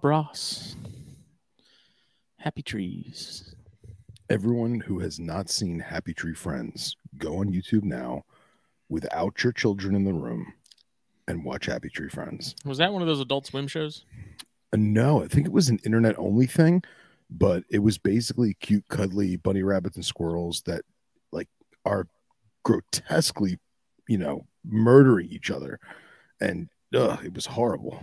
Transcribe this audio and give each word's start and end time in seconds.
Bob 0.00 0.08
Ross. 0.08 0.76
Happy 2.38 2.62
trees. 2.62 3.54
Everyone 4.30 4.80
who 4.80 5.00
has 5.00 5.18
not 5.18 5.50
seen 5.50 5.80
Happy 5.80 6.14
Tree 6.14 6.32
Friends, 6.32 6.96
go 7.18 7.38
on 7.38 7.52
YouTube 7.52 7.82
now 7.82 8.24
without 8.88 9.44
your 9.44 9.52
children 9.52 9.94
in 9.94 10.04
the 10.04 10.14
room 10.14 10.54
and 11.28 11.44
watch 11.44 11.66
Happy 11.66 11.90
Tree 11.90 12.08
Friends. 12.08 12.54
Was 12.64 12.78
that 12.78 12.94
one 12.94 13.02
of 13.02 13.08
those 13.08 13.20
adult 13.20 13.46
swim 13.46 13.68
shows? 13.68 14.06
Uh, 14.72 14.78
no, 14.78 15.22
I 15.22 15.28
think 15.28 15.46
it 15.46 15.52
was 15.52 15.68
an 15.68 15.80
internet 15.84 16.18
only 16.18 16.46
thing, 16.46 16.82
but 17.28 17.64
it 17.68 17.80
was 17.80 17.98
basically 17.98 18.54
cute, 18.54 18.88
cuddly 18.88 19.36
bunny 19.36 19.62
rabbits 19.62 19.96
and 19.96 20.04
squirrels 20.04 20.62
that 20.62 20.82
like 21.30 21.48
are 21.84 22.06
grotesquely, 22.64 23.58
you 24.08 24.16
know, 24.16 24.46
murdering 24.64 25.28
each 25.30 25.50
other. 25.50 25.78
And 26.40 26.70
ugh, 26.94 27.22
it 27.22 27.34
was 27.34 27.46
horrible. 27.46 28.02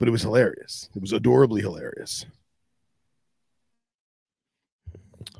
But 0.00 0.08
it 0.08 0.12
was 0.12 0.22
hilarious. 0.22 0.88
It 0.96 1.02
was 1.02 1.12
adorably 1.12 1.60
hilarious. 1.60 2.24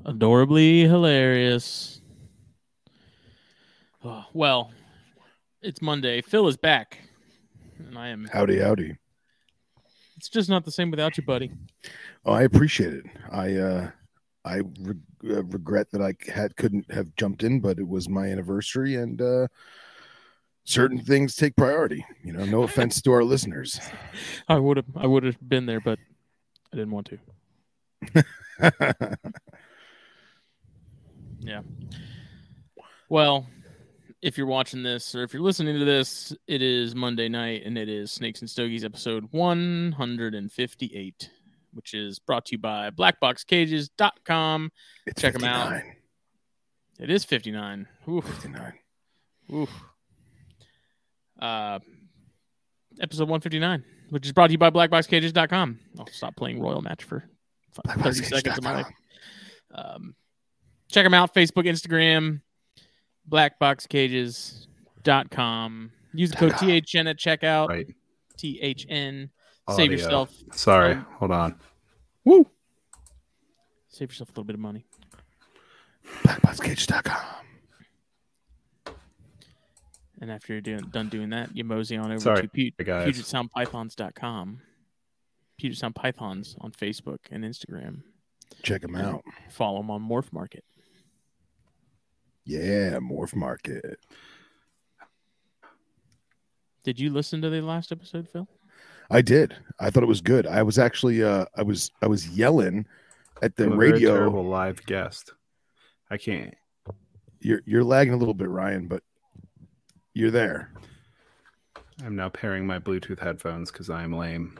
Adorably 0.04 0.82
hilarious. 0.82 2.02
Oh, 4.04 4.26
well, 4.34 4.70
it's 5.62 5.80
Monday. 5.80 6.20
Phil 6.20 6.46
is 6.46 6.58
back. 6.58 6.98
And 7.78 7.98
I 7.98 8.08
am. 8.08 8.28
Howdy, 8.30 8.58
howdy. 8.58 8.96
It's 10.18 10.28
just 10.28 10.50
not 10.50 10.66
the 10.66 10.70
same 10.70 10.90
without 10.90 11.16
you, 11.16 11.22
buddy. 11.22 11.50
Oh, 12.26 12.32
I 12.32 12.42
appreciate 12.42 12.92
it. 12.92 13.06
I 13.32 13.54
uh 13.54 13.90
I 14.44 14.56
re- 14.80 14.94
uh, 15.30 15.44
regret 15.44 15.90
that 15.92 16.02
I 16.02 16.14
had 16.30 16.54
couldn't 16.56 16.90
have 16.92 17.16
jumped 17.16 17.44
in, 17.44 17.60
but 17.60 17.78
it 17.78 17.88
was 17.88 18.10
my 18.10 18.26
anniversary 18.26 18.96
and 18.96 19.22
uh 19.22 19.48
certain 20.64 20.98
things 20.98 21.36
take 21.36 21.56
priority. 21.56 22.04
You 22.22 22.32
know, 22.32 22.44
no 22.44 22.62
offense 22.64 23.00
to 23.02 23.12
our 23.12 23.24
listeners. 23.24 23.80
I 24.48 24.58
would 24.58 24.76
have 24.76 24.96
I 24.96 25.06
would 25.06 25.24
have 25.24 25.36
been 25.46 25.66
there, 25.66 25.80
but 25.80 25.98
I 26.72 26.76
didn't 26.76 26.92
want 26.92 27.10
to. 28.12 29.16
Yeah. 31.40 31.62
Well, 33.08 33.46
if 34.22 34.36
you're 34.36 34.46
watching 34.46 34.82
this 34.82 35.14
or 35.14 35.22
if 35.22 35.32
you're 35.32 35.42
listening 35.42 35.78
to 35.78 35.84
this, 35.84 36.34
it 36.46 36.62
is 36.62 36.94
Monday 36.94 37.28
night 37.28 37.62
and 37.64 37.78
it 37.78 37.88
is 37.88 38.12
Snakes 38.12 38.40
and 38.40 38.50
Stogies 38.50 38.84
episode 38.84 39.28
158, 39.30 41.30
which 41.72 41.94
is 41.94 42.18
brought 42.18 42.46
to 42.46 42.52
you 42.52 42.58
by 42.58 42.90
blackboxcages.com. 42.90 44.72
It's 45.06 45.22
them 45.22 45.44
out. 45.44 45.82
It 46.98 47.10
is 47.10 47.24
59. 47.24 47.88
Oof. 48.08 48.26
59. 48.26 48.72
Oof. 49.54 49.70
Uh, 51.40 51.78
episode 53.00 53.28
159, 53.28 53.84
which 54.10 54.26
is 54.26 54.32
brought 54.32 54.48
to 54.48 54.52
you 54.52 54.58
by 54.58 54.70
blackboxcages.com. 54.70 55.78
I'll 55.98 56.06
stop 56.08 56.36
playing 56.36 56.60
Royal 56.60 56.82
Match 56.82 57.04
for 57.04 57.24
30 57.88 58.24
seconds 58.24 58.58
of 58.58 58.64
my 58.64 58.82
life. 58.82 58.92
Um, 59.74 60.14
check 60.90 61.04
them 61.04 61.14
out 61.14 61.32
Facebook, 61.34 61.64
Instagram, 61.66 62.40
blackboxcages.com. 63.28 65.92
Use 66.12 66.30
the 66.30 66.36
code 66.36 66.52
THN 66.56 67.06
at 67.06 67.16
checkout. 67.18 67.68
Right. 67.68 67.86
THN. 68.36 69.30
Audio. 69.68 69.76
Save 69.76 69.92
yourself. 69.92 70.34
Sorry, 70.52 70.92
Um, 70.94 71.06
hold 71.18 71.30
on. 71.30 71.54
Woo! 72.24 72.48
Save 73.88 74.10
yourself 74.10 74.30
a 74.30 74.32
little 74.32 74.42
bit 74.44 74.54
of 74.54 74.60
money. 74.60 74.84
Blackboxcage.com. 76.24 77.46
And 80.20 80.30
after 80.30 80.52
you're 80.52 80.60
doing, 80.60 80.80
done 80.90 81.08
doing 81.08 81.30
that, 81.30 81.56
you 81.56 81.64
mosey 81.64 81.96
on 81.96 82.10
over 82.10 82.20
Sorry, 82.20 82.42
to 82.42 82.48
Pu- 82.48 82.84
guys. 82.84 83.08
PugetSoundPythons.com. 83.08 84.60
Puget 85.58 85.76
Sound 85.78 85.94
Pythons 85.94 86.56
on 86.60 86.72
Facebook 86.72 87.18
and 87.30 87.44
Instagram. 87.44 88.02
Check 88.62 88.80
them 88.82 88.96
out. 88.96 89.22
Follow 89.50 89.78
them 89.80 89.90
on 89.90 90.02
Morph 90.06 90.32
Market. 90.32 90.64
Yeah, 92.44 92.98
Morph 92.98 93.34
Market. 93.34 93.98
Did 96.82 96.98
you 96.98 97.10
listen 97.10 97.42
to 97.42 97.50
the 97.50 97.60
last 97.60 97.92
episode, 97.92 98.28
Phil? 98.28 98.48
I 99.10 99.20
did. 99.22 99.54
I 99.78 99.90
thought 99.90 100.02
it 100.02 100.06
was 100.06 100.20
good. 100.22 100.46
I 100.46 100.62
was 100.62 100.78
actually 100.78 101.22
uh 101.22 101.44
I 101.56 101.62
was 101.62 101.90
I 102.00 102.06
was 102.06 102.28
yelling 102.30 102.86
at 103.42 103.56
the 103.56 103.64
I'm 103.64 103.72
a 103.72 103.76
very 103.76 103.92
radio. 103.92 104.14
terrible 104.14 104.44
live 104.44 104.84
guest. 104.86 105.32
I 106.10 106.16
can't. 106.16 106.54
You're 107.40 107.60
you're 107.66 107.84
lagging 107.84 108.14
a 108.14 108.16
little 108.16 108.34
bit, 108.34 108.48
Ryan, 108.48 108.86
but 108.88 109.02
you're 110.14 110.30
there. 110.30 110.70
I'm 112.04 112.16
now 112.16 112.28
pairing 112.28 112.66
my 112.66 112.78
Bluetooth 112.78 113.20
headphones 113.20 113.70
because 113.70 113.90
I 113.90 114.02
am 114.02 114.16
lame. 114.16 114.58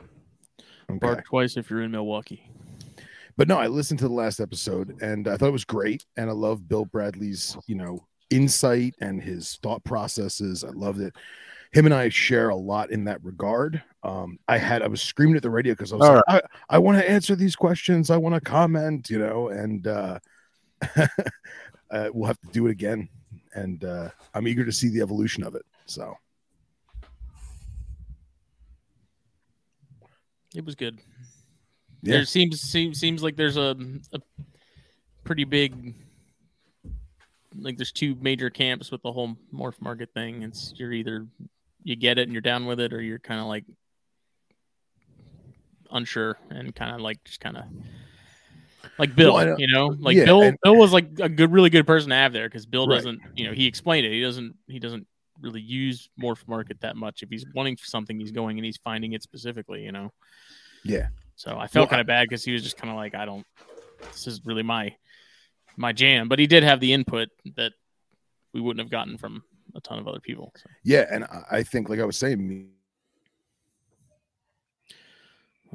Okay. 0.89 0.99
Bark 0.99 1.25
twice 1.25 1.57
if 1.57 1.69
you're 1.69 1.81
in 1.81 1.91
Milwaukee. 1.91 2.47
But 3.37 3.47
no, 3.47 3.57
I 3.57 3.67
listened 3.67 3.99
to 3.99 4.07
the 4.07 4.13
last 4.13 4.39
episode 4.39 5.01
and 5.01 5.27
I 5.27 5.37
thought 5.37 5.47
it 5.47 5.53
was 5.53 5.65
great. 5.65 6.05
And 6.17 6.29
I 6.29 6.33
love 6.33 6.67
Bill 6.67 6.85
Bradley's, 6.85 7.57
you 7.67 7.75
know, 7.75 8.05
insight 8.29 8.95
and 8.99 9.21
his 9.21 9.57
thought 9.63 9.83
processes. 9.83 10.63
I 10.63 10.69
loved 10.69 10.99
it. 10.99 11.15
Him 11.71 11.85
and 11.85 11.95
I 11.95 12.09
share 12.09 12.49
a 12.49 12.55
lot 12.55 12.91
in 12.91 13.05
that 13.05 13.23
regard. 13.23 13.81
Um, 14.03 14.37
I 14.47 14.57
had 14.57 14.81
I 14.81 14.87
was 14.87 15.01
screaming 15.01 15.37
at 15.37 15.43
the 15.43 15.49
radio 15.49 15.73
because 15.73 15.93
I 15.93 15.95
was 15.95 16.09
All 16.09 16.15
like, 16.15 16.23
I, 16.27 16.41
I 16.69 16.77
want 16.79 16.97
to 16.97 17.09
answer 17.09 17.35
these 17.35 17.55
questions. 17.55 18.09
I 18.09 18.17
want 18.17 18.35
to 18.35 18.41
comment, 18.41 19.09
you 19.09 19.19
know, 19.19 19.47
and 19.49 19.87
uh, 19.87 20.19
uh, 20.97 22.09
we'll 22.13 22.27
have 22.27 22.39
to 22.41 22.47
do 22.51 22.67
it 22.67 22.71
again. 22.71 23.07
And 23.53 23.83
uh, 23.83 24.09
I'm 24.33 24.47
eager 24.47 24.65
to 24.65 24.71
see 24.71 24.89
the 24.89 25.01
evolution 25.01 25.43
of 25.43 25.55
it. 25.55 25.65
So 25.85 26.15
It 30.55 30.65
was 30.65 30.75
good. 30.75 30.99
Yeah. 32.01 32.15
There 32.15 32.25
seems 32.25 32.61
seems 32.61 32.99
seems 32.99 33.23
like 33.23 33.35
there's 33.35 33.57
a 33.57 33.75
a 34.11 34.19
pretty 35.23 35.43
big 35.43 35.95
like 37.57 37.77
there's 37.77 37.91
two 37.91 38.15
major 38.19 38.49
camps 38.49 38.91
with 38.91 39.01
the 39.01 39.11
whole 39.11 39.37
morph 39.53 39.79
market 39.79 40.09
thing. 40.13 40.43
It's 40.43 40.73
you're 40.75 40.91
either 40.91 41.27
you 41.83 41.95
get 41.95 42.17
it 42.17 42.23
and 42.23 42.31
you're 42.33 42.41
down 42.41 42.65
with 42.65 42.79
it, 42.79 42.93
or 42.93 43.01
you're 43.01 43.19
kind 43.19 43.39
of 43.39 43.47
like 43.47 43.65
unsure 45.91 46.37
and 46.49 46.73
kind 46.75 46.95
of 46.95 47.01
like 47.01 47.23
just 47.23 47.39
kind 47.39 47.57
of 47.57 47.63
like 48.97 49.15
Bill, 49.15 49.33
Well, 49.33 49.59
you 49.59 49.67
know, 49.67 49.87
like 49.99 50.15
yeah, 50.15 50.25
Bill. 50.25 50.41
and- 50.43 50.57
Bill 50.63 50.75
was 50.75 50.91
like 50.93 51.19
a 51.19 51.29
good, 51.29 51.51
really 51.51 51.69
good 51.69 51.85
person 51.87 52.09
to 52.09 52.15
have 52.15 52.33
there 52.33 52.47
because 52.47 52.65
Bill 52.65 52.87
Right. 52.87 52.95
doesn't, 52.95 53.19
you 53.35 53.45
know, 53.47 53.53
he 53.53 53.65
explained 53.67 54.05
it. 54.05 54.11
He 54.11 54.21
doesn't, 54.21 54.55
he 54.67 54.79
doesn't 54.79 55.07
really 55.39 55.61
use 55.61 56.09
morph 56.21 56.47
market 56.47 56.79
that 56.81 56.95
much. 56.95 57.23
If 57.23 57.29
he's 57.29 57.45
wanting 57.55 57.75
for 57.77 57.85
something, 57.85 58.19
he's 58.19 58.31
going 58.31 58.57
and 58.57 58.65
he's 58.65 58.77
finding 58.77 59.13
it 59.13 59.23
specifically, 59.23 59.83
you 59.83 59.91
know. 59.91 60.11
yeah, 60.83 61.07
So 61.35 61.51
I 61.57 61.67
felt 61.67 61.83
Well, 61.85 61.87
kind 61.87 62.01
of 62.01 62.07
bad 62.07 62.27
because 62.29 62.43
he 62.43 62.51
was 62.51 62.63
just 62.63 62.77
kind 62.77 62.89
of 62.91 62.95
like, 62.95 63.15
I 63.15 63.25
don't. 63.25 63.45
This 64.11 64.27
is 64.27 64.41
really 64.45 64.63
my 64.63 64.95
my 65.77 65.93
jam. 65.93 66.27
But 66.27 66.39
he 66.39 66.47
did 66.47 66.63
have 66.63 66.79
the 66.79 66.91
input 66.93 67.29
that 67.55 67.73
we 68.53 68.61
wouldn't 68.61 68.83
have 68.83 68.91
gotten 68.91 69.17
from 69.17 69.43
a 69.75 69.79
ton 69.81 69.99
of 69.99 70.07
other 70.07 70.19
people. 70.19 70.51
So. 70.57 70.69
yeah. 70.83 71.05
And 71.09 71.23
I, 71.23 71.43
I 71.57 71.63
think, 71.63 71.87
like 71.89 71.99
I 71.99 72.05
was 72.05 72.17
saying, 72.17 72.69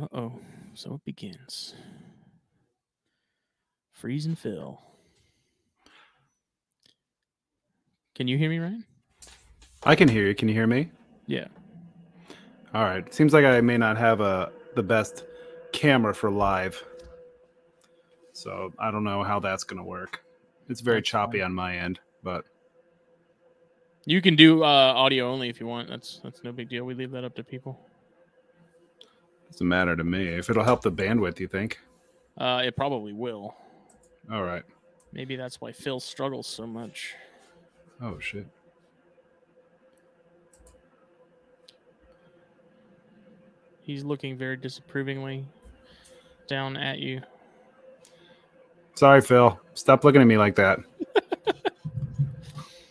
Uh 0.00 0.06
oh. 0.12 0.38
So 0.75 0.94
it 0.94 1.04
begins. 1.04 1.75
Freeze 3.96 4.26
and 4.26 4.38
fill. 4.38 4.78
Can 8.14 8.28
you 8.28 8.37
hear 8.37 8.50
me, 8.50 8.58
Ryan? 8.58 8.84
I 9.84 9.94
can 9.94 10.06
hear 10.08 10.26
you. 10.26 10.34
Can 10.34 10.48
you 10.48 10.54
hear 10.54 10.66
me? 10.66 10.90
Yeah. 11.26 11.46
All 12.75 12.84
right. 12.84 13.12
Seems 13.14 13.32
like 13.32 13.46
I 13.46 13.60
may 13.62 13.78
not 13.78 13.96
have 13.96 14.20
a 14.20 14.52
the 14.75 14.82
best 14.82 15.25
camera 15.72 16.14
for 16.14 16.31
live. 16.31 16.82
So 18.34 18.75
I 18.78 18.90
don't 18.90 19.02
know 19.04 19.22
how 19.22 19.40
that's 19.40 19.64
gonna 19.64 19.82
work. 19.84 20.22
It's 20.69 20.82
very 20.82 20.98
That's 20.98 21.08
choppy 21.08 21.38
fine. 21.38 21.46
on 21.46 21.54
my 21.54 21.76
end, 21.78 21.98
but 22.22 22.44
You 24.04 24.20
can 24.20 24.37
do 24.37 24.62
uh, 24.62 24.66
audio 24.66 25.31
only 25.31 25.48
if 25.48 25.58
you 25.58 25.66
want. 25.66 25.88
That's 25.88 26.20
that's 26.22 26.44
no 26.44 26.52
big 26.52 26.69
deal. 26.69 26.84
We 26.84 26.93
leave 26.93 27.12
that 27.12 27.25
up 27.25 27.34
to 27.37 27.44
people. 27.44 27.81
doesn't 29.50 29.66
matter 29.66 29.96
to 29.96 30.04
me. 30.04 30.26
If 30.28 30.50
it'll 30.50 30.64
help 30.64 30.82
the 30.82 30.93
bandwidth, 30.93 31.40
you 31.40 31.48
think? 31.48 31.78
Uh, 32.37 32.60
it 32.62 32.76
probably 32.76 33.14
will. 33.14 33.54
All 34.31 34.43
right. 34.43 34.64
Maybe 35.12 35.37
that's 35.37 35.61
why 35.61 35.73
Phil 35.73 36.00
struggles 36.00 36.46
so 36.46 36.67
much. 36.67 37.14
Oh 38.00 38.19
shit. 38.19 38.46
He's 43.82 44.05
looking 44.05 44.37
very 44.37 44.56
disapprovingly 44.56 45.44
down 46.49 46.76
at 46.76 46.99
you. 46.99 47.23
Sorry, 48.96 49.20
Phil. 49.20 49.61
Stop 49.75 50.02
looking 50.05 50.20
at 50.20 50.26
me 50.26 50.38
like 50.38 50.56
that. 50.56 50.81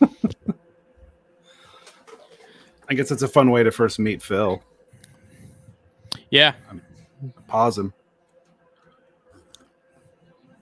I 2.88 2.94
guess 2.94 3.10
it's 3.10 3.22
a 3.22 3.28
fun 3.28 3.50
way 3.50 3.62
to 3.62 3.70
first 3.70 3.98
meet 3.98 4.22
Phil. 4.22 4.62
Yeah, 6.30 6.54
Pause 7.46 7.78
him. 7.78 7.92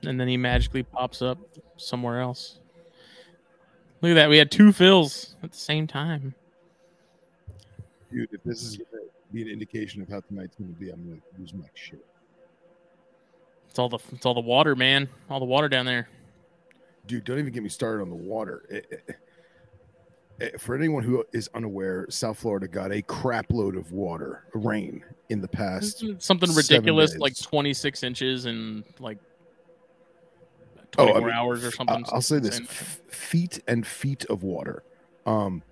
And 0.06 0.18
then 0.20 0.28
he 0.28 0.36
magically 0.36 0.82
pops 0.82 1.22
up 1.22 1.38
somewhere 1.76 2.20
else. 2.20 2.58
Look 4.00 4.10
at 4.10 4.14
that. 4.14 4.28
We 4.28 4.38
had 4.38 4.50
two 4.50 4.68
Phils 4.70 5.34
at 5.42 5.52
the 5.52 5.58
same 5.58 5.86
time. 5.86 6.34
Dude, 8.12 8.28
if 8.32 8.42
this 8.44 8.62
is 8.62 8.76
gonna 8.76 9.02
be 9.32 9.42
an 9.42 9.48
indication 9.48 10.02
of 10.02 10.08
how 10.08 10.20
tonight's 10.20 10.54
gonna 10.56 10.70
be, 10.72 10.90
I'm 10.90 11.02
gonna 11.08 11.20
lose 11.38 11.52
my 11.54 11.64
shit. 11.74 12.04
It's 13.68 13.78
all 13.78 13.88
the 13.88 13.98
it's 14.12 14.24
all 14.26 14.34
the 14.34 14.40
water, 14.40 14.76
man. 14.76 15.08
All 15.30 15.40
the 15.40 15.46
water 15.46 15.68
down 15.68 15.86
there. 15.86 16.08
Dude, 17.06 17.24
don't 17.24 17.38
even 17.38 17.52
get 17.52 17.62
me 17.62 17.68
started 17.68 18.02
on 18.02 18.08
the 18.10 18.14
water. 18.16 18.64
It- 18.70 18.86
it- 18.90 19.16
it- 20.38 20.60
for 20.60 20.74
anyone 20.76 21.02
who 21.02 21.24
is 21.32 21.48
unaware, 21.54 22.06
South 22.10 22.38
Florida 22.38 22.68
got 22.68 22.92
a 22.92 23.02
crap 23.02 23.50
load 23.52 23.76
of 23.76 23.92
water, 23.92 24.44
rain 24.54 25.04
in 25.28 25.40
the 25.40 25.48
past. 25.48 26.04
Something 26.18 26.52
ridiculous, 26.54 27.16
like 27.16 27.36
26 27.40 28.02
inches 28.02 28.46
in 28.46 28.84
like 29.00 29.18
Oh, 30.98 31.04
24 31.04 31.16
I 31.16 31.24
mean, 31.24 31.34
hours 31.34 31.64
or 31.64 31.70
something. 31.70 32.04
I'll 32.12 32.20
say 32.20 32.38
this: 32.38 32.60
feet 33.08 33.60
and 33.66 33.86
feet 33.86 34.24
of 34.26 34.42
water. 34.42 34.82
Um, 35.26 35.62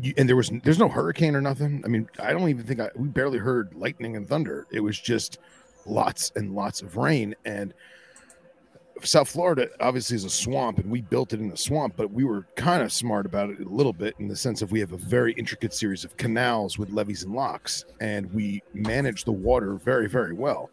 you, 0.00 0.14
and 0.16 0.28
there 0.28 0.36
was 0.36 0.50
there's 0.62 0.78
no 0.78 0.88
hurricane 0.88 1.34
or 1.34 1.40
nothing. 1.40 1.82
I 1.84 1.88
mean, 1.88 2.08
I 2.20 2.32
don't 2.32 2.48
even 2.48 2.64
think 2.64 2.80
I 2.80 2.90
we 2.96 3.08
barely 3.08 3.38
heard 3.38 3.74
lightning 3.74 4.16
and 4.16 4.28
thunder. 4.28 4.66
It 4.70 4.80
was 4.80 4.98
just 4.98 5.38
lots 5.86 6.32
and 6.36 6.54
lots 6.54 6.82
of 6.82 6.96
rain. 6.96 7.34
And 7.44 7.74
South 9.02 9.28
Florida 9.28 9.68
obviously 9.80 10.16
is 10.16 10.24
a 10.24 10.30
swamp, 10.30 10.78
and 10.78 10.90
we 10.90 11.02
built 11.02 11.32
it 11.32 11.40
in 11.40 11.50
a 11.52 11.56
swamp, 11.56 11.94
but 11.96 12.10
we 12.10 12.24
were 12.24 12.46
kind 12.56 12.82
of 12.82 12.92
smart 12.92 13.26
about 13.26 13.50
it 13.50 13.60
a 13.60 13.68
little 13.68 13.92
bit 13.92 14.14
in 14.18 14.28
the 14.28 14.36
sense 14.36 14.62
of 14.62 14.72
we 14.72 14.80
have 14.80 14.92
a 14.92 14.96
very 14.96 15.32
intricate 15.34 15.72
series 15.72 16.04
of 16.04 16.16
canals 16.16 16.78
with 16.78 16.90
levees 16.90 17.22
and 17.22 17.34
locks, 17.34 17.84
and 18.00 18.32
we 18.32 18.62
manage 18.74 19.24
the 19.24 19.32
water 19.32 19.74
very 19.74 20.08
very 20.08 20.32
well. 20.32 20.70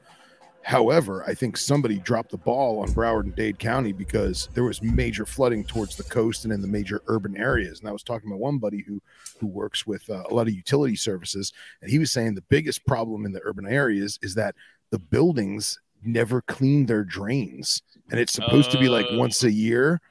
However, 0.65 1.23
I 1.27 1.35
think 1.35 1.57
somebody 1.57 1.99
dropped 1.99 2.31
the 2.31 2.37
ball 2.37 2.79
on 2.79 2.87
Broward 2.91 3.25
and 3.25 3.35
Dade 3.35 3.59
County 3.59 3.91
because 3.93 4.49
there 4.55 4.63
was 4.63 4.81
major 4.81 5.23
flooding 5.23 5.63
towards 5.63 5.95
the 5.95 6.03
coast 6.03 6.43
and 6.43 6.51
in 6.51 6.59
the 6.59 6.67
major 6.67 7.03
urban 7.05 7.37
areas. 7.37 7.79
And 7.79 7.87
I 7.87 7.91
was 7.91 8.01
talking 8.01 8.31
to 8.31 8.35
one 8.35 8.57
buddy 8.57 8.81
who 8.87 8.99
who 9.39 9.45
works 9.45 9.85
with 9.85 10.09
uh, 10.09 10.23
a 10.27 10.33
lot 10.33 10.47
of 10.47 10.55
utility 10.55 10.95
services, 10.95 11.53
and 11.83 11.91
he 11.91 11.99
was 11.99 12.11
saying 12.11 12.33
the 12.33 12.41
biggest 12.49 12.83
problem 12.87 13.27
in 13.27 13.31
the 13.31 13.41
urban 13.43 13.67
areas 13.67 14.17
is 14.23 14.33
that 14.35 14.55
the 14.89 14.97
buildings 14.97 15.79
never 16.03 16.41
clean 16.41 16.87
their 16.87 17.03
drains, 17.03 17.83
and 18.09 18.19
it's 18.19 18.33
supposed 18.33 18.71
to 18.71 18.79
be 18.79 18.89
like 18.89 19.05
Oh. 19.11 19.19
once 19.19 19.43
a 19.43 19.51
year. 19.51 20.01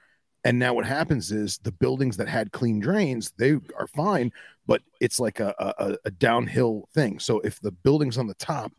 And 0.44 0.56
now 0.56 0.72
what 0.74 0.86
happens 0.86 1.32
is 1.32 1.58
the 1.58 1.72
buildings 1.72 2.16
that 2.18 2.28
had 2.28 2.52
clean 2.52 2.78
drains, 2.78 3.32
they 3.38 3.52
are 3.76 3.88
fine, 3.88 4.30
but 4.68 4.82
it's 5.00 5.18
like 5.18 5.40
a, 5.40 5.52
a, 5.58 5.96
a 6.04 6.10
downhill 6.12 6.88
thing. 6.94 7.18
So 7.18 7.40
if 7.40 7.58
the 7.60 7.72
buildings 7.72 8.18
on 8.18 8.26
the 8.28 8.34
top 8.34 8.70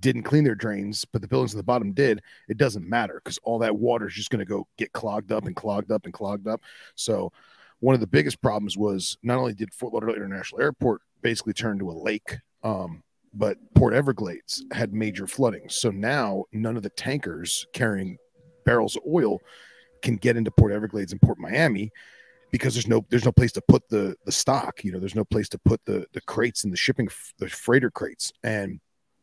didn't 0.00 0.22
clean 0.22 0.44
their 0.44 0.54
drains, 0.54 1.04
but 1.04 1.22
the 1.22 1.28
buildings 1.28 1.54
on 1.54 1.58
the 1.58 1.64
bottom 1.64 1.92
did, 1.92 2.20
it 2.48 2.56
doesn't 2.56 2.88
matter 2.88 3.20
because 3.22 3.38
all 3.42 3.58
that 3.58 3.76
water 3.76 4.06
is 4.06 4.14
just 4.14 4.30
going 4.30 4.38
to 4.38 4.44
go 4.44 4.66
get 4.76 4.92
clogged 4.92 5.32
up 5.32 5.46
and 5.46 5.56
clogged 5.56 5.90
up 5.90 6.04
and 6.04 6.14
clogged 6.14 6.46
up. 6.46 6.60
So, 6.94 7.32
one 7.80 7.94
of 7.94 8.00
the 8.00 8.06
biggest 8.06 8.42
problems 8.42 8.76
was 8.76 9.16
not 9.22 9.38
only 9.38 9.54
did 9.54 9.72
Fort 9.72 9.92
Lauderdale 9.92 10.16
International 10.16 10.60
Airport 10.60 11.00
basically 11.22 11.52
turn 11.52 11.78
to 11.78 11.90
a 11.90 11.92
lake, 11.92 12.36
um, 12.64 13.04
but 13.32 13.56
Port 13.74 13.94
Everglades 13.94 14.64
had 14.72 14.92
major 14.92 15.26
flooding. 15.26 15.68
So 15.68 15.90
now 15.90 16.44
none 16.52 16.76
of 16.76 16.82
the 16.82 16.90
tankers 16.90 17.66
carrying 17.72 18.18
barrels 18.64 18.96
of 18.96 19.02
oil 19.06 19.38
can 20.02 20.16
get 20.16 20.36
into 20.36 20.50
Port 20.50 20.72
Everglades 20.72 21.12
and 21.12 21.20
Port 21.20 21.38
Miami 21.38 21.90
because 22.50 22.74
there's 22.74 22.88
no 22.88 23.04
there's 23.10 23.24
no 23.24 23.32
place 23.32 23.52
to 23.52 23.62
put 23.68 23.88
the 23.88 24.16
the 24.24 24.32
stock. 24.32 24.82
You 24.82 24.92
know, 24.92 24.98
there's 24.98 25.14
no 25.14 25.24
place 25.24 25.48
to 25.50 25.58
put 25.58 25.84
the 25.84 26.06
the 26.12 26.20
crates 26.22 26.64
and 26.64 26.72
the 26.72 26.76
shipping 26.76 27.08
the 27.38 27.48
freighter 27.48 27.90
crates 27.90 28.32
and 28.42 28.80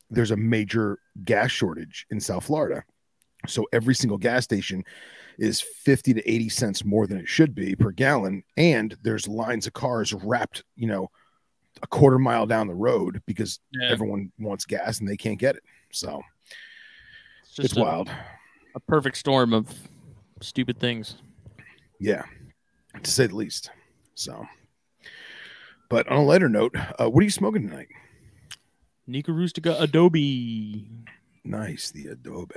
there's 0.09 0.31
a 0.31 0.37
major 0.37 0.99
gas 1.23 1.51
shortage 1.51 2.05
in 2.09 2.19
South 2.19 2.45
Florida. 2.45 2.83
So 3.47 3.67
every 3.73 3.95
single 3.95 4.17
gas 4.17 4.43
station 4.43 4.83
is 5.37 5.61
50 5.61 6.13
to 6.15 6.29
80 6.29 6.49
cents 6.49 6.85
more 6.85 7.07
than 7.07 7.17
it 7.17 7.27
should 7.27 7.53
be 7.53 7.75
per 7.75 7.91
gallon. 7.91 8.43
And 8.57 8.95
there's 9.03 9.27
lines 9.27 9.67
of 9.67 9.73
cars 9.73 10.13
wrapped, 10.13 10.63
you 10.75 10.87
know, 10.87 11.09
a 11.83 11.87
quarter 11.87 12.17
mile 12.17 12.45
down 12.45 12.67
the 12.67 12.73
road 12.73 13.21
because 13.25 13.59
Yeah, 13.71 13.89
everyone 13.89 14.31
wants 14.39 14.65
gas 14.65 14.99
and 14.99 15.09
they 15.09 15.17
can't 15.17 15.39
get 15.39 15.55
it. 15.55 15.63
So 15.91 16.21
it's 17.41 17.51
just 17.51 17.71
it's 17.71 17.77
a, 17.77 17.81
wild. 17.81 18.09
a 18.75 18.79
perfect 18.79 19.17
storm 19.17 19.53
of 19.53 19.67
stupid 20.41 20.79
things. 20.79 21.17
Yeah, 21.99 22.23
to 23.01 23.11
say 23.11 23.27
the 23.27 23.35
least. 23.35 23.71
So, 24.15 24.45
but 25.89 26.07
on 26.07 26.17
a 26.17 26.23
lighter 26.23 26.49
note, 26.49 26.75
uh, 26.75 27.09
what 27.09 27.21
are 27.21 27.25
you 27.25 27.29
smoking 27.29 27.67
tonight? 27.67 27.87
Nica 29.07 29.31
Rustica 29.31 29.75
Adobe. 29.79 30.89
Nice, 31.43 31.91
the 31.91 32.07
Adobe. 32.07 32.53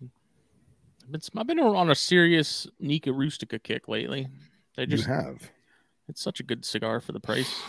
I've 0.00 1.12
been, 1.12 1.20
I've 1.36 1.46
been 1.46 1.60
on 1.60 1.90
a 1.90 1.94
serious 1.94 2.66
Nica 2.80 3.12
Rustica 3.12 3.58
kick 3.58 3.88
lately. 3.88 4.28
They 4.76 4.86
just 4.86 5.06
you 5.06 5.12
have. 5.12 5.50
it's 6.08 6.22
such 6.22 6.40
a 6.40 6.42
good 6.42 6.64
cigar 6.64 7.00
for 7.00 7.12
the 7.12 7.20
price. 7.20 7.62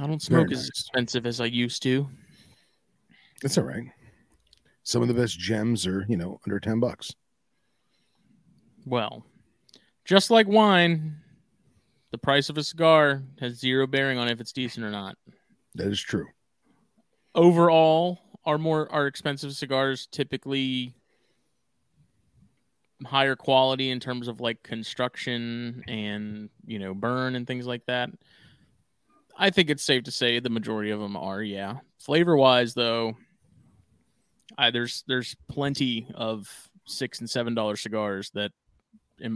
I 0.00 0.06
don't 0.06 0.22
smoke 0.22 0.50
as 0.52 0.68
expensive 0.68 1.26
as 1.26 1.40
I 1.40 1.46
used 1.46 1.82
to. 1.82 2.08
That's 3.42 3.58
all 3.58 3.64
right. 3.64 3.84
Some 4.84 5.02
of 5.02 5.08
the 5.08 5.14
best 5.14 5.38
gems 5.38 5.86
are, 5.86 6.06
you 6.08 6.16
know, 6.16 6.40
under 6.46 6.58
10 6.58 6.80
bucks. 6.80 7.12
Well, 8.86 9.26
just 10.04 10.30
like 10.30 10.48
wine, 10.48 11.16
the 12.10 12.18
price 12.18 12.48
of 12.48 12.58
a 12.58 12.62
cigar 12.64 13.22
has 13.40 13.58
zero 13.58 13.86
bearing 13.86 14.18
on 14.18 14.28
if 14.28 14.40
it's 14.40 14.52
decent 14.52 14.84
or 14.84 14.90
not. 14.90 15.16
That 15.74 15.88
is 15.88 16.00
true. 16.00 16.26
Overall, 17.34 18.18
our 18.44 18.58
more 18.58 18.90
our 18.90 19.06
expensive 19.06 19.54
cigars 19.54 20.08
typically 20.10 20.94
higher 23.06 23.36
quality 23.36 23.90
in 23.90 24.00
terms 24.00 24.26
of 24.26 24.40
like 24.40 24.62
construction 24.62 25.84
and 25.86 26.50
you 26.66 26.78
know 26.78 26.94
burn 26.94 27.36
and 27.36 27.46
things 27.46 27.66
like 27.66 27.84
that. 27.86 28.10
I 29.38 29.50
think 29.50 29.70
it's 29.70 29.84
safe 29.84 30.04
to 30.04 30.10
say 30.10 30.40
the 30.40 30.50
majority 30.50 30.90
of 30.90 30.98
them 30.98 31.16
are, 31.16 31.40
yeah. 31.40 31.76
Flavor 32.00 32.36
wise, 32.36 32.74
though, 32.74 33.14
I, 34.56 34.72
there's 34.72 35.04
there's 35.06 35.36
plenty 35.48 36.08
of 36.14 36.50
six 36.86 37.20
and 37.20 37.30
seven 37.30 37.54
dollar 37.54 37.76
cigars 37.76 38.30
that 38.34 38.50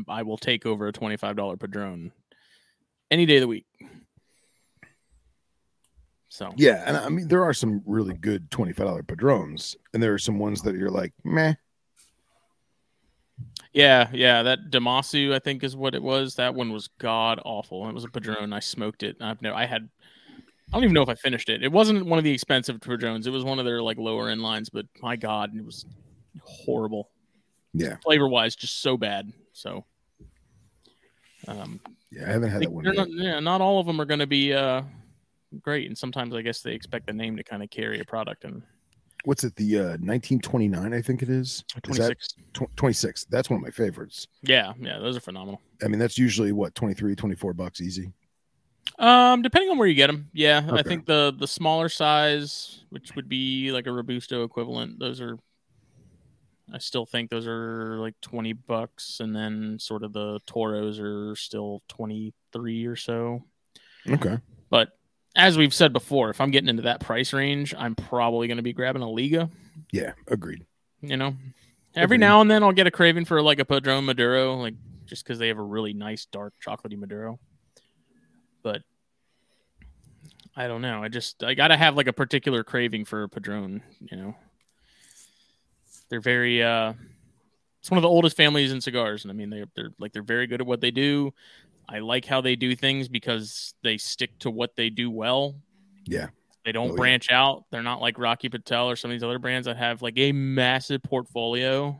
I 0.08 0.22
will 0.22 0.38
take 0.38 0.66
over 0.66 0.88
a 0.88 0.92
twenty 0.92 1.16
five 1.16 1.36
dollar 1.36 1.56
Padron 1.56 2.12
any 3.12 3.26
day 3.26 3.36
of 3.36 3.42
the 3.42 3.48
week. 3.48 3.66
So 6.30 6.50
Yeah. 6.56 6.82
And 6.86 6.96
I 6.96 7.08
mean, 7.10 7.28
there 7.28 7.44
are 7.44 7.52
some 7.52 7.82
really 7.84 8.14
good 8.14 8.50
$25 8.50 9.06
Padrones, 9.06 9.76
and 9.92 10.02
there 10.02 10.14
are 10.14 10.18
some 10.18 10.38
ones 10.38 10.62
that 10.62 10.74
you're 10.74 10.90
like, 10.90 11.12
meh. 11.24 11.52
yeah, 13.74 14.08
yeah, 14.14 14.42
that 14.42 14.70
Damaso 14.70 15.34
I 15.34 15.38
think 15.38 15.62
is 15.62 15.76
what 15.76 15.94
it 15.94 16.02
was. 16.02 16.36
That 16.36 16.54
one 16.54 16.72
was 16.72 16.88
god 16.98 17.38
awful. 17.44 17.86
It 17.86 17.92
was 17.92 18.04
a 18.04 18.08
Padron. 18.08 18.52
I 18.54 18.60
smoked 18.60 19.02
it. 19.02 19.16
I've 19.20 19.42
no, 19.42 19.54
I 19.54 19.66
had. 19.66 19.88
I 20.72 20.76
don't 20.76 20.84
even 20.84 20.94
know 20.94 21.02
if 21.02 21.10
I 21.10 21.14
finished 21.16 21.50
it. 21.50 21.62
It 21.62 21.70
wasn't 21.70 22.06
one 22.06 22.18
of 22.18 22.24
the 22.24 22.32
expensive 22.32 22.80
Padrones. 22.80 23.26
It 23.26 23.30
was 23.30 23.44
one 23.44 23.58
of 23.58 23.66
their 23.66 23.82
like 23.82 23.98
lower 23.98 24.30
end 24.30 24.40
lines, 24.40 24.70
but 24.70 24.86
my 25.02 25.16
god, 25.16 25.54
it 25.54 25.62
was 25.62 25.84
horrible. 26.42 27.10
Yeah. 27.74 27.96
flavor 28.02 28.26
wise, 28.28 28.56
just 28.56 28.80
so 28.80 28.96
bad. 28.96 29.30
So, 29.52 29.84
um, 31.46 31.78
Yeah. 32.12 32.28
I 32.28 32.32
haven't 32.32 32.50
had 32.50 32.62
that 32.62 32.72
one. 32.72 32.84
not, 32.84 33.08
yeah, 33.10 33.40
not 33.40 33.60
all 33.60 33.80
of 33.80 33.86
them 33.86 34.00
are 34.00 34.04
going 34.04 34.20
to 34.20 34.26
be 34.26 34.52
uh, 34.52 34.82
great, 35.62 35.86
and 35.88 35.96
sometimes 35.96 36.34
I 36.34 36.42
guess 36.42 36.60
they 36.60 36.72
expect 36.72 37.06
the 37.06 37.12
name 37.12 37.36
to 37.36 37.44
kind 37.44 37.62
of 37.62 37.70
carry 37.70 38.00
a 38.00 38.04
product. 38.04 38.44
And 38.44 38.62
What's 39.24 39.44
it? 39.44 39.54
The 39.56 39.78
uh, 39.78 39.82
1929, 40.00 40.92
I 40.92 41.00
think 41.00 41.22
it 41.22 41.28
is. 41.30 41.64
26. 41.82 41.98
Is 41.98 42.34
that, 42.54 42.66
tw- 42.66 42.76
26. 42.76 43.26
That's 43.26 43.48
one 43.48 43.58
of 43.58 43.62
my 43.62 43.70
favorites. 43.70 44.26
yeah, 44.42 44.72
yeah, 44.80 44.98
those 44.98 45.16
are 45.16 45.20
phenomenal. 45.20 45.60
I 45.82 45.88
mean, 45.88 45.98
that's 45.98 46.18
usually 46.18 46.52
what 46.52 46.74
23, 46.74 47.14
24 47.14 47.54
bucks 47.54 47.80
easy. 47.80 48.12
Um, 48.98 49.42
depending 49.42 49.70
on 49.70 49.78
where 49.78 49.86
you 49.88 49.94
get 49.94 50.08
them, 50.08 50.28
yeah, 50.32 50.68
I 50.70 50.82
think 50.82 51.06
the 51.06 51.32
the 51.38 51.46
smaller 51.46 51.88
size, 51.88 52.84
which 52.90 53.14
would 53.14 53.28
be 53.28 53.70
like 53.72 53.86
a 53.86 53.92
robusto 53.92 54.44
equivalent, 54.44 54.98
those 54.98 55.20
are. 55.20 55.38
I 56.72 56.78
still 56.78 57.04
think 57.06 57.30
those 57.30 57.46
are 57.46 57.98
like 57.98 58.14
twenty 58.20 58.52
bucks, 58.52 59.20
and 59.20 59.34
then 59.34 59.78
sort 59.78 60.02
of 60.02 60.12
the 60.12 60.40
toros 60.46 60.98
are 60.98 61.36
still 61.36 61.82
twenty 61.88 62.32
three 62.52 62.86
or 62.86 62.96
so. 62.96 63.44
Okay. 64.08 64.38
But 64.70 64.90
as 65.36 65.56
we've 65.56 65.74
said 65.74 65.92
before, 65.92 66.30
if 66.30 66.40
I'm 66.40 66.50
getting 66.50 66.68
into 66.68 66.82
that 66.82 67.00
price 67.00 67.32
range, 67.32 67.74
I'm 67.76 67.94
probably 67.94 68.48
going 68.48 68.56
to 68.56 68.62
be 68.62 68.72
grabbing 68.72 69.02
a 69.02 69.10
Liga. 69.10 69.50
Yeah. 69.90 70.12
Agreed. 70.28 70.64
You 71.00 71.16
know, 71.16 71.34
every 71.94 72.16
Agreed. 72.16 72.20
now 72.20 72.40
and 72.40 72.50
then 72.50 72.62
I'll 72.62 72.72
get 72.72 72.86
a 72.86 72.90
craving 72.90 73.24
for 73.24 73.42
like 73.42 73.58
a 73.58 73.64
Padron 73.64 74.04
Maduro, 74.04 74.54
like 74.56 74.74
just 75.04 75.24
because 75.24 75.38
they 75.38 75.48
have 75.48 75.58
a 75.58 75.62
really 75.62 75.92
nice 75.92 76.26
dark 76.26 76.54
chocolatey 76.64 76.98
Maduro. 76.98 77.38
But 78.62 78.82
I 80.56 80.68
don't 80.68 80.82
know. 80.82 81.02
I 81.02 81.08
just 81.08 81.42
I 81.42 81.54
gotta 81.54 81.76
have 81.76 81.96
like 81.96 82.06
a 82.06 82.12
particular 82.12 82.62
craving 82.62 83.04
for 83.04 83.24
a 83.24 83.28
Padron. 83.28 83.82
You 84.00 84.16
know, 84.16 84.36
they're 86.12 86.20
very. 86.20 86.62
uh 86.62 86.92
It's 87.80 87.90
one 87.90 87.96
of 87.96 88.02
the 88.02 88.08
oldest 88.08 88.36
families 88.36 88.70
in 88.70 88.82
cigars, 88.82 89.24
and 89.24 89.32
I 89.32 89.34
mean 89.34 89.48
they're 89.48 89.64
they're 89.74 89.90
like 89.98 90.12
they're 90.12 90.22
very 90.22 90.46
good 90.46 90.60
at 90.60 90.66
what 90.66 90.82
they 90.82 90.90
do. 90.90 91.32
I 91.88 92.00
like 92.00 92.26
how 92.26 92.42
they 92.42 92.54
do 92.54 92.76
things 92.76 93.08
because 93.08 93.72
they 93.82 93.96
stick 93.96 94.38
to 94.40 94.50
what 94.50 94.76
they 94.76 94.90
do 94.90 95.10
well. 95.10 95.54
Yeah. 96.04 96.28
They 96.66 96.72
don't 96.72 96.90
Oh, 96.90 96.92
yeah. 96.94 96.96
branch 96.96 97.30
out. 97.32 97.64
They're 97.70 97.82
not 97.82 98.00
like 98.02 98.18
Rocky 98.18 98.48
Patel 98.50 98.88
or 98.90 98.94
some 98.94 99.10
of 99.10 99.14
these 99.14 99.24
other 99.24 99.38
brands 99.38 99.64
that 99.66 99.78
have 99.78 100.02
like 100.02 100.18
a 100.18 100.32
massive 100.32 101.02
portfolio. 101.02 101.98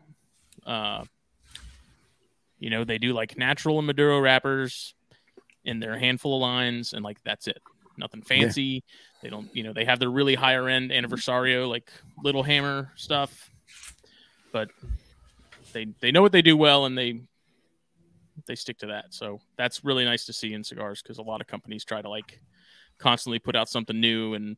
Uh, 0.67 1.05
you 2.59 2.69
know, 2.71 2.85
they 2.85 2.99
do 2.99 3.13
like 3.15 3.37
natural 3.39 3.79
and 3.79 3.87
Maduro 3.87 4.21
wrappers 4.21 4.95
in 5.65 5.81
their 5.81 5.99
handful 5.99 6.37
of 6.37 6.43
lines, 6.43 6.93
and 6.93 7.03
like 7.03 7.23
that's 7.25 7.49
it. 7.49 7.61
Nothing 7.97 8.23
fancy. 8.23 8.85
They 9.23 9.31
don't, 9.31 9.49
you 9.55 9.63
know, 9.65 9.73
they 9.73 9.85
have 9.85 9.99
their 9.99 10.11
really 10.11 10.35
higher 10.35 10.69
end 10.69 10.91
anniversario, 10.93 11.69
like 11.69 11.91
Little 12.23 12.43
Hammer 12.43 12.93
stuff, 12.97 13.51
but 14.53 14.71
they 15.73 15.87
they 16.01 16.13
know 16.13 16.23
what 16.23 16.33
they 16.33 16.43
do 16.43 16.57
well, 16.57 16.87
and 16.87 16.97
they 16.97 17.21
they 18.47 18.55
stick 18.55 18.79
to 18.79 18.87
that. 18.87 19.15
So 19.15 19.41
that's 19.57 19.85
really 19.85 20.05
nice 20.05 20.27
to 20.27 20.33
see 20.33 20.53
in 20.53 20.65
cigars 20.65 21.03
because 21.03 21.19
a 21.19 21.23
lot 21.23 21.41
of 21.41 21.47
companies 21.47 21.85
try 21.85 22.03
to 22.03 22.09
like 22.09 22.41
constantly 22.99 23.39
put 23.39 23.57
out 23.57 23.69
something 23.69 24.01
new 24.01 24.35
and 24.35 24.57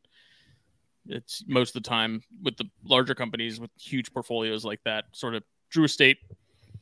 it's 1.07 1.43
most 1.47 1.75
of 1.75 1.83
the 1.83 1.89
time 1.89 2.21
with 2.43 2.57
the 2.57 2.65
larger 2.83 3.15
companies 3.15 3.59
with 3.59 3.71
huge 3.79 4.11
portfolios 4.13 4.65
like 4.65 4.79
that 4.83 5.05
sort 5.13 5.35
of 5.35 5.43
drew 5.69 5.83
estate 5.83 6.17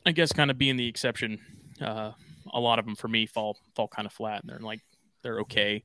i 0.06 0.12
guess 0.12 0.32
kind 0.32 0.52
of 0.52 0.58
being 0.58 0.76
the 0.76 0.88
exception 0.88 1.40
uh, 1.82 2.12
a 2.54 2.60
lot 2.60 2.80
of 2.80 2.86
them 2.86 2.96
for 2.96 3.08
me 3.08 3.26
fall 3.26 3.58
fall 3.76 3.88
kind 3.88 4.06
of 4.06 4.12
flat 4.12 4.42
and 4.42 4.50
they're 4.50 4.60
like 4.60 4.82
they're 5.22 5.40
okay 5.40 5.84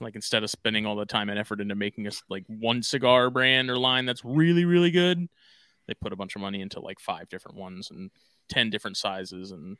like 0.00 0.16
instead 0.16 0.42
of 0.42 0.50
spending 0.50 0.86
all 0.86 0.96
the 0.96 1.06
time 1.06 1.28
and 1.28 1.38
effort 1.38 1.60
into 1.60 1.74
making 1.74 2.06
us 2.06 2.22
like 2.28 2.44
one 2.48 2.82
cigar 2.82 3.30
brand 3.30 3.70
or 3.70 3.78
line 3.78 4.06
that's 4.06 4.24
really 4.24 4.64
really 4.64 4.90
good 4.90 5.28
they 5.86 5.94
put 5.94 6.12
a 6.12 6.16
bunch 6.16 6.34
of 6.36 6.40
money 6.42 6.60
into 6.60 6.80
like 6.80 6.98
five 7.00 7.28
different 7.28 7.56
ones 7.56 7.90
and 7.90 8.10
10 8.48 8.70
different 8.70 8.96
sizes 8.96 9.50
and 9.50 9.76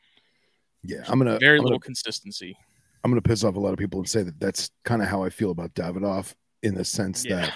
Yeah, 0.82 1.04
I'm 1.08 1.18
gonna 1.18 1.38
very 1.38 1.58
I'm 1.58 1.64
little 1.64 1.78
gonna, 1.78 1.86
consistency 1.86 2.56
I'm 3.02 3.10
gonna 3.10 3.22
piss 3.22 3.44
off 3.44 3.56
a 3.56 3.60
lot 3.60 3.72
of 3.72 3.78
people 3.78 4.00
and 4.00 4.08
say 4.08 4.22
that 4.22 4.38
that's 4.40 4.70
kind 4.84 5.02
of 5.02 5.08
how 5.08 5.22
I 5.22 5.30
feel 5.30 5.50
about 5.50 5.74
Davidoff 5.74 6.34
in 6.62 6.74
the 6.74 6.84
sense 6.84 7.24
Yeah. 7.24 7.36
that 7.36 7.52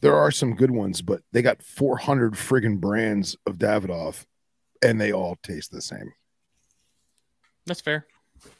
there 0.00 0.14
are 0.14 0.30
some 0.30 0.54
good 0.54 0.70
ones, 0.70 1.00
but 1.02 1.22
they 1.32 1.40
got 1.42 1.62
400 1.62 2.34
friggin' 2.34 2.80
brands 2.80 3.34
of 3.46 3.56
Davidoff, 3.58 4.24
and 4.82 5.00
they 5.00 5.12
all 5.12 5.36
taste 5.42 5.70
the 5.72 5.80
same. 5.80 6.12
that's 7.66 7.80
fair 7.80 8.06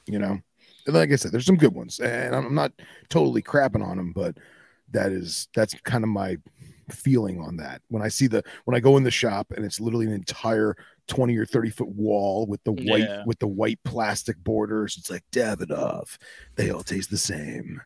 You 0.06 0.18
know, 0.18 0.40
and 0.86 0.94
like 0.94 1.12
I 1.12 1.16
said, 1.16 1.32
there's 1.32 1.46
some 1.46 1.56
good 1.56 1.74
ones, 1.74 2.00
and 2.00 2.34
I'm 2.34 2.54
not 2.54 2.72
totally 3.08 3.42
crapping 3.42 3.84
on 3.84 3.96
them, 3.98 4.12
but 4.12 4.38
that 4.90 5.12
is 5.12 5.48
that's 5.54 5.74
kind 5.84 6.04
of 6.04 6.10
my 6.10 6.36
feeling 6.90 7.40
on 7.40 7.56
that. 7.56 7.82
When 7.88 8.02
I 8.02 8.08
see 8.08 8.26
the 8.26 8.42
when 8.64 8.76
I 8.76 8.80
go 8.80 8.96
in 8.96 9.02
the 9.02 9.10
shop 9.10 9.52
and 9.56 9.64
it's 9.64 9.80
literally 9.80 10.06
an 10.06 10.12
entire 10.12 10.76
20 11.08 11.36
or 11.36 11.46
30 11.46 11.70
foot 11.70 11.88
wall 11.88 12.46
with 12.46 12.62
the 12.64 12.72
white 12.72 13.00
Yeah. 13.02 13.22
with 13.26 13.38
the 13.38 13.46
white 13.46 13.78
plastic 13.84 14.36
borders, 14.38 14.96
it's 14.98 15.10
like 15.10 15.24
Davidoff. 15.32 16.16
They 16.56 16.70
all 16.70 16.82
taste 16.82 17.10
the 17.10 17.18
same. 17.18 17.80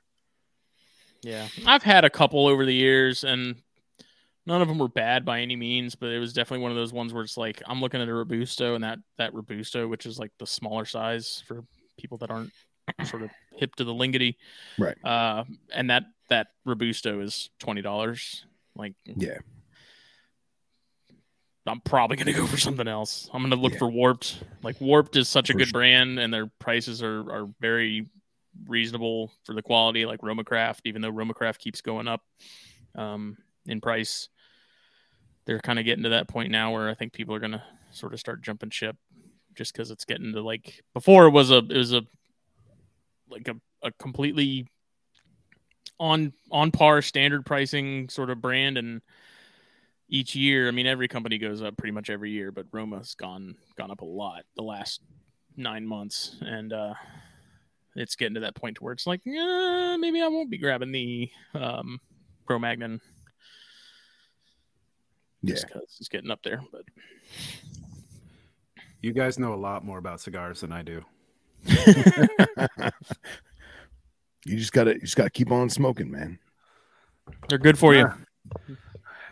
Yeah, 1.22 1.48
I've 1.66 1.82
had 1.82 2.04
a 2.04 2.10
couple 2.10 2.46
over 2.46 2.64
the 2.64 2.74
years, 2.74 3.24
and 3.24 3.56
none 4.46 4.62
of 4.62 4.68
them 4.68 4.78
were 4.78 4.88
bad 4.88 5.24
by 5.24 5.40
any 5.40 5.54
means. 5.54 5.94
But 5.94 6.10
it 6.10 6.18
was 6.18 6.32
definitely 6.32 6.62
one 6.62 6.70
of 6.72 6.76
those 6.78 6.92
ones 6.94 7.12
where 7.12 7.22
it's 7.22 7.36
like 7.36 7.62
I'm 7.66 7.80
looking 7.80 8.00
at 8.00 8.08
a 8.08 8.14
robusto, 8.14 8.74
and 8.74 8.82
that 8.84 8.98
that 9.18 9.34
robusto, 9.34 9.86
which 9.86 10.06
is 10.06 10.18
like 10.18 10.32
the 10.38 10.46
smaller 10.46 10.86
size 10.86 11.42
for 11.46 11.62
people 11.98 12.16
that 12.18 12.30
aren't 12.30 12.52
sort 13.04 13.22
of 13.22 13.30
hip 13.56 13.74
to 13.76 13.84
the 13.84 13.92
lingity, 13.92 14.38
Right. 14.78 14.96
Uh, 15.04 15.44
and 15.74 15.90
that 15.90 16.04
that 16.30 16.48
robusto 16.64 17.20
is 17.20 17.50
twenty 17.58 17.82
dollars. 17.82 18.46
Like, 18.76 18.94
Yeah. 19.04 19.38
I'm 21.66 21.80
probably 21.82 22.16
gonna 22.16 22.32
go 22.32 22.46
for 22.46 22.56
something 22.56 22.88
else. 22.88 23.28
I'm 23.32 23.42
gonna 23.42 23.54
look 23.54 23.74
Yeah. 23.74 23.78
for 23.78 23.88
Warped. 23.90 24.42
Like 24.62 24.80
Warped 24.80 25.14
is 25.16 25.28
such 25.28 25.50
a 25.50 25.54
good 25.54 25.68
sure. 25.68 25.72
brand, 25.80 26.18
and 26.18 26.32
their 26.32 26.46
prices 26.58 27.02
are 27.02 27.30
are 27.30 27.46
very 27.60 28.06
reasonable 28.66 29.30
for 29.44 29.54
the 29.54 29.62
quality. 29.62 30.04
Like 30.06 30.20
Romacraft, 30.20 30.80
even 30.84 31.00
though 31.02 31.12
Romacraft 31.12 31.58
keeps 31.58 31.80
going 31.80 32.08
up 32.08 32.22
um, 32.96 33.36
in 33.66 33.80
price, 33.80 34.28
they're 35.44 35.60
kind 35.60 35.78
of 35.78 35.84
getting 35.84 36.02
to 36.04 36.10
that 36.10 36.28
point 36.28 36.50
now 36.50 36.72
where 36.72 36.88
I 36.88 36.94
think 36.94 37.12
people 37.12 37.34
are 37.34 37.40
gonna 37.40 37.62
sort 37.92 38.14
of 38.14 38.20
start 38.20 38.42
jumping 38.42 38.70
ship, 38.70 38.96
just 39.54 39.72
because 39.72 39.90
it's 39.92 40.04
getting 40.04 40.32
to 40.32 40.42
like 40.42 40.82
before 40.94 41.26
it 41.26 41.30
was 41.30 41.50
a 41.52 41.58
it 41.58 41.76
was 41.76 41.92
a 41.92 42.02
like 43.28 43.46
a, 43.46 43.54
a 43.82 43.92
completely 43.92 44.66
on 46.00 46.32
on 46.50 46.72
par 46.72 47.00
standard 47.02 47.46
pricing 47.46 48.08
sort 48.08 48.30
of 48.30 48.40
brand 48.40 48.76
and 48.78 49.00
each 50.08 50.34
year 50.34 50.66
i 50.66 50.70
mean 50.72 50.86
every 50.86 51.06
company 51.06 51.38
goes 51.38 51.62
up 51.62 51.76
pretty 51.76 51.92
much 51.92 52.10
every 52.10 52.30
year 52.30 52.50
but 52.50 52.66
roma's 52.72 53.14
gone 53.14 53.54
gone 53.76 53.90
up 53.92 54.00
a 54.00 54.04
lot 54.04 54.42
the 54.56 54.62
last 54.62 55.02
nine 55.56 55.86
months 55.86 56.36
and 56.40 56.72
uh 56.72 56.94
it's 57.96 58.16
getting 58.16 58.34
to 58.34 58.40
that 58.40 58.54
point 58.56 58.76
to 58.76 58.82
where 58.82 58.92
it's 58.94 59.06
like 59.06 59.20
eh, 59.26 59.96
maybe 59.98 60.20
i 60.22 60.26
won't 60.26 60.50
be 60.50 60.58
grabbing 60.58 60.90
the 60.90 61.30
um 61.54 62.00
CroMagnon 62.48 62.98
Yeah. 65.42 65.54
because 65.66 65.96
it's 66.00 66.08
getting 66.08 66.30
up 66.30 66.42
there 66.42 66.60
but 66.72 66.82
You 69.02 69.12
guys 69.12 69.38
know 69.38 69.54
a 69.54 69.56
lot 69.56 69.84
more 69.84 69.98
about 69.98 70.20
cigars 70.20 70.60
than 70.60 70.72
I 70.72 70.82
do. 70.82 71.02
you 74.50 74.58
just 74.58 74.72
gotta 74.72 74.94
you 74.94 75.00
just 75.00 75.16
gotta 75.16 75.30
keep 75.30 75.50
on 75.50 75.70
smoking, 75.70 76.10
man. 76.10 76.38
they're 77.48 77.58
good 77.58 77.78
for 77.78 77.94
you 77.94 78.08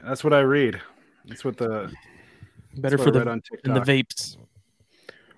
That's 0.04 0.22
what 0.22 0.32
I 0.32 0.40
read. 0.40 0.80
That's 1.26 1.44
what 1.44 1.56
the 1.56 1.92
better 2.76 2.96
that's 2.96 3.02
for 3.02 3.06
what 3.06 3.12
the 3.14 3.18
read 3.20 3.28
on 3.28 3.42
than 3.64 3.74
the 3.74 3.80
vapes 3.80 4.36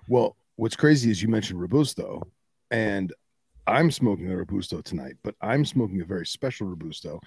Well, 0.07 0.35
what's 0.55 0.75
crazy 0.75 1.09
is 1.09 1.21
you 1.21 1.27
mentioned 1.27 1.59
Robusto, 1.59 2.21
and 2.69 3.11
I'm 3.67 3.91
smoking 3.91 4.31
a 4.31 4.37
Robusto 4.37 4.81
tonight, 4.81 5.15
but 5.23 5.35
I'm 5.41 5.65
smoking 5.65 6.01
a 6.01 6.05
very 6.05 6.25
special 6.25 6.67
Robusto. 6.67 7.19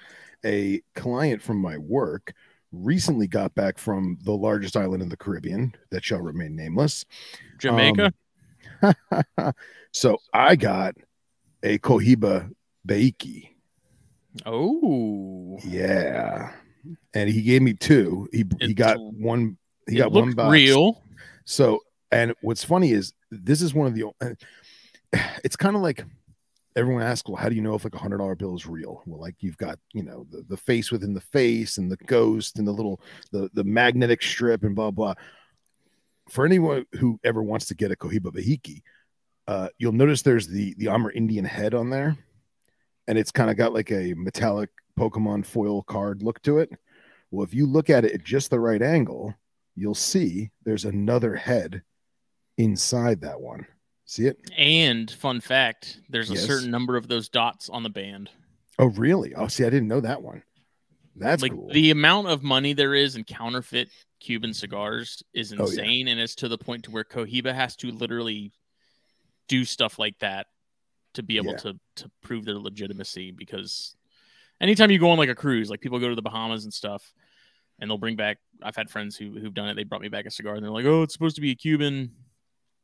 A 0.44 0.80
client 0.94 1.42
from 1.42 1.58
my 1.58 1.78
work 1.78 2.32
recently 2.72 3.26
got 3.26 3.54
back 3.54 3.78
from 3.78 4.18
the 4.22 4.32
largest 4.32 4.76
island 4.76 5.02
in 5.02 5.08
the 5.08 5.16
Caribbean 5.16 5.74
that 5.90 6.04
shall 6.04 6.20
remain 6.20 6.56
nameless. 6.56 7.04
jamaica 7.58 8.12
Um, 8.82 9.52
so 9.92 10.18
I 10.32 10.56
got 10.56 10.94
a 11.64 11.78
Cohiba 11.78 12.48
Behike. 12.86 13.48
oh 14.46 15.58
Yeah. 15.64 16.52
And 17.14 17.30
he 17.30 17.42
gave 17.42 17.62
me 17.62 17.72
two. 17.72 18.28
He 18.30 18.44
he 18.60 18.74
got 18.74 18.98
one 19.00 19.56
he 19.88 19.96
it 19.96 19.98
got 19.98 20.12
one 20.12 20.32
box. 20.32 20.52
real 20.52 21.02
So, 21.44 21.80
and 22.10 22.34
what's 22.40 22.64
funny 22.64 22.92
is 22.92 23.12
this 23.30 23.62
is 23.62 23.74
one 23.74 23.86
of 23.86 23.94
the. 23.94 24.04
It's 25.44 25.54
kind 25.54 25.76
of 25.76 25.82
like 25.82 26.04
everyone 26.74 27.04
asks, 27.04 27.28
well, 27.28 27.36
how 27.36 27.48
do 27.48 27.54
you 27.54 27.62
know 27.62 27.76
if 27.76 27.84
like 27.84 27.94
a 27.94 27.98
hundred 27.98 28.18
dollar 28.18 28.34
bill 28.34 28.56
is 28.56 28.66
real? 28.66 29.00
Well, 29.06 29.20
like 29.20 29.36
you've 29.38 29.56
got 29.56 29.78
you 29.92 30.02
know 30.02 30.26
the, 30.30 30.42
the 30.48 30.56
face 30.56 30.90
within 30.90 31.14
the 31.14 31.20
face 31.20 31.78
and 31.78 31.90
the 31.90 31.96
ghost 31.96 32.58
and 32.58 32.66
the 32.66 32.72
little 32.72 33.00
the 33.30 33.48
the 33.54 33.62
magnetic 33.62 34.22
strip 34.22 34.64
and 34.64 34.74
blah 34.74 34.90
blah. 34.90 35.14
For 36.28 36.44
anyone 36.44 36.86
who 36.98 37.20
ever 37.22 37.42
wants 37.42 37.66
to 37.66 37.76
get 37.76 37.92
a 37.92 37.96
Cohiba 37.96 38.32
Behike, 38.32 38.82
uh, 39.46 39.68
you'll 39.78 39.92
notice 39.92 40.22
there's 40.22 40.48
the 40.48 40.74
the 40.78 40.88
Amr 40.88 41.10
Indian 41.12 41.44
head 41.44 41.74
on 41.74 41.90
there, 41.90 42.16
and 43.06 43.18
it's 43.18 43.30
kind 43.30 43.50
of 43.50 43.56
got 43.56 43.74
like 43.74 43.90
a 43.90 44.14
metallic 44.14 44.70
Pokemon 44.98 45.44
foil 45.44 45.82
card 45.82 46.22
look 46.22 46.40
to 46.42 46.58
it. 46.58 46.70
Well, 47.30 47.44
if 47.44 47.52
you 47.52 47.66
look 47.66 47.90
at 47.90 48.04
it 48.04 48.12
at 48.12 48.24
just 48.24 48.50
the 48.50 48.60
right 48.60 48.80
angle, 48.80 49.34
you'll 49.74 49.94
see 49.94 50.50
there's 50.64 50.84
another 50.84 51.34
head 51.34 51.82
inside 52.58 53.20
that 53.22 53.40
one. 53.40 53.66
See 54.06 54.26
it? 54.26 54.38
And 54.56 55.10
fun 55.10 55.40
fact, 55.40 56.00
there's 56.08 56.30
a 56.30 56.36
certain 56.36 56.70
number 56.70 56.96
of 56.96 57.08
those 57.08 57.28
dots 57.28 57.68
on 57.70 57.82
the 57.82 57.88
band. 57.90 58.30
Oh, 58.78 58.86
really? 58.86 59.34
Oh, 59.34 59.48
see, 59.48 59.64
I 59.64 59.70
didn't 59.70 59.88
know 59.88 60.00
that 60.00 60.22
one. 60.22 60.42
That's 61.16 61.42
like 61.42 61.52
cool. 61.52 61.70
the 61.72 61.90
amount 61.90 62.28
of 62.28 62.42
money 62.42 62.72
there 62.72 62.94
is 62.94 63.16
in 63.16 63.24
counterfeit 63.24 63.88
Cuban 64.20 64.52
cigars 64.52 65.22
is 65.32 65.52
Oh, 65.52 65.56
yeah. 65.56 65.62
insane, 65.62 66.08
and 66.08 66.20
it's 66.20 66.34
to 66.36 66.48
the 66.48 66.58
point 66.58 66.84
to 66.84 66.90
where 66.90 67.04
Cohiba 67.04 67.54
has 67.54 67.76
to 67.76 67.90
literally 67.90 68.52
do 69.48 69.64
stuff 69.64 69.98
like 69.98 70.18
that 70.20 70.46
to 71.14 71.22
be 71.22 71.36
able 71.36 71.52
Yeah. 71.52 71.58
to 71.58 71.80
to 71.96 72.10
prove 72.22 72.44
their 72.44 72.58
legitimacy. 72.58 73.30
Because 73.30 73.96
anytime 74.60 74.90
you 74.90 74.98
go 74.98 75.10
on 75.10 75.18
like 75.18 75.28
a 75.28 75.34
cruise, 75.34 75.70
like 75.70 75.80
people 75.80 75.98
go 75.98 76.08
to 76.08 76.14
the 76.14 76.22
Bahamas 76.22 76.64
and 76.64 76.72
stuff, 76.74 77.12
and 77.78 77.90
they'll 77.90 77.98
bring 77.98 78.16
back. 78.16 78.38
I've 78.62 78.76
had 78.76 78.90
friends 78.90 79.16
who 79.16 79.32
who've 79.38 79.54
done 79.54 79.68
it. 79.68 79.74
They 79.74 79.84
brought 79.84 80.00
me 80.02 80.08
back 80.08 80.26
a 80.26 80.30
cigar, 80.30 80.54
and 80.54 80.62
they're 80.64 80.70
like, 80.70 80.86
"Oh, 80.86 81.02
it's 81.02 81.12
supposed 81.12 81.36
to 81.36 81.42
be 81.42 81.50
a 81.50 81.54
Cuban," 81.56 82.10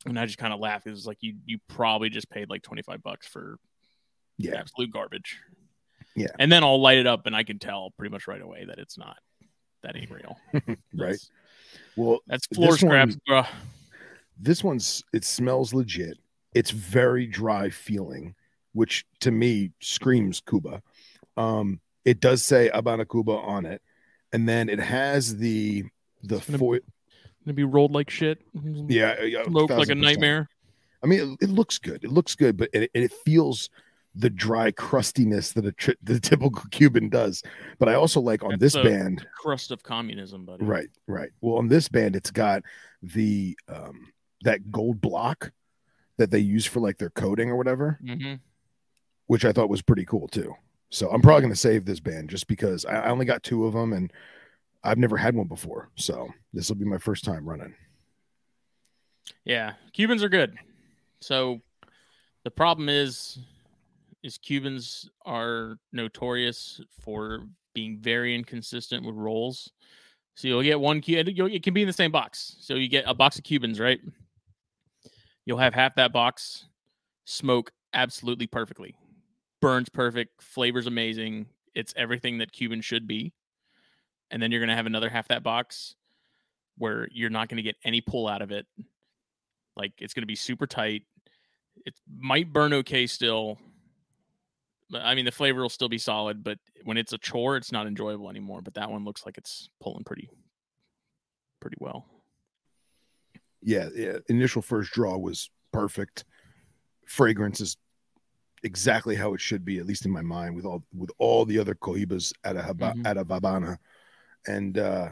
and 0.07 0.19
I 0.19 0.27
just 0.27 0.39
kind 0.39 0.53
of 0.53 0.61
laugh. 0.61 0.85
Was 0.85 1.07
like 1.07 1.19
you 1.21 1.37
you 1.47 1.59
probably 1.69 2.09
just 2.11 2.29
paid 2.31 2.51
like 2.51 2.63
twenty 2.63 2.83
five 2.83 3.03
bucks 3.03 3.27
for 3.27 3.59
yeah, 4.39 4.57
absolute 4.59 4.91
garbage. 4.93 5.39
Yeah. 6.17 6.27
And 6.39 6.51
then 6.51 6.65
I'll 6.65 6.81
light 6.81 6.99
it 6.99 7.07
up 7.07 7.27
and 7.27 7.37
I 7.37 7.45
can 7.45 7.59
tell 7.61 7.93
pretty 7.97 8.11
much 8.11 8.27
right 8.27 8.41
away 8.43 8.65
that 8.65 8.79
it's 8.79 8.99
not. 8.99 9.17
That 9.83 9.97
ain't 9.97 10.11
real. 10.11 10.37
right. 10.53 10.77
That's, 11.13 11.31
Well, 11.97 12.19
that's 12.27 12.47
floor 12.49 12.71
one- 12.71 12.79
scraps, 12.79 13.17
bro. 13.27 13.45
this 14.39 14.65
one's 14.65 15.05
it 15.13 15.25
smells 15.25 15.73
legit. 15.73 16.19
It's 16.55 16.71
very 16.71 17.27
dry 17.27 17.71
feeling, 17.71 18.35
which 18.73 19.05
to 19.21 19.31
me 19.31 19.73
screams 19.81 20.41
Cuba. 20.41 20.83
Um, 21.37 21.81
it 22.05 22.21
does 22.21 22.43
say 22.45 22.71
Habana 22.75 23.05
Cuba 23.07 23.33
on 23.33 23.67
it, 23.67 23.83
and 24.33 24.49
then 24.49 24.69
it 24.69 24.81
has 24.81 25.37
the 25.37 25.85
the 26.23 26.37
It's 26.37 26.47
gonna- 26.47 26.59
foil. 26.59 26.81
Gonna 27.47 27.55
be 27.55 27.65
rolled 27.65 27.93
like 27.93 28.11
shit. 28.11 28.43
Yeah, 28.55 29.23
yeah, 29.23 29.45
Smoke 29.47 29.71
like 29.71 29.89
a 29.89 29.95
nightmare. 29.95 30.49
I 31.03 31.07
mean, 31.07 31.39
it, 31.41 31.47
it 31.47 31.51
looks 31.51 31.79
good. 31.79 32.05
It 32.05 32.11
looks 32.13 32.35
good, 32.35 32.59
but 32.59 32.69
it, 32.75 32.91
it 32.93 33.13
feels 33.25 33.71
the 34.15 34.29
dry 34.29 34.71
crustiness 34.73 35.53
that 35.53 35.65
a 35.65 35.73
tri- 35.73 35.95
the 36.03 36.21
typical 36.21 36.63
Cuban 36.71 37.09
does. 37.09 37.43
But 37.79 37.89
I 37.89 37.95
also 37.95 38.21
like 38.21 38.43
on 38.43 38.51
That's 38.59 38.75
this 38.75 38.77
band, 38.77 39.27
Crust 39.41 39.71
of 39.71 39.83
communism, 39.83 40.45
buddy. 40.45 40.65
right, 40.67 40.89
right. 41.07 41.31
Well, 41.41 41.57
on 41.57 41.69
this 41.69 41.89
band, 41.89 42.15
it's 42.17 42.31
got 42.31 42.63
the 43.03 43.57
um 43.69 44.13
that 44.43 44.71
gold 44.71 45.01
block 45.01 45.53
that 46.21 46.31
they 46.31 46.39
use 46.39 46.67
for 46.67 46.81
like 46.81 46.99
their 46.99 47.11
coding 47.11 47.49
or 47.51 47.57
whatever, 47.57 47.99
hmm 48.07 48.35
which 49.27 49.45
I 49.45 49.53
thought 49.53 49.69
was 49.69 49.81
pretty 49.81 50.05
cool 50.05 50.27
too. 50.27 50.55
So 50.91 51.09
I'm 51.11 51.23
probably 51.23 51.43
gonna 51.43 51.55
save 51.57 51.85
this 51.85 52.01
band 52.01 52.31
just 52.31 52.47
because 52.49 52.85
I, 52.85 52.97
I 52.97 53.09
only 53.11 53.25
got 53.25 53.43
two 53.45 53.65
of 53.65 53.73
them 53.75 53.93
and 53.93 54.13
I've 54.83 54.99
never 54.99 55.17
had 55.17 55.35
one 55.37 55.47
before. 55.47 55.89
So 55.95 56.29
this 56.53 56.69
will 56.69 56.77
be 56.77 56.85
my 56.85 56.99
first 56.99 57.25
time 57.25 57.49
running. 57.49 57.75
Yeah, 59.45 59.75
Cubans 59.93 60.23
are 60.25 60.29
good. 60.29 60.57
So 61.21 61.61
the 62.45 62.51
problem 62.51 62.89
is, 62.89 63.39
is 64.23 64.37
Cubans 64.37 65.09
are 65.25 65.79
notorious 65.93 66.81
for 67.01 67.45
being 67.73 67.99
very 68.01 68.35
inconsistent 68.35 69.07
with 69.07 69.15
rolls. 69.15 69.71
So 70.35 70.49
you'll 70.49 70.63
get 70.63 70.81
one 70.81 71.01
Cu- 71.03 71.23
you'll- 71.29 71.47
It 71.55 71.63
can 71.63 71.73
be 71.75 71.83
in 71.83 71.87
the 71.87 71.93
same 71.93 72.11
box. 72.11 72.57
So 72.61 72.75
you 72.75 72.89
get 72.89 73.05
a 73.07 73.15
box 73.15 73.39
of 73.39 73.45
Cubans, 73.45 73.79
right? 73.79 74.01
You'll 75.51 75.59
have 75.59 75.75
half 75.75 75.97
that 75.97 76.13
box 76.13 76.67
smoke 77.25 77.73
absolutely 77.93 78.47
perfectly, 78.47 78.95
burns 79.61 79.89
perfect, 79.89 80.41
flavors 80.41 80.87
amazing. 80.87 81.47
It's 81.75 81.93
everything 81.97 82.39
that 82.39 82.53
Cuban 82.53 82.83
should 82.83 83.09
be. 83.09 83.33
And 84.31 84.41
then 84.41 84.53
you're 84.53 84.61
gonna 84.61 84.77
have 84.77 84.87
another 84.87 85.09
half 85.09 85.27
that 85.27 85.43
box 85.43 85.97
where 86.79 87.09
you're 87.11 87.31
not 87.31 87.49
gonna 87.49 87.63
get 87.63 87.75
any 87.83 88.01
pull 88.01 88.29
out 88.29 88.43
of 88.43 88.53
it 88.53 88.65
like 89.77 89.95
it's 89.99 90.15
going 90.15 90.23
to 90.23 90.27
be 90.29 90.37
super 90.37 90.69
tight. 90.69 91.03
It 91.85 91.95
might 92.09 92.53
burn 92.53 92.73
okay 92.75 93.09
still. 93.09 93.59
But 94.89 95.03
I 95.03 95.17
mean, 95.17 95.25
the 95.25 95.33
flavor 95.33 95.63
will 95.63 95.69
still 95.69 95.89
be 95.89 95.99
solid, 95.99 96.45
but 96.45 96.59
when 96.85 96.97
it's 96.97 97.13
a 97.13 97.19
chore, 97.19 97.57
it's 97.57 97.73
not 97.73 97.89
enjoyable 97.89 98.31
anymore. 98.31 98.63
But 98.63 98.75
that 98.75 98.89
one 98.89 99.05
looks 99.05 99.27
like 99.27 99.37
it's 99.37 99.69
pulling 99.81 100.05
pretty, 100.05 100.29
pretty 101.59 101.77
well. 101.81 102.07
Yeah, 103.63 103.89
yeah, 103.95 104.19
initial 104.29 104.63
first 104.63 104.93
draw 104.93 105.17
was 105.17 105.51
perfect. 105.73 106.25
Fragrance 107.07 107.61
is 107.61 107.77
exactly 108.63 109.17
how 109.17 109.35
it 109.35 109.41
should 109.41 109.65
be, 109.65 109.79
at 109.79 109.87
least 109.87 110.05
in 110.05 110.11
my 110.11 110.23
mind, 110.23 110.55
with 110.55 110.65
all 110.65 110.85
with 110.95 111.11
all 111.19 111.45
the 111.45 111.59
other 111.59 111.75
cohibas 111.75 112.33
at 112.45 112.57
a 112.57 112.61
Haba- 112.61 112.95
Mhm. 112.95 113.07
at 113.07 113.17
a 113.17 113.25
Habana, 113.25 113.79
and 114.47 114.79
uh, 114.79 115.11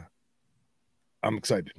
I'm 1.23 1.37
excited. 1.37 1.71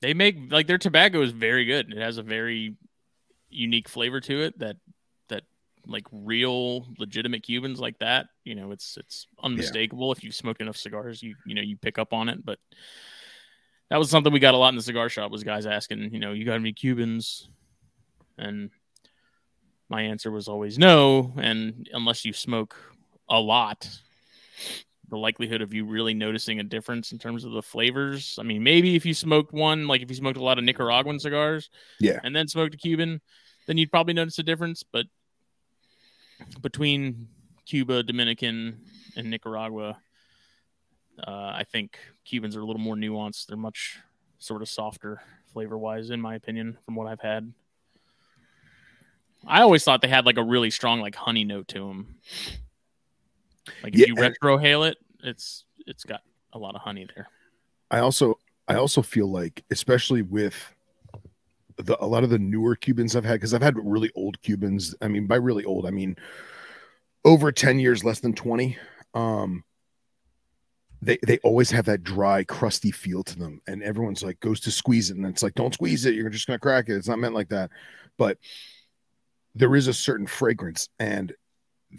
They 0.00 0.14
make 0.14 0.52
like 0.52 0.66
their 0.66 0.78
tobacco 0.78 1.22
is 1.22 1.32
very 1.32 1.64
good. 1.64 1.92
It 1.92 1.98
has 1.98 2.18
a 2.18 2.22
very 2.22 2.76
unique 3.50 3.88
flavor 3.88 4.20
to 4.20 4.42
it 4.42 4.58
that 4.58 4.76
that 5.28 5.44
like 5.86 6.04
real 6.12 6.86
legitimate 6.98 7.42
Cubans 7.42 7.80
like 7.80 7.98
that. 7.98 8.26
You 8.44 8.54
know, 8.54 8.72
it's 8.72 8.96
it's 8.96 9.26
unmistakable. 9.42 10.12
If 10.12 10.22
you've 10.22 10.34
smoked 10.34 10.60
enough 10.60 10.76
cigars, 10.76 11.22
you 11.22 11.34
you 11.44 11.54
know 11.54 11.62
you 11.62 11.76
pick 11.76 11.98
up 11.98 12.12
on 12.12 12.28
it. 12.28 12.44
But 12.44 12.58
that 13.90 13.98
was 13.98 14.10
something 14.10 14.32
we 14.32 14.40
got 14.40 14.54
a 14.54 14.56
lot 14.56 14.70
in 14.70 14.76
the 14.76 14.82
cigar 14.82 15.08
shop 15.08 15.30
was 15.30 15.44
guys 15.44 15.66
asking, 15.66 16.12
you 16.12 16.18
know, 16.20 16.32
you 16.32 16.44
got 16.44 16.54
any 16.54 16.72
Cubans? 16.72 17.48
And 18.38 18.70
my 19.88 20.02
answer 20.02 20.30
was 20.30 20.48
always 20.48 20.78
no. 20.78 21.32
And 21.36 21.88
unless 21.92 22.24
you 22.24 22.32
smoke 22.32 22.76
a 23.28 23.38
lot, 23.40 23.88
the 25.08 25.16
likelihood 25.16 25.62
of 25.62 25.72
you 25.72 25.84
really 25.84 26.14
noticing 26.14 26.58
a 26.58 26.64
difference 26.64 27.12
in 27.12 27.18
terms 27.18 27.44
of 27.44 27.52
the 27.52 27.62
flavors. 27.62 28.36
I 28.40 28.42
mean, 28.42 28.62
maybe 28.64 28.96
if 28.96 29.06
you 29.06 29.14
smoked 29.14 29.52
one, 29.52 29.86
like 29.86 30.02
if 30.02 30.10
you 30.10 30.16
smoked 30.16 30.38
a 30.38 30.42
lot 30.42 30.58
of 30.58 30.64
Nicaraguan 30.64 31.20
cigars, 31.20 31.70
Yeah. 32.00 32.18
and 32.24 32.34
then 32.34 32.48
smoked 32.48 32.74
a 32.74 32.78
Cuban, 32.78 33.20
then 33.66 33.78
you'd 33.78 33.90
probably 33.92 34.14
notice 34.14 34.38
a 34.40 34.42
difference. 34.42 34.82
But 34.82 35.06
between 36.60 37.28
Cuba, 37.66 38.02
Dominican, 38.02 38.80
and 39.16 39.30
Nicaragua, 39.30 39.98
uh, 41.26 41.52
I 41.54 41.64
think 41.70 41.98
Cubans 42.24 42.56
are 42.56 42.60
a 42.60 42.64
little 42.66 42.80
more 42.82 42.96
nuanced. 42.96 43.46
They're 43.46 43.56
much 43.56 43.98
sort 44.38 44.62
of 44.62 44.68
softer 44.68 45.22
flavor 45.52 45.78
wise, 45.78 46.10
in 46.10 46.20
my 46.20 46.34
opinion, 46.34 46.78
from 46.84 46.94
what 46.94 47.06
I've 47.06 47.20
had. 47.20 47.52
I 49.46 49.62
always 49.62 49.84
thought 49.84 50.02
they 50.02 50.08
had 50.08 50.26
like 50.26 50.38
a 50.38 50.42
really 50.42 50.70
strong 50.70 51.00
like 51.00 51.14
honey 51.14 51.44
note 51.44 51.68
to 51.68 51.78
them. 51.80 52.16
Like 53.82 53.94
if 53.94 54.04
Yeah, 54.04 54.06
you 54.06 54.16
retrohale 54.16 54.88
it, 54.90 54.98
it's 55.22 55.64
it's 55.86 56.04
got 56.04 56.22
a 56.52 56.58
lot 56.58 56.74
of 56.74 56.82
honey 56.82 57.06
there. 57.14 57.28
I 57.90 57.98
also 58.00 58.38
I 58.68 58.74
also 58.76 59.02
feel 59.02 59.30
like, 59.30 59.64
especially 59.70 60.22
with 60.22 60.54
the 61.78 62.02
a 62.02 62.06
lot 62.06 62.24
of 62.24 62.30
the 62.30 62.38
newer 62.38 62.74
Cubans 62.74 63.14
I've 63.16 63.24
had, 63.24 63.34
because 63.34 63.52
I've 63.54 63.62
had 63.62 63.76
really 63.76 64.10
old 64.14 64.40
Cubans. 64.42 64.94
I 65.00 65.08
mean, 65.08 65.26
by 65.26 65.36
really 65.36 65.64
old, 65.64 65.86
I 65.86 65.90
mean 65.90 66.16
over 67.24 67.52
10 67.52 67.78
years, 67.78 68.04
less 68.04 68.20
than 68.20 68.34
20. 68.34 68.76
Um 69.14 69.64
they 71.06 71.18
they 71.24 71.38
always 71.38 71.70
have 71.70 71.84
that 71.86 72.02
dry, 72.02 72.44
crusty 72.44 72.90
feel 72.90 73.22
to 73.24 73.38
them. 73.38 73.62
And 73.66 73.82
everyone's 73.82 74.22
like 74.22 74.40
goes 74.40 74.60
to 74.60 74.70
squeeze 74.70 75.10
it, 75.10 75.16
and 75.16 75.26
it's 75.26 75.42
like, 75.42 75.54
don't 75.54 75.72
squeeze 75.72 76.04
it, 76.04 76.14
you're 76.14 76.28
just 76.28 76.46
gonna 76.46 76.58
crack 76.58 76.88
it. 76.88 76.96
It's 76.96 77.08
not 77.08 77.18
meant 77.20 77.34
like 77.34 77.48
that. 77.50 77.70
But 78.18 78.38
there 79.54 79.76
is 79.76 79.86
a 79.88 79.94
certain 79.94 80.26
fragrance, 80.26 80.88
and 80.98 81.32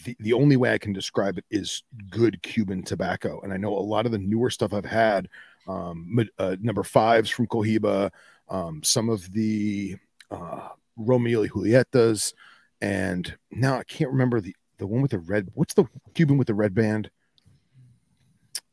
the, 0.03 0.15
the 0.19 0.33
only 0.33 0.57
way 0.57 0.73
I 0.73 0.77
can 0.77 0.93
describe 0.93 1.37
it 1.37 1.45
is 1.49 1.83
good 2.09 2.41
Cuban 2.43 2.83
tobacco. 2.83 3.39
And 3.41 3.53
I 3.53 3.57
know 3.57 3.77
a 3.77 3.79
lot 3.79 4.05
of 4.05 4.11
the 4.11 4.17
newer 4.17 4.49
stuff 4.49 4.73
I've 4.73 4.85
had 4.85 5.29
um, 5.67 6.19
uh, 6.37 6.57
number 6.59 6.83
fives 6.83 7.29
from 7.29 7.47
Cohiba, 7.47 8.11
um, 8.49 8.83
some 8.83 9.09
of 9.09 9.31
the 9.31 9.95
uh, 10.29 10.69
Romeo 10.97 11.41
y 11.41 11.47
Julietas, 11.47 12.33
and 12.81 13.37
now 13.51 13.77
I 13.77 13.83
can't 13.83 14.11
remember 14.11 14.41
the 14.41 14.55
the 14.77 14.87
one 14.87 15.01
with 15.01 15.11
the 15.11 15.19
red. 15.19 15.49
What's 15.53 15.73
the 15.73 15.85
Cuban 16.13 16.37
with 16.37 16.47
the 16.47 16.53
red 16.53 16.75
band? 16.75 17.09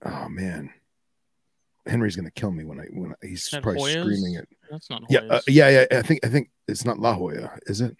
Oh 0.04 0.28
man, 0.28 0.70
Henry's 1.86 2.16
gonna 2.16 2.30
kill 2.30 2.50
me 2.50 2.64
when 2.64 2.80
I 2.80 2.84
when 2.92 3.12
I, 3.12 3.26
he's 3.26 3.48
That 3.50 3.62
probably 3.62 3.82
Hoyas? 3.82 4.00
screaming 4.00 4.34
it. 4.34 4.48
That's 4.70 4.90
not 4.90 5.02
Yeah, 5.08 5.20
uh, 5.30 5.40
yeah, 5.46 5.68
yeah. 5.90 5.98
I 5.98 6.02
think 6.02 6.24
I 6.24 6.28
think 6.28 6.50
it's 6.68 6.84
not 6.84 6.98
La 6.98 7.14
Jolla, 7.14 7.58
is 7.66 7.80
it? 7.80 7.96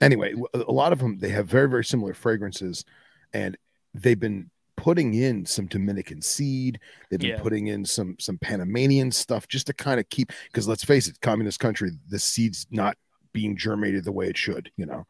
Anyway, 0.00 0.34
a 0.54 0.72
lot 0.72 0.92
of 0.92 0.98
them 0.98 1.18
they 1.18 1.28
have 1.30 1.46
very 1.46 1.68
very 1.68 1.84
similar 1.84 2.14
fragrances, 2.14 2.84
and 3.32 3.56
they've 3.94 4.18
been 4.20 4.50
putting 4.76 5.12
in 5.12 5.44
some 5.44 5.66
Dominican 5.66 6.22
seed. 6.22 6.80
They've 7.10 7.20
been 7.20 7.30
Yeah. 7.30 7.42
putting 7.42 7.66
in 7.66 7.84
some 7.84 8.16
some 8.18 8.38
Panamanian 8.38 9.10
stuff 9.12 9.46
just 9.46 9.66
to 9.66 9.74
kind 9.74 10.00
of 10.00 10.08
keep 10.08 10.32
because 10.46 10.66
let's 10.66 10.84
face 10.84 11.06
it, 11.06 11.20
communist 11.20 11.60
country, 11.60 11.90
the 12.08 12.18
seed's 12.18 12.66
not 12.70 12.96
being 13.32 13.56
germinated 13.56 14.04
the 14.04 14.12
way 14.12 14.28
it 14.28 14.38
should, 14.38 14.70
you 14.76 14.86
know. 14.86 15.06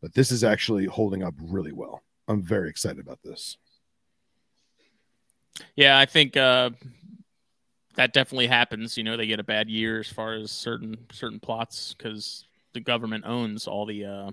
But 0.00 0.14
this 0.14 0.32
is 0.32 0.42
actually 0.42 0.86
holding 0.86 1.22
up 1.22 1.34
really 1.38 1.72
well. 1.72 2.02
I'm 2.26 2.42
very 2.42 2.70
excited 2.70 2.98
about 3.00 3.20
this. 3.22 3.58
Yeah, 5.76 5.98
I 5.98 6.06
think 6.06 6.36
uh, 6.36 6.70
that 7.96 8.12
definitely 8.12 8.46
happens. 8.46 8.96
You 8.96 9.04
know, 9.04 9.16
they 9.16 9.26
get 9.26 9.40
a 9.40 9.44
bad 9.44 9.68
year 9.68 10.00
as 10.00 10.08
far 10.08 10.34
as 10.34 10.50
certain 10.50 10.96
certain 11.12 11.40
plots 11.40 11.94
because 11.94 12.46
the 12.72 12.80
government 12.80 13.24
owns 13.26 13.66
all 13.66 13.86
the 13.86 14.04
uh, 14.04 14.30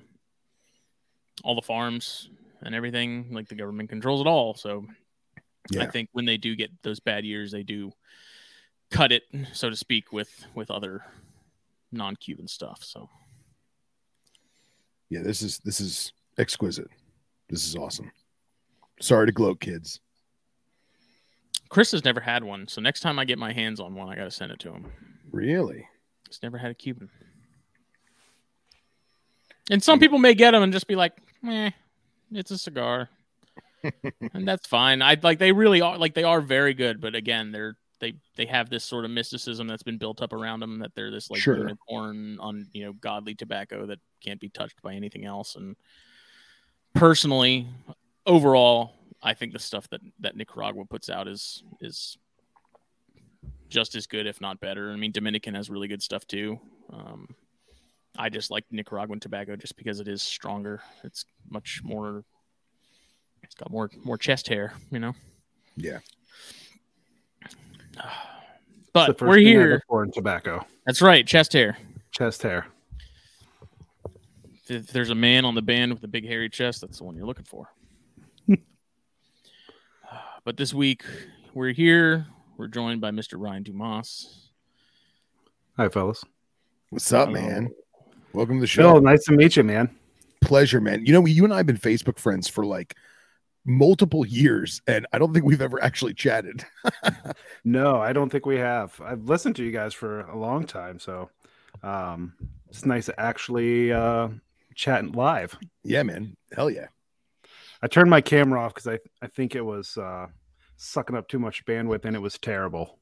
all 1.43 1.55
the 1.55 1.61
farms 1.61 2.29
and 2.61 2.73
everything. 2.73 3.27
Like 3.31 3.47
the 3.47 3.55
government 3.55 3.89
controls 3.89 4.21
it 4.21 4.27
all. 4.27 4.53
So 4.53 4.85
I 5.77 5.85
think 5.87 6.09
when 6.13 6.25
they 6.25 6.37
do 6.37 6.55
get 6.55 6.71
those 6.83 6.99
bad 6.99 7.25
years, 7.25 7.51
they 7.51 7.63
do 7.63 7.91
cut 8.89 9.11
it, 9.11 9.23
so 9.53 9.69
to 9.69 9.75
speak, 9.75 10.11
with 10.11 10.45
with 10.55 10.71
other 10.71 11.03
non-Cuban 11.91 12.47
stuff. 12.47 12.83
So 12.83 13.09
Yeah, 15.09 15.21
this 15.21 15.41
is 15.41 15.59
this 15.59 15.79
is 15.79 16.13
exquisite. 16.37 16.89
This 17.49 17.67
is 17.67 17.75
awesome. 17.75 18.11
Sorry 19.01 19.25
to 19.25 19.31
gloat, 19.31 19.59
kids. 19.59 19.99
Chris 21.69 21.91
has 21.91 22.03
never 22.03 22.19
had 22.19 22.43
one. 22.43 22.67
So 22.67 22.81
next 22.81 23.01
time 23.01 23.19
I 23.19 23.25
get 23.25 23.37
my 23.37 23.53
hands 23.53 23.79
on 23.79 23.93
one, 23.95 24.09
I 24.09 24.15
got 24.15 24.23
to 24.25 24.31
send 24.31 24.51
it 24.51 24.59
to 24.61 24.71
him. 24.71 24.91
Really? 25.31 25.87
He's 26.27 26.39
never 26.41 26.57
had 26.57 26.71
a 26.71 26.73
Cuban. 26.75 27.09
And 29.71 29.83
some 29.83 29.99
people 29.99 30.17
may 30.17 30.33
get 30.33 30.51
them 30.51 30.63
and 30.63 30.73
just 30.73 30.87
be 30.87 30.95
like, 30.95 31.13
"Meh, 31.43 31.69
it's 32.31 32.49
a 32.49 32.57
cigar," 32.57 33.09
and 34.33 34.47
that's 34.47 34.65
fine. 34.67 35.01
I 35.03 35.15
like 35.21 35.37
they 35.37 35.51
really 35.51 35.79
are 35.81 35.95
like 35.97 36.15
they 36.15 36.23
are 36.23 36.41
very 36.41 36.73
good, 36.73 36.99
but 36.99 37.13
again, 37.13 37.51
they're 37.51 37.75
they 37.99 38.15
they 38.35 38.45
have 38.47 38.69
this 38.71 38.83
sort 38.83 39.05
of 39.05 39.11
mysticism 39.11 39.67
that's 39.67 39.83
been 39.83 39.99
built 39.99 40.23
up 40.23 40.33
around 40.33 40.59
them 40.61 40.79
that 40.79 40.95
they're 40.95 41.11
this 41.11 41.29
like 41.29 41.39
Sure. 41.39 41.57
unicorn 41.57 42.39
on 42.39 42.67
you 42.73 42.83
know 42.85 42.93
godly 42.93 43.35
tobacco 43.35 43.85
that 43.85 43.99
can't 44.23 44.39
be 44.39 44.49
touched 44.49 44.81
by 44.81 44.95
anything 44.95 45.25
else. 45.25 45.55
And 45.55 45.75
personally, 46.95 47.67
overall, 48.25 48.93
I 49.21 49.33
think 49.33 49.53
the 49.53 49.59
stuff 49.59 49.89
that 49.89 50.01
that 50.19 50.35
Nicaragua 50.35 50.85
puts 50.85 51.09
out 51.09 51.27
is 51.27 51.63
is 51.81 52.17
just 53.69 53.95
as 53.95 54.07
good, 54.07 54.25
if 54.25 54.41
not 54.41 54.59
better. 54.59 54.91
I 54.91 54.95
mean, 54.95 55.11
Dominican 55.11 55.53
has 55.55 55.69
really 55.69 55.87
good 55.87 56.01
stuff 56.01 56.25
too. 56.25 56.59
Um, 56.91 57.27
I 58.17 58.29
just 58.29 58.51
like 58.51 58.65
Nicaraguan 58.71 59.19
tobacco 59.19 59.55
just 59.55 59.77
because 59.77 59.99
it 59.99 60.07
is 60.07 60.21
stronger. 60.21 60.81
It's 61.03 61.25
much 61.49 61.81
more 61.83 62.23
It's 63.43 63.55
got 63.55 63.71
more 63.71 63.89
more 64.03 64.17
chest 64.17 64.47
hair, 64.47 64.73
you 64.91 64.99
know. 64.99 65.13
Yeah. 65.75 65.99
But 68.91 69.21
we're 69.21 69.37
here. 69.37 69.83
for 69.87 70.07
tobacco. 70.07 70.65
That's 70.83 70.99
right, 70.99 71.25
chest 71.25 71.53
hair. 71.53 71.77
Chest 72.11 72.41
hair. 72.41 72.65
If 74.67 74.87
there's 74.87 75.11
a 75.11 75.15
man 75.15 75.45
on 75.45 75.53
the 75.53 75.61
band 75.61 75.93
with 75.93 76.03
a 76.03 76.07
big 76.07 76.25
hairy 76.25 76.49
chest, 76.49 76.81
that's 76.81 76.97
the 76.97 77.03
one 77.03 77.15
you're 77.15 77.27
looking 77.27 77.45
for. 77.45 77.69
But 80.49 80.57
this 80.57 80.73
week 80.73 81.03
we're 81.53 81.71
here. 81.71 82.25
We're 82.57 82.69
joined 82.69 83.01
by 83.01 83.11
Mr. 83.11 83.33
Ryan 83.37 83.61
Dumas. 83.61 84.49
Hi, 85.77 85.87
fellas. 85.89 86.23
What's 86.89 87.13
up, 87.13 87.29
Hello. 87.29 87.39
man? 87.39 87.69
Welcome 88.33 88.55
to 88.55 88.61
the 88.61 88.65
show. 88.65 88.93
Phil, 88.93 89.01
nice 89.01 89.25
to 89.25 89.33
meet 89.33 89.57
you, 89.57 89.63
man. 89.63 89.95
Pleasure, 90.41 90.81
man. 90.81 91.05
You 91.05 91.13
know, 91.13 91.23
you 91.27 91.43
and 91.43 91.53
I 91.53 91.57
have 91.57 91.67
been 91.67 91.77
Facebook 91.77 92.17
friends 92.17 92.47
for 92.47 92.65
like 92.65 92.95
multiple 93.63 94.25
years, 94.25 94.81
and 94.87 95.05
I 95.13 95.19
don't 95.19 95.35
think 95.35 95.45
we've 95.45 95.61
ever 95.61 95.83
actually 95.83 96.15
chatted. 96.15 96.65
No, 97.63 98.01
I 98.01 98.11
don't 98.11 98.31
think 98.31 98.47
we 98.47 98.57
have. 98.57 98.99
I've 99.05 99.25
listened 99.25 99.55
to 99.57 99.63
you 99.63 99.71
guys 99.71 99.93
for 99.93 100.21
a 100.21 100.35
long 100.35 100.65
time, 100.65 100.97
so 100.97 101.29
um, 101.83 102.33
it's 102.69 102.87
nice 102.87 103.05
to 103.05 103.19
actually 103.19 103.93
uh, 103.93 104.29
chat 104.73 105.15
live. 105.15 105.55
yeah, 105.83 106.01
man. 106.01 106.35
Hell 106.51 106.71
yeah. 106.71 106.87
I 107.83 107.87
turned 107.87 108.09
my 108.09 108.21
camera 108.21 108.61
off 108.61 108.73
because 108.73 108.87
I 108.87 108.97
I 109.21 109.27
think 109.27 109.55
it 109.55 109.61
was 109.61 109.95
uh, 109.95 110.25
sucking 110.81 111.15
up 111.15 111.27
too 111.27 111.39
much 111.39 111.65
bandwidth 111.65 112.05
and 112.05 112.15
it 112.15 112.19
was 112.19 112.37
terrible. 112.37 112.97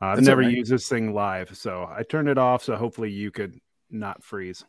Uh, 0.00 0.06
I've 0.06 0.20
never 0.22 0.42
all 0.42 0.48
right. 0.48 0.56
used 0.56 0.70
this 0.70 0.88
thing 0.88 1.12
live, 1.12 1.56
so 1.56 1.88
I 1.90 2.02
turned 2.04 2.28
it 2.28 2.38
off 2.38 2.62
so 2.64 2.76
hopefully 2.76 3.10
you 3.10 3.30
could 3.30 3.58
not 3.90 4.22
freeze. 4.24 4.64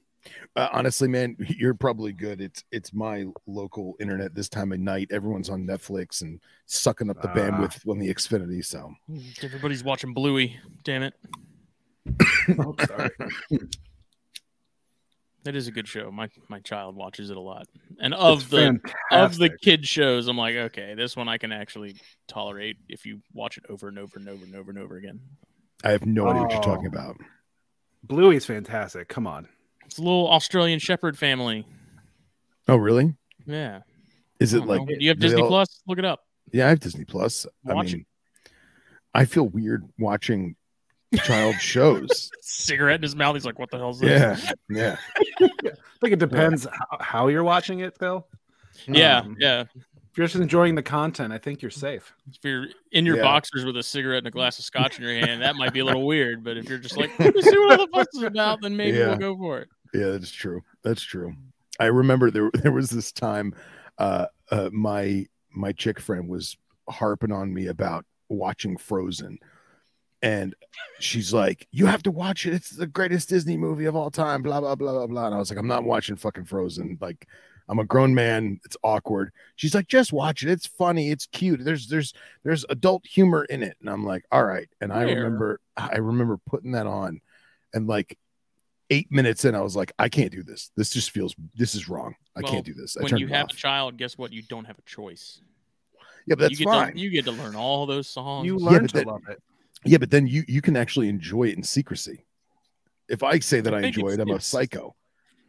Uh, 0.56 0.70
honestly, 0.72 1.08
man, 1.08 1.36
you're 1.58 1.74
probably 1.74 2.14
good. 2.14 2.40
It's 2.42 2.64
it's 2.72 2.94
my 2.94 3.26
local 3.46 3.96
internet 4.00 4.34
this 4.34 4.50
time 4.50 4.72
of 4.72 4.80
night. 4.80 5.10
Everyone's 5.12 5.50
on 5.50 5.66
Netflix 5.68 6.22
and 6.22 6.40
sucking 6.66 7.10
up 7.10 7.22
the 7.22 7.30
Ah. 7.30 7.34
bandwidth 7.36 7.88
on 7.88 8.00
the 8.00 8.14
Xfinity. 8.14 8.64
So 8.66 8.94
Everybody's 9.44 9.84
watching 9.84 10.14
Bluey. 10.14 10.58
Damn 10.84 11.04
it. 11.04 11.14
Oh, 12.60 12.76
sorry. 12.86 13.10
That 15.44 15.56
is 15.56 15.68
a 15.68 15.72
good 15.72 15.88
show. 15.88 16.10
My 16.12 16.30
my 16.48 16.60
child 16.60 16.96
watches 16.96 17.30
it 17.30 17.36
a 17.38 17.42
lot. 17.42 17.68
And 18.00 18.14
of 18.14 18.42
It's 18.42 18.50
the 18.50 18.80
of 19.12 19.38
the 19.38 19.50
kid 19.50 19.86
shows, 19.86 20.28
I'm 20.28 20.38
like, 20.38 20.56
okay, 20.56 20.94
this 20.96 21.16
one 21.18 21.28
I 21.28 21.38
can 21.38 21.52
actually 21.52 21.96
tolerate 22.28 22.78
if 22.88 23.06
you 23.06 23.20
watch 23.34 23.58
it 23.58 23.66
over 23.70 23.88
and 23.90 24.00
over 24.00 24.18
and 24.18 24.30
over 24.30 24.46
and 24.46 24.56
over 24.56 24.72
and 24.72 24.80
over 24.80 24.96
again. 24.98 25.20
I 25.84 25.92
have 25.92 26.06
no 26.06 26.28
idea 26.30 26.42
what 26.44 26.52
you're 26.52 26.60
Oh. 26.60 26.64
talking 26.64 26.86
about. 26.88 27.18
Bluey's 28.08 28.46
fantastic. 28.46 29.10
Come 29.10 29.28
on. 29.28 29.48
It's 29.86 29.98
a 29.98 30.02
little 30.02 30.30
Australian 30.30 30.80
Shepherd 30.80 31.18
family. 31.18 31.66
Oh, 32.70 32.78
really? 32.78 33.14
Yeah. 33.46 33.82
Is 34.40 34.54
it 34.54 34.66
like 34.66 34.80
know. 34.80 34.86
do 34.86 34.96
you 35.00 35.10
have 35.10 35.20
Disney 35.20 35.42
all- 35.42 35.48
Plus? 35.50 35.82
Look 35.88 36.00
it 36.00 36.06
up. 36.06 36.22
Yeah, 36.54 36.68
I 36.68 36.70
have 36.70 36.80
Disney 36.80 37.04
Plus. 37.06 37.46
Watch 37.64 37.90
I 37.90 37.96
mean, 37.98 38.06
I 39.14 39.26
feel 39.26 39.44
weird 39.48 39.84
watching 40.00 40.56
child 41.18 41.56
shows. 41.56 42.32
Cigarette 42.42 42.96
in 42.98 43.02
his 43.04 43.16
mouth. 43.16 43.36
He's 43.36 43.46
like, 43.46 43.60
what 43.60 43.70
the 43.72 43.78
hell 43.78 43.90
is 43.92 44.00
this? 44.00 44.54
Yeah, 44.70 44.98
yeah. 45.40 45.48
I 45.48 45.48
think 46.02 46.14
it 46.14 46.20
depends 46.20 46.66
how, 46.66 46.98
how 47.00 47.28
you're 47.28 47.44
watching 47.44 47.80
it, 47.80 47.98
Phil. 47.98 48.26
Yeah, 48.88 49.20
Um, 49.20 49.36
yeah. 49.40 49.62
If 49.76 50.18
you're 50.18 50.28
just 50.28 50.36
enjoying 50.40 50.76
the 50.76 50.84
content, 50.84 51.34
I 51.34 51.40
think 51.40 51.62
you're 51.64 51.72
safe. 51.72 52.14
If 52.30 52.38
you're 52.44 52.68
in 52.92 53.04
your 53.06 53.18
Yeah. 53.18 53.24
boxers 53.24 53.66
with 53.66 53.76
a 53.78 53.84
cigarette 53.84 54.20
and 54.20 54.28
a 54.28 54.32
glass 54.32 54.60
of 54.60 54.66
scotch 54.66 54.98
in 55.00 55.04
your 55.04 55.14
hand, 55.16 55.42
that 55.42 55.56
might 55.56 55.74
be 55.74 55.80
a 55.80 55.86
little 55.86 56.06
weird. 56.06 56.44
But 56.44 56.56
if 56.58 56.70
you're 56.70 56.78
just 56.78 56.98
like, 56.98 57.10
let 57.20 57.34
me 57.34 57.42
see 57.42 57.58
what 57.58 57.80
all 57.80 57.86
the 57.88 57.92
fuss 57.92 58.08
is 58.14 58.22
about, 58.22 58.62
then 58.62 58.78
maybe 58.78 58.98
Yeah. 59.00 59.08
we'll 59.10 59.18
go 59.18 59.38
for 59.38 59.60
it. 59.62 59.70
Yeah, 59.94 60.10
that's 60.12 60.32
true. 60.32 60.62
That's 60.84 61.02
true. 61.02 61.34
I 61.80 61.86
remember 61.86 62.30
there 62.30 62.52
there 62.54 62.72
was 62.72 62.90
this 62.92 63.12
time 63.12 63.56
uh, 63.98 64.28
uh 64.52 64.70
my 64.72 65.26
my 65.52 65.72
chick 65.72 66.00
friend 66.00 66.28
was 66.30 66.58
harping 66.90 67.32
on 67.32 67.52
me 67.54 67.68
about 67.68 68.06
watching 68.30 68.78
Frozen. 68.78 69.40
And 70.24 70.56
she's 71.00 71.34
like, 71.34 71.68
You 71.72 71.86
have 71.86 72.02
to 72.04 72.12
watch 72.12 72.46
it. 72.48 72.54
It's 72.54 72.70
the 72.72 72.88
greatest 72.88 73.30
Disney 73.30 73.58
movie 73.58 73.86
of 73.86 73.96
all 73.96 74.10
time, 74.10 74.42
blah 74.42 74.60
blah 74.62 74.74
blah 74.76 74.94
blah 74.94 75.08
blah. 75.08 75.26
And 75.28 75.36
I 75.36 75.38
was 75.38 75.50
like, 75.52 75.60
I'm 75.60 75.68
not 75.68 75.84
watching 75.84 76.16
fucking 76.16 76.46
Frozen. 76.46 76.98
Like, 77.02 77.28
I'm 77.70 77.80
a 77.80 77.84
grown 77.86 78.16
man. 78.16 78.60
It's 78.66 78.78
awkward. 78.84 79.32
She's 79.58 79.76
like, 79.76 79.88
just 79.88 80.12
watch 80.14 80.42
it. 80.44 80.50
It's 80.50 80.66
funny. 80.66 81.12
It's 81.12 81.26
cute. 81.28 81.64
There's 81.64 81.88
there's 81.88 82.14
there's 82.44 82.66
adult 82.70 83.06
humor 83.06 83.44
in 83.46 83.62
it. 83.64 83.76
And 83.82 83.90
I'm 83.90 84.06
like, 84.06 84.24
all 84.32 84.44
right. 84.46 84.68
And 84.82 84.92
I 84.94 85.06
Where? 85.06 85.16
remember 85.18 85.60
I 85.78 85.98
remember 85.98 86.40
putting 86.50 86.72
that 86.72 86.88
on 86.88 87.20
and 87.74 87.86
like 87.88 88.18
eight 88.90 89.12
minutes 89.12 89.44
in, 89.44 89.56
I 89.56 89.62
was 89.62 89.76
like, 89.76 89.92
I 90.00 90.08
can't 90.08 90.32
do 90.32 90.42
this. 90.44 90.72
This 90.78 90.90
just 90.92 91.12
feels 91.12 91.36
this 91.56 91.76
is 91.76 91.90
wrong. 91.90 92.16
I 92.36 92.42
Well, 92.42 92.52
can't 92.52 92.66
do 92.66 92.74
this. 92.74 92.96
I 92.96 93.02
When 93.04 93.10
turned 93.10 93.20
you 93.22 93.28
have 93.28 93.46
off. 93.46 93.52
a 93.52 93.56
child, 93.56 93.98
guess 93.98 94.18
what? 94.18 94.32
You 94.32 94.42
don't 94.44 94.66
have 94.66 94.78
a 94.78 94.82
choice. 94.84 95.42
yeah, 96.28 96.36
but 96.36 96.40
that's 96.40 96.60
you 96.60 96.66
get 96.66 96.72
fine. 96.72 96.94
To, 96.94 97.00
you 97.00 97.10
get 97.10 97.26
to 97.26 97.32
learn 97.32 97.56
all 97.56 97.86
those 97.86 98.08
songs. 98.08 98.46
You 98.46 98.58
learn 98.58 98.84
but 98.84 98.88
to 98.92 98.98
that- 99.00 99.08
love 99.08 99.22
it. 99.30 99.42
Yeah, 99.86 99.98
but 99.98 100.12
then 100.12 100.28
you 100.28 100.44
you 100.48 100.62
can 100.62 100.76
actually 100.76 101.10
enjoy 101.10 101.46
it 101.46 101.58
in 101.58 101.64
secrecy. 101.64 102.26
If 103.10 103.24
I 103.24 103.40
say 103.40 103.62
that 103.62 103.74
I 103.74 103.80
I, 103.80 103.82
enjoy 103.84 104.10
it, 104.10 104.20
I'm 104.20 104.30
a 104.30 104.40
psycho. 104.40 104.96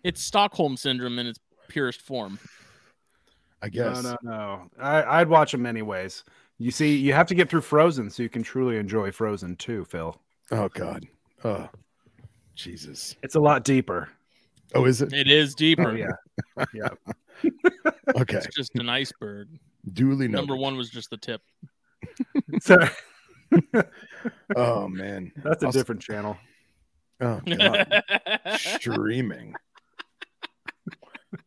It's 0.02 0.22
Stockholm 0.22 0.76
syndrome 0.76 1.18
in 1.18 1.26
its 1.26 1.38
purest 1.68 2.02
form. 2.02 2.38
I 3.62 3.68
guess. 3.68 4.02
No, 4.02 4.16
no, 4.22 4.30
no. 4.30 4.70
I, 4.78 5.20
I'd 5.20 5.28
watch 5.28 5.52
them 5.52 5.64
anyways. 5.64 6.24
You 6.58 6.70
see, 6.70 6.96
you 6.96 7.12
have 7.14 7.26
to 7.28 7.34
get 7.34 7.48
through 7.48 7.62
Frozen 7.62 8.10
so 8.10 8.22
you 8.22 8.28
can 8.28 8.42
truly 8.42 8.76
enjoy 8.76 9.10
Frozen 9.10 9.56
too, 9.56 9.84
Phil. 9.86 10.20
Oh 10.50 10.68
God. 10.68 11.06
Oh 11.44 11.68
Jesus. 12.54 13.16
It's 13.22 13.34
a 13.34 13.40
lot 13.40 13.64
deeper. 13.64 14.10
Oh, 14.74 14.84
is 14.84 15.00
it? 15.00 15.12
It 15.12 15.28
is 15.28 15.54
deeper. 15.54 15.90
Oh 15.90 15.94
yeah, 15.94 16.64
yeah. 16.74 16.88
Okay. 18.16 18.36
It's 18.36 18.54
just 18.54 18.74
an 18.76 18.88
iceberg. 18.88 19.48
Duly 19.92 20.28
noted. 20.28 20.46
Number 20.46 20.56
one 20.56 20.76
was 20.76 20.90
just 20.90 21.10
the 21.10 21.16
tip. 21.16 21.42
So 22.60 22.76
Oh 24.56 24.88
man. 24.88 25.32
that's 25.36 25.62
a 25.62 25.66
I'll- 25.66 25.72
different 25.72 26.00
channel. 26.00 26.36
Oh 27.20 27.40
God. 27.46 28.02
Streaming. 28.58 29.54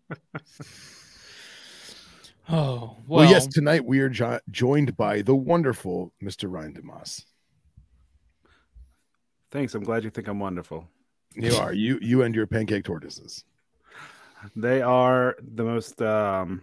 oh 2.50 2.96
well, 3.08 3.22
Well, 3.22 3.30
yes, 3.30 3.48
tonight 3.48 3.86
we 3.86 4.00
are 4.00 4.10
jo- 4.10 4.40
joined 4.52 4.96
by 4.96 5.22
the 5.22 5.36
wonderful 5.36 6.14
Mr. 6.24 6.52
Ryan 6.52 6.74
Dumas. 6.74 7.26
Thanks. 9.52 9.74
I'm 9.76 9.84
glad 9.84 10.04
you 10.04 10.10
think 10.10 10.28
I'm 10.28 10.40
wonderful. 10.40 10.88
You 11.36 11.56
are 11.56 11.74
you 11.74 12.00
you 12.02 12.24
and 12.24 12.36
your 12.36 12.48
pancake 12.48 12.84
tortoises. 12.84 13.44
They 14.56 14.82
are 14.82 15.36
the 15.42 15.64
most 15.64 16.02
um, 16.02 16.62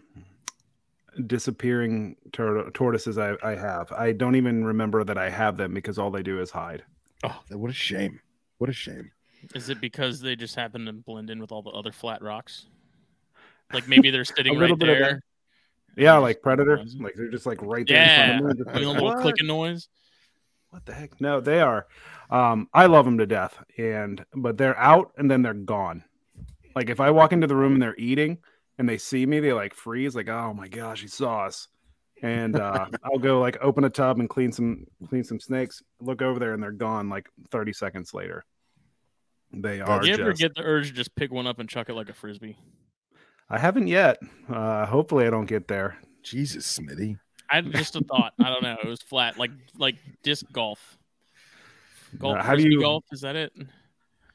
disappearing 1.26 2.16
tor- 2.32 2.70
tortoises 2.70 3.18
I, 3.18 3.34
I 3.42 3.54
have. 3.54 3.90
I 3.92 4.12
don't 4.12 4.36
even 4.36 4.64
remember 4.64 5.04
that 5.04 5.18
I 5.18 5.30
have 5.30 5.56
them 5.56 5.74
because 5.74 5.98
all 5.98 6.10
they 6.10 6.22
do 6.22 6.40
is 6.40 6.50
hide. 6.50 6.82
Oh, 7.22 7.40
what 7.50 7.70
a 7.70 7.74
shame. 7.74 8.20
What 8.58 8.70
a 8.70 8.72
shame. 8.72 9.10
is 9.54 9.68
it 9.68 9.80
because 9.80 10.20
they 10.20 10.36
just 10.36 10.54
happen 10.54 10.86
to 10.86 10.92
blend 10.92 11.30
in 11.30 11.40
with 11.40 11.52
all 11.52 11.62
the 11.62 11.70
other 11.70 11.92
flat 11.92 12.22
rocks? 12.22 12.66
Like 13.72 13.88
maybe 13.88 14.10
they're 14.10 14.24
sitting 14.36 14.58
right 14.58 14.78
there, 14.78 15.20
Yeah, 15.96 16.18
like 16.18 16.42
Predator. 16.42 16.82
Like 17.00 17.14
they're 17.14 17.30
just 17.30 17.46
like 17.46 17.60
right 17.62 17.86
there 17.86 18.34
in 18.34 18.38
front 18.40 18.50
of 18.52 18.58
me. 18.58 18.64
just 18.64 18.76
doing 18.76 18.88
a 18.88 18.92
little 18.92 19.08
"What?" 19.08 19.20
clicking 19.22 19.46
noise. 19.46 19.88
What 20.70 20.84
the 20.86 20.92
heck? 20.92 21.20
No, 21.20 21.40
they 21.40 21.60
are. 21.60 21.86
Um, 22.30 22.68
I 22.74 22.86
love 22.86 23.04
them 23.04 23.18
to 23.18 23.26
death, 23.26 23.56
and 23.78 24.24
but 24.34 24.58
they're 24.58 24.78
out 24.78 25.12
and 25.16 25.30
then 25.30 25.42
they're 25.42 25.54
gone. 25.54 26.04
Like 26.74 26.90
if 26.90 26.98
I 27.00 27.10
walk 27.10 27.32
into 27.32 27.46
the 27.46 27.54
room 27.56 27.74
and 27.74 27.82
they're 27.82 27.94
eating 27.96 28.38
and 28.78 28.88
they 28.88 28.98
see 28.98 29.24
me, 29.26 29.40
they 29.40 29.52
like 29.52 29.74
freeze, 29.74 30.14
like 30.16 30.28
oh 30.28 30.52
my 30.54 30.68
gosh, 30.68 31.00
he 31.02 31.08
saw 31.08 31.44
us. 31.46 31.68
And 32.22 32.56
uh, 32.58 32.86
I'll 33.04 33.18
go 33.18 33.40
like 33.40 33.58
open 33.60 33.84
a 33.84 33.90
tub 33.90 34.18
and 34.20 34.28
clean 34.28 34.52
some 34.52 34.86
clean 35.08 35.24
some 35.24 35.40
snakes. 35.40 35.82
Look 36.00 36.22
over 36.22 36.38
there 36.38 36.54
and 36.54 36.62
they're 36.62 36.72
gone 36.72 37.08
like 37.08 37.28
thirty 37.50 37.72
seconds 37.72 38.14
later. 38.14 38.44
They 39.52 39.80
are. 39.80 40.00
Do 40.00 40.08
you 40.08 40.14
ever 40.14 40.30
just- 40.30 40.40
get 40.42 40.54
the 40.54 40.62
urge 40.62 40.88
to 40.88 40.94
just 40.94 41.14
pick 41.14 41.30
one 41.32 41.46
up 41.46 41.58
and 41.58 41.68
chuck 41.68 41.88
it 41.88 41.94
like 41.94 42.08
a 42.08 42.14
frisbee? 42.14 42.56
I 43.50 43.58
haven't 43.58 43.88
yet. 43.88 44.18
Uh, 44.48 44.86
hopefully, 44.86 45.26
I 45.26 45.30
don't 45.30 45.44
get 45.46 45.68
there. 45.68 45.98
Jesus, 46.22 46.78
Smitty. 46.78 47.18
I 47.50 47.60
just 47.60 47.94
a 47.94 48.00
thought. 48.00 48.32
I 48.40 48.44
don't 48.48 48.62
know. 48.62 48.76
It 48.82 48.88
was 48.88 49.02
flat, 49.02 49.38
like 49.38 49.50
like 49.76 49.96
disc 50.22 50.46
golf. 50.50 50.96
Golf, 52.18 52.38
Uh, 52.38 52.42
how 52.42 52.56
do 52.56 52.62
you- 52.62 52.80
golf? 52.80 53.04
Is 53.12 53.20
that 53.20 53.36
it? 53.36 53.52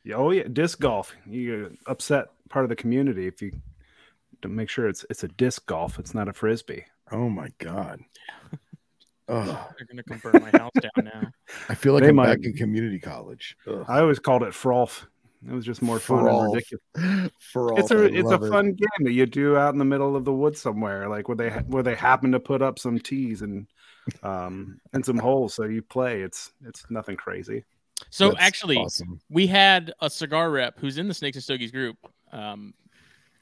Yeah, 0.04 0.16
Oh 0.16 0.32
yeah, 0.32 0.44
disc 0.52 0.80
golf. 0.80 1.14
You 1.26 1.76
upset 1.88 2.28
part 2.50 2.64
of 2.66 2.70
the 2.70 2.76
community 2.76 3.26
if 3.28 3.42
you 3.42 3.52
don't 4.42 4.56
make 4.56 4.70
sure 4.70 4.88
it's 4.88 5.06
it's 5.10 5.24
a 5.24 5.28
disc 5.28 5.66
golf. 5.66 6.00
It's 6.00 6.14
not 6.14 6.28
a 6.28 6.34
frisbee. 6.34 6.86
Oh 7.12 7.30
my 7.30 7.50
God. 7.58 8.00
Oh, 9.28 9.44
They're 9.78 9.88
gonna 9.88 10.04
come 10.04 10.20
burn 10.20 10.42
my 10.52 10.58
house 10.60 10.72
down 10.82 11.06
now. 11.06 11.32
I 11.70 11.76
feel 11.76 11.94
like 11.94 12.04
They 12.04 12.10
I'm 12.10 12.16
might- 12.16 12.28
back 12.28 12.40
in 12.46 12.54
community 12.54 13.00
college. 13.00 13.56
Ugh. 13.68 13.86
I 13.88 14.00
always 14.00 14.20
called 14.20 14.44
it 14.44 14.50
frolf. 14.54 15.06
It 15.48 15.54
was 15.54 15.64
just 15.64 15.82
more 15.82 16.00
fun 16.00 16.26
Frolf. 16.26 16.44
and 16.46 16.54
ridiculous. 16.54 17.32
For 17.54 17.72
all 17.72 17.80
It's 17.80 17.92
a 17.92 17.98
I 17.98 18.06
it's 18.08 18.28
a 18.28 18.32
love 18.32 18.44
it. 18.44 18.50
fun 18.50 18.66
game 18.74 19.06
that 19.06 19.14
you 19.14 19.26
do 19.26 19.56
out 19.56 19.72
in 19.74 19.80
the 19.80 19.86
middle 19.86 20.16
of 20.18 20.26
the 20.26 20.34
woods 20.34 20.60
somewhere, 20.60 21.08
like 21.08 21.30
where 21.30 21.38
they 21.38 21.50
ha- 21.50 21.64
where 21.68 21.84
they 21.84 21.96
happen 21.96 22.32
to 22.34 22.40
put 22.42 22.62
up 22.62 22.78
some 22.78 23.00
tees 23.00 23.42
and 23.42 23.66
um 24.24 24.80
and 24.94 25.06
some 25.06 25.18
holes, 25.18 25.54
so 25.54 25.64
you 25.66 25.82
play. 25.82 26.22
It's 26.24 26.52
it's 26.66 26.86
nothing 26.90 27.16
crazy. 27.16 27.64
So 28.10 28.30
That's 28.32 28.42
actually, 28.42 28.78
awesome. 28.78 29.20
we 29.30 29.46
had 29.46 29.94
a 30.02 30.10
cigar 30.10 30.50
rep 30.52 30.80
who's 30.80 30.98
in 30.98 31.08
the 31.10 31.14
Snakes 31.14 31.36
and 31.38 31.44
Stogies 31.44 31.70
group. 31.72 31.98
Um, 32.32 32.74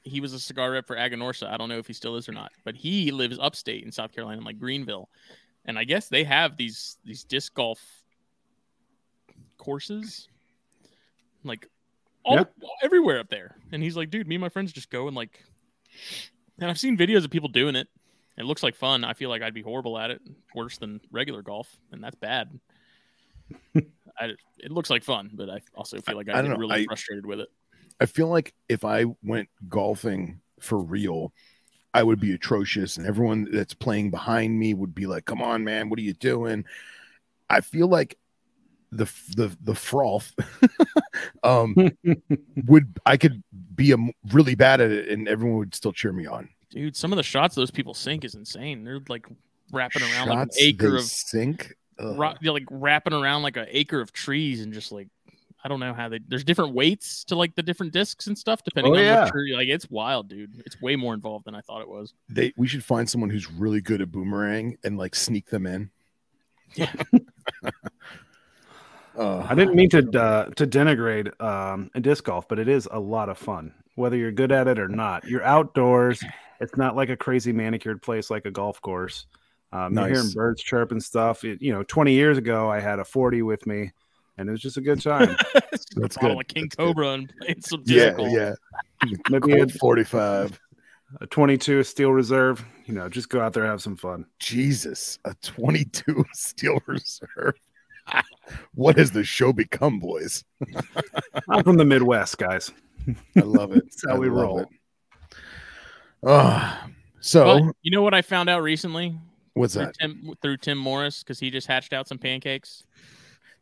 he 0.08 0.22
was 0.22 0.34
a 0.34 0.40
cigar 0.40 0.72
rep 0.72 0.88
for 0.88 0.96
Aganorsa. 0.96 1.48
I 1.52 1.58
don't 1.58 1.70
know 1.70 1.78
if 1.78 1.88
he 1.88 1.94
still 1.94 2.16
is 2.16 2.28
or 2.28 2.34
not, 2.34 2.52
but 2.64 2.76
he 2.76 3.12
lives 3.12 3.38
upstate 3.40 3.84
in 3.84 3.92
South 3.92 4.12
Carolina, 4.14 4.42
like 4.42 4.60
Greenville, 4.60 5.10
and 5.66 5.78
I 5.78 5.84
guess 5.84 6.08
they 6.10 6.24
have 6.24 6.58
these 6.58 6.98
these 7.06 7.24
disc 7.24 7.54
golf 7.54 7.80
courses, 9.58 10.28
like 11.44 11.68
all 12.24 12.46
everywhere 12.84 13.20
up 13.20 13.30
there. 13.30 13.56
And 13.72 13.82
he's 13.82 13.96
like, 13.98 14.10
dude, 14.10 14.28
me 14.28 14.36
and 14.36 14.42
my 14.42 14.50
friends 14.50 14.72
just 14.74 14.90
go 14.90 15.08
and 15.08 15.16
like, 15.16 15.44
and 16.60 16.70
I've 16.70 16.80
seen 16.80 16.98
videos 16.98 17.24
of 17.24 17.32
people 17.32 17.50
doing 17.50 17.76
it. 17.76 17.88
It 18.38 18.46
looks 18.46 18.62
like 18.62 18.76
fun. 18.76 19.04
I 19.04 19.14
feel 19.14 19.30
like 19.30 19.42
I'd 19.42 19.54
be 19.54 19.64
horrible 19.64 19.98
at 19.98 20.12
it, 20.12 20.22
worse 20.54 20.78
than 20.78 21.02
regular 21.12 21.42
golf, 21.42 21.68
and 21.92 22.04
that's 22.04 22.16
bad. 22.16 22.60
I, 24.20 24.32
it 24.60 24.72
looks 24.72 24.90
like 24.90 25.04
fun, 25.04 25.32
but 25.34 25.50
I 25.50 25.62
also 25.76 26.00
feel 26.02 26.16
like 26.16 26.30
I 26.30 26.34
I'd 26.34 26.36
don't 26.42 26.52
get 26.52 26.54
know. 26.54 26.60
really 26.60 26.82
I- 26.82 26.86
frustrated 26.86 27.26
with 27.26 27.40
it. 27.40 27.50
I 28.00 28.06
feel 28.06 28.28
like 28.28 28.54
if 28.70 28.86
I 28.86 29.06
went 29.24 29.50
golfing 29.68 30.42
for 30.60 30.80
real, 30.80 31.34
I 31.94 32.04
would 32.04 32.20
be 32.20 32.34
atrocious, 32.34 32.98
and 32.98 33.08
everyone 33.08 33.48
that's 33.52 33.74
playing 33.74 34.12
behind 34.12 34.60
me 34.60 34.74
would 34.74 34.94
be 34.94 35.08
like, 35.08 35.26
"Come 35.26 35.42
on, 35.42 35.64
man, 35.64 35.90
what 35.90 35.98
are 36.00 36.04
you 36.04 36.14
doing?" 36.14 36.66
I 37.50 37.62
feel 37.62 37.88
like 37.88 38.18
the 38.92 39.06
the 39.36 39.56
the 39.62 39.76
froth 39.76 40.34
um 41.44 41.76
would 42.68 42.98
I 43.06 43.18
could 43.18 43.44
be 43.76 43.92
a, 43.92 43.98
really 44.32 44.56
bad 44.56 44.82
at 44.82 44.92
it, 44.92 45.10
and 45.10 45.28
everyone 45.28 45.58
would 45.58 45.76
still 45.76 45.94
cheer 45.94 46.14
me 46.14 46.26
on. 46.26 46.50
Dude, 46.70 46.96
some 46.96 47.12
of 47.12 47.18
the 47.18 47.24
shots 47.24 47.56
those 47.56 47.72
people 47.72 47.94
sink 47.94 48.26
is 48.26 48.36
insane. 48.36 48.84
They're 48.84 49.02
like 49.08 49.26
wrapping 49.72 50.04
around 50.04 50.30
like 50.30 50.40
an 50.40 50.50
acre 50.60 50.96
of 50.98 51.04
sink. 51.04 51.76
Ro- 52.00 52.36
they're 52.42 52.54
like 52.54 52.68
wrapping 52.70 53.14
around 53.14 53.42
like 53.42 53.58
an 53.58 53.68
acre 53.70 54.00
of 54.00 54.12
trees 54.14 54.62
and 54.62 54.74
just 54.74 54.92
like 54.92 55.08
I 55.68 55.70
don't 55.70 55.82
know 55.82 55.94
how 55.94 56.08
they. 56.08 56.22
There's 56.26 56.46
different 56.46 56.74
weights 56.74 57.26
to 57.26 57.36
like 57.36 57.54
the 57.54 57.62
different 57.62 57.92
discs 57.92 58.28
and 58.28 58.38
stuff 58.38 58.64
depending 58.64 58.94
Oh, 58.94 58.96
on 58.98 59.04
yeah. 59.04 59.24
what 59.26 59.34
tree. 59.34 59.54
Like 59.54 59.68
it's 59.68 59.90
wild, 59.90 60.30
dude. 60.30 60.64
It's 60.66 60.82
way 60.82 60.96
more 60.96 61.14
involved 61.14 61.44
than 61.44 61.56
I 61.56 61.60
thought 61.60 61.82
it 61.82 61.90
was. 61.90 62.14
They 62.30 62.54
we 62.56 62.68
should 62.70 62.86
find 62.86 63.10
someone 63.10 63.30
who's 63.30 63.52
really 63.52 63.82
good 63.82 64.00
at 64.00 64.10
boomerang 64.10 64.78
and 64.86 64.98
like 64.98 65.14
sneak 65.14 65.48
them 65.50 65.66
in. 65.68 65.90
Yeah. 66.76 66.94
Uh, 69.18 69.44
I 69.50 69.56
didn't 69.56 69.74
mean 69.74 69.90
to 69.90 69.98
uh, 70.22 70.46
to 70.52 70.68
denigrate 70.68 71.42
um, 71.42 71.90
a 71.96 72.00
disc 72.00 72.24
golf, 72.26 72.48
but 72.48 72.60
it 72.60 72.68
is 72.68 72.88
a 72.92 73.00
lot 73.00 73.30
of 73.30 73.38
fun, 73.40 73.74
whether 73.96 74.16
you're 74.16 74.32
good 74.32 74.52
at 74.52 74.68
it 74.68 74.78
or 74.78 74.88
not. 74.88 75.26
You're 75.28 75.44
outdoors. 75.44 76.24
It's 76.62 76.78
not 76.78 76.96
like 76.96 77.10
a 77.10 77.18
crazy 77.18 77.52
manicured 77.52 78.04
place 78.04 78.30
like 78.30 78.46
a 78.46 78.52
golf 78.52 78.80
course. 78.80 79.26
Um, 79.74 79.96
You're 79.98 80.08
hearing 80.08 80.30
birds 80.36 80.62
chirp 80.62 80.92
and 80.92 81.04
stuff. 81.04 81.44
It, 81.44 81.62
you 81.64 81.74
know, 81.74 81.82
20 81.82 82.14
years 82.14 82.38
ago, 82.38 82.70
I 82.70 82.80
had 82.80 83.00
a 83.00 83.04
40 83.04 83.42
with 83.42 83.66
me, 83.66 83.92
and 84.38 84.48
it 84.48 84.52
was 84.52 84.62
just 84.62 84.78
a 84.78 84.82
good 84.82 85.02
time. 85.02 85.36
That's 85.96 86.16
Bottle 86.18 86.36
good. 86.38 86.42
of 86.42 86.48
King 86.48 86.64
That's 86.66 86.76
good. 86.76 86.86
Cobra 86.86 87.10
and 87.14 87.34
playing 87.40 87.62
some 87.62 87.84
Yeah, 87.86 88.06
disc 88.06 88.18
golf. 88.18 88.32
yeah. 88.32 88.54
Maybe 89.30 89.54
Colt 89.58 89.72
a, 89.76 89.78
45. 89.80 90.60
a 91.22 91.28
22 91.28 91.84
steel 91.84 92.12
reserve. 92.12 92.64
You 92.86 92.94
know, 92.94 93.10
just 93.10 93.30
go 93.30 93.42
out 93.42 93.54
there 93.54 93.66
have 93.66 93.82
some 93.82 93.96
fun. 93.98 94.26
Jesus, 94.40 95.20
a 95.26 95.34
22 95.44 96.26
steel 96.34 96.80
reserve. 96.86 97.56
what 98.76 98.98
has 98.98 99.12
the 99.12 99.24
show 99.24 99.52
become, 99.54 100.00
boys? 100.00 100.44
I'm 101.50 101.64
from 101.64 101.78
the 101.78 101.86
Midwest, 101.86 102.38
guys. 102.38 102.72
I 103.36 103.42
love 103.42 103.72
it. 103.72 103.84
That's 103.86 104.06
how 104.08 104.16
I 104.16 104.20
we 104.20 104.28
roll. 104.30 104.60
it. 104.60 104.68
Ah, 106.26 106.88
so 107.20 107.60
But 107.60 107.76
you 107.82 107.92
know 107.92 108.02
what 108.02 108.14
I 108.14 108.22
found 108.22 108.50
out 108.50 108.62
recently 108.64 109.16
what's 109.54 109.74
through 109.76 109.86
that? 109.86 109.96
Tim, 110.00 110.34
through 110.42 110.58
Tim 110.58 110.78
Morris 110.78 111.24
because 111.24 111.40
he 111.40 111.50
just 111.52 111.68
hatched 111.68 111.94
out 111.94 112.08
some 112.08 112.18
pancakes. 112.18 112.84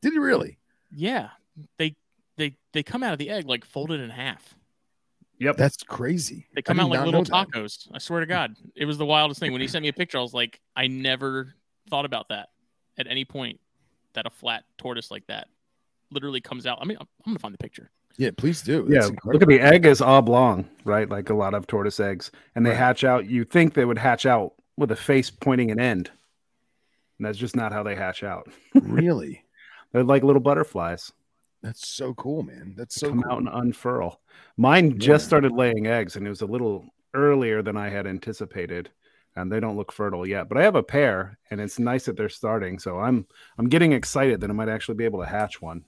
Did 0.02 0.14
he 0.14 0.20
really? 0.20 0.58
Yeah, 0.96 1.30
they 1.78 1.96
they 2.38 2.56
they 2.74 2.84
come 2.84 3.04
out 3.04 3.14
of 3.14 3.20
the 3.20 3.30
egg 3.30 3.46
like 3.48 3.66
folded 3.66 4.00
in 4.00 4.10
half. 4.10 4.56
Yep. 5.40 5.58
That's 5.58 5.84
crazy. 5.84 6.48
They 6.56 6.62
come 6.62 6.78
did 6.78 6.84
out 6.84 6.90
like 6.92 7.06
little 7.06 7.22
know 7.22 7.24
that. 7.26 7.50
tacos. 7.50 7.90
I 7.94 7.98
swear 7.98 8.22
to 8.22 8.26
God, 8.26 8.56
it 8.76 8.86
was 8.86 8.98
the 8.98 9.06
wildest 9.06 9.40
thing. 9.42 9.52
When 9.52 9.60
he 9.60 9.68
sent 9.68 9.84
me 9.84 9.90
a 9.90 9.94
picture, 9.94 10.18
I 10.18 10.22
was 10.22 10.34
like, 10.34 10.62
I 10.78 10.88
never 10.88 11.54
thought 11.90 12.06
about 12.06 12.30
that 12.30 12.50
at 12.98 13.08
any 13.08 13.26
point 13.26 13.60
that 14.14 14.26
a 14.26 14.30
flat 14.30 14.64
tortoise 14.78 15.12
like 15.12 15.28
that 15.28 15.50
literally 16.10 16.40
comes 16.40 16.66
out. 16.66 16.78
I 16.82 16.86
mean, 16.86 16.98
I'm, 17.02 17.08
I'm 17.26 17.32
gonna 17.34 17.40
find 17.40 17.54
the 17.54 17.58
picture. 17.58 17.92
Yeah, 18.18 18.30
please 18.38 18.62
do. 18.62 18.88
Yeah, 18.90 19.02
That's 19.02 19.12
look 19.26 19.42
at 19.42 19.50
the 19.50 19.60
egg 19.60 19.86
is 19.86 20.02
oblong, 20.02 20.70
right? 20.86 21.10
Like 21.10 21.30
a 21.30 21.34
lot 21.34 21.54
of 21.54 21.68
tortoise 21.68 22.00
eggs, 22.00 22.32
and 22.56 22.66
they 22.66 22.70
Right. 22.70 22.80
hatch 22.80 23.04
out. 23.04 23.26
You 23.30 23.44
think 23.44 23.74
they 23.74 23.84
would 23.84 23.98
hatch 23.98 24.26
out 24.26 24.54
with 24.78 24.90
a 24.92 24.96
face 24.96 25.30
pointing 25.30 25.70
an 25.70 25.82
end, 25.82 26.10
and 27.20 27.26
that's 27.28 27.38
just 27.38 27.58
not 27.58 27.74
how 27.74 27.84
they 27.84 27.96
hatch 27.96 28.24
out. 28.24 28.48
really. 28.74 29.44
They're 29.96 30.04
like 30.04 30.26
little 30.26 30.42
butterflies, 30.42 31.14
That's 31.64 31.88
so 31.88 32.14
cool, 32.16 32.44
man. 32.44 32.74
That's 32.76 32.96
so 32.96 33.08
come 33.12 33.24
cool. 33.24 33.32
out 33.32 33.38
and 33.40 33.48
unfurl. 33.48 34.20
Mine 34.58 35.00
just 35.00 35.26
started 35.26 35.54
laying 35.54 35.88
eggs, 35.88 36.18
and 36.18 36.28
it 36.28 36.30
was 36.30 36.42
a 36.42 36.46
little 36.46 36.86
earlier 37.14 37.62
than 37.62 37.78
I 37.78 37.88
had 37.88 38.06
anticipated, 38.06 38.90
and 39.38 39.50
they 39.50 39.62
don't 39.62 39.78
look 39.78 39.94
fertile 39.94 40.28
yet. 40.28 40.50
But 40.50 40.58
I 40.58 40.64
have 40.64 40.76
a 40.76 40.84
pair, 40.84 41.40
and 41.50 41.62
it's 41.62 41.80
nice 41.80 42.04
that 42.08 42.18
they're 42.18 42.28
starting. 42.28 42.78
So 42.78 43.00
I'm 43.00 43.26
I'm 43.58 43.70
getting 43.70 43.94
excited 43.94 44.42
that 44.42 44.50
I 44.50 44.54
might 44.54 44.68
actually 44.68 44.96
be 44.96 45.06
able 45.06 45.22
to 45.22 45.26
hatch 45.26 45.62
one. 45.62 45.86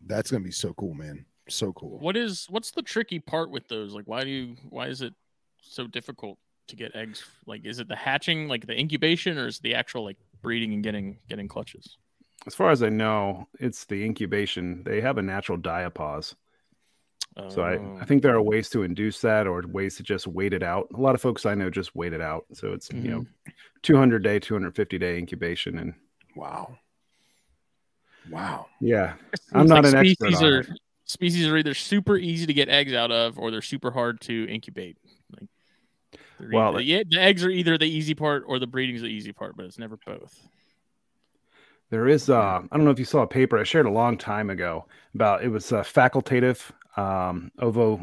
That's 0.00 0.30
gonna 0.30 0.42
be 0.42 0.50
so 0.50 0.72
cool, 0.72 0.94
man. 0.94 1.26
So 1.50 1.70
cool. 1.74 1.98
What 1.98 2.16
is 2.16 2.46
what's 2.48 2.70
the 2.70 2.80
tricky 2.80 3.18
part 3.18 3.50
with 3.50 3.68
those? 3.68 3.92
Like, 3.92 4.06
why 4.06 4.24
do 4.24 4.30
you 4.30 4.56
why 4.70 4.86
is 4.86 5.02
it 5.02 5.12
so 5.60 5.86
difficult 5.86 6.38
to 6.68 6.76
get 6.76 6.96
eggs? 6.96 7.22
Like, 7.44 7.66
is 7.66 7.78
it 7.78 7.88
the 7.88 7.96
hatching, 7.96 8.48
like 8.48 8.66
the 8.66 8.72
incubation, 8.72 9.36
or 9.36 9.48
is 9.48 9.58
it 9.58 9.64
the 9.64 9.74
actual 9.74 10.02
like 10.02 10.16
breeding 10.40 10.72
and 10.72 10.82
getting 10.82 11.18
getting 11.28 11.46
clutches? 11.46 11.98
As 12.46 12.54
far 12.54 12.70
as 12.70 12.82
I 12.82 12.88
know, 12.90 13.48
it's 13.58 13.84
the 13.86 14.04
incubation. 14.04 14.82
They 14.84 15.00
have 15.00 15.18
a 15.18 15.22
natural 15.22 15.58
diapause. 15.58 16.34
So 17.48 17.62
I, 17.62 17.78
Oh. 17.78 17.98
I 18.00 18.04
think 18.04 18.22
there 18.22 18.34
are 18.34 18.42
ways 18.42 18.70
to 18.70 18.82
induce 18.84 19.20
that 19.22 19.46
or 19.48 19.62
ways 19.66 19.96
to 19.96 20.02
just 20.04 20.26
wait 20.28 20.52
it 20.52 20.62
out. 20.62 20.86
A 20.94 21.00
lot 21.00 21.16
of 21.16 21.20
folks 21.20 21.44
I 21.46 21.54
know 21.56 21.68
just 21.68 21.96
wait 21.96 22.12
it 22.12 22.20
out. 22.20 22.44
So 22.52 22.72
it's, 22.72 22.92
you 22.92 23.10
know, 23.10 23.20
mm-hmm. 23.20 23.50
200 23.82 24.22
day, 24.22 24.38
250 24.38 24.98
day 24.98 25.18
incubation. 25.18 25.78
And 25.78 25.94
Wow. 26.36 26.78
Wow. 28.30 28.66
yeah, 28.80 29.14
I'm 29.52 29.66
not 29.66 29.84
like 29.84 29.92
an 29.92 29.98
expert 30.06 30.26
species 30.28 30.42
on 30.42 30.52
are 30.52 30.64
species 31.04 31.46
are 31.46 31.56
either 31.58 31.74
super 31.74 32.16
easy 32.16 32.46
to 32.46 32.54
get 32.54 32.68
eggs 32.70 32.94
out 32.94 33.10
of 33.10 33.38
or 33.38 33.50
they're 33.50 33.60
super 33.60 33.90
hard 33.90 34.20
to 34.22 34.46
incubate. 34.48 34.96
Like, 35.38 35.48
they're 36.38 36.48
Well, 36.52 36.70
either- 36.70 36.80
yeah, 36.82 37.02
the 37.06 37.20
eggs 37.20 37.44
are 37.44 37.50
either 37.50 37.76
the 37.76 37.84
easy 37.86 38.14
part 38.14 38.44
or 38.46 38.58
the 38.58 38.66
breeding's 38.66 39.02
the 39.02 39.08
easy 39.08 39.32
part, 39.32 39.56
but 39.56 39.66
it's 39.66 39.78
never 39.78 39.98
both. 40.06 40.38
There 41.94 42.08
is, 42.08 42.28
uh, 42.28 42.60
I 42.68 42.76
don't 42.76 42.84
know 42.84 42.90
if 42.90 42.98
you 42.98 43.04
saw 43.04 43.22
a 43.22 43.26
paper 43.28 43.56
I 43.56 43.62
shared 43.62 43.86
a 43.86 43.90
long 43.90 44.18
time 44.18 44.50
ago 44.50 44.84
about 45.14 45.44
it 45.44 45.48
was 45.48 45.70
uh, 45.70 45.84
facultative 45.84 46.58
um, 46.96 47.52
ovo 47.60 48.00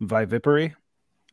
vivipary, 0.00 0.74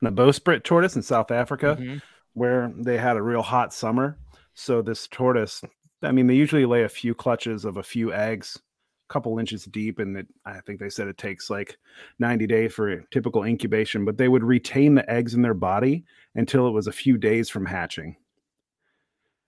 and 0.02 0.08
a 0.08 0.12
bowsprit 0.12 0.64
tortoise 0.64 0.96
in 0.96 1.02
South 1.02 1.32
Africa. 1.32 1.78
Mhm. 1.80 2.02
where 2.34 2.72
they 2.78 2.98
had 2.98 3.16
a 3.16 3.22
real 3.22 3.42
hot 3.42 3.74
summer. 3.74 4.18
So 4.56 4.82
this 4.82 5.08
tortoise, 5.08 5.64
I 6.04 6.12
mean, 6.12 6.28
they 6.28 6.36
usually 6.36 6.66
lay 6.66 6.84
a 6.84 6.90
few 6.90 7.16
clutches 7.16 7.64
of 7.64 7.78
a 7.78 7.84
few 7.84 8.12
eggs, 8.14 8.62
a 9.10 9.14
couple 9.14 9.40
inches 9.40 9.64
deep, 9.64 10.00
and 10.00 10.18
it, 10.18 10.28
I 10.46 10.60
think 10.60 10.82
they 10.82 10.90
said 10.90 11.08
it 11.08 11.18
takes 11.18 11.50
like 11.50 11.78
90 12.20 12.46
days 12.46 12.74
for 12.74 12.90
a 12.92 13.06
typical 13.10 13.46
incubation, 13.46 14.04
but 14.04 14.18
they 14.18 14.28
would 14.28 14.44
retain 14.44 14.96
the 14.96 15.10
eggs 15.10 15.34
in 15.34 15.42
their 15.44 15.54
body 15.54 16.04
until 16.36 16.68
it 16.68 16.72
was 16.72 16.88
a 16.88 16.92
few 16.92 17.18
days 17.18 17.50
from 17.50 17.66
hatching. 17.66 18.18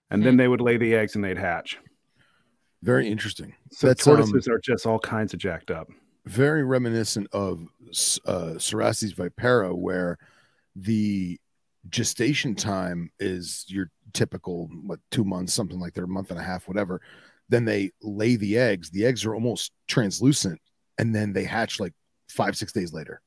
And 0.09 0.23
then 0.23 0.37
they 0.37 0.47
would 0.47 0.61
lay 0.61 0.77
the 0.77 0.95
eggs 0.95 1.15
and 1.15 1.23
they'd 1.23 1.37
hatch. 1.37 1.77
Very 2.83 3.09
interesting. 3.09 3.53
So 3.71 3.87
That's, 3.87 4.05
um, 4.07 4.17
tortoises 4.17 4.47
are 4.47 4.59
just 4.59 4.85
all 4.85 4.99
kinds 4.99 5.33
of 5.33 5.39
jacked 5.39 5.71
up. 5.71 5.89
very 6.25 6.63
reminiscent 6.63 7.27
of 7.31 7.61
uh, 8.25 8.57
Cerastes 8.57 9.13
vipera, 9.13 9.73
where 9.75 10.17
the 10.75 11.39
gestation 11.89 12.53
time 12.55 13.09
is 13.19 13.65
your 13.67 13.89
typical 14.13 14.69
what 14.85 14.99
two 15.09 15.23
months, 15.23 15.53
something 15.53 15.79
like 15.79 15.93
that, 15.93 16.03
a 16.03 16.07
month 16.07 16.31
and 16.31 16.39
a 16.39 16.43
half, 16.43 16.67
whatever. 16.67 17.01
Then 17.49 17.65
they 17.65 17.91
lay 18.01 18.35
the 18.35 18.57
eggs. 18.57 18.89
The 18.89 19.05
eggs 19.05 19.25
are 19.25 19.33
almost 19.33 19.71
translucent, 19.87 20.59
and 20.97 21.15
then 21.15 21.33
they 21.33 21.45
hatch 21.45 21.79
like 21.79 21.93
five, 22.29 22.57
six 22.57 22.73
days 22.73 22.93
later. 22.93 23.21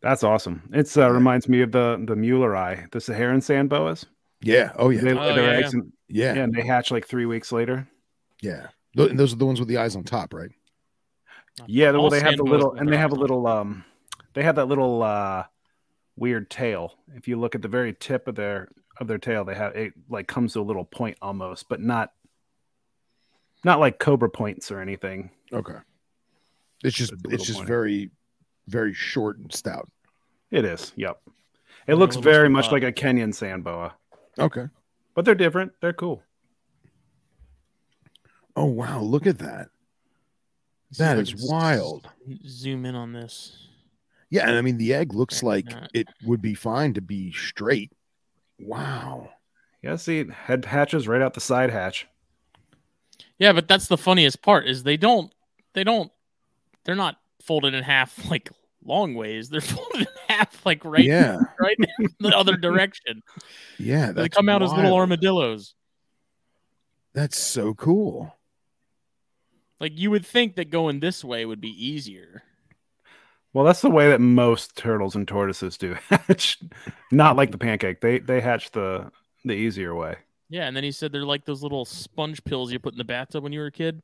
That's 0.00 0.24
awesome. 0.24 0.68
It's 0.72 0.96
uh, 0.96 1.10
reminds 1.10 1.48
me 1.48 1.60
of 1.62 1.72
the 1.72 2.02
the 2.06 2.14
muelleri, 2.14 2.90
the 2.90 3.00
Saharan 3.00 3.40
sand 3.40 3.68
boas. 3.68 4.06
Yeah. 4.42 4.72
Oh 4.76 4.90
yeah. 4.90 5.00
They 5.00 5.14
Yeah. 5.14 5.20
Oh, 5.30 5.34
their 5.34 5.52
yeah, 5.52 5.58
eggs 5.58 5.74
and, 5.74 5.92
Yeah. 6.08 6.34
yeah, 6.34 6.42
and 6.42 6.52
they 6.54 6.62
hatch 6.62 6.90
like 6.90 7.06
three 7.06 7.26
weeks 7.26 7.52
later. 7.52 7.88
Yeah. 8.40 8.68
And 8.96 9.18
those 9.18 9.32
are 9.32 9.36
the 9.36 9.46
ones 9.46 9.58
with 9.60 9.68
the 9.68 9.78
eyes 9.78 9.96
on 9.96 10.04
top, 10.04 10.34
right? 10.34 10.50
Yeah, 11.66 11.92
well, 11.92 12.02
All 12.02 12.10
they 12.10 12.18
have 12.20 12.30
sand 12.30 12.38
the 12.38 12.44
little, 12.44 12.72
and 12.74 12.88
they 12.90 12.96
have 12.96 13.12
a 13.12 13.14
little, 13.14 13.46
um, 13.46 13.84
they 14.34 14.42
have 14.42 14.56
that 14.56 14.66
little 14.66 15.02
uh, 15.02 15.44
weird 16.16 16.50
tail. 16.50 16.94
If 17.14 17.28
you 17.28 17.38
look 17.38 17.54
at 17.54 17.62
the 17.62 17.68
very 17.68 17.94
tip 17.94 18.26
of 18.28 18.34
their 18.34 18.68
of 19.00 19.06
their 19.06 19.18
tail, 19.18 19.44
they 19.44 19.54
have 19.54 19.74
it 19.76 19.92
like 20.08 20.26
comes 20.28 20.54
to 20.54 20.60
a 20.60 20.62
little 20.62 20.84
point 20.84 21.16
almost, 21.22 21.68
but 21.68 21.80
not 21.80 22.12
not 23.64 23.80
like 23.80 23.98
cobra 23.98 24.28
points 24.30 24.70
or 24.70 24.80
anything. 24.80 25.30
Okay. 25.52 25.76
It's 26.82 26.96
just 26.96 27.12
It's 27.12 27.22
it's 27.34 27.44
just 27.44 27.58
pointy. 27.60 27.68
very, 27.68 28.10
very 28.66 28.92
short 28.94 29.38
and 29.38 29.52
stout. 29.52 29.88
It 30.50 30.64
is. 30.64 30.92
Yep. 30.96 31.20
It 31.26 31.32
Yeah, 31.88 31.94
looks 31.94 32.16
very 32.16 32.46
spot. 32.48 32.52
much 32.52 32.72
like 32.72 32.82
a 32.82 32.92
Kenyan 32.92 33.34
sand 33.34 33.62
boa, 33.64 33.94
Okay. 34.38 34.66
but 35.14 35.24
they're 35.24 35.34
different. 35.34 35.72
They're 35.80 35.92
cool. 35.92 36.22
Oh 38.56 38.66
wow! 38.66 39.00
Look 39.00 39.26
at 39.26 39.38
that. 39.38 39.68
See 40.92 41.02
That 41.02 41.12
if 41.16 41.18
I 41.18 41.22
is 41.22 41.30
can 41.30 41.38
s- 41.40 41.48
wild. 41.50 42.08
Zoom 42.46 42.84
in 42.84 42.94
on 42.94 43.12
this. 43.12 43.56
Yeah, 44.30 44.46
and 44.48 44.56
I 44.56 44.60
mean 44.62 44.78
the 44.78 44.94
egg 44.94 45.14
looks 45.14 45.40
Very 45.40 45.48
like 45.62 45.70
not. 45.70 45.90
it 45.94 46.08
would 46.24 46.42
be 46.42 46.54
fine 46.54 46.94
to 46.94 47.00
be 47.00 47.32
straight. 47.32 47.92
Wow. 48.58 49.30
Yeah, 49.82 49.96
see, 49.96 50.20
it 50.20 50.30
head 50.30 50.64
hatches 50.64 51.08
right 51.08 51.20
out 51.20 51.34
the 51.34 51.40
side 51.40 51.70
hatch. 51.70 52.06
Yeah, 53.38 53.52
but 53.52 53.68
that's 53.68 53.88
the 53.88 53.98
funniest 53.98 54.40
part 54.42 54.66
is 54.66 54.82
they 54.82 54.96
don't 54.96 55.34
they 55.74 55.84
don't 55.84 56.10
they're 56.84 56.94
not 56.94 57.18
folded 57.42 57.74
in 57.74 57.82
half 57.82 58.18
like 58.30 58.50
long 58.84 59.14
ways. 59.14 59.48
They're 59.48 59.60
folded 59.62 60.02
in 60.02 60.06
half 60.28 60.64
like 60.64 60.84
right 60.84 61.04
Yeah. 61.04 61.38
right 61.60 61.76
in 61.98 62.08
the 62.20 62.36
other 62.36 62.56
direction. 62.56 63.22
Yeah. 63.78 64.12
they 64.12 64.28
come 64.28 64.48
out 64.48 64.62
as 64.62 64.72
little 64.72 64.94
armadillos. 64.94 65.74
That's 67.14 67.38
so 67.38 67.74
cool. 67.74 68.34
Like 69.80 69.98
you 69.98 70.10
would 70.10 70.24
think 70.24 70.56
that 70.56 70.70
going 70.70 71.00
this 71.00 71.24
way 71.24 71.44
would 71.44 71.60
be 71.60 71.68
easier. 71.86 72.42
Well, 73.52 73.66
that's 73.66 73.82
the 73.82 73.90
way 73.90 74.08
that 74.08 74.20
most 74.20 74.76
turtles 74.76 75.14
and 75.14 75.28
tortoises 75.28 75.76
do 75.76 75.94
hatch. 76.08 76.58
Not 77.10 77.36
like 77.36 77.50
the 77.50 77.58
pancake. 77.58 78.00
They 78.00 78.18
they 78.18 78.40
hatch 78.40 78.70
the 78.70 79.10
the 79.44 79.52
easier 79.52 79.94
way. 79.94 80.16
Yeah, 80.48 80.66
and 80.66 80.76
then 80.76 80.84
he 80.84 80.92
said 80.92 81.12
they're 81.12 81.24
like 81.24 81.44
those 81.44 81.62
little 81.62 81.84
sponge 81.84 82.42
pills 82.44 82.72
you 82.72 82.78
put 82.78 82.94
in 82.94 82.98
the 82.98 83.04
bathtub 83.04 83.42
when 83.42 83.52
you 83.52 83.60
were 83.60 83.66
a 83.66 83.72
kid. 83.72 84.02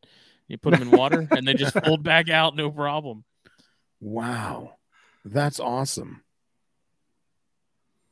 You 0.48 0.56
put 0.58 0.72
them 0.72 0.82
in 0.82 0.90
water 0.90 1.28
and 1.30 1.46
they 1.46 1.52
just 1.54 1.78
fold 1.84 2.02
back 2.02 2.30
out, 2.30 2.56
no 2.56 2.70
problem. 2.70 3.24
Wow. 4.00 4.74
That's 5.24 5.60
awesome. 5.60 6.22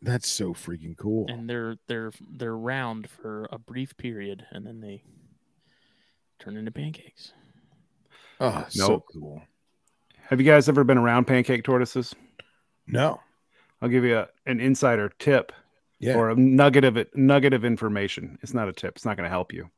That's 0.03 0.29
so 0.29 0.53
freaking 0.53 0.97
cool. 0.97 1.27
And 1.29 1.49
they're 1.49 1.77
they're 1.89 2.13
they're 2.37 2.57
round 2.57 3.09
for 3.09 3.49
a 3.51 3.59
brief 3.59 3.97
period, 3.97 4.45
and 4.51 4.67
then 4.67 4.81
they 4.81 5.03
turn 6.39 6.57
into 6.57 6.71
pancakes. 6.71 7.33
Oh, 8.39 8.67
so 8.69 9.03
cool. 9.13 9.43
Have 10.29 10.41
you 10.41 10.47
guys 10.47 10.69
ever 10.69 10.85
been 10.85 10.99
around 10.99 11.27
pancake 11.27 11.65
tortoises? 11.65 12.15
No. 12.87 13.21
I'll 13.81 13.89
give 13.89 14.05
you 14.05 14.19
a, 14.19 14.29
an 14.45 14.61
insider 14.61 15.11
tip 15.19 15.53
Yeah. 15.99 16.15
or 16.17 16.31
a 16.31 16.37
nugget 16.37 16.85
of 16.85 16.97
it 16.97 17.17
nugget 17.17 17.55
of 17.55 17.65
information. 17.65 18.39
It's 18.43 18.53
not 18.55 18.69
a 18.69 18.73
tip. 18.73 18.97
It's 18.97 19.05
not 19.05 19.17
going 19.17 19.25
to 19.25 19.31
help 19.31 19.53
you. 19.53 19.71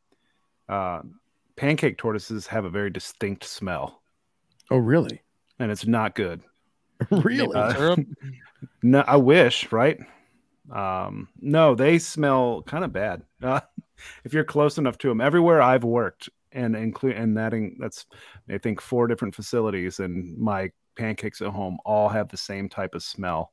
Uh, 0.68 1.02
pancake 1.56 1.96
tortoises 1.96 2.46
have 2.48 2.64
a 2.64 2.70
very 2.70 2.90
distinct 2.90 3.44
smell, 3.44 4.02
oh, 4.70 4.76
really? 4.76 5.22
And 5.58 5.70
it's 5.70 5.86
not 5.86 6.14
good. 6.14 6.42
really? 7.10 7.56
Uh. 7.56 7.96
No, 8.82 9.04
I 9.06 9.16
wish, 9.16 9.70
right? 9.70 9.98
Um, 10.72 11.28
no, 11.40 11.76
they 11.76 11.98
smell 11.98 12.62
kind 12.62 12.84
of 12.84 12.92
bad. 12.92 13.22
Uh, 13.40 13.60
if 14.24 14.32
you're 14.32 14.44
close 14.44 14.78
enough 14.78 14.98
to 14.98 15.08
them, 15.08 15.20
everywhere 15.20 15.62
I've 15.62 15.84
worked, 15.84 16.28
and 16.50 16.74
include 16.74 17.16
and 17.16 17.36
that 17.36 17.54
in, 17.54 17.76
that's 17.78 18.06
I 18.50 18.58
think 18.58 18.80
four 18.80 19.06
different 19.06 19.36
facilities, 19.36 20.00
and 20.00 20.36
my 20.36 20.72
pancakes 20.96 21.40
at 21.40 21.48
home 21.48 21.78
all 21.84 22.08
have 22.08 22.28
the 22.28 22.36
same 22.36 22.68
type 22.68 22.96
of 22.96 23.02
smell. 23.02 23.52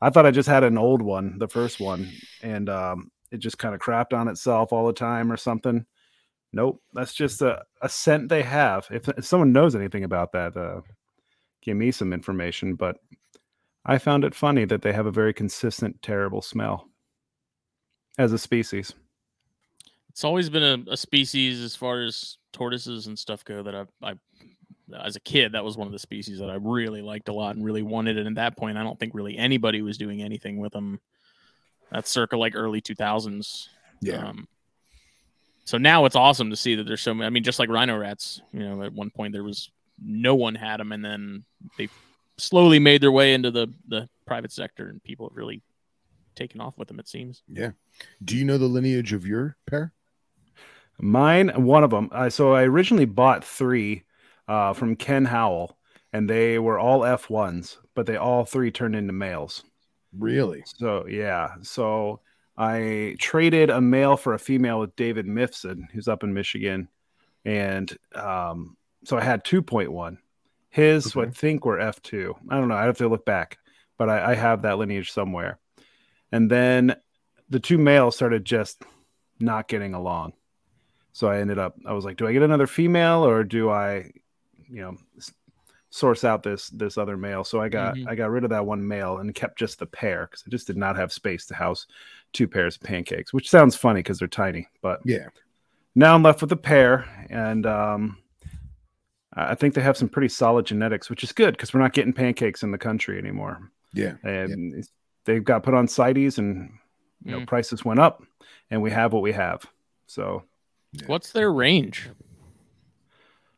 I 0.00 0.10
thought 0.10 0.26
I 0.26 0.32
just 0.32 0.48
had 0.48 0.64
an 0.64 0.78
old 0.78 1.00
one, 1.00 1.38
the 1.38 1.48
first 1.48 1.78
one, 1.80 2.10
and 2.42 2.68
um, 2.68 3.10
it 3.30 3.38
just 3.38 3.58
kind 3.58 3.74
of 3.74 3.80
crapped 3.80 4.12
on 4.12 4.28
itself 4.28 4.72
all 4.72 4.86
the 4.86 4.92
time 4.92 5.30
or 5.30 5.36
something. 5.36 5.86
Nope, 6.52 6.82
that's 6.92 7.14
just 7.14 7.42
a, 7.42 7.62
a 7.82 7.88
scent 7.88 8.28
they 8.28 8.42
have. 8.42 8.88
If, 8.90 9.08
if 9.08 9.24
someone 9.24 9.52
knows 9.52 9.76
anything 9.76 10.02
about 10.04 10.32
that, 10.32 10.56
uh, 10.56 10.80
give 11.62 11.76
me 11.76 11.90
some 11.90 12.12
information. 12.12 12.74
But 12.74 12.96
I 13.84 13.98
found 13.98 14.24
it 14.24 14.34
funny 14.34 14.64
that 14.66 14.82
they 14.82 14.92
have 14.92 15.06
a 15.06 15.12
very 15.12 15.32
consistent, 15.32 16.02
terrible 16.02 16.42
smell 16.42 16.88
as 18.18 18.32
a 18.32 18.38
species. 18.38 18.94
It's 20.10 20.24
always 20.24 20.50
been 20.50 20.62
a, 20.62 20.92
a 20.92 20.96
species 20.96 21.62
as 21.62 21.76
far 21.76 22.02
as 22.02 22.36
tortoises 22.52 23.06
and 23.06 23.18
stuff 23.18 23.44
go 23.44 23.62
that 23.62 23.74
I, 23.74 23.84
I, 24.02 24.14
as 25.02 25.16
a 25.16 25.20
kid, 25.20 25.52
that 25.52 25.64
was 25.64 25.76
one 25.76 25.86
of 25.86 25.92
the 25.92 25.98
species 25.98 26.38
that 26.40 26.50
I 26.50 26.56
really 26.60 27.00
liked 27.00 27.28
a 27.28 27.32
lot 27.32 27.54
and 27.54 27.64
really 27.64 27.82
wanted. 27.82 28.18
And 28.18 28.26
at 28.26 28.34
that 28.34 28.56
point, 28.56 28.76
I 28.76 28.82
don't 28.82 28.98
think 28.98 29.14
really 29.14 29.36
anybody 29.36 29.82
was 29.82 29.98
doing 29.98 30.20
anything 30.20 30.58
with 30.58 30.72
them. 30.72 31.00
That's 31.90 32.10
circa 32.10 32.36
like 32.36 32.54
early 32.54 32.80
2000s. 32.80 33.68
yeah. 34.00 34.28
Um, 34.28 34.48
so 35.64 35.78
now 35.78 36.04
it's 36.04 36.16
awesome 36.16 36.50
to 36.50 36.56
see 36.56 36.74
that 36.74 36.84
there's 36.84 37.00
so 37.00 37.14
many. 37.14 37.26
I 37.26 37.30
mean, 37.30 37.44
just 37.44 37.60
like 37.60 37.68
rhino 37.68 37.96
rats, 37.96 38.40
you 38.52 38.60
know, 38.60 38.82
at 38.82 38.92
one 38.92 39.10
point 39.10 39.32
there 39.32 39.44
was 39.44 39.70
no 40.02 40.34
one 40.34 40.54
had 40.54 40.80
them, 40.80 40.92
and 40.92 41.04
then 41.04 41.44
they 41.78 41.88
slowly 42.38 42.78
made 42.78 43.02
their 43.02 43.12
way 43.12 43.34
into 43.34 43.50
the 43.50 43.72
the 43.88 44.08
private 44.26 44.52
sector, 44.52 44.88
and 44.88 45.02
people 45.02 45.28
have 45.28 45.36
really 45.36 45.62
taken 46.34 46.60
off 46.60 46.78
with 46.78 46.88
them. 46.88 47.00
It 47.00 47.08
seems. 47.08 47.42
yeah. 47.48 47.70
Do 48.24 48.36
you 48.36 48.44
know 48.44 48.58
the 48.58 48.66
lineage 48.66 49.12
of 49.12 49.26
your 49.26 49.56
pair? 49.66 49.92
Mine, 50.98 51.48
one 51.64 51.84
of 51.84 51.90
them. 51.90 52.08
Uh, 52.12 52.30
so 52.30 52.54
I 52.54 52.62
originally 52.62 53.06
bought 53.06 53.44
three 53.44 54.04
uh, 54.48 54.72
from 54.72 54.96
Ken 54.96 55.24
Howell, 55.24 55.76
and 56.12 56.28
they 56.28 56.58
were 56.58 56.78
all 56.78 57.00
F1s, 57.00 57.76
but 57.94 58.06
they 58.06 58.16
all 58.16 58.44
three 58.44 58.70
turned 58.70 58.96
into 58.96 59.12
males. 59.12 59.64
Really? 60.16 60.62
So 60.66 61.06
yeah, 61.06 61.54
so 61.62 62.20
I 62.56 63.16
traded 63.18 63.70
a 63.70 63.80
male 63.80 64.16
for 64.16 64.34
a 64.34 64.38
female 64.38 64.80
with 64.80 64.96
David 64.96 65.26
Mifsud, 65.26 65.90
who's 65.92 66.08
up 66.08 66.24
in 66.24 66.34
Michigan, 66.34 66.88
and 67.44 67.90
um, 68.14 68.76
so 69.04 69.16
I 69.16 69.22
had 69.22 69.44
two 69.44 69.62
point 69.62 69.92
one. 69.92 70.18
His, 70.70 71.16
I 71.16 71.20
Okay. 71.20 71.30
think, 71.32 71.64
were 71.64 71.80
F 71.80 72.00
two. 72.02 72.36
I 72.48 72.56
don't 72.58 72.68
know. 72.68 72.76
I 72.76 72.84
have 72.84 72.98
to 72.98 73.08
look 73.08 73.24
back, 73.24 73.58
but 73.98 74.08
I, 74.08 74.32
I 74.32 74.34
have 74.34 74.62
that 74.62 74.78
lineage 74.78 75.10
somewhere. 75.10 75.58
And 76.32 76.50
then 76.50 76.94
the 77.48 77.58
two 77.60 77.78
males 77.78 78.14
started 78.14 78.44
just 78.44 78.82
not 79.40 79.66
getting 79.68 79.94
along. 79.94 80.34
So 81.12 81.26
I 81.28 81.40
ended 81.40 81.58
up. 81.58 81.74
I 81.84 81.92
was 81.92 82.04
like, 82.04 82.16
do 82.16 82.26
I 82.28 82.32
get 82.32 82.42
another 82.42 82.68
female 82.68 83.26
or 83.26 83.42
do 83.42 83.68
I, 83.68 84.12
you 84.68 84.80
know, 84.82 84.96
source 85.92 86.22
out 86.22 86.44
this 86.44 86.68
this 86.68 86.96
other 86.96 87.16
male? 87.16 87.42
So 87.42 87.60
I 87.60 87.68
got 87.68 87.96
Mhm. 87.96 88.06
I 88.06 88.14
got 88.14 88.30
rid 88.30 88.44
of 88.44 88.50
that 88.50 88.64
one 88.64 88.86
male 88.86 89.18
and 89.18 89.34
kept 89.34 89.58
just 89.58 89.80
the 89.80 89.86
pair 89.86 90.28
because 90.28 90.44
I 90.46 90.50
just 90.50 90.68
did 90.68 90.76
not 90.76 90.94
have 90.94 91.12
space 91.12 91.46
to 91.46 91.54
house 91.54 91.88
two 92.32 92.46
pairs 92.46 92.76
of 92.76 92.82
pancakes, 92.82 93.32
which 93.32 93.50
sounds 93.50 93.74
funny 93.74 93.98
because 94.00 94.20
they're 94.20 94.28
tiny. 94.28 94.68
But 94.82 95.00
Yeah. 95.04 95.26
now 95.96 96.14
I'm 96.14 96.22
left 96.22 96.42
with 96.42 96.52
a 96.52 96.56
pair, 96.56 97.06
and 97.28 97.66
um, 97.66 98.18
I 99.34 99.52
I 99.52 99.54
think 99.54 99.74
they 99.74 99.80
have 99.82 99.96
some 99.96 100.08
pretty 100.08 100.28
solid 100.28 100.66
genetics, 100.66 101.08
which 101.10 101.22
is 101.24 101.32
good 101.32 101.52
because 101.54 101.72
we're 101.74 101.80
not 101.80 101.92
getting 101.92 102.12
pancakes 102.12 102.62
in 102.62 102.70
the 102.70 102.78
country 102.78 103.18
anymore. 103.18 103.70
Yeah. 103.92 104.14
And 104.22 104.72
it's- 104.72 104.90
they've 105.24 105.44
got 105.44 105.62
put 105.62 105.74
on 105.74 105.86
CITES, 105.88 106.38
and 106.38 106.70
you 107.24 107.32
know 107.32 107.40
Mm. 107.40 107.46
prices 107.46 107.84
went 107.84 108.00
up, 108.00 108.22
and 108.70 108.80
we 108.82 108.90
have 108.90 109.12
what 109.12 109.22
we 109.22 109.32
have. 109.32 109.64
So 110.06 110.44
Yeah. 110.92 111.06
What's 111.06 111.32
their 111.32 111.52
range? 111.52 112.08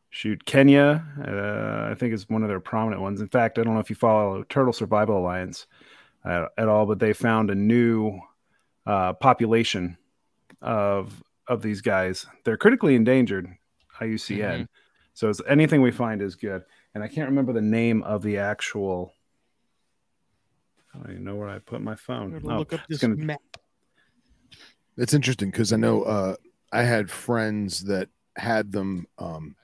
shoot, 0.09 0.45
Kenya, 0.45 1.03
uh, 1.27 1.89
I 1.91 1.95
think 1.95 2.13
is 2.13 2.29
one 2.29 2.43
of 2.43 2.47
their 2.49 2.59
prominent 2.59 3.01
ones. 3.01 3.19
In 3.19 3.27
fact, 3.27 3.57
I 3.57 3.63
don't 3.63 3.73
know 3.73 3.79
if 3.79 3.89
you 3.89 3.95
follow 3.95 4.43
Turtle 4.43 4.71
Survival 4.73 5.17
Alliance 5.17 5.65
uh, 6.23 6.49
at 6.55 6.67
all, 6.67 6.85
but 6.85 6.99
they 6.99 7.13
found 7.13 7.49
a 7.49 7.55
new 7.55 8.19
uh, 8.85 9.13
population 9.13 9.97
of 10.61 11.23
of 11.47 11.61
these 11.63 11.81
guys. 11.81 12.25
They're 12.43 12.57
critically 12.57 12.93
endangered, 12.95 13.47
IUCN. 13.99 14.67
So 15.13 15.29
it's, 15.29 15.41
anything 15.47 15.81
we 15.81 15.91
find 15.91 16.21
is 16.21 16.35
good. 16.35 16.63
And 16.95 17.03
I 17.03 17.07
can't 17.07 17.29
remember 17.29 17.53
the 17.53 17.61
name 17.61 18.03
of 18.03 18.21
the 18.23 18.37
actual. 18.39 19.13
I 20.93 20.97
don't 20.99 21.11
even 21.11 21.23
know 21.23 21.35
where 21.35 21.49
I 21.49 21.59
put 21.59 21.81
my 21.81 21.95
phone. 21.95 22.39
Oh, 22.45 22.57
look 22.59 22.73
up 22.73 22.81
it's 22.81 22.89
this 22.89 22.99
gonna- 23.01 23.15
map. 23.15 23.39
It's 24.97 25.13
interesting 25.15 25.49
because 25.49 25.73
I 25.73 25.77
know 25.77 26.03
uh, 26.03 26.35
I 26.71 26.83
had 26.83 27.09
friends 27.09 27.83
that 27.85 28.09
had 28.35 28.71
them 28.71 29.07
um, 29.17 29.55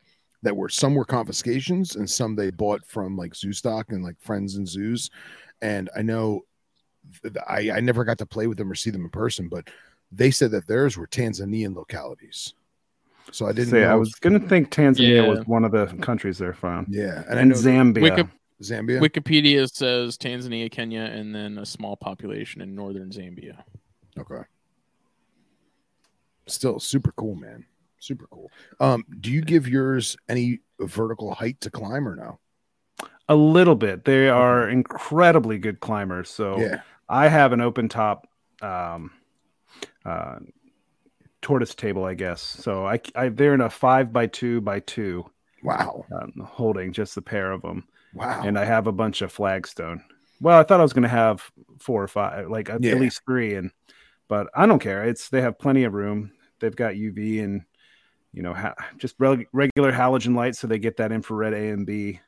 that 0.41 0.55
were 0.55 0.69
some 0.69 0.95
were 0.95 1.05
confiscations 1.05 1.95
and 1.95 2.09
some 2.09 2.35
they 2.35 2.49
bought 2.49 2.83
from 2.85 3.15
like 3.15 3.35
zoo 3.35 3.53
stock 3.53 3.91
and 3.91 4.03
like 4.03 4.19
friends 4.19 4.55
and 4.55 4.67
zoos. 4.67 5.11
And 5.61 5.87
I 5.95 6.01
know 6.01 6.45
th- 7.21 7.35
I, 7.47 7.71
I 7.75 7.79
never 7.79 8.03
got 8.03 8.17
to 8.19 8.25
play 8.25 8.47
with 8.47 8.57
them 8.57 8.71
or 8.71 8.75
see 8.75 8.89
them 8.89 9.03
in 9.03 9.09
person, 9.11 9.49
but 9.49 9.69
they 10.11 10.31
said 10.31 10.49
that 10.51 10.65
theirs 10.67 10.97
were 10.97 11.05
Tanzanian 11.05 11.75
localities. 11.75 12.53
So 13.31 13.45
I 13.47 13.51
didn't 13.51 13.69
say, 13.71 13.81
know. 13.81 13.91
I 13.91 13.95
was 13.95 14.13
going 14.15 14.39
to 14.39 14.47
think 14.47 14.71
Tanzania 14.71 15.23
Yeah. 15.23 15.27
was 15.27 15.45
one 15.45 15.63
of 15.63 15.71
the 15.71 15.85
countries 16.01 16.37
they're 16.37 16.53
from. 16.53 16.85
yeah, 16.89 17.23
and, 17.29 17.39
I 17.39 17.41
And 17.41 17.51
Zambia. 17.51 18.01
Wiki- 18.01 18.29
Zambia. 18.61 18.99
Wikipedia 18.99 19.69
says 19.71 20.17
Tanzania, 20.17 20.69
Kenya, 20.71 21.01
and 21.01 21.33
then 21.33 21.57
a 21.59 21.65
small 21.65 21.95
population 21.95 22.61
in 22.61 22.75
northern 22.75 23.09
Zambia. 23.11 23.63
Okay. 24.19 24.41
Still 26.47 26.79
super 26.79 27.11
cool, 27.13 27.35
man. 27.35 27.65
Super 27.99 28.27
cool. 28.31 28.49
Um, 28.79 29.05
do 29.19 29.31
you 29.31 29.41
give 29.41 29.67
yours 29.67 30.17
any 30.27 30.59
vertical 30.79 31.33
height 31.33 31.61
to 31.61 31.69
climb 31.69 32.07
or 32.07 32.15
no? 32.15 32.39
A 33.27 33.35
little 33.35 33.75
bit. 33.75 34.05
They 34.05 34.29
are 34.29 34.67
incredibly 34.69 35.59
good 35.59 35.79
climbers. 35.79 36.29
So 36.29 36.59
Yeah. 36.59 36.81
I 37.07 37.27
have 37.27 37.53
an 37.53 37.61
open 37.61 37.87
top 37.89 38.27
um, 38.61 39.11
uh, 40.05 40.39
tortoise 41.41 41.75
table, 41.75 42.05
I 42.05 42.13
guess. 42.13 42.41
So 42.41 42.85
I, 42.85 42.99
I 43.15 43.29
they're 43.29 43.53
in 43.53 43.61
a 43.61 43.69
five 43.69 44.11
by 44.13 44.27
two 44.27 44.61
by 44.61 44.79
two 44.81 45.25
Wow. 45.63 46.05
um, 46.11 46.33
holding 46.45 46.93
just 46.93 47.15
the 47.15 47.21
pair 47.21 47.51
of 47.51 47.61
them, 47.61 47.85
Wow. 48.13 48.41
and 48.45 48.57
I 48.57 48.65
have 48.65 48.87
a 48.87 48.91
bunch 48.91 49.21
of 49.21 49.31
flagstone. 49.31 50.03
Well, 50.41 50.57
I 50.57 50.63
thought 50.63 50.79
I 50.79 50.83
was 50.83 50.93
going 50.93 51.03
to 51.03 51.09
have 51.09 51.51
four 51.79 52.01
or 52.01 52.07
five, 52.07 52.49
like 52.49 52.69
at 52.69 52.81
Yeah. 52.83 52.93
at 52.93 52.99
least 53.01 53.21
three, 53.25 53.55
and 53.55 53.71
but 54.27 54.47
I 54.55 54.65
don't 54.65 54.79
care. 54.79 55.03
It's 55.03 55.29
they 55.29 55.41
have 55.41 55.59
plenty 55.59 55.83
of 55.83 55.93
room. 55.93 56.31
They've 56.59 56.75
got 56.75 56.93
UV 56.93 57.43
and 57.43 57.63
you 58.31 58.41
know 58.43 58.53
ha- 58.53 58.75
just 58.97 59.15
reg- 59.19 59.47
regular 59.51 59.91
halogen 59.91 60.35
lights, 60.35 60.59
so 60.59 60.67
they 60.67 60.79
get 60.79 60.97
that 60.97 61.11
infrared 61.11 61.53
A 61.53 61.69
and 61.69 61.85
B, 61.85 62.19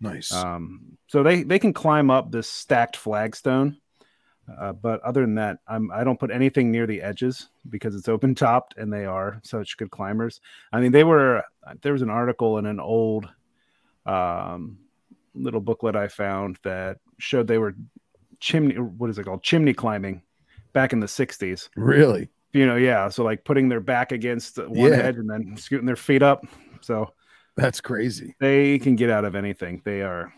Nice. 0.00 0.32
Um, 0.32 0.96
so 1.08 1.22
they 1.22 1.42
they 1.42 1.58
can 1.58 1.72
climb 1.74 2.10
up 2.10 2.30
this 2.32 2.48
stacked 2.48 2.96
flagstone, 2.96 3.76
uh, 4.58 4.72
but 4.72 5.00
other 5.02 5.20
than 5.20 5.34
that, 5.36 5.58
I'm 5.68 5.90
I 5.90 6.02
don't 6.04 6.18
put 6.18 6.30
anything 6.30 6.70
near 6.70 6.86
the 6.86 7.02
edges 7.02 7.48
because 7.68 7.94
it's 7.94 8.08
open 8.08 8.34
topped 8.34 8.74
and 8.76 8.92
they 8.92 9.04
are 9.04 9.40
such 9.44 9.76
good 9.76 9.90
climbers. 9.90 10.40
I 10.72 10.80
mean, 10.80 10.92
they 10.92 11.04
were 11.04 11.42
there 11.82 11.92
was 11.92 12.02
an 12.02 12.10
article 12.10 12.58
in 12.58 12.66
an 12.66 12.80
old 12.80 13.28
um, 14.06 14.78
little 15.34 15.60
booklet 15.60 15.96
I 15.96 16.08
found 16.08 16.58
that 16.62 16.98
showed 17.18 17.46
they 17.46 17.58
were 17.58 17.74
chimney 18.40 18.74
what 18.76 19.10
is 19.10 19.18
it 19.18 19.24
called 19.24 19.42
chimney 19.42 19.74
climbing 19.74 20.22
back 20.72 20.92
in 20.94 21.00
the 21.00 21.06
60s 21.06 21.68
really? 21.76 22.30
you 22.54 22.64
know 22.66 22.76
yeah 22.76 23.10
so 23.10 23.22
like 23.22 23.44
putting 23.44 23.68
their 23.68 23.80
back 23.80 24.12
against 24.12 24.56
one 24.56 24.92
Yeah. 24.92 24.96
edge 24.98 25.16
and 25.16 25.28
then 25.28 25.56
scooting 25.58 25.84
their 25.84 25.94
feet 25.96 26.22
up 26.22 26.46
so 26.80 27.12
That's 27.56 27.82
crazy. 27.82 28.34
they 28.40 28.78
can 28.78 28.96
get 28.96 29.10
out 29.10 29.26
of 29.26 29.34
anything 29.34 29.82
they 29.84 30.00
are 30.00 30.32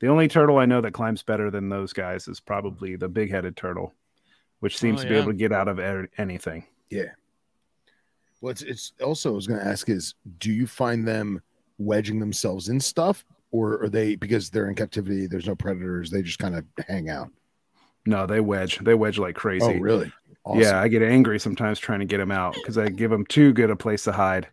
the 0.00 0.08
only 0.08 0.28
turtle 0.28 0.58
i 0.58 0.66
know 0.66 0.80
that 0.80 0.92
climbs 0.92 1.22
better 1.22 1.50
than 1.50 1.68
those 1.68 1.92
guys 1.92 2.26
is 2.28 2.40
probably 2.40 2.96
the 2.96 3.08
big-headed 3.08 3.56
turtle 3.56 3.94
which 4.60 4.76
oh, 4.76 4.78
seems 4.78 5.00
Oh, 5.00 5.02
to 5.04 5.08
be 5.08 5.14
yeah. 5.14 5.20
able 5.22 5.32
to 5.32 5.38
get 5.38 5.52
out 5.52 5.68
of 5.68 5.78
a- 5.78 6.08
anything 6.18 6.64
Yeah. 6.90 7.12
Well, 8.40 8.50
it's, 8.52 8.62
it's 8.62 8.92
also 9.02 9.32
I 9.32 9.34
was 9.34 9.46
going 9.46 9.60
to 9.60 9.66
ask 9.66 9.88
is, 9.90 10.14
do 10.38 10.50
you 10.50 10.66
find 10.66 11.06
them 11.06 11.42
wedging 11.78 12.18
themselves 12.18 12.70
in 12.70 12.80
stuff, 12.80 13.22
or 13.50 13.82
are 13.82 13.88
they 13.90 14.16
because 14.16 14.48
they're 14.48 14.68
in 14.68 14.74
captivity? 14.74 15.26
There's 15.26 15.46
no 15.46 15.54
predators. 15.54 16.10
They 16.10 16.22
just 16.22 16.38
kind 16.38 16.54
of 16.54 16.64
hang 16.88 17.10
out. 17.10 17.28
no 18.06 18.24
they 18.26 18.40
wedge 18.40 18.78
they 18.78 18.94
wedge 18.94 19.18
like 19.18 19.34
crazy 19.34 19.66
Oh, 19.66 19.78
really? 19.78 20.10
Awesome. 20.44 20.62
Yeah, 20.62 20.80
I 20.80 20.88
get 20.88 21.02
angry 21.02 21.38
sometimes 21.38 21.78
trying 21.78 22.00
to 22.00 22.06
get 22.06 22.16
them 22.16 22.30
out 22.30 22.54
because 22.54 22.78
I 22.78 22.88
give 22.88 23.10
them 23.10 23.26
too 23.26 23.52
good 23.52 23.68
a 23.68 23.76
place 23.76 24.04
to 24.04 24.12
hide. 24.12 24.48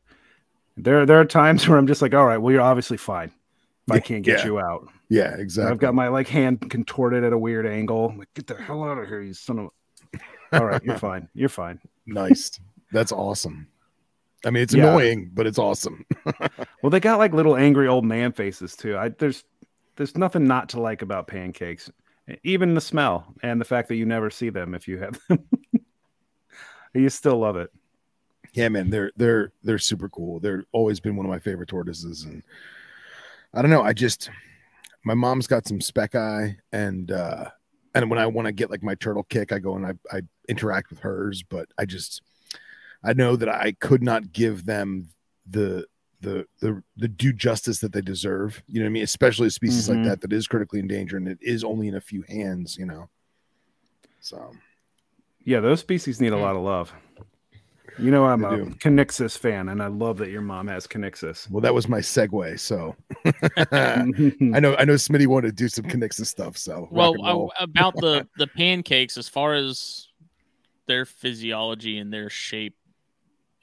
There, 0.76 1.06
there 1.06 1.20
are 1.22 1.26
times 1.26 1.66
where 1.70 1.78
I'm 1.78 1.88
just 1.88 2.02
like, 2.02 2.14
all 2.14 2.26
right, 2.26 2.38
well, 2.38 2.52
you're 2.52 2.62
obviously 2.62 2.98
fine. 2.98 3.32
If 3.88 3.93
I 3.93 4.00
can't 4.02 4.24
get 4.24 4.39
yeah. 4.39 4.45
you 4.45 4.60
out. 4.60 4.89
Yeah. 5.10 5.36
Exactly. 5.38 5.72
I've 5.72 5.80
got 5.80 5.93
my 5.95 6.08
like 6.10 6.28
hand 6.28 6.70
contorted 6.70 7.24
at 7.24 7.34
a 7.34 7.38
weird 7.38 7.66
angle. 7.66 8.10
I'm 8.10 8.18
like, 8.18 8.34
get 8.34 8.47
the 8.47 8.55
hell 8.55 8.84
out 8.84 8.97
of 8.97 9.08
here, 9.08 9.22
you 9.22 9.34
son 9.34 9.60
of. 9.60 9.66
a-" 10.14 10.20
All 10.60 10.66
right, 10.66 10.84
you're 10.84 10.97
fine. 10.97 11.28
You're 11.34 11.49
fine. 11.49 11.80
nice. 12.05 12.51
That's 12.91 13.12
awesome. 13.12 13.68
I 14.45 14.49
mean, 14.51 14.64
it's 14.64 14.74
Yeah. 14.74 14.88
annoying, 14.88 15.32
but 15.34 15.45
it's 15.47 15.60
awesome. 15.60 16.05
Well, 16.84 16.91
they 16.91 16.99
got 16.99 17.18
like 17.18 17.34
little 17.34 17.58
angry 17.58 17.88
old 17.88 18.05
man 18.05 18.32
faces 18.32 18.76
too. 18.76 18.95
I 18.97 19.10
there's 19.10 19.43
there's 19.95 20.16
nothing 20.16 20.45
not 20.45 20.70
to 20.70 20.80
like 20.80 21.01
about 21.01 21.28
pancakes, 21.28 21.91
even 22.43 22.76
the 22.76 22.82
smell 22.82 23.34
and 23.41 23.60
the 23.60 23.66
fact 23.66 23.88
that 23.89 23.95
you 23.95 24.05
never 24.05 24.30
see 24.30 24.49
them 24.49 24.74
if 24.76 24.88
you 24.88 24.99
have 24.99 25.20
them. 25.28 25.43
you 26.93 27.10
still 27.10 27.38
love 27.39 27.58
it. 27.58 27.72
yeah, 28.53 28.70
man. 28.70 28.89
They're 28.89 29.12
they're 29.18 29.51
they're 29.64 29.80
super 29.80 30.08
cool. 30.08 30.39
They're 30.39 30.66
always 30.72 30.99
been 30.99 31.16
one 31.16 31.26
of 31.26 31.30
my 31.32 31.39
favorite 31.39 31.68
tortoises, 31.70 32.24
and 32.26 32.43
I 33.53 33.62
don't 33.64 33.72
know. 33.72 33.82
I 33.84 33.91
just 33.93 34.30
my 35.08 35.14
mom's 35.14 35.47
got 35.47 35.66
some 35.66 35.80
spekii, 35.80 36.58
and 36.74 37.12
uh 37.12 37.49
and 37.95 38.10
when 38.12 38.20
I 38.20 38.28
want 38.28 38.45
to 38.47 38.51
get 38.51 38.70
like 38.70 38.84
my 38.84 38.93
turtle 38.95 39.24
kick, 39.24 39.51
I 39.53 39.60
go 39.60 39.76
and 39.76 39.86
I 39.86 39.93
I 40.12 40.22
interact 40.49 40.89
with 40.89 40.99
hers, 40.99 41.43
but 41.43 41.70
I 41.78 41.86
just 41.86 42.22
I 43.03 43.14
know 43.14 43.36
that 43.38 43.47
I 43.49 43.72
could 43.72 44.03
not 44.03 44.34
give 44.34 44.66
them 44.66 45.10
the 45.49 45.86
the 46.20 46.45
the 46.60 46.84
the 46.97 47.08
due 47.08 47.32
justice 47.32 47.80
that 47.80 47.93
they 47.93 48.01
deserve. 48.01 48.62
You 48.68 48.82
know 48.82 48.86
what 48.86 48.89
I 48.89 48.93
mean? 48.93 49.03
Especially 49.03 49.47
a 49.47 49.51
species 49.51 49.88
Mhm. 49.88 49.95
like 49.95 50.03
that 50.03 50.22
that 50.22 50.34
is 50.34 50.45
critically 50.47 50.80
endangered 50.80 51.22
and 51.22 51.32
it 51.32 51.39
is 51.41 51.64
only 51.64 51.88
in 51.88 51.95
a 51.95 52.01
few 52.01 52.24
hands. 52.24 52.76
You 52.78 52.86
know, 52.86 53.10
so 54.20 54.51
Yeah, 55.45 55.62
those 55.62 55.80
species 55.80 56.20
need 56.20 56.34
a 56.34 56.38
lot 56.38 56.58
of 56.58 56.64
love. 56.64 56.93
You 58.00 58.12
know, 58.12 58.26
I'm 58.26 58.41
They 58.41 58.48
a 58.48 58.58
do. 58.58 58.66
Kinixys 58.76 59.38
fan, 59.38 59.70
and 59.70 59.82
I 59.82 59.88
love 59.88 60.18
that 60.18 60.30
your 60.30 60.41
mom 60.41 60.68
has 60.68 60.88
Kinixys. 60.88 61.50
well, 61.50 61.62
that 61.62 61.74
was 61.74 61.88
my 61.88 62.00
segue. 62.00 62.60
So 62.60 62.95
I 63.72 64.60
know 64.60 64.76
I 64.76 64.86
know 64.86 64.93
Smitty 64.93 65.28
wanted 65.28 65.48
to 65.48 65.54
do 65.54 65.68
some 65.68 65.86
Kinixys 65.86 66.28
stuff. 66.28 66.58
So 66.58 66.88
Well, 66.91 67.16
uh, 67.24 67.64
about 67.64 67.95
the 67.95 68.28
the 68.38 68.48
pancakes, 68.48 69.18
as 69.18 69.28
far 69.28 69.54
as 69.54 70.08
their 70.88 71.06
physiology 71.06 71.98
and 71.98 72.14
their 72.14 72.30
shape, 72.30 72.76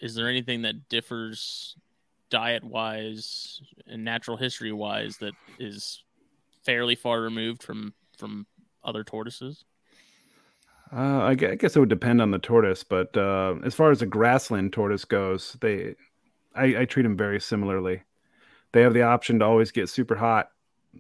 is 0.01 0.14
there 0.14 0.28
anything 0.28 0.62
that 0.62 0.89
differs 0.89 1.76
diet 2.30 2.64
wise 2.64 3.61
and 3.87 4.05
natural 4.05 4.37
history 4.37 4.72
wise 4.72 5.18
that 5.18 5.35
is 5.59 6.03
fairly 6.64 6.95
far 6.95 7.20
removed 7.20 7.62
from 7.62 7.95
from 8.18 8.47
other 8.82 9.05
tortoises? 9.05 9.64
Uh, 10.93 11.22
I 11.22 11.35
guess 11.35 11.74
it 11.74 11.80
would 11.80 11.89
depend 11.89 12.22
on 12.22 12.30
the 12.30 12.39
tortoise, 12.39 12.85
but 12.85 13.16
uh, 13.16 13.57
as 13.64 13.74
far 13.74 13.91
as 13.91 14.03
a 14.03 14.07
grassland 14.07 14.72
tortoise 14.72 15.05
goes, 15.05 15.57
they, 15.61 15.97
I, 16.55 16.82
I 16.82 16.85
treat 16.85 17.03
them 17.03 17.16
very 17.16 17.41
similarly. 17.41 18.03
They 18.72 18.82
have 18.82 18.95
the 18.95 19.03
option 19.03 19.39
to 19.41 19.45
always 19.45 19.72
get 19.72 19.89
super 19.89 20.14
hot, 20.14 20.51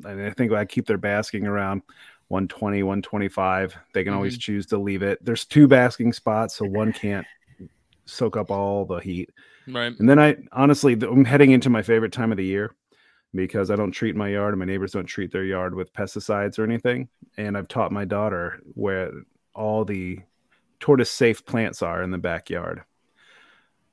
and 0.04 0.22
I 0.22 0.30
think 0.30 0.52
I 0.52 0.64
keep 0.64 0.86
their 0.86 0.98
basking 0.98 1.46
around 1.46 1.82
120, 2.28 2.82
125. 2.82 3.76
They 3.92 4.04
can 4.04 4.14
always 4.14 4.38
choose 4.38 4.66
to 4.66 4.78
leave 4.78 5.02
it. 5.02 5.24
There's 5.24 5.44
two 5.44 5.68
basking 5.68 6.12
spots, 6.12 6.56
so 6.56 6.64
one 6.64 6.92
can't 6.92 7.26
soak 8.06 8.36
up 8.36 8.50
all 8.50 8.84
the 8.84 8.98
heat. 8.98 9.30
Right. 9.68 9.92
And 9.98 10.08
then 10.08 10.18
I 10.18 10.36
honestly, 10.52 10.94
I'm 10.94 11.24
heading 11.24 11.52
into 11.52 11.70
my 11.70 11.82
favorite 11.82 12.12
time 12.12 12.32
of 12.32 12.36
the 12.36 12.44
year 12.44 12.74
because 13.34 13.70
I 13.70 13.76
don't 13.76 13.92
treat 13.92 14.16
my 14.16 14.28
yard 14.28 14.52
and 14.52 14.60
my 14.60 14.66
neighbors 14.66 14.92
don't 14.92 15.06
treat 15.06 15.32
their 15.32 15.44
yard 15.44 15.74
with 15.74 15.92
pesticides 15.92 16.58
or 16.58 16.64
anything. 16.64 17.08
And 17.36 17.56
I've 17.56 17.68
taught 17.68 17.92
my 17.92 18.04
daughter 18.04 18.60
where 18.74 19.10
all 19.54 19.84
the 19.84 20.20
tortoise 20.80 21.10
safe 21.10 21.44
plants 21.44 21.82
are 21.82 22.02
in 22.02 22.10
the 22.10 22.18
backyard. 22.18 22.82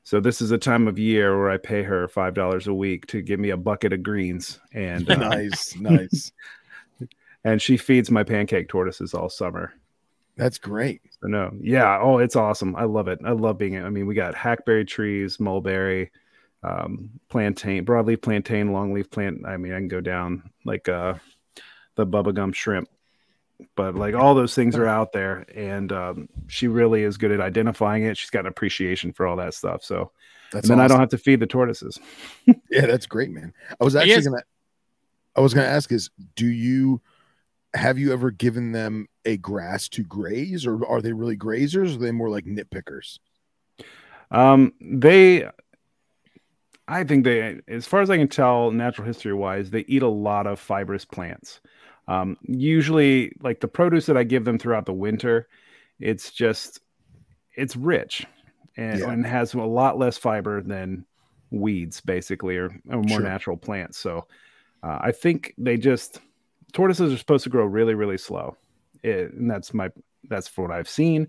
So 0.03 0.19
this 0.19 0.41
is 0.41 0.51
a 0.51 0.57
time 0.57 0.87
of 0.87 0.97
year 0.97 1.37
where 1.37 1.51
I 1.51 1.57
pay 1.57 1.83
her 1.83 2.07
five 2.07 2.33
dollars 2.33 2.67
a 2.67 2.73
week 2.73 3.05
to 3.07 3.21
give 3.21 3.39
me 3.39 3.51
a 3.51 3.57
bucket 3.57 3.93
of 3.93 4.03
greens, 4.03 4.59
and 4.73 5.09
uh, 5.09 5.15
nice, 5.15 5.75
nice. 5.77 6.31
and 7.43 7.61
she 7.61 7.77
feeds 7.77 8.09
my 8.09 8.23
pancake 8.23 8.67
tortoises 8.67 9.13
all 9.13 9.29
summer. 9.29 9.73
That's 10.37 10.57
great. 10.57 11.01
So 11.21 11.27
no, 11.27 11.51
yeah, 11.59 11.99
oh, 12.01 12.17
it's 12.17 12.35
awesome. 12.35 12.75
I 12.75 12.85
love 12.85 13.07
it. 13.07 13.19
I 13.23 13.31
love 13.31 13.57
being. 13.57 13.77
I 13.83 13.89
mean, 13.89 14.07
we 14.07 14.15
got 14.15 14.33
hackberry 14.33 14.85
trees, 14.85 15.39
mulberry, 15.39 16.11
um, 16.63 17.11
plantain, 17.29 17.85
broadleaf 17.85 18.21
plantain, 18.21 18.69
longleaf 18.69 19.11
plant. 19.11 19.45
I 19.45 19.57
mean, 19.57 19.73
I 19.73 19.77
can 19.77 19.87
go 19.87 20.01
down 20.01 20.49
like 20.65 20.89
uh, 20.89 21.15
the 21.95 22.07
bubblegum 22.07 22.55
shrimp, 22.55 22.89
but 23.75 23.95
like 23.95 24.15
all 24.15 24.35
those 24.35 24.55
things 24.55 24.75
are 24.75 24.87
out 24.87 25.11
there, 25.11 25.45
and 25.55 25.91
um, 25.91 26.29
she 26.47 26.67
really 26.67 27.03
is 27.03 27.17
good 27.17 27.31
at 27.31 27.41
identifying 27.41 28.03
it. 28.03 28.17
She's 28.17 28.29
got 28.29 28.41
an 28.41 28.47
appreciation 28.47 29.13
for 29.13 29.27
all 29.27 29.35
that 29.37 29.53
stuff. 29.53 29.83
So, 29.83 30.11
That's 30.51 30.69
and 30.69 30.79
then 30.79 30.83
I 30.83 30.87
don't 30.87 30.99
have 30.99 31.09
to 31.09 31.17
feed 31.17 31.39
the 31.39 31.47
tortoises. 31.47 31.99
Yeah, 32.69 32.85
that's 32.85 33.05
great, 33.05 33.31
man. 33.31 33.53
I 33.79 33.83
was 33.83 33.95
actually 33.95 34.11
Yes. 34.11 34.25
gonna 34.27 34.43
I 35.35 35.41
was 35.41 35.53
gonna 35.53 35.67
ask 35.67 35.91
is 35.91 36.09
do 36.35 36.47
you 36.47 37.01
have 37.73 37.97
you 37.97 38.11
ever 38.13 38.31
given 38.31 38.71
them 38.71 39.07
a 39.25 39.37
grass 39.37 39.87
to 39.89 40.03
graze 40.03 40.65
or 40.65 40.85
are 40.85 41.01
they 41.01 41.13
really 41.13 41.37
grazers 41.37 41.93
or 41.93 41.95
are 41.95 41.97
they 41.97 42.11
more 42.11 42.29
like 42.29 42.45
nitpickers? 42.45 43.19
Um, 44.29 44.73
they, 44.81 45.45
I 46.87 47.03
think 47.03 47.23
they, 47.23 47.59
as 47.67 47.85
far 47.85 48.01
as 48.01 48.09
I 48.09 48.17
can 48.17 48.27
tell, 48.27 48.71
natural 48.71 49.07
history 49.07 49.33
wise, 49.33 49.69
they 49.69 49.85
eat 49.87 50.01
a 50.01 50.07
lot 50.07 50.47
of 50.47 50.59
fibrous 50.59 51.05
plants. 51.05 51.61
Um, 52.11 52.37
usually, 52.43 53.33
like 53.41 53.59
the 53.61 53.67
produce 53.67 54.05
that 54.07 54.17
I 54.17 54.23
give 54.23 54.43
them 54.43 54.57
throughout 54.59 54.85
the 54.85 54.93
winter, 54.93 55.47
it's 55.99 56.31
just, 56.31 56.79
it's 57.55 57.75
rich 57.75 58.25
and, 58.75 58.99
Yeah. 58.99 59.11
and 59.11 59.25
has 59.25 59.53
a 59.53 59.59
lot 59.61 59.97
less 59.97 60.17
fiber 60.17 60.61
than 60.61 61.05
weeds, 61.51 62.01
basically, 62.01 62.57
or, 62.57 62.65
or 62.89 63.01
more 63.01 63.19
Sure. 63.19 63.21
natural 63.21 63.57
plants. 63.57 63.97
So, 63.97 64.27
uh, 64.83 64.99
I 65.01 65.11
think 65.11 65.53
they 65.57 65.77
just 65.77 66.19
tortoises 66.73 67.13
are 67.13 67.17
supposed 67.17 67.43
to 67.45 67.49
grow 67.49 67.65
really, 67.65 67.93
really 67.93 68.17
slow, 68.17 68.57
It- 69.03 69.33
and 69.33 69.49
that's 69.49 69.73
my 69.73 69.89
that's 70.29 70.47
for 70.47 70.67
what 70.67 70.71
I've 70.77 70.89
seen. 70.89 71.27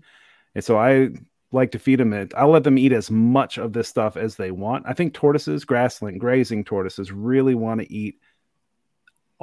And 0.55 0.63
so 0.63 0.77
I 0.77 1.09
like 1.51 1.71
to 1.71 1.79
feed 1.79 1.99
them 1.99 2.13
it. 2.13 2.31
I'll 2.37 2.49
let 2.49 2.63
them 2.63 2.77
eat 2.77 2.91
as 2.93 3.09
much 3.09 3.57
of 3.57 3.73
this 3.73 3.87
stuff 3.87 4.15
as 4.17 4.35
they 4.35 4.51
want. 4.51 4.85
I 4.87 4.93
think 4.93 5.13
tortoises, 5.13 5.65
grassland, 5.65 6.19
grazing 6.19 6.63
tortoises 6.63 7.11
really 7.11 7.55
want 7.55 7.81
to 7.81 7.91
eat 7.91 8.15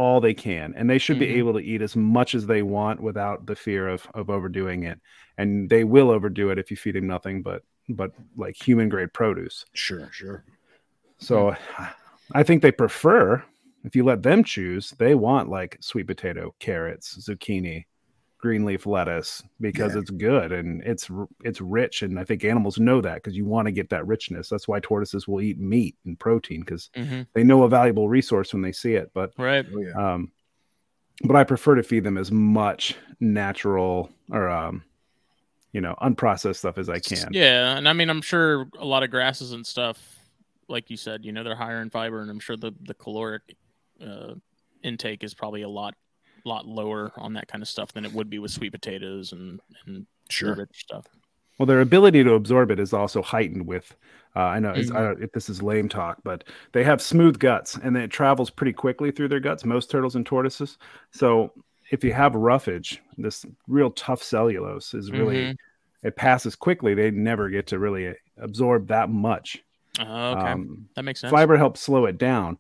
all 0.01 0.19
they 0.21 0.33
can, 0.35 0.73
and 0.77 0.89
they 0.89 0.99
should 0.99 1.19
be 1.19 1.27
Mhm. 1.27 1.39
able 1.41 1.53
to 1.53 1.65
eat 1.73 1.83
as 1.83 1.95
much 1.95 2.35
as 2.35 2.47
they 2.47 2.63
want 2.63 3.01
without 3.09 3.45
the 3.47 3.55
fear 3.55 3.87
of 3.95 4.09
of 4.15 4.31
overdoing 4.31 4.85
it. 4.85 4.99
And 5.37 5.69
they 5.69 5.85
will 5.85 6.11
overdo 6.11 6.51
it 6.51 6.59
if 6.59 6.71
you 6.71 6.77
feed 6.77 6.95
them 6.95 7.07
nothing 7.07 7.43
but 7.43 7.63
but 7.89 8.11
like 8.37 8.57
human 8.57 8.89
grade 8.89 9.13
produce. 9.13 9.67
Sure, 9.75 10.09
sure. 10.13 10.45
So 11.19 11.55
I 12.41 12.43
think 12.45 12.63
they 12.63 12.73
prefer 12.73 13.43
if 13.85 13.97
you 13.97 14.05
let 14.05 14.23
them 14.23 14.45
choose, 14.45 14.91
they 14.99 15.15
want 15.15 15.49
like 15.49 15.77
sweet 15.81 16.07
potato, 16.07 16.55
carrots, 16.59 17.07
zucchini, 17.29 17.85
green 18.41 18.65
leaf 18.65 18.87
lettuce 18.87 19.43
because 19.61 19.95
Yeah. 19.95 20.01
it's 20.01 20.11
good 20.11 20.53
and 20.53 20.83
it's 20.83 21.11
it's 21.45 21.61
rich 21.61 22.03
and 22.03 22.19
I 22.19 22.25
think 22.25 22.45
animals 22.45 22.79
know 22.79 23.01
that 23.01 23.17
because 23.17 23.37
you 23.37 23.45
want 23.45 23.67
to 23.67 23.73
get 23.73 23.91
that 23.91 24.07
richness. 24.07 24.49
That's 24.49 24.69
why 24.69 24.81
tortoises 24.81 25.29
will 25.29 25.41
eat 25.41 25.59
meat 25.59 25.97
and 26.07 26.19
protein 26.19 26.61
because 26.61 26.91
hmm 26.97 27.23
they 27.35 27.45
know 27.45 27.63
a 27.65 27.69
valuable 27.69 28.09
resource 28.09 28.53
when 28.53 28.63
they 28.63 28.73
see 28.73 28.95
it. 28.95 29.11
But 29.15 29.33
Right. 29.39 29.67
Oh 29.75 29.81
yeah. 29.81 30.15
um 30.15 30.33
but 31.23 31.37
I 31.37 31.45
prefer 31.45 31.75
to 31.75 31.83
feed 31.83 32.05
them 32.05 32.17
as 32.19 32.33
much 32.33 32.97
natural 33.21 34.11
or 34.31 34.49
um 34.49 34.83
you 35.73 35.81
know 35.81 35.95
unprocessed 36.03 36.57
stuff 36.57 36.79
as 36.79 36.89
I 36.89 36.99
can. 36.99 37.33
Yeah, 37.33 37.77
and 37.77 37.89
I 37.89 37.93
mean, 37.93 38.11
I'm 38.11 38.23
sure 38.23 38.69
a 38.79 38.85
lot 38.85 39.03
of 39.03 39.11
grasses 39.11 39.53
and 39.53 39.67
stuff, 39.67 39.99
like 40.69 40.91
you 40.91 40.97
said, 40.97 41.25
you 41.25 41.33
know, 41.33 41.45
they're 41.45 41.55
higher 41.55 41.81
in 41.83 41.91
fiber, 41.91 42.21
and 42.21 42.31
I'm 42.31 42.41
sure 42.41 42.57
the 42.57 42.73
the 42.83 42.95
caloric 42.95 43.43
uh, 44.05 44.35
intake 44.83 45.23
is 45.23 45.35
probably 45.35 45.63
a 45.63 45.69
lot 45.69 45.95
lot 46.45 46.67
lower 46.67 47.13
on 47.17 47.33
that 47.35 47.49
kind 47.49 47.63
of 47.63 47.69
stuff 47.69 47.93
than 47.93 48.05
it 48.05 48.13
would 48.13 48.31
be 48.31 48.39
with 48.39 48.51
sweet 48.51 48.73
potatoes 48.73 49.33
and 49.33 49.61
and 49.87 50.07
Sure. 50.29 50.69
stuff. 50.75 51.07
Well, 51.59 51.67
their 51.67 51.81
ability 51.81 52.25
to 52.25 52.35
absorb 52.35 52.71
it 52.71 52.79
is 52.81 52.93
also 52.93 53.21
heightened 53.21 53.67
with. 53.67 53.95
Uh, 54.37 54.41
I 54.45 54.61
know 54.61 54.73
it's, 54.73 54.91
Mhm. 54.91 54.97
I 54.97 55.03
don't, 55.03 55.23
if 55.23 55.33
this 55.33 55.51
is 55.51 55.63
lame 55.63 55.89
talk, 55.89 56.19
but 56.25 56.45
they 56.73 56.85
have 56.85 57.03
smooth 57.03 57.39
guts 57.39 57.77
and 57.77 57.97
it 57.97 58.11
travels 58.11 58.49
pretty 58.49 58.73
quickly 58.73 59.11
through 59.11 59.29
their 59.29 59.41
guts. 59.41 59.65
Most 59.65 59.91
turtles 59.91 60.15
and 60.17 60.25
tortoises. 60.25 60.79
So 61.11 61.53
if 61.91 62.05
you 62.05 62.13
have 62.13 62.35
roughage, 62.37 63.03
this 63.19 63.45
real 63.67 63.91
tough 63.91 64.23
cellulose 64.23 64.95
is 64.95 65.11
really 65.13 65.49
Mhm. 65.49 65.57
it 66.03 66.17
passes 66.17 66.57
quickly. 66.57 66.95
They 66.95 67.11
never 67.11 67.51
get 67.51 67.67
to 67.69 67.79
really 67.79 68.15
absorb 68.39 68.87
that 68.89 69.11
much. 69.11 69.63
Oh, 69.99 70.31
okay, 70.31 70.53
Um, 70.53 70.89
that 70.95 71.03
makes 71.05 71.21
sense. 71.21 71.31
fiber 71.31 71.57
helps 71.59 71.81
slow 71.81 72.07
it 72.07 72.17
down. 72.17 72.57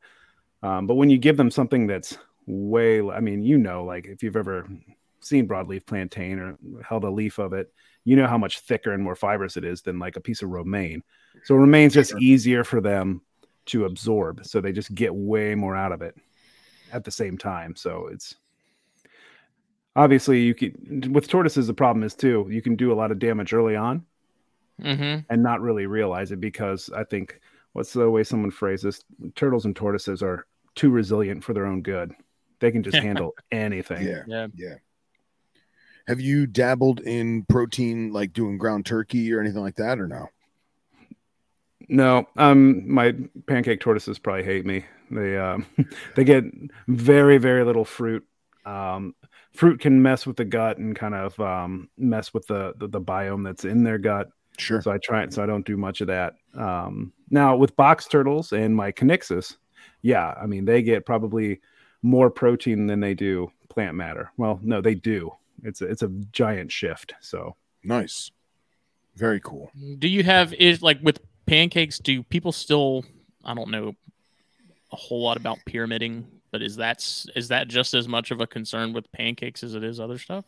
Um, 0.62 0.87
but 0.87 0.97
when 0.97 1.09
you 1.09 1.16
give 1.18 1.37
them 1.39 1.51
something 1.51 1.87
that's 1.87 2.18
way, 2.51 3.01
I 3.01 3.21
mean, 3.21 3.43
you 3.43 3.59
know, 3.59 3.85
like 3.85 4.07
if 4.07 4.23
you've 4.23 4.37
ever 4.37 4.69
seen 5.21 5.47
broadleaf 5.47 5.87
plantain 5.87 6.39
or 6.39 6.59
held 6.83 7.05
a 7.05 7.11
leaf 7.11 7.39
of 7.39 7.53
it, 7.53 7.73
you 8.05 8.17
know 8.17 8.27
how 8.27 8.39
much 8.39 8.61
thicker 8.61 8.93
and 8.93 9.03
more 9.03 9.15
fibrous 9.15 9.57
it 9.57 9.65
is 9.65 9.83
than 9.83 9.99
like 9.99 10.17
a 10.17 10.21
piece 10.21 10.43
of 10.43 10.51
romaine. 10.51 11.03
So 11.45 11.55
romaine's 11.55 11.95
just 11.95 12.15
easier 12.17 12.65
for 12.65 12.81
them 12.81 13.23
to 13.67 13.85
absorb. 13.85 14.47
So 14.47 14.61
they 14.61 14.73
just 14.73 14.95
get 14.95 15.15
way 15.15 15.55
more 15.55 15.77
out 15.77 15.93
of 15.93 16.03
it 16.03 16.17
at 16.93 17.05
the 17.05 17.11
same 17.11 17.39
time. 17.39 17.77
So 17.77 18.09
it's 18.09 18.35
obviously 19.97 20.41
you 20.41 20.55
can 20.55 21.13
with 21.13 21.29
tortoises 21.29 21.67
the 21.67 21.75
problem 21.75 22.05
is 22.05 22.15
too 22.15 22.47
you 22.49 22.63
can 22.63 22.77
do 22.77 22.93
a 22.93 22.95
lot 22.95 23.11
of 23.11 23.19
damage 23.19 23.53
early 23.53 23.75
on 23.75 24.05
Mm-hmm. 24.81 25.21
and 25.29 25.43
not 25.43 25.61
really 25.61 25.85
realize 25.85 26.33
it 26.33 26.41
because 26.41 26.89
I 26.97 27.05
think 27.05 27.39
what's 27.75 27.93
the 27.93 28.09
way 28.09 28.25
someone 28.25 28.51
phrases 28.51 29.05
turtles 29.35 29.67
and 29.67 29.77
tortoises 29.77 30.23
are 30.23 30.47
too 30.75 30.89
resilient 30.89 31.45
for 31.45 31.53
their 31.53 31.67
own 31.67 31.83
good. 31.83 32.15
They 32.61 32.71
can 32.71 32.83
just 32.83 32.97
handle 33.03 33.35
anything. 33.51 34.07
Yeah. 34.07 34.23
Yeah. 34.27 34.47
Yeah. 34.55 34.75
Have 36.07 36.21
you 36.21 36.47
dabbled 36.47 37.01
in 37.01 37.45
protein, 37.45 38.13
like 38.13 38.33
doing 38.33 38.59
ground 38.59 38.87
turkey 38.87 39.33
or 39.33 39.41
anything 39.41 39.63
like 39.63 39.77
that, 39.77 40.01
or 40.01 40.09
no? 40.09 40.29
No, 41.89 42.29
um, 42.37 42.93
my 42.93 43.15
pancake 43.47 43.81
tortoises 43.81 44.19
probably 44.19 44.45
hate 44.45 44.65
me. 44.65 44.85
They 45.11 45.37
um, 45.37 45.67
they 46.17 46.25
get 46.25 46.45
very 46.89 47.39
very 47.39 47.65
little 47.65 47.85
fruit. 47.85 48.25
Um, 48.65 49.15
fruit 49.55 49.81
can 49.81 50.01
mess 50.01 50.27
with 50.27 50.37
the 50.37 50.45
gut 50.45 50.79
and 50.79 50.95
kind 50.95 51.15
of 51.15 51.39
um, 51.41 51.89
mess 51.99 52.33
with 52.33 52.47
the, 52.47 52.75
the 52.79 52.89
the 52.89 53.01
biome 53.01 53.45
that's 53.45 53.65
in 53.65 53.83
their 53.83 53.99
gut. 53.99 54.29
Sure. 54.59 54.81
So 54.83 54.91
I 54.91 54.99
try 54.99 55.23
it. 55.23 55.33
So 55.33 55.43
I 55.43 55.47
don't 55.47 55.67
do 55.67 55.77
much 55.77 56.01
of 56.01 56.09
that. 56.09 56.35
Um, 56.55 57.13
now 57.31 57.57
with 57.57 57.77
box 57.77 58.07
turtles 58.07 58.53
and 58.53 58.75
my 58.75 58.93
Kinixys, 58.93 59.57
yeah, 60.03 60.35
I 60.41 60.47
mean 60.47 60.65
they 60.65 60.83
get 60.83 61.07
probably 61.07 61.61
more 62.03 62.31
protein 62.31 62.87
than 62.87 63.01
they 63.01 63.15
do 63.15 63.51
plant 63.69 63.95
matter. 63.95 64.33
Well, 64.37 64.59
no, 64.63 64.81
they 64.81 64.95
do. 64.95 65.33
It's 65.63 65.83
a, 65.83 65.87
it's 65.87 66.03
a 66.03 66.09
giant 66.33 66.73
shift. 66.73 67.15
So 67.21 67.57
Nice. 67.83 68.31
Very 69.17 69.41
cool. 69.41 69.71
Do 69.99 70.09
you 70.09 70.23
have 70.23 70.53
is 70.55 70.83
like 70.83 70.99
with 71.03 71.21
pancakes? 71.47 71.99
Do 71.99 72.23
people 72.23 72.53
still? 72.53 73.05
I 73.45 73.55
don't 73.55 73.71
know 73.71 73.95
a 74.93 74.97
whole 74.97 75.23
lot 75.23 75.37
about 75.37 75.59
pyramiding, 75.67 76.27
but 76.53 76.63
is 76.63 76.77
that's 76.77 77.27
is 77.35 77.49
that 77.49 77.69
just 77.69 77.95
as 77.95 78.09
much 78.09 78.31
of 78.31 78.41
a 78.41 78.47
concern 78.47 78.93
with 78.93 79.11
pancakes 79.13 79.63
as 79.63 79.75
it 79.75 79.85
is 79.85 80.01
other 80.01 80.19
stuff? 80.19 80.45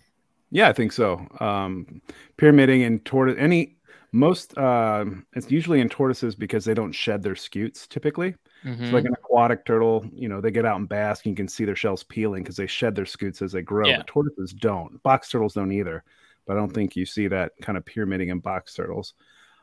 yeah, 0.51 0.69
I 0.69 0.73
think 0.73 0.93
so. 0.93 1.27
Um, 1.41 2.03
pyramiding 2.37 2.83
and 2.83 3.05
tortoise 3.05 3.37
any 3.39 3.77
most 4.13 4.57
uh, 4.59 5.07
it's 5.33 5.51
usually 5.51 5.81
in 5.81 5.89
tortoises 5.89 6.35
because 6.35 6.65
they 6.65 6.75
don't 6.75 6.93
shed 6.93 7.23
their 7.23 7.37
scutes 7.37 7.87
typically. 7.87 8.35
Mm-hmm. 8.65 8.87
So 8.87 8.93
like 8.93 9.05
an 9.05 9.15
aquatic 9.15 9.65
turtle, 9.65 10.05
you 10.13 10.29
know, 10.29 10.41
they 10.41 10.51
get 10.51 10.67
out 10.67 10.79
and 10.79 10.89
bask, 10.89 11.27
and 11.27 11.33
you 11.33 11.37
can 11.37 11.49
see 11.49 11.65
their 11.65 11.77
shells 11.77 12.03
peeling 12.03 12.43
because 12.43 12.57
they 12.57 12.67
shed 12.67 12.95
their 12.95 13.07
scutes 13.07 13.43
as 13.43 13.53
they 13.53 13.63
grow. 13.63 13.87
Yeah. 13.87 13.99
But 13.99 14.07
tortoises 14.07 14.53
don't. 14.53 15.03
Box 15.03 15.29
turtles 15.29 15.55
don't 15.55 15.73
either. 15.73 16.05
But 16.47 16.55
I 16.55 16.57
don't 16.61 16.73
think 16.73 16.97
you 16.97 17.07
see 17.07 17.29
that 17.29 17.53
kind 17.63 17.79
of 17.79 17.85
pyramiding 17.85 18.31
in 18.31 18.41
box 18.41 18.75
turtles. 18.75 19.15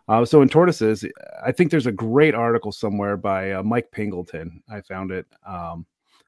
Uh, 0.08 0.26
so 0.26 0.41
in 0.41 0.50
tortoises, 0.50 1.06
I 1.45 1.52
think 1.52 1.70
there's 1.70 1.86
a 1.86 1.91
great 1.91 2.34
article 2.34 2.72
somewhere 2.72 3.16
by 3.16 3.52
uh, 3.52 3.64
Mike 3.64 3.91
Pingleton. 3.91 4.64
I 4.72 4.82
found 4.82 5.12
it. 5.12 5.28
Um, 5.45 5.86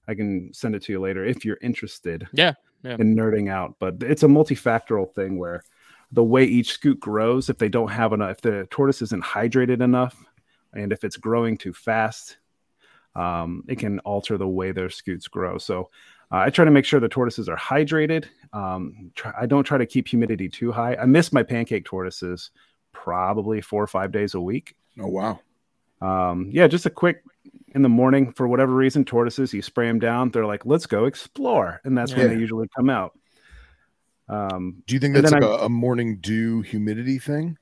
I 0.07 0.13
can 0.13 0.53
send 0.53 0.75
it 0.75 0.83
to 0.83 0.91
you 0.91 0.99
later 0.99 1.25
if 1.25 1.43
you're 1.43 1.57
interested. 1.61 2.27
Yeah, 2.33 2.53
yeah. 2.83 2.97
In 2.99 3.15
nerding 3.15 3.49
out, 3.49 3.75
but 3.79 3.95
it's 4.01 4.23
a 4.23 4.27
multifactorial 4.27 5.13
thing 5.15 5.37
where 5.37 5.63
the 6.11 6.23
way 6.23 6.43
each 6.43 6.79
scute 6.79 6.99
grows, 6.99 7.49
if 7.49 7.57
they 7.57 7.69
don't 7.69 7.91
have 7.91 8.13
enough, 8.13 8.31
if 8.31 8.41
the 8.41 8.67
tortoise 8.69 9.01
isn't 9.01 9.23
hydrated 9.23 9.81
enough, 9.81 10.15
and 10.73 10.91
if 10.91 11.03
it's 11.03 11.17
growing 11.17 11.57
too 11.57 11.73
fast, 11.73 12.37
um, 13.15 13.63
it 13.67 13.79
can 13.79 13.99
alter 13.99 14.37
the 14.37 14.47
way 14.47 14.71
their 14.71 14.89
scutes 14.89 15.27
grow. 15.27 15.57
So 15.57 15.89
uh, 16.31 16.37
I 16.37 16.49
try 16.49 16.65
to 16.65 16.71
make 16.71 16.85
sure 16.85 16.99
the 16.99 17.09
tortoises 17.09 17.49
are 17.49 17.57
hydrated. 17.57 18.25
Um, 18.53 19.11
try, 19.15 19.33
I 19.39 19.45
don't 19.45 19.63
try 19.63 19.77
to 19.77 19.85
keep 19.85 20.07
humidity 20.07 20.49
too 20.49 20.71
high. 20.71 20.95
I 20.95 21.05
miss 21.05 21.33
my 21.33 21.43
pancake 21.43 21.85
tortoises 21.85 22.51
probably 22.93 23.61
four 23.61 23.83
or 23.83 23.87
five 23.87 24.11
days 24.11 24.33
a 24.33 24.41
week. 24.41 24.75
Oh 24.99 25.07
wow. 25.07 25.39
Um, 26.01 26.49
yeah, 26.51 26.67
just 26.67 26.85
a 26.85 26.89
quick 26.89 27.23
in 27.73 27.81
the 27.81 27.89
morning 27.89 28.31
for 28.33 28.47
whatever 28.47 28.73
reason, 28.73 29.05
tortoises, 29.05 29.53
you 29.53 29.61
spray 29.61 29.87
them 29.87 29.99
down, 29.99 30.31
they're 30.31 30.45
like, 30.45 30.65
let's 30.65 30.85
go 30.85 31.05
explore. 31.05 31.79
And 31.83 31.97
that's 31.97 32.13
when 32.15 32.27
they 32.27 32.37
usually 32.37 32.67
come 32.75 32.89
out. 32.89 33.17
Um, 34.27 34.83
Do 34.87 34.93
you 34.93 34.99
think 34.99 35.15
that's 35.15 35.31
like 35.31 35.43
a, 35.43 35.65
a 35.65 35.69
morning 35.69 36.17
dew 36.17 36.61
humidity 36.61 37.19
thing? 37.19 37.57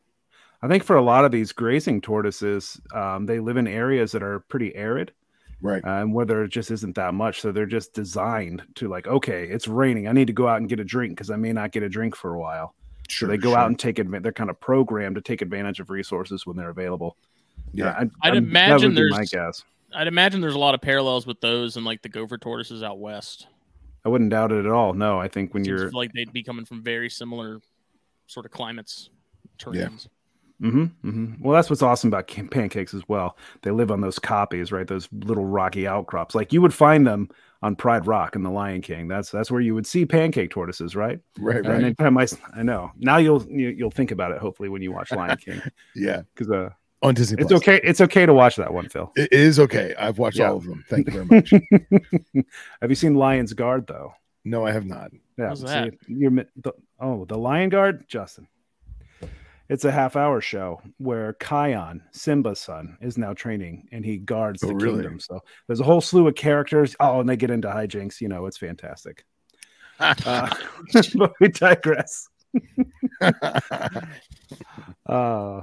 I 0.61 0.67
think 0.67 0.83
for 0.83 0.95
a 0.95 1.01
lot 1.01 1.25
of 1.25 1.31
these 1.31 1.51
grazing 1.51 2.01
tortoises, 2.01 2.79
um, 2.93 3.25
they 3.25 3.39
live 3.39 3.57
in 3.57 3.67
areas 3.67 4.11
that 4.11 4.23
are 4.23 4.41
pretty 4.41 4.75
arid 4.75 5.11
Right. 5.61 5.83
uh, 5.83 6.01
and 6.01 6.13
whether 6.13 6.43
it 6.43 6.49
just 6.49 6.71
isn't 6.71 6.95
that 6.95 7.13
much. 7.13 7.41
So 7.41 7.51
they're 7.51 7.65
just 7.65 7.93
designed 7.93 8.63
to 8.75 8.87
like, 8.87 9.07
okay, 9.07 9.43
it's 9.45 9.67
raining. 9.67 10.07
I 10.07 10.13
need 10.13 10.27
to 10.27 10.33
go 10.33 10.47
out 10.47 10.57
and 10.57 10.69
get 10.69 10.79
a 10.79 10.83
drink 10.85 11.17
because 11.17 11.29
I 11.29 11.35
may 11.35 11.51
not 11.51 11.71
get 11.71 11.83
a 11.83 11.89
drink 11.89 12.15
for 12.15 12.33
a 12.33 12.39
while. 12.39 12.75
Sure. 13.09 13.27
so 13.27 13.31
they 13.31 13.37
go 13.37 13.49
sure. 13.49 13.57
out 13.57 13.67
and 13.67 13.77
take 13.79 13.97
advantage. 13.99 14.23
They're 14.23 14.31
kind 14.31 14.49
of 14.51 14.59
programmed 14.59 15.15
to 15.15 15.21
take 15.21 15.41
advantage 15.41 15.79
of 15.79 15.89
resources 15.89 16.45
when 16.45 16.55
they're 16.55 16.69
available. 16.69 17.17
Yeah. 17.73 17.89
I, 17.89 18.01
I'd 18.01 18.03
I'm- 18.03 18.09
that 18.21 18.37
imagine 18.37 18.89
would 18.89 18.95
be 18.95 19.09
my 19.09 19.17
there's- 19.17 19.29
guess. 19.31 19.63
I'd 19.93 20.07
imagine 20.07 20.39
there's 20.39 20.53
a 20.53 20.59
lot 20.59 20.75
of 20.75 20.81
parallels 20.81 21.25
with 21.25 21.41
those 21.41 21.75
and 21.75 21.83
like 21.83 22.03
the 22.03 22.09
gopher 22.09 22.37
tortoises 22.37 22.83
out 22.83 22.99
west. 22.99 23.47
I 24.05 24.09
wouldn't 24.09 24.29
doubt 24.29 24.51
it 24.51 24.63
at 24.65 24.71
all. 24.71 24.93
No, 24.93 25.19
I 25.19 25.27
think 25.27 25.53
when 25.55 25.65
Seems 25.65 25.81
you're 25.81 25.89
like 25.91 26.13
they'd 26.13 26.31
be 26.31 26.43
coming 26.43 26.63
from 26.63 26.83
very 26.83 27.09
similar 27.09 27.59
sort 28.27 28.45
of 28.45 28.51
climates, 28.51 29.09
terrains. 29.57 30.07
Hmm 30.61 30.85
hmm 31.01 31.33
Well, 31.39 31.53
that's 31.55 31.69
what's 31.69 31.81
awesome 31.81 32.09
about 32.09 32.27
pancakes 32.51 32.93
as 32.93 33.01
well. 33.07 33.37
They 33.61 33.71
live 33.71 33.91
on 33.91 34.01
those 34.01 34.19
kopjes, 34.19 34.71
right? 34.71 34.85
Those 34.87 35.07
little 35.11 35.45
rocky 35.45 35.87
outcrops. 35.87 36.35
Like 36.35 36.51
you 36.51 36.61
would 36.61 36.73
find 36.73 37.07
them 37.07 37.29
on 37.61 37.75
Pride 37.75 38.05
Rock 38.07 38.35
in 38.35 38.43
The 38.43 38.49
Lion 38.49 38.81
King. 38.81 39.07
That's 39.07 39.31
that's 39.31 39.49
where 39.51 39.61
you 39.61 39.73
would 39.75 39.87
see 39.87 40.05
pancake 40.05 40.49
tortoises, 40.51 40.95
right? 40.95 41.19
Right. 41.39 41.57
And 41.57 41.67
Right. 41.67 41.83
anytime 41.83 42.17
I, 42.17 42.23
s- 42.23 42.37
I 42.55 42.63
know 42.63 42.91
now 42.97 43.17
you'll 43.17 43.43
you, 43.49 43.69
you'll 43.69 43.91
think 43.91 44.11
about 44.11 44.31
it. 44.31 44.39
Hopefully, 44.39 44.69
when 44.69 44.81
you 44.81 44.91
watch 44.91 45.11
Lion 45.13 45.37
King, 45.45 45.61
yeah. 45.95 46.21
because 46.35 46.51
uh, 46.51 46.69
On 47.03 47.13
Disney. 47.13 47.41
it's 47.41 47.51
okay. 47.53 47.79
It's 47.83 48.01
okay 48.01 48.25
to 48.25 48.33
watch 48.33 48.55
that 48.57 48.73
one, 48.73 48.89
Phil. 48.89 49.11
It 49.15 49.31
is 49.31 49.59
okay. 49.61 49.93
I've 49.97 50.19
watched 50.19 50.39
Yeah. 50.39 50.49
all 50.51 50.57
of 50.57 50.65
them. 50.65 50.83
Thank 50.89 51.07
you 51.07 51.13
very 51.13 51.25
much. 51.25 51.51
Have 52.81 52.89
you 52.91 52.95
seen 52.95 53.15
Lion's 53.15 53.53
Guard 53.53 53.87
though? 53.87 54.13
no, 54.45 54.65
I 54.65 54.71
have 54.71 54.85
not. 54.85 55.11
Yeah. 55.37 55.49
What's 55.49 55.61
see, 55.61 55.67
that? 55.67 55.93
you're 56.07 56.31
mi- 56.31 56.45
the, 56.57 56.71
oh 56.99 57.23
the 57.25 57.37
Lion 57.37 57.69
Guard, 57.69 58.05
Justin. 58.07 58.47
It's 59.69 59.85
a 59.85 59.91
half 59.91 60.15
hour 60.15 60.41
show 60.41 60.81
where 60.97 61.33
Kion, 61.33 62.01
Simba's 62.11 62.59
son, 62.59 62.97
is 63.01 63.17
now 63.17 63.33
training 63.33 63.87
and 63.91 64.03
he 64.03 64.17
guards 64.17 64.63
Oh, 64.63 64.67
the 64.67 64.75
really? 64.75 65.03
kingdom. 65.03 65.19
So 65.19 65.41
there's 65.67 65.79
a 65.79 65.83
whole 65.83 66.01
slew 66.01 66.27
of 66.27 66.35
characters. 66.35 66.95
Oh, 66.99 67.19
and 67.19 67.29
they 67.29 67.37
get 67.37 67.51
into 67.51 67.67
hijinks. 67.67 68.19
You 68.21 68.29
know, 68.29 68.45
it's 68.47 68.57
fantastic. 68.57 69.23
Uh, 69.99 70.49
but 71.15 71.33
we 71.41 71.49
digress. 71.49 72.29
Uh, 75.05 75.61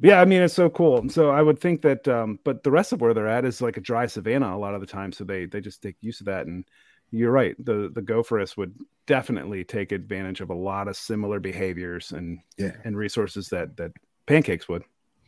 yeah, 0.00 0.20
I 0.20 0.24
mean 0.24 0.42
it's 0.42 0.54
so 0.54 0.68
cool. 0.70 1.08
So 1.08 1.30
I 1.30 1.42
would 1.42 1.60
think 1.60 1.82
that, 1.82 2.08
um, 2.08 2.38
but 2.44 2.62
the 2.62 2.70
rest 2.70 2.92
of 2.92 3.00
where 3.00 3.14
they're 3.14 3.28
at 3.28 3.44
is 3.44 3.60
like 3.62 3.76
a 3.76 3.80
dry 3.80 4.06
savanna 4.06 4.54
a 4.54 4.58
lot 4.58 4.74
of 4.74 4.80
the 4.80 4.86
time. 4.86 5.12
So 5.12 5.24
they 5.24 5.46
they 5.46 5.60
just 5.60 5.82
take 5.82 5.96
use 6.00 6.20
of 6.20 6.26
that. 6.26 6.46
And 6.46 6.64
you're 7.12 7.30
right, 7.30 7.54
the 7.64 7.90
the 7.94 8.02
gopherus 8.02 8.56
would 8.56 8.74
definitely 9.06 9.62
take 9.64 9.92
advantage 9.92 10.40
of 10.40 10.50
a 10.50 10.54
lot 10.54 10.88
of 10.88 10.96
similar 10.96 11.38
behaviors 11.38 12.10
and 12.12 12.40
Yeah. 12.58 12.72
and 12.84 12.96
resources 12.96 13.48
that 13.50 13.76
that 13.76 13.92
pancakes 14.26 14.68
would. 14.68 14.82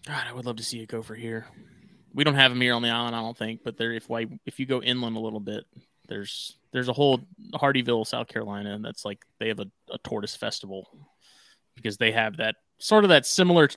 God, 0.06 0.24
I 0.28 0.32
would 0.32 0.44
love 0.46 0.56
to 0.56 0.62
see 0.64 0.82
a 0.82 0.86
gopher 0.86 1.14
here. 1.14 1.46
We 2.12 2.24
don't 2.24 2.34
have 2.34 2.50
them 2.50 2.60
here 2.60 2.74
on 2.74 2.82
the 2.82 2.90
island, 2.90 3.14
I 3.16 3.20
don't 3.20 3.36
think, 3.36 3.60
but 3.64 3.76
there 3.76 3.92
if 3.92 4.08
why 4.08 4.26
if 4.46 4.58
you 4.58 4.66
go 4.66 4.82
inland 4.82 5.16
a 5.16 5.20
little 5.20 5.40
bit, 5.40 5.64
there's 6.08 6.56
there's 6.72 6.88
a 6.88 6.92
whole 6.92 7.20
Hardeeville, 7.54 8.04
South 8.06 8.28
Carolina, 8.28 8.74
and 8.74 8.84
that's 8.84 9.04
like 9.04 9.24
they 9.38 9.48
have 9.48 9.60
a, 9.60 9.66
a 9.92 9.98
tortoise 9.98 10.34
festival 10.36 10.88
because 11.74 11.96
they 11.96 12.12
have 12.12 12.36
that 12.38 12.56
sort 12.78 13.04
of 13.04 13.08
that 13.10 13.26
similar 13.26 13.68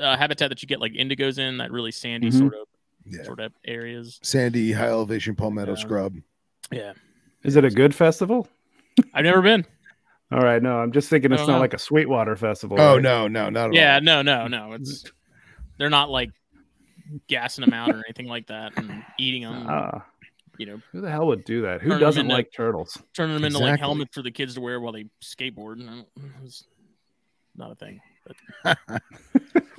uh, 0.00 0.16
habitat 0.16 0.48
that 0.50 0.62
you 0.62 0.68
get 0.68 0.80
like 0.80 0.92
indigos 0.92 1.38
in 1.38 1.58
that 1.58 1.70
really 1.72 1.92
sandy 1.92 2.28
Mhm. 2.30 2.38
sort 2.38 2.54
of 2.54 2.66
Yeah. 3.06 3.22
sort 3.24 3.40
of 3.40 3.52
areas. 3.64 4.18
Sandy, 4.22 4.72
high 4.72 4.88
elevation 4.88 5.34
palmetto 5.36 5.72
Yeah. 5.72 5.78
scrub. 5.78 6.16
Yeah, 6.72 6.92
Is 7.44 7.56
it 7.56 7.64
a 7.64 7.70
good 7.70 7.94
festival? 7.94 8.48
I've 9.12 9.24
never 9.24 9.42
been. 9.42 9.66
All 10.32 10.40
right, 10.40 10.62
no, 10.62 10.78
I'm 10.78 10.90
just 10.92 11.08
thinking 11.10 11.30
it's 11.32 11.46
not 11.46 11.54
wow. 11.54 11.60
like 11.60 11.74
a 11.74 11.78
Sweetwater 11.78 12.34
festival. 12.36 12.80
Oh 12.80 12.94
right? 12.94 13.02
no, 13.02 13.28
no, 13.28 13.50
not 13.50 13.68
at 13.68 13.74
Yeah, 13.74 13.94
all. 13.96 14.00
no, 14.00 14.22
no, 14.22 14.48
no. 14.48 14.72
It's 14.72 15.04
they're 15.78 15.90
not 15.90 16.10
like 16.10 16.30
gassing 17.28 17.64
them 17.64 17.74
out 17.74 17.90
or 17.90 18.02
anything 18.06 18.26
like 18.26 18.46
that 18.48 18.72
and 18.76 19.04
eating 19.18 19.42
them. 19.42 19.66
Ah, 19.68 20.04
you 20.58 20.66
know, 20.66 20.80
Who 20.92 21.02
the 21.02 21.10
hell 21.10 21.26
would 21.26 21.44
do 21.44 21.62
that? 21.62 21.82
Who 21.82 21.98
doesn't 21.98 22.22
into- 22.22 22.34
like 22.34 22.50
turtles? 22.56 22.96
turning 23.14 23.34
them 23.34 23.44
into 23.44 23.58
like 23.58 23.78
helmets 23.78 24.14
for 24.14 24.22
the 24.22 24.30
kids 24.30 24.54
to 24.54 24.60
wear 24.60 24.80
while 24.80 24.92
they 24.92 25.04
skateboard. 25.22 25.74
And 25.80 25.86
don't- 26.16 26.32
It's 26.44 26.64
not 27.54 27.72
a 27.72 27.74
thing. 27.74 28.00
But 28.64 28.78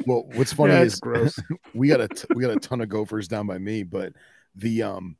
Well, 0.05 0.30
what's 0.36 0.53
funny 0.53 0.74
yeah, 0.74 0.84
is 0.84 0.99
gross. 0.99 1.38
we 1.74 1.88
got 1.88 1.99
a 2.01 2.07
t- 2.07 2.28
we 2.36 2.41
got 2.43 2.55
a 2.55 2.59
ton 2.59 2.80
of 2.82 2.89
gophers 2.89 3.28
down 3.28 3.47
by 3.47 3.57
me, 3.57 3.82
but 3.84 4.13
the 4.55 4.84
um 4.84 5.18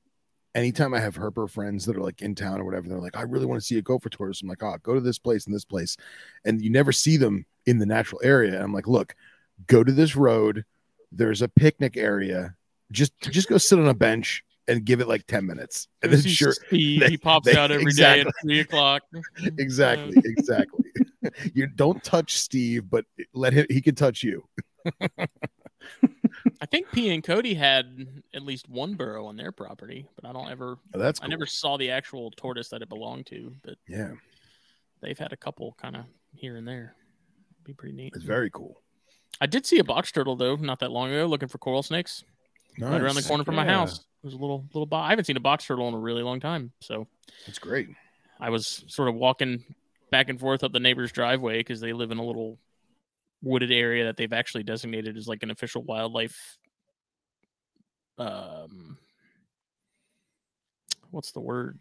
anytime 0.56 0.94
I 0.94 1.00
have 1.00 1.16
herper 1.16 1.50
friends 1.50 1.86
that 1.86 1.98
are 1.98 2.02
like 2.02 2.22
in 2.22 2.34
town 2.34 2.60
or 2.60 2.66
whatever, 2.66 2.88
they're 2.88 2.98
like, 3.00 3.18
I 3.18 3.22
really 3.24 3.46
want 3.46 3.62
to 3.62 3.66
see 3.66 3.78
a 3.78 3.82
gopher 3.82 4.10
tortoise. 4.10 4.42
I'm 4.42 4.48
like, 4.48 4.64
oh, 4.64 4.78
go 4.82 4.94
to 4.96 5.02
this 5.02 5.20
place 5.20 5.46
and 5.46 5.54
this 5.54 5.66
place, 5.66 5.98
and 6.46 6.62
you 6.62 6.70
never 6.72 6.92
see 6.92 7.18
them 7.18 7.46
in 7.66 7.78
the 7.78 7.86
natural 7.86 8.22
area. 8.24 8.56
And 8.56 8.64
I'm 8.64 8.74
like, 8.74 8.88
look, 8.88 9.16
go 9.68 9.84
to 9.84 9.92
this 9.92 10.16
road. 10.16 10.66
There's 11.12 11.42
a 11.42 11.48
picnic 11.48 11.98
area. 11.98 12.56
Just 12.92 13.14
just 13.20 13.50
go 13.50 13.58
sit 13.58 13.78
on 13.80 13.88
a 13.88 13.94
bench 13.94 14.44
and 14.68 14.84
give 14.84 15.02
it 15.02 15.08
like 15.08 15.28
ten 15.28 15.46
minutes, 15.46 15.88
and 16.02 16.12
then 16.12 16.22
sure, 16.22 16.54
they- 16.72 16.78
he 16.78 17.18
pops 17.18 17.46
they- 17.46 17.58
out 17.58 17.72
every 17.72 17.92
day 17.92 18.22
exactly. 18.22 18.28
at 18.28 18.34
three 18.42 18.60
o'clock. 18.62 19.04
exactly, 19.60 20.16
exactly. 20.26 20.86
you 21.54 21.68
don't 21.68 22.04
touch 22.04 22.38
Steve, 22.38 22.90
but 22.90 23.06
let 23.34 23.54
him. 23.54 23.66
He 23.70 23.82
can 23.82 23.96
touch 23.96 24.24
you. 24.24 24.48
I 26.62 26.66
think 26.66 26.92
P 26.92 27.14
and 27.14 27.24
Cody 27.24 27.54
had 27.54 28.08
at 28.34 28.42
least 28.44 28.70
one 28.70 28.96
burrow 28.96 29.26
on 29.28 29.36
their 29.36 29.52
property, 29.52 30.08
but 30.16 30.28
I 30.28 30.34
don't 30.34 30.50
ever. 30.50 30.78
Oh, 30.94 31.00
that's 31.00 31.20
I 31.24 31.28
never 31.28 31.46
saw 31.46 31.78
the 31.78 31.92
actual 31.92 32.32
tortoise 32.32 32.70
that 32.70 32.82
it 32.82 32.90
belonged 32.90 33.26
to, 33.28 33.54
but 33.64 33.76
yeah, 33.88 34.12
they've 35.02 35.18
had 35.18 35.34
a 35.34 35.38
couple 35.38 35.76
kind 35.82 35.96
of 35.96 36.06
here 36.36 36.56
and 36.58 36.68
there. 36.68 36.96
Be 37.64 37.74
pretty 37.74 37.96
neat. 37.96 38.14
it's 38.16 38.24
very 38.26 38.50
cool. 38.52 38.82
I 39.42 39.48
did 39.48 39.66
see 39.66 39.80
a 39.80 39.84
box 39.84 40.12
turtle 40.12 40.36
though, 40.36 40.56
not 40.56 40.80
that 40.80 40.92
long 40.92 41.10
ago, 41.12 41.26
looking 41.26 41.48
for 41.50 41.58
coral 41.58 41.84
snakes 41.84 42.24
right 42.80 43.02
around 43.02 43.16
the 43.16 43.24
corner 43.24 43.44
from 43.44 43.56
my 43.56 43.66
Yeah. 43.66 43.72
house. 43.80 44.06
There's 44.22 44.34
a 44.34 44.38
little 44.38 44.66
little. 44.74 44.86
Bo- 44.86 44.98
I 44.98 45.10
haven't 45.10 45.26
seen 45.26 45.38
a 45.38 45.42
box 45.42 45.66
turtle 45.66 45.88
in 45.88 45.94
a 45.94 46.00
really 46.00 46.24
long 46.24 46.40
time, 46.40 46.72
so 46.80 47.08
That's 47.46 47.60
great. 47.60 47.90
I 48.40 48.50
was 48.50 48.84
sort 48.88 49.08
of 49.08 49.16
walking 49.16 49.64
back 50.12 50.30
and 50.30 50.40
forth 50.40 50.64
up 50.64 50.72
the 50.74 50.80
neighbor's 50.80 51.12
driveway 51.12 51.60
because 51.60 51.80
they 51.80 51.94
live 51.94 52.12
in 52.12 52.18
a 52.18 52.24
little 52.26 52.58
wooded 53.42 53.72
area 53.72 54.06
that 54.06 54.18
they've 54.18 54.34
actually 54.34 54.64
designated 54.64 55.18
as 55.18 55.28
like 55.28 55.44
an 55.44 55.52
official 55.52 55.84
wildlife. 55.84 56.58
Um, 58.18 58.98
what's 61.12 61.32
the 61.32 61.42
word? 61.42 61.80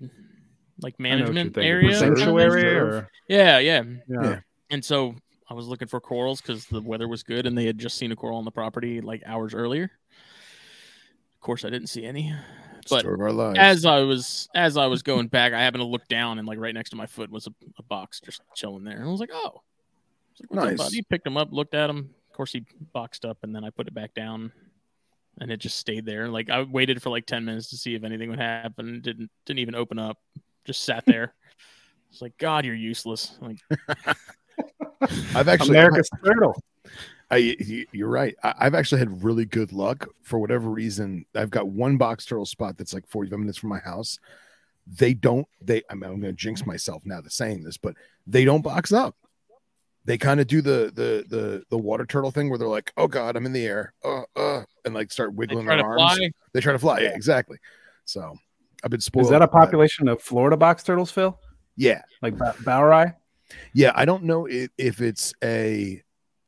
Like 0.80 0.94
I 0.98 1.02
know 1.02 1.10
what 1.10 1.18
you're 1.18 1.32
management 1.34 1.58
area, 1.58 1.98
sanctuary, 1.98 2.64
Reserve. 2.64 2.92
or 2.92 3.10
Yeah, 3.28 3.58
yeah. 3.58 3.82
yeah. 4.08 4.22
Yeah. 4.22 4.40
And 4.70 4.84
so 4.84 5.14
I 5.48 5.54
was 5.54 5.66
looking 5.66 5.88
for 5.88 6.00
corals 6.00 6.40
because 6.40 6.66
the 6.66 6.80
weather 6.82 7.06
was 7.06 7.22
good 7.22 7.46
and 7.46 7.56
they 7.56 7.66
had 7.66 7.78
just 7.78 7.96
seen 7.96 8.12
a 8.12 8.16
coral 8.16 8.38
on 8.38 8.44
the 8.44 8.50
property 8.50 9.00
like 9.00 9.22
hours 9.26 9.54
earlier. 9.54 9.84
Of 9.84 11.40
course, 11.40 11.64
I 11.64 11.70
didn't 11.70 11.88
see 11.88 12.04
any. 12.04 12.34
But 12.90 13.00
Story 13.00 13.14
of 13.14 13.20
our 13.20 13.32
lives. 13.32 13.58
as 13.58 13.86
I 13.86 14.00
was 14.00 14.48
as 14.54 14.76
I 14.76 14.86
was 14.86 15.02
going 15.02 15.28
back, 15.28 15.52
I 15.52 15.62
happened 15.62 15.80
to 15.80 15.86
look 15.86 16.06
down 16.08 16.38
and 16.38 16.46
like 16.46 16.58
right 16.58 16.74
next 16.74 16.90
to 16.90 16.96
my 16.96 17.06
foot 17.06 17.30
was 17.30 17.46
a, 17.46 17.52
a 17.78 17.82
box 17.82 18.20
just 18.20 18.42
chilling 18.54 18.84
there. 18.84 18.96
And 18.96 19.04
I 19.04 19.10
was 19.10 19.20
like, 19.20 19.30
oh, 19.32 19.38
I 19.38 19.48
was 19.48 19.62
like, 20.50 20.50
Nice. 20.50 20.72
up, 20.80 20.86
buddy? 20.86 21.02
Picked 21.02 21.26
him 21.26 21.36
up, 21.36 21.52
looked 21.52 21.74
at 21.74 21.90
him. 21.90 22.10
Of 22.30 22.36
course, 22.36 22.52
he 22.52 22.64
boxed 22.92 23.24
up, 23.24 23.38
and 23.42 23.54
then 23.54 23.64
I 23.64 23.70
put 23.70 23.86
it 23.88 23.94
back 23.94 24.14
down, 24.14 24.52
and 25.40 25.50
it 25.50 25.58
just 25.58 25.78
stayed 25.78 26.04
there. 26.06 26.28
Like 26.28 26.50
I 26.50 26.62
waited 26.62 27.02
for 27.02 27.10
like 27.10 27.26
ten 27.26 27.44
minutes 27.44 27.70
to 27.70 27.76
see 27.76 27.94
if 27.94 28.02
anything 28.04 28.30
would 28.30 28.38
happen. 28.40 29.00
Didn't 29.00 29.30
didn't 29.46 29.60
even 29.60 29.74
open 29.74 29.98
up. 29.98 30.18
Just 30.64 30.84
sat 30.84 31.04
there. 31.06 31.34
It's 32.10 32.22
like 32.22 32.36
God, 32.38 32.64
you're 32.64 32.74
useless. 32.74 33.36
Like 33.40 33.58
I've 35.34 35.48
actually 35.48 35.70
America's 35.78 36.08
turtle. 36.24 36.54
I, 37.30 37.36
you- 37.38 37.86
you're 37.92 38.08
right. 38.10 38.34
I, 38.42 38.54
I've 38.60 38.74
actually 38.74 38.98
had 39.00 39.24
really 39.24 39.44
good 39.44 39.72
luck 39.72 40.06
for 40.22 40.38
whatever 40.38 40.68
reason. 40.70 41.24
I've 41.34 41.50
got 41.50 41.68
one 41.68 41.96
box 41.96 42.24
turtle 42.26 42.46
spot 42.46 42.76
that's 42.76 42.94
like 42.94 43.06
45 43.08 43.38
minutes 43.38 43.58
from 43.58 43.70
my 43.70 43.78
house. 43.78 44.18
They 44.86 45.14
don't. 45.14 45.46
They. 45.62 45.82
I 45.90 45.94
mean, 45.94 46.04
I'm 46.04 46.20
going 46.20 46.22
to 46.22 46.32
jinx 46.32 46.66
myself 46.66 47.02
now 47.04 47.20
to 47.20 47.30
saying 47.30 47.64
this, 47.64 47.76
but 47.78 47.94
they 48.26 48.44
don't 48.44 48.62
box 48.62 48.92
up. 48.92 49.16
They 50.06 50.18
kind 50.18 50.38
of 50.40 50.46
do 50.46 50.60
the 50.60 50.92
the 50.94 51.24
the 51.28 51.64
the 51.70 51.78
water 51.78 52.04
turtle 52.04 52.30
thing 52.30 52.50
where 52.50 52.58
they're 52.58 52.68
like, 52.68 52.92
"Oh 52.96 53.06
God, 53.08 53.36
I'm 53.36 53.46
in 53.46 53.52
the 53.52 53.64
air," 53.64 53.94
uh, 54.04 54.22
uh, 54.36 54.62
and 54.84 54.94
like 54.94 55.10
start 55.10 55.34
wiggling 55.34 55.64
try 55.64 55.76
their 55.76 55.86
arms. 55.86 56.16
fly. 56.16 56.30
They 56.52 56.60
try 56.60 56.72
to 56.72 56.78
fly. 56.78 57.00
Yeah, 57.00 57.14
exactly. 57.14 57.56
So 58.04 58.34
I've 58.82 58.90
been 58.90 59.00
spoiled. 59.00 59.24
Is 59.26 59.30
that 59.30 59.36
a 59.40 59.44
with 59.46 59.52
that. 59.52 59.58
population 59.58 60.08
of 60.08 60.20
Florida 60.20 60.56
box 60.58 60.82
turtles, 60.82 61.10
Phil? 61.10 61.38
Yeah, 61.76 62.02
Like 62.22 62.36
ba- 62.36 62.54
bauri? 62.64 63.12
Yeah, 63.72 63.92
I 63.94 64.04
don't 64.04 64.24
know 64.24 64.46
if, 64.46 64.70
if 64.78 65.00
it's 65.00 65.32
a 65.42 66.02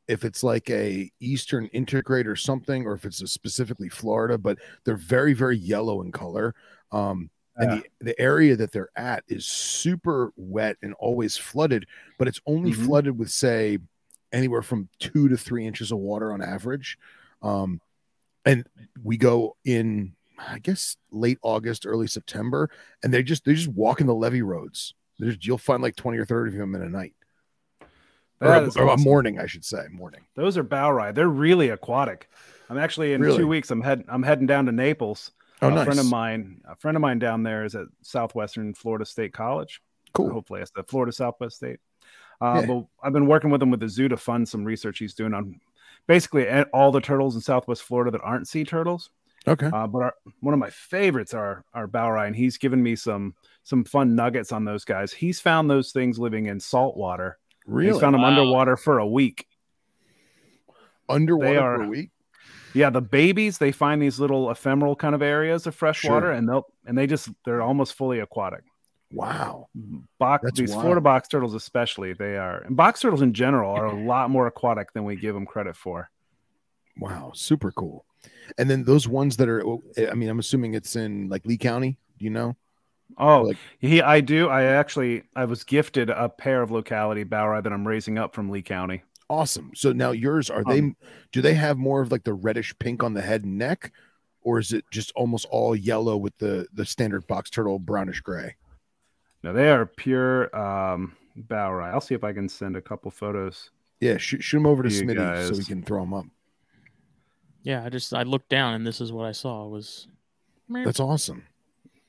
if 0.07 0.25
it's 0.25 0.43
like 0.43 0.69
a 0.71 1.11
Eastern 1.19 1.69
intergrade 1.75 2.27
or 2.27 2.37
something, 2.37 2.87
or 2.87 2.93
if 2.95 3.05
it's 3.05 3.23
a 3.23 3.27
specifically 3.27 3.89
Florida, 3.89 4.37
but 4.39 4.59
they're 4.85 4.97
very 4.97 5.33
very 5.33 5.57
yellow 5.57 6.03
in 6.03 6.13
color. 6.13 6.55
Um, 6.93 7.31
and 7.57 7.83
the, 7.83 7.85
the 8.01 8.21
area 8.21 8.57
that 8.57 8.73
they're 8.73 8.91
at 8.97 9.25
is 9.29 9.47
super 9.47 10.33
wet 10.37 10.77
and 10.83 10.95
always 10.95 11.37
flooded, 11.37 11.87
but 12.19 12.29
it's 12.29 12.41
only 12.47 12.73
Mhm. 12.73 12.85
flooded 12.87 13.19
with 13.19 13.31
say 13.31 13.79
anywhere 14.33 14.63
from 14.63 14.89
two 14.99 15.29
to 15.29 15.37
three 15.37 15.67
inches 15.67 15.91
of 15.93 15.99
water 15.99 16.33
on 16.33 16.43
average. 16.43 16.99
Um, 17.43 17.81
and 18.45 18.67
we 19.03 19.17
go 19.17 19.57
in, 19.65 20.15
I 20.39 20.59
guess, 20.59 20.97
late 21.11 21.39
August, 21.43 21.87
early 21.87 22.07
September, 22.07 22.71
and 23.03 23.13
they 23.13 23.23
just 23.23 23.45
they're 23.45 23.55
just 23.55 23.69
walk 23.69 24.01
in 24.01 24.07
the 24.07 24.15
levee 24.15 24.43
roads. 24.43 24.95
There's, 25.19 25.39
you'll 25.47 25.57
find 25.59 25.83
like 25.83 25.97
20 25.97 26.19
or 26.19 26.27
30 26.27 26.53
of 26.53 26.59
them 26.59 26.75
in 26.75 26.83
a 26.83 26.89
night 26.91 27.15
or, 28.41 28.53
a, 28.53 28.67
is 28.67 28.77
or 28.77 28.87
a 28.89 28.99
morning, 28.99 29.41
I 29.41 29.47
should 29.47 29.65
say. 29.65 29.87
Morning. 29.91 30.21
Those 30.35 30.59
are 30.59 30.63
bauri. 30.63 31.13
They're 31.13 31.27
really 31.29 31.71
aquatic. 31.71 32.29
I'm 32.69 32.77
actually 32.79 33.15
in 33.15 33.23
Really? 33.23 33.39
two 33.39 33.47
weeks. 33.47 33.71
I'm 33.71 33.81
heading. 33.81 34.05
I'm 34.09 34.23
heading 34.25 34.47
down 34.47 34.67
to 34.67 34.73
Naples. 34.73 35.31
Oh, 35.63 35.69
a 35.69 35.71
nice. 35.71 35.85
friend 35.85 36.01
of 36.01 36.07
mine, 36.07 36.61
a 36.69 36.77
friend 36.77 36.97
of 36.97 37.01
mine 37.01 37.19
down 37.19 37.43
there 37.43 37.65
is 37.65 37.75
at 37.75 37.87
Southwestern 38.03 38.75
Florida 38.75 39.07
State 39.07 39.33
College. 39.33 39.81
Cool. 40.13 40.31
Hopefully, 40.31 40.61
it's 40.61 40.71
the 40.71 40.83
Florida 40.85 41.13
Southwest 41.13 41.57
State. 41.57 41.81
Uh, 42.41 42.61
Yeah. 42.61 42.67
But 42.67 42.85
I've 43.03 43.13
been 43.13 43.27
working 43.27 43.51
with 43.51 43.63
him 43.63 43.71
with 43.71 43.81
the 43.81 43.89
zoo 43.89 44.09
to 44.09 44.17
fund 44.17 44.49
some 44.49 44.65
research 44.65 44.99
he's 44.99 45.15
doing 45.15 45.33
on 45.33 45.61
basically 46.07 46.49
all 46.73 46.93
the 46.93 47.01
turtles 47.01 47.35
in 47.35 47.41
Southwest 47.41 47.83
Florida 47.83 48.11
that 48.11 48.21
aren't 48.23 48.49
sea 48.49 48.65
turtles. 48.65 49.11
Okay. 49.49 49.67
Uh, 49.67 49.87
but 49.87 50.03
our, 50.03 50.15
one 50.41 50.53
of 50.55 50.61
my 50.61 50.71
favorites 50.71 51.33
are 51.33 51.65
are 51.73 51.87
bauri, 51.87 52.27
and 52.27 52.37
he's 52.37 52.59
given 52.59 52.83
me 52.83 52.97
some 52.97 53.35
some 53.63 53.85
fun 53.85 54.15
nuggets 54.15 54.53
on 54.53 54.65
those 54.65 54.85
guys. 54.85 55.13
He's 55.13 55.41
found 55.41 55.71
those 55.71 55.93
things 55.93 56.19
living 56.19 56.47
in 56.47 56.61
salt 56.61 56.97
water. 56.97 57.39
Really? 57.67 57.93
He's 57.93 58.01
found 58.01 58.15
them 58.15 58.25
underwater 58.25 58.77
for 58.77 58.99
a 58.99 59.07
week. 59.07 59.47
Underwater 61.09 61.53
they 61.53 61.57
for 61.57 61.83
a 61.83 61.89
week? 61.89 62.11
Yeah, 62.77 62.91
the 62.91 63.01
babies 63.01 63.59
they 63.59 63.73
find 63.73 64.01
these 64.03 64.21
little 64.21 64.51
ephemeral 64.51 64.95
kind 64.97 65.15
of 65.15 65.23
areas 65.23 65.67
of 65.67 65.75
fresh 65.75 66.01
Sure. 66.01 66.13
water, 66.13 66.31
and 66.31 66.49
they'll 66.49 66.67
and 66.87 66.97
they 66.97 67.07
just 67.07 67.31
they're 67.45 67.63
almost 67.63 67.95
fully 67.95 68.21
aquatic. 68.21 68.63
Wow. 69.13 69.69
Mm-hmm. 69.79 69.99
Box 70.19 70.43
That's 70.45 70.59
these 70.59 70.71
wild. 70.71 70.83
Florida 70.83 71.01
box 71.01 71.29
turtles, 71.29 71.55
especially, 71.55 72.13
they 72.13 72.37
are 72.37 72.63
and 72.63 72.77
box 72.77 73.01
turtles 73.01 73.23
in 73.23 73.33
general 73.33 73.73
are 73.73 73.87
a 73.87 73.95
lot 74.07 74.31
more 74.31 74.47
aquatic 74.47 74.93
than 74.93 75.05
we 75.05 75.17
give 75.17 75.35
them 75.35 75.47
credit 75.47 75.77
for. 75.77 76.11
Wow. 76.99 77.33
Super 77.35 77.71
cool. 77.73 78.05
And 78.59 78.69
then 78.69 78.85
those 78.85 79.07
ones 79.07 79.37
that 79.37 79.49
are, 79.49 79.65
oh, 79.67 79.83
I 80.11 80.15
mean, 80.15 80.29
I'm 80.29 80.39
assuming 80.39 80.75
it's 80.75 80.97
in 80.97 81.29
like 81.29 81.47
Lee 81.47 81.59
County. 81.59 81.99
Do 82.19 82.25
you 82.25 82.31
know? 82.31 82.57
Oh, 83.19 83.43
Like- 83.43 83.57
he 83.79 84.03
I 84.03 84.21
do. 84.21 84.49
I 84.49 84.65
actually 84.65 85.23
I 85.37 85.45
was 85.45 85.63
gifted 85.65 86.11
a 86.11 86.29
pair 86.29 86.61
of 86.63 86.71
locality 86.71 87.23
bauri 87.25 87.63
that 87.63 87.73
I'm 87.73 87.87
raising 87.87 88.19
up 88.19 88.35
from 88.35 88.51
Lee 88.51 88.63
County. 88.63 89.03
Awesome. 89.29 89.73
So 89.75 89.93
now 89.93 90.13
yours, 90.13 90.51
are 90.51 90.63
they, 90.65 90.79
Um, 90.79 90.97
do 91.33 91.43
they 91.43 91.55
have 91.55 91.79
more 91.79 92.01
of 92.01 92.13
like 92.13 92.25
the 92.25 92.35
reddish 92.35 92.77
pink 92.79 93.03
on 93.03 93.13
the 93.15 93.23
head 93.23 93.45
and 93.45 93.59
neck? 93.59 93.93
Or 94.43 94.61
is 94.61 94.73
it 94.73 94.85
just 94.93 95.11
almost 95.17 95.47
all 95.51 95.75
yellow 95.75 96.17
with 96.17 96.39
the 96.39 96.69
the 96.73 96.87
standard 96.87 97.27
box 97.27 97.51
turtle 97.51 97.81
brownish 97.81 98.21
gray? 98.21 98.55
No, 99.43 99.53
they 99.53 99.71
are 99.71 99.87
pure 99.87 100.57
um 100.57 101.17
bauri. 101.35 101.87
I'll 101.87 102.01
see 102.01 102.15
if 102.15 102.23
I 102.23 102.33
can 102.33 102.49
send 102.49 102.77
a 102.77 102.81
couple 102.81 103.11
photos. 103.11 103.71
Yeah, 104.01 104.19
shoot, 104.19 104.45
shoot 104.45 104.59
them 104.59 104.67
over 104.67 104.85
to 104.85 104.89
You 104.89 105.03
Smitty 105.03 105.49
so 105.49 105.59
we 105.59 105.65
can 105.65 105.83
throw 105.83 106.01
them 106.01 106.15
up. 106.15 106.27
Yeah, 107.65 107.85
I 107.85 107.89
just 107.89 108.15
I 108.15 108.23
looked 108.23 108.49
down 108.49 108.75
and 108.75 108.87
this 108.87 109.01
is 109.01 109.13
what 109.13 109.27
I 109.27 109.33
saw 109.33 109.67
was. 109.67 110.07
That's 110.69 111.01
awesome. 111.01 111.43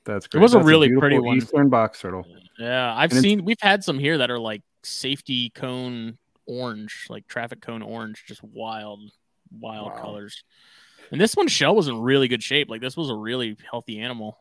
That's 0.06 0.28
great. 0.28 0.40
It 0.40 0.44
was 0.44 0.54
a 0.54 0.60
really 0.62 0.90
beautiful 0.90 1.02
pretty 1.02 1.20
one. 1.20 1.38
Eastern 1.38 1.70
box 1.70 2.02
turtle. 2.02 2.24
Yeah, 2.60 2.94
I've 2.96 3.12
And 3.12 3.22
seen 3.22 3.44
we've 3.44 3.62
had 3.62 3.84
some 3.84 3.98
here 3.98 4.20
that 4.20 4.30
are 4.30 4.40
like 4.40 4.62
safety 4.84 5.50
cone 5.50 6.20
orange, 6.48 7.06
like 7.10 7.28
traffic 7.28 7.62
cone 7.62 7.82
orange, 7.82 8.24
just 8.28 8.44
wild, 8.44 9.02
wild 9.60 9.92
Wow. 9.94 10.00
colors. 10.02 10.44
And 11.12 11.22
this 11.22 11.36
one's 11.36 11.52
shell 11.52 11.76
was 11.76 11.88
in 11.88 12.00
really 12.02 12.28
good 12.28 12.44
shape. 12.44 12.70
Like 12.70 12.82
this 12.82 12.98
was 12.98 13.10
a 13.10 13.16
really 13.16 13.56
healthy 13.70 14.00
animal. 14.00 14.38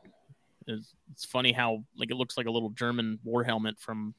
It's, 0.66 0.94
it's 1.12 1.24
funny 1.24 1.52
how 1.52 1.84
like 1.96 2.10
it 2.10 2.16
looks 2.16 2.36
like 2.36 2.46
a 2.46 2.50
little 2.50 2.70
German 2.70 3.18
war 3.22 3.44
helmet 3.44 3.78
from 3.78 4.14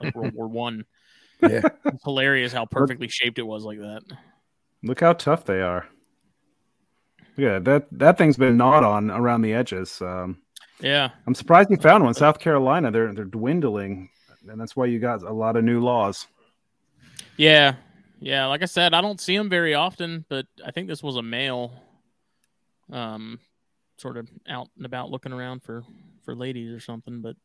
like 0.00 0.14
World 0.14 0.34
War 0.36 0.48
One. 0.48 0.84
Yeah. 1.40 1.62
It's 1.84 2.02
hilarious 2.04 2.52
how 2.52 2.66
perfectly 2.66 3.08
shaped 3.08 3.38
it 3.38 3.46
was 3.46 3.64
like 3.64 3.78
that. 3.78 4.02
Look 4.82 5.00
how 5.00 5.12
tough 5.12 5.44
they 5.44 5.60
are. 5.60 5.86
Yeah, 7.36 7.58
that 7.60 7.86
that 7.92 8.18
thing's 8.18 8.36
been 8.36 8.56
gnawed 8.56 8.84
on 8.84 9.10
around 9.10 9.42
the 9.42 9.54
edges. 9.54 10.00
Um, 10.02 10.38
Yeah, 10.80 11.10
I'm 11.26 11.34
surprised 11.34 11.70
you 11.70 11.76
found 11.78 12.04
one. 12.04 12.14
South 12.14 12.38
Carolina, 12.38 12.90
they're 12.90 13.12
they're 13.14 13.24
dwindling, 13.24 14.10
and 14.48 14.60
that's 14.60 14.76
why 14.76 14.86
you 14.86 14.98
got 14.98 15.22
a 15.22 15.32
lot 15.32 15.56
of 15.56 15.64
new 15.64 15.80
laws. 15.80 16.26
Yeah, 17.36 17.74
yeah. 18.20 18.46
Like 18.46 18.62
I 18.62 18.66
said, 18.66 18.94
I 18.94 19.00
don't 19.00 19.20
see 19.20 19.36
them 19.36 19.48
very 19.48 19.74
often, 19.74 20.24
but 20.28 20.46
I 20.64 20.70
think 20.70 20.88
this 20.88 21.02
was 21.02 21.16
a 21.16 21.22
male. 21.22 21.72
Um, 22.90 23.38
sort 24.02 24.16
of 24.16 24.28
out 24.48 24.68
and 24.76 24.84
about 24.84 25.10
looking 25.10 25.32
around 25.32 25.62
for 25.62 25.84
for 26.24 26.34
ladies 26.34 26.72
or 26.72 26.80
something. 26.80 27.22
But 27.22 27.36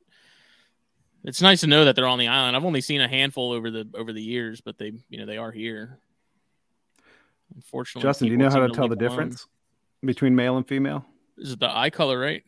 it's 1.24 1.42
nice 1.42 1.62
to 1.62 1.68
know 1.68 1.86
that 1.86 1.96
they're 1.96 2.08
on 2.08 2.20
the 2.20 2.28
island. 2.28 2.58
I've 2.58 2.66
only 2.66 2.82
seen 2.82 3.00
a 3.00 3.08
handful 3.08 3.52
over 3.52 3.72
the 3.72 3.88
over 3.94 4.12
the 4.12 4.22
years, 4.22 4.60
but 4.60 4.78
they 4.78 4.92
you 5.10 5.20
know 5.20 5.26
they 5.26 5.38
are 5.38 5.52
here. 5.52 6.00
Unfortunately, 7.56 8.08
Justin, 8.08 8.28
do 8.28 8.32
you 8.32 8.38
know 8.38 8.50
how 8.50 8.60
to 8.60 8.70
tell 8.70 8.90
the 8.90 8.96
alone. 8.96 9.10
difference 9.10 9.48
between 10.04 10.36
male 10.36 10.58
and 10.58 10.68
female? 10.68 11.06
Is 11.38 11.54
it 11.54 11.60
the 11.60 11.70
eye 11.70 11.92
color, 11.92 12.20
right? 12.20 12.44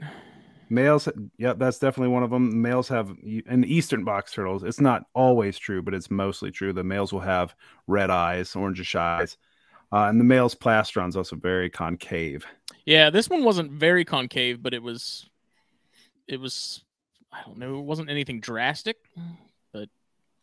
Males, 0.70 1.09
yeah, 1.38 1.53
that's 1.53 1.80
definitely 1.80 2.13
one 2.13 2.24
of 2.24 2.30
them. 2.30 2.61
Males 2.61 2.88
have 2.89 3.15
in 3.24 3.63
eastern 3.65 4.03
box 4.03 4.32
turtles. 4.32 4.63
It's 4.63 4.80
not 4.80 5.03
always 5.13 5.57
true, 5.57 5.82
but 5.82 5.93
it's 5.93 6.11
mostly 6.11 6.51
true. 6.51 6.74
The 6.74 6.84
males 6.84 7.11
will 7.11 7.20
have 7.22 7.55
red 7.88 8.09
eyes, 8.09 8.53
orangish 8.53 8.95
eyes, 8.95 9.38
uh, 9.91 10.03
and 10.03 10.20
the 10.20 10.24
male's 10.26 10.53
plastron's 10.55 11.17
also 11.17 11.36
very 11.36 11.70
concave. 11.70 12.45
Yeah, 12.86 13.09
this 13.09 13.30
one 13.30 13.43
wasn't 13.43 13.72
very 13.72 14.05
concave, 14.05 14.61
but 14.61 14.74
it 14.74 14.84
was 14.84 15.28
it 16.28 16.39
was 16.39 16.84
I 17.32 17.41
don't 17.45 17.57
know, 17.57 17.80
it 17.80 17.86
wasn't 17.86 18.09
anything 18.09 18.39
drastic, 18.39 18.97
but 19.72 19.89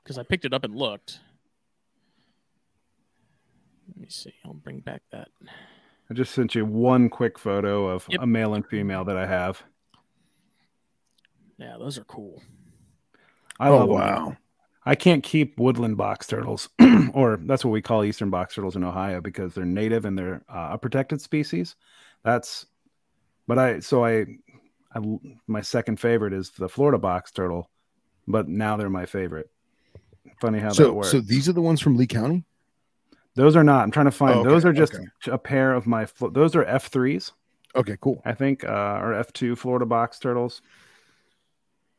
because 0.02 0.18
I 0.18 0.24
picked 0.24 0.44
it 0.44 0.54
up 0.54 0.64
and 0.64 0.74
looked. 0.74 1.20
Let 3.88 3.98
me 3.98 4.08
see. 4.08 4.34
I'll 4.44 4.54
bring 4.54 4.80
back 4.80 5.02
that. 5.12 5.28
I 6.10 6.14
just 6.14 6.32
sent 6.32 6.54
you 6.54 6.64
one 6.64 7.08
quick 7.08 7.38
photo 7.38 7.88
of 7.88 8.06
Yep. 8.08 8.22
a 8.22 8.26
male 8.26 8.54
and 8.54 8.66
female 8.66 9.04
that 9.04 9.16
I 9.16 9.26
have. 9.26 9.62
Yeah, 11.58 11.76
those 11.78 11.98
are 11.98 12.04
cool. 12.04 12.42
I 13.58 13.68
oh 13.68 13.78
love 13.78 13.88
'em. 13.88 13.94
wow. 13.94 14.36
I 14.84 14.94
can't 14.94 15.24
keep 15.24 15.58
woodland 15.58 15.96
box 15.96 16.28
turtles, 16.28 16.68
or 17.12 17.38
that's 17.42 17.64
what 17.64 17.72
we 17.72 17.82
call 17.82 18.04
eastern 18.04 18.30
box 18.30 18.54
turtles 18.54 18.76
in 18.76 18.84
Ohio 18.84 19.20
because 19.20 19.52
they're 19.52 19.64
native 19.64 20.04
and 20.04 20.16
they're 20.16 20.42
uh, 20.48 20.68
a 20.72 20.78
protected 20.78 21.20
species. 21.20 21.74
That's, 22.22 22.66
but 23.48 23.58
I 23.58 23.80
so 23.80 24.04
I, 24.04 24.26
I 24.94 25.00
my 25.48 25.60
second 25.60 25.98
favorite 25.98 26.32
is 26.32 26.50
the 26.50 26.68
Florida 26.68 26.98
box 26.98 27.32
turtle, 27.32 27.68
but 28.28 28.48
now 28.48 28.76
they're 28.76 28.88
my 28.88 29.06
favorite. 29.06 29.50
Funny 30.40 30.60
how 30.60 30.72
that 30.72 30.92
works. 30.92 31.10
so 31.10 31.20
these 31.20 31.48
are 31.48 31.52
the 31.52 31.62
ones 31.62 31.80
from 31.80 31.96
Lee 31.96 32.06
County. 32.06 32.44
those 33.34 33.56
are 33.56 33.64
not. 33.64 33.82
I'm 33.82 33.90
trying 33.90 34.06
to 34.06 34.12
find. 34.12 34.36
Oh, 34.36 34.40
okay, 34.40 34.50
those 34.50 34.64
are 34.64 34.72
just 34.72 34.94
okay. 34.94 35.04
a 35.26 35.38
pair 35.38 35.72
of 35.72 35.88
my. 35.88 36.06
Those 36.30 36.54
are 36.54 36.64
F 36.64 36.86
threes, 36.88 37.32
Okay, 37.74 37.96
cool. 38.00 38.22
I 38.24 38.32
think, 38.32 38.64
uh, 38.64 38.98
or 39.02 39.14
F 39.14 39.32
two 39.32 39.54
Florida 39.56 39.86
box 39.86 40.18
turtles. 40.18 40.62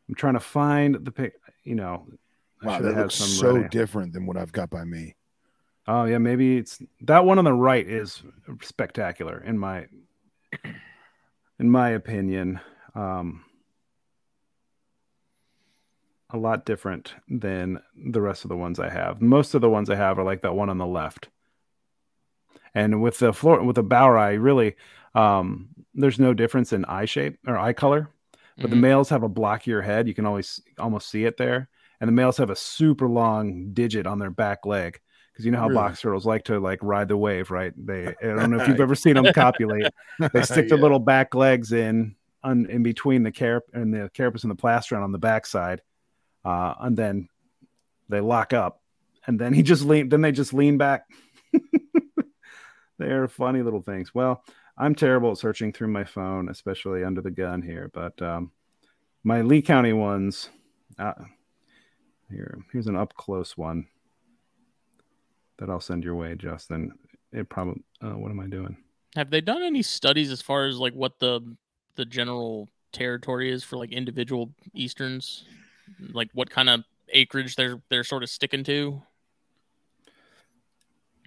I'm 0.07 0.15
trying 0.15 0.35
to 0.35 0.39
find 0.39 0.95
the 0.95 1.11
pic. 1.11 1.33
You 1.63 1.75
know, 1.75 2.07
I 2.61 2.65
Wow, 2.65 2.79
that 2.79 2.97
looks 2.97 3.15
so 3.15 3.63
different 3.63 4.13
than 4.13 4.25
what 4.25 4.37
I've 4.37 4.51
got 4.51 4.69
by 4.69 4.83
me. 4.83 5.15
Oh 5.87 6.03
yeah, 6.03 6.17
maybe 6.17 6.57
it's 6.57 6.81
that 7.01 7.25
one 7.25 7.37
on 7.39 7.45
the 7.45 7.53
right 7.53 7.87
is 7.87 8.21
spectacular 8.61 9.41
in 9.41 9.57
my 9.57 9.87
in 11.59 11.69
my 11.69 11.89
opinion. 11.89 12.59
Um 12.93 13.43
a 16.29 16.37
lot 16.37 16.65
different 16.65 17.15
than 17.29 17.79
the 17.95 18.21
rest 18.21 18.43
of 18.43 18.49
the 18.49 18.57
ones 18.57 18.79
I 18.79 18.89
have. 18.89 19.21
Most 19.21 19.53
of 19.53 19.61
the 19.61 19.69
ones 19.69 19.89
I 19.89 19.95
have 19.95 20.19
are 20.19 20.25
like 20.25 20.41
that 20.41 20.55
one 20.55 20.69
on 20.69 20.77
the 20.77 20.85
left. 20.85 21.29
And 22.75 23.01
with 23.01 23.19
the 23.19 23.31
floor 23.31 23.63
with 23.63 23.77
the 23.77 23.83
Bower 23.83 24.17
eye, 24.17 24.33
really 24.33 24.75
um 25.15 25.69
there's 25.93 26.19
no 26.19 26.33
difference 26.33 26.73
in 26.73 26.83
eye 26.85 27.05
shape 27.05 27.39
or 27.47 27.57
eye 27.57 27.73
color. 27.73 28.09
But 28.59 28.69
the 28.71 28.75
Mhm. 28.75 28.81
males 28.81 29.09
have 29.09 29.23
a 29.23 29.29
blockier 29.29 29.83
head. 29.83 30.07
You 30.07 30.13
can 30.13 30.25
always 30.25 30.61
almost 30.79 31.09
see 31.09 31.25
it 31.25 31.37
there. 31.37 31.69
And 32.01 32.07
the 32.07 32.11
males 32.13 32.37
have 32.37 32.49
a 32.49 32.55
super 32.55 33.07
long 33.07 33.71
digit 33.73 34.07
on 34.07 34.19
their 34.19 34.29
back 34.31 34.65
leg. 34.65 34.99
Because 35.31 35.45
you 35.45 35.51
know 35.51 35.59
how 35.59 35.67
Really? 35.67 35.75
box 35.75 36.01
turtles 36.01 36.25
like 36.25 36.45
to 36.45 36.59
like 36.59 36.79
ride 36.81 37.07
the 37.07 37.17
wave, 37.17 37.51
right? 37.51 37.71
They 37.77 38.07
I 38.07 38.13
don't 38.21 38.49
know 38.49 38.59
if 38.59 38.67
you've 38.67 38.79
ever 38.81 38.95
seen 38.95 39.13
them 39.15 39.31
copulate. 39.33 39.91
They 40.33 40.41
stick 40.41 40.69
their 40.69 40.77
Yeah. 40.77 40.81
little 40.83 40.99
back 40.99 41.35
legs 41.35 41.71
in 41.71 42.15
on, 42.43 42.65
in 42.67 42.81
between 42.81 43.21
the 43.23 43.31
carp 43.31 43.65
and 43.73 43.93
the 43.93 44.09
carapace 44.13 44.43
and 44.43 44.51
the 44.51 44.55
plastron 44.55 45.03
on 45.03 45.11
the 45.11 45.17
backside. 45.19 45.81
Uh, 46.43 46.73
and 46.79 46.97
then 46.97 47.29
they 48.09 48.19
lock 48.21 48.53
up. 48.53 48.81
And 49.27 49.39
then 49.39 49.53
he 49.53 49.61
just 49.61 49.83
lean 49.83 50.09
then 50.09 50.21
they 50.21 50.31
just 50.31 50.53
lean 50.53 50.77
back. 50.79 51.05
They're 52.97 53.27
funny 53.27 53.61
little 53.61 53.81
things. 53.81 54.13
Well, 54.15 54.43
I'm 54.77 54.93
terrible 54.93 55.31
at 55.31 55.37
searching 55.37 55.73
through 55.73 55.87
my 55.87 56.03
phone, 56.03 56.49
especially 56.49 57.03
under 57.03 57.21
the 57.21 57.31
gun 57.31 57.61
here. 57.61 57.89
But 57.93 58.21
um, 58.21 58.51
my 59.23 59.41
Lee 59.41 59.61
County 59.61 59.93
ones, 59.93 60.49
uh, 60.99 61.13
here, 62.29 62.59
here's 62.71 62.87
an 62.87 62.95
up 62.95 63.13
close 63.15 63.57
one 63.57 63.87
that 65.57 65.69
I'll 65.69 65.79
send 65.79 66.03
your 66.03 66.15
way, 66.15 66.35
Justin. 66.35 66.91
It 67.31 67.49
probably, 67.49 67.83
uh, 68.01 68.11
what 68.11 68.29
am 68.29 68.39
I 68.39 68.47
doing? 68.47 68.77
Have 69.15 69.31
they 69.31 69.41
done 69.41 69.63
any 69.63 69.81
studies 69.81 70.31
as 70.31 70.41
far 70.41 70.65
as 70.65 70.77
like 70.77 70.93
what 70.93 71.19
the 71.19 71.41
the 71.95 72.05
general 72.05 72.69
territory 72.91 73.51
is 73.51 73.63
for 73.63 73.77
like 73.77 73.91
individual 73.91 74.53
easterns? 74.73 75.45
Like 76.11 76.29
what 76.33 76.49
kind 76.49 76.69
of 76.69 76.83
acreage 77.09 77.55
they're 77.55 77.81
they're 77.89 78.03
sort 78.03 78.21
of 78.21 78.29
sticking 78.29 78.63
to? 78.65 79.01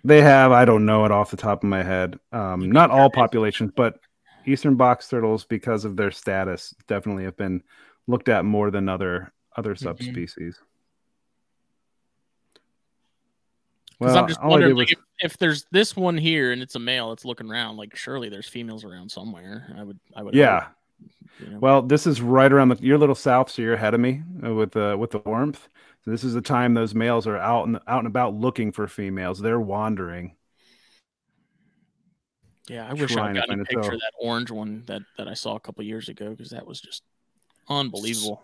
They 0.03 0.23
have, 0.23 0.51
I 0.53 0.65
don't 0.65 0.87
know 0.87 1.05
it 1.05 1.11
off 1.11 1.31
the 1.31 1.37
top 1.37 1.63
of 1.63 1.69
my 1.69 1.83
head. 1.83 2.19
Um, 2.33 2.71
not 2.71 2.91
all 2.91 3.11
populations, 3.11 3.73
but 3.77 4.01
Eastern 4.47 4.75
box 4.77 5.09
turtles, 5.09 5.45
because 5.45 5.85
of 5.85 5.97
their 5.97 6.11
status, 6.11 6.75
definitely 6.87 7.25
have 7.25 7.37
been 7.37 7.63
looked 8.07 8.29
at 8.29 8.45
more 8.45 8.71
than 8.71 8.89
other 8.89 9.33
other 9.57 9.75
subspecies. 9.75 10.59
Because 13.99 14.17
I'm 14.17 14.27
just 14.27 14.41
all 14.41 14.55
I 14.55 14.61
did 14.61 14.75
wondering 14.75 14.77
like, 14.77 14.93
if, 14.93 14.99
if 15.19 15.37
there's 15.37 15.67
this 15.71 15.95
one 15.95 16.17
here 16.17 16.53
and 16.53 16.63
it's 16.63 16.75
a 16.75 16.79
male 16.79 17.11
that's 17.11 17.27
looking 17.27 17.51
around, 17.51 17.77
like 17.77 17.95
surely 17.95 18.31
there's 18.31 18.49
females 18.49 18.83
around 18.85 19.11
somewhere. 19.11 19.75
I 19.77 19.83
would 19.83 20.01
I 20.17 20.23
would 20.23 20.35
yeah. 20.35 20.69
you 21.39 21.51
know? 21.51 21.59
Well, 21.59 21.83
this 21.83 22.07
is 22.07 22.23
right 22.23 22.51
around 22.51 22.71
the 22.71 22.79
you're 22.81 22.97
a 22.97 22.99
little 22.99 23.15
south, 23.15 23.51
so 23.51 23.61
you're 23.61 23.75
ahead 23.75 23.93
of 23.93 24.01
me 24.01 24.23
with 24.41 24.73
the 24.73 24.97
with 24.99 25.11
the 25.11 25.19
warmth. 25.19 25.69
So 26.05 26.11
this 26.11 26.25
is 26.25 26.33
the 26.35 26.41
time 26.41 26.75
those 26.75 26.95
males 26.95 27.27
are 27.27 27.37
out 27.37 27.67
and 27.67 27.79
out 27.87 27.99
and 27.99 28.07
about 28.07 28.35
looking 28.35 28.73
for 28.73 28.89
females. 28.89 29.39
They're 29.39 29.61
wandering. 29.61 30.35
yeah, 32.69 32.89
I 32.89 32.95
wish 32.95 33.13
trying 33.13 33.37
I'd 33.37 33.41
to 33.43 33.47
gotten 33.49 33.61
a 33.61 33.65
picture 33.65 33.93
of 33.93 34.01
that 34.01 34.13
orange 34.19 34.51
one 34.51 34.83
that 34.87 35.03
that 35.19 35.29
I 35.29 35.35
saw 35.35 35.57
a 35.57 35.61
couple 35.61 35.85
years 35.85 36.09
ago 36.09 36.31
because 36.31 36.51
that 36.51 36.67
was 36.67 36.81
just 36.81 37.03
unbelievable. 37.69 38.43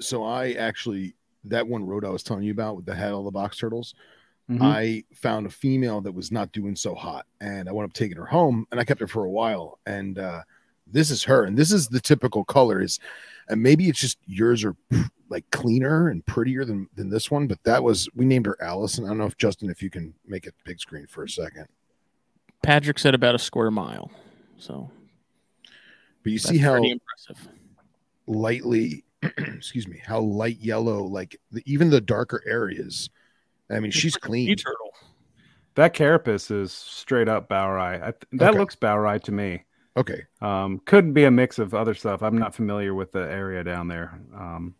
So 0.00 0.24
I 0.24 0.52
actually 0.52 1.14
that 1.44 1.66
one 1.66 1.86
road 1.86 2.04
I 2.04 2.08
was 2.10 2.22
telling 2.22 2.42
you 2.42 2.52
about 2.52 2.76
with 2.76 2.86
the 2.86 2.94
head 2.94 3.12
all 3.12 3.22
the 3.22 3.30
box 3.30 3.56
turtles. 3.58 3.94
Mhm. 4.50 4.62
I 4.62 5.04
found 5.14 5.46
a 5.46 5.50
female 5.50 6.00
that 6.02 6.12
was 6.12 6.30
not 6.30 6.52
doing 6.52 6.76
so 6.76 6.94
hot, 6.94 7.26
and 7.40 7.68
I 7.68 7.72
wound 7.72 7.90
up 7.90 7.92
taking 7.94 8.16
her 8.16 8.26
home, 8.26 8.66
and 8.70 8.80
I 8.80 8.84
kept 8.84 9.00
her 9.00 9.08
for 9.08 9.24
a 9.24 9.30
while. 9.30 9.78
And 9.86 10.18
uh, 10.18 10.42
this 10.86 11.10
is 11.10 11.24
her, 11.24 11.44
and 11.44 11.56
this 11.56 11.72
is 11.72 11.88
the 11.88 12.00
typical 12.00 12.44
color. 12.44 12.80
Is 12.80 12.98
and 13.48 13.62
maybe 13.62 13.88
it's 13.88 14.00
just 14.00 14.18
yours 14.26 14.64
are 14.64 14.76
like 15.28 15.48
cleaner 15.50 16.08
and 16.08 16.24
prettier 16.26 16.64
than 16.64 16.88
than 16.94 17.08
this 17.10 17.30
one, 17.30 17.46
but 17.46 17.62
that 17.64 17.82
was 17.82 18.08
we 18.14 18.24
named 18.24 18.46
her 18.46 18.56
Allison. 18.62 19.04
I 19.04 19.08
don't 19.08 19.18
know 19.18 19.26
if 19.26 19.36
Justin, 19.36 19.70
if 19.70 19.82
you 19.82 19.90
can 19.90 20.14
make 20.26 20.46
it 20.46 20.54
big 20.64 20.78
screen 20.80 21.06
for 21.06 21.24
a 21.24 21.28
second, 21.28 21.66
Patrick 22.62 22.98
said 22.98 23.14
about 23.14 23.34
a 23.34 23.38
square 23.38 23.70
mile, 23.70 24.10
so 24.58 24.90
but 26.22 26.32
you 26.32 26.38
see 26.38 26.58
how 26.58 26.72
pretty 26.72 26.90
impressive. 26.90 27.48
lightly, 28.26 29.04
excuse 29.38 29.86
me, 29.88 30.00
how 30.04 30.20
light 30.20 30.58
yellow, 30.58 31.02
like 31.04 31.38
the, 31.52 31.62
even 31.66 31.90
the 31.90 32.00
darker 32.00 32.42
areas. 32.46 33.10
I 33.70 33.74
mean, 33.80 33.86
It's 33.86 33.96
she's 33.96 34.14
like 34.14 34.22
clean. 34.22 34.46
sea 34.48 34.54
turtle. 34.56 34.92
That 35.74 35.92
carapace 35.92 36.50
is 36.50 36.72
straight 36.72 37.28
up 37.28 37.48
bauri. 37.48 38.00
I, 38.00 38.12
that 38.32 38.50
Okay. 38.50 38.58
looks 38.58 38.76
bauri 38.76 39.20
to 39.20 39.32
me. 39.32 39.64
Okay, 39.96 40.22
Um, 40.42 40.80
could 40.84 41.14
be 41.14 41.24
a 41.24 41.30
mix 41.30 41.58
of 41.58 41.72
other 41.74 41.94
stuff. 41.94 42.22
I'm 42.22 42.36
not 42.36 42.54
familiar 42.54 42.94
with 42.94 43.12
the 43.12 43.20
area 43.30 43.64
down 43.64 43.88
there. 43.88 44.20
Um, 44.34 44.74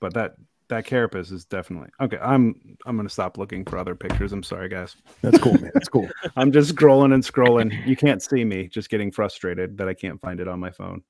but 0.00 0.14
that 0.14 0.36
that 0.68 0.84
carapace 0.84 1.30
is 1.30 1.44
definitely 1.44 1.88
okay. 2.00 2.18
I'm 2.18 2.76
I'm 2.86 2.96
gonna 2.96 3.08
stop 3.08 3.36
looking 3.38 3.64
for 3.64 3.78
other 3.78 3.94
pictures. 3.94 4.32
I'm 4.32 4.42
sorry, 4.42 4.68
guys. 4.68 4.96
that's 5.22 5.38
cool, 5.38 5.54
man. 5.54 5.70
That's 5.74 5.88
cool. 5.88 6.08
I'm 6.36 6.52
just 6.52 6.74
scrolling 6.74 7.12
and 7.14 7.22
scrolling. 7.22 7.86
You 7.86 7.96
can't 7.96 8.22
see 8.22 8.44
me, 8.44 8.68
just 8.68 8.88
getting 8.90 9.10
frustrated 9.10 9.76
that 9.78 9.88
I 9.88 9.94
can't 9.94 10.20
find 10.20 10.40
it 10.40 10.48
on 10.48 10.60
my 10.60 10.70
phone. 10.70 11.02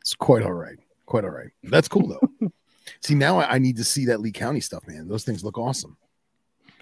It's 0.00 0.14
quite 0.14 0.42
all 0.42 0.52
right. 0.52 0.78
Quite 1.06 1.24
all 1.24 1.30
right. 1.30 1.50
That's 1.64 1.88
cool 1.88 2.08
though. 2.08 2.50
see, 3.02 3.14
now 3.14 3.38
I, 3.38 3.54
I 3.54 3.58
need 3.58 3.76
to 3.76 3.84
see 3.84 4.06
that 4.06 4.20
Lee 4.20 4.32
County 4.32 4.60
stuff, 4.60 4.86
man. 4.86 5.06
Those 5.08 5.24
things 5.24 5.44
look 5.44 5.56
awesome. 5.58 5.96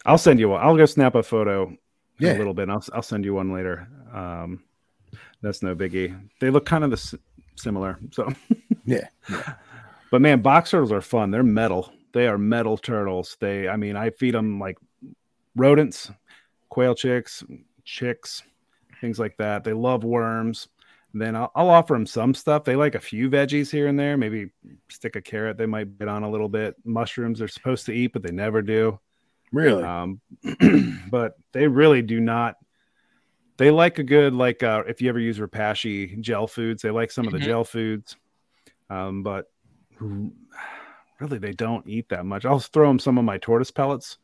I'll 0.07 0.19
send 0.19 0.39
you 0.41 0.49
one. 0.51 0.61
I'll 0.63 0.77
go 0.77 0.87
snap 0.87 1.15
a 1.15 1.23
photo 1.23 1.77
Yeah. 2.19 2.37
a 2.37 2.39
little 2.39 2.55
bit. 2.55 2.69
I'll 2.69 2.85
I'll 2.93 3.03
send 3.03 3.25
you 3.25 3.35
one 3.35 3.53
later. 3.53 3.89
Um, 4.13 4.63
that's 5.45 5.63
no 5.63 5.75
biggie. 5.75 6.19
They 6.41 6.51
look 6.51 6.67
kind 6.67 6.85
of 6.85 6.91
the 6.91 6.97
s- 6.97 7.15
similar. 7.57 7.99
So, 8.13 8.33
Yeah. 8.85 9.07
yeah. 9.31 9.55
but 10.11 10.21
man, 10.21 10.41
box 10.43 10.71
turtles 10.71 10.93
are 10.93 11.01
fun. 11.01 11.31
They're 11.31 11.43
metal. 11.43 11.93
They 12.13 12.27
are 12.29 12.39
metal 12.39 12.77
turtles. 12.79 13.37
They, 13.41 13.69
I 13.69 13.77
mean, 13.77 13.97
I 13.97 14.11
feed 14.11 14.35
them 14.35 14.59
like 14.61 14.79
rodents, 15.57 16.11
quail 16.69 16.95
chicks, 16.95 17.43
chicks, 17.85 18.43
things 19.01 19.19
like 19.19 19.37
that. 19.39 19.65
They 19.65 19.73
love 19.73 20.05
worms. 20.05 20.69
Then 21.17 21.37
I'll, 21.37 21.53
I'll 21.55 21.71
offer 21.71 21.95
them 21.95 22.07
some 22.07 22.35
stuff. 22.35 22.65
They 22.65 22.75
like 22.75 22.97
a 22.97 23.01
few 23.01 23.31
veggies 23.31 23.71
here 23.71 23.87
and 23.87 23.99
there. 23.99 24.17
Maybe 24.17 24.51
stick 24.91 25.15
a 25.17 25.21
carrot. 25.23 25.57
They 25.57 25.67
might 25.67 25.97
bit 25.99 26.09
on 26.09 26.25
a 26.25 26.31
little 26.31 26.49
bit. 26.49 26.75
Mushrooms 26.85 27.39
they're 27.39 27.47
supposed 27.49 27.87
to 27.87 27.93
eat, 27.93 28.13
but 28.13 28.23
they 28.23 28.33
never 28.33 28.63
do. 28.63 28.99
Really? 29.53 29.85
Um, 29.85 30.21
but 31.11 31.35
they 31.53 31.69
really 31.69 32.03
do 32.03 32.19
not 32.19 32.57
they 33.57 33.71
like 33.71 33.99
a 33.99 34.03
good 34.03 34.35
like 34.35 34.63
uh, 34.63 34.83
if 34.87 35.01
you 35.01 35.09
ever 35.09 35.19
use 35.21 35.39
Repashy 35.39 36.21
gel 36.21 36.47
foods, 36.47 36.83
they 36.83 36.91
like 36.91 37.11
some 37.11 37.27
of 37.27 37.33
the 37.33 37.39
Mhm. 37.39 37.45
gel 37.45 37.65
foods, 37.65 38.17
um, 38.91 39.23
but 39.23 39.51
really 40.01 41.39
they 41.39 41.53
don't 41.53 41.87
eat 41.87 42.09
that 42.09 42.27
much. 42.27 42.45
I'll 42.45 42.59
throw 42.59 42.89
them 42.89 42.99
some 42.99 43.19
of 43.19 43.25
my 43.25 43.39
tortoise 43.39 43.71
pellets 43.71 44.19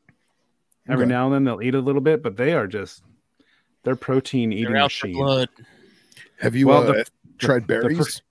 every 0.89 1.05
Okay. 1.05 1.11
now 1.11 1.27
and 1.27 1.35
then. 1.35 1.45
They'll 1.45 1.63
eat 1.63 1.75
a 1.75 1.81
little 1.81 2.01
bit, 2.01 2.23
but 2.23 2.37
they 2.37 2.53
are 2.55 2.67
just 2.67 3.03
they're 3.83 3.97
protein 3.97 4.53
eating 4.53 4.73
They're 4.75 4.83
out 4.83 4.93
for 4.93 5.07
machines. 5.07 5.19
blood. 5.25 5.49
Have 6.41 6.55
you 6.55 6.67
Well, 6.69 6.83
uh, 6.83 6.93
the- 6.93 7.07
tried 7.39 7.63
the 7.63 7.67
berries? 7.67 7.97
first- 7.99 8.23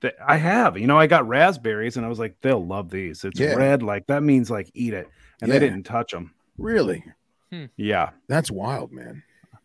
Th- 0.00 0.14
I 0.24 0.36
have. 0.36 0.78
You 0.78 0.86
know, 0.86 0.96
I 0.96 1.08
got 1.08 1.26
raspberries 1.26 1.96
and 1.96 2.06
I 2.06 2.08
was 2.08 2.20
like, 2.20 2.38
they'll 2.40 2.64
love 2.64 2.88
these. 2.90 3.24
It's 3.24 3.40
Yeah. 3.40 3.54
red, 3.54 3.82
like 3.82 4.06
that 4.06 4.22
means 4.22 4.48
like 4.48 4.70
eat 4.74 4.94
it. 4.94 5.08
And 5.42 5.48
Yeah. 5.48 5.58
they 5.58 5.66
didn't 5.66 5.84
touch 5.86 6.12
them. 6.12 6.34
really? 6.56 7.04
Yeah. 7.76 8.10
That's 8.28 8.48
wild, 8.50 8.92
man. 8.92 9.22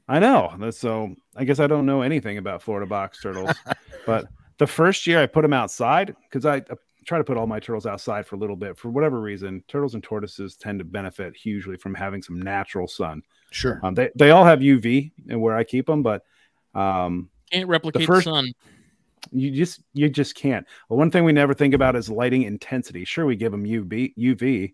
I 0.07 0.19
know. 0.19 0.53
That's 0.59 0.77
so 0.77 1.15
I 1.35 1.45
guess 1.45 1.59
I 1.59 1.67
don't 1.67 1.85
know 1.85 2.01
anything 2.01 2.37
about 2.37 2.61
Florida 2.61 2.85
box 2.87 3.21
turtles. 3.21 3.55
but 4.05 4.27
the 4.57 4.67
first 4.67 5.07
year 5.07 5.21
I 5.21 5.25
put 5.25 5.41
them 5.41 5.53
outside 5.53 6.15
because 6.23 6.45
I, 6.45 6.57
I 6.57 6.75
try 7.05 7.17
to 7.17 7.23
put 7.23 7.37
all 7.37 7.47
my 7.47 7.59
turtles 7.59 7.85
outside 7.85 8.25
for 8.25 8.35
a 8.35 8.39
little 8.39 8.55
bit. 8.55 8.77
For 8.77 8.89
whatever 8.89 9.19
reason, 9.21 9.63
turtles 9.67 9.93
and 9.93 10.03
tortoises 10.03 10.55
tend 10.55 10.79
to 10.79 10.85
benefit 10.85 11.35
hugely 11.35 11.77
from 11.77 11.93
having 11.93 12.21
some 12.21 12.41
natural 12.41 12.87
sun. 12.87 13.21
Sure. 13.51 13.79
Um, 13.83 13.93
they, 13.93 14.09
they 14.15 14.31
all 14.31 14.43
have 14.43 14.59
UV 14.59 15.11
and 15.29 15.41
where 15.41 15.55
I 15.55 15.63
keep 15.63 15.85
them, 15.85 16.03
but 16.03 16.23
um, 16.75 17.29
Can't 17.51 17.67
replicate 17.67 18.01
the, 18.01 18.05
first- 18.07 18.25
sun. 18.25 18.51
you 19.31 19.51
just 19.51 19.81
you 19.93 20.09
just 20.09 20.35
can't. 20.35 20.65
Well, 20.89 20.97
one 20.99 21.11
thing 21.11 21.23
we 21.23 21.33
never 21.33 21.53
think 21.53 21.73
about 21.73 21.95
is 21.95 22.09
lighting 22.09 22.43
intensity. 22.43 23.05
Sure, 23.05 23.25
we 23.25 23.35
give 23.35 23.51
them 23.51 23.65
UV, 23.65 24.15
UV, 24.17 24.73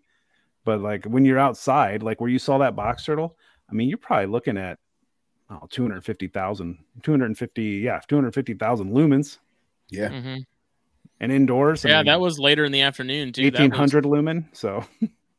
but 0.64 0.80
like 0.80 1.04
when 1.04 1.24
you're 1.24 1.38
outside, 1.38 2.02
like 2.02 2.20
where 2.20 2.30
you 2.30 2.38
saw 2.38 2.58
that 2.58 2.76
box 2.76 3.04
turtle, 3.04 3.36
I 3.70 3.74
mean, 3.74 3.88
you're 3.88 3.98
probably 3.98 4.26
looking 4.26 4.56
at 4.56 4.78
oh, 5.50 5.66
250,000, 5.70 6.78
250, 7.02 7.62
yeah, 7.62 8.00
250,000 8.08 8.92
lumens. 8.92 9.38
Yeah. 9.90 10.08
Mm-hmm. 10.08 10.36
And 11.22 11.32
indoors, 11.32 11.84
I 11.84 11.90
Yeah, 11.90 11.96
mean, 11.98 12.06
that 12.06 12.20
was 12.20 12.38
later 12.38 12.64
in 12.64 12.72
the 12.72 12.82
afternoon 12.82 13.32
too. 13.32 13.50
That 13.50 13.60
was- 13.60 13.60
1800 13.60 14.06
lumen. 14.06 14.48
So 14.52 14.84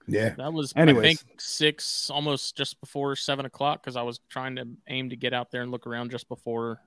Yeah. 0.07 0.29
That 0.37 0.51
was, 0.53 0.73
Anyways. 0.75 0.99
I 0.99 1.07
think, 1.07 1.19
six, 1.41 2.09
almost 2.09 2.55
just 2.57 2.79
before 2.81 3.15
seven 3.15 3.45
o'clock, 3.45 3.81
because 3.81 3.95
I 3.95 4.01
was 4.03 4.19
trying 4.29 4.55
to 4.57 4.67
aim 4.87 5.09
to 5.09 5.15
get 5.15 5.33
out 5.33 5.49
there 5.51 5.61
and 5.61 5.71
look 5.71 5.87
around 5.87 6.11
just 6.11 6.27
before 6.27 6.79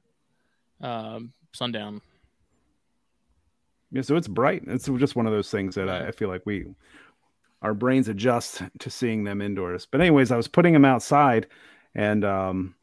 um, 0.81 1.33
sundown. 1.53 2.03
yeah, 3.91 4.03
so 4.03 4.16
it's 4.16 4.29
bright. 4.29 4.62
It's 4.66 4.87
just 4.87 5.16
one 5.16 5.27
of 5.27 5.33
those 5.33 5.51
things 5.51 5.75
that 5.77 5.89
I, 5.89 6.09
I 6.09 6.11
feel 6.11 6.29
like 6.29 6.43
we 6.45 6.66
our 7.62 7.72
brains 7.75 8.09
adjust 8.09 8.61
to 8.81 8.91
seeing 8.91 9.25
them 9.25 9.41
indoors. 9.41 9.87
But 9.91 10.03
anyways, 10.03 10.31
I 10.31 10.37
was 10.37 10.49
putting 10.49 10.75
them 10.75 10.85
outside, 10.85 11.47
and 11.95 12.25
um, 12.25 12.75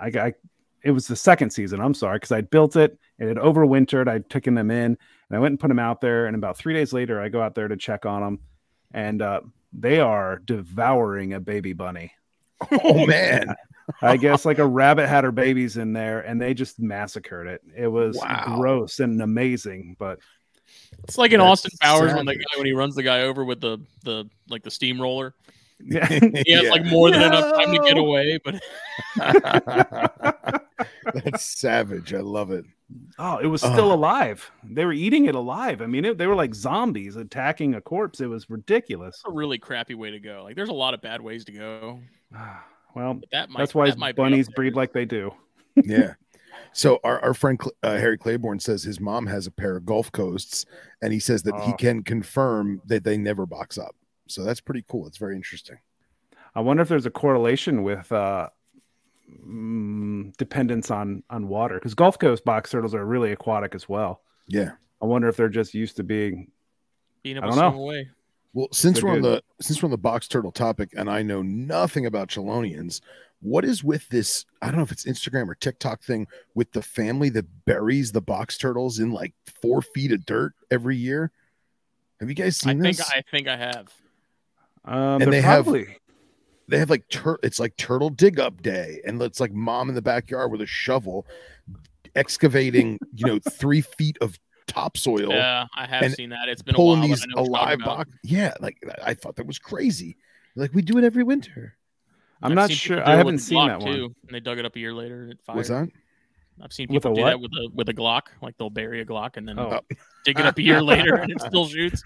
I, 0.00 0.06
I 0.06 0.34
it 0.82 0.92
was 0.92 1.06
the 1.06 1.16
second 1.16 1.50
season. 1.50 1.80
I'm 1.80 1.94
sorry 1.94 2.16
because 2.16 2.32
I 2.32 2.40
built 2.40 2.76
it. 2.76 2.98
It 3.18 3.28
had 3.28 3.36
overwintered. 3.36 4.08
I'd 4.08 4.30
taken 4.30 4.54
them 4.54 4.70
in, 4.70 4.86
and 4.86 4.96
I 5.30 5.38
went 5.38 5.52
and 5.52 5.60
put 5.60 5.68
them 5.68 5.78
out 5.78 6.00
there. 6.00 6.26
And 6.26 6.34
about 6.34 6.56
three 6.56 6.72
days 6.74 6.92
later, 6.92 7.20
I 7.20 7.28
go 7.28 7.42
out 7.42 7.54
there 7.54 7.68
to 7.68 7.76
check 7.76 8.06
on 8.06 8.22
them, 8.22 8.38
and 8.92 9.20
uh, 9.20 9.40
they 9.72 10.00
are 10.00 10.38
devouring 10.44 11.34
a 11.34 11.40
baby 11.40 11.72
bunny. 11.74 12.12
Oh 12.70 13.06
man. 13.06 13.54
I 14.02 14.16
guess 14.16 14.44
like 14.44 14.58
a 14.58 14.66
rabbit 14.66 15.08
had 15.08 15.24
her 15.24 15.32
babies 15.32 15.76
in 15.76 15.92
there, 15.92 16.20
and 16.20 16.40
they 16.40 16.54
just 16.54 16.78
massacred 16.78 17.48
it. 17.48 17.60
It 17.76 17.88
was 17.88 18.16
Wow. 18.16 18.56
gross 18.56 19.00
and 19.00 19.20
amazing, 19.20 19.96
but 19.98 20.20
It's 21.04 21.18
like 21.18 21.32
in 21.32 21.40
Austin 21.40 21.72
Powers 21.80 22.14
when 22.14 22.24
the 22.24 22.36
guy 22.36 22.56
when 22.56 22.66
he 22.66 22.72
runs 22.72 22.94
the 22.94 23.02
guy 23.02 23.22
over 23.22 23.44
with 23.44 23.60
the 23.60 23.78
the 24.04 24.28
like 24.48 24.62
the 24.62 24.70
steamroller. 24.70 25.34
yeah. 25.86 26.06
He 26.08 26.52
has 26.52 26.64
Yeah. 26.64 26.70
like 26.70 26.84
more 26.86 27.10
than 27.10 27.22
enough 27.22 27.54
time 27.56 27.72
to 27.74 27.80
get 27.84 27.96
away, 27.98 28.38
but 28.44 28.60
That's 31.14 31.42
savage. 31.44 32.14
I 32.14 32.20
love 32.20 32.50
it. 32.50 32.64
Oh, 33.18 33.38
it 33.38 33.46
was 33.46 33.60
still 33.60 33.90
Ugh. 33.92 33.98
alive. 33.98 34.50
They 34.64 34.84
were 34.84 34.92
eating 34.92 35.26
it 35.26 35.34
alive. 35.34 35.80
I 35.80 35.86
mean, 35.86 36.04
it, 36.04 36.18
they 36.18 36.26
were 36.26 36.34
like 36.34 36.54
zombies 36.54 37.16
attacking 37.16 37.74
a 37.74 37.80
corpse. 37.80 38.20
It 38.20 38.26
was 38.26 38.50
ridiculous. 38.50 39.16
it's 39.16 39.24
a 39.28 39.32
really 39.32 39.58
crappy 39.58 39.94
way 39.94 40.10
to 40.10 40.18
go. 40.20 40.42
Like 40.44 40.56
there's 40.56 40.68
a 40.68 40.74
lot 40.74 40.94
of 40.94 41.00
bad 41.00 41.20
ways 41.20 41.44
to 41.46 41.52
go. 41.52 42.00
Well, 42.96 43.20
that 43.30 43.48
might 43.50 43.60
that's 43.60 43.72
why 43.72 43.88
that 43.88 43.98
might 43.98 44.16
bunnies 44.16 44.48
breed 44.48 44.74
like 44.74 44.92
they 44.92 45.04
do. 45.04 45.32
Yeah. 45.76 46.14
So 46.72 46.98
our, 47.04 47.18
our 47.20 47.34
friend 47.34 47.60
uh, 47.82 47.96
Harry 47.96 48.18
Claiborne 48.18 48.58
says 48.60 48.82
his 48.82 49.00
mom 49.00 49.26
has 49.26 49.46
a 49.46 49.50
pair 49.50 49.76
of 49.76 49.84
Gulf 49.86 50.12
Coasts, 50.12 50.66
and 51.02 51.12
he 51.12 51.18
says 51.18 51.42
that 51.44 51.54
he 51.62 51.72
Oh. 51.72 51.76
can 51.76 52.02
confirm 52.04 52.80
that 52.86 53.02
they 53.02 53.16
never 53.16 53.44
box 53.46 53.76
up. 53.78 53.94
So 54.30 54.44
that's 54.44 54.60
pretty 54.60 54.84
cool. 54.88 55.06
It's 55.06 55.18
very 55.18 55.36
interesting. 55.36 55.78
I 56.54 56.60
wonder 56.60 56.82
if 56.82 56.88
there's 56.88 57.06
a 57.06 57.10
correlation 57.10 57.82
with 57.82 58.10
uh, 58.10 58.48
mm, 59.46 60.36
dependence 60.36 60.90
on 60.90 61.22
on 61.30 61.48
water 61.48 61.76
because 61.76 61.94
Gulf 61.94 62.18
Coast 62.18 62.44
box 62.44 62.70
turtles 62.70 62.94
are 62.94 63.04
really 63.04 63.32
aquatic 63.32 63.74
as 63.74 63.88
well. 63.88 64.22
Yeah. 64.48 64.72
I 65.02 65.06
wonder 65.06 65.28
if 65.28 65.36
they're 65.36 65.48
just 65.48 65.74
used 65.74 65.96
to 65.96 66.02
being. 66.02 66.50
being 67.22 67.38
I 67.38 67.40
able 67.40 67.50
to 67.50 67.56
don't 67.56 67.64
know. 67.64 67.70
swim 67.70 67.80
away. 67.80 68.08
Well, 68.52 68.68
since 68.72 69.00
They're 69.00 69.08
we're 69.08 69.16
on 69.16 69.22
the 69.22 69.42
since 69.60 69.80
we're 69.80 69.86
on 69.86 69.92
the 69.92 69.98
box 69.98 70.26
turtle 70.26 70.50
topic, 70.50 70.90
and 70.96 71.08
I 71.08 71.22
know 71.22 71.40
nothing 71.40 72.06
about 72.06 72.28
Chelonians, 72.28 73.00
what 73.40 73.64
is 73.64 73.84
with 73.84 74.08
this? 74.08 74.44
I 74.60 74.66
don't 74.66 74.76
know 74.76 74.82
if 74.82 74.90
it's 74.92 75.04
Instagram 75.04 75.48
or 75.48 75.54
TikTok 75.54 76.02
thing 76.02 76.26
with 76.54 76.72
the 76.72 76.82
family 76.82 77.28
that 77.30 77.46
buries 77.64 78.10
the 78.10 78.20
box 78.20 78.58
turtles 78.58 78.98
in 78.98 79.12
like 79.12 79.34
four 79.62 79.82
feet 79.82 80.10
of 80.10 80.26
dirt 80.26 80.52
every 80.70 80.96
year. 80.96 81.30
Have 82.18 82.28
you 82.28 82.34
guys 82.34 82.56
seen 82.56 82.82
I 82.84 82.92
seen 82.92 82.94
think? 82.94 83.08
I 83.16 83.22
think 83.30 83.48
I 83.48 83.56
have. 83.56 83.88
Um, 84.84 84.94
And 84.94 85.20
they're 85.22 85.30
they 85.30 85.40
have- 85.42 85.66
they 86.68 86.78
have 86.78 86.88
like 86.90 87.08
tur- 87.08 87.38
it's 87.42 87.58
like 87.58 87.76
turtle 87.76 88.10
dig 88.10 88.38
up 88.38 88.62
day, 88.62 89.00
and 89.04 89.20
it's 89.22 89.40
like 89.40 89.52
mom 89.52 89.88
in 89.88 89.94
the 89.94 90.02
backyard 90.02 90.52
with 90.52 90.60
a 90.60 90.66
shovel 90.66 91.26
excavating, 92.14 92.98
you 93.14 93.26
know, 93.26 93.38
three 93.50 93.80
feet 93.80 94.16
of 94.20 94.38
topsoil. 94.66 95.30
Yeah, 95.30 95.66
I 95.76 95.86
have 95.86 96.02
and 96.02 96.14
seen 96.14 96.30
that. 96.30 96.48
It's 96.48 96.62
been 96.62 96.74
a 96.74 96.76
pulling 96.76 97.00
while. 97.00 97.08
these 97.08 97.22
I 97.22 97.26
know 97.34 97.42
what 97.42 97.48
you're 97.50 97.58
talking 97.58 97.82
alive 97.82 97.98
box. 97.98 98.10
Yeah, 98.22 98.54
like 98.60 98.78
I 99.02 99.14
thought 99.14 99.36
that 99.36 99.46
was 99.46 99.58
crazy. 99.58 100.16
Like 100.56 100.72
we 100.74 100.82
do 100.82 100.98
it 100.98 101.04
every 101.04 101.24
winter. 101.24 101.76
I'm 102.42 102.52
I've 102.52 102.56
not 102.56 102.70
sure. 102.70 103.06
I 103.06 103.16
haven't 103.16 103.38
seen 103.38 103.58
Glock, 103.58 103.68
that 103.68 103.80
one. 103.80 103.92
too, 103.94 104.04
and 104.26 104.34
they 104.34 104.40
dug 104.40 104.58
it 104.58 104.64
up 104.64 104.76
a 104.76 104.78
year 104.78 104.94
later. 104.94 105.22
And 105.24 105.32
it 105.32 105.40
fired. 105.44 105.56
What's 105.56 105.68
that? 105.68 105.88
I've 106.62 106.72
seen 106.72 106.88
With 106.88 107.04
a 107.04 107.08
people 107.08 107.14
do 107.16 107.22
what? 107.22 107.28
that 107.30 107.40
with 107.40 107.52
a 107.52 107.68
with 107.74 107.88
a 107.88 107.94
Glock. 107.94 108.22
Like 108.42 108.56
they'll 108.58 108.70
bury 108.70 109.00
a 109.00 109.04
Glock 109.04 109.36
and 109.36 109.46
then 109.48 109.58
Oh. 109.58 109.80
dig 110.24 110.38
it 110.38 110.46
up 110.46 110.56
a 110.58 110.62
year 110.62 110.82
later 110.82 111.16
and 111.16 111.30
it 111.32 111.40
still 111.40 111.66
shoots. 111.66 112.02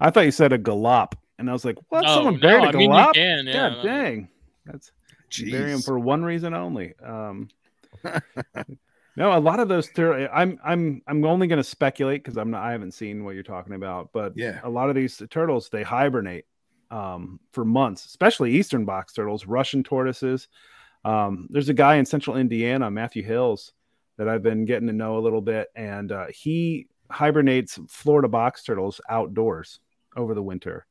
I 0.00 0.10
thought 0.10 0.22
you 0.22 0.30
said 0.32 0.52
a 0.52 0.58
galop, 0.58 1.12
and 1.38 1.48
I 1.48 1.52
was 1.52 1.64
like, 1.64 1.78
"What? 1.88 2.04
Oh, 2.06 2.14
Someone 2.16 2.34
no, 2.34 2.40
buried 2.40 2.64
a 2.64 2.68
I 2.68 2.72
mean, 2.72 2.90
you 2.90 2.96
galop? 2.96 3.14
can, 3.14 3.46
yeah. 3.46 3.52
God 3.52 3.82
dang, 3.82 4.28
that's 4.66 4.92
bury 5.38 5.70
them 5.70 5.78
Jeez. 5.80 5.84
for 5.84 5.98
one 5.98 6.24
reason 6.24 6.54
only. 6.54 6.94
Um, 7.04 7.48
no, 9.16 9.36
a 9.36 9.40
lot 9.40 9.60
of 9.60 9.68
those. 9.68 9.88
Tur- 9.88 10.28
I'm 10.32 10.58
I'm 10.64 11.02
I'm 11.06 11.24
only 11.24 11.46
going 11.46 11.58
to 11.58 11.64
speculate 11.64 12.22
because 12.22 12.36
I'm 12.36 12.50
not. 12.50 12.62
I 12.62 12.72
haven't 12.72 12.92
seen 12.92 13.24
what 13.24 13.34
you're 13.34 13.42
talking 13.42 13.74
about, 13.74 14.10
but 14.12 14.32
Yeah. 14.36 14.60
a 14.64 14.70
lot 14.70 14.88
of 14.88 14.94
these 14.94 15.20
turtles 15.30 15.68
they 15.68 15.82
hibernate 15.82 16.46
um, 16.90 17.40
for 17.52 17.64
months, 17.64 18.06
especially 18.06 18.52
eastern 18.52 18.84
box 18.84 19.12
turtles, 19.12 19.46
Russian 19.46 19.82
tortoises. 19.82 20.48
Um, 21.04 21.48
there's 21.50 21.68
a 21.68 21.74
guy 21.74 21.96
in 21.96 22.06
central 22.06 22.36
Indiana, 22.36 22.90
Matthew 22.90 23.22
Hills, 23.22 23.72
that 24.18 24.28
I've 24.28 24.42
been 24.42 24.64
getting 24.64 24.86
to 24.86 24.92
know 24.92 25.18
a 25.18 25.20
little 25.20 25.40
bit, 25.40 25.68
and 25.74 26.12
uh, 26.12 26.26
he 26.30 26.86
hibernates 27.10 27.78
Florida 27.88 28.28
box 28.28 28.62
turtles 28.62 29.00
outdoors 29.08 29.80
over 30.16 30.34
the 30.34 30.42
winter. 30.42 30.86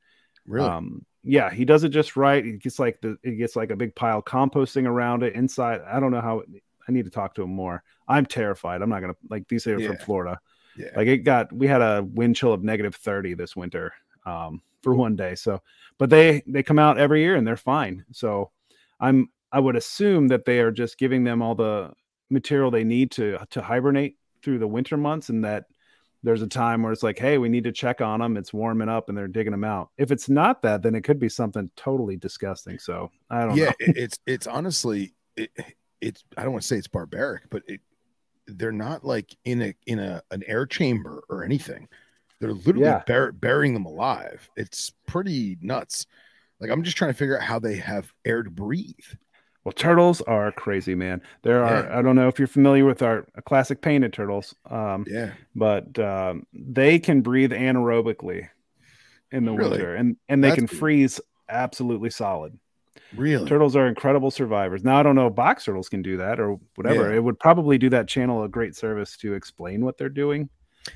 Really? 0.51 0.67
Um, 0.67 1.05
yeah, 1.23 1.49
he 1.49 1.65
does 1.65 1.83
it 1.83 1.89
just 1.89 2.17
right. 2.17 2.45
It 2.45 2.59
gets 2.59 2.77
like 2.77 2.99
the 3.01 3.17
he 3.23 3.35
gets 3.35 3.55
like 3.55 3.71
a 3.71 3.75
big 3.75 3.95
pile 3.95 4.21
composting 4.21 4.85
around 4.85 5.23
it 5.23 5.33
inside. 5.33 5.81
I 5.89 5.99
don't 5.99 6.11
know 6.11 6.21
how. 6.21 6.43
I 6.87 6.91
need 6.91 7.05
to 7.05 7.11
talk 7.11 7.35
to 7.35 7.43
him 7.43 7.51
more. 7.51 7.83
I'm 8.07 8.25
terrified. 8.25 8.81
I'm 8.81 8.89
not 8.89 9.01
gonna 9.01 9.15
like 9.29 9.47
these 9.47 9.65
are 9.67 9.79
from 9.79 9.97
Florida. 9.97 10.39
yeah. 10.75 10.89
Like 10.95 11.07
it 11.07 11.19
got 11.19 11.53
we 11.53 11.67
had 11.67 11.81
a 11.81 12.03
wind 12.03 12.35
chill 12.35 12.53
of 12.53 12.63
negative 12.63 12.95
30 12.95 13.35
this 13.35 13.55
winter 13.55 13.93
um, 14.25 14.61
for 14.81 14.93
one 14.93 15.15
day. 15.15 15.35
So, 15.35 15.61
but 15.97 16.09
they 16.09 16.43
they 16.47 16.63
come 16.63 16.79
out 16.79 16.97
every 16.97 17.21
year 17.21 17.35
and 17.35 17.47
they're 17.47 17.55
fine. 17.55 18.03
So, 18.11 18.51
I'm 18.99 19.29
I 19.51 19.59
would 19.59 19.75
assume 19.75 20.27
that 20.29 20.45
they 20.45 20.59
are 20.59 20.71
just 20.71 20.97
giving 20.97 21.23
them 21.23 21.41
all 21.41 21.55
the 21.55 21.93
material 22.29 22.71
they 22.71 22.83
need 22.83 23.11
to 23.11 23.37
to 23.51 23.61
hibernate 23.61 24.17
through 24.41 24.57
the 24.57 24.67
winter 24.67 24.97
months, 24.97 25.29
and 25.29 25.45
that 25.45 25.65
there's 26.23 26.41
a 26.41 26.47
time 26.47 26.83
where 26.83 26.91
it's 26.91 27.03
like, 27.03 27.17
hey, 27.17 27.37
we 27.37 27.49
need 27.49 27.63
to 27.63 27.71
check 27.71 28.01
on 28.01 28.19
them. 28.19 28.37
It's 28.37 28.53
warming 28.53 28.89
up, 28.89 29.09
and 29.09 29.17
they're 29.17 29.27
digging 29.27 29.51
them 29.51 29.63
out. 29.63 29.89
If 29.97 30.11
it's 30.11 30.29
not 30.29 30.61
that, 30.61 30.81
then 30.83 30.95
it 30.95 31.03
could 31.03 31.19
be 31.19 31.29
something 31.29 31.69
totally 31.75 32.15
disgusting. 32.17 32.77
So 32.79 33.09
I 33.29 33.45
don't 33.45 33.55
yeah, 33.57 33.65
know. 33.65 33.71
it- 33.79 33.97
it's 33.97 34.19
it's 34.25 34.47
honestly 34.47 35.13
it, 35.35 35.51
it's 35.99 36.23
I 36.37 36.43
don't 36.43 36.51
want 36.51 36.61
to 36.61 36.67
say 36.67 36.77
it's 36.77 36.87
barbaric, 36.87 37.49
but 37.49 37.63
it 37.67 37.81
they're 38.47 38.71
not 38.71 39.05
like 39.05 39.35
in 39.45 39.61
a 39.61 39.73
in 39.87 39.99
a 39.99 40.21
an 40.31 40.43
air 40.47 40.65
chamber 40.65 41.23
or 41.29 41.43
anything. 41.43 41.87
They're 42.39 42.53
literally 42.53 42.81
Yeah. 42.81 43.03
bur- 43.05 43.31
burying 43.31 43.73
them 43.73 43.85
alive. 43.85 44.49
It's 44.57 44.91
pretty 45.07 45.57
nuts. 45.61 46.05
Like 46.59 46.69
I'm 46.71 46.83
just 46.83 46.97
trying 46.97 47.11
to 47.11 47.17
figure 47.17 47.37
out 47.37 47.43
how 47.43 47.59
they 47.59 47.77
have 47.77 48.11
air 48.25 48.43
to 48.43 48.49
breathe. 48.49 48.95
Well, 49.63 49.73
turtles 49.73 50.21
are 50.21 50.51
crazy, 50.51 50.95
man. 50.95 51.21
There 51.43 51.63
are. 51.63 51.83
Yeah. 51.83 51.99
I 51.99 52.01
don't 52.01 52.15
know 52.15 52.27
if 52.27 52.39
you're 52.39 52.47
familiar 52.47 52.83
with 52.85 53.01
our 53.03 53.25
classic 53.45 53.81
painted 53.81 54.11
turtles. 54.13 54.55
Um, 54.69 55.05
Yeah, 55.07 55.31
but 55.55 55.97
um, 55.99 56.47
they 56.53 56.97
can 56.97 57.21
breathe 57.21 57.51
anaerobically 57.51 58.47
in 59.31 59.45
the 59.45 59.51
Really? 59.53 59.71
winter 59.71 59.95
and 59.95 60.17
and 60.29 60.43
they 60.43 60.49
That's 60.49 60.59
can 60.59 60.67
cool. 60.67 60.79
freeze 60.79 61.21
absolutely 61.47 62.09
solid 62.09 62.57
Really? 63.15 63.47
Turtles 63.47 63.75
are 63.75 63.87
incredible 63.87 64.31
survivors. 64.31 64.83
Now 64.83 64.97
I 64.99 65.03
don't 65.03 65.15
know 65.15 65.27
if 65.27 65.35
box 65.35 65.65
turtles 65.65 65.89
can 65.89 66.01
do 66.01 66.17
that 66.17 66.39
or 66.39 66.57
whatever. 66.75 67.09
Yeah. 67.09 67.17
It 67.17 67.23
would 67.23 67.39
probably 67.39 67.77
do 67.77 67.89
that 67.89 68.07
channel 68.07 68.43
a 68.43 68.49
great 68.49 68.75
service 68.75 69.15
to 69.17 69.33
explain 69.33 69.83
what 69.85 69.97
they're 69.97 70.09
doing. 70.09 70.49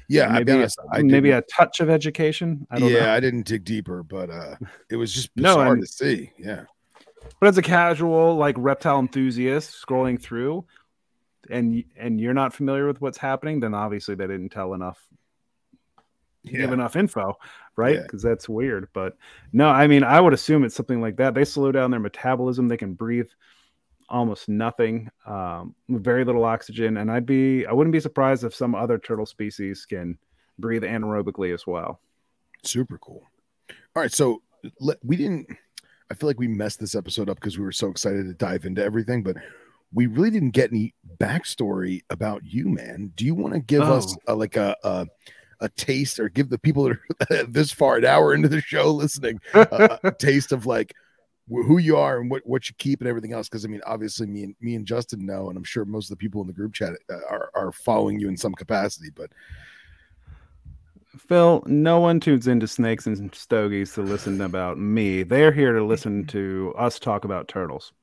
Yeah, 0.09 0.30
maybe 0.30 0.51
honest, 0.53 0.80
I 0.91 1.03
maybe 1.03 1.32
a 1.32 1.41
touch 1.43 1.80
of 1.82 1.89
education. 1.89 2.66
I 2.72 2.80
don't 2.80 2.89
yeah, 2.91 3.05
know. 3.05 3.13
I 3.13 3.20
didn't 3.20 3.45
dig 3.45 3.63
deeper, 3.66 4.01
but 4.03 4.30
uh 4.30 4.55
it 4.89 4.95
was 4.95 5.13
just 5.13 5.30
No, 5.36 5.59
and- 5.61 5.82
to 5.82 5.88
see. 5.88 6.32
Yeah. 6.38 6.63
But 7.39 7.49
as 7.49 7.57
a 7.57 7.61
casual 7.61 8.36
like 8.36 8.55
reptile 8.57 8.99
enthusiast 8.99 9.76
scrolling 9.86 10.21
through, 10.21 10.65
and 11.49 11.84
and 11.97 12.19
you're 12.19 12.34
not 12.34 12.53
familiar 12.53 12.88
with 12.88 13.01
what's 13.01 13.17
happening, 13.17 13.59
then 13.59 13.73
obviously 13.73 14.15
they 14.15 14.28
didn't 14.28 14.49
tell 14.49 14.73
enough, 14.73 14.99
give 16.45 16.61
Yeah. 16.61 16.73
enough 16.73 16.95
info, 16.95 17.38
right? 17.76 17.95
Yeah. 17.95 18.01
Because 18.03 18.21
that's 18.21 18.49
weird. 18.49 18.89
But 18.93 19.17
no, 19.53 19.69
I 19.69 19.88
mean, 19.88 20.03
I 20.03 20.19
would 20.21 20.34
assume 20.34 20.63
it's 20.63 20.76
something 20.76 21.01
like 21.01 21.17
that. 21.17 21.34
They 21.34 21.45
slow 21.45 21.71
down 21.71 21.91
their 21.91 21.99
metabolism. 21.99 22.67
They 22.67 22.78
can 22.78 22.93
breathe 22.93 23.30
almost 24.07 24.47
nothing, 24.47 25.09
um, 25.26 25.73
very 25.89 26.23
little 26.23 26.45
oxygen, 26.45 26.97
and 26.97 27.11
I'd 27.11 27.26
be 27.26 27.65
I 27.65 27.73
wouldn't 27.73 27.91
be 27.93 27.99
surprised 27.99 28.43
if 28.43 28.55
some 28.55 28.76
other 28.76 28.97
turtle 28.97 29.26
species 29.26 29.86
can 29.86 30.17
breathe 30.57 30.84
anaerobically 30.84 31.53
as 31.53 31.67
well. 31.67 31.99
Super 32.63 32.97
cool. 32.97 33.23
All 33.95 34.01
right, 34.01 34.11
so 34.11 34.41
we 35.03 35.15
didn't. 35.15 35.47
I 36.12 36.14
feel 36.14 36.28
like 36.28 36.39
we 36.39 36.47
messed 36.47 36.80
this 36.80 36.95
episode 36.95 37.30
up 37.30 37.38
because 37.39 37.58
we 37.58 37.64
were 37.64 37.72
so 37.72 37.89
excited 37.89 38.26
to 38.26 38.34
dive 38.34 38.66
into 38.66 38.84
everything, 38.84 39.24
but 39.24 39.38
we 39.93 40.08
really 40.08 40.30
didn't 40.30 40.51
get 40.51 40.72
any 40.72 40.93
backstory 41.18 42.01
about 42.10 42.41
you, 42.45 42.68
man. 42.68 43.12
Do 43.16 43.26
you 43.26 43.34
want 43.34 43.53
to 43.53 43.60
give 43.60 43.82
us 43.82 44.16
a, 44.28 44.36
like 44.36 44.56
a, 44.56 44.76
a 44.84 45.08
a 45.62 45.70
taste, 45.70 46.20
or 46.20 46.28
give 46.28 46.49
the 46.49 46.60
people 46.60 46.84
that 46.84 46.97
are 47.32 47.43
this 47.47 47.72
far 47.72 47.97
an 47.97 48.06
hour 48.06 48.34
into 48.34 48.49
the 48.49 48.62
show 48.62 48.91
listening 48.91 49.39
a, 49.53 49.99
a 50.03 50.12
taste 50.12 50.51
of 50.51 50.66
like 50.66 50.93
who 51.47 51.78
you 51.78 51.95
are 51.95 52.20
and 52.20 52.30
what 52.30 52.45
what 52.45 52.68
you 52.68 52.76
keep 52.78 52.99
and 53.01 53.08
everything 53.08 53.34
else? 53.34 53.47
Because 53.47 53.66
I 53.66 53.68
mean, 53.68 53.82
obviously, 53.86 54.28
me 54.28 54.43
and 54.43 54.56
me 54.60 54.76
and 54.76 54.86
Justin 54.86 55.26
know, 55.26 55.49
and 55.49 55.58
I'm 55.58 55.64
sure 55.64 55.86
most 55.86 56.12
of 56.12 56.18
the 56.18 56.22
people 56.22 56.41
in 56.41 56.47
the 56.47 56.53
group 56.53 56.74
chat 56.74 56.93
uh, 57.10 57.20
are 57.30 57.51
are 57.56 57.72
following 57.72 58.20
you 58.20 58.28
in 58.28 58.38
some 58.38 58.53
capacity. 58.53 59.10
But 59.16 59.32
Phil, 61.18 61.63
no 61.66 61.99
one 61.99 62.20
tunes 62.20 62.47
into 62.47 62.68
Snakes 62.68 63.05
and 63.07 63.34
Stogies 63.34 63.93
to 63.93 64.01
listen 64.01 64.41
about 64.41 64.78
me. 64.78 65.24
They're 65.24 65.51
here 65.51 65.74
to 65.74 65.84
listen 65.84 66.26
to 66.28 66.74
us 66.78 66.99
talk 66.99 67.26
about 67.26 67.47
turtles. 67.47 67.93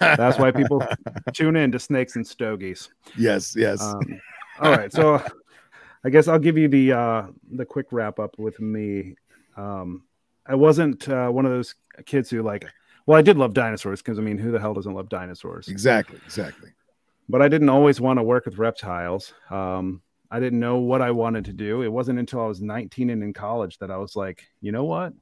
That's 0.00 0.38
why 0.38 0.50
people 0.50 0.84
tune 1.32 1.56
in 1.56 1.72
to 1.72 1.78
Snakes 1.78 2.16
and 2.16 2.26
Stogies. 2.26 2.88
yes, 3.16 3.54
yes, 3.56 3.80
Um, 3.82 4.20
all 4.60 4.70
right, 4.70 4.92
so 4.92 5.22
I 6.04 6.10
guess 6.10 6.28
I'll 6.28 6.38
give 6.38 6.56
you 6.56 6.68
the 6.68 6.92
uh, 6.92 7.26
the 7.50 7.64
quick 7.64 7.86
wrap 7.90 8.18
up 8.18 8.38
with 8.38 8.60
me. 8.60 9.16
Um, 9.56 10.04
I 10.46 10.54
wasn't 10.54 11.08
uh, 11.08 11.28
one 11.28 11.44
of 11.46 11.52
those 11.52 11.74
kids 12.04 12.30
who 12.30 12.42
like. 12.42 12.66
Well, 13.06 13.18
I 13.18 13.22
did 13.22 13.38
love 13.38 13.54
dinosaurs 13.54 14.02
because 14.02 14.18
I 14.18 14.22
mean, 14.22 14.38
who 14.38 14.50
the 14.50 14.58
hell 14.60 14.74
doesn't 14.74 14.92
love 14.92 15.08
dinosaurs? 15.08 15.68
exactly, 15.68 16.18
exactly. 16.24 16.70
but 17.28 17.40
I 17.40 17.48
didn't 17.48 17.68
always 17.68 18.00
want 18.00 18.18
to 18.18 18.22
work 18.22 18.46
with 18.46 18.58
reptiles. 18.58 19.32
Um, 19.50 20.02
I 20.30 20.40
didn't 20.40 20.60
know 20.60 20.78
what 20.78 21.02
I 21.02 21.10
wanted 21.12 21.44
to 21.46 21.52
do. 21.52 21.82
It 21.82 21.88
wasn't 21.92 22.18
until 22.18 22.40
I 22.40 22.46
was 22.46 22.60
19 22.60 23.10
and 23.10 23.22
in 23.22 23.32
college 23.32 23.78
that 23.78 23.90
I 23.90 23.96
was 23.96 24.16
like, 24.16 24.46
you 24.60 24.72
know 24.72 24.84
what? 24.84 25.12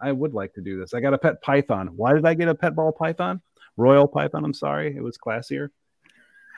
I 0.00 0.10
would 0.12 0.32
like 0.34 0.54
to 0.54 0.60
do 0.60 0.78
this. 0.78 0.94
I 0.94 1.00
got 1.00 1.14
a 1.14 1.18
pet 1.18 1.42
python. 1.42 1.88
Why 1.96 2.12
did 2.14 2.24
I 2.26 2.34
get 2.34 2.48
a 2.48 2.54
pet 2.54 2.74
ball 2.74 2.92
python? 2.92 3.40
Royal 3.76 4.06
python. 4.08 4.44
I'm 4.44 4.54
sorry. 4.54 4.94
It 4.96 5.02
was 5.02 5.18
classier. 5.18 5.68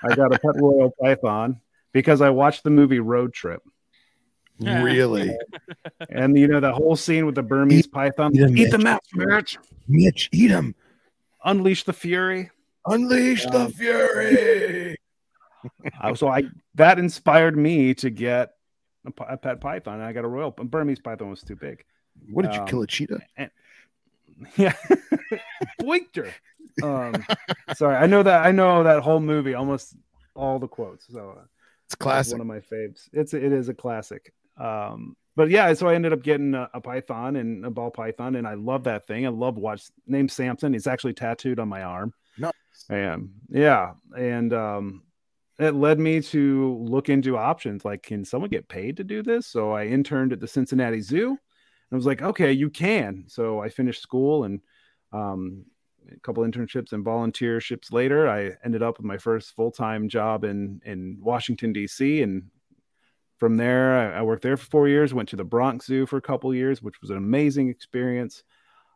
I 0.02 0.14
got 0.14 0.34
a 0.34 0.38
pet 0.38 0.54
royal 0.60 0.92
python 1.00 1.60
because 1.92 2.20
I 2.20 2.30
watched 2.30 2.62
the 2.64 2.70
movie 2.70 3.00
Road 3.00 3.32
Trip. 3.32 3.62
Really, 4.58 5.36
And 6.10 6.36
you 6.38 6.48
know, 6.48 6.60
the 6.60 6.72
whole 6.72 6.96
scene 6.96 7.26
with 7.26 7.34
the 7.34 7.42
Burmese 7.42 7.86
python. 7.86 8.34
eat 8.34 8.40
'em, 8.42 8.56
Eat 8.56 8.70
the 8.70 8.78
Mitch. 8.78 8.84
mouse, 8.84 9.00
Mitch. 9.14 9.58
Mitch, 9.86 10.28
eat 10.32 10.50
him. 10.50 10.74
Unleash 11.44 11.84
the 11.84 11.92
fury. 11.92 12.50
Unleash 12.86 13.44
the 13.44 13.60
Um, 13.66 13.72
fury. 13.72 14.85
So 16.14 16.28
I 16.28 16.44
that 16.74 16.98
inspired 16.98 17.56
me 17.56 17.94
to 17.94 18.10
get 18.10 18.52
a, 19.06 19.24
a 19.24 19.36
pet 19.36 19.60
python. 19.60 19.94
And 19.94 20.04
I 20.04 20.12
got 20.12 20.24
a 20.24 20.28
royal 20.28 20.50
Burmese 20.50 21.00
python 21.00 21.30
was 21.30 21.42
too 21.42 21.56
big. 21.56 21.84
What 22.30 22.42
did 22.42 22.54
you 22.54 22.60
um, 22.60 22.66
kill 22.66 22.82
a 22.82 22.86
cheetah? 22.86 23.20
Yeah, 24.58 24.74
boinked 25.80 26.16
her. 26.16 26.30
Um, 26.82 27.24
sorry, 27.74 27.96
I 27.96 28.06
know 28.06 28.22
that 28.22 28.44
I 28.44 28.50
know 28.52 28.82
that 28.82 29.02
whole 29.02 29.20
movie, 29.20 29.54
almost 29.54 29.96
all 30.34 30.58
the 30.58 30.68
quotes. 30.68 31.06
So 31.10 31.36
uh, 31.38 31.44
It's 31.86 31.94
classic. 31.94 32.34
one 32.34 32.42
of 32.42 32.46
my 32.46 32.60
faves. 32.60 33.08
It's 33.14 33.32
it 33.32 33.50
is 33.52 33.70
a 33.70 33.74
classic. 33.74 34.34
Um, 34.60 35.16
but 35.36 35.48
yeah, 35.48 35.72
so 35.74 35.88
I 35.88 35.94
ended 35.94 36.12
up 36.12 36.22
getting 36.22 36.54
a, 36.54 36.68
a 36.74 36.80
python 36.82 37.36
and 37.36 37.64
a 37.64 37.70
ball 37.70 37.90
python, 37.90 38.36
and 38.36 38.46
I 38.46 38.54
love 38.54 38.84
that 38.84 39.06
thing. 39.06 39.24
I 39.26 39.30
love 39.30 39.56
watch 39.56 39.84
named 40.06 40.30
Samson. 40.30 40.74
He's 40.74 40.86
actually 40.86 41.14
tattooed 41.14 41.58
on 41.58 41.68
my 41.68 41.82
arm. 41.82 42.12
Nice. 42.38 42.52
And 42.90 43.30
yeah, 43.48 43.92
and 44.18 44.52
um, 44.52 45.02
it 45.58 45.74
led 45.74 45.98
me 45.98 46.20
to 46.20 46.76
look 46.82 47.08
into 47.08 47.38
options. 47.38 47.84
Like, 47.84 48.02
can 48.02 48.24
someone 48.24 48.50
get 48.50 48.68
paid 48.68 48.96
to 48.98 49.04
do 49.04 49.22
this? 49.22 49.46
So 49.46 49.72
I 49.72 49.86
interned 49.86 50.32
at 50.32 50.40
the 50.40 50.48
Cincinnati 50.48 51.00
Zoo. 51.00 51.28
And 51.28 51.38
I 51.92 51.96
was 51.96 52.06
like, 52.06 52.22
okay, 52.22 52.52
you 52.52 52.68
can. 52.68 53.24
So 53.28 53.60
I 53.60 53.68
finished 53.68 54.02
school 54.02 54.44
and 54.44 54.60
um, 55.12 55.64
a 56.12 56.20
couple 56.20 56.44
internships 56.44 56.92
and 56.92 57.04
volunteerships 57.04 57.92
later, 57.92 58.28
I 58.28 58.52
ended 58.64 58.82
up 58.82 58.98
with 58.98 59.06
my 59.06 59.18
first 59.18 59.54
full 59.54 59.70
time 59.70 60.08
job 60.08 60.44
in 60.44 60.80
in 60.84 61.18
Washington 61.20 61.72
D.C. 61.72 62.22
And 62.22 62.50
from 63.38 63.56
there, 63.56 64.14
I, 64.14 64.18
I 64.18 64.22
worked 64.22 64.42
there 64.42 64.56
for 64.56 64.66
four 64.66 64.88
years. 64.88 65.14
Went 65.14 65.28
to 65.30 65.36
the 65.36 65.44
Bronx 65.44 65.86
Zoo 65.86 66.06
for 66.06 66.16
a 66.16 66.22
couple 66.22 66.54
years, 66.54 66.82
which 66.82 67.00
was 67.00 67.10
an 67.10 67.16
amazing 67.16 67.68
experience. 67.68 68.42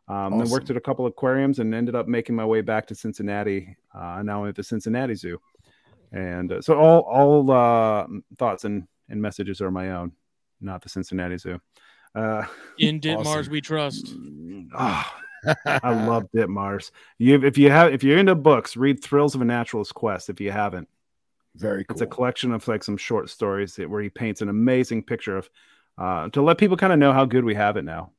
Um, 0.07 0.37
Then 0.37 0.49
worked 0.49 0.69
at 0.69 0.77
a 0.77 0.81
couple 0.81 1.05
aquariums 1.05 1.59
and 1.59 1.73
ended 1.73 1.95
up 1.95 2.07
making 2.07 2.35
my 2.35 2.45
way 2.45 2.61
back 2.61 2.87
to 2.87 2.95
Cincinnati. 2.95 3.77
Uh, 3.93 4.21
now 4.23 4.43
I'm 4.43 4.49
at 4.49 4.55
the 4.55 4.63
Cincinnati 4.63 5.15
Zoo, 5.15 5.39
and 6.11 6.51
uh, 6.51 6.61
so 6.61 6.77
all 6.77 7.01
all 7.01 7.51
uh, 7.51 8.07
thoughts 8.37 8.65
and 8.65 8.87
and 9.09 9.21
messages 9.21 9.61
are 9.61 9.71
my 9.71 9.91
own, 9.91 10.13
not 10.59 10.81
the 10.81 10.89
Cincinnati 10.89 11.37
Zoo. 11.37 11.59
Uh, 12.15 12.45
In 12.79 12.99
Ditmars 12.99 13.25
Awesome. 13.25 13.51
we 13.51 13.61
trust. 13.61 14.13
ah, 14.73 15.21
I 15.65 16.05
love 16.05 16.27
Ditmars. 16.35 16.91
You, 17.17 17.43
if 17.43 17.57
you 17.57 17.69
have, 17.71 17.93
if 17.93 18.03
you're 18.03 18.17
into 18.17 18.35
books, 18.35 18.77
read 18.77 19.03
Thrills 19.03 19.35
of 19.35 19.41
a 19.41 19.45
Naturalist 19.45 19.93
Quest. 19.93 20.29
If 20.29 20.39
you 20.39 20.51
haven't, 20.51 20.87
Very 21.55 21.83
cool. 21.83 21.93
it's 21.95 22.01
a 22.01 22.07
collection 22.07 22.51
of 22.51 22.67
like 22.67 22.83
some 22.83 22.97
short 22.97 23.29
stories 23.29 23.75
that, 23.75 23.89
where 23.89 24.01
he 24.01 24.09
paints 24.09 24.41
an 24.41 24.49
amazing 24.49 25.03
picture 25.03 25.37
of, 25.37 25.49
uh, 25.97 26.29
to 26.29 26.41
let 26.41 26.57
people 26.57 26.77
kind 26.77 26.93
of 26.93 26.99
know 26.99 27.11
how 27.13 27.25
good 27.25 27.43
we 27.43 27.55
have 27.55 27.75
it 27.77 27.83
now, 27.83 28.11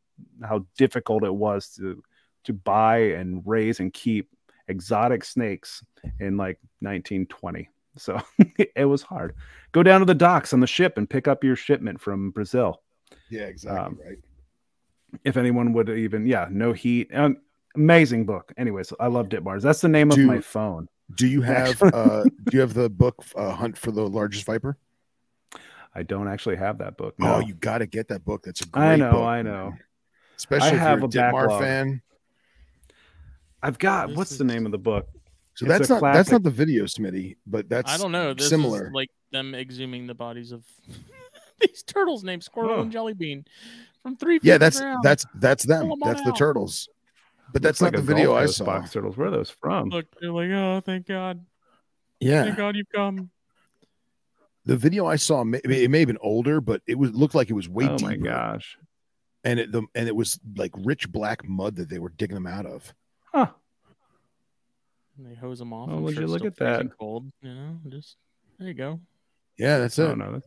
how 0.42 0.66
difficult 0.76 1.24
it 1.24 1.34
was 1.34 1.68
to 1.76 2.02
to 2.44 2.52
buy 2.52 2.98
and 2.98 3.42
raise 3.46 3.78
and 3.78 3.92
keep 3.94 4.28
exotic 4.68 5.24
snakes 5.24 5.84
in 6.18 6.36
like 6.36 6.58
1920. 6.80 7.68
So 7.96 8.20
it 8.76 8.84
was 8.86 9.02
hard. 9.02 9.34
Go 9.72 9.82
down 9.82 10.00
to 10.00 10.06
the 10.06 10.14
docks 10.14 10.52
on 10.52 10.60
the 10.60 10.66
ship 10.66 10.96
and 10.98 11.08
pick 11.08 11.28
up 11.28 11.44
your 11.44 11.56
shipment 11.56 12.00
from 12.00 12.30
Brazil 12.30 12.80
yeah, 13.30 13.42
exactly 13.44 13.78
um, 13.78 13.98
right. 14.06 14.18
if 15.24 15.36
anyone 15.38 15.72
would 15.72 15.88
even 15.88 16.26
yeah 16.26 16.48
no 16.50 16.72
heat 16.72 17.08
um, 17.14 17.38
amazing 17.74 18.24
book 18.26 18.52
anyways 18.58 18.92
i 19.00 19.06
love 19.06 19.28
ditmars 19.28 19.62
that's 19.62 19.80
the 19.80 19.88
name 19.88 20.10
of 20.10 20.18
my 20.18 20.38
phone 20.40 20.86
Do 21.14 21.26
you 21.26 21.40
have 21.42 21.82
uh 21.82 22.24
do 22.44 22.50
you 22.52 22.60
have 22.60 22.74
the 22.74 22.90
book 22.90 23.24
uh, 23.34 23.52
Hunt 23.52 23.76
for 23.78 23.90
the 23.90 24.06
Largest 24.06 24.44
Viper? 24.44 24.76
i 25.94 26.02
don't 26.02 26.28
actually 26.28 26.56
have 26.56 26.78
that 26.78 26.96
book 26.98 27.14
no 27.18 27.36
Oh, 27.36 27.38
you 27.40 27.54
got 27.54 27.78
to 27.78 27.86
get 27.86 28.08
that 28.08 28.24
book. 28.24 28.42
That's 28.44 28.60
a 28.62 28.66
great 28.66 28.82
I 28.84 28.96
know, 28.96 29.12
book, 29.12 29.22
I 29.24 29.42
man. 29.42 29.52
know. 29.52 29.72
Especially 30.36 30.68
I 30.68 30.72
if 30.74 30.78
have 30.78 30.98
you're 30.98 31.04
a 31.04 31.08
a 31.08 31.32
Ditmar 31.32 31.40
backlog. 31.48 31.60
fan. 31.62 32.02
i've 33.62 33.78
got 33.78 34.14
what's 34.14 34.36
the 34.36 34.44
name 34.44 34.66
of 34.66 34.72
the 34.72 34.78
book 34.78 35.08
So 35.54 35.66
It's 35.66 35.78
that's 35.78 35.90
a 35.90 36.00
not 36.00 36.12
that's 36.14 36.30
not 36.30 36.42
the 36.42 36.50
video, 36.50 36.84
Smitty, 36.84 37.36
but 37.46 37.68
that's 37.68 37.92
I 37.92 37.98
don't 37.98 38.12
know. 38.12 38.32
This 38.34 38.48
similar. 38.48 38.86
is 38.86 38.92
like 38.92 39.10
them 39.32 39.52
exhuming 39.54 40.06
the 40.06 40.14
bodies 40.14 40.50
of 40.52 40.64
these 41.60 41.82
turtles 41.82 42.24
named 42.24 42.42
Squirtle 42.42 42.78
Oh. 42.78 42.80
and 42.82 42.92
Jellybean 42.92 43.44
from 44.02 44.16
three 44.16 44.38
feet 44.38 44.48
yeah, 44.48 44.58
that's 44.58 44.80
ground. 44.80 45.00
that's 45.02 45.26
that's 45.34 45.64
them. 45.64 45.86
Pull 45.88 45.92
'em 45.96 46.02
on 46.02 46.08
That's 46.08 46.22
the 46.22 46.30
out. 46.30 46.38
turtles. 46.38 46.88
But 47.52 47.60
that's 47.60 47.82
Looks 47.82 47.92
not 47.92 47.98
like 47.98 48.06
the 48.06 48.14
video 48.14 48.34
I 48.34 48.46
Coast 48.46 48.56
saw. 48.58 48.64
box 48.64 48.92
turtles 48.92 49.16
where 49.18 49.28
are 49.28 49.30
those 49.30 49.50
from 49.50 49.90
Look, 49.90 50.06
they're 50.20 50.32
like, 50.32 50.48
oh, 50.50 50.80
thank 50.84 51.06
God, 51.06 51.44
Yeah, 52.18 52.44
thank 52.44 52.56
God 52.56 52.74
you've 52.76 52.88
come. 52.94 53.30
the 54.64 54.76
video 54.76 55.06
I 55.06 55.16
saw 55.16 55.44
may, 55.44 55.60
it 55.62 55.90
may 55.90 55.98
have 55.98 56.06
been 56.06 56.16
older, 56.22 56.62
but 56.62 56.80
it 56.86 56.98
was 56.98 57.12
looked 57.12 57.34
like 57.34 57.50
it 57.50 57.54
was 57.54 57.68
way 57.68 57.88
oh 57.88 57.98
my 58.00 58.16
gosh 58.16 58.78
and 59.44 59.60
it 59.60 59.70
the 59.72 59.82
and 59.94 60.08
it 60.08 60.16
was 60.16 60.38
like 60.56 60.72
rich 60.78 61.10
black 61.12 61.46
mud 61.46 61.76
that 61.76 61.90
they 61.90 61.98
were 61.98 62.10
digging 62.10 62.36
them 62.36 62.46
out 62.46 62.64
of. 62.64 62.94
huh 63.34 63.48
And 65.18 65.26
they 65.26 65.34
hose 65.34 65.58
them 65.58 65.72
off. 65.72 65.88
Oh, 65.90 65.96
I'm 65.96 66.02
would 66.02 66.14
sure 66.14 66.22
you 66.22 66.24
it's 66.26 66.30
look 66.32 66.38
still 66.40 66.48
at 66.48 66.56
that? 66.56 66.76
freezing 66.80 66.92
Cold, 66.98 67.30
you 67.42 67.54
know, 67.54 67.76
just 67.88 68.16
there 68.58 68.68
you 68.68 68.74
go. 68.74 69.00
Yeah, 69.58 69.78
that's 69.78 69.98
it. 69.98 70.04
oh 70.08 70.14
no 70.14 70.32
that's, 70.32 70.46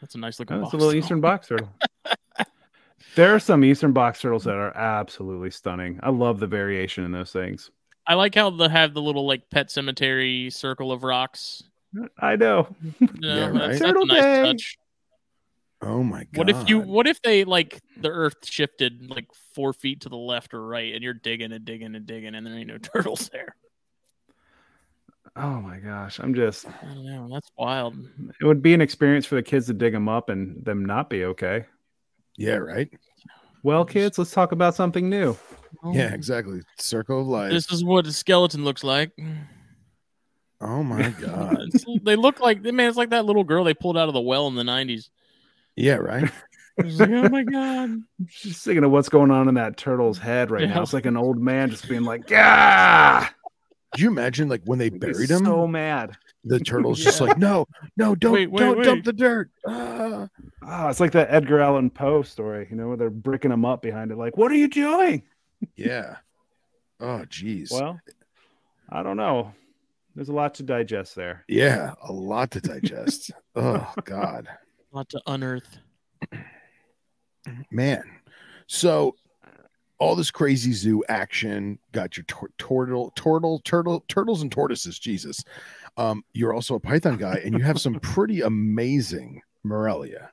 That's 0.00 0.14
a 0.14 0.18
nice 0.18 0.38
looking. 0.38 0.56
that's 0.56 0.66
box 0.66 0.74
a 0.74 0.76
little 0.78 0.92
though. 0.92 0.98
eastern 0.98 1.20
box 1.20 1.48
turtle 1.48 1.68
there 3.14 3.34
are 3.34 3.38
some 3.38 3.64
eastern 3.64 3.92
box 3.92 4.20
turtles 4.20 4.44
that 4.44 4.54
are 4.54 4.74
absolutely 4.76 5.50
stunning 5.50 6.00
i 6.02 6.08
love 6.10 6.40
the 6.40 6.46
variation 6.46 7.04
in 7.04 7.12
those 7.12 7.32
things 7.32 7.70
I 8.06 8.14
like 8.14 8.34
how 8.34 8.50
they 8.50 8.68
have 8.68 8.94
the 8.94 9.02
little 9.02 9.26
like 9.26 9.48
pet 9.50 9.70
cemetery 9.70 10.48
circle 10.50 10.90
of 10.90 11.04
rocks. 11.04 11.62
i 12.18 12.34
know 12.34 12.74
You 12.98 13.08
know, 13.20 13.34
Yeah, 13.34 13.34
that's, 13.50 13.52
right. 13.52 13.68
that's 13.68 13.80
Turtle 13.80 14.02
a 14.04 14.06
nice 14.06 14.22
day. 14.22 14.42
touch. 14.42 14.76
Oh 15.82 16.02
my 16.02 16.24
god. 16.24 16.36
What 16.38 16.50
if 16.50 16.68
you? 16.68 16.80
What 16.80 17.06
if 17.06 17.22
they 17.22 17.44
like 17.44 17.80
the 17.98 18.08
Earth 18.10 18.44
shifted 18.46 19.08
like 19.10 19.26
four 19.54 19.72
feet 19.72 20.02
to 20.02 20.08
the 20.10 20.16
left 20.16 20.52
or 20.54 20.66
right, 20.66 20.92
and 20.94 21.02
you're 21.02 21.14
digging 21.14 21.52
and 21.52 21.64
digging 21.64 21.94
and 21.94 22.04
digging, 22.04 22.34
and 22.34 22.46
there 22.46 22.54
ain't 22.54 22.68
no 22.68 22.76
turtles 22.82 23.30
there? 23.32 23.54
Oh 25.36 25.60
my 25.60 25.78
gosh, 25.78 26.18
I'm 26.18 26.34
just. 26.34 26.66
I 26.66 26.86
don't 26.86 27.04
know. 27.04 27.28
That's 27.32 27.50
wild. 27.56 27.96
It 28.40 28.44
would 28.44 28.62
be 28.62 28.74
an 28.74 28.80
experience 28.80 29.24
for 29.26 29.36
the 29.36 29.42
kids 29.42 29.66
to 29.66 29.72
dig 29.74 29.92
them 29.92 30.08
up 30.08 30.28
and 30.28 30.64
them 30.64 30.84
not 30.84 31.08
be 31.08 31.24
okay. 31.24 31.66
Yeah, 32.36 32.56
right. 32.56 32.90
Well, 33.62 33.84
kids, 33.84 34.18
let's 34.18 34.32
talk 34.32 34.52
about 34.52 34.74
something 34.74 35.08
new. 35.08 35.36
Yeah, 35.92 36.12
exactly. 36.14 36.60
Circle 36.78 37.20
of 37.20 37.26
life. 37.28 37.52
This 37.52 37.70
is 37.70 37.84
what 37.84 38.06
a 38.06 38.12
skeleton 38.12 38.64
looks 38.64 38.82
like. 38.82 39.12
Oh 40.60 40.82
my 40.82 41.10
god. 41.20 41.68
They 42.02 42.16
look 42.16 42.40
like 42.40 42.62
man. 42.62 42.88
It's 42.88 42.96
like 42.96 43.10
that 43.10 43.24
little 43.24 43.44
girl 43.44 43.64
they 43.64 43.74
pulled 43.74 43.96
out 43.96 44.08
of 44.08 44.14
the 44.14 44.20
well 44.20 44.48
in 44.48 44.56
the 44.56 44.62
'90s. 44.64 45.10
yeah, 45.76 45.94
right. 45.96 46.30
Like, 46.82 47.10
oh 47.10 47.28
my 47.28 47.42
god. 47.42 47.90
Just 48.24 48.64
thinking 48.64 48.84
of 48.84 48.90
what's 48.90 49.10
going 49.10 49.30
on 49.30 49.48
in 49.48 49.54
that 49.56 49.76
turtle's 49.76 50.16
head 50.16 50.50
right 50.50 50.62
Yeah. 50.62 50.74
now. 50.76 50.82
It's 50.82 50.94
like 50.94 51.04
an 51.04 51.16
old 51.16 51.38
man 51.38 51.68
just 51.68 51.86
being 51.86 52.04
like, 52.04 52.30
"Yeah." 52.30 53.28
Do 53.96 54.02
you 54.02 54.08
imagine 54.08 54.48
like 54.48 54.62
when 54.64 54.78
they 54.78 54.88
buried 54.88 55.30
him, 55.30 55.44
So 55.44 55.66
mad. 55.66 56.16
the 56.44 56.60
turtle's 56.60 57.00
just 57.04 57.20
like, 57.20 57.38
no, 57.38 57.66
no, 57.96 58.14
don't, 58.14 58.32
Wait, 58.32 58.50
wait, 58.50 58.60
don't 58.60 58.78
wait. 58.78 58.84
dump 58.84 59.04
the 59.04 59.12
dirt. 59.12 59.50
Ah. 59.66 60.28
Oh, 60.62 60.88
it's 60.88 61.00
like 61.00 61.12
that 61.12 61.28
Edgar 61.32 61.60
Allan 61.60 61.90
Poe 61.90 62.22
story, 62.22 62.68
you 62.70 62.76
know, 62.76 62.88
where 62.88 62.96
they're 62.96 63.10
bricking 63.10 63.50
him 63.50 63.64
up 63.64 63.82
behind 63.82 64.10
it. 64.12 64.16
Like, 64.18 64.36
what 64.36 64.52
are 64.52 64.56
you 64.56 64.68
doing? 64.68 65.22
Yeah. 65.76 66.16
Oh, 67.02 67.24
geez. 67.30 67.70
Well, 67.72 67.98
I 68.90 69.02
don't 69.02 69.16
know. 69.16 69.54
There's 70.14 70.28
a 70.28 70.34
lot 70.34 70.52
to 70.56 70.62
digest 70.62 71.14
there. 71.14 71.46
yeah, 71.48 71.94
a 72.06 72.12
lot 72.12 72.50
to 72.50 72.60
digest. 72.60 73.30
oh 73.56 73.90
God, 74.04 74.46
lot 74.92 75.08
to 75.08 75.22
unearth. 75.26 75.78
man. 77.70 78.02
So 78.66 79.16
all 80.00 80.16
this 80.16 80.30
crazy 80.30 80.72
zoo 80.72 81.04
action 81.08 81.78
got 81.92 82.16
your 82.16 82.24
tor- 82.24 82.50
turtle, 82.58 83.12
turtle, 83.14 83.60
turtle, 83.60 84.04
turtles 84.08 84.42
and 84.42 84.50
tortoises. 84.50 84.98
Jesus. 84.98 85.44
Um, 85.96 86.24
you're 86.32 86.54
also 86.54 86.74
a 86.74 86.80
Python 86.80 87.16
guy, 87.18 87.40
and 87.44 87.56
you 87.56 87.62
have 87.62 87.80
some 87.80 87.94
pretty 88.00 88.40
amazing 88.40 89.42
Morelia. 89.62 90.30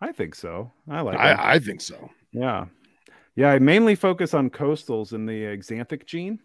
I 0.00 0.12
think 0.12 0.34
so. 0.34 0.72
I 0.88 1.02
like. 1.02 1.18
I, 1.18 1.54
I 1.54 1.58
think 1.58 1.82
so. 1.82 2.10
Yeah. 2.32 2.64
Yeah, 3.36 3.50
I 3.50 3.58
mainly 3.58 3.94
focus 3.94 4.34
on 4.34 4.50
coastals 4.50 5.12
and 5.12 5.28
the 5.28 5.42
xanthic 5.58 6.06
gene. 6.06 6.40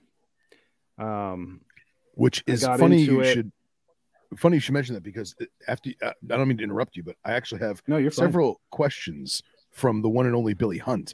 Um, 0.98 1.62
which 2.14 2.44
is 2.48 2.64
funny 2.64 3.02
you 3.02 3.22
it- 3.22 3.34
should 3.34 3.52
funny 4.38 4.56
you 4.58 4.60
should 4.62 4.74
mention 4.74 4.96
that 4.96 5.04
because 5.04 5.36
after 5.68 5.92
uh, 6.02 6.12
i 6.32 6.38
don't 6.38 6.48
mean 6.48 6.58
to 6.58 6.64
interrupt 6.64 6.96
you 6.96 7.04
but 7.04 7.16
i 7.26 7.34
actually 7.34 7.60
have 7.60 7.82
no, 7.88 7.98
you're 7.98 8.12
fine. 8.12 8.26
several 8.26 8.60
questions 8.70 9.44
from 9.76 10.02
the 10.02 10.10
one 10.10 10.26
and 10.26 10.36
only 10.36 10.54
billy 10.56 10.78
hunt 10.80 11.14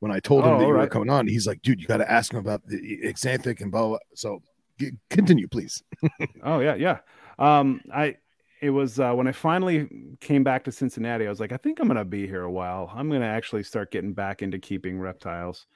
when 0.00 0.12
i 0.12 0.20
told 0.20 0.44
him 0.44 0.52
Oh, 0.52 0.58
that 0.60 0.66
you 0.66 0.72
were 0.72 0.86
coming 0.86 1.10
on 1.10 1.26
he's 1.26 1.46
like 1.46 1.60
dude 1.62 1.80
you 1.80 1.86
got 1.88 1.96
to 1.96 2.10
ask 2.10 2.32
him 2.32 2.38
about 2.38 2.64
the 2.66 2.78
xanthic 3.14 3.60
and 3.60 3.72
blah, 3.72 3.88
blah. 3.88 3.98
so 4.14 4.40
g- 4.78 4.92
continue 5.10 5.48
please 5.48 5.82
Oh 6.42 6.60
yeah, 6.60 6.74
yeah. 6.76 6.98
Um, 7.38 7.80
I 7.92 8.16
it 8.62 8.70
was 8.70 9.00
uh, 9.00 9.12
when 9.12 9.26
I 9.26 9.32
finally 9.32 9.88
came 10.20 10.44
back 10.44 10.64
to 10.64 10.72
Cincinnati. 10.72 11.26
I 11.26 11.28
was 11.28 11.40
like, 11.40 11.52
I 11.52 11.56
think 11.58 11.80
I'm 11.80 11.88
gonna 11.88 12.04
be 12.04 12.26
here 12.26 12.44
a 12.44 12.50
while. 12.52 12.90
I'm 12.94 13.10
gonna 13.10 13.26
actually 13.26 13.62
start 13.64 13.90
getting 13.90 14.12
back 14.14 14.40
into 14.42 14.58
keeping 14.58 14.98
reptiles, 14.98 15.66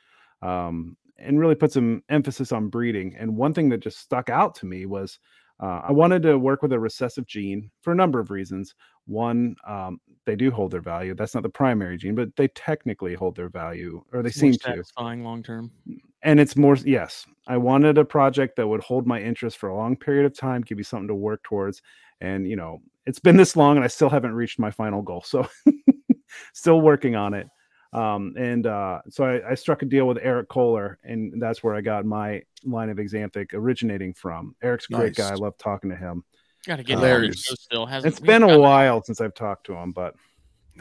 um, 0.41 0.97
and 1.19 1.39
really 1.41 1.55
put 1.57 1.73
some 1.73 2.03
emphasis 2.09 2.53
on 2.53 2.69
breeding. 2.69 3.15
And 3.19 3.37
one 3.37 3.53
thing 3.53 3.69
that 3.71 3.81
just 3.81 3.99
stuck 3.99 4.31
out 4.31 4.55
to 4.57 4.67
me 4.67 4.87
was 4.87 5.19
uh, 5.61 5.83
I 5.89 5.93
wanted 5.93 6.23
to 6.23 6.39
work 6.39 6.63
with 6.63 6.73
a 6.73 6.79
recessive 6.79 7.27
gene 7.27 7.71
for 7.81 7.93
a 7.93 7.97
number 7.97 8.21
of 8.21 8.31
reasons. 8.31 8.75
One, 9.07 9.57
um, 9.67 10.01
they 10.27 10.37
do 10.37 10.51
hold 10.51 10.71
their 10.73 10.81
value. 10.83 11.15
That's 11.15 11.35
not 11.35 11.43
the 11.43 11.49
primary 11.49 11.97
gene, 11.97 12.15
but 12.15 12.35
they 12.37 12.49
technically 12.49 13.15
hold 13.15 13.35
their 13.37 13.49
value, 13.49 14.03
or 14.13 14.23
they 14.23 14.29
It's 14.29 14.39
seem 14.39 14.53
to 14.53 14.59
satisfying 14.59 15.25
long 15.25 15.43
term. 15.43 15.71
and 16.23 16.41
it's 16.41 16.57
more 16.57 16.77
yes 16.85 17.25
i 17.47 17.57
wanted 17.57 17.97
a 17.97 18.05
project 18.05 18.57
that 18.57 18.67
would 18.67 18.81
hold 18.83 19.07
my 19.07 19.21
interest 19.23 19.57
for 19.57 19.69
a 19.69 19.77
long 19.77 19.97
period 19.97 20.27
of 20.27 20.37
time 20.37 20.63
give 20.63 20.77
me 20.77 20.83
something 20.85 21.07
to 21.09 21.15
work 21.15 21.41
towards 21.45 21.81
and 22.21 22.49
you 22.49 22.57
know 22.57 22.81
it's 23.07 23.21
been 23.21 23.37
this 23.37 23.55
long 23.55 23.77
and 23.77 23.85
i 23.85 23.89
still 23.89 24.11
haven't 24.11 24.35
reached 24.35 24.59
my 24.59 24.71
final 24.71 25.01
goal 25.01 25.23
so 25.23 25.47
still 26.53 26.81
working 26.81 27.15
on 27.15 27.35
it 27.35 27.47
um, 27.93 28.35
and 28.37 28.67
uh, 28.67 29.01
so 29.09 29.25
I, 29.25 29.53
I 29.53 29.55
struck 29.55 29.83
a 29.83 29.87
deal 29.87 30.07
with 30.07 30.19
eric 30.21 30.49
kohler 30.49 30.99
and 31.05 31.41
that's 31.41 31.63
where 31.63 31.75
i 31.75 31.81
got 31.81 32.05
my 32.05 32.43
line 32.65 32.91
of 32.91 32.97
xanthic 32.99 33.55
originating 33.55 34.13
from. 34.15 34.55
Eric's 34.63 34.87
a 34.91 34.95
great 34.95 35.15
guy. 35.15 35.31
I 35.31 35.35
love 35.35 35.57
talking 35.59 35.91
to 35.91 35.97
him. 35.97 36.25
Got 36.67 36.77
to 36.77 36.83
get 36.83 36.95
him 36.95 36.99
on 36.99 37.03
the 37.03 37.09
Hilarious. 37.09 37.43
show 37.45 37.55
still. 37.55 37.87
Hasn't 37.87 38.13
it's 38.13 38.21
we 38.21 38.27
been 38.27 38.43
a 38.43 38.49
haven't 38.49 38.63
while 38.63 39.03
since 39.03 39.21
i've 39.21 39.35
talked 39.35 39.67
to 39.67 39.75
him 39.75 39.93
but 39.93 40.15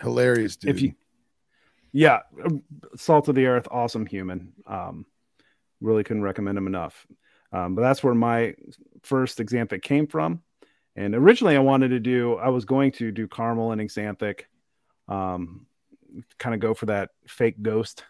hilarious 0.01 0.55
dude. 0.57 0.71
if 0.75 0.81
you 0.81 0.93
yeah 1.91 2.19
uh, 2.43 2.49
salt 2.95 3.27
of 3.27 3.35
the 3.35 3.45
earth 3.45 3.67
awesome 3.71 4.05
human. 4.05 4.53
Um 4.65 5.05
really 5.79 6.03
couldn't 6.03 6.23
recommend 6.23 6.57
him 6.57 6.65
enough. 6.65 7.05
Um, 7.53 7.75
but 7.75 7.83
that's 7.83 8.03
where 8.03 8.15
my 8.15 8.55
first 9.03 9.37
xanthic 9.37 9.83
came 9.83 10.07
from. 10.07 10.41
And 10.95 11.13
originally 11.15 11.55
i 11.55 11.59
wanted 11.59 11.89
to 11.89 11.99
do 11.99 12.35
i 12.35 12.49
was 12.49 12.65
going 12.65 12.91
to 12.93 13.11
do 13.11 13.27
caramel 13.27 13.71
and 13.71 13.81
xanthic. 13.81 14.41
Um 15.07 15.67
kind 16.39 16.53
of 16.53 16.61
go 16.61 16.73
for 16.73 16.87
that 16.87 17.09
fake 17.27 17.61
ghost 17.61 18.03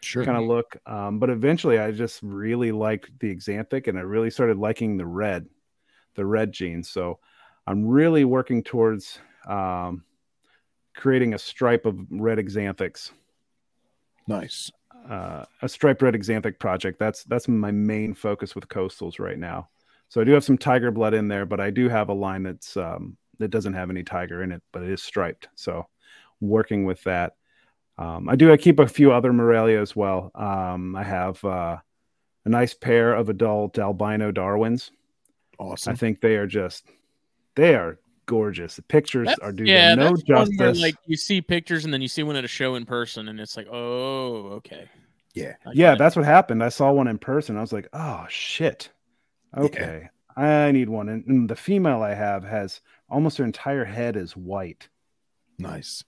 sure. 0.00 0.24
kind 0.24 0.36
of 0.36 0.44
look. 0.44 0.76
Um, 0.86 1.18
but 1.18 1.30
eventually 1.30 1.78
i 1.78 1.90
just 1.90 2.20
really 2.22 2.72
liked 2.72 3.10
the 3.20 3.36
xanthic 3.36 3.88
and 3.88 3.98
i 3.98 4.02
really 4.02 4.30
started 4.30 4.58
liking 4.58 4.96
the 4.96 5.06
red 5.06 5.46
the 6.14 6.26
red 6.26 6.52
gene 6.52 6.82
so 6.82 7.18
i'm 7.66 7.86
really 7.86 8.24
working 8.24 8.62
towards 8.62 9.18
um, 9.46 10.04
creating 10.94 11.34
a 11.34 11.38
stripe 11.38 11.86
of 11.86 11.98
red 12.10 12.38
xanthics. 12.38 13.12
Nice. 14.26 14.70
Uh, 15.08 15.44
a 15.62 15.68
striped 15.68 16.02
red 16.02 16.14
xanthic 16.14 16.58
project. 16.58 16.98
That's 16.98 17.24
that's 17.24 17.48
my 17.48 17.70
main 17.70 18.14
focus 18.14 18.54
with 18.54 18.68
coastals 18.68 19.18
right 19.18 19.38
now. 19.38 19.68
So 20.08 20.20
i 20.20 20.24
do 20.24 20.32
have 20.32 20.44
some 20.44 20.58
tiger 20.58 20.90
blood 20.90 21.14
in 21.14 21.26
there 21.26 21.46
but 21.46 21.58
i 21.58 21.70
do 21.70 21.88
have 21.88 22.10
a 22.10 22.12
line 22.12 22.42
that's 22.42 22.76
um, 22.76 23.16
that 23.38 23.48
doesn't 23.48 23.72
have 23.72 23.88
any 23.88 24.02
tiger 24.02 24.42
in 24.42 24.52
it 24.52 24.62
but 24.72 24.82
it 24.82 24.90
is 24.90 25.02
striped. 25.02 25.48
So 25.54 25.86
working 26.42 26.84
with 26.84 27.02
that. 27.04 27.36
Um, 27.98 28.28
i 28.28 28.36
do 28.36 28.50
i 28.52 28.56
keep 28.56 28.78
a 28.78 28.86
few 28.86 29.12
other 29.12 29.32
morelia 29.32 29.80
as 29.80 29.94
well. 29.94 30.30
Um, 30.34 30.96
i 30.96 31.02
have 31.02 31.42
uh, 31.44 31.78
a 32.44 32.48
nice 32.48 32.74
pair 32.74 33.14
of 33.14 33.28
adult 33.28 33.78
albino 33.78 34.30
darwins. 34.32 34.90
Awesome. 35.58 35.92
i 35.92 35.96
think 35.96 36.20
they 36.20 36.36
are 36.36 36.46
just 36.46 36.86
they 37.54 37.74
are 37.74 37.98
gorgeous. 38.26 38.76
The 38.76 38.82
pictures 38.82 39.26
That's- 39.26 39.46
are 39.46 39.52
doing 39.52 39.68
yeah, 39.68 39.90
them 39.94 39.98
no 39.98 40.10
that's 40.16 40.22
one 40.22 40.56
where, 40.56 40.68
justice. 40.68 40.82
like 40.82 40.94
you 41.06 41.16
see 41.16 41.40
pictures 41.40 41.84
and 41.84 41.92
then 41.92 42.02
you 42.02 42.08
see 42.08 42.22
one 42.22 42.36
at 42.36 42.44
a 42.44 42.48
show 42.48 42.74
in 42.76 42.86
person, 42.86 43.28
and 43.28 43.38
it's 43.38 43.56
like, 43.56 43.68
oh, 43.70 44.52
okay. 44.56 44.88
yeah. 45.34 45.54
I 45.66 45.70
yeah 45.74 45.90
get 45.90 45.92
it. 45.94 45.98
that's 45.98 46.16
what 46.16 46.24
happened. 46.24 46.62
I 46.64 46.70
saw 46.70 46.92
one 46.92 47.08
in 47.08 47.18
person. 47.18 47.56
I 47.56 47.60
was 47.60 47.72
like 47.72 47.88
oh 47.92 48.26
shit. 48.28 48.90
Okay. 49.56 50.08
I 50.34 50.72
need 50.72 50.88
one. 50.88 51.10
And, 51.10 51.26
and 51.26 51.50
the 51.50 51.56
female 51.56 52.02
i 52.02 52.14
have 52.14 52.42
has 52.42 52.80
almost 53.10 53.36
her 53.36 53.44
entire 53.44 53.84
head 53.84 54.16
is 54.16 54.34
white. 54.34 54.88
Nice 55.58 56.02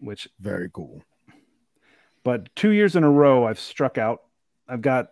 which 0.00 0.28
very 0.40 0.70
cool. 0.72 1.02
But 2.24 2.54
two 2.56 2.70
years 2.70 2.96
in 2.96 3.04
a 3.04 3.10
row 3.10 3.46
i've 3.46 3.60
struck 3.60 3.98
out. 3.98 4.22
I've 4.68 4.82
got 4.82 5.08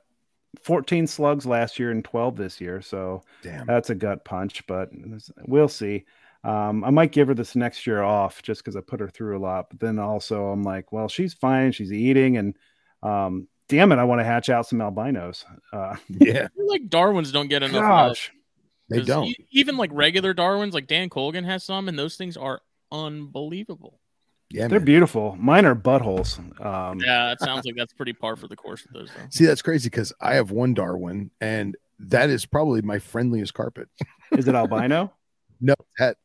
14 0.62 1.06
slugs 1.06 1.46
last 1.46 1.78
year 1.78 1.90
and 1.90 2.04
12 2.04 2.36
this 2.36 2.60
year 2.60 2.80
so 2.80 3.22
damn. 3.42 3.66
that's 3.66 3.90
a 3.90 3.94
gut 3.94 4.24
punch 4.24 4.66
but 4.66 4.90
we'll 5.46 5.68
see. 5.68 6.04
Um, 6.44 6.84
i 6.84 6.90
might 6.90 7.12
give 7.12 7.28
her 7.28 7.34
this 7.34 7.56
next 7.56 7.86
year 7.86 8.02
off 8.02 8.40
just 8.42 8.62
because 8.62 8.76
i 8.76 8.80
put 8.80 9.00
her 9.00 9.08
through 9.08 9.36
a 9.36 9.40
lot 9.40 9.68
but 9.68 9.80
then 9.80 9.98
also 9.98 10.46
i'm 10.46 10.62
like 10.62 10.92
well 10.92 11.08
she's 11.08 11.34
fine. 11.34 11.72
She's 11.72 11.92
eating 11.92 12.36
and 12.36 12.56
um, 13.02 13.48
damn 13.68 13.92
it 13.92 13.98
i 13.98 14.04
want 14.04 14.20
to 14.20 14.24
hatch 14.24 14.48
out 14.48 14.66
some 14.66 14.80
albinos. 14.80 15.44
Uh, 15.72 15.96
yeah. 16.08 16.44
I 16.44 16.48
feel 16.56 16.68
like 16.68 16.88
Darwins 16.88 17.32
don't 17.32 17.48
get 17.48 17.62
enough. 17.62 17.74
love, 17.74 18.08
gosh. 18.10 18.32
They 18.88 18.98
'cause 18.98 19.06
don't. 19.06 19.24
e- 19.26 19.46
even 19.50 19.76
like 19.76 19.90
regular 19.92 20.32
Darwins, 20.32 20.72
like 20.74 20.86
Dan 20.86 21.08
Colgan 21.10 21.42
has 21.44 21.64
some, 21.64 21.88
and 21.88 21.98
those 21.98 22.16
things 22.16 22.36
are 22.36 22.60
unbelievable. 22.92 23.98
Yeah 24.50 24.68
They're 24.68 24.78
man. 24.80 24.84
beautiful. 24.86 25.36
Mine 25.38 25.64
are 25.66 25.74
buttholes. 25.74 26.38
Um, 26.64 27.00
Yeah, 27.00 27.32
it 27.32 27.40
sounds 27.40 27.64
like 27.66 27.74
that's 27.76 27.92
pretty 27.92 28.12
par 28.12 28.36
for 28.36 28.48
the 28.48 28.56
course 28.56 28.82
with 28.84 28.92
those. 28.92 29.10
Though. 29.16 29.26
see 29.30 29.44
that's 29.46 29.62
crazy 29.62 29.88
because 29.88 30.12
i 30.20 30.34
have 30.34 30.50
one 30.50 30.74
darwin 30.74 31.30
and 31.40 31.76
that 31.98 32.30
is 32.30 32.44
probably 32.46 32.82
my 32.82 32.98
friendliest 32.98 33.54
carpet 33.54 33.88
Is 34.32 34.46
it 34.48 34.54
albino? 34.54 35.12
no 35.60 35.74
that 35.98 36.16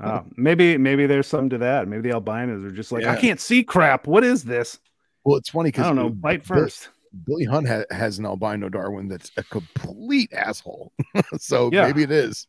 Uh, 0.00 0.22
maybe 0.36 0.76
maybe 0.78 1.06
there's 1.06 1.26
something 1.26 1.50
to 1.50 1.58
that. 1.58 1.86
Maybe 1.88 2.08
the 2.08 2.14
albinos 2.14 2.64
are 2.64 2.70
just 2.74 2.90
like, 2.92 3.04
I 3.04 3.14
can't 3.16 3.38
see 3.40 3.62
crap. 3.62 4.06
What 4.06 4.24
is 4.24 4.42
this? 4.44 4.78
well 5.24 5.36
it's 5.36 5.50
funny 5.50 5.68
because 5.68 5.84
I 5.84 5.88
don't 5.88 5.96
know. 5.96 6.08
Bite 6.10 6.44
first. 6.44 6.88
Billy 7.26 7.44
Hunt 7.44 7.68
ha- 7.68 7.84
has 7.90 8.18
an 8.18 8.24
albino 8.26 8.68
Darwin 8.70 9.06
that's 9.08 9.30
a 9.36 9.42
complete 9.44 10.32
asshole. 10.32 10.92
so 11.38 11.68
Yeah. 11.72 11.86
maybe 11.86 12.02
it 12.02 12.10
is. 12.10 12.46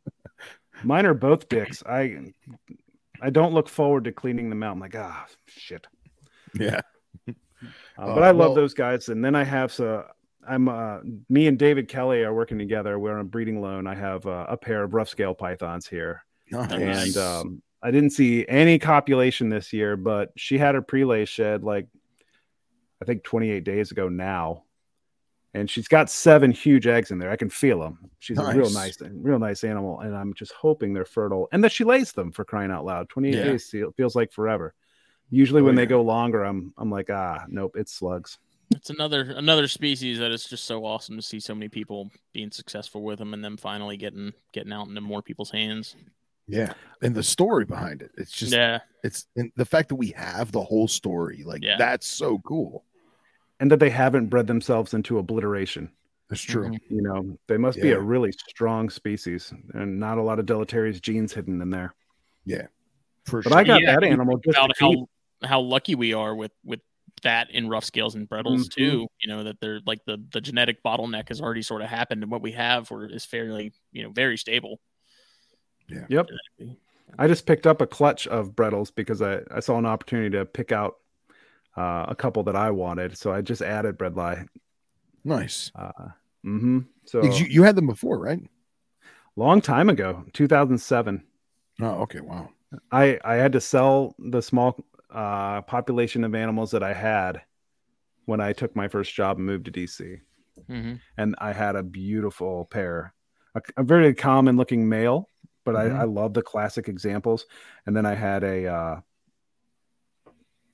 Mine 0.84 1.06
are 1.06 1.14
both 1.14 1.50
dicks. 1.50 1.84
I 1.86 2.32
I 3.24 3.30
don't 3.30 3.54
look 3.54 3.70
forward 3.70 4.04
to 4.04 4.12
cleaning 4.12 4.50
them 4.50 4.62
out. 4.64 4.74
I'm 4.74 4.80
like, 4.80 4.95
ah, 4.95 5.26
shit. 5.48 5.88
Yeah. 6.54 6.82
Uh, 7.98 8.02
Uh, 8.02 8.16
but 8.16 8.24
I 8.24 8.32
love 8.32 8.38
well- 8.50 8.56
those 8.56 8.74
guys. 8.74 9.08
And 9.08 9.24
then 9.24 9.36
I 9.36 9.45
have 9.45 9.72
so 9.72 10.04
I'm 10.45 10.68
uh, 10.68 10.98
me 11.30 11.48
and 11.48 11.58
David 11.58 11.88
Kelly 11.88 12.24
are 12.24 12.34
working 12.34 12.58
together. 12.60 13.00
We're 13.00 13.18
on 13.18 13.28
breeding 13.28 13.62
loan. 13.62 13.88
I 13.88 13.95
have 13.95 14.26
uh, 14.26 14.48
a 14.50 14.58
pair 14.58 14.84
of 14.84 14.94
rough 14.94 15.08
scale 15.08 15.34
pythons 15.34 15.88
here. 15.88 16.26
Nice. 16.52 17.16
and 17.16 17.18
um, 17.18 17.62
I 17.82 17.91
didn't 17.91 18.10
see 18.10 18.45
any 18.50 18.80
copulation 18.80 19.48
this 19.48 19.72
year, 19.72 19.95
but 19.95 20.34
she 20.36 20.58
had 20.58 20.76
her 20.76 20.82
prelay 20.82 21.26
shed 21.26 21.64
like 21.64 21.88
I 23.02 23.06
think 23.06 23.24
28 23.24 23.64
days 23.64 23.91
ago 23.91 24.10
now. 24.10 24.64
And 25.56 25.70
she's 25.70 25.88
got 25.88 26.10
seven 26.10 26.52
huge 26.52 26.88
eggs 26.88 27.12
in 27.12 27.20
there. 27.20 27.30
I 27.30 27.36
can 27.36 27.50
feel 27.50 27.80
them. 27.80 28.00
She's 28.20 28.40
a 28.40 28.44
real 28.54 28.72
Nice. 28.72 29.00
nice, 29.00 29.12
real 29.14 29.38
nice 29.38 29.64
animal, 29.64 30.00
and 30.00 30.16
I'm 30.16 30.34
just 30.34 30.52
hoping 30.54 30.94
they're 30.94 31.06
fertile 31.06 31.48
and 31.52 31.64
that 31.64 31.72
she 31.72 31.84
lays 31.84 32.12
them 32.12 32.32
for 32.32 32.44
crying 32.44 32.72
out 32.72 32.86
loud. 32.86 33.08
28 33.10 33.36
Yeah. 33.36 33.44
days 33.44 33.70
feel- 33.70 33.92
feels 33.92 34.16
like 34.16 34.32
forever. 34.32 34.74
Usually, 35.30 35.62
Oh, 35.62 35.66
when 35.66 35.76
they 35.76 35.86
go 35.86 36.02
longer, 36.02 36.44
I'm 36.44 36.74
I'm 36.78 36.90
like, 36.90 37.10
ah, 37.12 37.46
nope, 37.48 37.76
it's 37.78 37.92
slugs. 37.94 38.40
It's 38.72 38.90
another 38.90 39.22
another 39.36 39.68
species 39.68 40.18
that 40.20 40.32
is 40.32 40.46
just 40.46 40.64
so 40.66 40.86
awesome 40.86 41.16
to 41.18 41.22
see 41.22 41.40
so 41.40 41.54
many 41.54 41.70
people 41.70 42.10
being 42.34 42.50
successful 42.50 43.04
with 43.04 43.20
them 43.20 43.34
and 43.36 43.44
then 43.44 43.56
finally 43.58 43.96
getting 43.98 44.34
getting 44.54 44.74
out 44.74 44.88
into 44.88 45.02
more 45.02 45.22
people's 45.22 45.52
hands. 45.52 45.96
Yeah, 46.48 46.74
and 47.02 47.14
the 47.16 47.22
story 47.24 47.66
behind 47.66 48.02
it. 48.02 48.12
It's 48.18 48.32
just 48.32 48.54
yeah, 48.54 48.80
it's 49.04 49.28
and 49.36 49.52
the 49.56 49.66
fact 49.66 49.90
that 49.90 49.96
we 49.96 50.10
have 50.18 50.52
the 50.52 50.64
whole 50.64 50.88
story. 50.88 51.44
Like 51.46 51.62
Yeah. 51.64 51.78
that's 51.78 52.08
so 52.08 52.40
cool. 52.40 52.84
And 53.64 53.72
that 53.72 53.80
they 53.80 53.90
haven't 53.91 54.26
bred 54.27 54.45
themselves 54.48 54.94
into 54.94 55.19
obliteration. 55.19 55.90
That's 56.30 56.41
true. 56.41 56.68
Mhm. 56.68 56.80
You 56.90 57.02
know, 57.02 57.38
they 57.48 57.56
must 57.56 57.81
be 57.81 57.91
a 57.91 57.99
really 57.99 58.34
strong 58.49 58.90
species, 58.90 59.53
and 59.73 60.02
not 60.02 60.18
a 60.18 60.22
lot 60.22 60.38
of 60.38 60.45
deleterious 60.45 60.99
genes 60.99 61.31
hidden 61.31 61.61
in 61.61 61.69
there. 61.69 61.95
For 63.26 63.41
But 63.41 63.52
sure. 63.52 63.57
I 63.57 63.64
got 63.64 63.81
Yeah, 63.81 63.94
that 63.98 64.03
animal 64.03 64.35
just 64.40 64.57
about 64.57 64.68
to 64.68 64.73
keep. 64.73 64.99
how 65.44 65.48
how 65.48 65.61
lucky 65.61 65.95
we 65.95 66.14
are 66.14 66.35
with 66.35 66.52
with 66.65 66.81
that 67.22 67.52
in 67.52 67.69
rough 67.69 67.85
scales 67.85 68.15
and 68.15 68.27
bredlis 68.30 68.65
Mhm. 68.65 68.69
too. 68.72 69.07
You 69.22 69.30
know 69.30 69.45
that 69.45 69.61
they're 69.61 69.80
like 69.85 70.03
the 70.03 70.22
the 70.34 70.41
genetic 70.41 70.84
bottleneck 70.84 71.30
has 71.30 71.40
already 71.40 71.61
sort 71.61 71.81
of 71.81 71.88
happened, 71.88 72.22
and 72.22 72.30
what 72.30 72.41
we 72.41 72.52
have 72.52 72.91
were, 72.91 73.06
is 73.06 73.23
fairly 73.23 73.72
you 73.94 74.03
know 74.03 74.10
very 74.10 74.38
stable. 74.38 74.81
Yeah. 75.88 76.06
Yep. 76.10 76.27
I 77.18 77.27
just 77.30 77.45
picked 77.45 77.65
up 77.65 77.80
a 77.80 77.88
clutch 77.88 78.27
of 78.27 78.57
Bredlis 78.57 78.94
because 78.94 79.22
I, 79.22 79.40
I 79.49 79.61
saw 79.61 79.77
an 79.77 79.85
opportunity 79.85 80.31
to 80.31 80.44
pick 80.45 80.73
out 80.73 80.95
uh, 81.78 82.06
a 82.08 82.16
couple 82.16 82.44
that 82.44 82.56
I 82.56 82.72
wanted. 82.72 83.18
So 83.18 83.32
I 83.34 83.41
just 83.41 83.62
added 83.62 83.98
Bredli. 83.98 84.48
nice. 85.24 85.72
Uh, 85.76 86.10
hmm 86.44 86.80
So 87.06 87.24
You, 87.24 87.45
you 87.45 87.64
had 87.64 87.76
them 87.76 87.88
before, 87.88 88.20
right? 88.20 88.40
long 89.36 89.62
time 89.62 89.90
ago, 89.90 90.26
2007, 90.34 91.24
Oh, 91.82 92.02
okay. 92.04 92.20
Wow. 92.22 92.50
I, 92.91 93.20
I 93.24 93.36
had 93.36 93.52
to 93.54 93.62
sell 93.62 94.16
the 94.20 94.41
small 94.41 94.84
uh, 95.12 95.62
population 95.64 96.24
of 96.24 96.36
animals 96.36 96.72
that 96.72 96.84
I 96.84 96.94
had 96.94 97.41
when 98.26 98.41
I 98.41 98.54
took 98.54 98.76
my 98.76 98.88
first 98.88 99.14
job 99.14 99.38
and 99.38 99.45
moved 99.45 99.66
to 99.66 99.72
DC. 99.72 100.18
hmm 100.68 100.95
And 101.18 101.36
I 101.40 101.54
had 101.54 101.76
a 101.76 101.84
beautiful 101.84 102.66
pair, 102.66 103.14
a, 103.56 103.62
a 103.78 103.84
very 103.84 104.14
common 104.14 104.58
looking 104.58 104.88
male, 104.88 105.30
but 105.66 105.76
Mhm. 105.76 105.95
I, 105.95 106.02
I 106.02 106.04
love 106.06 106.34
the 106.34 106.41
classic 106.41 106.88
examples. 106.90 107.45
And 107.86 107.95
then 107.95 108.06
I 108.06 108.16
had 108.16 108.44
a, 108.44 108.68
uh, 108.68 109.02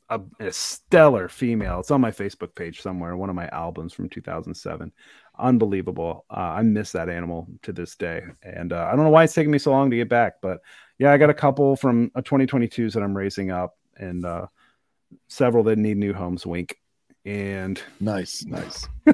a, 0.09 0.21
a 0.39 0.51
stellar 0.51 1.27
female. 1.27 1.79
It's 1.79 1.91
on 1.91 2.01
my 2.01 2.11
Facebook 2.11 2.55
page 2.55 2.81
somewhere, 2.81 3.15
one 3.15 3.29
of 3.29 3.35
my 3.35 3.47
albums 3.49 3.93
from 3.93 4.09
2007. 4.09 4.91
Unbelievable. 5.37 6.25
Uh, 6.29 6.39
I 6.39 6.61
miss 6.63 6.91
that 6.93 7.09
animal 7.09 7.47
to 7.63 7.71
this 7.71 7.95
day. 7.95 8.23
And 8.43 8.73
uh, 8.73 8.89
I 8.91 8.95
don't 8.95 9.05
know 9.05 9.11
why 9.11 9.23
it's 9.23 9.33
taking 9.33 9.51
me 9.51 9.59
so 9.59 9.71
long 9.71 9.89
to 9.89 9.97
get 9.97 10.09
back, 10.09 10.35
but 10.41 10.59
yeah, 10.97 11.11
I 11.11 11.17
got 11.17 11.29
a 11.29 11.35
couple 11.35 11.75
from 11.75 12.11
a 12.15 12.21
2022s 12.21 12.93
that 12.93 13.03
I'm 13.03 13.15
raising 13.15 13.51
up 13.51 13.77
and 13.97 14.25
uh, 14.25 14.47
several 15.27 15.63
that 15.65 15.77
need 15.77 15.97
new 15.97 16.13
homes. 16.13 16.45
Wink. 16.45 16.77
And 17.25 17.81
Nice. 17.99 18.43
Nice. 18.45 18.87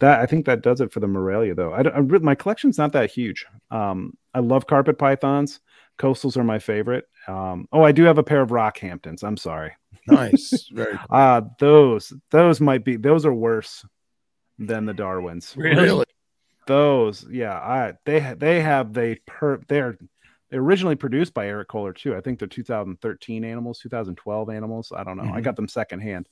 that 0.00 0.20
I 0.20 0.26
think 0.26 0.46
that 0.46 0.62
does 0.62 0.80
it 0.80 0.92
for 0.92 1.00
the 1.00 1.08
Morelia, 1.08 1.54
though. 1.54 1.72
I, 1.72 1.80
I 1.96 2.00
my 2.00 2.34
collection's 2.34 2.78
not 2.78 2.92
that 2.92 3.10
huge. 3.10 3.46
Um, 3.70 4.16
I 4.34 4.40
love 4.40 4.66
carpet 4.66 4.98
pythons. 4.98 5.60
Coastals 5.98 6.36
are 6.36 6.44
my 6.44 6.58
favorite. 6.58 7.06
Um, 7.26 7.68
oh, 7.72 7.82
I 7.82 7.92
do 7.92 8.04
have 8.04 8.18
a 8.18 8.22
pair 8.22 8.40
of 8.40 8.50
Rockhamptons. 8.50 9.22
I'm 9.24 9.36
sorry. 9.36 9.72
Nice. 10.06 10.68
Very 10.72 10.96
cool. 10.96 11.06
Uh 11.10 11.42
those 11.58 12.12
those 12.30 12.60
might 12.60 12.84
be 12.84 12.96
those 12.96 13.26
are 13.26 13.34
worse 13.34 13.84
than 14.58 14.86
the 14.86 14.94
Darwins. 14.94 15.54
Really? 15.56 16.04
Those, 16.66 17.26
yeah. 17.30 17.54
I 17.58 17.94
they 18.04 18.34
they 18.38 18.60
have 18.60 18.92
they 18.92 19.16
per 19.26 19.60
they're 19.68 19.96
they're 20.50 20.60
originally 20.60 20.96
produced 20.96 21.34
by 21.34 21.46
Eric 21.46 21.68
Kohler 21.68 21.92
too. 21.92 22.14
I 22.16 22.20
think 22.20 22.38
they're 22.38 22.48
2013 22.48 23.44
animals, 23.44 23.80
2012 23.80 24.50
animals. 24.50 24.92
I 24.96 25.04
don't 25.04 25.16
know. 25.16 25.24
I 25.24 25.40
Mhm. 25.40 25.44
got 25.44 25.56
them 25.56 25.68
secondhand, 25.68 26.28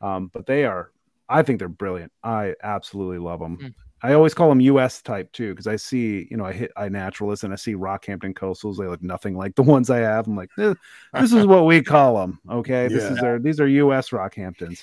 um, 0.00 0.30
but 0.32 0.46
they 0.46 0.64
are. 0.64 0.90
I 1.28 1.42
think 1.42 1.58
they're 1.58 1.68
brilliant. 1.68 2.12
I 2.24 2.54
absolutely 2.62 3.18
love 3.18 3.40
them. 3.40 3.56
Hmm. 3.56 3.66
I 4.02 4.14
always 4.14 4.32
call 4.32 4.48
them 4.48 4.60
U.S. 4.60 5.02
type 5.02 5.30
too 5.32 5.50
because 5.50 5.66
I 5.66 5.76
see, 5.76 6.26
you 6.30 6.36
know, 6.36 6.44
I 6.46 6.52
hit 6.52 6.72
iNaturalist 6.76 7.44
and 7.44 7.52
I 7.52 7.56
see 7.56 7.74
Rockhampton 7.74 8.32
coastals. 8.34 8.78
They 8.78 8.86
look 8.86 9.02
nothing 9.02 9.36
like 9.36 9.54
the 9.56 9.62
ones 9.74 9.90
I 9.90 9.98
have. 9.98 10.26
I'm 10.26 10.36
like, 10.36 10.50
"Eh, 10.58 10.74
this 11.20 11.32
is 11.32 11.46
what 11.46 11.66
we 11.66 11.82
call 11.82 12.16
them. 12.18 12.40
Okay, 12.50 12.88
this 12.88 13.04
is 13.04 13.16
Yeah. 13.16 13.20
their 13.22 13.38
these 13.38 13.60
are 13.60 13.68
U.S. 13.68 14.10
Rockhamptons. 14.10 14.80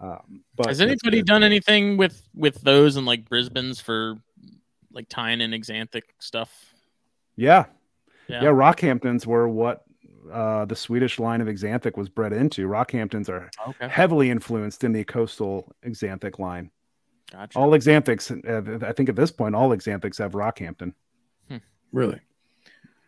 Um, 0.00 0.42
but 0.56 0.66
Has 0.66 0.80
anybody 0.80 1.22
done 1.22 1.42
anything 1.42 1.96
with 1.96 2.20
with 2.34 2.60
those 2.62 2.96
and 2.96 3.06
like 3.06 3.28
Brisbane's 3.28 3.80
for 3.80 4.16
like 4.92 5.08
tying 5.08 5.40
in 5.40 5.52
xanthic 5.52 6.02
stuff? 6.18 6.74
Yeah, 7.36 7.66
Yeah. 8.28 8.42
yeah. 8.42 8.48
Rockhamptons 8.48 9.24
were 9.26 9.48
what 9.48 9.84
uh, 10.32 10.64
the 10.64 10.74
Swedish 10.76 11.18
line 11.20 11.40
of 11.40 11.46
Xanthic 11.46 11.96
was 11.96 12.08
bred 12.08 12.32
into. 12.32 12.66
Rockhamptons 12.66 13.28
are 13.28 13.48
Okay. 13.68 13.88
heavily 13.88 14.30
influenced 14.30 14.82
in 14.84 14.92
the 14.92 15.04
coastal 15.04 15.72
Xanthic 15.86 16.38
line. 16.40 16.70
Gotcha. 17.32 17.58
All 17.58 17.70
Xanthics, 17.72 18.30
uh, 18.82 18.86
I 18.86 18.92
think 18.92 19.08
at 19.08 19.16
this 19.16 19.30
point, 19.32 19.54
all 19.54 19.70
Xanthics 19.70 20.18
have 20.18 20.32
Rockhampton. 20.32 20.92
Really? 21.92 22.20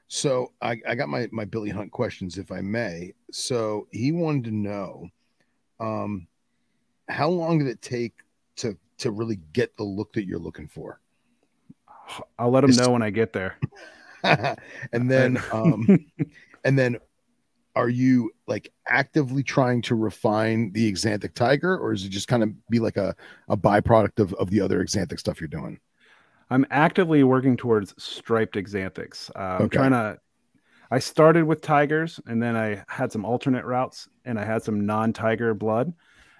So 0.07 0.53
I, 0.63 0.81
I 0.89 0.95
got 0.95 1.09
my, 1.09 1.29
my 1.33 1.45
Billy 1.45 1.69
Hunt 1.69 1.91
questions, 1.93 2.39
if 2.39 2.51
I 2.51 2.61
may. 2.63 3.13
So 3.31 3.87
he 3.91 4.13
wanted 4.13 4.45
to 4.45 4.51
know 4.53 5.09
um, 5.81 6.27
how 7.09 7.29
long 7.29 7.59
did 7.59 7.67
it 7.67 7.83
take 7.83 8.15
to 8.57 8.77
to 8.99 9.11
really 9.11 9.39
get 9.53 9.77
the 9.77 9.85
look 9.85 10.13
that 10.15 10.25
you're 10.27 10.39
looking 10.39 10.67
for? 10.69 11.01
I'll 12.39 12.51
let 12.51 12.65
him 12.65 12.71
It's- 12.71 12.85
know 12.87 12.93
when 12.93 13.03
I 13.03 13.11
get 13.11 13.33
there. 13.33 13.59
and 14.93 15.11
then 15.11 15.43
um, 15.53 16.07
and 16.65 16.79
then 16.79 16.97
are 17.79 17.89
you 17.89 18.31
like 18.49 18.73
actively 18.89 19.43
trying 19.43 19.81
to 19.83 19.95
refine 19.95 20.73
the 20.73 20.93
Xanthic 20.93 21.35
Tiger, 21.35 21.79
or 21.79 21.93
is 21.93 22.05
it 22.05 22.09
just 22.09 22.27
kind 22.27 22.43
of 22.43 22.51
be 22.69 22.81
like 22.81 22.97
a, 22.97 23.15
a 23.49 23.57
byproduct 23.57 24.19
of, 24.19 24.35
of 24.35 24.51
the 24.51 24.61
other 24.61 24.85
Xanthic 24.85 25.21
stuff 25.21 25.41
you're 25.41 25.49
doing? 25.49 25.79
I'm 26.51 26.67
actively 26.71 27.23
working 27.25 27.57
towards 27.57 27.95
striped 28.03 28.57
Xanthics. 28.57 29.31
Uh, 29.37 29.63
I'm 29.63 29.69
trying 29.71 29.93
to. 29.93 30.19
I 30.91 30.99
started 30.99 31.45
with 31.45 31.61
tigers, 31.61 32.19
and 32.27 32.43
then 32.43 32.57
I 32.57 32.83
had 32.89 33.13
some 33.13 33.25
alternate 33.25 33.65
routes, 33.65 34.09
and 34.25 34.41
I 34.41 34.45
had 34.45 34.63
some 34.63 34.87
non-tiger 34.87 35.55
blood, 35.55 35.93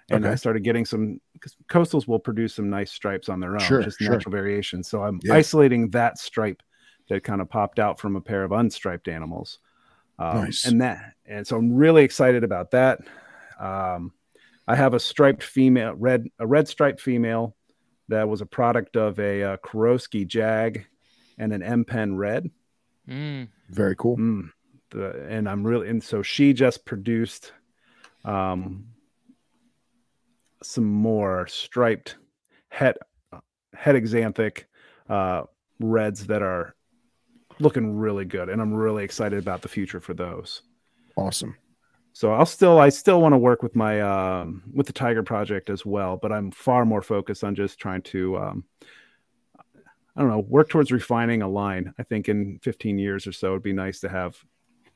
and 0.09 0.25
I 0.27 0.35
started 0.35 0.63
getting 0.63 0.85
some. 0.85 1.21
Because 1.33 1.55
coastals 1.69 2.07
will 2.07 2.19
produce 2.19 2.55
some 2.55 2.69
nice 2.69 2.91
stripes 2.91 3.29
on 3.29 3.39
their 3.39 3.55
own, 3.55 3.61
Sure, 3.61 3.81
just 3.83 3.99
sure. 3.99 4.11
natural 4.11 4.33
variation. 4.33 4.83
So 4.83 5.03
I'm 5.03 5.21
Yeah. 5.23 5.35
isolating 5.35 5.89
that 5.91 6.17
stripe 6.17 6.61
that 7.09 7.23
kind 7.23 7.39
of 7.39 7.49
popped 7.49 7.79
out 7.79 7.99
from 7.99 8.15
a 8.15 8.21
pair 8.21 8.43
of 8.43 8.51
unstriped 8.51 9.07
animals, 9.07 9.59
um, 10.19 10.43
Nice. 10.45 10.65
and 10.65 10.81
that, 10.81 11.13
and 11.25 11.47
so 11.47 11.57
I'm 11.57 11.73
really 11.73 12.03
excited 12.03 12.43
about 12.43 12.71
that. 12.71 12.99
Um, 13.59 14.11
I 14.67 14.75
have 14.75 14.93
a 14.93 14.99
striped 14.99 15.43
female, 15.43 15.93
red, 15.95 16.27
a 16.37 16.45
red 16.45 16.67
striped 16.67 17.01
female 17.01 17.55
that 18.09 18.27
was 18.27 18.41
a 18.41 18.45
product 18.45 18.97
of 18.97 19.19
a 19.19 19.43
uh, 19.43 19.57
Kurosky 19.57 20.27
Jag 20.27 20.85
and 21.37 21.53
an 21.53 21.63
M 21.63 21.85
Pen 21.85 22.15
Red. 22.15 22.51
Mm, 23.07 23.47
Very 23.69 23.95
cool. 23.95 24.17
Mm, 24.17 24.51
the, 24.91 25.25
and 25.27 25.49
I'm 25.49 25.65
really, 25.65 25.89
and 25.89 26.03
so 26.03 26.21
she 26.21 26.53
just 26.53 26.85
produced 26.85 27.53
um, 28.25 28.85
some 30.61 30.85
more 30.85 31.47
striped 31.47 32.17
het, 32.69 32.97
het 33.73 33.95
xanthic 33.95 34.65
uh, 35.09 35.43
reds 35.79 36.27
that 36.27 36.41
are 36.41 36.75
looking 37.59 37.95
really 37.97 38.25
good. 38.25 38.49
And 38.49 38.61
I'm 38.61 38.73
really 38.73 39.03
excited 39.03 39.39
about 39.39 39.61
the 39.61 39.67
future 39.67 39.99
for 39.99 40.13
those. 40.13 40.61
Awesome. 41.15 41.55
So 42.13 42.33
I'll 42.33 42.45
still 42.45 42.79
I 42.79 42.89
still 42.89 43.21
want 43.21 43.33
to 43.33 43.37
work 43.37 43.61
with 43.63 43.75
my 43.75 44.01
um, 44.01 44.63
with 44.73 44.87
the 44.87 44.93
Tiger 44.93 45.23
project 45.23 45.69
as 45.69 45.85
well, 45.85 46.17
but 46.17 46.31
I'm 46.31 46.51
far 46.51 46.85
more 46.85 47.01
focused 47.01 47.43
on 47.43 47.55
just 47.55 47.79
trying 47.79 48.01
to 48.03 48.37
um, 48.37 48.63
I 50.15 50.21
don't 50.21 50.29
know 50.29 50.39
work 50.39 50.69
towards 50.69 50.91
refining 50.91 51.41
a 51.41 51.47
line. 51.47 51.93
I 51.99 52.03
think 52.03 52.27
in 52.27 52.59
15 52.63 52.97
years 52.97 53.25
or 53.27 53.31
so, 53.31 53.49
it'd 53.51 53.63
be 53.63 53.73
nice 53.73 53.99
to 54.01 54.09
have 54.09 54.35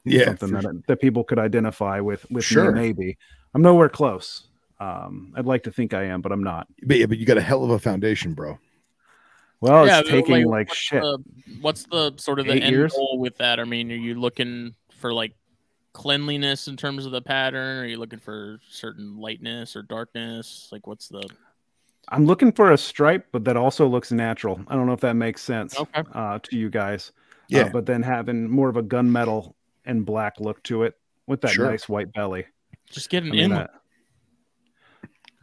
Yeah. 0.05 0.25
something 0.25 0.51
that 0.51 0.83
that 0.87 1.01
people 1.01 1.23
could 1.23 1.39
identify 1.39 1.99
with 1.99 2.29
with 2.31 2.43
Sure. 2.43 2.71
me. 2.71 2.81
Maybe 2.81 3.17
I'm 3.53 3.61
nowhere 3.61 3.89
close. 3.89 4.47
Um, 4.79 5.33
I'd 5.37 5.45
like 5.45 5.63
to 5.63 5.71
think 5.71 5.93
I 5.93 6.03
am, 6.05 6.21
but 6.21 6.31
I'm 6.33 6.43
not. 6.43 6.67
But 6.83 6.97
yeah, 6.97 7.05
but 7.05 7.19
you 7.19 7.25
got 7.25 7.37
a 7.37 7.41
hell 7.41 7.63
of 7.63 7.69
a 7.69 7.79
foundation, 7.79 8.33
bro. 8.33 8.57
Well, 9.63 9.85
Yeah, 9.87 9.99
it's 10.01 10.09
taking 10.09 10.45
like, 10.45 10.45
like, 10.45 10.67
what's 10.69 10.79
shit. 10.79 11.01
The, 11.01 11.17
what's 11.61 11.83
the 11.85 12.13
sort 12.17 12.39
of 12.39 12.45
the 12.47 12.53
Eight 12.53 12.63
end 12.63 12.71
years? 12.75 12.93
goal 12.93 13.17
with 13.19 13.37
that? 13.37 13.59
I 13.59 13.63
mean, 13.63 13.91
are 13.91 13.95
you 13.95 14.15
looking 14.15 14.75
for 14.99 15.13
like 15.13 15.33
cleanliness 15.93 16.67
in 16.67 16.75
terms 16.75 17.05
of 17.05 17.11
the 17.11 17.21
pattern? 17.21 17.79
Are 17.83 17.85
you 17.87 17.97
looking 17.97 18.19
for 18.19 18.59
certain 18.69 19.17
lightness 19.17 19.75
or 19.75 19.81
darkness? 19.83 20.67
Like, 20.71 20.85
what's 20.87 21.07
the 21.07 21.23
I'm 22.09 22.25
looking 22.25 22.51
for 22.51 22.71
a 22.73 22.77
stripe, 22.77 23.27
but 23.31 23.45
that 23.45 23.55
also 23.55 23.87
looks 23.87 24.11
natural. 24.11 24.59
I 24.67 24.75
don't 24.75 24.85
know 24.87 24.93
if 24.93 24.99
that 25.01 25.15
makes 25.15 25.41
sense 25.41 25.79
okay? 25.79 26.03
uh, 26.13 26.39
to 26.43 26.57
you 26.57 26.69
guys. 26.69 27.13
Yeah. 27.47 27.61
Uh, 27.63 27.69
but 27.69 27.85
then 27.85 28.03
having 28.03 28.49
more 28.49 28.67
of 28.69 28.75
a 28.75 28.83
gunmetal 28.83 29.53
and 29.85 30.05
black 30.05 30.39
look 30.39 30.61
to 30.63 30.83
it 30.83 30.95
with 31.27 31.39
that 31.41 31.51
Sure. 31.51 31.69
nice 31.69 31.87
white 31.87 32.11
belly. 32.11 32.45
Just 32.91 33.09
get 33.09 33.23
I 33.23 33.27
an 33.27 33.31
mean, 33.31 33.39
inland. 33.45 33.69
uh, 33.73 33.77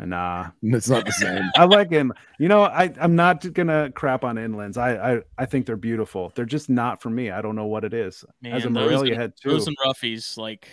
Nah, 0.03 0.51
It's 0.63 0.89
not 0.89 1.05
the 1.05 1.13
same. 1.13 1.43
I 1.57 1.65
like 1.65 1.91
him. 1.91 2.13
You 2.39 2.49
know, 2.49 2.63
I 2.65 2.93
I'm 3.01 3.15
not 3.17 3.53
gonna 3.53 3.91
crap 3.93 4.25
on 4.25 4.37
inlands. 4.37 4.77
I 4.79 5.17
I, 5.17 5.21
I 5.39 5.47
think 5.47 5.67
they're 5.67 5.77
beautiful. 5.77 6.33
They're 6.35 6.45
just 6.47 6.71
not 6.71 7.03
for 7.03 7.11
me. 7.11 7.31
I 7.31 7.43
don't 7.43 7.57
know 7.57 7.67
what 7.67 7.85
it 7.85 7.93
is. 7.93 8.25
As 8.45 8.65
a 8.65 8.71
Man, 8.71 8.83
those 8.85 8.91
Morelia 8.91 9.13
and- 9.13 9.21
head 9.21 9.33
too. 9.41 9.51
Those 9.51 9.67
and 9.67 9.77
roughies, 9.85 10.37
like 10.39 10.69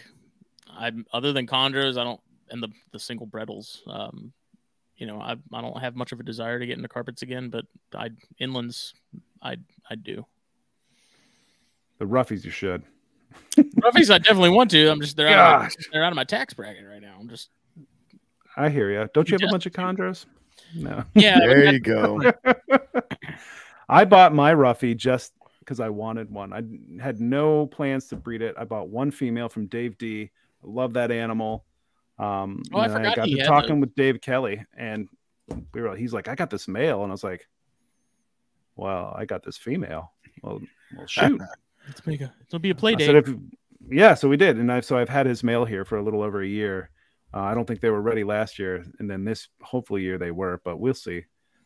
I'm 0.71 1.05
other 1.11 1.33
than 1.33 1.45
chondros, 1.47 1.97
I 1.97 2.03
don't 2.03 2.21
and 2.49 2.63
the 2.63 2.69
the 2.91 2.99
single 2.99 3.27
bredlis. 3.27 3.79
Um, 3.87 4.31
you 4.95 5.05
know, 5.05 5.19
I 5.19 5.35
I 5.53 5.61
don't 5.61 5.77
have 5.79 5.95
much 5.95 6.11
of 6.13 6.19
a 6.19 6.23
desire 6.23 6.59
to 6.59 6.65
get 6.65 6.77
into 6.77 6.87
carpets 6.89 7.21
again, 7.21 7.49
but 7.49 7.65
I 7.93 8.11
inlands, 8.39 8.93
I 9.41 9.57
I 9.89 9.95
do. 9.95 10.25
the 11.99 12.05
roughies 12.05 12.45
you 12.45 12.51
should. 12.51 12.83
Roughies, 13.57 14.09
I 14.09 14.19
definitely 14.19 14.51
want 14.51 14.71
to. 14.71 14.87
I'm 14.89 15.01
just 15.01 15.17
they're 15.17 15.27
out, 15.27 15.55
of 15.55 15.61
my, 15.63 15.69
they're 15.91 16.03
out 16.03 16.13
of 16.13 16.15
my 16.15 16.23
tax 16.23 16.53
bracket 16.53 16.85
right 16.87 17.01
now. 17.01 17.17
I'm 17.19 17.27
just 17.27 17.49
I 18.57 18.69
hear 18.69 18.91
you. 18.91 19.07
Don't 19.13 19.29
you 19.29 19.37
have 19.39 19.47
a 19.47 19.51
bunch 19.51 19.65
of 19.65 19.71
chondros? 19.71 20.25
No. 20.75 21.03
yeah. 21.13 21.39
There 21.39 21.71
you 21.71 21.79
go. 21.79 22.19
I 23.89 24.03
bought 24.03 24.33
my 24.33 24.53
roughy 24.53 24.97
just 24.97 25.33
because 25.59 25.79
I 25.79 25.89
wanted 25.89 26.29
one. 26.29 26.51
I 26.53 26.63
had 27.01 27.21
no 27.21 27.67
plans 27.67 28.07
to 28.07 28.15
breed 28.15 28.41
it. 28.41 28.55
I 28.57 28.65
bought 28.65 28.89
one 28.89 29.11
female 29.11 29.47
from 29.47 29.67
Dave 29.67 29.97
D. 29.97 30.31
I 30.63 30.67
love 30.67 30.93
that 30.93 31.11
animal. 31.11 31.63
Um, 32.19 32.63
Oh, 32.73 32.79
I 32.79 32.85
and 32.85 32.93
then 32.95 33.01
forgot 33.03 33.15
got 33.15 33.25
to 33.27 33.43
talking 33.43 33.75
those. 33.75 33.81
with 33.81 33.95
Dave 33.95 34.19
Kelly, 34.21 34.65
and 34.75 35.07
we 35.73 35.81
were. 35.81 35.95
He's 35.95 36.13
like, 36.13 36.27
"I 36.27 36.35
got 36.35 36.49
this 36.49 36.67
male," 36.67 37.03
and 37.03 37.11
I 37.11 37.13
was 37.13 37.23
like, 37.23 37.47
"Well, 38.75 39.13
I 39.15 39.25
got 39.25 39.43
this 39.43 39.55
female." 39.57 40.11
Well, 40.41 40.59
well, 40.97 41.05
shoot. 41.07 41.39
Let's 41.87 42.05
make 42.05 42.21
a, 42.21 42.33
it'll 42.47 42.59
be 42.59 42.71
a 42.71 42.75
play 42.75 42.95
date. 42.95 43.05
said, 43.05 43.15
if, 43.15 43.29
yeah, 43.89 44.13
so 44.15 44.27
we 44.27 44.35
did, 44.35 44.57
and 44.57 44.71
I 44.71 44.81
so 44.81 44.97
I've 44.97 45.09
had 45.09 45.25
his 45.27 45.43
male 45.43 45.63
here 45.63 45.85
for 45.85 45.97
a 45.97 46.03
little 46.03 46.21
over 46.23 46.41
a 46.41 46.47
year. 46.47 46.89
Uh, 47.33 47.41
I 47.41 47.53
don't 47.53 47.65
think 47.65 47.81
they 47.81 47.89
were 47.89 48.01
ready 48.01 48.23
last 48.23 48.57
year, 48.57 48.85
and 48.99 49.09
then 49.09 49.25
this 49.25 49.49
hopefully 49.61 50.01
year 50.01 50.17
they 50.17 50.31
were, 50.31 50.61
but 50.63 50.79
we'll 50.79 50.93
see. 50.93 51.25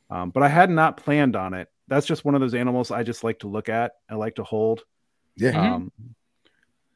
Um, 0.09 0.31
but 0.31 0.43
I 0.43 0.49
had 0.49 0.69
not 0.69 0.97
planned 0.97 1.35
on 1.35 1.53
it. 1.53 1.69
That's 1.87 2.05
just 2.05 2.25
one 2.25 2.35
of 2.35 2.41
those 2.41 2.53
animals 2.53 2.91
I 2.91 3.03
just 3.03 3.23
like 3.23 3.39
to 3.39 3.47
look 3.47 3.69
at. 3.69 3.93
I 4.09 4.15
like 4.15 4.35
to 4.35 4.43
hold. 4.43 4.83
Yeah. 5.35 5.53
Mhm. 5.53 5.71
Um, 5.71 5.91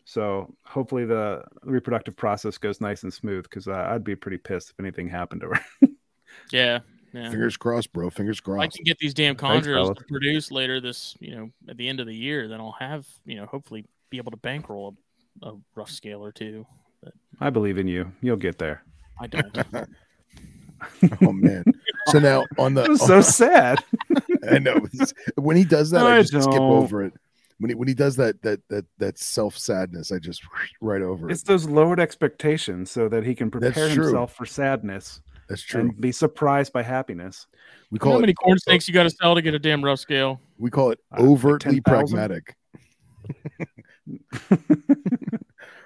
so 0.06 0.56
hopefully 0.64 1.06
the 1.06 1.44
reproductive 1.64 2.16
process 2.16 2.58
goes 2.58 2.80
nice 2.80 3.04
and 3.04 3.14
smooth 3.14 3.44
because 3.44 3.68
uh, 3.68 3.88
I'd 3.90 4.04
be 4.04 4.16
pretty 4.16 4.38
pissed 4.38 4.70
if 4.70 4.80
anything 4.80 5.10
happened 5.10 5.42
to 5.42 5.48
her. 5.48 5.66
yeah, 6.52 6.80
yeah. 7.12 7.30
Fingers 7.32 7.58
crossed, 7.58 7.92
bro. 7.92 8.10
Fingers 8.10 8.40
If 8.46 8.50
I 8.50 8.68
can 8.68 8.84
get 8.84 9.00
these 9.00 9.16
damn 9.16 9.36
Thanks, 9.36 9.68
chondros 9.68 9.96
to 9.96 10.04
produce 10.04 10.52
later 10.52 10.80
this, 10.80 11.16
you 11.20 11.36
know, 11.36 11.50
at 11.68 11.78
the 11.78 11.90
end 11.90 12.00
of 12.00 12.06
the 12.06 12.16
year, 12.16 12.48
then 12.48 12.60
I'll 12.60 12.76
have, 12.80 13.08
you 13.26 13.36
know, 13.36 13.48
hopefully 13.48 13.86
be 14.12 14.18
able 14.18 14.32
to 14.32 14.38
bankroll 14.38 14.96
a, 15.42 15.50
a 15.50 15.58
rough 15.74 15.90
scale 15.90 16.24
or 16.24 16.32
two. 16.32 16.68
I 17.39 17.49
believe 17.49 17.77
in 17.77 17.88
you. 17.88 18.11
You'll 18.22 18.38
get 18.38 18.57
there. 18.57 18.84
I 19.19 19.27
don't. 19.27 19.57
oh 21.22 21.31
man. 21.34 21.63
So 22.07 22.19
now 22.19 22.45
on 22.57 22.73
the 22.73 22.84
It 22.85 22.89
was 22.89 23.05
so 23.05 23.22
sad. 23.43 23.84
I 24.49 24.59
know 24.59 24.85
when 25.35 25.57
he 25.57 25.63
does 25.65 25.91
that, 25.91 26.05
I, 26.05 26.17
I 26.17 26.22
just 26.22 26.34
skip 26.49 26.61
over 26.61 27.03
it. 27.03 27.13
When 27.59 27.69
he 27.69 27.76
when 27.76 27.88
he 27.88 27.93
does 27.93 28.17
that 28.17 28.41
that 28.41 28.59
that 28.69 28.85
that 28.97 29.17
self 29.17 29.57
sadness, 29.57 30.11
I 30.11 30.19
just 30.19 30.41
right 30.81 31.01
over 31.01 31.30
It's 31.30 31.41
it. 31.41 31.43
It's 31.43 31.47
those 31.47 31.65
lowered 31.69 31.99
expectations 31.99 32.91
so 32.91 33.07
that 33.09 33.23
he 33.26 33.34
can 33.35 33.49
prepare 33.49 33.88
himself 33.89 34.35
for 34.35 34.45
sadness 34.45 35.22
That's 35.47 35.61
true. 35.61 35.81
and 35.81 35.99
be 36.01 36.11
surprised 36.11 36.73
by 36.73 36.84
happiness. 36.84 37.47
We 37.91 37.95
You 37.95 37.99
know 37.99 38.03
call 38.03 38.13
how 38.13 38.19
many 38.19 38.31
it 38.34 38.35
corn 38.35 38.59
snakes 38.59 38.88
you 38.89 38.93
got 38.93 39.03
to 39.03 39.09
sell 39.09 39.35
to 39.35 39.41
get 39.41 39.53
a 39.53 39.59
damn 39.59 39.84
rough 39.84 39.99
scale? 39.99 40.41
we 40.57 40.69
call 40.69 40.91
it 40.91 40.99
Uh, 41.11 41.22
like 41.22 41.30
overtly 41.30 41.81
pragmatic. 41.81 42.55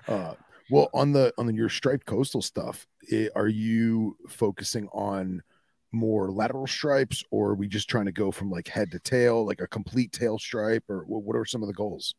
uh, 0.07 0.33
well, 0.69 0.89
on 0.93 1.11
the 1.13 1.33
on 1.37 1.47
the, 1.47 1.53
your 1.53 1.69
striped 1.69 2.05
coastal 2.05 2.41
stuff, 2.41 2.87
i- 3.11 3.29
are 3.35 3.47
you 3.47 4.17
focusing 4.29 4.87
on 4.89 5.41
more 5.91 6.31
lateral 6.31 6.67
stripes, 6.67 7.23
or 7.31 7.49
are 7.51 7.55
we 7.55 7.67
just 7.67 7.89
trying 7.89 8.05
to 8.05 8.11
go 8.11 8.31
from 8.31 8.51
like 8.51 8.67
head 8.67 8.91
to 8.91 8.99
tail, 8.99 9.45
like 9.45 9.61
a 9.61 9.67
complete 9.67 10.11
tail 10.11 10.37
stripe, 10.39 10.83
or 10.89 11.01
wh- 11.05 11.25
what 11.25 11.35
are 11.35 11.45
some 11.45 11.63
of 11.63 11.67
the 11.67 11.73
goals? 11.73 12.15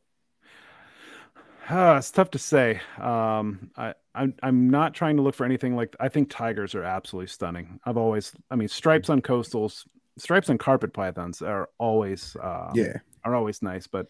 Ah, 1.69 1.99
it's 1.99 2.11
tough 2.11 2.31
to 2.31 2.39
say. 2.39 2.81
Um, 2.99 3.71
I, 3.77 3.95
I'm 4.15 4.35
I'm 4.43 4.71
not 4.71 4.95
trying 4.95 5.17
to 5.17 5.23
look 5.23 5.35
for 5.35 5.45
anything 5.45 5.77
like. 5.77 5.95
I 6.01 6.09
think 6.09 6.31
tigers 6.31 6.75
are 6.75 6.83
absolutely 6.83 7.29
stunning. 7.29 7.79
I've 7.85 7.97
always, 7.97 8.33
I 8.51 8.57
mean, 8.57 8.69
stripes 8.69 9.09
on 9.09 9.21
coastals, 9.23 9.87
stripes 10.19 10.51
on 10.51 10.59
carpet 10.59 10.93
pythons 10.93 11.43
are 11.43 11.69
always, 11.79 12.35
uh, 12.37 12.75
Yeah, 12.75 13.01
are 13.25 13.35
always 13.35 13.63
nice. 13.63 13.87
But 13.87 14.07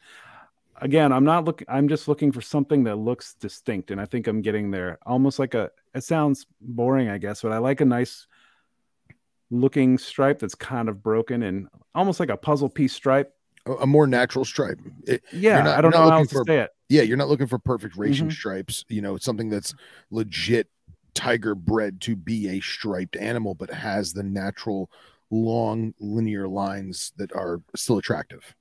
again, 0.81 1.13
I'm 1.13 1.25
not 1.25 1.45
looking. 1.45 1.67
I'm 1.71 1.89
just 1.89 2.09
looking 2.09 2.33
for 2.33 2.41
something 2.41 2.85
that 2.85 2.97
looks 2.97 3.35
distinct, 3.35 3.91
and 3.91 4.01
I 4.01 4.05
think 4.07 4.27
I'm 4.27 4.43
getting 4.43 4.71
there. 4.71 4.99
Almost 5.07 5.39
like 5.39 5.55
a. 5.55 5.71
It 5.95 6.05
sounds 6.05 6.47
boring, 6.61 7.09
I 7.09 7.19
guess, 7.19 7.43
but 7.43 7.53
I 7.53 7.59
like 7.59 7.81
a 7.81 7.85
nice 7.85 8.27
looking 9.51 9.99
stripe 9.99 10.39
that's 10.39 10.55
kind 10.55 10.89
of 10.89 11.03
broken 11.03 11.43
and 11.43 11.69
almost 11.95 12.21
like 12.21 12.31
a 12.31 12.37
puzzle 12.37 12.69
piece 12.69 12.93
stripe. 12.93 13.35
a, 13.67 13.73
a 13.73 13.87
more 13.87 14.07
natural 14.07 14.45
stripe. 14.45 14.79
It- 15.07 15.23
Yeah, 15.33 15.63
not- 15.63 15.77
I 15.79 15.81
don't 15.83 15.91
know 15.91 16.09
how 16.09 16.19
else 16.19 16.29
to 16.29 16.35
for- 16.37 16.45
say 16.47 16.61
it. 16.61 16.71
yeah, 16.89 17.03
you're 17.03 17.17
not 17.19 17.29
looking 17.29 17.47
for 17.49 17.59
perfect 17.59 17.97
racing 17.97 18.29
Mhm. 18.29 18.33
stripes. 18.33 18.85
You 18.89 19.03
know, 19.03 19.17
it's 19.17 19.25
something 19.25 19.51
that's 19.51 19.75
legit 20.11 20.69
tiger 21.15 21.55
bred 21.55 22.01
to 22.03 22.17
be 22.17 22.49
a 22.49 22.61
striped 22.61 23.17
animal, 23.17 23.55
but 23.55 23.69
has 23.71 24.13
the 24.15 24.23
natural 24.23 24.91
long 25.31 25.93
linear 26.01 26.49
lines 26.49 27.13
that 27.19 27.33
are 27.35 27.61
still 27.77 27.99
attractive. 27.99 28.55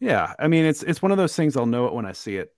Yeah, 0.00 0.34
I 0.38 0.48
mean 0.48 0.64
it's 0.64 0.82
it's 0.82 1.02
one 1.02 1.12
of 1.12 1.18
those 1.18 1.36
things 1.36 1.56
I'll 1.56 1.66
know 1.66 1.86
it 1.86 1.94
when 1.94 2.06
I 2.06 2.12
see 2.12 2.36
it. 2.36 2.52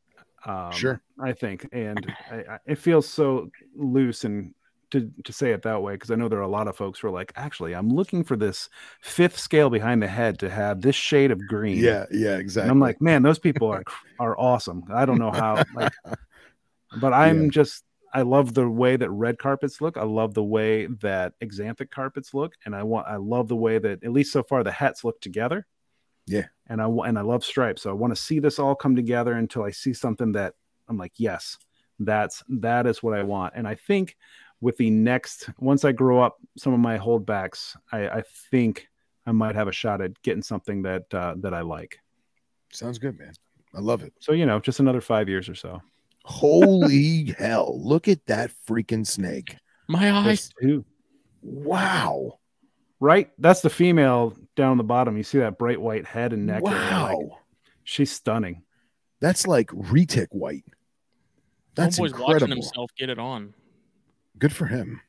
Um, 0.47 0.81
Sure. 0.81 1.03
I 1.21 1.33
think, 1.33 1.69
and 1.73 2.13
I, 2.31 2.37
I, 2.37 2.59
it 2.67 2.77
feels 2.79 3.09
so 3.09 3.51
loose 3.77 4.25
and 4.25 4.55
to 4.93 5.11
to 5.25 5.33
say 5.33 5.53
it 5.53 5.63
that 5.63 5.83
way 5.83 5.95
because 5.95 6.11
I 6.11 6.15
know 6.17 6.29
there 6.29 6.39
are 6.39 6.43
a 6.43 6.49
lot 6.49 6.69
of 6.69 6.77
folks 6.77 7.01
who 7.01 7.09
are 7.09 7.13
like, 7.13 7.33
actually, 7.37 7.75
I'm 7.75 7.89
looking 7.91 8.25
for 8.25 8.37
this 8.37 8.69
fifth 9.01 9.39
scale 9.39 9.71
behind 9.71 10.03
the 10.03 10.09
head 10.09 10.39
to 10.41 10.51
have 10.51 10.81
this 10.81 10.97
shade 10.97 11.31
of 11.31 11.47
green. 11.47 11.79
Yeah, 11.81 12.07
yeah, 12.11 12.37
exactly. 12.37 12.69
and 12.69 12.71
I'm 12.73 12.81
like, 12.81 13.01
man, 13.01 13.23
those 13.23 13.39
people 13.39 13.69
are 13.69 13.85
are 14.19 14.39
awesome. 14.39 14.85
I 14.93 15.05
don't 15.07 15.19
know 15.19 15.33
how, 15.33 15.67
like, 15.73 15.93
but 16.95 17.13
I'm 17.13 17.45
Yeah. 17.45 17.51
just. 17.51 17.85
I 18.15 18.23
love 18.23 18.53
the 18.53 18.69
way 18.69 18.97
that 18.97 19.11
red 19.11 19.39
carpets 19.39 19.81
look. 19.81 19.97
I 19.97 20.03
love 20.05 20.35
the 20.35 20.45
way 20.45 20.87
that 21.01 21.33
xanthic 21.43 21.91
carpets 21.91 22.35
look, 22.35 22.55
and 22.67 22.75
I 22.77 22.83
want. 22.83 23.09
I 23.09 23.17
love 23.17 23.49
the 23.49 23.57
way 23.57 23.79
that 23.79 24.05
at 24.05 24.13
least 24.13 24.33
so 24.33 24.43
far 24.43 24.63
the 24.63 24.73
hats 24.73 25.03
look 25.05 25.21
together 25.21 25.67
Yeah. 26.27 26.47
and 26.69 26.81
I 26.81 26.87
and 26.87 27.19
I 27.19 27.23
love 27.23 27.45
stripes. 27.45 27.83
So 27.83 27.91
I 27.91 27.95
want 27.95 28.15
to 28.15 28.21
see 28.21 28.39
this 28.39 28.59
all 28.59 28.75
come 28.75 28.97
together 28.97 29.35
until 29.35 29.65
I 29.65 29.71
see 29.71 29.93
something 29.93 30.33
that 30.33 30.55
I'm 30.89 30.97
like, 30.97 31.13
yes, 31.17 31.59
that's 31.99 32.43
that 32.49 32.87
is 32.87 33.03
what 33.03 33.15
I 33.19 33.23
want. 33.23 33.55
And 33.57 33.67
I 33.67 33.75
think 33.75 34.17
with 34.61 34.77
the 34.77 34.91
next, 34.91 35.51
once 35.59 35.85
I 35.85 35.93
grow 35.93 36.23
up, 36.23 36.39
some 36.57 36.73
of 36.73 36.79
my 36.79 36.97
holdbacks, 36.97 37.77
I, 37.91 38.09
I 38.09 38.23
think 38.51 38.87
I 39.27 39.33
might 39.33 39.57
have 39.57 39.69
a 39.69 39.73
shot 39.73 40.01
at 40.01 40.21
getting 40.23 40.43
something 40.43 40.83
that 40.83 41.13
uh, 41.13 41.35
that 41.39 41.53
I 41.53 41.63
like. 41.63 41.99
Sounds 42.73 42.99
good, 42.99 43.19
man. 43.19 43.33
I 43.75 43.81
love 43.81 44.03
it. 44.03 44.13
So 44.21 44.33
you 44.33 44.47
know, 44.47 44.61
just 44.61 44.81
another 44.81 45.01
five 45.01 45.29
years 45.29 45.49
or 45.49 45.55
so. 45.55 45.83
Holy 46.25 47.25
hell. 47.39 47.81
Look 47.83 48.09
at 48.09 48.25
that 48.27 48.53
freaking 48.69 49.07
snake. 49.07 49.57
My 49.89 50.13
eyes. 50.13 50.51
Wow. 51.43 52.39
Right, 53.03 53.31
that's 53.37 53.63
the 53.63 53.69
female 53.71 54.33
down 54.55 54.77
the 54.77 54.85
bottom. 54.85 55.17
You 55.17 55.25
see 55.25 55.39
that 55.39 55.59
bright 55.59 55.81
white 55.81 56.07
head 56.07 56.33
and 56.33 56.47
neck. 56.47 56.63
Wow. 56.63 57.19
like, 57.19 57.29
she's 57.83 58.13
stunning. 58.13 58.63
That's 59.21 59.45
like 59.45 59.67
retic 59.71 60.29
white. 60.31 60.63
That's 61.75 61.99
Homeboy's 61.99 62.13
watching 62.13 62.23
incredible. 62.27 62.55
himself 62.55 62.91
get 62.97 63.11
it 63.11 63.19
on, 63.19 63.55
Good 64.39 64.53
for 64.53 64.67
him. 64.67 65.01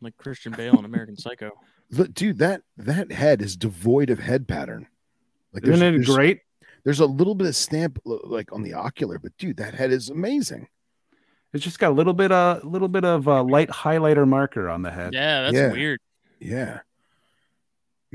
like 0.00 0.16
Christian 0.16 0.50
Bale 0.52 0.76
in 0.80 0.84
American 0.84 1.16
Psycho. 1.16 1.52
Look, 1.92 2.12
dude, 2.12 2.38
that 2.38 2.62
that 2.78 3.12
head 3.12 3.40
is 3.40 3.56
devoid 3.56 4.10
of 4.10 4.18
head 4.18 4.48
pattern. 4.48 4.88
Like 5.52 5.62
Isn't 5.64 5.86
it 5.86 5.92
there's, 5.92 6.06
great? 6.06 6.40
there's 6.82 6.98
a 6.98 7.06
little 7.06 7.36
bit 7.36 7.46
of 7.46 7.54
stamp 7.54 8.00
like 8.04 8.52
on 8.52 8.62
the 8.64 8.72
ocular, 8.74 9.20
but 9.20 9.36
dude, 9.38 9.58
that 9.58 9.74
head 9.74 9.92
is 9.92 10.10
amazing. 10.10 10.66
It's 11.52 11.62
just 11.62 11.78
got 11.78 11.90
a 11.90 11.94
little 11.94 12.14
bit, 12.14 12.32
a 12.32 12.60
little 12.64 12.88
bit 12.88 13.04
of 13.04 13.28
uh, 13.28 13.44
light 13.44 13.68
highlighter 13.68 14.26
marker 14.26 14.68
on 14.68 14.82
the 14.82 14.90
head. 14.90 15.14
Yeah, 15.14 15.42
that's 15.42 15.54
Yeah. 15.54 15.70
weird. 15.70 16.00
Yeah. 16.40 16.80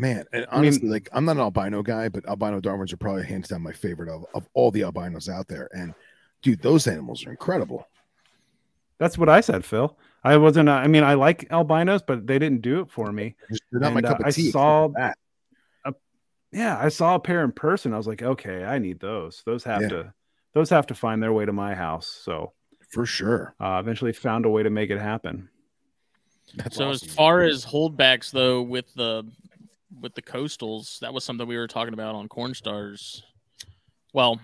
Man, 0.02 0.26
and 0.34 0.46
I 0.50 0.56
mean- 0.56 0.66
honestly, 0.70 0.90
like 0.90 1.10
I'm 1.14 1.26
not 1.26 1.34
an 1.38 1.42
albino 1.42 1.84
guy, 1.84 2.10
but 2.10 2.26
albino 2.28 2.60
Darwins 2.60 2.92
are 2.92 2.98
probably 2.98 3.24
hands 3.24 3.50
down 3.50 3.62
my 3.62 3.72
favorite 3.72 4.10
of, 4.10 4.26
of 4.34 4.48
all 4.56 4.72
the 4.72 4.82
albinos 4.84 5.30
out 5.30 5.48
there. 5.48 5.70
And 5.74 5.94
dude, 6.42 6.62
those 6.64 6.88
animals 6.88 7.24
are 7.28 7.30
incredible. 7.32 7.88
That's 8.98 9.16
what 9.18 9.30
I 9.30 9.42
said, 9.42 9.64
Phil. 9.64 9.96
I 10.24 10.38
wasn't. 10.38 10.70
uh, 10.70 10.74
I 10.74 10.88
mean, 10.88 11.04
I 11.04 11.14
like 11.14 11.48
albinos, 11.52 12.02
but 12.02 12.26
they 12.26 12.40
didn't 12.40 12.62
do 12.62 12.82
it 12.82 12.90
for 12.92 13.12
me. 13.12 13.36
They're 13.72 13.80
not 13.80 13.94
my 13.94 14.00
And, 14.00 14.06
uh, 14.08 14.10
cup 14.10 14.20
of 14.22 14.26
I 14.26 14.32
tea. 14.32 14.42
except 14.48 14.54
saw- 14.54 14.88
for 14.88 14.94
that. 14.98 15.18
Yeah, 16.54 16.78
I 16.78 16.90
saw 16.90 17.16
a 17.16 17.20
pair 17.20 17.44
in 17.46 17.52
person. 17.54 17.94
I 17.94 17.98
was 17.98 18.08
like, 18.08 18.22
okay, 18.22 18.66
I 18.66 18.78
need 18.78 19.00
those. 19.00 19.42
Those 19.46 19.64
have 19.64 19.84
Yeah. 19.84 19.88
to. 19.90 20.14
Those 20.54 20.70
have 20.72 20.86
to 20.88 20.96
find 20.96 21.24
their 21.24 21.32
way 21.32 21.46
to 21.46 21.54
my 21.54 21.76
house. 21.76 22.08
So 22.08 22.52
for 22.90 23.06
sure. 23.06 23.56
uh, 23.60 23.78
eventually 23.80 24.12
found 24.14 24.46
a 24.46 24.50
way 24.50 24.64
to 24.64 24.70
make 24.70 24.90
it 24.90 25.00
happen. 25.00 25.48
That's 26.56 26.76
So 26.76 26.90
awesome. 26.90 27.08
as 27.08 27.16
far 27.16 27.42
as 27.44 27.66
holdbacks 27.66 28.32
though, 28.32 28.62
with 28.64 28.94
the 28.96 29.24
with 30.00 30.16
the 30.16 30.22
coastals, 30.22 31.00
that 31.00 31.14
was 31.14 31.24
something 31.24 31.48
we 31.48 31.58
were 31.58 31.68
talking 31.68 31.94
about 31.94 32.16
on 32.16 32.28
Corn 32.28 32.54
Stars. 32.54 33.24
Well, 34.14 34.40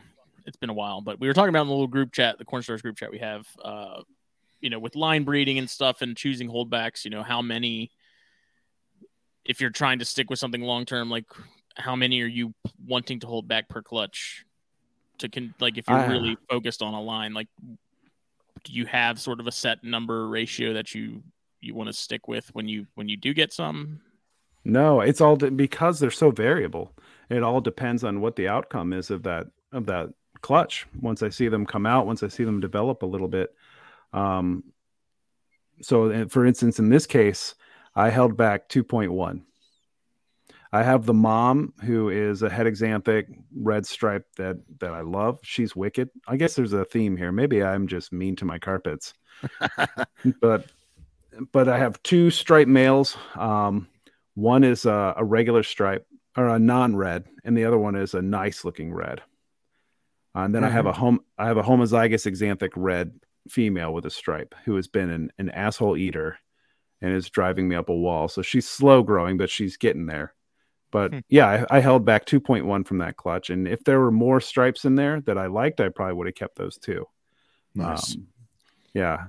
it's 0.45 0.57
been 0.57 0.69
a 0.69 0.73
while, 0.73 1.01
but 1.01 1.19
we 1.19 1.27
were 1.27 1.33
talking 1.33 1.49
about 1.49 1.61
in 1.61 1.67
the 1.67 1.73
little 1.73 1.87
group 1.87 2.13
chat, 2.13 2.37
the 2.37 2.45
corn 2.45 2.63
stars 2.63 2.81
group 2.81 2.95
chat 2.95 3.11
we 3.11 3.19
have, 3.19 3.45
uh, 3.63 4.01
you 4.61 4.69
know, 4.69 4.79
with 4.79 4.95
line 4.95 5.23
breeding 5.23 5.59
and 5.59 5.69
stuff 5.69 6.01
and 6.01 6.15
choosing 6.15 6.49
holdbacks, 6.49 7.03
you 7.03 7.11
know, 7.11 7.21
how 7.21 7.41
many, 7.41 7.91
if 9.43 9.59
you're 9.59 9.69
trying 9.69 9.99
to 9.99 10.05
stick 10.05 10.29
with 10.29 10.39
something 10.39 10.61
long 10.61 10.85
term, 10.85 11.09
like 11.09 11.25
how 11.75 11.95
many 11.95 12.21
are 12.21 12.27
you 12.27 12.53
wanting 12.85 13.19
to 13.19 13.27
hold 13.27 13.47
back 13.47 13.67
per 13.69 13.81
clutch 13.81 14.45
to 15.19 15.29
con- 15.29 15.53
like 15.59 15.77
if 15.77 15.87
you're 15.87 15.97
I- 15.97 16.07
really 16.07 16.37
focused 16.49 16.81
on 16.81 16.93
a 16.93 17.01
line, 17.01 17.33
like 17.33 17.49
do 18.63 18.73
you 18.73 18.85
have 18.85 19.19
sort 19.19 19.39
of 19.39 19.47
a 19.47 19.51
set 19.51 19.83
number 19.83 20.27
ratio 20.27 20.73
that 20.73 20.95
you 20.95 21.23
you 21.59 21.75
want 21.75 21.87
to 21.87 21.93
stick 21.93 22.27
with 22.27 22.53
when 22.53 22.67
you 22.67 22.87
when 22.95 23.09
you 23.09 23.17
do 23.17 23.33
get 23.33 23.51
some? 23.51 23.99
No, 24.67 24.99
it's 24.99 25.21
all 25.21 25.37
de- 25.37 25.49
because 25.49 25.97
they're 25.97 26.11
so 26.11 26.29
variable. 26.29 26.91
It 27.29 27.41
all 27.41 27.61
depends 27.61 28.03
on 28.03 28.19
what 28.19 28.35
the 28.35 28.49
outcome 28.49 28.91
is 28.91 29.09
of 29.09 29.23
that 29.23 29.47
of 29.71 29.85
that 29.85 30.09
clutch. 30.41 30.85
Once 30.99 31.23
I 31.23 31.29
see 31.29 31.47
them 31.47 31.65
come 31.65 31.85
out, 31.85 32.05
once 32.05 32.21
I 32.21 32.27
see 32.27 32.43
them 32.43 32.59
develop 32.59 33.01
a 33.01 33.05
little 33.05 33.29
bit. 33.29 33.55
Um, 34.11 34.65
so, 35.81 36.11
uh, 36.11 36.25
for 36.27 36.45
instance, 36.45 36.79
in 36.79 36.89
this 36.89 37.05
case, 37.05 37.55
I 37.95 38.09
held 38.09 38.35
back 38.35 38.67
2.1. 38.67 39.41
I 40.73 40.83
have 40.83 41.05
the 41.05 41.13
mom 41.13 41.73
who 41.85 42.09
is 42.09 42.41
a 42.41 42.49
head 42.49 42.67
xanthic 42.67 43.27
red 43.55 43.85
stripe 43.85 44.25
that 44.35 44.57
that 44.79 44.91
I 44.91 44.99
love. 44.99 45.39
She's 45.43 45.77
wicked. 45.77 46.09
I 46.27 46.35
guess 46.35 46.55
there's 46.55 46.73
a 46.73 46.83
theme 46.83 47.15
here. 47.15 47.31
Maybe 47.31 47.63
I'm 47.63 47.87
just 47.87 48.11
mean 48.11 48.35
to 48.35 48.45
my 48.45 48.59
carpets, 48.59 49.13
but 50.41 50.65
but 51.53 51.69
I 51.69 51.77
have 51.77 52.03
two 52.03 52.31
stripe 52.31 52.67
males. 52.67 53.15
Um, 53.35 53.87
one 54.37 54.63
is 54.63 54.85
a, 54.85 55.15
a 55.17 55.25
regular 55.25 55.63
stripe 55.63 56.05
or 56.37 56.47
a 56.49 56.59
non-red, 56.59 57.25
and 57.43 57.57
the 57.57 57.65
other 57.65 57.77
one 57.79 57.95
is 57.95 58.13
a 58.13 58.21
nice 58.21 58.63
looking 58.63 58.93
red. 58.93 59.23
And 60.35 60.53
then 60.53 60.63
I 60.63 60.69
have 60.69 60.85
a 60.85 60.93
home 60.93 61.21
I 61.39 61.47
have 61.47 61.57
a 61.57 61.63
homozygous 61.63 62.27
xanthic 62.31 62.69
red 62.75 63.19
female 63.49 63.91
with 63.91 64.05
a 64.05 64.11
stripe 64.11 64.53
who 64.65 64.75
has 64.75 64.87
been 64.87 65.09
an, 65.09 65.31
an 65.39 65.49
asshole 65.49 65.97
eater 65.97 66.37
and 67.01 67.11
is 67.13 67.31
driving 67.31 67.67
me 67.67 67.75
up 67.75 67.89
a 67.89 67.95
wall. 67.95 68.27
So 68.27 68.43
she's 68.43 68.67
slow 68.67 69.01
growing, 69.01 69.37
but 69.37 69.49
she's 69.49 69.77
getting 69.77 70.05
there. 70.05 70.35
But 70.91 71.11
Hmm. 71.13 71.19
yeah, 71.29 71.65
I, 71.71 71.77
I 71.77 71.79
held 71.79 72.05
back 72.05 72.25
2.1 72.25 72.85
from 72.85 72.99
that 72.99 73.17
clutch. 73.17 73.49
And 73.49 73.67
if 73.67 73.83
there 73.83 73.99
were 73.99 74.11
more 74.11 74.39
stripes 74.39 74.85
in 74.85 74.93
there 74.93 75.21
that 75.21 75.37
I 75.39 75.47
liked, 75.47 75.81
I 75.81 75.89
probably 75.89 76.13
would 76.13 76.27
have 76.27 76.35
kept 76.35 76.57
those 76.57 76.77
too. 76.77 77.07
Nice. 77.73 78.15
Um, 78.15 78.27
yeah. 78.93 79.25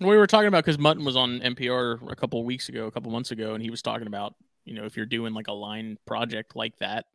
We 0.00 0.16
were 0.16 0.26
talking 0.26 0.48
about 0.48 0.64
because 0.64 0.78
Mutton 0.78 1.04
was 1.04 1.16
on 1.16 1.40
NPR 1.40 2.10
a 2.10 2.16
couple 2.16 2.44
weeks 2.44 2.68
ago, 2.68 2.86
a 2.86 2.90
couple 2.90 3.10
months 3.10 3.30
ago, 3.30 3.54
and 3.54 3.62
he 3.62 3.70
was 3.70 3.82
talking 3.82 4.06
about 4.06 4.34
you 4.64 4.74
know 4.74 4.84
if 4.84 4.96
you're 4.96 5.06
doing 5.06 5.34
like 5.34 5.48
a 5.48 5.52
line 5.52 5.98
project 6.06 6.54
like 6.54 6.76
that, 6.78 7.06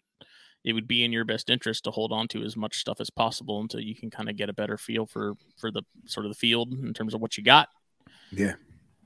it 0.64 0.74
would 0.74 0.88
be 0.88 1.04
in 1.04 1.12
your 1.12 1.26
best 1.26 1.50
interest 1.50 1.84
to 1.86 1.92
hold 1.92 2.12
on 2.12 2.28
to 2.30 2.44
as 2.44 2.56
much 2.56 2.80
stuff 2.80 3.00
as 3.00 3.10
possible 3.10 3.62
until 3.62 3.80
you 3.80 3.96
can 3.96 4.10
kind 4.10 4.30
of 4.30 4.36
get 4.36 4.50
a 4.50 4.54
better 4.54 4.78
feel 4.78 5.06
for 5.06 5.34
for 5.58 5.72
the 5.72 5.84
sort 6.06 6.26
of 6.26 6.32
the 6.32 6.38
field 6.38 6.74
in 6.74 6.94
terms 6.94 7.14
of 7.14 7.22
what 7.22 7.38
you 7.38 7.44
got. 7.44 7.70
yeah. 8.32 8.54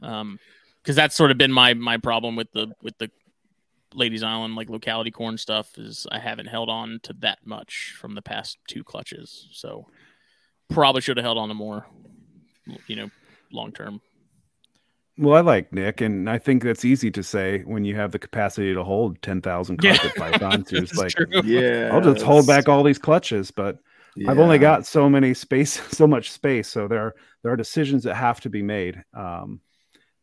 Um, 0.01 0.39
because 0.81 0.95
that's 0.95 1.15
sort 1.15 1.31
of 1.31 1.37
been 1.37 1.51
my 1.51 1.73
my 1.73 1.97
problem 1.97 2.35
with 2.35 2.51
the 2.53 2.73
with 2.81 2.97
the 2.97 3.11
Ladies 3.93 4.23
Island 4.23 4.55
like 4.55 4.69
locality 4.69 5.11
corn 5.11 5.37
stuff 5.37 5.77
is 5.77 6.07
I 6.11 6.19
haven't 6.19 6.45
held 6.45 6.69
on 6.69 6.99
to 7.03 7.13
that 7.19 7.39
much 7.45 7.95
from 7.99 8.15
the 8.15 8.21
past 8.21 8.57
two 8.67 8.83
clutches, 8.83 9.47
so 9.51 9.87
probably 10.69 11.01
should 11.01 11.17
have 11.17 11.23
held 11.23 11.37
on 11.37 11.49
to 11.49 11.53
more, 11.53 11.87
you 12.87 12.95
know, 12.95 13.09
long 13.52 13.72
term. 13.72 14.02
Well, 15.19 15.36
I 15.36 15.41
like 15.41 15.74
Nick, 15.74 16.02
and 16.02 16.30
I 16.30 16.38
think 16.38 16.61
that's 16.64 16.86
easy 16.86 17.10
to 17.11 17.24
say 17.24 17.61
when 17.64 17.84
you 17.84 17.95
have 17.95 18.11
the 18.11 18.19
capacity 18.19 18.72
to 18.76 18.84
hold 18.84 19.19
10,000 19.24 19.80
Yeah. 19.82 19.98
carpet 19.98 20.15
pythons. 20.15 20.72
It's 20.72 20.95
like, 20.95 21.14
true. 21.14 21.26
Yeah. 21.44 21.90
I'll 21.91 22.02
just 22.02 22.24
hold 22.24 22.45
back 22.45 22.69
all 22.69 22.84
these 22.84 22.99
clutches, 22.99 23.49
but 23.49 23.80
I've 24.28 24.38
only 24.38 24.60
got 24.60 24.86
so 24.86 25.10
many 25.10 25.34
space, 25.34 25.82
so 25.95 26.06
much 26.06 26.32
space. 26.32 26.68
So 26.68 26.88
there, 26.88 27.02
are, 27.02 27.15
there 27.41 27.52
are 27.52 27.56
decisions 27.57 28.03
that 28.03 28.14
have 28.14 28.40
to 28.41 28.49
be 28.52 28.61
made, 28.61 29.03
um, 29.15 29.60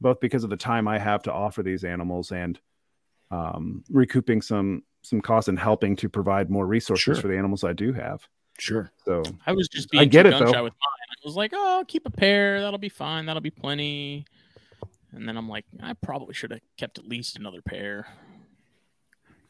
both 0.01 0.21
because 0.21 0.45
of 0.45 0.51
the 0.51 0.57
time 0.57 0.87
I 0.87 0.99
have 1.01 1.23
to 1.25 1.33
offer 1.33 1.65
these 1.65 1.83
animals 1.83 2.31
and 2.31 2.59
um, 3.33 3.83
recouping 3.91 4.43
some 4.43 4.85
some 5.03 5.21
costs 5.21 5.49
and 5.49 5.59
helping 5.59 5.95
to 5.97 6.09
provide 6.09 6.49
more 6.51 6.67
resources 6.67 7.03
Sure. 7.03 7.15
for 7.17 7.29
the 7.29 7.37
animals 7.37 7.63
I 7.63 7.75
do 7.75 7.93
have. 7.93 8.27
Sure. 8.59 8.91
So 9.05 9.23
I 9.47 9.53
was 9.53 9.69
just 9.69 9.91
being 9.91 10.01
I 10.03 10.05
get 10.07 10.25
it, 10.25 10.31
though. 10.39 10.45
with 10.47 10.53
mine. 10.53 10.63
I 10.63 11.04
was 11.25 11.37
like, 11.37 11.53
oh, 11.55 11.77
I'll 11.79 11.85
keep 11.85 12.07
a 12.07 12.11
pair. 12.11 12.61
That'll 12.61 12.79
be 12.79 12.89
fine. 12.89 13.27
That'll 13.27 13.41
be 13.43 13.51
plenty. 13.51 14.27
And 15.13 15.29
then 15.29 15.37
I'm 15.37 15.49
like, 15.49 15.65
I 15.83 15.95
probably 15.95 16.35
should 16.35 16.51
have 16.51 16.61
kept 16.77 16.99
at 16.99 17.09
least 17.09 17.37
another 17.37 17.63
pair. 17.63 18.07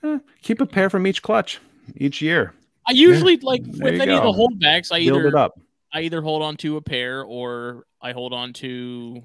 eh, 0.02 0.18
keep 0.42 0.60
a 0.60 0.66
pair 0.66 0.90
from 0.90 1.06
each 1.06 1.22
clutch 1.22 1.60
each 1.96 2.20
year. 2.20 2.54
I 2.86 2.92
usually 2.92 3.38
like 3.38 3.62
with 3.66 4.00
any 4.00 4.12
of 4.12 4.22
the 4.22 4.32
holdbacks, 4.32 4.92
I 4.92 5.04
Build 5.04 5.18
either 5.18 5.28
it 5.28 5.34
up. 5.34 5.58
I 5.92 6.02
either 6.02 6.20
hold 6.20 6.42
on 6.42 6.56
to 6.58 6.76
a 6.76 6.82
pair 6.82 7.22
or 7.22 7.86
I 8.00 8.12
hold 8.12 8.32
on 8.32 8.52
to 8.54 9.22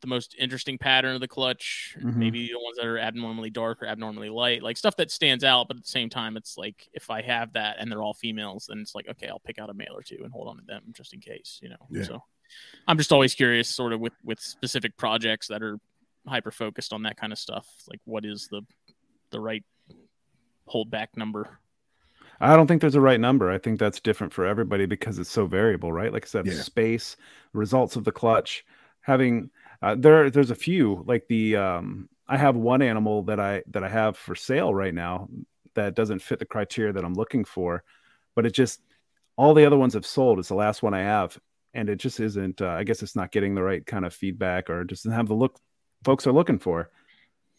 the 0.00 0.06
most 0.06 0.34
interesting 0.38 0.78
pattern 0.78 1.14
of 1.14 1.20
the 1.20 1.28
clutch. 1.28 1.96
Mhm. 2.00 2.16
Maybe 2.16 2.46
the 2.48 2.58
ones 2.60 2.76
that 2.76 2.86
are 2.86 2.98
abnormally 2.98 3.50
dark 3.50 3.82
or 3.82 3.86
abnormally 3.86 4.30
light, 4.30 4.62
like 4.62 4.76
stuff 4.76 4.96
that 4.96 5.10
stands 5.10 5.44
out. 5.44 5.68
But 5.68 5.76
at 5.78 5.82
the 5.82 5.88
same 5.88 6.08
time, 6.08 6.36
it's 6.36 6.56
like 6.56 6.88
if 6.92 7.10
I 7.10 7.22
have 7.22 7.52
that 7.54 7.76
and 7.78 7.90
they're 7.90 8.02
all 8.02 8.14
females, 8.14 8.66
then 8.68 8.78
it's 8.80 8.94
like 8.94 9.08
okay, 9.08 9.28
I'll 9.28 9.38
pick 9.40 9.58
out 9.58 9.70
a 9.70 9.74
male 9.74 9.94
or 9.96 10.02
two 10.02 10.20
and 10.22 10.32
hold 10.32 10.48
on 10.48 10.56
to 10.56 10.64
them 10.64 10.82
just 10.92 11.12
in 11.14 11.20
case, 11.20 11.58
you 11.62 11.68
know. 11.68 11.86
Yeah. 11.90 12.04
So 12.04 12.22
I'm 12.88 12.98
just 12.98 13.12
always 13.12 13.34
curious, 13.34 13.68
sort 13.68 13.92
of 13.92 14.00
with 14.00 14.14
with 14.24 14.40
specific 14.40 14.96
projects 14.96 15.48
that 15.48 15.62
are 15.62 15.78
hyper 16.26 16.50
focused 16.50 16.92
on 16.92 17.02
that 17.04 17.16
kind 17.16 17.32
of 17.32 17.38
stuff. 17.38 17.66
Like, 17.88 18.00
what 18.04 18.24
is 18.24 18.48
the 18.48 18.62
the 19.30 19.40
right 19.40 19.64
holdback 20.68 21.08
number? 21.16 21.58
I 22.42 22.56
don't 22.56 22.66
think 22.66 22.80
there's 22.80 22.94
a 22.94 23.00
right 23.00 23.20
number. 23.20 23.50
I 23.50 23.58
think 23.58 23.78
that's 23.78 24.00
different 24.00 24.32
for 24.32 24.46
everybody 24.46 24.86
because 24.86 25.18
it's 25.18 25.30
so 25.30 25.46
variable, 25.46 25.92
right? 25.92 26.12
Like 26.12 26.24
I 26.24 26.28
said, 26.28 26.46
Yeah. 26.46 26.54
space, 26.54 27.16
results 27.52 27.96
of 27.96 28.04
the 28.04 28.12
clutch, 28.12 28.64
having 29.02 29.50
uh, 29.82 29.96
there. 29.98 30.30
There's 30.30 30.50
a 30.50 30.54
few 30.56 31.04
like 31.06 31.26
the. 31.28 31.56
Um, 31.56 32.08
I 32.28 32.36
have 32.36 32.54
one 32.54 32.80
animal 32.82 33.24
that 33.24 33.40
I 33.40 33.62
that 33.70 33.82
I 33.82 33.88
have 33.88 34.16
for 34.16 34.34
sale 34.34 34.72
right 34.72 34.94
now 34.94 35.28
that 35.74 35.94
doesn't 35.94 36.22
fit 36.22 36.38
the 36.38 36.44
criteria 36.44 36.92
that 36.92 37.04
I'm 37.04 37.14
looking 37.14 37.44
for, 37.44 37.82
but 38.36 38.46
it 38.46 38.52
just 38.52 38.80
all 39.36 39.54
the 39.54 39.64
other 39.66 39.76
ones 39.78 39.94
have 39.94 40.06
sold. 40.06 40.38
It's 40.38 40.48
the 40.48 40.54
last 40.54 40.82
one 40.82 40.94
I 40.94 41.00
have, 41.00 41.38
and 41.74 41.88
it 41.88 41.96
just 41.96 42.20
isn't. 42.20 42.60
Uh, 42.62 42.68
I 42.68 42.84
guess 42.84 43.02
it's 43.02 43.16
not 43.16 43.32
getting 43.32 43.54
the 43.54 43.62
right 43.62 43.84
kind 43.84 44.04
of 44.04 44.14
feedback 44.14 44.70
or 44.70 44.84
just 44.84 45.04
doesn't 45.04 45.16
have 45.16 45.28
the 45.28 45.34
look 45.34 45.58
folks 46.04 46.26
are 46.26 46.32
looking 46.32 46.58
for. 46.58 46.90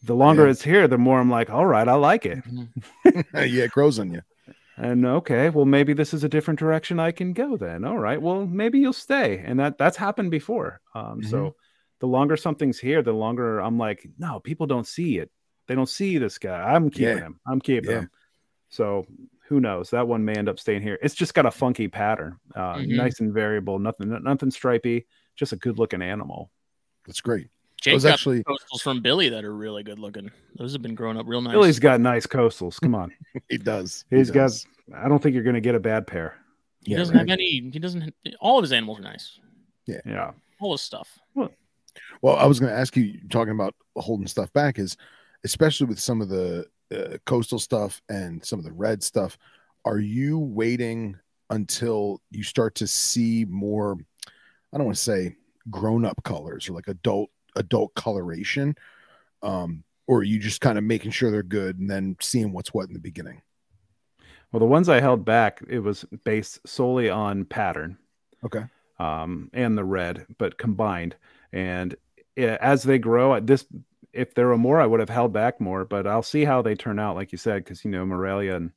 The 0.04 0.16
longer 0.16 0.44
Yeah. 0.46 0.50
it's 0.50 0.62
here, 0.62 0.88
the 0.88 0.98
more 0.98 1.20
I'm 1.20 1.30
like, 1.30 1.48
all 1.50 1.66
right, 1.66 1.86
I 1.86 1.94
like 1.94 2.26
it. 2.26 2.38
yeah, 3.34 3.64
it 3.64 3.70
grows 3.70 3.98
on 3.98 4.12
you. 4.12 4.22
And 4.76 5.04
okay, 5.06 5.50
well 5.50 5.64
maybe 5.66 5.92
this 5.92 6.14
is 6.14 6.24
a 6.24 6.28
different 6.28 6.58
direction 6.58 6.98
I 6.98 7.12
can 7.12 7.34
go 7.34 7.56
then. 7.56 7.84
All 7.84 7.98
right, 7.98 8.20
well 8.20 8.46
maybe 8.46 8.78
you'll 8.80 8.94
stay. 8.94 9.42
And 9.44 9.60
that 9.60 9.76
that's 9.78 9.96
happened 9.98 10.30
before. 10.30 10.80
Um, 10.94 11.22
so 11.22 11.54
the 12.02 12.06
longer 12.08 12.36
something's 12.36 12.80
here, 12.80 13.00
the 13.00 13.12
longer 13.12 13.60
I'm 13.60 13.78
like, 13.78 14.04
no, 14.18 14.40
people 14.40 14.66
don't 14.66 14.86
see 14.88 15.18
it. 15.18 15.30
They 15.68 15.76
don't 15.76 15.88
see 15.88 16.18
this 16.18 16.36
guy. 16.36 16.60
I'm 16.60 16.90
keeping 16.90 17.16
Yeah. 17.16 17.22
him. 17.26 17.40
I'm 17.46 17.60
keeping 17.60 17.90
Yeah. 17.90 17.98
him. 18.00 18.10
So 18.70 19.06
who 19.46 19.60
knows? 19.60 19.90
That 19.90 20.08
one 20.08 20.24
may 20.24 20.32
end 20.34 20.48
up 20.48 20.58
staying 20.58 20.82
here. 20.82 20.98
It's 21.00 21.14
just 21.14 21.32
got 21.32 21.46
a 21.46 21.50
funky 21.52 21.86
pattern, 21.86 22.40
uh, 22.56 22.74
Mhm. 22.74 22.96
nice 22.96 23.20
and 23.20 23.32
variable. 23.32 23.78
Nothing, 23.78 24.08
nothing 24.24 24.50
stripy. 24.50 25.06
Just 25.36 25.52
a 25.52 25.56
good 25.56 25.78
looking 25.78 26.02
animal. 26.02 26.50
That's 27.06 27.20
great. 27.20 27.46
I 27.46 27.50
Jake 27.80 27.94
was 27.94 28.02
got 28.02 28.14
actually 28.14 28.42
coastals 28.42 28.82
from 28.82 29.00
Billy 29.00 29.28
that 29.28 29.44
are 29.44 29.54
really 29.54 29.84
good 29.84 30.00
looking. 30.00 30.32
Those 30.56 30.72
have 30.72 30.82
been 30.82 30.96
growing 30.96 31.16
up 31.16 31.26
real 31.28 31.40
nice. 31.40 31.52
Billy's 31.52 31.78
got 31.78 32.00
nice 32.00 32.26
coastals. 32.26 32.80
Come 32.80 32.96
on, 32.96 33.12
he 33.48 33.58
does. 33.58 34.04
He 34.10 34.16
he's 34.16 34.32
got. 34.32 34.50
I 34.92 35.08
don't 35.08 35.22
think 35.22 35.34
you're 35.34 35.44
going 35.44 35.54
to 35.54 35.60
get 35.60 35.76
a 35.76 35.80
bad 35.80 36.06
pair. 36.08 36.36
he 36.84 36.92
Yeah, 36.92 36.98
doesn't 36.98 37.14
right. 37.16 37.28
have 37.28 37.32
any. 37.38 37.70
He 37.70 37.78
doesn't. 37.78 38.12
All 38.40 38.58
of 38.58 38.62
his 38.64 38.72
animals 38.72 38.98
are 38.98 39.02
nice. 39.02 39.38
Yeah. 39.86 40.00
Yeah. 40.04 40.32
All 40.60 40.72
his 40.72 40.80
stuff. 40.80 41.16
Well, 41.34 41.50
I 42.24 42.46
was 42.46 42.60
going 42.60 42.72
to 42.72 42.78
ask 42.78 42.96
you, 42.96 43.20
talking 43.30 43.52
about 43.52 43.74
holding 43.96 44.26
stuff 44.26 44.52
back, 44.52 44.78
is 44.78 44.96
especially 45.44 45.86
with 45.86 45.98
some 45.98 46.20
of 46.20 46.28
the 46.28 46.66
uh, 46.94 47.18
coastal 47.26 47.58
stuff 47.58 48.00
and 48.08 48.44
some 48.44 48.58
of 48.58 48.64
the 48.64 48.72
red 48.72 49.02
stuff. 49.02 49.36
Are 49.84 49.98
you 49.98 50.38
waiting 50.38 51.16
until 51.50 52.20
you 52.30 52.42
start 52.42 52.74
to 52.76 52.86
see 52.86 53.44
more? 53.48 53.96
I 54.72 54.76
don't 54.78 54.86
want 54.86 54.96
to 54.96 55.02
say 55.02 55.36
grown 55.70 56.04
up 56.04 56.22
colors 56.24 56.68
or 56.68 56.72
like 56.72 56.88
adult 56.88 57.30
adult 57.56 57.94
coloration, 57.94 58.74
um, 59.42 59.84
or 60.06 60.18
are 60.18 60.24
you 60.24 60.38
just 60.38 60.60
kind 60.60 60.78
of 60.78 60.84
making 60.84 61.10
sure 61.10 61.30
they're 61.30 61.42
good 61.42 61.78
and 61.78 61.90
then 61.90 62.16
seeing 62.20 62.52
what's 62.52 62.72
what 62.72 62.88
in 62.88 62.94
the 62.94 62.98
beginning? 63.00 63.42
Well, 64.50 64.60
the 64.60 64.66
ones 64.66 64.88
I 64.88 65.00
held 65.00 65.24
back, 65.24 65.62
it 65.68 65.78
was 65.80 66.04
based 66.24 66.60
solely 66.66 67.08
on 67.10 67.44
pattern 67.44 67.98
Okay. 68.44 68.64
um, 68.98 69.50
and 69.52 69.76
the 69.76 69.84
red, 69.84 70.26
but 70.38 70.58
combined. 70.58 71.16
And 71.52 71.94
as 72.36 72.82
they 72.82 72.98
grow, 72.98 73.38
this 73.40 73.66
if 74.12 74.34
there 74.34 74.48
were 74.48 74.58
more, 74.58 74.80
I 74.80 74.86
would 74.86 75.00
have 75.00 75.08
held 75.08 75.32
back 75.32 75.60
more. 75.60 75.84
But 75.84 76.06
I'll 76.06 76.22
see 76.22 76.44
how 76.44 76.60
they 76.62 76.74
turn 76.74 76.98
out, 76.98 77.16
like 77.16 77.32
you 77.32 77.38
said, 77.38 77.64
because 77.64 77.84
you 77.84 77.90
know 77.90 78.04
Morelia 78.04 78.56
and 78.56 78.70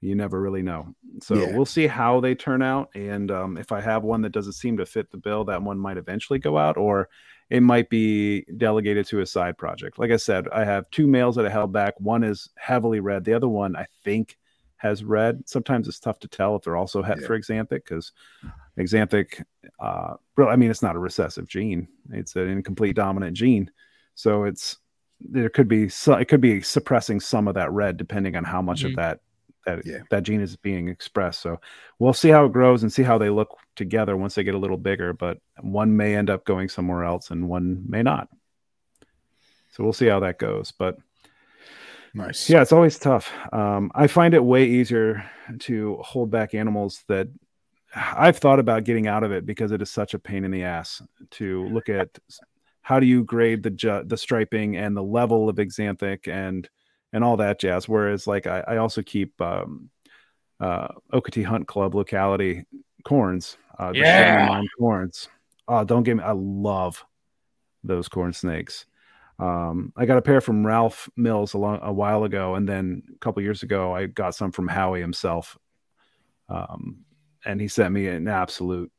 you 0.00 0.14
never 0.14 0.40
really 0.40 0.62
know. 0.62 0.94
So 1.22 1.34
Yeah. 1.36 1.54
we'll 1.56 1.64
see 1.64 1.86
how 1.86 2.20
they 2.20 2.34
turn 2.34 2.60
out. 2.60 2.90
And 2.94 3.30
um, 3.30 3.56
if 3.56 3.72
I 3.72 3.80
have 3.80 4.02
one 4.02 4.20
that 4.22 4.32
doesn't 4.32 4.52
seem 4.54 4.76
to 4.78 4.86
fit 4.86 5.10
the 5.10 5.16
bill, 5.16 5.44
that 5.44 5.62
one 5.62 5.78
might 5.78 5.96
eventually 5.96 6.38
go 6.38 6.58
out, 6.58 6.76
or 6.76 7.08
it 7.50 7.60
might 7.62 7.88
be 7.88 8.42
delegated 8.56 9.06
to 9.06 9.20
a 9.20 9.26
side 9.26 9.56
project. 9.56 9.98
Like 9.98 10.10
I 10.10 10.16
said, 10.16 10.48
I 10.48 10.64
have 10.64 10.90
two 10.90 11.06
males 11.06 11.36
that 11.36 11.46
I 11.46 11.50
held 11.50 11.72
back. 11.72 11.94
One 12.00 12.22
is 12.24 12.50
heavily 12.56 13.00
red. 13.00 13.24
The 13.24 13.34
other 13.34 13.48
one, 13.48 13.76
I 13.76 13.86
think, 14.02 14.36
has 14.76 15.04
red. 15.04 15.48
Sometimes 15.48 15.88
it's 15.88 16.00
tough 16.00 16.18
to 16.20 16.28
tell 16.28 16.56
if 16.56 16.62
they're 16.62 16.76
also 16.76 17.02
het 17.02 17.20
Yeah. 17.22 17.66
because 17.68 18.12
xanthic, 18.78 19.44
uh, 19.80 20.14
really, 20.36 20.50
I 20.50 20.56
mean, 20.56 20.70
it's 20.70 20.82
not 20.82 20.96
a 20.96 20.98
recessive 21.00 21.46
gene; 21.46 21.88
it's 22.10 22.36
an 22.36 22.48
incomplete 22.48 22.96
dominant 22.96 23.36
gene. 23.36 23.70
So 24.14 24.44
it's 24.44 24.78
there 25.20 25.48
could 25.48 25.68
be 25.68 25.88
so 25.88 26.14
it 26.14 26.26
could 26.26 26.40
be 26.40 26.60
suppressing 26.60 27.20
some 27.20 27.48
of 27.48 27.54
that 27.54 27.70
red 27.72 27.96
depending 27.96 28.36
on 28.36 28.44
how 28.44 28.60
much 28.60 28.82
Mhm. 28.82 28.90
of 28.90 28.96
that 28.96 29.20
that 29.64 29.86
Yeah. 29.86 30.00
that 30.10 30.24
gene 30.24 30.40
is 30.42 30.56
being 30.56 30.88
expressed. 30.88 31.40
So 31.40 31.58
we'll 31.98 32.12
see 32.12 32.28
how 32.28 32.44
it 32.44 32.52
grows 32.52 32.82
and 32.82 32.92
see 32.92 33.02
how 33.02 33.16
they 33.16 33.30
look 33.30 33.56
together 33.76 34.16
once 34.16 34.34
they 34.34 34.44
get 34.44 34.54
a 34.54 34.58
little 34.58 34.76
bigger. 34.76 35.12
But 35.14 35.38
one 35.60 35.96
may 35.96 36.14
end 36.16 36.28
up 36.28 36.44
going 36.44 36.68
somewhere 36.68 37.04
else, 37.04 37.30
and 37.30 37.48
one 37.48 37.84
may 37.88 38.02
not. 38.02 38.28
So 39.70 39.82
we'll 39.82 39.92
see 39.94 40.06
how 40.06 40.20
that 40.20 40.38
goes. 40.38 40.70
But 40.72 40.98
Nice. 42.12 42.48
yeah, 42.50 42.60
it's 42.62 42.72
always 42.72 42.98
tough. 42.98 43.32
Um, 43.52 43.90
I 43.94 44.06
find 44.06 44.34
it 44.34 44.44
way 44.44 44.66
easier 44.66 45.24
to 45.60 45.96
hold 45.96 46.30
back 46.30 46.54
animals 46.54 47.02
that 47.08 47.28
I've 47.94 48.38
thought 48.38 48.58
about 48.58 48.84
getting 48.84 49.06
out 49.06 49.24
of 49.24 49.32
it 49.32 49.46
because 49.46 49.72
it 49.72 49.80
is 49.80 49.90
such 49.90 50.14
a 50.14 50.18
pain 50.18 50.44
in 50.44 50.50
the 50.50 50.64
ass 50.64 51.00
to 51.32 51.68
look 51.68 51.88
at 51.88 52.08
how 52.82 53.00
do 53.00 53.06
you 53.06 53.24
grade 53.24 53.62
the 53.62 53.70
ju- 53.70 54.04
the 54.04 54.16
striping 54.16 54.76
and 54.76 54.96
the 54.96 55.02
level 55.02 55.48
of 55.48 55.56
xanthic 55.56 56.28
and 56.28 56.68
and 57.12 57.22
all 57.22 57.36
that 57.36 57.60
jazz. 57.60 57.88
Whereas 57.88 58.26
like 58.26 58.46
I, 58.46 58.64
I 58.66 58.76
also 58.78 59.02
keep 59.02 59.40
um, 59.40 59.90
uh, 60.60 60.88
Okatee 61.12 61.44
Hunt 61.44 61.68
Club 61.68 61.94
locality 61.94 62.64
corns, 63.04 63.56
uh, 63.78 63.92
the 63.92 63.98
Yeah. 63.98 64.60
Corns. 64.78 65.28
Oh, 65.68 65.84
don't 65.84 66.02
get 66.02 66.16
me. 66.16 66.22
I 66.22 66.32
love 66.32 67.04
those 67.84 68.08
corn 68.08 68.32
snakes. 68.32 68.86
Um, 69.38 69.92
I 69.96 70.06
got 70.06 70.18
a 70.18 70.22
pair 70.22 70.40
from 70.40 70.66
Ralph 70.66 71.08
Mills 71.16 71.54
a, 71.54 71.58
long, 71.58 71.80
a 71.82 71.92
while 71.92 72.24
ago, 72.24 72.54
and 72.54 72.68
then 72.68 73.02
a 73.14 73.18
couple 73.18 73.42
years 73.42 73.62
ago, 73.62 73.94
I 73.94 74.06
got 74.06 74.34
some 74.34 74.52
from 74.52 74.68
Howie 74.68 75.00
himself. 75.00 75.58
Um, 76.48 77.03
and 77.46 77.60
he 77.60 77.68
sent 77.68 77.92
me 77.92 78.08
an 78.08 78.28
absolute 78.28 78.90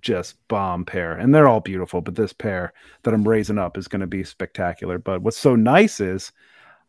just 0.00 0.36
bomb 0.48 0.84
pair, 0.84 1.12
and 1.12 1.34
they're 1.34 1.48
all 1.48 1.60
beautiful. 1.60 2.00
But 2.00 2.14
this 2.14 2.32
pair 2.32 2.72
that 3.02 3.14
I'm 3.14 3.26
raising 3.26 3.58
up 3.58 3.76
is 3.76 3.88
going 3.88 4.00
to 4.00 4.06
be 4.06 4.24
spectacular. 4.24 4.98
But 4.98 5.22
what's 5.22 5.38
so 5.38 5.56
nice 5.56 6.00
is, 6.00 6.32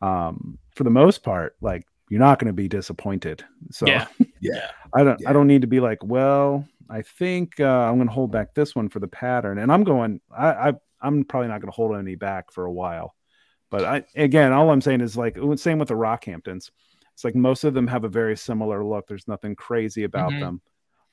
um, 0.01 0.57
for 0.75 0.83
the 0.83 0.89
most 0.89 1.23
part, 1.23 1.55
like 1.61 1.83
you're 2.09 2.19
not 2.19 2.39
going 2.39 2.47
to 2.47 2.53
be 2.53 2.67
disappointed. 2.67 3.43
So 3.71 3.87
Yeah. 3.87 4.07
Yeah. 4.39 4.69
I 4.93 5.03
don't 5.03 5.19
Yeah. 5.19 5.31
I 5.31 5.33
don't 5.33 5.47
need 5.47 5.61
to 5.61 5.67
be 5.67 5.79
like, 5.79 6.03
well, 6.03 6.63
I 6.89 7.01
think 7.01 7.59
uh, 7.59 7.65
I'm 7.65 7.95
going 7.95 8.07
to 8.07 8.13
hold 8.13 8.31
back 8.31 8.53
this 8.53 8.75
one 8.75 8.87
for 8.87 8.99
the 8.99 9.07
pattern, 9.07 9.57
and 9.57 9.71
I'm 9.71 9.83
going. 9.83 10.21
I, 10.35 10.69
I 10.69 10.73
I'm 11.01 11.23
probably 11.23 11.49
not 11.49 11.61
going 11.61 11.71
to 11.71 11.75
hold 11.75 11.95
any 11.95 12.15
back 12.15 12.51
for 12.51 12.65
a 12.65 12.71
while. 12.71 13.15
But 13.69 13.83
I 13.83 14.03
again, 14.15 14.53
all 14.53 14.69
I'm 14.69 14.81
saying 14.81 15.01
is 15.01 15.17
like 15.17 15.37
same 15.55 15.79
with 15.79 15.89
the 15.89 15.95
Rockhamptons. 15.95 16.69
It's 17.17 17.23
like 17.23 17.33
most 17.33 17.63
of 17.63 17.73
them 17.73 17.87
have 17.87 18.03
a 18.03 18.09
very 18.09 18.37
similar 18.37 18.85
look. 18.85 19.07
There's 19.07 19.27
nothing 19.27 19.55
crazy 19.55 20.03
about 20.03 20.33
Mhm. 20.33 20.39
them. 20.39 20.61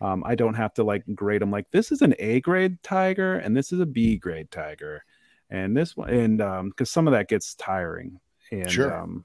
Um, 0.03 0.23
I 0.27 0.35
don't 0.35 0.53
have 0.53 0.75
to 0.75 0.85
like 0.85 1.03
grade 1.15 1.41
them 1.41 1.51
like 1.51 1.71
this 1.71 1.91
is 1.91 2.03
an 2.03 2.15
A 2.19 2.43
grade 2.43 2.83
tiger 2.83 3.37
and 3.37 3.57
this 3.57 3.73
is 3.73 3.81
a 3.81 3.87
B 3.87 4.19
grade 4.19 4.51
tiger, 4.51 5.03
and 5.49 5.75
this 5.75 5.97
one 5.97 6.11
and 6.11 6.43
um 6.43 6.69
because 6.69 6.91
some 6.91 7.09
of 7.09 7.13
that 7.13 7.29
gets 7.31 7.55
tiring. 7.55 8.21
And 8.53 8.69
Sure. 8.69 8.93
um, 8.93 9.25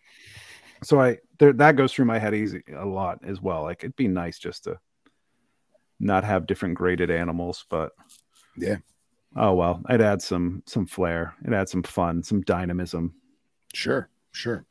so 0.82 1.02
I 1.02 1.18
there 1.38 1.52
that 1.52 1.76
goes 1.76 1.92
through 1.94 2.06
my 2.06 2.18
head 2.18 2.34
easy 2.34 2.64
a 2.74 2.86
lot 2.86 3.20
as 3.26 3.42
well. 3.42 3.64
Like 3.64 3.84
it'd 3.84 3.98
be 3.98 4.08
nice 4.08 4.40
just 4.40 4.64
to 4.64 4.80
not 6.00 6.24
have 6.24 6.48
different 6.48 6.76
graded 6.76 7.12
animals, 7.12 7.66
but 7.70 7.92
Yeah. 8.56 8.78
Oh 9.36 9.54
well, 9.54 9.82
it 9.90 10.00
adds 10.00 10.24
some 10.24 10.64
some 10.66 10.86
flair. 10.86 11.36
It 11.46 11.52
adds 11.52 11.72
some 11.72 11.84
fun, 11.84 12.24
some 12.24 12.40
dynamism. 12.44 13.16
Sure, 13.74 14.10
sure. 14.32 14.66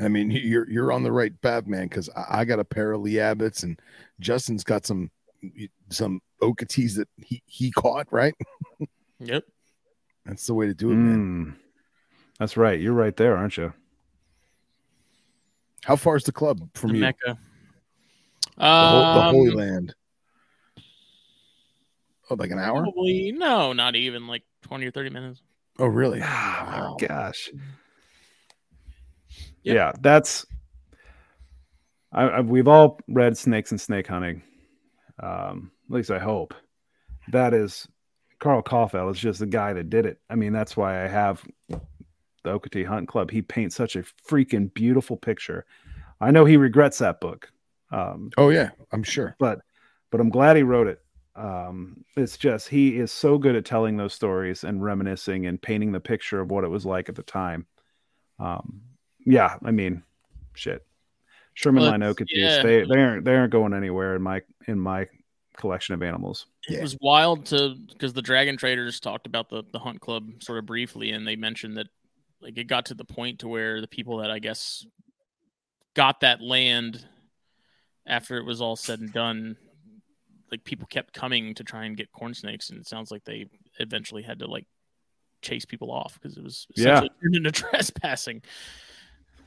I 0.00 0.08
mean, 0.08 0.30
you're 0.32 0.68
you're 0.70 0.92
on 0.92 1.02
the 1.02 1.12
right 1.12 1.32
path, 1.42 1.66
man. 1.66 1.84
Because 1.88 2.08
I, 2.16 2.40
I 2.40 2.44
got 2.44 2.58
a 2.58 2.64
pair 2.64 2.92
of 2.92 3.00
Lee 3.02 3.18
Abbott's, 3.20 3.62
and 3.62 3.80
Justin's 4.20 4.64
got 4.64 4.86
some 4.86 5.10
some 5.90 6.20
Okatees 6.42 6.96
that 6.96 7.08
he 7.16 7.42
he 7.46 7.70
caught. 7.70 8.06
Right, 8.10 8.34
Yep. 9.20 9.44
that's 10.24 10.46
the 10.46 10.54
way 10.54 10.66
to 10.66 10.74
do 10.74 10.90
it, 10.90 10.94
man. 10.96 11.18
Mm. 11.18 11.54
That's 12.38 12.56
right. 12.56 12.78
You're 12.80 12.92
right 12.92 13.16
there, 13.16 13.36
aren't 13.36 13.56
you? 13.56 13.72
How 15.84 15.96
far 15.96 16.16
is 16.16 16.24
the 16.24 16.32
club 16.32 16.60
from 16.74 16.90
The 16.90 16.96
you? 16.96 17.00
Mecca. 17.00 17.38
The, 18.56 18.64
whole- 18.64 19.14
the 19.14 19.20
Um, 19.20 19.34
Holy 19.34 19.50
Land. 19.50 19.94
Oh, 22.30 22.34
like 22.34 22.50
an 22.50 22.58
hour? 22.58 22.82
Probably 22.82 23.32
no, 23.32 23.72
not 23.72 23.96
even 23.96 24.26
like 24.26 24.42
twenty 24.62 24.86
or 24.86 24.90
thirty 24.90 25.08
minutes. 25.10 25.40
Oh, 25.78 25.86
really? 25.86 26.20
Oh 26.20 26.24
my 26.26 26.94
gosh. 27.06 27.48
Yep. 29.68 29.74
Yeah, 29.76 29.92
that's. 30.00 30.46
I, 32.12 32.22
I, 32.22 32.40
we've 32.40 32.68
all 32.68 32.98
read 33.08 33.36
Snakes 33.36 33.70
and 33.70 33.80
Snake 33.80 34.06
Hunting. 34.06 34.42
Um, 35.22 35.70
at 35.88 35.94
least 35.94 36.10
I 36.10 36.18
hope. 36.18 36.54
That 37.28 37.52
is 37.52 37.86
Carl 38.40 38.62
Kauffeld 38.62 39.10
is 39.12 39.18
just 39.18 39.40
the 39.40 39.46
guy 39.46 39.72
that 39.74 39.90
did 39.90 40.06
it. 40.06 40.18
I 40.30 40.34
mean, 40.34 40.52
that's 40.52 40.76
why 40.76 41.04
I 41.04 41.08
have 41.08 41.44
the 41.68 41.80
Okatee 42.58 42.86
Hunt 42.86 43.08
Club. 43.08 43.30
He 43.30 43.42
paints 43.42 43.76
such 43.76 43.96
a 43.96 44.04
freaking 44.28 44.72
beautiful 44.72 45.16
picture. 45.16 45.66
I 46.20 46.30
know 46.30 46.44
he 46.44 46.56
regrets 46.56 46.98
that 46.98 47.20
book. 47.20 47.50
Um, 47.90 48.30
Oh, 48.38 48.48
yeah. 48.50 48.70
I'm 48.92 49.02
sure. 49.02 49.36
but 49.38 49.60
but 50.10 50.20
I'm 50.20 50.30
glad 50.30 50.56
he 50.56 50.62
wrote 50.62 50.86
it. 50.86 51.00
Um, 51.36 52.04
it's 52.16 52.36
just 52.38 52.68
he 52.68 52.98
is 52.98 53.12
so 53.12 53.38
good 53.38 53.54
at 53.54 53.64
telling 53.64 53.96
those 53.96 54.14
stories 54.14 54.64
and 54.64 54.82
reminiscing 54.82 55.46
and 55.46 55.60
painting 55.60 55.92
the 55.92 56.00
picture 56.00 56.40
of 56.40 56.50
what 56.50 56.64
it 56.64 56.68
was 56.68 56.86
like 56.86 57.08
at 57.08 57.14
the 57.14 57.22
time. 57.22 57.66
Um, 58.40 58.80
yeah, 59.30 59.56
I 59.64 59.70
mean, 59.70 60.02
shit. 60.54 60.84
Sherman 61.54 61.82
Well, 61.82 61.90
Line 61.92 62.02
it's- 62.02 62.14
Okatees, 62.14 62.26
yeah. 62.32 62.62
they 62.62 62.84
they 62.84 63.00
aren't 63.00 63.24
they 63.24 63.34
aren't 63.34 63.52
going 63.52 63.74
anywhere 63.74 64.14
in 64.16 64.22
my 64.22 64.42
in 64.66 64.78
my 64.78 65.06
collection 65.56 65.94
of 65.94 66.02
animals. 66.02 66.46
It 66.68 66.74
Yeah. 66.74 66.82
was 66.82 66.96
wild 67.00 67.46
to 67.46 67.74
because 67.92 68.12
the 68.12 68.22
Dragon 68.22 68.56
Traders 68.56 69.00
talked 69.00 69.26
about 69.26 69.48
the 69.48 69.64
the 69.72 69.78
Hunt 69.80 70.00
Club 70.00 70.42
sort 70.42 70.58
of 70.58 70.66
briefly, 70.66 71.10
and 71.10 71.26
they 71.26 71.34
mentioned 71.36 71.76
that 71.76 71.88
like 72.40 72.56
it 72.56 72.64
got 72.68 72.86
to 72.86 72.94
the 72.94 73.04
point 73.04 73.40
to 73.40 73.48
where 73.48 73.80
the 73.80 73.88
people 73.88 74.18
that 74.18 74.30
I 74.30 74.38
guess 74.38 74.86
got 75.94 76.20
that 76.20 76.40
land 76.40 77.04
after 78.06 78.36
it 78.38 78.44
was 78.44 78.60
all 78.60 78.76
said 78.76 79.00
and 79.00 79.12
done, 79.12 79.56
like 80.52 80.62
people 80.62 80.86
kept 80.86 81.12
coming 81.12 81.54
to 81.54 81.64
try 81.64 81.84
and 81.86 81.96
get 81.96 82.12
corn 82.12 82.34
snakes, 82.34 82.70
and 82.70 82.78
it 82.78 82.86
sounds 82.86 83.10
like 83.10 83.24
they 83.24 83.46
eventually 83.80 84.22
had 84.22 84.38
to 84.38 84.46
like 84.46 84.66
chase 85.42 85.64
people 85.64 85.90
off 85.90 86.14
because 86.14 86.36
it 86.36 86.44
was 86.44 86.68
Yeah. 86.76 86.82
essentially 86.98 87.10
turned 87.22 87.34
into 87.36 87.50
trespassing. 87.50 88.42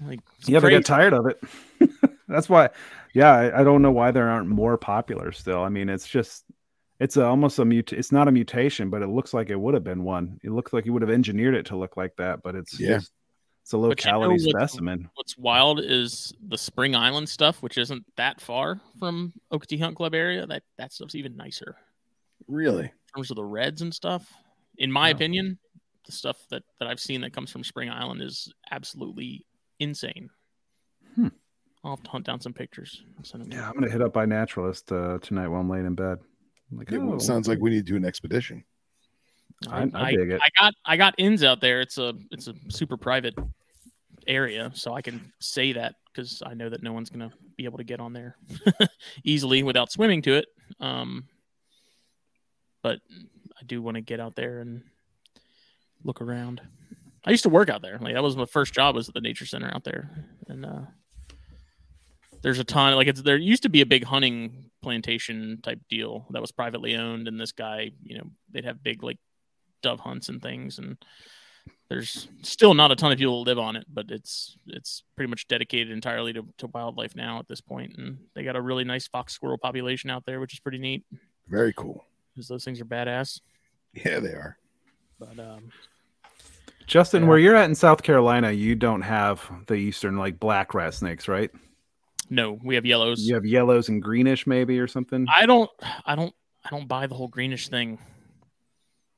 Like 0.05 0.19
it's 0.39 0.49
yeah, 0.49 0.59
they 0.59 0.67
crazy. 0.67 0.77
get 0.79 0.85
tired 0.85 1.13
of 1.13 1.25
it. 1.27 1.39
That's 2.27 2.49
why. 2.49 2.69
Yeah, 3.13 3.31
I, 3.31 3.61
I 3.61 3.63
don't 3.63 3.81
know 3.81 3.91
why 3.91 4.11
there 4.11 4.29
aren't 4.29 4.47
more 4.47 4.77
popular 4.77 5.31
still. 5.31 5.61
I 5.61 5.69
mean, 5.69 5.89
it's 5.89 6.07
just 6.07 6.45
it's 6.99 7.17
a, 7.17 7.25
almost 7.25 7.59
a 7.59 7.65
mut. 7.65 7.93
It's 7.93 8.11
not 8.11 8.27
a 8.27 8.31
mutation, 8.31 8.89
but 8.89 9.01
it 9.01 9.07
looks 9.07 9.33
like 9.33 9.49
it 9.49 9.59
would 9.59 9.73
have 9.73 9.83
been 9.83 10.03
one. 10.03 10.39
It 10.43 10.51
looks 10.51 10.71
like 10.73 10.85
you 10.85 10.93
would 10.93 11.01
have 11.01 11.11
engineered 11.11 11.55
it 11.55 11.65
to 11.67 11.75
look 11.77 11.97
like 11.97 12.15
that, 12.17 12.41
but 12.43 12.55
it's 12.55 12.79
Yeah. 12.79 12.97
just 12.99 13.11
it's 13.63 13.73
a 13.73 13.77
But 13.77 13.79
you 13.79 13.81
know 13.83 13.89
locality 14.19 14.33
what's- 14.33 14.49
specimen. 14.71 15.09
What's 15.15 15.37
wild 15.37 15.79
is 15.81 16.33
the 16.47 16.57
Spring 16.57 16.95
Island 16.95 17.27
stuff, 17.29 17.61
which 17.61 17.77
isn't 17.77 18.05
that 18.15 18.39
far 18.41 18.79
from 18.97 19.33
Okatee 19.51 19.79
Hunt 19.79 19.95
Club 19.97 20.15
area. 20.15 20.47
That 20.47 20.63
that 20.77 20.93
stuff's 20.93 21.15
even 21.15 21.35
nicer 21.35 21.75
Really? 22.47 22.85
in 22.85 22.91
terms 23.15 23.29
of 23.29 23.35
the 23.35 23.43
reds 23.45 23.81
and 23.81 23.93
stuff. 23.93 24.31
In 24.77 24.91
my 24.91 25.09
Oh. 25.09 25.11
opinion, 25.11 25.59
the 26.05 26.11
stuff 26.11 26.37
that 26.49 26.63
that 26.79 26.87
I've 26.87 26.99
seen 26.99 27.21
that 27.21 27.33
comes 27.33 27.51
from 27.51 27.63
Spring 27.63 27.89
Island 27.89 28.21
is 28.21 28.51
absolutely 28.71 29.45
insane. 29.81 30.29
Hmm. 31.15 31.27
I'll 31.83 31.95
have 31.95 32.03
to 32.03 32.09
hunt 32.11 32.25
down 32.25 32.39
some 32.39 32.53
pictures. 32.53 33.03
send 33.23 33.43
them 33.43 33.51
Yeah. 33.51 33.67
I'm 33.67 33.73
gonna 33.73 33.89
hit 33.91 34.01
up 34.01 34.13
iNaturalist 34.13 34.91
uh, 34.91 35.17
tonight 35.19 35.47
while 35.47 35.61
I'm 35.61 35.69
laying 35.69 35.85
in 35.85 35.95
bed. 35.95 36.19
I'm 36.71 36.77
like, 36.77 36.91
It 36.91 36.99
oh, 36.99 37.17
sounds 37.17 37.47
like 37.47 37.59
we 37.59 37.69
need 37.71 37.85
to 37.85 37.91
do 37.91 37.95
an 37.97 38.05
expedition. 38.05 38.63
I- 39.69 39.89
I 39.93 40.11
dig 40.11 40.31
it. 40.31 40.41
I 40.41 40.49
got 40.59 40.73
I 40.85 40.97
got 40.97 41.15
ins 41.17 41.43
out 41.43 41.61
there. 41.61 41.81
It's 41.81 41.97
a 41.97 42.13
it's 42.31 42.47
a 42.47 42.53
super 42.69 42.97
private 42.97 43.35
area, 44.27 44.71
so 44.73 44.93
I 44.93 45.01
can 45.01 45.31
say 45.39 45.73
that 45.73 45.95
because 46.13 46.41
I 46.45 46.53
know 46.53 46.69
that 46.69 46.81
no 46.83 46.93
one's 46.93 47.09
gonna 47.09 47.31
be 47.57 47.65
able 47.65 47.77
to 47.77 47.83
get 47.83 47.99
on 47.99 48.13
there 48.13 48.37
easily 49.23 49.61
without 49.63 49.91
swimming 49.91 50.21
to 50.23 50.33
it. 50.35 50.45
Um, 50.79 51.27
but 52.81 52.99
I 53.59 53.63
do 53.65 53.81
want 53.81 53.95
to 53.95 54.01
get 54.01 54.19
out 54.19 54.35
there 54.35 54.59
and 54.61 54.83
look 56.03 56.21
around. 56.21 56.61
I 57.25 57.31
used 57.31 57.43
to 57.43 57.49
work 57.49 57.69
out 57.69 57.81
there. 57.81 57.97
Like 57.99 58.13
that 58.13 58.23
was 58.23 58.35
my 58.35 58.45
first 58.45 58.73
job 58.73 58.95
was 58.95 59.07
at 59.07 59.13
the 59.13 59.21
nature 59.21 59.45
center 59.45 59.71
out 59.73 59.83
there, 59.83 60.09
and 60.47 60.65
uh, 60.65 60.81
there's 62.41 62.59
a 62.59 62.63
ton. 62.63 62.95
Like 62.95 63.07
it's 63.07 63.21
there 63.21 63.37
used 63.37 63.63
to 63.63 63.69
be 63.69 63.81
a 63.81 63.85
big 63.85 64.03
hunting 64.03 64.71
plantation 64.81 65.59
type 65.61 65.79
deal 65.89 66.25
that 66.31 66.41
was 66.41 66.51
privately 66.51 66.95
owned, 66.95 67.27
and 67.27 67.39
this 67.39 67.51
guy, 67.51 67.91
you 68.03 68.17
know, 68.17 68.25
they'd 68.51 68.65
have 68.65 68.83
big 68.83 69.03
like 69.03 69.17
dove 69.83 69.99
hunts 69.99 70.29
and 70.29 70.41
things, 70.41 70.79
and 70.79 70.97
there's 71.89 72.27
still 72.41 72.73
not 72.73 72.91
a 72.91 72.95
ton 72.95 73.11
of 73.11 73.17
people 73.19 73.43
that 73.43 73.49
live 73.51 73.59
on 73.59 73.75
it, 73.75 73.85
but 73.93 74.09
it's 74.09 74.57
it's 74.67 75.03
pretty 75.15 75.29
much 75.29 75.47
dedicated 75.47 75.91
entirely 75.91 76.33
to, 76.33 76.45
to 76.57 76.67
wildlife 76.67 77.15
now 77.15 77.37
at 77.37 77.47
this 77.47 77.61
point. 77.61 77.93
and 77.97 78.17
they 78.33 78.43
got 78.43 78.55
a 78.55 78.61
really 78.61 78.83
nice 78.85 79.07
fox 79.07 79.33
squirrel 79.33 79.57
population 79.57 80.09
out 80.09 80.25
there, 80.25 80.39
which 80.39 80.53
is 80.53 80.59
pretty 80.59 80.79
neat 80.79 81.03
Very 81.47 81.73
cool. 81.73 82.05
because 82.33 82.47
those 82.47 82.63
things 82.65 82.79
are 82.81 82.85
badass. 82.85 83.41
Yeah, 83.93 84.19
they 84.19 84.29
are. 84.29 84.57
But 85.19 85.37
um, 85.37 85.69
Justin, 86.91 87.23
Yeah. 87.23 87.29
where 87.29 87.37
you're 87.37 87.55
at 87.55 87.69
in 87.69 87.73
South 87.75 88.03
Carolina, 88.03 88.51
you 88.51 88.75
don't 88.75 89.01
have 89.01 89.49
the 89.67 89.75
eastern 89.75 90.17
like 90.17 90.41
black 90.41 90.73
rat 90.73 90.93
snakes, 90.93 91.29
right? 91.29 91.49
No, 92.29 92.59
we 92.65 92.75
have 92.75 92.85
yellows. 92.85 93.25
You 93.25 93.33
have 93.35 93.45
yellows 93.45 93.87
and 93.87 94.01
greenish, 94.01 94.45
maybe 94.45 94.77
or 94.77 94.87
something. 94.89 95.25
I 95.33 95.45
don't. 95.45 95.69
I 96.05 96.15
don't. 96.15 96.35
I 96.65 96.69
don't 96.69 96.89
buy 96.89 97.07
the 97.07 97.15
whole 97.15 97.29
greenish 97.29 97.69
thing. 97.69 97.97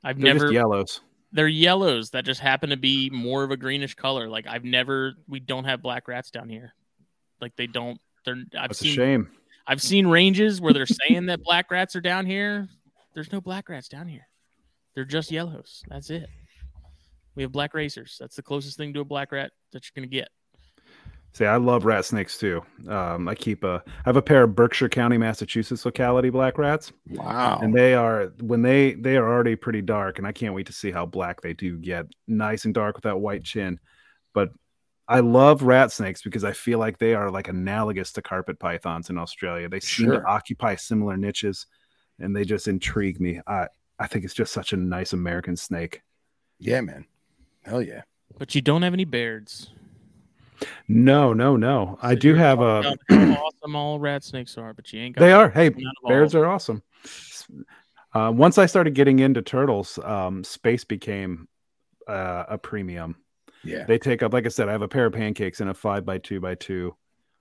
I've 0.04 0.20
They're 0.20 0.34
never. 0.34 0.44
just 0.46 0.52
yellows. 0.54 1.00
They're 1.32 1.48
yellows 1.48 2.10
that 2.10 2.24
just 2.24 2.40
happen 2.40 2.70
to 2.70 2.76
be 2.76 3.10
more 3.10 3.42
of 3.42 3.50
a 3.50 3.56
greenish 3.56 3.96
color. 3.96 4.28
Like 4.28 4.46
I've 4.46 4.64
never. 4.64 5.14
We 5.26 5.40
don't 5.40 5.64
have 5.64 5.82
black 5.82 6.06
rats 6.06 6.30
down 6.30 6.48
here. 6.48 6.74
Like 7.40 7.56
they 7.56 7.66
don't. 7.66 8.00
They're. 8.24 8.36
I've 8.56 8.68
That's 8.68 8.82
a 8.82 8.86
shame. 8.86 9.30
I've 9.66 9.82
seen 9.82 10.06
ranges 10.06 10.60
where 10.60 10.72
they're 10.72 10.86
saying 11.08 11.26
that 11.26 11.42
black 11.42 11.72
rats 11.72 11.96
are 11.96 12.00
down 12.00 12.24
here. 12.24 12.68
There's 13.14 13.32
no 13.32 13.40
black 13.40 13.68
rats 13.68 13.88
down 13.88 14.06
here. 14.06 14.28
They're 14.94 15.04
just 15.04 15.32
yellows. 15.32 15.82
That's 15.88 16.10
it. 16.10 16.28
We 17.36 17.42
have 17.42 17.52
black 17.52 17.74
racers. 17.74 18.16
That's 18.20 18.36
the 18.36 18.42
closest 18.42 18.76
thing 18.76 18.92
to 18.94 19.00
a 19.00 19.04
black 19.04 19.32
rat 19.32 19.52
that 19.72 19.84
you're 19.84 20.00
gonna 20.00 20.10
get. 20.10 20.28
See, 21.32 21.46
I 21.46 21.56
love 21.56 21.84
rat 21.84 22.04
snakes 22.04 22.38
too. 22.38 22.62
Um, 22.88 23.26
I 23.26 23.34
keep 23.34 23.64
a, 23.64 23.82
I 23.86 23.90
have 24.04 24.14
a 24.16 24.22
pair 24.22 24.44
of 24.44 24.54
Berkshire 24.54 24.88
County, 24.88 25.18
Massachusetts 25.18 25.84
locality 25.84 26.30
black 26.30 26.58
rats, 26.58 26.92
Wow. 27.10 27.58
and 27.60 27.74
they 27.74 27.94
are 27.94 28.26
when 28.40 28.62
they 28.62 28.94
they 28.94 29.16
are 29.16 29.28
already 29.28 29.56
pretty 29.56 29.82
dark, 29.82 30.18
and 30.18 30.26
I 30.28 30.32
can't 30.32 30.54
wait 30.54 30.66
to 30.66 30.72
see 30.72 30.92
how 30.92 31.06
black 31.06 31.40
they 31.40 31.52
do 31.52 31.76
get, 31.76 32.06
nice 32.28 32.66
and 32.66 32.72
dark 32.74 32.94
with 32.94 33.02
that 33.02 33.18
white 33.18 33.42
chin. 33.42 33.80
But 34.32 34.50
I 35.08 35.20
love 35.20 35.62
rat 35.64 35.90
snakes 35.90 36.22
because 36.22 36.44
I 36.44 36.52
feel 36.52 36.78
like 36.78 36.98
they 36.98 37.14
are 37.14 37.30
like 37.32 37.48
analogous 37.48 38.12
to 38.12 38.22
carpet 38.22 38.60
pythons 38.60 39.10
in 39.10 39.18
Australia. 39.18 39.68
They 39.68 39.80
seem 39.80 40.10
to 40.12 40.24
occupy 40.24 40.76
similar 40.76 41.16
niches, 41.16 41.66
and 42.20 42.34
they 42.34 42.44
just 42.44 42.68
intrigue 42.68 43.20
me. 43.20 43.40
I 43.44 43.66
I 43.98 44.06
think 44.06 44.24
it's 44.24 44.34
just 44.34 44.52
such 44.52 44.72
a 44.72 44.76
nice 44.76 45.12
American 45.12 45.56
snake. 45.56 46.00
yeah, 46.60 46.80
man. 46.80 47.06
Hell 47.64 47.82
yeah. 47.82 48.02
But 48.38 48.54
you 48.54 48.60
don't 48.60 48.82
have 48.82 48.92
any 48.92 49.04
bairds. 49.04 49.70
No, 50.88 51.32
no, 51.32 51.56
no. 51.56 51.98
I 52.02 52.14
So 52.14 52.20
do 52.20 52.34
have 52.34 52.60
a. 52.60 52.94
awesome 53.10 53.76
all 53.76 53.98
rat 53.98 54.22
snakes 54.24 54.56
are, 54.58 54.72
but 54.72 54.92
you 54.92 55.00
ain't 55.00 55.16
got. 55.16 55.20
They 55.20 55.32
are. 55.32 55.48
Hey, 55.48 55.70
none 55.70 55.78
of 55.78 56.04
all 56.04 56.10
bears 56.10 56.34
are 56.34 56.46
awesome. 56.46 56.82
Uh, 58.12 58.32
once 58.34 58.58
I 58.58 58.66
started 58.66 58.94
getting 58.94 59.18
into 59.18 59.42
turtles, 59.42 59.98
um, 60.04 60.44
space 60.44 60.84
became 60.84 61.48
uh, 62.06 62.44
a 62.48 62.58
premium. 62.58 63.16
Yeah. 63.64 63.84
They 63.84 63.98
take 63.98 64.22
up, 64.22 64.32
like 64.32 64.46
I 64.46 64.50
said, 64.50 64.68
I 64.68 64.72
have 64.72 64.82
a 64.82 64.88
pair 64.88 65.06
of 65.06 65.14
pancakes 65.14 65.60
in 65.60 65.68
a 65.68 65.74
five 65.74 66.04
by 66.04 66.18
two 66.18 66.40
by 66.40 66.54
two 66.54 66.94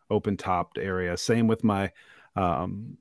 open 0.10 0.38
topped 0.38 0.78
area. 0.78 1.18
Same 1.18 1.48
with 1.48 1.64
my 1.64 1.92
um, 2.36 2.98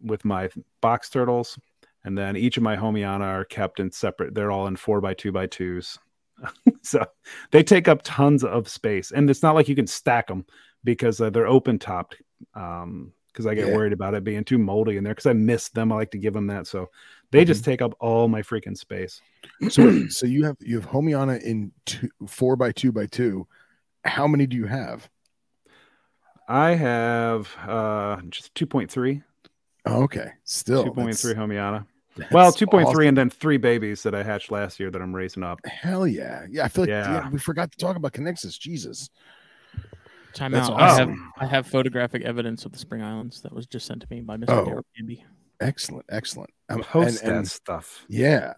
with 0.00 0.24
my 0.24 0.48
box 0.80 1.10
turtles, 1.10 1.58
and 2.04 2.16
then 2.16 2.36
each 2.36 2.56
of 2.56 2.62
my 2.62 2.76
homeana 2.76 3.20
are 3.20 3.44
kept 3.44 3.80
in 3.80 3.92
separate. 3.92 4.34
They're 4.34 4.50
all 4.50 4.66
in 4.66 4.76
four 4.76 5.00
by 5.00 5.14
two 5.14 5.30
by 5.30 5.46
twos, 5.46 5.98
so 6.82 7.04
they 7.50 7.62
take 7.62 7.88
up 7.88 8.00
tons 8.04 8.44
of 8.44 8.68
space. 8.68 9.10
And 9.12 9.28
it's 9.30 9.42
not 9.42 9.54
like 9.54 9.68
you 9.68 9.74
can 9.74 9.86
stack 9.86 10.26
them 10.28 10.44
because 10.84 11.20
uh, 11.20 11.30
they're 11.30 11.46
open 11.46 11.78
topped. 11.78 12.16
Um, 12.54 13.12
because 13.32 13.46
I 13.46 13.54
get 13.54 13.68
Yeah. 13.68 13.74
worried 13.76 13.92
about 13.92 14.14
it 14.14 14.24
being 14.24 14.42
too 14.42 14.58
moldy 14.58 14.96
in 14.96 15.04
there 15.04 15.12
because 15.14 15.26
I 15.26 15.32
miss 15.32 15.68
them. 15.68 15.92
I 15.92 15.96
like 15.96 16.10
to 16.12 16.18
give 16.18 16.34
them 16.34 16.48
that, 16.48 16.66
so 16.66 16.88
they 17.30 17.44
just 17.44 17.62
Mm-hmm. 17.62 17.70
take 17.70 17.82
up 17.82 17.94
all 18.00 18.26
my 18.26 18.42
freaking 18.42 18.76
space. 18.76 19.20
So 19.70 20.08
so 20.08 20.26
you 20.26 20.44
have 20.44 20.56
you 20.60 20.74
have 20.80 20.88
Homeana 20.90 21.40
in 21.42 21.70
two, 21.86 22.08
four 22.26 22.56
by 22.56 22.72
two 22.72 22.90
by 22.90 23.06
two. 23.06 23.46
How 24.04 24.26
many 24.26 24.46
do 24.46 24.56
you 24.56 24.66
have? 24.66 25.08
I 26.48 26.70
have 26.70 27.48
uh 27.66 28.22
just 28.28 28.54
2.3, 28.54 29.22
Oh, 29.86 30.02
okay. 30.04 30.30
Still 30.44 30.84
2.3 30.86 30.94
that's- 30.96 31.24
Homeana. 31.34 31.86
That's 32.18 32.32
Well, 32.32 32.52
2.3 32.52 32.84
awesome. 32.86 33.00
and 33.06 33.16
then 33.16 33.30
three 33.30 33.56
babies 33.56 34.02
that 34.02 34.14
I 34.14 34.22
hatched 34.22 34.50
last 34.50 34.78
year 34.80 34.90
that 34.90 35.00
I'm 35.00 35.14
raising 35.14 35.42
up. 35.42 35.60
Hell 35.66 36.06
yeah. 36.06 36.46
Yeah. 36.50 36.64
I 36.64 36.68
feel 36.68 36.82
like 36.82 36.90
Yeah. 36.90 37.12
yeah, 37.24 37.30
we 37.30 37.38
forgot 37.38 37.70
to 37.72 37.78
talk 37.78 37.96
about 37.96 38.12
Kinixys. 38.12 38.58
Jesus. 38.58 39.08
Time 40.34 40.52
That's 40.52 40.68
out. 40.68 40.80
I 40.80 40.94
have. 40.96 41.10
I 41.38 41.46
have 41.46 41.66
photographic 41.66 42.22
evidence 42.22 42.64
of 42.64 42.72
the 42.72 42.78
Spring 42.78 43.02
Islands 43.02 43.40
that 43.42 43.52
was 43.52 43.66
just 43.66 43.86
sent 43.86 44.02
to 44.02 44.06
me 44.10 44.20
by 44.20 44.36
Mr. 44.36 44.50
Oh. 44.50 44.66
Darryl 44.66 44.82
Canby. 44.96 45.24
Excellent. 45.60 46.04
Excellent. 46.10 46.50
Um, 46.68 46.82
Post 46.82 47.22
and- 47.22 47.44
that 47.46 47.50
stuff. 47.50 48.04
Yeah. 48.08 48.52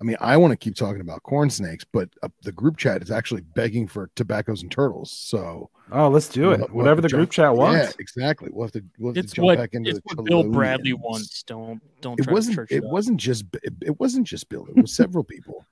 I 0.00 0.04
mean, 0.04 0.16
I 0.20 0.36
want 0.36 0.52
to 0.52 0.56
keep 0.56 0.76
talking 0.76 1.00
about 1.00 1.24
corn 1.24 1.50
snakes, 1.50 1.84
but 1.92 2.08
uh, 2.22 2.28
the 2.42 2.52
group 2.52 2.76
chat 2.76 3.02
is 3.02 3.10
actually 3.10 3.40
begging 3.40 3.88
for 3.88 4.10
tobaccos 4.14 4.62
and 4.62 4.70
turtles. 4.70 5.10
So 5.10 5.70
Oh, 5.90 6.08
let's 6.08 6.28
do 6.28 6.42
we'll- 6.42 6.52
it. 6.52 6.58
we'll 6.58 6.66
have 6.68 6.74
Whatever 6.74 7.02
to 7.02 7.08
the 7.08 7.16
group 7.16 7.30
chat 7.30 7.52
wants. 7.54 7.86
Yeah, 7.88 7.92
exactly. 7.98 8.48
We'll 8.52 8.66
have 8.66 8.72
to 8.72 8.84
we'll 8.98 9.12
have 9.14 9.24
It's 9.24 9.32
to 9.32 9.36
jump 9.36 9.46
what 9.46 9.58
back 9.58 9.70
into 9.74 9.90
it's 9.90 9.98
the 10.06 10.14
what 10.16 10.24
Bill 10.26 10.44
Bradley 10.44 10.92
Chelonians. 10.92 11.00
wants. 11.00 11.42
Don't 11.42 11.80
don't 12.00 12.20
It 12.20 12.24
try 12.24 12.32
wasn't. 12.32 12.54
to 12.54 12.60
church 12.62 12.72
It 12.72 12.84
up. 12.84 12.90
wasn't 12.92 13.16
just. 13.18 13.44
It, 13.64 13.74
it 13.82 13.98
wasn't 13.98 14.26
just 14.26 14.48
Bill. 14.48 14.66
It 14.66 14.80
was 14.80 14.92
several 14.94 15.24
people. 15.24 15.64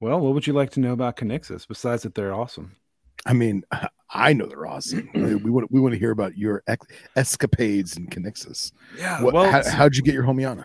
Well, 0.00 0.18
what 0.20 0.34
would 0.34 0.46
you 0.46 0.52
like 0.52 0.70
to 0.70 0.80
know 0.80 0.92
about 0.92 1.16
Kinixys 1.16 1.66
besides 1.66 2.02
that 2.02 2.14
they're 2.14 2.34
awesome? 2.34 2.76
I 3.24 3.32
mean, 3.34 3.62
I 4.10 4.32
know 4.32 4.46
they're 4.46 4.66
awesome. 4.66 5.08
we 5.14 5.36
we 5.36 5.50
want 5.50 5.70
we 5.70 5.80
want 5.80 5.92
to 5.94 5.98
hear 5.98 6.10
about 6.10 6.36
your 6.36 6.62
ec- 6.66 6.80
escapades 7.16 7.96
in 7.96 8.08
Kinixys. 8.08 8.72
Yeah. 8.98 9.22
What, 9.22 9.32
well, 9.32 9.50
how, 9.50 9.62
how'd 9.70 9.94
you 9.94 10.02
get 10.02 10.12
your 10.14 10.24
Homeana? 10.24 10.64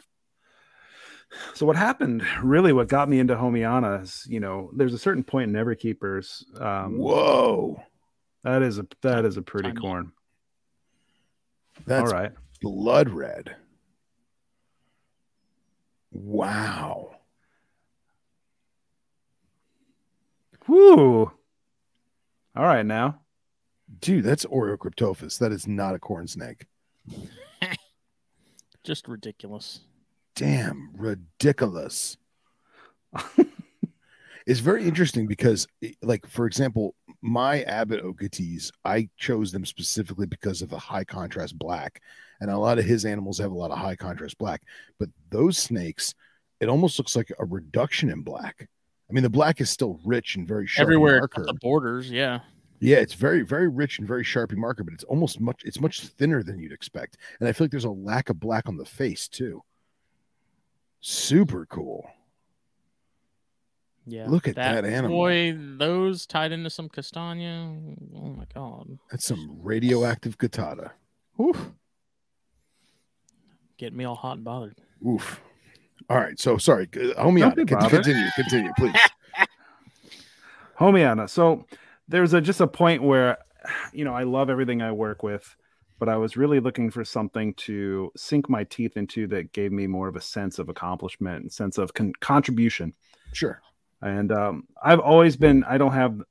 So 1.54 1.66
what 1.66 1.76
happened 1.76 2.24
really 2.42 2.72
what 2.74 2.88
got 2.88 3.10
me 3.10 3.20
into 3.20 3.36
Homeana 3.36 4.02
is, 4.04 4.26
you 4.30 4.40
know, 4.40 4.72
there's 4.76 4.94
a 4.94 4.98
certain 5.00 5.24
point 5.24 5.50
in 5.50 5.56
every 5.56 5.76
keeper's 5.76 6.46
um 6.60 6.98
Whoa, 6.98 7.82
that 8.44 8.62
is 8.62 8.80
a 8.80 8.88
that 9.02 9.26
is 9.26 9.38
a 9.38 9.42
pretty 9.42 9.70
Time 9.70 9.78
out. 9.78 9.82
corn. 9.82 10.12
that's 11.86 12.10
All 12.12 12.18
right. 12.18 12.32
blood 12.62 13.10
red. 13.10 13.56
Wow. 16.12 17.12
Whoo. 20.68 21.32
All 22.56 22.66
right 22.66 22.86
now. 22.86 23.22
Dude, 24.00 24.24
that's 24.26 24.46
Oreocryptophis. 24.46 25.38
That 25.40 25.52
is 25.52 25.68
not 25.68 25.96
a 25.96 26.00
corn 26.00 26.28
snake. 26.28 26.66
just 28.84 29.08
ridiculous. 29.08 29.82
Damn, 30.38 30.92
ridiculous. 30.96 32.16
it's 34.46 34.60
very 34.60 34.88
interesting 34.88 35.26
because, 35.26 35.68
like, 36.04 36.28
for 36.28 36.46
example, 36.46 36.94
my 37.24 37.64
Abbott 37.64 38.04
Okeetees, 38.04 38.70
I 38.86 39.10
chose 39.18 39.52
them 39.52 39.66
specifically 39.66 40.28
because 40.28 40.62
of 40.62 40.70
the 40.70 40.78
high 40.78 41.04
contrast 41.04 41.58
black. 41.58 42.02
And 42.40 42.52
a 42.52 42.58
lot 42.58 42.78
of 42.78 42.86
his 42.86 43.04
animals 43.04 43.40
have 43.40 43.52
a 43.52 43.58
lot 43.58 43.72
of 43.72 43.80
high 43.80 43.96
contrast 43.96 44.38
black. 44.38 44.62
But 45.00 45.10
those 45.32 45.58
snakes, 45.58 46.14
it 46.60 46.70
almost 46.70 47.00
looks 47.00 47.16
like 47.16 47.32
a 47.40 47.46
reduction 47.46 48.12
in 48.12 48.22
black. 48.22 48.68
I 49.10 49.14
mean, 49.14 49.24
the 49.24 49.32
black 49.32 49.60
is 49.60 49.72
still 49.72 50.00
rich 50.06 50.36
and 50.36 50.48
very 50.48 50.68
sharp. 50.68 50.86
Everywhere 50.86 51.20
marker. 51.20 51.46
the 51.46 51.56
borders, 51.56 52.12
yeah. 52.12 52.42
Yeah, 52.80 52.98
it's 52.98 53.16
very, 53.16 53.42
very 53.42 53.70
rich 53.70 53.98
and 53.98 54.08
very 54.08 54.24
sharpy 54.24 54.56
marker, 54.56 54.84
but 54.84 54.94
it's 54.94 55.04
almost 55.06 55.42
much 55.42 55.64
it's 55.66 55.82
much 55.82 56.02
thinner 56.02 56.44
than 56.44 56.60
you'd 56.60 56.72
expect. 56.72 57.18
And 57.40 57.50
I 57.50 57.54
feel 57.54 57.66
like 57.66 57.72
there's 57.72 57.86
a 57.86 57.90
lack 57.90 58.30
of 58.30 58.40
black 58.40 58.68
on 58.68 58.78
the 58.78 58.86
face 58.86 59.28
too. 59.28 59.64
Super 61.00 61.66
cool. 61.66 62.10
Yeah. 64.06 64.28
Look 64.30 64.48
at 64.48 64.56
that 64.56 64.86
animal. 64.86 65.18
Boy, 65.18 65.56
those 65.58 66.26
tied 66.26 66.52
into 66.54 66.70
some 66.70 66.88
castagna. 66.88 67.76
Oh 68.16 68.30
my 68.30 68.46
god. 68.54 68.98
That's 69.12 69.26
some 69.26 69.58
radioactive 69.62 70.38
catata. 70.38 70.92
Oof. 71.42 71.72
Getting 73.78 73.98
me 73.98 74.06
all 74.06 74.16
hot 74.16 74.38
and 74.38 74.46
bothered. 74.46 74.78
Oof. 75.06 75.42
All 76.10 76.18
right. 76.18 76.40
So 76.40 76.58
sorry. 76.58 76.88
uh, 76.96 77.22
Homie, 77.22 77.42
Don't 77.42 77.56
be 77.56 77.66
con- 77.66 77.90
continue. 77.90 78.26
Continue, 78.36 78.72
please. 78.78 78.96
Homeana. 80.80 81.30
So 81.30 81.66
there's 82.08 82.34
a 82.34 82.42
just 82.42 82.62
a 82.62 82.68
point 82.68 83.04
where 83.04 83.38
you 83.92 84.06
know 84.06 84.14
I 84.14 84.24
love 84.24 84.50
everything 84.50 84.82
I 84.82 84.92
work 84.94 85.22
with, 85.24 85.56
but 86.00 86.10
I 86.10 86.18
was 86.18 86.38
really 86.38 86.60
looking 86.60 86.92
for 86.92 87.04
something 87.04 87.54
to 87.56 88.12
sink 88.16 88.50
my 88.50 88.64
teeth 88.64 88.98
into 88.98 89.28
that 89.28 89.52
gave 89.54 89.72
me 89.72 89.88
more 89.88 90.08
of 90.08 90.16
a 90.16 90.22
sense 90.22 90.60
of 90.60 90.70
accomplishment 90.70 91.42
and 91.44 91.52
sense 91.52 91.78
of 91.78 91.94
con- 91.94 92.14
contribution. 92.20 92.94
Sure. 93.34 93.62
And 94.02 94.32
um, 94.32 94.68
I've 94.82 95.00
always 95.00 95.36
been 95.36 95.64
I 95.64 95.78
don't 95.78 95.94
have 95.94 96.22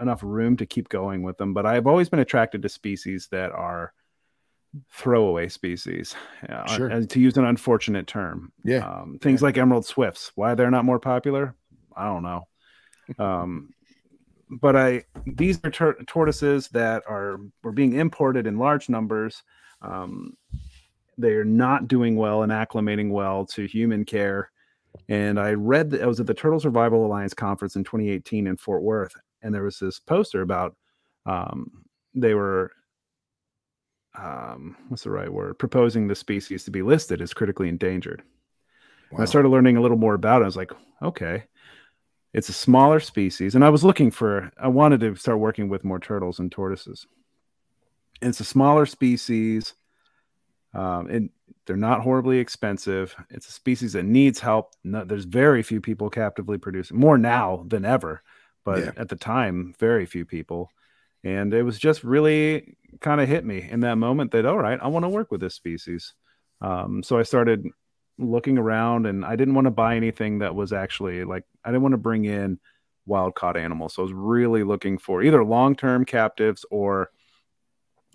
enough 0.00 0.22
room 0.22 0.56
to 0.56 0.66
keep 0.66 0.88
going 0.88 1.22
with 1.22 1.36
them, 1.38 1.54
but 1.54 1.66
I've 1.66 1.86
always 1.86 2.08
been 2.08 2.20
attracted 2.20 2.62
to 2.62 2.68
species 2.68 3.28
that 3.30 3.52
are 3.52 3.92
throwaway 4.90 5.48
species, 5.48 6.14
uh, 6.48 6.66
Sure. 6.66 6.88
and 6.88 7.08
to 7.10 7.20
use 7.20 7.36
an 7.36 7.44
unfortunate 7.44 8.06
term. 8.06 8.52
Yeah. 8.64 8.78
Um, 8.88 9.18
things 9.20 9.42
like 9.42 9.58
emerald 9.58 9.84
swifts. 9.84 10.32
Why 10.34 10.54
they're 10.54 10.70
not 10.70 10.84
more 10.86 10.98
popular? 10.98 11.54
I 11.96 12.06
don't 12.06 12.22
know. 12.22 12.48
Um, 13.18 13.74
but 14.60 14.76
I 14.76 15.04
these 15.26 15.58
are 15.64 15.70
tor- 15.70 15.98
tortoises 16.06 16.68
that 16.68 17.02
are 17.08 17.38
were 17.62 17.72
being 17.72 17.94
imported 17.94 18.46
in 18.46 18.58
large 18.58 18.88
numbers. 18.88 19.42
Um, 19.80 20.36
they 21.18 21.32
are 21.32 21.44
not 21.44 21.88
doing 21.88 22.16
well 22.16 22.42
and 22.42 22.52
acclimating 22.52 23.10
well 23.10 23.46
to 23.46 23.66
human 23.66 24.04
care. 24.04 24.50
And 25.08 25.40
I 25.40 25.52
read 25.52 25.90
that 25.90 26.02
I 26.02 26.06
was 26.06 26.20
at 26.20 26.26
the 26.26 26.34
Turtle 26.34 26.60
Survival 26.60 27.06
Alliance 27.06 27.34
conference 27.34 27.76
in 27.76 27.84
2018 27.84 28.46
in 28.46 28.56
Fort 28.56 28.82
Worth, 28.82 29.14
and 29.42 29.54
there 29.54 29.62
was 29.62 29.78
this 29.78 29.98
poster 29.98 30.42
about 30.42 30.76
um, 31.24 31.84
they 32.14 32.34
were 32.34 32.72
um, 34.18 34.76
what's 34.88 35.04
the 35.04 35.10
right 35.10 35.32
word? 35.32 35.58
Proposing 35.58 36.08
the 36.08 36.14
species 36.14 36.64
to 36.64 36.70
be 36.70 36.82
listed 36.82 37.22
as 37.22 37.32
critically 37.32 37.68
endangered. 37.68 38.22
And 39.10 39.20
I 39.20 39.24
started 39.24 39.48
learning 39.48 39.76
a 39.76 39.80
little 39.80 39.98
more 39.98 40.14
about 40.14 40.42
it. 40.42 40.44
I 40.44 40.46
was 40.46 40.56
like, 40.56 40.72
okay. 41.02 41.44
It's 42.32 42.48
a 42.48 42.54
smaller 42.54 43.00
species, 43.00 43.54
and 43.54 43.64
I 43.64 43.68
was 43.70 43.84
looking 43.84 44.10
for. 44.10 44.50
I 44.58 44.68
wanted 44.68 45.00
to 45.00 45.14
start 45.16 45.38
working 45.38 45.68
with 45.68 45.84
more 45.84 46.00
turtles 46.00 46.38
and 46.38 46.50
tortoises. 46.50 47.06
And 48.20 48.30
it's 48.30 48.40
a 48.40 48.44
smaller 48.44 48.86
species. 48.86 49.74
Um, 50.74 51.08
and 51.08 51.30
they're 51.66 51.76
not 51.76 52.00
horribly 52.00 52.38
expensive. 52.38 53.14
It's 53.28 53.48
a 53.48 53.52
species 53.52 53.92
that 53.92 54.04
needs 54.04 54.40
help. 54.40 54.72
No, 54.82 55.04
there's 55.04 55.24
very 55.26 55.62
few 55.62 55.80
people 55.80 56.08
captively 56.08 56.56
producing, 56.56 56.98
more 56.98 57.18
now 57.18 57.64
than 57.68 57.84
ever, 57.84 58.22
but 58.64 58.78
Yeah. 58.78 58.92
at 58.96 59.08
the 59.10 59.16
time, 59.16 59.74
very 59.78 60.06
few 60.06 60.24
people. 60.24 60.70
And 61.24 61.52
it 61.52 61.62
was 61.62 61.78
just 61.78 62.02
really 62.02 62.76
kind 63.00 63.20
of 63.20 63.28
hit 63.28 63.44
me 63.44 63.68
in 63.70 63.80
that 63.80 63.96
moment 63.98 64.30
that, 64.30 64.46
all 64.46 64.58
right, 64.58 64.80
I 64.80 64.88
want 64.88 65.04
to 65.04 65.10
work 65.10 65.30
with 65.30 65.40
this 65.42 65.54
species. 65.54 66.14
Um, 66.62 67.02
so 67.02 67.18
I 67.18 67.22
started 67.22 67.66
looking 68.18 68.58
around 68.58 69.06
and 69.06 69.24
I 69.24 69.36
didn't 69.36 69.54
want 69.54 69.66
to 69.66 69.70
buy 69.70 69.96
anything 69.96 70.38
that 70.40 70.54
was 70.54 70.72
actually 70.72 71.24
like, 71.24 71.44
I 71.64 71.70
didn't 71.70 71.82
want 71.82 71.92
to 71.94 71.98
bring 71.98 72.24
in 72.24 72.58
wild 73.06 73.34
caught 73.34 73.56
animals. 73.56 73.94
So 73.94 74.02
I 74.02 74.04
was 74.04 74.12
really 74.12 74.62
looking 74.64 74.98
for 74.98 75.22
either 75.22 75.44
long 75.44 75.74
term 75.76 76.04
captives 76.04 76.64
or 76.70 77.10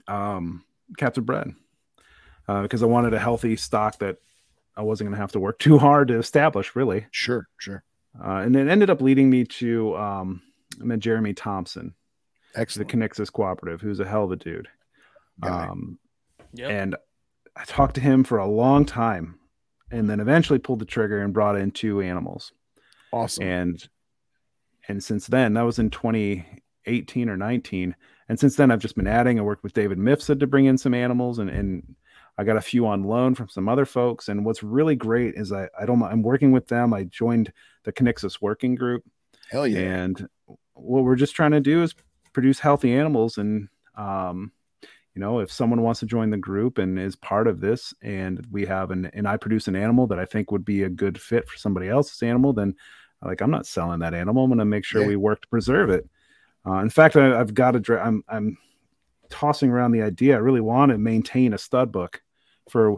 um, 0.08 0.64
captive 0.98 1.26
bred 1.26 1.52
uh, 2.48 2.62
because 2.62 2.84
I 2.84 2.86
wanted 2.86 3.14
a 3.14 3.20
healthy 3.20 3.56
stock 3.58 4.00
that 4.00 4.18
I 4.76 4.82
wasn't 4.84 5.08
going 5.10 5.16
to 5.16 5.22
have 5.22 5.32
to 5.34 5.40
work 5.40 5.60
too 5.60 5.78
hard 5.78 6.08
to 6.10 6.18
establish, 6.18 6.76
really. 6.76 7.08
Sure, 7.12 7.48
sure. 7.58 7.84
Uh, 8.20 8.38
and 8.38 8.56
it 8.56 8.68
ended 8.68 8.90
up 8.90 9.02
leading 9.02 9.30
me 9.30 9.44
to 9.44 9.96
um, 9.98 10.42
I 10.82 10.84
met 10.86 11.00
Jeremy 11.00 11.34
Thompson, 11.34 11.94
the 12.54 12.62
Excellent. 12.62 12.90
Kinixys 12.90 13.32
Cooperative, 13.32 13.82
who's 13.82 14.00
a 14.00 14.08
hell 14.08 14.24
of 14.24 14.32
a 14.32 14.36
dude. 14.36 14.68
guy. 15.42 15.68
Um, 15.68 16.00
Yep. 16.54 16.72
and 16.72 16.96
I 17.56 17.66
talked 17.66 17.96
to 17.96 18.02
him 18.02 18.24
for 18.24 18.38
a 18.38 18.48
long 18.48 18.86
time, 18.86 19.38
and 19.92 20.10
then 20.10 20.20
eventually 20.20 20.60
pulled 20.60 20.80
the 20.80 20.86
trigger 20.86 21.22
and 21.22 21.34
brought 21.34 21.56
in 21.58 21.72
two 21.72 22.02
animals. 22.02 22.52
awesome. 23.14 23.44
And 23.44 23.90
and 24.88 25.04
since 25.04 25.28
then, 25.28 25.54
that 25.54 25.64
was 25.64 25.80
in 25.80 25.90
2018 25.90 27.30
or 27.30 27.36
19. 27.38 27.96
And 28.30 28.40
since 28.40 28.56
then, 28.56 28.72
I've 28.72 28.80
just 28.80 28.96
been 28.96 29.08
adding. 29.08 29.38
I 29.38 29.42
worked 29.42 29.64
with 29.64 29.74
David 29.74 29.98
Mifsud 29.98 30.40
to 30.40 30.48
bring 30.48 30.66
in 30.66 30.78
some 30.78 30.94
animals, 30.94 31.40
and 31.40 31.50
and 31.50 31.96
I 32.38 32.44
got 32.44 32.58
a 32.58 32.62
few 32.62 32.86
on 32.88 33.04
loan 33.04 33.36
from 33.36 33.50
some 33.50 33.68
other 33.68 33.86
folks. 33.86 34.28
And 34.30 34.46
what's 34.46 34.64
really 34.64 34.96
great 34.96 35.36
is 35.36 35.52
I 35.52 35.70
I 35.80 35.86
don't 35.86 36.02
I'm 36.04 36.22
working 36.22 36.52
with 36.52 36.68
them. 36.68 36.94
I 36.94 37.04
joined 37.04 37.52
the 37.84 37.94
Kinixys 37.94 38.42
working 38.42 38.76
group, 38.76 39.04
Hell 39.50 39.68
yeah. 39.68 39.80
and 39.80 40.28
what 40.74 41.04
we're 41.04 41.16
just 41.16 41.36
trying 41.36 41.52
to 41.52 41.60
do 41.60 41.84
is 41.84 41.96
produce 42.34 42.60
healthy 42.60 42.94
animals 42.94 43.38
and 43.38 43.68
um 43.96 44.52
you 45.18 45.22
know 45.22 45.40
if 45.40 45.52
someone 45.52 45.82
wants 45.82 46.00
to 46.00 46.06
join 46.06 46.30
the 46.30 46.38
group 46.38 46.78
and 46.78 47.00
is 47.00 47.16
part 47.16 47.48
of 47.48 47.60
this 47.60 47.92
and 48.04 48.46
we 48.52 48.64
have 48.68 48.92
an 48.92 49.08
and 49.16 49.28
i 49.28 49.36
produce 49.36 49.68
an 49.68 49.76
animal 49.76 50.06
that 50.06 50.20
i 50.20 50.26
think 50.26 50.52
would 50.52 50.64
be 50.64 50.84
a 50.84 50.90
good 50.90 51.20
fit 51.20 51.50
for 51.50 51.58
somebody 51.58 51.90
else's 51.90 52.22
animal 52.22 52.54
then 52.54 52.76
like 53.24 53.42
i'm 53.42 53.50
not 53.50 53.66
selling 53.66 54.00
that 54.00 54.14
animal. 54.14 54.44
I'm 54.44 54.52
going 54.52 54.60
to 54.60 54.66
make 54.66 54.86
sure 54.86 55.02
Yeah. 55.02 55.08
we 55.08 55.16
work 55.16 55.42
to 55.42 55.48
preserve 55.48 55.90
it. 55.90 56.08
Uh, 56.68 56.82
in 56.82 56.92
fact 56.92 57.16
I, 57.16 57.40
i've 57.40 57.56
got 57.56 57.72
to 57.72 57.80
dra- 57.80 58.06
i'm 58.06 58.24
i'm 58.30 58.60
tossing 59.32 59.72
around 59.72 59.92
the 59.92 60.04
idea. 60.04 60.36
I 60.36 60.40
really 60.40 60.62
want 60.62 60.92
to 60.92 61.00
maintain 61.00 61.54
a 61.54 61.58
stud 61.58 61.92
book 61.92 62.22
for 62.70 62.96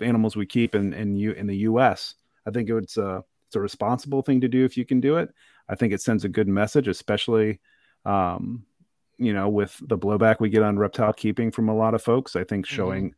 animals 0.00 0.36
we 0.36 0.46
keep 0.46 0.76
in 0.76 0.92
in 0.92 1.16
you 1.16 1.32
in 1.32 1.48
the 1.48 1.56
us 1.56 2.14
i 2.46 2.52
think 2.52 2.70
it's 2.70 2.98
a 2.98 3.24
it's 3.48 3.56
a 3.56 3.60
responsible 3.60 4.22
thing 4.22 4.40
to 4.42 4.48
do 4.48 4.64
if 4.64 4.76
you 4.76 4.84
can 4.84 5.00
do 5.00 5.16
it. 5.16 5.28
I 5.68 5.74
think 5.74 5.92
it 5.92 6.00
sends 6.00 6.24
a 6.24 6.28
good 6.28 6.48
message, 6.48 6.88
especially, 6.88 7.60
um, 8.06 8.64
you 9.22 9.32
know, 9.32 9.48
with 9.48 9.80
the 9.86 9.98
blowback 9.98 10.40
we 10.40 10.48
get 10.50 10.62
on 10.62 10.78
reptile 10.78 11.12
keeping 11.12 11.50
from 11.50 11.68
a 11.68 11.74
lot 11.74 11.94
of 11.94 12.02
folks. 12.02 12.36
I 12.36 12.44
think 12.44 12.66
Mhm. 12.66 12.70
showing, 12.70 13.14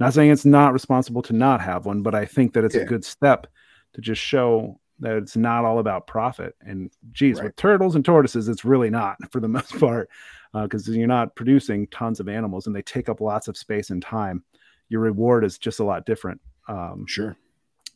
not 0.00 0.12
saying 0.14 0.30
it's 0.30 0.44
not 0.44 0.72
responsible 0.72 1.22
to 1.22 1.32
not 1.32 1.60
have 1.60 1.86
one, 1.86 2.02
but 2.02 2.14
I 2.14 2.24
think 2.24 2.52
that 2.54 2.64
it's 2.64 2.74
Yeah. 2.74 2.82
a 2.82 2.86
good 2.86 3.04
step 3.04 3.46
to 3.92 4.00
just 4.00 4.20
show 4.20 4.80
that 5.00 5.16
it's 5.16 5.36
not 5.36 5.64
all 5.64 5.78
about 5.78 6.06
profit. 6.06 6.54
And 6.60 6.90
geez, 7.12 7.38
Right. 7.38 7.46
with 7.46 7.56
turtles 7.56 7.94
and 7.96 8.04
tortoises, 8.04 8.48
it's 8.48 8.64
really 8.64 8.90
not 8.90 9.16
for 9.32 9.40
the 9.40 9.48
most 9.48 9.78
part, 9.78 10.08
because 10.52 10.88
you're 10.88 11.06
not 11.06 11.34
producing 11.34 11.86
tons 11.88 12.20
of 12.20 12.28
animals 12.28 12.66
and 12.66 12.74
they 12.74 12.82
take 12.82 13.08
up 13.08 13.20
lots 13.20 13.48
of 13.48 13.56
space 13.56 13.90
and 13.90 14.00
time. 14.02 14.42
Your 14.88 15.00
reward 15.00 15.44
is 15.44 15.58
just 15.58 15.80
a 15.80 15.84
lot 15.84 16.06
different. 16.06 16.40
Um, 16.68 17.06
sure. 17.06 17.36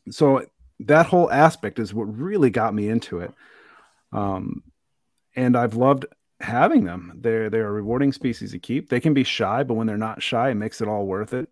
so 0.09 0.45
that 0.81 1.05
whole 1.05 1.29
aspect 1.31 1.77
is 1.79 1.93
what 1.93 2.05
really 2.05 2.49
got 2.49 2.73
me 2.73 2.87
into 2.87 3.19
it 3.19 3.31
um 4.13 4.63
and 5.35 5.55
i've 5.57 5.75
loved 5.75 6.05
having 6.41 6.83
them. 6.85 7.13
They're 7.21 7.49
they're 7.49 7.67
a 7.67 7.71
rewarding 7.71 8.13
species 8.13 8.51
to 8.51 8.59
keep. 8.59 8.89
They 8.89 8.99
can 8.99 9.13
be 9.13 9.23
shy 9.23 9.63
but 9.63 9.73
when 9.75 9.87
they're 9.87 9.97
not 9.97 10.21
shy 10.23 10.49
it 10.49 10.55
makes 10.55 10.81
it 10.81 10.87
all 10.87 11.05
worth 11.05 11.33
it. 11.33 11.49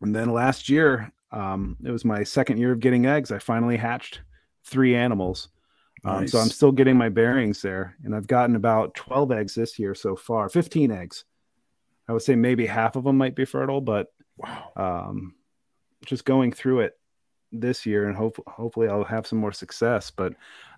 And 0.00 0.14
then 0.14 0.32
last 0.32 0.68
year 0.68 1.12
um 1.30 1.76
it 1.84 1.90
was 1.90 2.04
my 2.04 2.22
second 2.24 2.58
year 2.58 2.72
of 2.72 2.80
getting 2.80 3.06
eggs. 3.06 3.30
I 3.30 3.38
finally 3.38 3.76
hatched 3.76 4.22
three 4.64 4.94
animals. 4.96 5.48
Um, 6.04 6.26
so 6.26 6.38
i'm 6.40 6.48
still 6.50 6.72
getting 6.72 6.96
my 6.96 7.10
bearings 7.10 7.62
there 7.62 7.96
and 8.02 8.12
i've 8.12 8.26
gotten 8.26 8.56
about 8.56 8.94
12 8.96 9.30
eggs 9.30 9.54
this 9.54 9.78
year 9.78 9.94
so 9.94 10.16
far 10.16 10.48
15 10.48 10.90
eggs. 10.90 11.24
I 12.08 12.12
would 12.12 12.22
say 12.22 12.34
maybe 12.34 12.66
half 12.66 12.96
of 12.96 13.04
them 13.04 13.16
might 13.18 13.36
be 13.36 13.44
fertile 13.44 13.80
but 13.80 14.08
Wow. 14.36 14.72
um, 14.76 15.34
just 16.06 16.24
going 16.24 16.50
through 16.52 16.80
it 16.80 16.98
this 17.52 17.84
year 17.86 18.08
and 18.08 18.16
hope, 18.16 18.42
hopefully 18.48 18.88
I'll 18.88 19.04
have 19.04 19.26
some 19.26 19.38
more 19.38 19.52
success. 19.52 20.10
But 20.10 20.32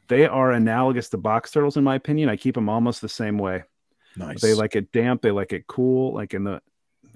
they 0.08 0.26
are 0.26 0.52
analogous 0.52 1.08
to 1.10 1.18
box 1.18 1.50
turtles, 1.50 1.76
in 1.76 1.84
my 1.84 1.94
opinion. 1.94 2.28
I 2.28 2.36
keep 2.36 2.54
them 2.54 2.68
almost 2.68 3.00
the 3.00 3.08
same 3.08 3.38
way. 3.38 3.64
Nice. 4.16 4.40
They 4.40 4.54
like 4.54 4.76
it 4.76 4.92
damp, 4.92 5.22
they 5.22 5.30
like 5.30 5.52
it 5.52 5.66
cool. 5.66 6.14
Like 6.14 6.34
in 6.34 6.44
the, 6.44 6.60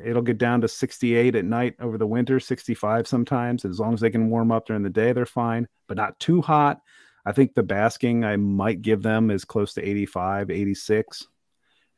it'll 0.02 0.22
get 0.22 0.38
down 0.38 0.60
to 0.62 0.68
68 0.68 1.36
at 1.36 1.44
night 1.44 1.76
over 1.80 1.98
the 1.98 2.06
winter, 2.06 2.40
65 2.40 3.06
sometimes. 3.06 3.64
As 3.64 3.78
long 3.78 3.94
as 3.94 4.00
they 4.00 4.10
can 4.10 4.30
warm 4.30 4.50
up 4.50 4.66
during 4.66 4.82
the 4.82 4.90
day, 4.90 5.12
they're 5.12 5.26
fine, 5.26 5.68
but 5.86 5.96
not 5.96 6.18
too 6.18 6.42
hot. 6.42 6.80
I 7.24 7.32
think 7.32 7.54
the 7.54 7.62
basking 7.62 8.24
I 8.24 8.36
might 8.36 8.82
give 8.82 9.02
them 9.02 9.30
is 9.30 9.44
close 9.44 9.74
to 9.74 9.86
85, 9.86 10.50
86 10.50 11.26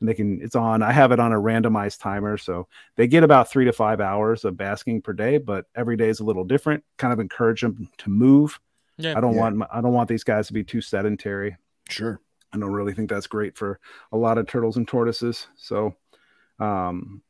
and 0.01 0.09
they 0.09 0.13
can 0.13 0.41
it's 0.41 0.55
on 0.55 0.81
i 0.81 0.91
have 0.91 1.11
it 1.11 1.19
on 1.19 1.31
a 1.31 1.39
randomized 1.39 1.99
timer 1.99 2.35
so 2.35 2.67
they 2.97 3.07
get 3.07 3.23
about 3.23 3.49
three 3.49 3.65
to 3.65 3.71
five 3.71 4.01
hours 4.01 4.43
of 4.43 4.57
basking 4.57 5.01
per 5.01 5.13
day 5.13 5.37
but 5.37 5.65
every 5.75 5.95
day 5.95 6.09
is 6.09 6.19
a 6.19 6.23
little 6.23 6.43
different 6.43 6.83
kind 6.97 7.13
of 7.13 7.19
encourage 7.19 7.61
them 7.61 7.87
to 7.97 8.09
move 8.09 8.59
Yeah. 9.03 9.17
i 9.17 9.21
don't 9.21 9.33
Yeah. 9.35 9.39
want 9.41 9.55
my- 9.57 9.67
i 9.71 9.81
don't 9.81 9.93
want 9.93 10.09
these 10.09 10.23
guys 10.23 10.47
to 10.47 10.53
be 10.53 10.63
too 10.63 10.81
sedentary 10.81 11.57
Sure. 11.89 12.19
i 12.53 12.57
don't 12.57 12.71
really 12.71 12.93
think 12.93 13.09
that's 13.09 13.27
great 13.27 13.57
for 13.57 13.79
a 14.11 14.17
lot 14.17 14.37
of 14.37 14.47
turtles 14.47 14.77
and 14.77 14.87
tortoises 14.87 15.47
so 15.55 15.95
um 16.59 17.21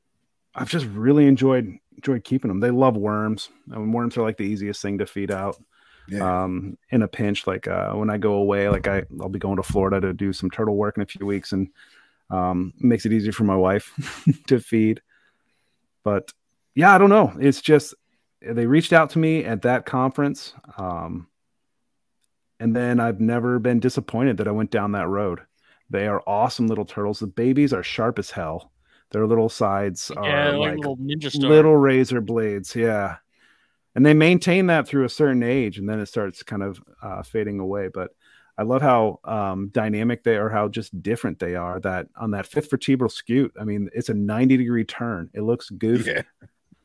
i've 0.55 0.69
just 0.69 0.85
really 0.87 1.25
enjoyed 1.27 1.77
enjoyed 1.95 2.23
keeping 2.23 2.49
them 2.49 2.59
they 2.59 2.71
love 2.71 2.95
worms 2.97 3.49
I 3.71 3.77
mean, 3.77 3.91
worms 3.91 4.17
are 4.17 4.21
like 4.23 4.37
the 4.37 4.43
easiest 4.43 4.81
thing 4.81 4.97
to 4.99 5.05
feed 5.05 5.31
out 5.31 5.57
Yeah. 6.07 6.43
um, 6.43 6.77
in 6.89 7.03
a 7.03 7.07
pinch. 7.07 7.45
Like 7.47 7.67
uh, 7.67 7.93
when 7.93 8.09
I 8.09 8.17
go 8.17 8.33
away, 8.33 8.67
like 8.69 8.87
I, 8.87 9.03
I'll 9.21 9.29
be 9.29 9.39
going 9.39 9.57
to 9.57 9.63
Florida 9.63 10.01
to 10.01 10.13
do 10.13 10.33
some 10.33 10.49
turtle 10.49 10.75
work 10.75 10.97
in 10.97 11.03
a 11.03 11.05
few 11.05 11.25
weeks, 11.25 11.51
and 11.53 11.69
um, 12.31 12.73
makes 12.79 13.05
it 13.05 13.13
easier 13.13 13.31
for 13.31 13.43
my 13.45 13.55
wife 13.55 13.93
to 14.47 14.59
feed. 14.59 15.01
But 16.03 16.33
yeah, 16.75 16.93
I 16.93 16.97
don't 16.97 17.11
know. 17.11 17.31
It's 17.39 17.61
just 17.61 17.93
they 18.41 18.65
reached 18.65 18.93
out 18.93 19.11
to 19.11 19.19
me 19.19 19.45
at 19.45 19.61
that 19.61 19.85
conference, 19.85 20.53
um, 20.77 21.27
and 22.61 22.75
then 22.75 22.99
I've 22.99 23.19
never 23.19 23.59
been 23.59 23.79
disappointed 23.79 24.37
that 24.37 24.47
I 24.47 24.51
went 24.51 24.71
down 24.71 24.93
that 24.93 25.07
road. 25.07 25.41
They 25.89 26.07
are 26.07 26.23
awesome 26.25 26.67
little 26.67 26.85
turtles. 26.85 27.19
The 27.19 27.27
babies 27.27 27.73
are 27.73 27.83
sharp 27.83 28.19
as 28.19 28.31
hell. 28.31 28.71
Their 29.11 29.27
little 29.27 29.49
sides 29.49 30.09
are 30.11 30.25
yeah, 30.25 30.49
like, 30.51 30.69
like 30.69 30.77
little 30.77 30.97
ninja 30.97 31.37
little 31.43 31.75
razor 31.75 32.21
blades 32.21 32.73
yeah 32.75 33.17
and 33.93 34.05
they 34.05 34.13
maintain 34.13 34.67
that 34.67 34.87
through 34.87 35.03
a 35.03 35.09
certain 35.09 35.43
age 35.43 35.77
and 35.77 35.89
then 35.89 35.99
it 35.99 36.05
starts 36.05 36.43
kind 36.43 36.63
of 36.63 36.81
uh, 37.03 37.21
fading 37.21 37.59
away 37.59 37.89
but 37.93 38.11
i 38.57 38.63
love 38.63 38.81
how 38.81 39.19
um, 39.25 39.67
dynamic 39.73 40.23
they 40.23 40.37
are 40.37 40.49
how 40.49 40.69
just 40.69 41.01
different 41.03 41.39
they 41.39 41.55
are 41.55 41.79
that 41.81 42.07
on 42.15 42.31
that 42.31 42.47
fifth 42.47 42.69
vertebral 42.69 43.09
scute 43.09 43.51
i 43.59 43.65
mean 43.65 43.89
it's 43.93 44.07
a 44.07 44.13
90 44.13 44.55
degree 44.55 44.85
turn 44.85 45.29
it 45.33 45.41
looks 45.41 45.69
goofy 45.69 46.11
yeah. 46.11 46.21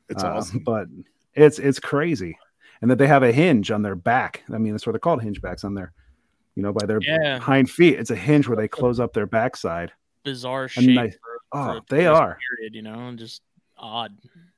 It's 0.08 0.22
uh, 0.22 0.34
awesome. 0.34 0.60
but 0.60 0.88
it's 1.34 1.58
it's 1.58 1.78
crazy 1.78 2.38
and 2.82 2.90
that 2.90 2.98
they 2.98 3.06
have 3.06 3.22
a 3.22 3.32
hinge 3.32 3.70
on 3.70 3.82
their 3.82 3.94
back 3.96 4.42
i 4.52 4.58
mean 4.58 4.72
that's 4.72 4.86
what 4.86 4.92
they're 4.92 5.00
called 5.00 5.22
hinge 5.22 5.40
backs 5.40 5.64
on 5.64 5.74
their 5.74 5.92
you 6.54 6.62
know 6.62 6.72
by 6.72 6.86
their 6.86 7.00
Yeah. 7.02 7.38
hind 7.38 7.70
feet 7.70 7.98
it's 7.98 8.10
a 8.10 8.16
hinge 8.16 8.46
where 8.48 8.56
they 8.56 8.68
close 8.68 8.98
up 9.00 9.12
their 9.12 9.26
backside 9.26 9.92
bizarre 10.24 10.68
shape. 10.68 10.90
nice- 10.90 11.14
for, 11.14 11.58
oh, 11.58 11.74
for 11.74 11.94
they 11.94 12.06
are. 12.06 12.36
Period, 12.58 12.74
you 12.74 12.82
know, 12.82 13.12
just 13.14 13.42
odd. 13.78 14.12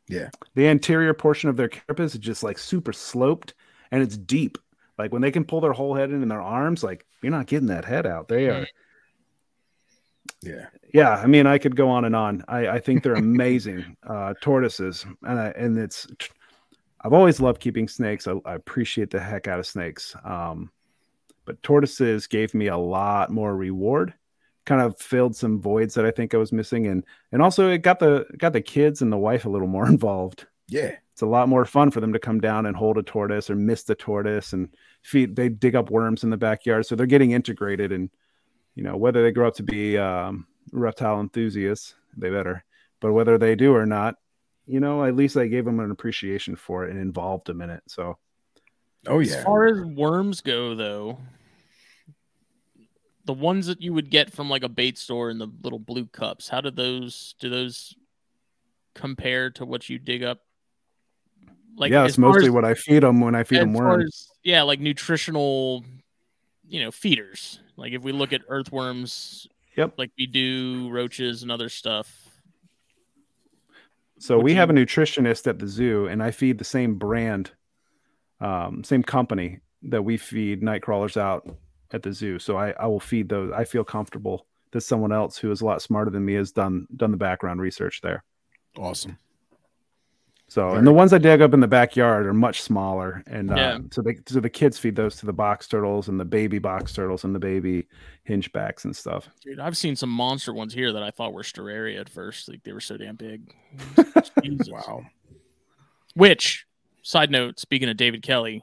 Yeah. 0.09 0.31
The 0.55 0.67
anterior 0.69 1.13
portion 1.13 1.51
of 1.51 1.57
their 1.59 1.69
carapace 1.69 2.15
is 2.15 2.21
just 2.21 2.43
like 2.43 2.57
super 2.57 2.95
sloped 2.95 3.53
and 3.91 4.03
it's 4.03 4.17
deep. 4.17 4.57
Like 4.97 5.13
when 5.13 5.21
they 5.21 5.31
can 5.31 5.45
pull 5.45 5.61
their 5.61 5.75
whole 5.75 5.95
head 5.95 6.09
in 6.11 6.23
in 6.23 6.29
their 6.29 6.41
arms, 6.41 6.83
like 6.83 7.05
you're 7.21 7.31
not 7.31 7.47
getting 7.47 7.69
that 7.69 7.85
head 7.85 8.07
out. 8.07 8.29
They 8.29 8.49
are, 8.49 8.67
Yeah. 10.43 10.67
yeah. 10.95 11.11
I 11.17 11.27
mean, 11.27 11.47
I 11.47 11.59
could 11.59 11.77
go 11.77 11.91
on 11.91 12.05
and 12.07 12.17
on. 12.17 12.45
I, 12.49 12.69
I 12.69 12.79
think 12.81 13.03
they're 13.03 13.15
amazing 13.15 13.97
uh, 14.09 14.35
tortoises, 14.41 15.05
and 15.23 15.39
I, 15.39 15.49
and 15.49 15.77
it's. 15.79 16.07
I've 17.01 17.13
always 17.13 17.41
loved 17.41 17.61
keeping 17.61 17.89
snakes. 17.89 18.27
I, 18.27 18.35
I 18.45 18.55
appreciate 18.55 19.11
the 19.11 19.21
heck 19.21 19.47
out 19.47 19.59
of 19.59 19.67
snakes. 19.67 20.17
Um, 20.25 20.71
but 21.45 21.63
tortoises 21.63 22.27
gave 22.27 22.53
me 22.53 22.67
a 22.67 22.77
lot 22.77 23.31
more 23.31 23.57
reward. 23.57 24.13
Kind 24.67 24.83
of 24.83 24.99
filled 25.01 25.35
some 25.35 25.61
voids 25.61 25.95
that 25.95 26.05
I 26.05 26.11
think 26.11 26.35
I 26.35 26.37
was 26.37 26.53
missing, 26.53 26.89
and 26.89 27.03
and 27.33 27.41
also 27.41 27.71
it 27.71 27.79
got 27.79 27.99
the 27.99 28.27
got 28.37 28.53
the 28.53 28.61
kids 28.61 29.01
and 29.01 29.11
the 29.11 29.17
wife 29.17 29.47
a 29.47 29.49
little 29.49 29.67
more 29.67 29.87
involved. 29.89 30.47
Yeah. 30.71 30.97
it's 31.15 31.23
a 31.23 31.27
lot 31.27 31.49
more 31.49 31.65
fun 31.65 31.91
for 31.91 32.01
them 32.01 32.13
to 32.13 32.19
come 32.19 32.41
down 32.41 32.67
and 32.67 32.77
hold 32.77 32.99
a 32.99 33.03
tortoise 33.03 33.49
or 33.49 33.57
miss 33.57 33.85
the 33.85 33.95
tortoise 33.95 34.53
and 34.53 34.69
feed. 35.03 35.35
They 35.35 35.49
dig 35.49 35.75
up 35.75 35.91
worms 35.91 36.23
in 36.23 36.29
the 36.29 36.37
backyard, 36.37 36.85
so 36.85 36.95
they're 36.95 37.07
getting 37.07 37.31
integrated. 37.31 37.93
And 37.93 38.11
you 38.75 38.83
know 38.83 38.99
whether 38.99 39.23
they 39.23 39.33
grow 39.33 39.49
up 39.49 39.55
to 39.55 39.63
be 39.63 39.97
um, 39.97 40.47
reptile 40.71 41.21
enthusiasts, 41.21 41.95
they 42.15 42.29
better. 42.29 42.63
But 43.01 43.15
whether 43.15 43.39
they 43.39 43.55
do 43.55 43.75
or 43.75 43.87
not, 43.87 44.17
you 44.69 44.81
know, 44.81 45.05
at 45.05 45.17
least 45.17 45.37
I 45.37 45.47
gave 45.47 45.65
them 45.65 45.81
an 45.81 45.91
appreciation 45.91 46.55
for 46.57 46.85
it 46.85 46.91
and 46.91 47.01
involved 47.01 47.47
them 47.47 47.61
in 47.63 47.71
it. 47.71 47.83
So, 47.87 48.19
Oh 49.07 49.21
yeah. 49.21 49.37
As 49.37 49.45
far 49.45 49.67
as 49.67 49.81
worms 49.85 50.41
go, 50.41 50.75
though, 50.75 51.19
the 53.25 53.33
ones 53.33 53.67
that 53.67 53.81
you 53.83 53.93
would 53.95 54.11
get 54.11 54.33
from 54.33 54.49
like 54.49 54.63
a 54.63 54.69
bait 54.69 54.99
store 54.99 55.31
in 55.31 55.39
the 55.39 55.49
little 55.63 55.79
blue 55.79 56.07
cups, 56.07 56.49
how 56.49 56.61
do 56.61 56.71
those 56.71 57.35
do 57.39 57.49
those 57.49 57.95
compare 58.95 59.51
to 59.51 59.65
what 59.65 59.89
you 59.89 59.99
dig 59.99 60.23
up? 60.23 60.41
Like 61.77 61.93
yeah, 61.93 62.05
it's 62.07 62.19
mostly 62.19 62.47
as- 62.47 62.51
what 62.51 62.65
I 62.65 62.75
feed 62.75 63.03
them 63.03 63.21
when 63.21 63.35
I 63.35 63.45
feed 63.45 63.61
them 63.61 63.73
worms. 63.75 64.05
as- 64.05 64.29
yeah, 64.43 64.63
like 64.63 64.81
nutritional, 64.81 65.85
you 66.67 66.81
know, 66.83 66.91
feeders. 66.91 67.61
Like 67.77 67.93
if 67.93 68.03
we 68.03 68.13
look 68.13 68.33
at 68.33 68.43
earthworms, 68.49 69.47
Yep. 69.77 69.95
like 69.97 70.11
we 70.19 70.27
do 70.27 70.89
roaches 70.91 71.43
and 71.43 71.53
other 71.53 71.69
stuff. 71.69 72.28
So 74.19 74.37
Would 74.37 74.45
we 74.45 74.55
have 74.55 74.71
a 74.71 74.73
nutritionist 74.73 75.47
at 75.47 75.59
the 75.59 75.67
zoo, 75.67 76.07
and 76.07 76.23
I 76.23 76.31
feed 76.31 76.59
the 76.59 76.65
same 76.65 76.97
brand, 76.97 77.53
um, 78.41 78.83
same 78.83 79.03
company 79.03 79.61
that 79.83 80.03
we 80.03 80.17
feed 80.17 80.63
night 80.63 80.83
crawlers 80.83 81.17
out 81.17 81.49
at 81.93 82.03
the 82.03 82.13
zoo. 82.13 82.39
So 82.39 82.57
I, 82.57 82.71
I 82.71 82.87
will 82.87 83.01
feed 83.01 83.29
those. 83.29 83.53
I 83.53 83.65
feel 83.65 83.85
comfortable 83.85 84.47
that 84.73 84.81
someone 84.83 85.13
else 85.13 85.39
who 85.39 85.51
is 85.51 85.61
a 85.61 85.65
lot 85.65 85.83
smarter 85.83 86.11
than 86.11 86.25
me 86.25 86.35
has 86.35 86.53
done 86.53 86.87
done 86.97 87.11
the 87.11 87.17
background 87.17 87.61
research 87.61 88.01
there. 88.03 88.25
Awesome. 88.77 89.19
So 90.51 90.71
and 90.71 90.87
the 90.87 90.93
ones 90.93 91.13
I 91.13 91.19
dig 91.19 91.43
up 91.43 91.53
in 91.53 91.61
the 91.61 91.69
backyard 91.69 92.25
are 92.27 92.33
much 92.33 92.63
smaller, 92.63 93.23
and 93.27 93.51
uh, 93.51 93.55
Yeah. 93.55 93.79
so 93.91 94.01
they 94.01 94.17
so 94.27 94.41
the 94.41 94.49
kids 94.49 94.79
feed 94.79 94.97
those 94.97 95.17
to 95.17 95.27
the 95.27 95.33
box 95.33 95.67
turtles 95.69 96.09
and 96.09 96.19
the 96.19 96.25
baby 96.25 96.59
box 96.59 96.95
turtles 96.95 97.25
and 97.25 97.35
the 97.35 97.39
baby 97.39 97.87
hingebacks 98.27 98.85
and 98.87 98.97
stuff. 98.97 99.29
Dude, 99.43 99.61
I've 99.61 99.77
seen 99.77 99.95
some 99.95 100.09
monster 100.09 100.55
ones 100.55 100.73
here 100.73 100.91
that 100.95 101.03
I 101.03 101.11
thought 101.11 101.35
were 101.35 101.43
Storeria 101.43 102.01
at 102.01 102.09
first. 102.09 102.49
Like 102.49 102.63
they 102.65 102.73
were 102.73 102.81
so 102.81 102.97
damn 102.97 103.17
big. 103.17 103.53
Wow. 104.69 105.03
Which, 106.15 106.67
side 107.03 107.31
note, 107.31 107.59
speaking 107.61 107.89
of 107.89 107.97
David 107.97 108.23
Kelly, 108.23 108.63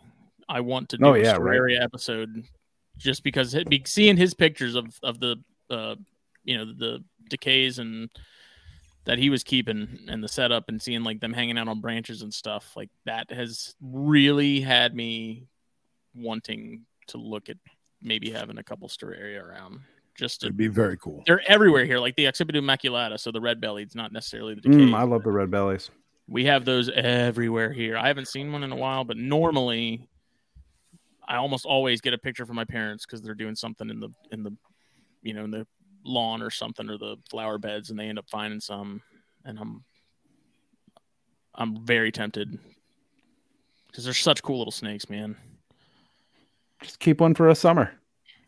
I 0.50 0.62
want 0.62 0.90
to 0.90 0.98
do 0.98 1.06
Oh, 1.06 1.14
a 1.14 1.20
yeah, 1.20 1.38
right. 1.40 1.78
Episode 1.80 2.44
just 2.98 3.24
because 3.24 3.54
it, 3.54 3.70
be, 3.70 3.84
seeing 3.86 4.18
his 4.18 4.34
pictures 4.34 4.76
of 4.76 4.98
of 5.04 5.20
the 5.20 5.36
uh 5.70 5.96
you 6.44 6.58
know 6.58 6.66
the 6.66 7.04
dekays 7.30 7.78
and 7.80 8.10
that 9.06 9.18
he 9.20 9.30
was 9.30 9.44
keeping 9.44 10.00
and 10.08 10.24
the 10.24 10.28
setup 10.28 10.66
and 10.68 10.82
seeing 10.82 11.04
like 11.04 11.20
them 11.20 11.34
hanging 11.34 11.58
out 11.58 11.68
on 11.68 11.80
branches 11.80 12.22
and 12.22 12.34
stuff 12.34 12.74
like 12.76 12.90
that 13.06 13.32
has 13.32 13.76
really 13.82 14.60
had 14.62 14.96
me 14.96 15.48
wanting 16.16 16.86
to 17.08 17.18
look 17.18 17.50
at 17.50 17.58
maybe 18.02 18.32
having 18.32 18.58
a 18.58 18.64
couple 18.64 18.90
area 19.04 19.44
around 19.44 19.80
just 20.16 20.42
to 20.42 20.48
It'd 20.48 20.58
be 20.58 20.68
very 20.68 20.98
cool. 20.98 21.24
they're 21.28 21.42
everywhere 21.48 21.86
here, 21.86 22.00
like 22.00 22.16
the 22.16 22.26
occipitomaculata. 22.26 23.20
So 23.20 23.32
the 23.32 23.42
red 23.42 23.60
bellied, 23.60 23.94
not 23.96 24.12
necessarily 24.12 24.56
the 24.56 24.62
dekay. 24.62 24.90
Mm, 24.90 24.96
I 24.96 25.04
love 25.04 25.24
the 25.24 25.32
red 25.32 25.52
bellies. 25.52 25.92
we 26.28 26.46
have 26.46 26.66
those 26.66 26.90
everywhere 26.90 27.72
here. 27.72 27.98
I 27.98 28.08
haven't 28.08 28.28
seen 28.28 28.52
one 28.52 28.64
in 28.64 28.72
a 28.72 28.76
while, 28.76 29.04
but 29.04 29.18
normally, 29.18 30.08
I 31.28 31.36
almost 31.36 31.66
always 31.66 32.02
get 32.02 32.14
a 32.14 32.18
picture 32.18 32.46
from 32.46 32.56
my 32.56 32.66
parents 32.66 33.06
because 33.06 33.22
they're 33.22 33.36
doing 33.36 33.56
something 33.56 33.90
in 33.90 34.00
the 34.00 34.10
in 34.32 34.44
the, 34.44 34.56
you 35.22 35.34
know, 35.34 35.44
in 35.44 35.52
the 35.52 35.68
lawn 36.06 36.42
or 36.42 36.50
something 36.50 36.90
or 36.90 36.98
the 36.98 37.18
flower 37.30 37.58
beds, 37.58 37.90
and 37.90 38.00
they 38.00 38.06
end 38.08 38.20
up 38.20 38.30
finding 38.30 38.60
some, 38.60 39.02
and 39.44 39.60
I'm, 39.60 39.84
I'm 41.54 41.86
very 41.86 42.12
tempted 42.12 42.58
because 43.88 44.04
they're 44.06 44.14
such 44.14 44.44
cool 44.44 44.58
little 44.58 44.72
snakes, 44.72 45.10
man. 45.10 45.36
Just 46.82 47.00
keep 47.00 47.22
one 47.22 47.34
for 47.34 47.50
a 47.50 47.56
summer. 47.56 47.94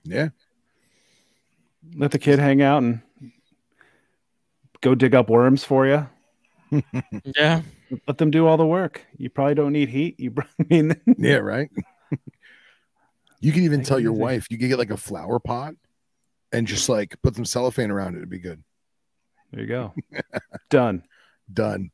Yeah. 0.03 0.29
Let 1.95 2.11
the 2.11 2.19
kid 2.19 2.37
hang 2.39 2.61
out 2.61 2.83
and 2.83 3.01
go 4.81 4.93
dig 4.93 5.15
up 5.15 5.29
worms 5.29 5.63
for 5.63 5.87
you. 5.87 6.07
Yeah, 7.37 7.61
Let 8.07 8.17
them 8.17 8.29
do 8.29 8.45
all 8.45 8.57
the 8.57 8.65
work. 8.65 9.05
You 9.17 9.29
probably 9.29 9.55
don't 9.55 9.71
need 9.71 9.87
heat. 9.87 10.19
You, 10.19 10.33
I 10.59 10.65
mean, 10.69 10.93
Yeah, 11.17 11.37
right. 11.37 11.69
you 13.39 13.53
can 13.53 13.63
even 13.63 13.83
tell 13.83 13.99
your 14.01 14.11
easy. 14.11 14.21
wife 14.21 14.47
you 14.49 14.57
could 14.57 14.67
get 14.67 14.77
like 14.77 14.89
a 14.91 14.97
flower 14.97 15.39
pot 15.39 15.75
and 16.51 16.67
just 16.67 16.89
like 16.89 17.15
put 17.21 17.35
some 17.35 17.45
cellophane 17.45 17.91
around 17.91 18.15
it. 18.15 18.19
It'd 18.19 18.29
be 18.29 18.39
good. 18.39 18.63
there 19.51 19.61
you 19.61 19.67
go. 19.67 19.93
Done. 20.69 21.03
Done. 21.51 21.91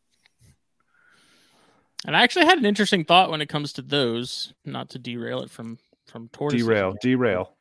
and 2.05 2.15
I 2.15 2.23
actually 2.23 2.45
had 2.45 2.57
an 2.57 2.65
interesting 2.65 3.05
thought 3.05 3.29
when 3.31 3.41
it 3.41 3.49
comes 3.49 3.73
to 3.73 3.81
those. 3.81 4.53
Not 4.65 4.89
to 4.91 4.99
derail 4.99 5.41
it 5.41 5.49
from 5.51 5.77
from 6.07 6.29
tortoises. 6.29 6.65
Derail. 6.67 6.95
Derail. 7.01 7.55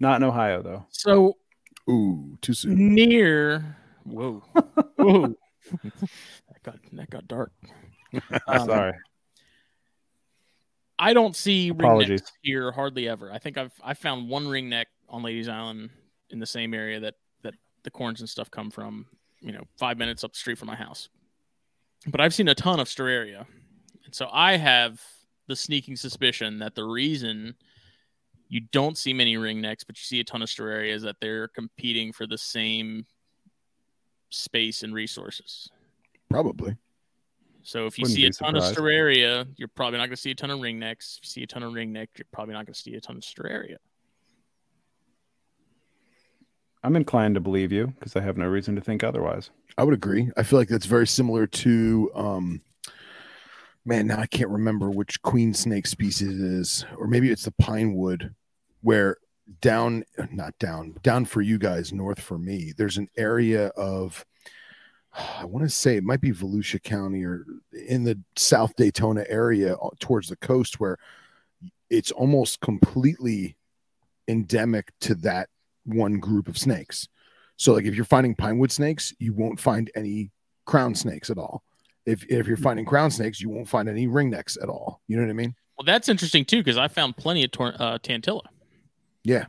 Not 0.00 0.16
in 0.16 0.24
Ohio 0.24 0.62
though. 0.62 0.86
So 0.90 1.36
Ooh, 1.90 2.38
too 2.42 2.54
soon. 2.54 2.94
near 2.94 3.76
whoa 4.04 4.42
whoa 4.96 5.34
that 5.72 6.62
got 6.64 6.76
that 6.92 7.10
got 7.10 7.26
dark 7.28 7.52
Um, 8.48 8.66
Sorry. 8.66 8.92
i 10.98 11.12
don't 11.12 11.36
see 11.36 11.68
Apologies. 11.68 12.22
ringnecks 12.22 12.32
here 12.42 12.72
hardly 12.72 13.08
ever 13.08 13.32
i 13.32 13.38
think 13.38 13.56
i've 13.58 13.72
i 13.82 13.94
found 13.94 14.28
one 14.28 14.46
ringneck 14.46 14.86
on 15.12 15.22
ladies 15.22 15.48
island 15.48 15.90
in 16.30 16.38
the 16.38 16.46
same 16.46 16.74
area 16.74 16.98
that 16.98 17.14
that 17.42 17.54
the 17.84 17.90
corns 17.90 18.20
and 18.20 18.28
stuff 18.28 18.50
come 18.50 18.70
from 18.70 19.06
you 19.40 19.52
know 19.52 19.62
five 19.78 19.98
minutes 19.98 20.24
up 20.24 20.32
the 20.32 20.38
street 20.38 20.58
from 20.58 20.66
my 20.66 20.74
house 20.74 21.08
but 22.08 22.20
i've 22.20 22.34
seen 22.34 22.48
a 22.48 22.54
ton 22.54 22.80
of 22.80 22.88
storeria 22.88 23.46
and 24.04 24.14
so 24.14 24.28
i 24.32 24.56
have 24.56 25.00
the 25.46 25.56
sneaking 25.56 25.96
suspicion 25.96 26.58
that 26.58 26.74
the 26.74 26.84
reason 26.84 27.54
you 28.48 28.60
don't 28.72 28.98
see 28.98 29.12
many 29.12 29.36
ringnecks 29.36 29.86
but 29.86 29.96
you 29.96 30.02
see 30.02 30.20
a 30.20 30.24
ton 30.24 30.42
of 30.42 30.48
storeria 30.48 30.94
is 30.94 31.02
that 31.02 31.16
they're 31.20 31.48
competing 31.48 32.12
for 32.12 32.26
the 32.26 32.38
same 32.38 33.06
space 34.30 34.82
and 34.82 34.94
resources 34.94 35.68
Probably. 36.32 36.76
So 37.62 37.86
if 37.86 37.98
you 37.98 38.02
Wouldn't 38.02 38.16
see 38.16 38.26
a 38.26 38.30
ton 38.30 38.56
of. 38.56 38.64
Storeria, 38.64 39.46
you're 39.56 39.68
probably 39.68 39.98
not 39.98 40.06
going 40.06 40.16
to 40.16 40.20
see 40.20 40.32
a 40.32 40.34
ton 40.34 40.50
of 40.50 40.58
ringnecks. 40.58 41.18
If 41.18 41.24
you 41.24 41.28
see 41.28 41.42
a 41.42 41.46
ton 41.46 41.62
of 41.62 41.72
ringneck, 41.72 42.08
you're 42.16 42.26
probably 42.32 42.54
not 42.54 42.66
going 42.66 42.74
to 42.74 42.80
see 42.80 42.94
a 42.94 43.00
ton 43.00 43.16
of 43.16 43.24
Storeria. 43.24 43.76
I'm 46.82 46.96
inclined 46.96 47.34
to 47.36 47.40
believe 47.40 47.72
you 47.72 47.88
because 47.98 48.16
I 48.16 48.20
have 48.20 48.36
no 48.36 48.46
reason 48.46 48.74
to 48.74 48.80
think 48.80 49.04
otherwise. 49.04 49.50
I 49.78 49.84
would 49.84 49.94
agree. 49.94 50.30
I 50.36 50.42
feel 50.42 50.58
like 50.58 50.68
that's 50.68 50.86
very 50.86 51.06
similar 51.06 51.46
to 51.46 52.10
um 52.14 52.62
man, 53.84 54.06
now 54.06 54.18
I 54.18 54.26
can't 54.26 54.50
remember 54.50 54.90
which 54.90 55.22
queen 55.22 55.54
snake 55.54 55.86
species 55.86 56.40
it 56.40 56.44
is, 56.44 56.84
or 56.96 57.06
maybe 57.06 57.30
it's 57.30 57.44
the 57.44 57.52
pine 57.52 57.94
wood, 57.94 58.34
where 58.80 59.16
down 59.60 60.04
not 60.30 60.56
down, 60.58 60.94
down 61.02 61.24
for 61.24 61.42
you 61.42 61.58
guys, 61.58 61.92
north 61.92 62.20
for 62.20 62.38
me, 62.38 62.72
there's 62.76 62.98
an 62.98 63.08
area 63.16 63.68
of 63.68 64.24
I 65.14 65.44
want 65.44 65.64
to 65.66 65.70
say 65.70 65.96
it 65.96 66.04
might 66.04 66.22
be 66.22 66.32
Volusia 66.32 66.82
County 66.82 67.24
or 67.24 67.44
in 67.86 68.04
the 68.04 68.18
South 68.36 68.74
Daytona 68.76 69.24
area 69.28 69.74
uh, 69.74 69.90
towards 70.00 70.28
the 70.28 70.36
coast 70.36 70.80
where 70.80 70.96
it's 71.90 72.10
almost 72.10 72.60
completely 72.60 73.56
endemic 74.26 74.92
to 75.00 75.14
that 75.16 75.50
one 75.84 76.18
group 76.18 76.48
of 76.48 76.56
snakes. 76.58 77.08
So 77.56 77.72
like 77.74 77.84
if 77.84 77.94
you're 77.94 78.04
finding 78.04 78.34
pinewood 78.34 78.72
snakes, 78.72 79.12
you 79.18 79.32
won't 79.32 79.60
find 79.60 79.90
any 79.94 80.30
crown 80.66 80.94
snakes 80.94 81.30
at 81.30 81.38
all. 81.38 81.62
If 82.06 82.24
if 82.28 82.46
you're 82.46 82.56
finding 82.56 82.84
crown 82.84 83.10
snakes, 83.10 83.40
you 83.40 83.48
won't 83.48 83.68
find 83.68 83.88
any 83.88 84.06
ringnecks 84.06 84.60
at 84.62 84.68
all. 84.68 85.00
You 85.08 85.16
know 85.16 85.22
what 85.22 85.30
I 85.30 85.34
mean? 85.34 85.54
Well, 85.78 85.84
that's 85.84 86.08
interesting 86.08 86.44
too 86.44 86.58
because 86.58 86.76
I 86.76 86.88
found 86.88 87.16
plenty 87.16 87.44
of 87.44 87.50
tor- 87.52 87.74
uh, 87.78 87.98
Tantilla. 87.98 88.42
Yeah. 89.24 89.46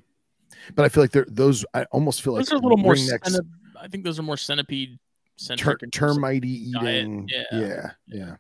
But 0.76 0.86
I 0.86 0.90
feel 0.90 1.04
like 1.04 1.12
they're 1.12 1.26
those 1.28 1.66
I 1.74 1.84
almost 1.86 2.22
feel 2.22 2.34
like 2.34 2.46
Those 2.46 2.54
are 2.54 2.58
a 2.58 2.60
little 2.60 2.78
more. 2.78 2.94
ringnecks 2.94 3.30
centip- 3.30 3.50
I 3.82 3.88
think 3.88 4.04
those 4.04 4.20
are 4.20 4.24
more 4.24 4.38
centipede 4.38 4.92
ter- 4.92 5.44
centric. 5.44 5.84
in 5.84 5.90
terms 5.92 6.12
of- 6.12 6.16
termite 6.18 6.46
eating. 6.46 7.28
yeah. 7.32 7.44
yeah. 7.52 7.92
Yeah. 8.08 8.36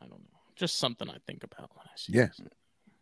I 0.00 0.06
don't 0.06 0.20
know. 0.20 0.38
Just 0.56 0.76
something 0.78 1.08
I 1.08 1.16
think 1.26 1.44
about 1.44 1.70
when 1.74 1.84
I 1.86 1.90
see. 1.96 2.12
Yeah. 2.12 2.26
this. 2.26 2.40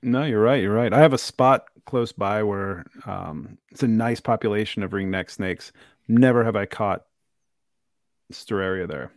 No, 0.02 0.24
you're 0.24 0.40
right. 0.42 0.62
You're 0.62 0.74
right. 0.74 0.92
I 0.92 1.00
have 1.00 1.12
a 1.12 1.18
spot 1.18 1.64
close 1.84 2.12
by 2.12 2.42
where 2.42 2.84
um, 3.06 3.58
it's 3.70 3.82
a 3.82 3.88
nice 3.88 4.20
population 4.20 4.82
of 4.82 4.90
ringneck 4.92 5.30
snakes. 5.30 5.72
Never 6.08 6.44
have 6.44 6.56
I 6.56 6.66
caught 6.66 7.04
Storeria 8.30 8.86
there. 8.86 9.12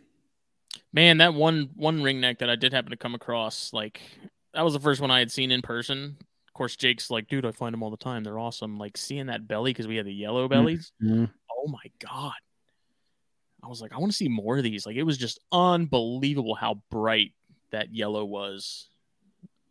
Man, 0.92 1.18
that 1.18 1.34
one 1.34 1.70
one 1.76 2.00
ringneck 2.00 2.38
that 2.38 2.50
I 2.50 2.56
did 2.56 2.72
happen 2.72 2.90
to 2.90 2.96
come 2.96 3.14
across, 3.14 3.72
like 3.72 4.00
that 4.52 4.62
was 4.62 4.72
the 4.74 4.80
first 4.80 5.00
one 5.00 5.10
I 5.10 5.18
had 5.18 5.30
seen 5.32 5.50
in 5.50 5.62
person. 5.62 6.16
Of 6.46 6.54
course, 6.54 6.76
Jake's 6.76 7.10
like, 7.10 7.28
dude, 7.28 7.44
I 7.46 7.50
find 7.50 7.72
them 7.72 7.82
all 7.82 7.90
the 7.90 7.96
time. 7.96 8.22
They're 8.22 8.38
awesome. 8.38 8.78
Like 8.78 8.96
seeing 8.96 9.26
that 9.26 9.48
belly 9.48 9.70
because 9.72 9.88
we 9.88 9.96
had 9.96 10.06
the 10.06 10.14
yellow 10.14 10.46
bellies. 10.48 10.92
oh 11.64 11.68
my 11.68 11.90
god 11.98 12.32
i 13.62 13.66
was 13.68 13.80
like 13.80 13.90
i 13.94 13.98
want 13.98 14.12
to 14.12 14.16
see 14.16 14.28
more 14.28 14.58
of 14.58 14.62
these 14.62 14.84
like 14.84 14.96
it 14.96 15.02
was 15.02 15.16
just 15.16 15.40
unbelievable 15.50 16.54
how 16.54 16.74
bright 16.90 17.32
that 17.70 17.94
yellow 17.94 18.22
was 18.22 18.90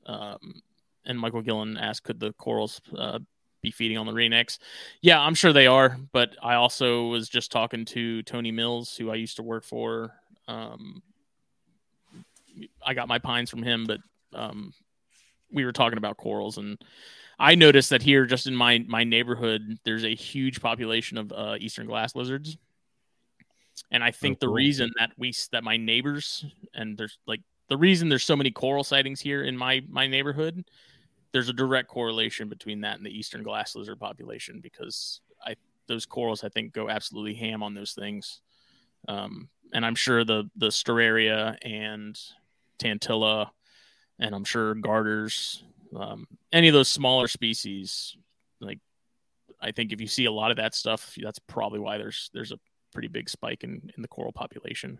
um 0.07 0.61
and 1.05 1.19
michael 1.19 1.41
gillen 1.41 1.77
asked 1.77 2.03
could 2.03 2.19
the 2.19 2.33
corals 2.33 2.81
uh, 2.97 3.19
be 3.61 3.71
feeding 3.71 3.97
on 3.97 4.05
the 4.05 4.11
ringnecks 4.11 4.57
yeah 5.01 5.19
i'm 5.19 5.35
sure 5.35 5.53
they 5.53 5.67
are 5.67 5.97
but 6.11 6.35
i 6.41 6.55
also 6.55 7.07
was 7.07 7.29
just 7.29 7.51
talking 7.51 7.85
to 7.85 8.21
tony 8.23 8.51
mills 8.51 8.95
who 8.95 9.09
i 9.09 9.15
used 9.15 9.37
to 9.37 9.43
work 9.43 9.63
for. 9.63 10.13
Um, 10.47 11.01
I 12.85 12.93
got 12.93 13.07
my 13.07 13.19
pines 13.19 13.49
from 13.49 13.63
him, 13.63 13.85
but 13.85 13.99
um, 14.33 14.73
we 15.51 15.65
were 15.65 15.71
talking 15.71 15.97
about 15.97 16.17
corals, 16.17 16.57
and 16.57 16.77
I 17.39 17.55
noticed 17.55 17.89
that 17.91 18.01
here, 18.01 18.25
just 18.25 18.47
in 18.47 18.55
my 18.55 18.79
my 18.87 19.03
neighborhood, 19.03 19.61
there's 19.85 20.03
a 20.03 20.13
huge 20.13 20.61
population 20.61 21.17
of 21.17 21.31
uh, 21.31 21.55
eastern 21.59 21.87
glass 21.87 22.15
lizards, 22.15 22.57
and 23.91 24.03
I 24.03 24.11
think 24.11 24.37
Oh, 24.37 24.39
the 24.41 24.47
cool. 24.47 24.55
reason 24.55 24.91
that 24.99 25.11
we 25.17 25.33
that 25.51 25.63
my 25.63 25.77
neighbors 25.77 26.45
and 26.73 26.97
there's 26.97 27.17
like 27.25 27.41
the 27.69 27.77
reason 27.77 28.09
there's 28.09 28.23
so 28.23 28.35
many 28.35 28.51
coral 28.51 28.83
sightings 28.83 29.21
here 29.21 29.43
in 29.43 29.57
my 29.57 29.81
my 29.87 30.07
neighborhood, 30.07 30.65
there's 31.33 31.49
a 31.49 31.53
direct 31.53 31.89
correlation 31.89 32.47
between 32.47 32.81
that 32.81 32.97
and 32.97 33.05
the 33.05 33.17
eastern 33.17 33.43
glass 33.43 33.75
lizard 33.75 33.99
population 33.99 34.59
because 34.61 35.19
I 35.45 35.55
those 35.87 36.05
corals 36.05 36.43
I 36.43 36.49
think 36.49 36.71
go 36.71 36.89
absolutely 36.89 37.33
ham 37.33 37.61
on 37.61 37.73
those 37.73 37.93
things. 37.93 38.39
Um, 39.07 39.49
and 39.73 39.85
I'm 39.85 39.95
sure 39.95 40.23
the 40.23 40.49
the 40.55 40.71
Storeria 40.71 41.57
and 41.61 42.17
Tantilla, 42.79 43.49
and 44.19 44.33
I'm 44.33 44.45
sure 44.45 44.75
garters, 44.75 45.63
um, 45.95 46.27
any 46.51 46.67
of 46.67 46.73
those 46.73 46.87
smaller 46.87 47.27
species, 47.27 48.15
like 48.61 48.79
I 49.59 49.71
think 49.71 49.91
if 49.91 49.99
you 49.99 50.07
see 50.07 50.25
a 50.25 50.31
lot 50.31 50.51
of 50.51 50.57
that 50.57 50.75
stuff, 50.75 51.17
that's 51.21 51.39
probably 51.39 51.79
why 51.79 51.97
there's 51.97 52.29
there's 52.33 52.51
a 52.51 52.59
pretty 52.93 53.07
big 53.07 53.27
spike 53.27 53.63
in 53.63 53.91
in 53.97 54.01
the 54.01 54.07
coral 54.07 54.31
population. 54.31 54.99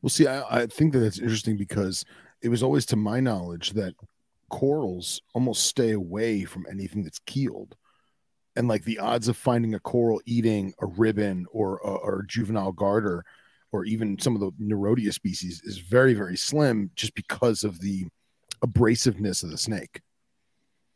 Well, 0.00 0.10
see, 0.10 0.26
I, 0.26 0.62
I 0.62 0.66
think 0.66 0.92
that 0.92 1.00
that's 1.00 1.18
interesting 1.18 1.56
because 1.56 2.04
it 2.40 2.48
was 2.48 2.62
always 2.62 2.86
to 2.86 2.96
my 2.96 3.20
knowledge 3.20 3.72
that 3.72 3.94
corals 4.50 5.20
almost 5.34 5.66
stay 5.66 5.92
away 5.92 6.44
from 6.44 6.66
anything 6.70 7.02
that's 7.02 7.20
keeled. 7.20 7.76
And 8.56 8.66
like 8.66 8.84
the 8.84 8.98
odds 8.98 9.28
of 9.28 9.36
finding 9.36 9.74
a 9.74 9.80
coral 9.80 10.20
eating 10.26 10.74
a 10.80 10.86
ribbon 10.86 11.46
or 11.52 11.78
a, 11.84 11.90
or 11.90 12.20
a 12.20 12.26
juvenile 12.26 12.72
garter 12.72 13.24
or 13.72 13.84
even 13.84 14.18
some 14.18 14.34
of 14.34 14.40
the 14.40 14.50
Nerodia 14.60 15.12
species 15.12 15.60
is 15.64 15.78
very, 15.78 16.14
very 16.14 16.36
slim 16.36 16.90
just 16.96 17.14
because 17.14 17.64
of 17.64 17.80
the 17.80 18.06
abrasiveness 18.64 19.44
of 19.44 19.50
the 19.50 19.58
snake. 19.58 20.00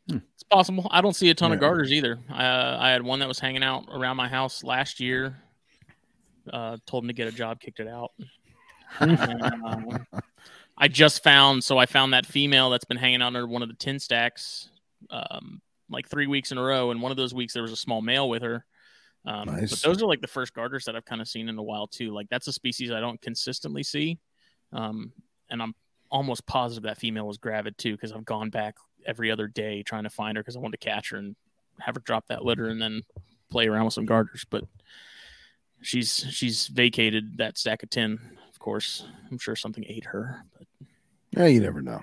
It's 0.09 0.43
possible. 0.49 0.87
I 0.91 1.01
don't 1.01 1.15
see 1.15 1.29
a 1.29 1.35
ton 1.35 1.53
of 1.53 1.59
garters 1.59 1.93
either. 1.93 2.19
Uh, 2.29 2.77
I 2.79 2.89
had 2.89 3.03
one 3.03 3.19
that 3.19 3.27
was 3.27 3.39
hanging 3.39 3.63
out 3.63 3.85
around 3.89 4.17
my 4.17 4.27
house 4.27 4.63
last 4.63 4.99
year. 4.99 5.37
Uh, 6.51 6.75
told 6.85 7.05
him 7.05 7.07
to 7.07 7.13
get 7.13 7.27
a 7.27 7.31
job, 7.31 7.59
kicked 7.59 7.79
it 7.79 7.87
out. 7.87 8.11
And, 8.99 9.17
uh, 9.19 10.19
I 10.77 10.87
just 10.87 11.23
found 11.23 11.63
so 11.63 11.77
I 11.77 11.85
found 11.85 12.13
that 12.13 12.25
female 12.25 12.69
that's 12.69 12.85
been 12.85 12.97
hanging 12.97 13.21
out 13.21 13.27
under 13.27 13.47
one 13.47 13.61
of 13.61 13.69
the 13.69 13.75
tin 13.75 13.99
stacks 13.99 14.69
um, 15.09 15.61
like 15.89 16.07
three 16.09 16.27
weeks 16.27 16.51
in 16.51 16.57
a 16.57 16.63
row, 16.63 16.91
and 16.91 17.01
one 17.01 17.11
of 17.11 17.17
those 17.17 17.33
weeks 17.33 17.53
there 17.53 17.63
was 17.63 17.71
a 17.71 17.77
small 17.77 18.01
male 18.01 18.27
with 18.27 18.41
her. 18.41 18.65
Um, 19.25 19.45
But 19.45 19.61
Nice. 19.61 19.81
those 19.81 20.01
are 20.01 20.07
like 20.07 20.21
the 20.21 20.27
first 20.27 20.53
garters 20.53 20.85
that 20.85 20.95
I've 20.95 21.05
kind 21.05 21.21
of 21.21 21.27
seen 21.27 21.47
in 21.47 21.57
a 21.57 21.63
while 21.63 21.87
too. 21.87 22.11
Like 22.11 22.27
that's 22.29 22.47
a 22.47 22.53
species 22.53 22.91
I 22.91 22.99
don't 22.99 23.21
consistently 23.21 23.83
see, 23.83 24.19
um, 24.71 25.13
and 25.49 25.61
I'm 25.61 25.75
almost 26.09 26.45
positive 26.45 26.83
that 26.83 26.97
female 26.97 27.27
was 27.27 27.37
gravid 27.37 27.77
too 27.77 27.93
because 27.93 28.11
I've 28.11 28.25
gone 28.25 28.49
back 28.49 28.75
every 29.05 29.31
other 29.31 29.47
day 29.47 29.83
trying 29.83 30.03
to 30.03 30.09
find 30.09 30.37
her 30.37 30.43
because 30.43 30.55
I 30.55 30.59
wanted 30.59 30.79
to 30.79 30.85
catch 30.85 31.09
her 31.09 31.17
and 31.17 31.35
have 31.79 31.95
her 31.95 32.01
drop 32.01 32.27
that 32.27 32.45
litter 32.45 32.67
and 32.67 32.81
then 32.81 33.01
play 33.49 33.67
around 33.67 33.85
with 33.85 33.93
some 33.93 34.05
garters. 34.05 34.45
But 34.49 34.63
she's 35.81 36.25
she's 36.29 36.67
vacated 36.67 37.37
that 37.37 37.57
stack 37.57 37.83
of 37.83 37.89
tin. 37.89 38.19
Of 38.63 38.65
course, 38.65 39.05
I'm 39.29 39.37
sure 39.39 39.57
something 39.57 39.83
ate 39.89 40.05
her, 40.05 40.45
but 40.57 40.65
Yeah, 41.35 41.47
you 41.47 41.59
never 41.59 41.81
know. 41.81 42.01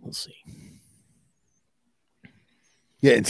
we'll 0.00 0.14
see. 0.14 0.32
Yeah, 3.02 3.16
and 3.16 3.26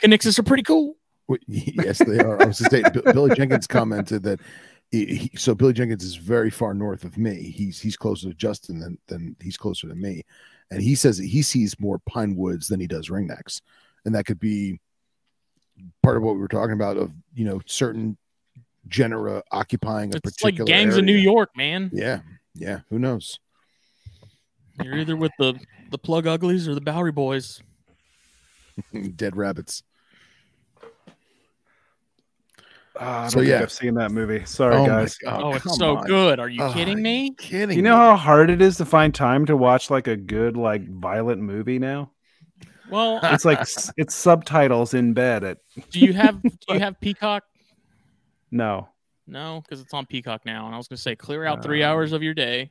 Connix- 0.00 0.38
are 0.38 0.44
pretty 0.44 0.62
cool. 0.62 0.94
Yes, 1.48 1.98
they 1.98 2.20
are. 2.20 2.40
I 2.40 2.44
was 2.46 2.58
just 2.58 2.70
saying, 2.70 2.84
Billy 3.12 3.34
Jenkins 3.34 3.66
commented 3.66 4.22
that. 4.22 4.38
He- 4.92 5.32
so 5.34 5.52
Billy 5.52 5.72
Jenkins 5.72 6.04
is 6.04 6.14
very 6.14 6.48
far 6.48 6.74
north 6.74 7.02
of 7.02 7.18
me. 7.18 7.34
He's 7.50 7.80
he's 7.80 7.96
closer 7.96 8.28
to 8.28 8.34
Justin 8.34 8.78
than 8.78 8.96
than 9.08 9.34
he's 9.42 9.56
closer 9.56 9.88
to 9.88 9.96
me, 9.96 10.22
and 10.70 10.80
he 10.80 10.94
says 10.94 11.18
that 11.18 11.26
he 11.26 11.42
sees 11.42 11.74
more 11.80 11.98
pine 12.08 12.36
woods 12.36 12.68
than 12.68 12.78
he 12.78 12.86
does 12.86 13.08
ringnecks, 13.08 13.62
and 14.04 14.14
that 14.14 14.26
could 14.26 14.38
be 14.38 14.78
part 16.04 16.16
of 16.16 16.22
what 16.22 16.34
we 16.36 16.40
were 16.40 16.46
talking 16.46 16.74
about 16.74 16.96
of 16.96 17.10
you 17.34 17.44
know 17.44 17.60
certain 17.66 18.16
genera 18.88 19.42
occupying 19.52 20.14
a 20.14 20.16
It's 20.24 20.42
like 20.42 20.54
particular. 20.56 20.66
gangs 20.66 20.96
of 20.96 21.04
New. 21.04 21.16
York, 21.16 21.50
man. 21.56 21.90
Yeah, 21.92 22.20
yeah. 22.54 22.80
Who 22.90 22.98
knows? 22.98 23.38
You're 24.82 24.96
either 24.98 25.16
with 25.16 25.32
the 25.38 25.58
the 25.90 25.98
plug 25.98 26.26
uglies 26.26 26.68
or 26.68 26.74
the 26.74 26.80
Bowery 26.80 27.12
boys. 27.12 27.60
Dead 29.16 29.36
rabbits. 29.36 29.82
Ah, 33.00 33.18
I 33.18 33.20
don't 33.22 33.30
So, 33.30 33.38
think 33.40 33.50
yeah. 33.50 33.60
I've 33.62 33.72
seen 33.72 33.94
that 33.94 34.10
movie. 34.10 34.44
Sorry, 34.44 34.74
Oh 34.76 34.84
guys. 34.86 35.16
God, 35.18 35.40
Oh, 35.42 35.54
it's 35.54 35.76
so 35.78 35.96
on. 35.98 36.06
good. 36.06 36.40
Are 36.40 36.48
you 36.48 36.62
Oh, 36.62 36.72
kidding 36.72 37.00
me? 37.00 37.34
Kidding? 37.38 37.76
You 37.76 37.82
know 37.82 37.94
me. 37.96 38.02
how 38.02 38.16
hard 38.16 38.50
it 38.50 38.60
is 38.60 38.76
to 38.78 38.84
find 38.84 39.14
time 39.14 39.46
to 39.46 39.56
watch 39.56 39.88
like 39.90 40.08
a 40.08 40.16
good 40.16 40.56
like 40.56 40.88
violent 40.88 41.40
movie 41.40 41.78
now? 41.78 42.10
Well, 42.90 43.20
It's 43.22 43.44
like 43.44 43.60
it's 43.96 44.14
subtitles 44.14 44.94
in 44.94 45.12
bed 45.12 45.44
at 45.44 45.58
do 45.90 46.00
you 46.00 46.12
have 46.12 46.42
do 46.42 46.50
you 46.70 46.80
have 46.80 47.00
Peacock? 47.00 47.44
No. 48.50 48.88
No, 49.26 49.60
because 49.62 49.82
it's 49.82 49.92
on 49.92 50.06
Peacock 50.06 50.46
now. 50.46 50.64
And 50.66 50.74
I 50.74 50.78
was 50.78 50.88
gonna 50.88 50.96
say 50.96 51.14
clear 51.14 51.44
out 51.44 51.62
three 51.62 51.82
Uh. 51.82 51.90
hours 51.90 52.12
of 52.12 52.22
your 52.22 52.32
day 52.34 52.70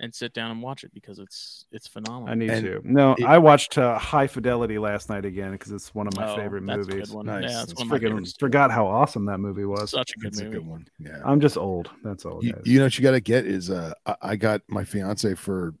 and 0.00 0.12
sit 0.12 0.32
down 0.34 0.50
and 0.50 0.60
watch 0.60 0.82
it 0.82 0.92
because 0.92 1.20
it's 1.20 1.66
it's 1.70 1.86
phenomenal. 1.86 2.28
I 2.28 2.34
need 2.34 2.50
And 2.50 2.66
to. 2.66 2.80
No, 2.84 3.12
it- 3.16 3.24
I 3.24 3.38
watched 3.38 3.78
uh, 3.78 3.96
High 3.96 4.26
Fidelity 4.26 4.76
last 4.78 5.08
night 5.08 5.24
again 5.24 5.52
because 5.52 5.70
it's 5.70 5.94
one 5.94 6.08
of 6.08 6.16
my 6.16 6.32
Oh, 6.32 6.36
favorite 6.36 6.66
that's 6.66 6.88
a 6.88 6.90
movies. 6.90 7.08
good 7.10 7.14
one. 7.16 7.26
Nice. 7.26 7.42
Yeah, 7.48 7.62
it's 7.62 7.70
It's 7.72 7.80
one 7.80 7.92
of 7.92 8.02
my 8.02 8.08
Freaking 8.08 8.38
forgot 8.40 8.72
how 8.72 8.88
awesome 8.88 9.24
that 9.26 9.38
movie 9.38 9.64
was. 9.64 9.90
Such 9.90 10.14
a 10.16 10.18
good 10.18 10.32
That's 10.32 10.40
a 10.40 10.48
good 10.48 10.66
one. 10.66 10.88
Yeah. 10.98 11.20
I'm 11.24 11.40
just 11.40 11.56
old. 11.56 11.90
That's 12.02 12.24
all, 12.24 12.44
you, 12.44 12.60
you 12.64 12.80
know 12.80 12.86
what 12.86 12.98
you 12.98 13.02
got 13.04 13.12
to 13.12 13.20
get 13.20 13.46
is 13.46 13.70
uh 13.70 13.92
I, 14.04 14.16
I 14.20 14.36
got 14.36 14.62
my 14.66 14.82
fiance 14.82 15.32
for 15.36 15.74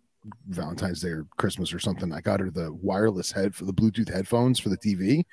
valentine's 0.48 1.00
day 1.02 1.08
or 1.08 1.26
christmas 1.36 1.74
or 1.74 1.78
something 1.78 2.10
i 2.10 2.18
got 2.18 2.40
her 2.40 2.48
the 2.50 2.72
wireless 2.72 3.30
head 3.30 3.54
for 3.54 3.66
the 3.66 3.74
bluetooth 3.74 4.10
headphones 4.10 4.58
for 4.58 4.70
the 4.70 4.78
tv 4.78 5.24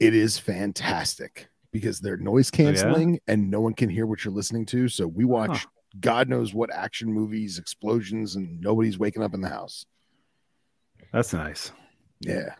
it 0.00 0.12
is 0.12 0.38
fantastic 0.40 1.48
because 1.72 2.00
they're 2.00 2.16
noise 2.16 2.50
oh, 2.52 2.56
canceling 2.56 3.18
and 3.28 3.50
no 3.50 3.60
one 3.60 3.74
can 3.74 3.88
hear 3.88 4.06
what 4.06 4.24
you're 4.24 4.34
listening 4.34 4.64
to 4.66 4.88
so 4.88 5.06
we 5.06 5.24
watch 5.24 5.50
Huh. 5.64 5.68
god 6.00 6.28
knows 6.28 6.54
what 6.54 6.72
action 6.72 7.12
movies 7.12 7.58
explosions 7.58 8.36
and 8.36 8.60
nobody's 8.60 8.98
waking 8.98 9.22
up 9.22 9.34
in 9.34 9.40
the 9.40 9.48
house 9.48 9.84
That's 11.12 11.32
nice. 11.32 11.72
yeah 12.20 12.54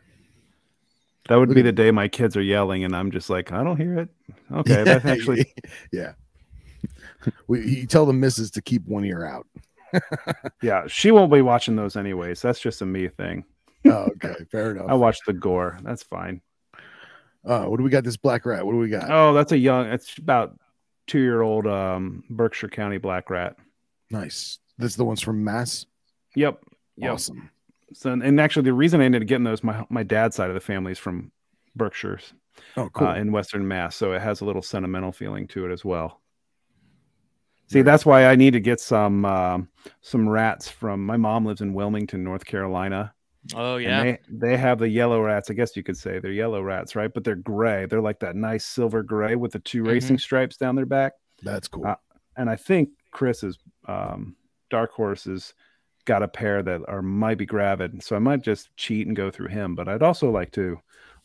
That 1.29 1.37
would 1.37 1.49
Look 1.49 1.57
be 1.57 1.63
the 1.63 1.73
day 1.73 1.91
my 1.91 2.09
kids 2.09 2.37
are 2.37 2.43
yelling 2.43 2.85
and 2.85 2.95
I'm 2.97 3.11
just 3.11 3.29
like, 3.29 3.53
I 3.53 3.63
don't 3.63 3.77
hear 3.77 3.99
it. 3.99 4.09
Okay, 4.53 4.83
that's 4.85 5.05
actually 5.05 5.53
yeah 5.93 6.13
we, 7.49 7.67
you 7.67 7.87
tell 7.87 8.07
the 8.07 8.13
missus 8.13 8.51
to 8.53 8.63
keep 8.63 8.87
one 8.87 9.05
ear 9.05 9.25
out 9.27 9.47
yeah. 10.63 10.85
She 10.87 11.11
won't 11.11 11.33
be 11.33 11.41
watching 11.41 11.75
those 11.75 11.97
anyways. 11.97 12.43
That's 12.43 12.61
just 12.61 12.83
a 12.83 12.87
me 12.87 13.09
thing. 13.09 13.45
oh, 13.87 14.11
okay 14.23 14.35
fair 14.51 14.71
enough 14.77 14.87
I 14.91 14.95
watch 14.95 15.19
the 15.27 15.33
gore. 15.33 15.79
That's 15.83 16.03
fine. 16.03 16.43
Uh, 17.45 17.65
what 17.65 17.77
do 17.79 17.83
we 17.85 17.91
got 17.91 18.05
this 18.05 18.17
black 18.17 18.45
rat 18.47 18.65
what 18.67 18.73
do 18.73 18.79
we 18.79 18.89
got 18.89 19.11
Oh, 19.11 19.33
that's 19.33 19.53
a 19.53 19.59
young. 19.59 19.87
It's 19.87 20.17
about 20.19 20.59
two 21.07 21.21
year 21.21 21.41
old 21.43 21.67
um, 21.67 22.25
Berkshire 22.31 22.69
County 22.69 22.99
black 22.99 23.31
rat. 23.31 23.57
Nice. 24.11 24.59
That's 24.79 24.97
the 24.97 25.05
ones 25.05 25.21
from 25.21 25.43
Mass. 25.45 25.87
Yep. 26.35 26.63
Yep. 26.97 27.13
Awesome. 27.13 27.51
So, 27.95 28.13
and 28.13 28.41
actually, 28.41 28.65
the 28.65 28.73
reason 28.75 29.01
I 29.01 29.05
ended 29.05 29.23
up 29.23 29.29
getting 29.29 29.45
those, 29.45 29.65
my 29.65 29.85
my 29.89 30.03
dad's 30.03 30.37
side 30.37 30.51
of 30.51 30.55
the 30.55 30.61
family 30.61 30.93
is 30.93 30.99
from 30.99 31.33
Berkshire's 31.75 32.35
Oh, 32.77 32.89
cool. 32.93 33.07
uh, 33.09 33.15
in 33.15 33.33
Western 33.33 33.67
Mass, 33.67 33.97
so 33.97 34.13
it 34.13 34.21
has 34.21 34.41
a 34.41 34.45
little 34.45 34.63
sentimental 34.63 35.13
feeling 35.13 35.47
to 35.49 35.65
it 35.65 35.73
as 35.73 35.85
well. 35.85 36.21
See, 37.69 37.83
that's 37.83 38.05
why 38.07 38.27
I 38.27 38.35
need 38.35 38.53
to 38.55 38.61
get 38.61 38.81
some 38.81 39.25
um, 39.25 39.69
some 40.01 40.29
rats 40.29 40.69
from. 40.69 41.05
My 41.05 41.17
mom 41.17 41.45
lives 41.47 41.61
in 41.61 41.73
Wilmington, 41.75 42.25
North 42.25 42.45
Carolina. 42.45 43.15
Oh 43.55 43.77
and 43.77 43.83
yeah. 43.85 44.03
they 44.03 44.19
they 44.29 44.57
have 44.57 44.79
the 44.79 44.89
yellow 44.89 45.23
rats. 45.23 45.51
I 45.51 45.55
guess 45.55 45.77
you 45.77 45.83
could 45.83 45.97
say 45.97 46.19
they're 46.19 46.33
yellow 46.33 46.63
rats, 46.63 46.95
right? 46.95 47.13
But 47.13 47.25
they're 47.25 47.35
gray. 47.35 47.87
They're 47.87 48.01
like 48.03 48.21
that 48.21 48.37
nice 48.37 48.65
silver 48.65 49.03
gray 49.03 49.37
with 49.37 49.53
the 49.53 49.59
2 49.61 49.83
Mhm. 49.83 49.87
racing 49.87 50.19
stripes 50.19 50.57
down 50.57 50.77
their 50.77 50.87
back. 50.87 51.13
That's 51.43 51.69
cool. 51.69 51.87
uh, 51.87 51.97
And 52.37 52.51
I 52.51 52.57
think 52.57 52.91
Chris's 53.11 53.59
um, 53.87 54.37
dark 54.71 54.93
horses 54.93 55.55
got 56.05 56.23
a 56.23 56.29
pair 56.29 56.63
that 56.63 56.83
are 56.89 57.03
might 57.03 57.39
be 57.39 57.47
gravid, 57.47 58.03
so 58.03 58.17
I 58.17 58.19
might 58.19 58.43
just 58.43 58.75
cheat 58.77 59.07
and 59.07 59.17
go 59.17 59.31
through 59.31 59.49
him. 59.49 59.75
But 59.75 59.89
I'd 59.89 60.03
also 60.03 60.31
like 60.31 60.53
to 60.53 60.79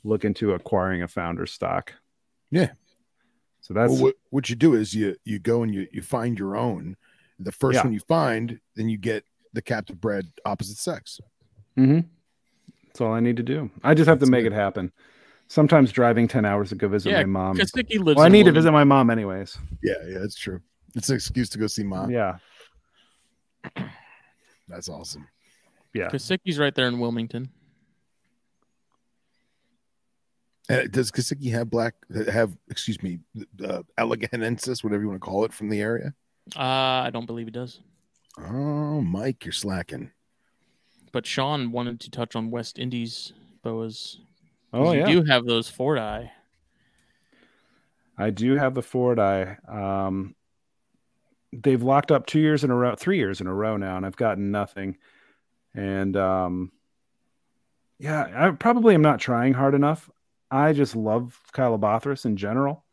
look 0.04 0.24
into 0.26 0.54
acquiring 0.54 1.02
a 1.02 1.08
founder 1.08 1.46
stock. 1.46 1.94
Yeah. 2.52 2.72
So 3.62 3.74
that's 3.74 3.94
well, 3.94 4.02
what, 4.04 4.16
what 4.30 4.50
you 4.50 4.56
do 4.56 4.74
is 4.76 4.94
you 4.94 5.16
you 5.26 5.40
go 5.40 5.64
and 5.64 5.74
you 5.74 5.88
you 5.92 6.02
find 6.02 6.38
your 6.40 6.56
own. 6.58 6.96
The 7.40 7.52
first 7.52 7.78
Yeah. 7.78 7.84
one 7.84 7.94
you 7.94 8.00
find, 8.02 8.60
then 8.76 8.88
you 8.90 8.98
get 8.98 9.26
the 9.54 9.62
captive 9.62 10.00
bred 10.02 10.32
opposite 10.46 10.78
sex. 10.78 11.20
Mhm. 11.78 12.06
that's 12.88 13.02
all 13.02 13.14
I 13.14 13.20
need 13.20 13.38
to 13.38 13.44
do. 13.44 13.70
I 13.84 13.94
just 13.94 14.08
have 14.08 14.20
to 14.20 14.26
make 14.28 14.44
good. 14.44 14.52
it 14.54 14.56
happen. 14.56 14.92
Sometimes 15.48 15.92
driving 15.92 16.28
ten 16.28 16.46
hours 16.46 16.70
to 16.70 16.76
go 16.76 16.88
visit 16.88 17.10
Yeah, 17.12 17.20
my 17.20 17.26
mom. 17.26 17.58
Kosicki 17.58 18.00
lives. 18.00 18.16
Well, 18.18 18.24
I 18.24 18.28
in 18.28 18.32
need 18.34 18.46
to 18.46 18.52
visit 18.52 18.72
my 18.72 18.84
mom 18.84 19.10
anyways. 19.10 19.58
Yeah, 19.82 19.94
yeah, 20.08 20.20
it's 20.24 20.36
true. 20.36 20.62
It's 20.96 21.10
an 21.10 21.16
excuse 21.16 21.50
to 21.50 21.58
go 21.58 21.68
see 21.68 21.84
mom. 21.84 22.12
Yeah, 22.12 22.38
That's 24.68 24.90
awesome. 24.90 25.28
yeah. 25.94 26.10
Kosicki's 26.10 26.58
right 26.60 26.74
there 26.74 26.88
in 26.88 27.00
Wilmington. 27.00 27.50
And 30.70 30.90
does 30.92 31.12
Kosicki 31.12 31.52
have 31.52 31.70
black 31.70 31.96
have 32.32 32.56
excuse 32.70 33.02
me, 33.04 33.20
uh, 33.64 33.84
alleghaniensis, 33.98 34.84
whatever 34.84 35.02
you 35.04 35.10
want 35.10 35.22
to 35.22 35.26
call 35.26 35.44
it, 35.46 35.54
from 35.54 35.70
the 35.70 35.82
area? 35.82 36.14
Uh, 36.56 36.60
I 37.06 37.10
don't 37.12 37.26
believe 37.26 37.48
he 37.48 37.52
does. 37.52 37.80
Oh, 38.40 39.02
Mike, 39.02 39.46
you're 39.46 39.52
slacking. 39.52 40.12
But 41.14 41.26
Sean 41.26 41.72
wanted 41.72 42.02
to 42.02 42.12
touch 42.12 42.36
on 42.36 42.52
West 42.52 42.78
Indies 42.78 43.32
boas. 43.62 44.20
Oh 44.74 44.92
you 44.92 45.00
yeah, 45.00 45.06
do 45.06 45.24
have 45.24 45.46
those 45.46 45.72
fordii. 45.72 46.30
I 48.18 48.30
do 48.32 48.56
have 48.58 48.74
the 48.74 48.82
fordii. 48.82 49.70
Um, 49.72 50.36
they've 51.54 51.82
locked 51.82 52.12
up 52.12 52.26
two 52.26 52.40
years 52.40 52.64
in 52.64 52.72
a 52.72 52.76
row, 52.76 52.96
three 52.96 53.18
years 53.18 53.42
in 53.42 53.48
a 53.48 53.54
row 53.54 53.78
now, 53.78 53.96
and 53.96 54.06
I've 54.06 54.16
gotten 54.16 54.52
nothing. 54.52 54.98
And 55.76 56.18
um, 56.18 56.72
yeah, 58.00 58.32
I 58.36 58.52
probably 58.52 58.96
am 58.96 59.02
not 59.02 59.20
trying 59.20 59.54
hard 59.54 59.76
enough. 59.76 60.10
I 60.50 60.74
just 60.74 60.96
love 60.96 61.40
Chilabothrus 61.54 62.26
in 62.26 62.38
general, 62.38 62.86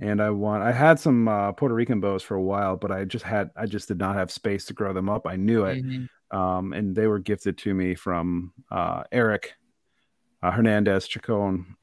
and 0.00 0.20
I 0.20 0.30
want. 0.30 0.62
I 0.62 0.72
had 0.72 0.98
some 1.00 1.26
uh, 1.26 1.52
Puerto 1.52 1.74
Rican 1.74 2.00
bows 2.00 2.22
for 2.22 2.34
a 2.36 2.42
while, 2.42 2.76
but 2.76 2.92
I 2.92 3.04
just 3.04 3.24
had. 3.24 3.50
I 3.56 3.66
just 3.66 3.88
did 3.88 3.98
not 3.98 4.14
have 4.16 4.30
space 4.30 4.64
to 4.66 4.74
grow 4.74 4.92
them 4.92 5.08
up. 5.08 5.26
I 5.26 5.36
knew 5.36 5.64
it, 5.64 5.84
Mhm. 5.84 6.08
Um, 6.30 6.72
and 6.72 6.94
they 6.94 7.06
were 7.06 7.18
gifted 7.18 7.56
to 7.58 7.74
me 7.74 7.94
from 7.94 8.52
uh, 8.70 9.04
Eric 9.12 9.54
uh, 10.42 10.50
Hernandez 10.50 11.08
Chacon. 11.08 11.76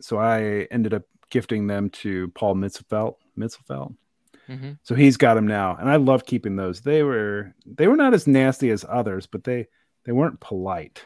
So 0.00 0.18
I 0.18 0.66
ended 0.70 0.94
up 0.94 1.02
gifting 1.30 1.66
them 1.66 1.90
to 1.90 2.28
Paul 2.28 2.54
Mitzelfeld. 2.54 3.16
Mitzelfeld. 3.38 3.94
Mhm. 4.48 4.78
So 4.82 4.94
he's 4.94 5.16
got 5.16 5.34
them 5.34 5.46
now, 5.46 5.76
and 5.76 5.88
I 5.88 5.96
love 5.96 6.26
keeping 6.26 6.56
those. 6.56 6.80
They 6.80 7.02
were 7.02 7.54
they 7.64 7.86
were 7.86 7.96
not 7.96 8.14
as 8.14 8.26
nasty 8.26 8.70
as 8.70 8.84
others, 8.88 9.26
but 9.26 9.44
they 9.44 9.68
they 10.04 10.12
weren't 10.12 10.40
polite. 10.40 11.04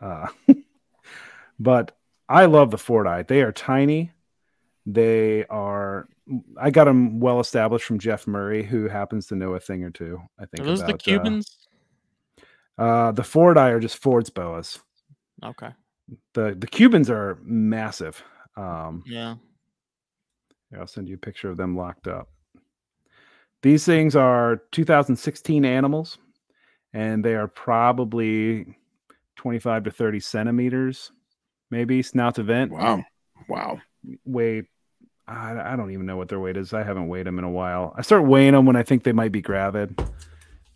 Uh, 0.00 0.26
but 1.58 1.96
I 2.28 2.46
love 2.46 2.70
the 2.70 2.76
fordii. 2.76 3.26
They 3.26 3.42
are 3.42 3.52
tiny. 3.52 4.12
They 4.86 5.46
are. 5.46 6.08
I 6.58 6.70
got 6.70 6.84
them 6.84 7.20
well 7.20 7.40
established 7.40 7.84
from 7.86 7.98
Jeff 7.98 8.26
Murray, 8.26 8.62
who 8.62 8.88
happens 8.88 9.26
to 9.28 9.34
know 9.34 9.54
a 9.54 9.60
thing 9.60 9.82
or 9.82 9.90
two. 9.90 10.20
I 10.38 10.46
think 10.46 10.60
Are 10.60 10.64
those 10.64 10.80
the 10.80 10.86
about, 10.86 10.94
uh, 10.94 11.04
Cubans? 11.04 11.63
Uh, 12.78 13.12
the 13.12 13.22
fordii 13.22 13.70
are 13.70 13.80
just 13.80 13.98
Ford's 13.98 14.30
boas. 14.30 14.78
okay. 15.44 15.70
The 16.34 16.54
the 16.58 16.66
Cubans 16.66 17.08
are 17.10 17.38
massive. 17.42 18.22
Um, 18.56 19.02
Yeah. 19.06 19.36
here, 20.70 20.80
I'll 20.80 20.86
send 20.86 21.08
you 21.08 21.14
a 21.14 21.18
picture 21.18 21.48
of 21.50 21.56
them 21.56 21.76
locked 21.76 22.06
up. 22.08 22.28
These 23.62 23.86
things 23.86 24.14
are 24.14 24.60
2016 24.72 25.64
animals, 25.64 26.18
and 26.92 27.24
they 27.24 27.34
are 27.34 27.48
probably 27.48 28.76
25 29.36 29.84
to 29.84 29.90
30 29.90 30.20
centimeters, 30.20 31.10
maybe 31.70 32.02
snout 32.02 32.34
to 32.34 32.42
vent. 32.42 32.70
Wow. 32.72 33.02
Wow. 33.48 33.80
Weigh, 34.26 34.64
I, 35.26 35.72
I 35.72 35.76
don't 35.76 35.90
even 35.92 36.04
know 36.06 36.18
what 36.18 36.28
their 36.28 36.40
weight 36.40 36.58
is. 36.58 36.74
I 36.74 36.82
haven't 36.82 37.08
weighed 37.08 37.26
them 37.26 37.38
in 37.38 37.44
a 37.44 37.50
while. 37.50 37.94
I 37.96 38.02
start 38.02 38.26
weighing 38.26 38.52
them 38.52 38.66
when 38.66 38.76
I 38.76 38.82
think 38.82 39.02
they 39.04 39.12
might 39.12 39.32
be 39.32 39.40
gravid, 39.40 39.98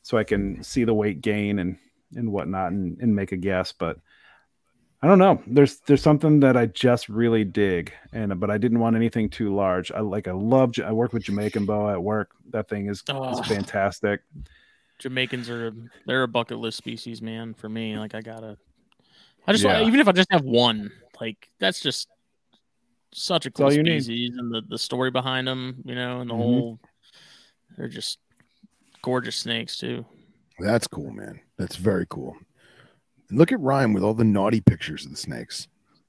so 0.02 0.16
I 0.16 0.24
can 0.24 0.62
see 0.62 0.84
the 0.84 0.94
weight 0.94 1.20
gain 1.20 1.58
and 1.58 1.76
and 2.14 2.32
whatnot 2.32 2.72
and, 2.72 2.98
and 3.00 3.14
make 3.14 3.32
a 3.32 3.36
guess. 3.36 3.72
But 3.72 3.98
I 5.02 5.06
don't 5.06 5.18
know. 5.18 5.40
There's 5.46 5.78
there's 5.80 6.02
something 6.02 6.40
that 6.40 6.56
I 6.56 6.66
just 6.66 7.08
really 7.08 7.44
dig, 7.44 7.92
and 8.12 8.38
but 8.40 8.50
I 8.50 8.58
didn't 8.58 8.80
want 8.80 8.96
anything 8.96 9.30
too 9.30 9.54
large. 9.54 9.92
I 9.92 10.00
like 10.00 10.26
I 10.26 10.32
love. 10.32 10.72
I 10.84 10.92
work 10.92 11.12
with 11.12 11.22
Jamaican 11.24 11.66
boa 11.66 11.92
at 11.92 12.02
work. 12.02 12.30
That 12.50 12.68
thing 12.68 12.88
is, 12.88 12.98
is 12.98 13.04
Oh. 13.08 13.42
fantastic. 13.42 14.22
Jamaicans 14.98 15.48
are 15.48 15.72
they're 16.06 16.24
a 16.24 16.28
bucket 16.28 16.58
list 16.58 16.78
species, 16.78 17.22
man. 17.22 17.54
For 17.54 17.68
me, 17.68 17.96
like 17.96 18.16
I 18.16 18.20
gotta, 18.20 18.56
I 19.46 19.52
just 19.52 19.62
Yeah. 19.64 19.86
even 19.86 20.00
if 20.00 20.08
I 20.08 20.12
just 20.12 20.32
have 20.32 20.42
one, 20.42 20.90
like 21.20 21.48
that's 21.60 21.80
just 21.80 22.08
such 23.12 23.46
a 23.46 23.50
cool 23.52 23.66
all 23.66 23.70
need. 23.70 24.02
species, 24.02 24.36
and 24.36 24.52
the 24.52 24.62
the 24.68 24.78
story 24.78 25.12
behind 25.12 25.46
them, 25.46 25.76
you 25.84 25.94
know, 25.94 26.20
and 26.20 26.28
the 26.28 26.34
Mhm. 26.34 26.38
whole, 26.38 26.80
they're 27.76 27.86
just 27.86 28.18
gorgeous 29.02 29.36
snakes 29.36 29.78
too. 29.78 30.04
That's 30.58 30.88
cool, 30.88 31.12
man. 31.12 31.38
That's 31.58 31.76
very 31.76 32.06
cool. 32.08 32.36
And 33.28 33.38
look 33.38 33.52
at 33.52 33.60
Ryan 33.60 33.92
with 33.92 34.02
all 34.02 34.14
the 34.14 34.24
naughty 34.24 34.60
pictures 34.60 35.04
of 35.04 35.10
the 35.10 35.16
snakes. 35.16 35.68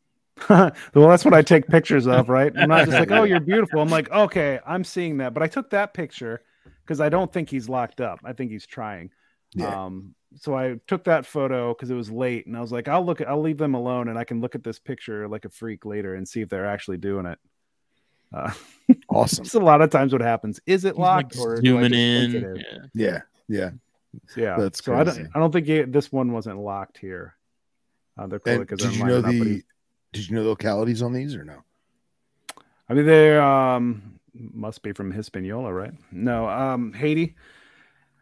well, 0.49 0.71
that's 0.93 1.25
what 1.25 1.33
I 1.33 1.41
take 1.41 1.67
pictures 1.67 2.07
of, 2.07 2.29
right? 2.29 2.53
I'm 2.55 2.69
not 2.69 2.85
just 2.85 2.97
like, 2.97 3.11
oh, 3.11 3.23
you're 3.23 3.39
beautiful. 3.41 3.81
I'm 3.81 3.89
like, 3.89 4.09
okay, 4.11 4.59
I'm 4.65 4.83
seeing 4.83 5.17
that, 5.17 5.33
but 5.33 5.43
I 5.43 5.47
took 5.47 5.71
that 5.71 5.93
picture 5.93 6.41
because 6.85 7.01
I 7.01 7.09
don't 7.09 7.31
think 7.31 7.49
he's 7.49 7.67
locked 7.67 7.99
up. 7.99 8.19
I 8.23 8.33
think 8.33 8.51
he's 8.51 8.65
trying. 8.65 9.09
Yeah. 9.53 9.85
Um, 9.85 10.15
so 10.37 10.55
I 10.55 10.79
took 10.87 11.05
that 11.05 11.25
photo 11.25 11.73
because 11.73 11.89
it 11.89 11.95
was 11.95 12.11
late, 12.11 12.45
and 12.45 12.55
I 12.55 12.61
was 12.61 12.71
like, 12.71 12.87
I'll 12.87 13.03
look, 13.05 13.19
I'll 13.21 13.41
leave 13.41 13.57
them 13.57 13.73
alone, 13.73 14.07
and 14.07 14.17
I 14.17 14.23
can 14.23 14.41
look 14.41 14.55
at 14.55 14.63
this 14.63 14.79
picture 14.79 15.27
like 15.27 15.43
a 15.45 15.49
freak 15.49 15.85
later 15.85 16.13
and 16.15 16.27
see 16.27 16.41
if 16.41 16.49
they're 16.49 16.67
actually 16.67 16.97
doing 16.97 17.25
it. 17.25 17.39
Uh, 18.33 18.51
Awesome. 19.09 19.43
it's 19.43 19.55
a 19.55 19.59
lot 19.59 19.81
of 19.81 19.89
times 19.89 20.13
what 20.13 20.21
happens. 20.21 20.59
Is 20.65 20.85
it 20.85 20.89
He's, 20.89 20.99
like, 20.99 21.25
locked 21.25 21.37
or 21.37 21.55
do 21.59 21.71
zooming 21.71 21.93
in. 21.93 22.31
think 22.31 22.43
it 22.43 22.57
is? 22.57 22.65
Yeah. 22.93 22.93
Yeah. 22.93 23.21
Yeah. 23.47 23.69
Yeah, 24.35 24.57
That's 24.57 24.83
so 24.83 24.93
I 24.95 25.03
don't, 25.03 25.27
I 25.35 25.39
don't 25.39 25.51
think 25.51 25.67
it, 25.69 25.91
this 25.91 26.11
one 26.11 26.31
wasn't 26.31 26.57
locked 26.59 26.97
here. 26.97 27.35
Uh, 28.17 28.23
And 28.23 28.31
because 28.31 28.79
did 28.79 28.95
you 28.95 29.05
know 29.05 29.19
lining 29.19 29.41
up, 29.41 29.47
he- 29.47 29.53
the 29.55 29.63
did 30.13 30.29
you 30.29 30.35
know 30.35 30.43
the 30.43 30.49
localities 30.49 31.01
on 31.01 31.13
these 31.13 31.35
or 31.35 31.43
no? 31.43 31.63
I 32.89 32.93
mean, 32.95 33.05
they 33.05 33.37
um 33.37 34.19
must 34.33 34.81
be 34.81 34.93
from 34.93 35.11
Hispaniola, 35.11 35.71
right? 35.71 35.93
No, 36.11 36.49
um 36.49 36.93
Haiti. 36.93 37.35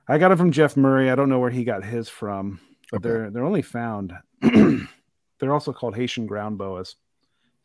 I 0.09 0.17
got 0.17 0.31
it 0.31 0.37
from 0.37 0.51
Jeff 0.51 0.75
Murray. 0.77 1.09
I 1.09 1.15
don't 1.15 1.29
know 1.29 1.39
where 1.39 1.49
he 1.49 1.63
got 1.63 1.83
his 1.83 2.09
from, 2.09 2.59
but 2.91 2.97
Okay. 2.97 3.09
they're 3.09 3.29
they're 3.31 3.45
only 3.45 3.61
found. 3.61 4.13
they're 4.41 5.53
also 5.53 5.71
called 5.73 5.95
Haitian 5.95 6.25
ground 6.27 6.57
boas. 6.57 6.95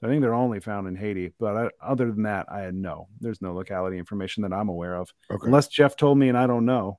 I 0.03 0.09
think 0.09 0.20
they're 0.20 0.35
only 0.35 0.59
found 0.59 0.89
in 0.89 0.97
Haiti, 0.97 1.32
but 1.39 1.57
I, 1.57 1.70
other 1.81 2.11
than 2.11 2.24
that, 2.24 2.47
I 2.51 2.61
had 2.61 2.74
no. 2.74 3.07
There's 3.20 3.40
no 3.40 3.55
locality 3.55 3.99
information 3.99 4.43
that 4.43 4.53
I'm 4.53 4.69
aware 4.69 4.97
of, 4.97 5.12
Okay. 5.31 5.47
unless 5.47 5.69
Jeff 5.69 5.94
told 5.97 6.19
me 6.19 6.28
and 6.28 6.36
I 6.36 6.49
don't 6.49 6.65
know. 6.65 6.99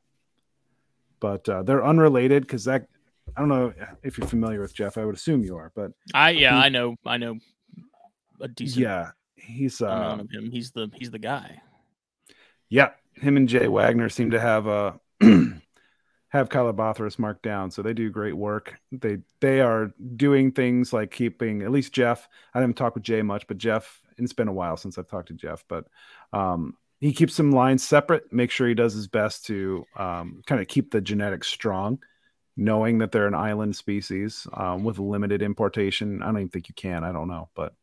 But 1.24 1.48
uh, 1.48 1.64
they're 1.64 1.86
unrelated 1.86 2.44
because 2.44 2.66
that 2.66 2.86
I 3.38 3.40
don't 3.40 3.48
know 3.48 3.74
if 4.04 4.18
you're 4.18 4.28
familiar 4.28 4.60
with 4.60 4.76
Jeff. 4.76 4.98
I 4.98 5.06
would 5.06 5.16
assume 5.16 5.42
you 5.42 5.56
are, 5.56 5.72
but 5.74 5.94
I 6.14 6.32
yeah, 6.32 6.58
He- 6.58 6.66
I 6.66 6.68
know, 6.68 6.98
I 7.06 7.16
know 7.16 7.38
a 8.42 8.50
decent 8.50 8.82
yeah, 8.82 9.12
he's 9.38 9.82
uh, 9.82 10.18
of 10.20 10.30
him. 10.30 10.52
He's 10.52 10.72
the 10.72 10.92
he's 10.94 11.12
the 11.12 11.20
guy. 11.20 11.62
Yeah, 12.68 12.90
him 13.14 13.38
and 13.38 13.48
Jay 13.48 13.70
Wagner 13.70 14.10
seem 14.10 14.32
to 14.32 14.40
have 14.42 14.68
uh 14.68 14.92
have 15.22 16.50
Chilabothrus 16.50 17.18
marked 17.18 17.44
down, 17.44 17.72
so 17.72 17.82
they 17.82 17.94
do 17.94 18.10
great 18.10 18.36
work. 18.36 18.78
They 18.92 19.20
they 19.40 19.62
are 19.62 19.94
doing 20.18 20.52
things 20.52 20.92
like 20.92 21.10
keeping 21.10 21.62
at 21.62 21.72
least 21.72 21.94
Jeff. 21.94 22.28
I 22.54 22.60
haven't 22.60 22.76
talk 22.76 22.96
with 22.96 23.04
Jay 23.04 23.22
much, 23.22 23.48
but 23.48 23.58
Jeff. 23.58 24.02
It's 24.18 24.34
been 24.34 24.50
a 24.50 24.54
while 24.54 24.76
since 24.76 24.98
I've 24.98 25.08
talked 25.08 25.30
to 25.30 25.34
Jeff, 25.34 25.64
but 25.70 25.86
um, 26.34 26.76
he 27.04 27.12
keeps 27.12 27.36
some 27.36 27.52
lines 27.52 27.86
separate. 27.86 28.32
Make 28.32 28.50
sure 28.50 28.66
he 28.66 28.74
does 28.74 28.94
his 28.94 29.10
best 29.10 29.46
to 29.48 29.84
um, 29.98 30.42
kind 30.48 30.62
of 30.62 30.70
keep 30.70 30.90
the 30.90 31.02
genetics 31.02 31.50
strong, 31.50 32.00
knowing 32.56 33.00
that 33.00 33.12
they're 33.12 33.28
an 33.28 33.36
island 33.36 33.76
species 33.76 34.48
um, 34.54 34.86
with 34.86 35.00
limited 35.00 35.42
importation. 35.42 36.24
I 36.24 36.28
don't 36.28 36.38
even 36.38 36.50
think 36.50 36.70
you 36.70 36.76
can. 36.76 37.04
I 37.04 37.12
don't 37.12 37.28
know, 37.28 37.50
but 37.56 37.74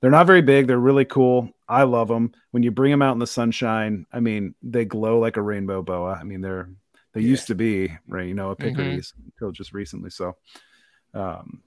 they're 0.00 0.10
not 0.10 0.26
very 0.26 0.42
big. 0.42 0.66
They're 0.66 0.76
really 0.76 1.04
cool. 1.04 1.50
I 1.68 1.84
love 1.84 2.08
them. 2.08 2.32
When 2.50 2.64
you 2.64 2.72
bring 2.72 2.90
them 2.90 3.00
out 3.00 3.12
in 3.12 3.20
the 3.20 3.28
sunshine, 3.28 4.06
I 4.12 4.18
mean, 4.18 4.56
they 4.60 4.84
glow 4.84 5.20
like 5.20 5.36
a 5.36 5.42
rainbow 5.42 5.80
boa. 5.82 6.14
I 6.14 6.24
mean, 6.24 6.40
they're 6.40 6.68
they 7.12 7.20
Yeah. 7.20 7.28
used 7.28 7.46
to 7.46 7.54
be 7.54 7.96
right, 8.08 8.26
you 8.26 8.34
know, 8.34 8.50
a 8.50 8.56
Mhm. 8.56 8.64
Picard's 8.74 9.14
until 9.24 9.52
just 9.52 9.72
recently. 9.72 10.10
So, 10.10 10.36
um, 11.14 11.62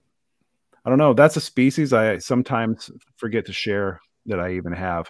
I 0.84 0.90
don't 0.90 1.00
know. 1.00 1.14
That's 1.14 1.38
a 1.38 1.42
species 1.42 1.94
I 1.94 2.18
sometimes 2.18 2.92
forget 3.16 3.46
to 3.46 3.54
share 3.54 4.02
that 4.26 4.42
I 4.42 4.56
even 4.56 4.74
have. 4.74 5.10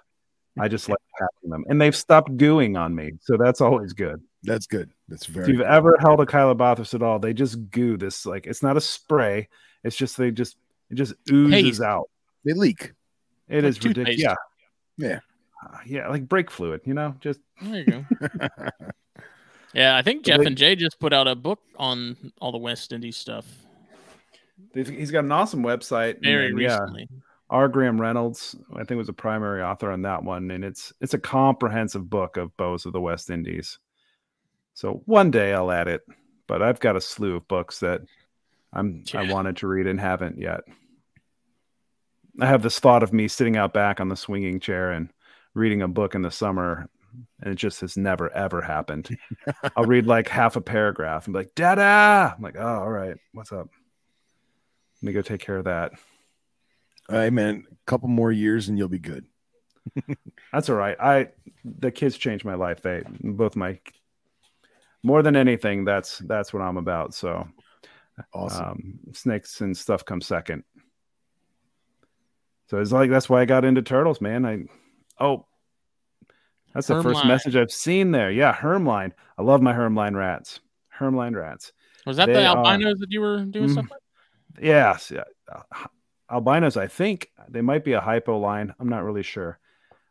I 0.59 0.67
just 0.67 0.87
like 0.87 0.99
having 1.21 1.49
them, 1.51 1.63
and 1.69 1.79
they've 1.79 1.95
stopped 1.95 2.35
gooing 2.37 2.79
on 2.79 2.93
me, 2.95 3.11
so 3.21 3.37
that's 3.37 3.61
always 3.61 3.93
good. 3.93 4.21
That's 4.43 4.65
good. 4.67 4.89
That's 5.07 5.25
very 5.27 5.43
If 5.45 5.49
you've 5.49 5.57
cool. 5.61 5.67
ever 5.67 5.97
held 5.99 6.19
a 6.19 6.25
Chilabothrus 6.25 6.93
at 6.95 7.03
all, 7.03 7.19
they 7.19 7.33
just 7.33 7.69
goo 7.69 7.95
this 7.97 8.25
like 8.25 8.47
it's 8.47 8.63
not 8.63 8.75
a 8.77 8.81
spray. 8.81 9.47
It's 9.83 9.95
just 9.95 10.17
they 10.17 10.31
just 10.31 10.57
it 10.89 10.95
just 10.95 11.13
oozes 11.31 11.51
Paste. 11.77 11.81
out. 11.81 12.09
they 12.45 12.53
leak. 12.53 12.93
It 13.47 13.63
Like 13.63 13.69
is 13.69 13.83
ridiculous. 13.83 14.19
Yeah. 14.19 14.35
Yeah. 14.97 15.19
Uh, 15.63 15.77
yeah, 15.85 16.07
like 16.07 16.27
brake 16.27 16.49
fluid, 16.49 16.81
you 16.85 16.93
know, 16.95 17.15
just 17.19 17.39
There 17.61 17.79
you 17.81 17.85
go. 17.85 18.05
yeah, 19.73 19.95
I 19.95 20.01
think 20.01 20.23
Jeff 20.25 20.39
they- 20.39 20.45
and 20.47 20.57
Jay 20.57 20.75
just 20.75 20.99
put 20.99 21.13
out 21.13 21.27
a 21.27 21.35
book 21.35 21.59
on 21.77 22.17
all 22.41 22.51
the 22.51 22.57
West 22.57 22.91
Indies 22.91 23.17
stuff 23.17 23.45
he's 24.73 25.11
got 25.11 25.25
an 25.25 25.31
awesome 25.33 25.63
website. 25.63 26.15
and 26.15 26.23
very 26.23 26.47
yeah, 26.63 26.77
recently. 26.79 27.09
R. 27.51 27.67
Graham 27.67 27.99
Reynolds, 27.99 28.55
I 28.73 28.85
think 28.85 28.97
was 28.97 29.09
a 29.09 29.13
primary 29.13 29.61
author 29.61 29.91
on 29.91 30.03
that 30.03 30.23
one, 30.23 30.49
and 30.51 30.63
it's 30.63 30.93
it's 31.01 31.13
a 31.13 31.19
comprehensive 31.19 32.09
book 32.09 32.37
of 32.37 32.55
bows 32.55 32.85
of 32.85 32.93
the 32.93 33.01
West 33.01 33.29
Indies. 33.29 33.77
So 34.73 35.03
one 35.05 35.31
day 35.31 35.53
I'll 35.53 35.69
add 35.69 35.89
it, 35.89 36.01
but 36.47 36.61
I've 36.61 36.79
got 36.79 36.95
a 36.95 37.01
slew 37.01 37.35
of 37.35 37.47
books 37.49 37.81
that 37.81 38.01
I'm 38.71 39.03
I 39.13 39.31
wanted 39.31 39.57
to 39.57 39.67
read 39.67 39.85
and 39.85 39.99
haven't 39.99 40.39
yet. 40.39 40.61
I 42.39 42.45
have 42.45 42.63
this 42.63 42.79
thought 42.79 43.03
of 43.03 43.11
me 43.11 43.27
sitting 43.27 43.57
out 43.57 43.73
back 43.73 43.99
on 43.99 44.07
the 44.07 44.15
swinging 44.15 44.61
chair 44.61 44.91
and 44.91 45.11
reading 45.53 45.81
a 45.81 45.89
book 45.89 46.15
in 46.15 46.21
the 46.21 46.31
summer, 46.31 46.87
and 47.41 47.51
it 47.51 47.55
just 47.57 47.81
has 47.81 47.97
never 47.97 48.31
ever 48.31 48.61
happened. 48.61 49.09
I'll 49.75 49.83
read 49.83 50.07
like 50.07 50.29
half 50.29 50.55
a 50.55 50.61
paragraph 50.61 51.25
and 51.25 51.33
be 51.33 51.39
like, 51.39 51.53
"Dada!" 51.53 52.33
I'm 52.37 52.41
like, 52.41 52.55
"Oh, 52.57 52.79
all 52.79 52.89
right, 52.89 53.17
what's 53.33 53.51
up?" 53.51 53.67
Let 55.01 55.07
me 55.07 55.11
go 55.11 55.21
take 55.21 55.41
care 55.41 55.57
of 55.57 55.65
that. 55.65 55.91
All 57.11 57.17
right, 57.17 57.33
man. 57.33 57.65
A 57.71 57.75
couple 57.85 58.07
more 58.09 58.31
years 58.31 58.69
and 58.69 58.77
you'll 58.77 58.87
be 58.87 58.99
good. 58.99 59.25
That's 60.53 60.69
all 60.69 60.75
right. 60.75 60.95
I 60.99 61.29
the 61.65 61.91
kids 61.91 62.17
changed 62.17 62.45
my 62.45 62.55
life. 62.55 62.81
They 62.81 63.03
both 63.21 63.55
my 63.55 63.79
more 65.03 65.21
than 65.23 65.35
anything. 65.35 65.83
That's 65.85 66.19
that's 66.19 66.53
what 66.53 66.61
I'm 66.61 66.77
about. 66.77 67.13
So 67.13 67.47
Awesome. 68.33 68.63
um, 68.65 68.99
snakes 69.13 69.61
and 69.61 69.75
stuff 69.75 70.05
come 70.05 70.21
second. 70.21 70.63
So 72.69 72.79
it's 72.79 72.91
like 72.91 73.09
that's 73.09 73.29
why 73.29 73.41
I 73.41 73.45
got 73.45 73.65
into 73.65 73.81
turtles, 73.81 74.21
man. 74.21 74.45
I 74.45 74.63
oh, 75.19 75.45
that's 76.73 76.87
the 76.87 77.01
first 77.03 77.25
message 77.25 77.55
I've 77.55 77.71
seen 77.71 78.11
there. 78.11 78.31
Yeah, 78.31 78.53
Hermline. 78.55 79.11
I 79.37 79.41
love 79.41 79.61
my 79.61 79.73
Hermline 79.73 80.15
rats. 80.15 80.59
Hermline 80.97 81.35
rats. 81.35 81.73
Was 82.05 82.17
that 82.17 82.27
They 82.27 82.33
the 82.33 82.45
are- 82.45 82.57
albinos 82.57 82.99
that 82.99 83.11
you 83.11 83.19
were 83.21 83.43
doing 83.43 83.69
Mm. 83.69 83.71
stuff 83.73 83.89
with? 83.89 84.63
Yes, 84.63 85.11
yeah. 85.11 85.23
Albinos. 86.31 86.77
I 86.77 86.87
think 86.87 87.29
they 87.49 87.61
might 87.61 87.83
be 87.83 87.93
a 87.93 88.01
hypo 88.01 88.37
line. 88.37 88.73
I'm 88.79 88.89
not 88.89 89.03
really 89.03 89.23
sure. 89.23 89.59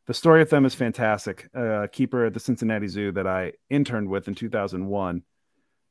The 0.06 0.14
story 0.14 0.42
of 0.42 0.50
them 0.50 0.64
is 0.64 0.74
fantastic. 0.74 1.48
Uh, 1.54 1.86
keeper 1.90 2.24
at 2.26 2.34
the 2.34 2.40
Cincinnati 2.40 2.88
Zoo 2.88 3.12
that 3.12 3.26
I 3.26 3.52
interned 3.68 4.08
with 4.08 4.28
in 4.28 4.34
2001. 4.34 5.22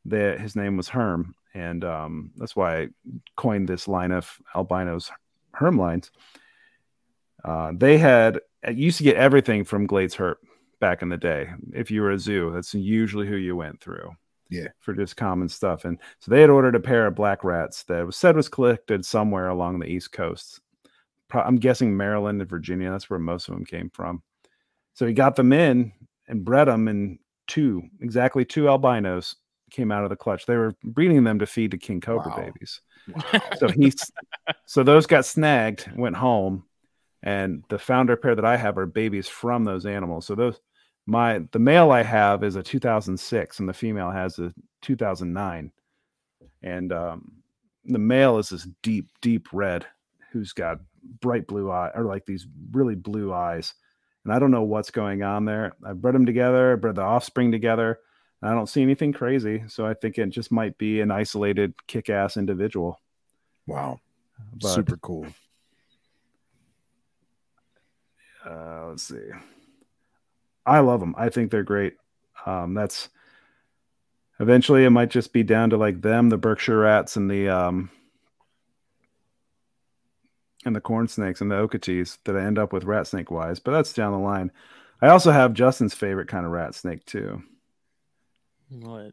that 0.06 0.40
his 0.40 0.56
name 0.56 0.78
was 0.78 0.90
Herm, 0.90 1.36
and 1.54 1.84
um, 1.84 2.32
that's 2.36 2.56
why 2.56 2.82
I 2.82 2.88
coined 3.36 3.68
this 3.68 3.88
line 3.88 4.12
of 4.12 4.40
albinos, 4.56 5.12
Herm 5.54 5.78
lines. 5.78 6.12
Uh, 7.44 7.72
they 7.76 7.98
had 7.98 8.40
uh, 8.68 8.72
used 8.72 8.98
to 8.98 9.04
get 9.04 9.16
everything 9.16 9.64
from 9.64 9.88
Glades 9.88 10.16
Herp 10.16 10.36
back 10.80 11.02
in 11.02 11.10
the 11.10 11.18
day. 11.18 11.50
If 11.74 11.92
you 11.92 12.02
were 12.02 12.12
a 12.12 12.20
zoo, 12.20 12.52
that's 12.54 12.74
usually 12.74 13.28
who 13.28 13.36
you 13.36 13.56
went 13.56 13.82
through. 13.82 14.12
Yeah. 14.50 14.68
for 14.80 14.94
just 14.94 15.16
common 15.16 15.48
stuff. 15.50 15.86
And 15.86 16.00
so 16.20 16.32
they 16.32 16.42
had 16.42 16.50
ordered 16.50 16.76
a 16.76 16.80
pair 16.80 17.06
of 17.08 17.16
black 17.16 17.44
rats 17.44 17.84
that 17.84 18.06
was 18.06 18.16
said 18.16 18.36
was 18.36 18.50
collected 18.50 19.06
somewhere 19.06 19.50
along 19.50 19.80
the 19.80 19.88
East 19.88 20.12
Coast. 20.12 20.60
Pro- 21.28 21.44
I'm 21.44 21.58
guessing 21.58 21.96
Maryland 21.96 22.42
and 22.42 22.50
Virginia. 22.50 22.90
That's 22.92 23.10
where 23.10 23.20
most 23.20 23.48
of 23.48 23.54
them 23.56 23.66
came 23.66 23.90
from. 23.92 24.24
So 24.96 25.06
he 25.06 25.14
got 25.14 25.36
them 25.36 25.54
in 25.54 25.92
and 26.28 26.44
bred 26.44 26.68
them, 26.68 26.88
and 26.88 27.20
two, 27.48 27.84
exactly 28.02 28.44
two 28.46 28.68
albinos 28.68 29.36
came 29.72 29.92
out 29.92 30.04
of 30.04 30.10
the 30.10 30.16
clutch. 30.16 30.46
They 30.46 30.58
were 30.58 30.74
breeding 30.84 31.24
them 31.24 31.40
to 31.40 31.46
feed 31.46 31.72
to 31.72 31.78
king 31.78 32.02
cobra 32.02 32.32
Wow. 32.36 32.44
babies. 32.46 32.82
So 33.58 33.68
he's 33.70 34.12
so 34.66 34.84
those 34.84 35.06
got 35.06 35.26
snagged, 35.26 35.90
went 35.96 36.16
home, 36.16 36.66
and 37.24 37.64
the 37.70 37.80
founder 37.80 38.16
pair 38.18 38.36
that 38.36 38.46
I 38.46 38.58
have 38.58 38.78
are 38.78 38.86
babies 38.88 39.28
from 39.28 39.64
those 39.64 39.86
animals. 39.86 40.26
So 40.26 40.36
those 40.36 40.60
my 41.10 41.40
the 41.52 41.60
male 41.60 41.92
I 41.92 42.04
have 42.04 42.44
is 42.44 42.56
a 42.56 42.64
2006 42.64 43.60
and 43.60 43.68
the 43.68 43.74
female 43.74 44.12
has 44.12 44.38
a 44.38 44.54
2009. 44.82 45.72
And 46.62 46.94
um, 46.94 47.32
the 47.86 48.00
male 48.00 48.38
is 48.38 48.50
this 48.50 48.68
deep, 48.84 49.10
deep 49.22 49.48
red 49.52 49.86
who's 50.32 50.54
got 50.54 50.80
bright 51.20 51.48
blue 51.48 51.72
eye 51.72 51.90
or 51.96 52.04
like 52.04 52.26
these 52.26 52.46
really 52.72 52.96
blue 52.96 53.34
eyes. 53.34 53.74
And 54.24 54.34
I 54.34 54.38
don't 54.38 54.52
know 54.52 54.64
what's 54.64 54.92
going 54.92 55.24
on 55.24 55.46
there. 55.46 55.74
I 55.84 55.94
bred 55.94 56.14
them 56.14 56.26
together, 56.26 56.78
bred 56.78 56.96
the 56.96 57.02
offspring 57.02 57.52
together. 57.52 58.00
and 58.42 58.52
I 58.52 58.54
don't 58.54 58.70
see 58.70 58.84
anything 58.84 59.12
crazy. 59.12 59.64
So 59.68 59.88
I 59.88 59.96
think 59.96 60.18
it 60.20 60.30
just 60.30 60.52
might 60.52 60.78
be 60.78 61.02
an 61.02 61.10
isolated 61.10 61.74
kick 61.88 62.10
ass 62.10 62.38
individual. 62.38 63.02
wow. 63.66 64.00
But 64.62 64.70
Super 64.70 64.98
cool. 64.98 65.28
uh, 68.46 68.88
let's 68.88 69.04
see. 69.04 69.30
I 70.70 70.80
love 70.80 71.00
them. 71.00 71.16
I 71.18 71.30
think 71.30 71.52
they're 71.52 71.64
great. 71.64 71.96
Um, 72.46 72.74
that's 72.74 73.10
eventually 74.40 74.86
it 74.86 74.90
might 74.92 75.10
just 75.10 75.34
be 75.34 75.44
down 75.44 75.70
to 75.72 75.78
like 75.78 76.02
them, 76.02 76.30
the 76.30 76.38
Berkshire 76.38 76.80
rats, 76.80 77.16
and 77.16 77.30
the 77.30 77.50
um, 77.50 77.90
and 80.66 80.76
the 80.76 80.82
corn 80.82 81.08
snakes 81.08 81.42
and 81.42 81.50
the 81.52 81.56
okeetees 81.56 82.18
that 82.26 82.36
I 82.36 82.44
end 82.44 82.60
up 82.60 82.74
with 82.74 82.84
rat 82.84 83.08
snake 83.08 83.32
wise. 83.32 83.60
But 83.60 83.72
that's 83.72 83.94
down 83.94 84.12
the 84.12 84.18
line. 84.20 84.52
I 85.02 85.08
also 85.10 85.32
have 85.32 85.54
Justin's 85.54 85.94
favorite 85.94 86.28
kind 86.28 86.46
of 86.46 86.52
rat 86.52 86.76
snake 86.76 87.06
too. 87.06 87.42
What? 88.70 89.12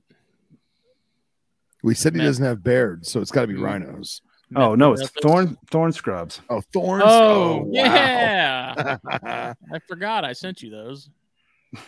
We 1.83 1.95
said 1.95 2.15
he 2.15 2.19
Man. 2.19 2.27
doesn't 2.27 2.45
have 2.45 2.65
bears, 2.65 3.11
so 3.11 3.21
it's 3.21 3.31
got 3.31 3.43
to 3.43 3.47
be 3.47 3.55
Mm. 3.55 3.63
rhinos. 3.63 4.23
Oh 4.55 4.75
no, 4.77 4.93
it's 4.93 5.09
thorn 5.11 5.57
thorn 5.73 5.91
scrubs. 5.93 6.41
Oh, 6.49 6.61
thorns. 6.73 7.03
Oh, 7.07 7.63
wow. 7.63 7.65
yeah. 7.69 8.97
I 9.73 9.79
forgot 9.89 10.25
I 10.25 10.33
sent 10.35 10.63
you 10.63 10.71
those. 10.71 11.09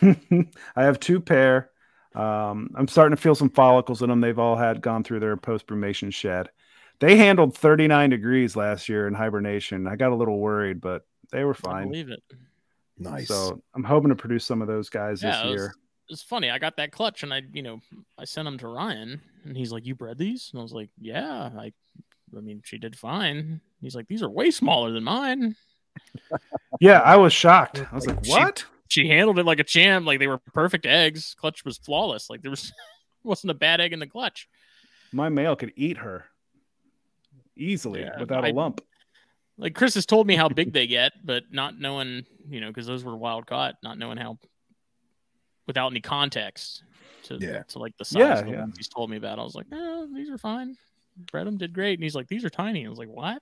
I 0.75 0.83
have 0.83 0.99
two 0.99 1.19
pair. 1.19 1.69
Um, 2.15 2.71
I'm 2.75 2.87
starting 2.87 3.15
to 3.15 3.21
feel 3.21 3.35
some 3.35 3.49
follicles 3.49 4.01
in 4.01 4.09
them. 4.09 4.21
They've 4.21 4.37
all 4.39 4.55
had 4.55 4.81
gone 4.81 5.03
through 5.03 5.19
their 5.19 5.37
post 5.37 5.67
brumation 5.67 6.13
shed. 6.13 6.49
They 6.99 7.15
handled 7.15 7.55
39 7.55 8.09
degrees 8.09 8.55
last 8.55 8.89
year 8.89 9.07
in 9.07 9.13
hibernation. 9.13 9.87
I 9.87 9.95
got 9.95 10.11
a 10.11 10.15
little 10.15 10.39
worried, 10.39 10.81
but 10.81 11.05
they 11.31 11.43
were 11.43 11.53
I 11.53 11.57
fine. 11.57 11.87
believe 11.89 12.09
it. 12.09 12.23
nice. 12.97 13.27
So 13.27 13.61
I'm 13.73 13.83
hoping 13.83 14.09
to 14.09 14.15
produce 14.15 14.43
some 14.45 14.61
of 14.61 14.67
those 14.67 14.89
guys 14.89 15.23
Yeah, 15.23 15.43
this 15.43 15.51
year. 15.51 15.73
it's 16.09 16.23
funny. 16.23 16.49
I 16.49 16.57
got 16.59 16.75
that 16.77 16.91
clutch 16.91 17.23
and 17.23 17.33
I, 17.33 17.43
you 17.53 17.61
know, 17.61 17.79
I 18.17 18.25
sent 18.25 18.45
them 18.45 18.57
to 18.57 18.67
Ryan 18.67 19.21
and 19.45 19.55
he's 19.55 19.71
like, 19.71 19.85
"You 19.85 19.95
bred 19.95 20.17
these?" 20.17 20.49
And 20.51 20.59
I 20.59 20.63
was 20.63 20.73
like, 20.73 20.89
"Yeah." 20.99 21.51
I, 21.57 21.71
I 22.35 22.41
mean, 22.41 22.61
she 22.65 22.77
did 22.77 22.97
fine. 22.97 23.61
He's 23.81 23.95
like, 23.95 24.07
"These 24.07 24.21
are 24.23 24.29
way 24.29 24.51
smaller 24.51 24.91
than 24.91 25.03
mine." 25.03 25.55
Yeah, 26.79 26.99
I 26.99 27.17
was 27.17 27.33
shocked. 27.33 27.83
I 27.91 27.95
was 27.95 28.07
like, 28.07 28.25
"What?" 28.27 28.59
She 28.59 28.65
handled 28.95 29.39
it 29.39 29.45
like 29.45 29.59
a 29.59 29.63
champ. 29.63 30.05
Like 30.05 30.19
they 30.19 30.27
were 30.27 30.37
perfect 30.37 30.85
eggs. 30.85 31.35
Clutch 31.39 31.63
was 31.65 31.77
flawless. 31.77 32.29
Like 32.29 32.41
there 32.41 32.51
was 32.51 32.71
wasn't 33.23 33.51
a 33.51 33.55
bad 33.55 33.81
egg 33.81 33.93
in 33.93 33.99
the 33.99 34.07
clutch. 34.07 34.47
My 35.11 35.29
male 35.29 35.55
could 35.55 35.73
eat 35.75 35.97
her 35.97 36.25
easily 37.55 38.01
Yeah, 38.01 38.19
without 38.19 38.45
I- 38.45 38.49
a 38.49 38.53
lump. 38.53 38.81
Like 39.57 39.75
Chris 39.75 39.95
has 39.95 40.05
told 40.05 40.25
me 40.25 40.37
how 40.37 40.47
big 40.47 40.71
they 40.71 40.87
get, 40.87 41.11
but 41.21 41.43
not 41.51 41.77
knowing, 41.77 42.25
you 42.49 42.61
know, 42.61 42.67
because 42.69 42.87
those 42.87 43.03
were 43.03 43.17
wild 43.17 43.45
caught, 43.45 43.75
not 43.83 43.97
knowing 43.97 44.17
how, 44.17 44.37
without 45.67 45.91
any 45.91 45.99
context, 45.99 46.83
to 47.23 47.35
Yeah. 47.41 47.63
to 47.63 47.79
like 47.79 47.97
the 47.97 48.05
size 48.05 48.19
Yeah, 48.21 48.39
of 48.39 48.45
the 48.45 48.51
yeah. 48.53 48.59
ones 48.61 48.77
he's 48.77 48.87
told 48.87 49.09
me 49.09 49.17
about. 49.17 49.37
I 49.37 49.43
was 49.43 49.55
like, 49.55 49.65
eh, 49.73 50.05
these 50.15 50.29
are 50.29 50.37
fine. 50.37 50.77
Bred 51.29 51.45
them 51.45 51.57
did 51.57 51.73
great, 51.73 51.95
and 51.99 52.03
he's 52.03 52.15
like, 52.15 52.29
these 52.29 52.45
are 52.45 52.49
tiny. 52.49 52.85
I 52.85 52.89
was 52.89 52.97
like, 52.99 53.09
what? 53.09 53.41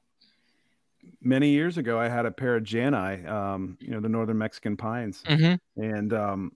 Many 1.22 1.50
years 1.50 1.78
ago, 1.78 2.00
I 2.00 2.10
had 2.10 2.26
a 2.26 2.32
pair 2.32 2.56
of 2.56 2.72
Jani, 2.72 3.26
um, 3.26 3.78
you 3.80 3.92
know, 3.92 4.00
the 4.00 4.10
northern 4.10 4.38
Mexican 4.38 4.78
pines. 4.78 5.24
Mm-hmm. 5.28 5.82
and 5.82 6.14
um, 6.14 6.52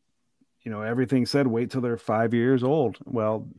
you 0.64 0.72
know 0.72 0.82
everything 0.82 1.26
said 1.26 1.48
wait 1.48 1.72
till 1.72 1.82
they're 1.82 1.98
five 1.98 2.34
years 2.34 2.64
old. 2.64 2.98
Well, 3.06 3.49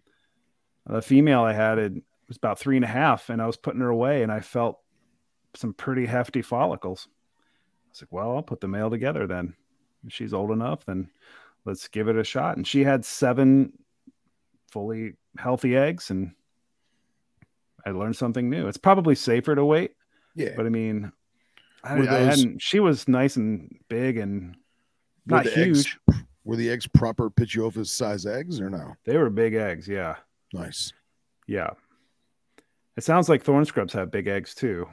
the 0.87 1.03
female 1.03 1.43
I 1.43 1.53
had 1.53 1.79
it 1.79 1.93
was 2.29 2.37
about 2.37 2.59
three 2.59 2.77
and 2.77 2.85
a 2.85 2.89
half, 2.89 3.29
and 3.29 3.43
I 3.43 3.47
was 3.47 3.57
putting 3.57 3.81
her 3.81 3.89
away, 3.89 4.23
and 4.23 4.33
I 4.33 4.41
felt 4.41 4.79
some 5.55 5.75
pretty 5.75 6.07
hefty 6.07 6.43
follicles. 6.43 7.09
I 7.09 7.91
was 7.91 8.03
like, 8.03 8.13
well, 8.13 8.37
I'll 8.37 8.43
put 8.43 8.61
the 8.61 8.69
male 8.69 8.91
together 8.91 9.27
then. 9.27 9.55
If 10.07 10.13
she's 10.13 10.33
old 10.33 10.51
enough, 10.51 10.87
then 10.87 11.11
let's 11.65 11.89
give 11.89 12.09
it 12.09 12.17
a 12.17 12.25
shot. 12.25 12.57
And 12.57 12.67
she 12.67 12.83
had 12.85 13.05
seven 13.05 13.73
fully 14.71 15.15
healthy 15.37 15.77
eggs, 15.77 16.11
and 16.11 16.33
I 17.85 17.91
learned 17.91 18.17
something 18.17 18.49
new. 18.49 18.67
It's 18.69 18.79
probably 18.79 19.15
safer 19.15 19.55
to 19.55 19.65
wait, 19.65 19.93
yeah. 20.35 20.51
but 20.57 20.67
I 20.67 20.69
mean, 20.69 21.13
I, 21.85 21.97
Were 21.97 22.09
I 22.09 22.19
hadn't. 22.19 22.61
She 22.63 22.81
was 22.81 23.09
nice 23.09 23.37
and 23.37 23.79
big 23.89 24.17
and 24.17 24.57
Were 25.27 25.37
not 25.37 25.45
the 25.45 25.51
huge. 25.51 25.99
eggs- 26.09 26.19
Were 26.45 26.57
the 26.57 26.71
eggs 26.71 26.87
proper 26.87 27.31
Pituophis 27.31 27.89
size 27.89 28.27
eggs 28.27 28.61
or 28.61 28.69
no? 28.71 28.95
They 29.05 29.17
were 29.17 29.31
big 29.31 29.55
eggs, 29.55 29.87
yeah. 29.89 30.17
Nice. 30.53 30.93
Yeah. 31.47 31.71
It 32.97 33.05
sounds 33.05 33.29
like 33.29 33.43
thorn 33.43 33.65
scrubs 33.65 33.93
have 33.95 34.11
big 34.11 34.27
eggs 34.29 34.55
too. 34.55 34.87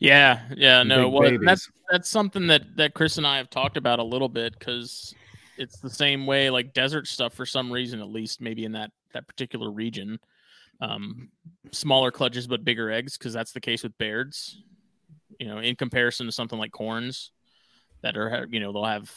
Yeah, 0.00 0.42
yeah, 0.56 0.82
no. 0.82 1.08
Well, 1.08 1.22
babies. 1.22 1.44
that's 1.44 1.70
that's 1.90 2.08
something 2.08 2.46
that 2.48 2.76
that 2.76 2.94
Chris 2.94 3.18
and 3.18 3.26
I 3.26 3.36
have 3.36 3.50
talked 3.50 3.76
about 3.76 3.98
a 3.98 4.04
little 4.04 4.28
bit 4.28 4.58
because 4.58 5.14
it's 5.58 5.78
the 5.78 5.90
same 5.90 6.26
way 6.26 6.50
like 6.50 6.72
desert 6.74 7.06
stuff 7.06 7.34
for 7.34 7.46
some 7.46 7.72
reason 7.72 8.00
at 8.00 8.08
least 8.08 8.40
maybe 8.40 8.64
in 8.64 8.72
that 8.72 8.90
that 9.12 9.26
particular 9.26 9.70
region 9.70 10.18
um 10.80 11.30
smaller 11.72 12.10
clutches 12.10 12.46
but 12.46 12.64
bigger 12.64 12.90
eggs 12.90 13.16
because 13.16 13.32
that's 13.32 13.52
the 13.52 13.60
case 13.60 13.82
with 13.82 13.96
bairds 13.98 14.62
you 15.38 15.46
know 15.46 15.58
in 15.58 15.74
comparison 15.76 16.26
to 16.26 16.32
something 16.32 16.58
like 16.58 16.72
corns 16.72 17.32
that 18.02 18.16
are 18.16 18.46
you 18.50 18.60
know 18.60 18.72
they'll 18.72 18.84
have 18.84 19.10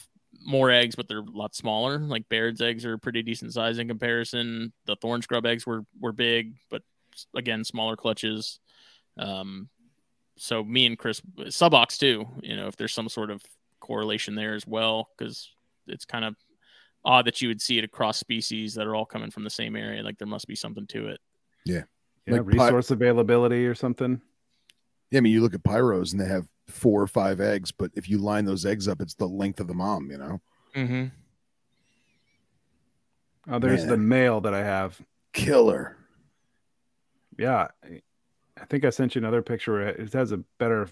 more 0.45 0.71
eggs 0.71 0.95
but 0.95 1.07
they're 1.07 1.19
a 1.19 1.31
lot 1.31 1.55
smaller 1.55 1.99
like 1.99 2.27
baird's 2.29 2.61
eggs 2.61 2.85
are 2.85 2.97
pretty 2.97 3.21
decent 3.21 3.53
size 3.53 3.77
in 3.77 3.87
comparison 3.87 4.71
the 4.85 4.95
thorn 4.97 5.21
scrub 5.21 5.45
eggs 5.45 5.65
were 5.65 5.83
were 5.99 6.13
big 6.13 6.53
but 6.69 6.81
again 7.35 7.63
smaller 7.63 7.95
clutches 7.95 8.59
um 9.17 9.69
so 10.39 10.63
me 10.63 10.85
and 10.85 10.97
Chris 10.97 11.21
subox 11.37 11.97
too. 11.97 12.25
You 12.41 12.55
know, 12.55 12.67
if 12.67 12.75
there's 12.77 12.93
some 12.93 13.09
sort 13.09 13.29
of 13.29 13.43
correlation 13.79 14.35
there 14.35 14.55
as 14.55 14.65
well, 14.65 15.09
because 15.17 15.51
it's 15.87 16.05
kind 16.05 16.25
of 16.25 16.35
odd 17.05 17.25
that 17.25 17.41
you 17.41 17.49
would 17.49 17.61
see 17.61 17.77
it 17.77 17.83
across 17.83 18.17
species 18.17 18.73
that 18.75 18.87
are 18.87 18.95
all 18.95 19.05
coming 19.05 19.31
from 19.31 19.43
the 19.43 19.49
same 19.49 19.75
area. 19.75 20.01
Like 20.01 20.17
there 20.17 20.27
must 20.27 20.47
be 20.47 20.55
something 20.55 20.87
to 20.87 21.07
it. 21.09 21.19
Yeah, 21.65 21.83
Like 22.27 22.41
pi- 22.41 22.65
resource 22.65 22.91
availability 22.91 23.65
or 23.65 23.75
something. 23.75 24.21
Yeah, 25.11 25.17
I 25.17 25.21
mean, 25.21 25.33
you 25.33 25.41
look 25.41 25.53
at 25.53 25.63
pyros 25.63 26.11
and 26.11 26.21
they 26.21 26.27
have 26.27 26.47
four 26.67 27.01
or 27.01 27.07
five 27.07 27.39
eggs, 27.41 27.71
but 27.71 27.91
if 27.95 28.09
you 28.09 28.17
line 28.19 28.45
those 28.45 28.65
eggs 28.65 28.87
up, 28.87 29.01
it's 29.01 29.15
the 29.15 29.27
length 29.27 29.59
of 29.59 29.67
the 29.67 29.73
mom, 29.73 30.09
you 30.11 30.17
know? 30.17 30.41
Mm-hmm. 30.75 31.05
Oh, 33.51 33.59
there's 33.59 33.81
Man. 33.81 33.89
the 33.89 33.97
male 33.97 34.41
that 34.41 34.53
I 34.53 34.63
have. 34.63 34.99
Killer. 35.33 35.97
Yeah. 37.37 37.67
I 37.83 38.65
think 38.65 38.85
I 38.85 38.89
sent 38.89 39.15
you 39.15 39.19
another 39.19 39.41
picture 39.41 39.73
where 39.73 39.87
it 39.89 40.13
has 40.13 40.31
a 40.31 40.37
better 40.59 40.87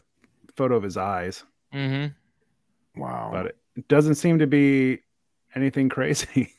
photo 0.55 0.75
of 0.75 0.83
his 0.83 0.97
eyes. 0.97 1.43
Mm-hmm. 1.73 2.99
Wow. 2.99 3.29
but 3.31 3.55
it 3.75 3.87
doesn't 3.87 4.15
seem 4.15 4.39
to 4.39 4.47
be 4.47 4.99
anything 5.53 5.89
crazy. 5.89 6.53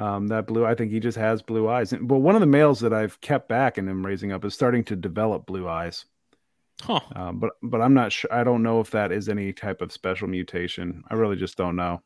Um, 0.00 0.28
that 0.28 0.46
blue, 0.46 0.64
I 0.64 0.74
think 0.74 0.90
he 0.90 0.98
just 0.98 1.18
has 1.18 1.42
blue 1.42 1.68
eyes. 1.68 1.92
But 2.00 2.20
one 2.20 2.34
of 2.34 2.40
the 2.40 2.46
males 2.46 2.80
that 2.80 2.94
I've 2.94 3.20
kept 3.20 3.48
back 3.48 3.76
and 3.76 3.88
am 3.88 4.04
raising 4.04 4.32
up 4.32 4.44
is 4.46 4.54
starting 4.54 4.82
to 4.84 4.96
develop 4.96 5.44
blue 5.44 5.68
eyes. 5.68 6.06
Huh. 6.80 7.00
Um, 7.14 7.38
but 7.38 7.52
but 7.62 7.82
I'm 7.82 7.92
not 7.92 8.10
sure. 8.10 8.32
I 8.32 8.42
don't 8.42 8.62
know 8.62 8.80
if 8.80 8.90
that 8.92 9.12
is 9.12 9.28
any 9.28 9.52
type 9.52 9.82
of 9.82 9.92
special 9.92 10.26
mutation. 10.26 11.02
I 11.10 11.14
really 11.14 11.36
just 11.36 11.58
don't 11.58 11.76
know. 11.76 12.00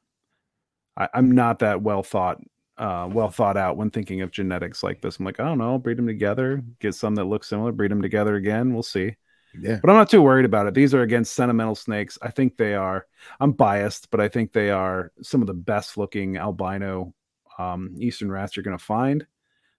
I, 0.97 1.09
I'm 1.15 1.31
not 1.31 1.61
that 1.61 1.83
well 1.83 2.03
thought 2.03 2.41
uh, 2.79 3.09
well 3.12 3.31
thought 3.31 3.57
out 3.57 3.77
when 3.77 3.91
thinking 3.91 4.23
of 4.23 4.33
genetics 4.33 4.83
like 4.83 5.01
this. 5.01 5.19
I'm 5.19 5.25
like, 5.25 5.39
I 5.39 5.45
don't 5.45 5.59
know, 5.59 5.79
breed 5.79 5.97
them 5.97 6.09
together, 6.09 6.65
get 6.81 6.97
some 6.97 7.15
that 7.15 7.25
look 7.25 7.45
similar, 7.45 7.71
breed 7.71 7.93
them 7.93 8.03
together 8.03 8.35
again. 8.35 8.75
We'll 8.75 8.83
see. 8.83 9.15
yeah. 9.57 9.79
But 9.81 9.91
I'm 9.91 9.97
not 9.97 10.11
too 10.11 10.23
worried 10.23 10.47
about 10.47 10.66
it. 10.66 10.75
These 10.75 10.95
are 10.95 11.03
again 11.03 11.25
sentimental 11.25 11.77
snakes. 11.77 12.19
I 12.21 12.33
think 12.33 12.57
they 12.57 12.75
are. 12.75 13.07
I'm 13.39 13.53
biased, 13.53 14.11
but 14.11 14.21
I 14.21 14.27
think 14.29 14.53
they 14.53 14.71
are 14.71 15.12
some 15.23 15.41
of 15.43 15.47
the 15.47 15.55
best 15.55 15.97
looking 15.97 16.37
albino 16.39 17.15
um, 17.59 17.94
eastern 17.98 18.31
rats 18.31 18.56
you're 18.56 18.62
going 18.64 18.76
to 18.78 18.85
find. 18.85 19.26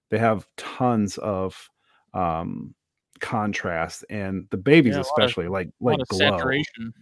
They 0.09 0.17
have 0.19 0.47
tons 0.57 1.17
of 1.17 1.69
um, 2.13 2.75
contrast, 3.19 4.05
and 4.09 4.47
the 4.51 4.57
babies 4.57 4.93
Yeah, 4.95 5.01
a 5.01 5.03
lot 5.03 5.07
of- 5.17 5.23
especially 5.25 5.47
like 5.47 5.69
like 5.79 5.97
glow. 6.07 6.19
saturation. 6.19 6.93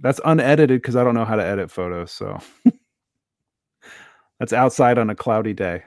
That's 0.00 0.20
unedited 0.24 0.82
because 0.82 0.96
I 0.96 1.04
don't 1.04 1.14
know 1.14 1.24
how 1.24 1.36
to 1.36 1.44
edit 1.44 1.70
photos. 1.70 2.10
So 2.10 2.40
that's 4.40 4.52
outside 4.52 4.98
on 4.98 5.10
a 5.10 5.14
cloudy 5.14 5.54
day. 5.54 5.82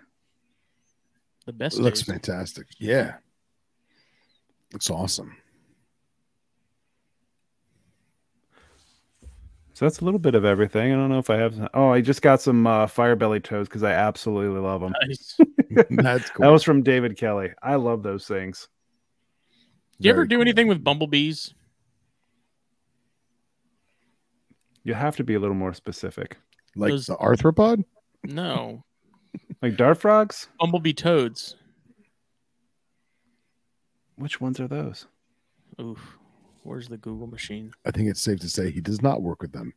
The 1.46 1.54
best 1.54 1.78
It 1.78 1.82
looks 1.82 2.00
days. 2.02 2.08
fantastic. 2.14 2.68
Yeah. 2.80 3.16
Looks 4.74 4.90
awesome. 4.90 5.36
So 9.76 9.84
that's 9.84 10.00
a 10.00 10.06
little 10.06 10.22
bit 10.22 10.36
of 10.36 10.46
everything. 10.46 10.94
I 10.94 10.96
don't 10.96 11.10
know 11.10 11.20
if 11.20 11.30
I 11.30 11.36
have. 11.36 11.70
Oh, 11.74 11.90
I 11.90 12.00
just 12.00 12.22
got 12.22 12.40
some 12.40 12.66
uh, 12.66 12.88
fire 12.88 13.18
belly 13.18 13.42
toes 13.42 13.68
because 13.68 13.84
I 13.84 13.92
absolutely 13.92 14.62
love 14.62 14.80
them. 14.80 14.94
Nice. 15.06 15.38
That's 15.90 16.30
cool. 16.30 16.46
That 16.46 16.50
was 16.50 16.64
from 16.64 16.82
David 16.82 17.18
Kelly. 17.18 17.50
I 17.62 17.76
love 17.76 18.02
those 18.02 18.26
things. 18.26 18.70
Do 20.00 20.08
you 20.08 20.14
ever 20.14 20.26
do 20.26 20.38
cool. 20.38 20.42
anything 20.44 20.70
with 20.70 20.82
bumblebees? 20.82 21.54
You 24.86 24.94
have 24.94 25.18
to 25.18 25.26
be 25.26 25.34
a 25.34 25.40
little 25.42 25.56
more 25.58 25.74
specific. 25.74 26.38
like 26.78 26.92
those- 26.92 27.08
the 27.08 27.18
arthropod? 27.18 27.84
No. 28.24 28.84
Like 29.62 29.76
dart 29.76 29.98
frogs? 30.00 30.48
Bumblebee 30.60 30.94
toads. 30.94 31.56
Which 34.16 34.40
ones 34.40 34.60
are 34.62 34.68
those? 34.68 35.08
Oof. 35.82 36.18
Where's 36.66 36.88
the 36.88 36.98
Google 36.98 37.28
machine? 37.28 37.72
I 37.86 37.92
think 37.92 38.10
it's 38.10 38.20
safe 38.22 38.40
to 38.40 38.50
say 38.50 38.72
he 38.72 38.82
does 38.82 39.00
not 39.04 39.22
work 39.22 39.40
with 39.44 39.52
them. 39.52 39.72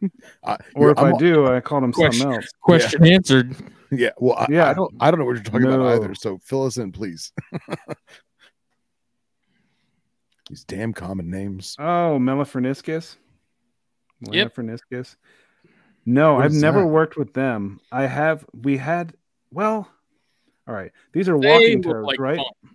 I- 0.44 0.56
Or 0.74 0.90
if 0.90 0.98
I'm- 0.98 1.14
I 1.14 1.18
do, 1.18 1.46
I 1.46 1.60
call 1.60 1.82
them 1.82 1.92
Question. 1.92 2.22
something 2.22 2.36
else. 2.40 2.48
Question 2.62 3.06
answered. 3.06 3.54
Yeah, 3.92 4.10
well, 4.18 4.36
I, 4.36 4.46
Yeah. 4.48 4.70
I 4.70 4.74
don't, 4.74 4.94
I 5.00 5.10
don't 5.10 5.18
know 5.18 5.26
what 5.26 5.34
you're 5.34 5.42
talking 5.42 5.66
about 5.66 5.84
either. 6.00 6.14
So 6.14 6.38
fill 6.44 6.64
us 6.64 6.76
in, 6.76 6.92
please. 6.92 7.32
These 10.48 10.62
damn 10.64 10.92
common 10.92 11.28
names. 11.28 11.74
Oh, 11.76 12.16
Melanophryniscus. 12.20 13.16
Yep. 14.30 14.54
Melanophryniscus. 14.54 15.16
No, 16.06 16.34
What 16.34 16.44
I've 16.44 16.52
never 16.52 16.80
that? 16.82 16.86
worked 16.86 17.16
with 17.16 17.34
them. 17.34 17.80
I 17.90 18.06
have. 18.06 18.46
We 18.54 18.76
had. 18.76 19.12
Well, 19.50 19.88
all 20.68 20.74
right. 20.74 20.92
These 21.12 21.28
are 21.28 21.36
They 21.40 21.48
walking 21.50 21.82
toads, 21.82 22.06
like 22.06 22.20
right? 22.20 22.36
fun. 22.36 22.74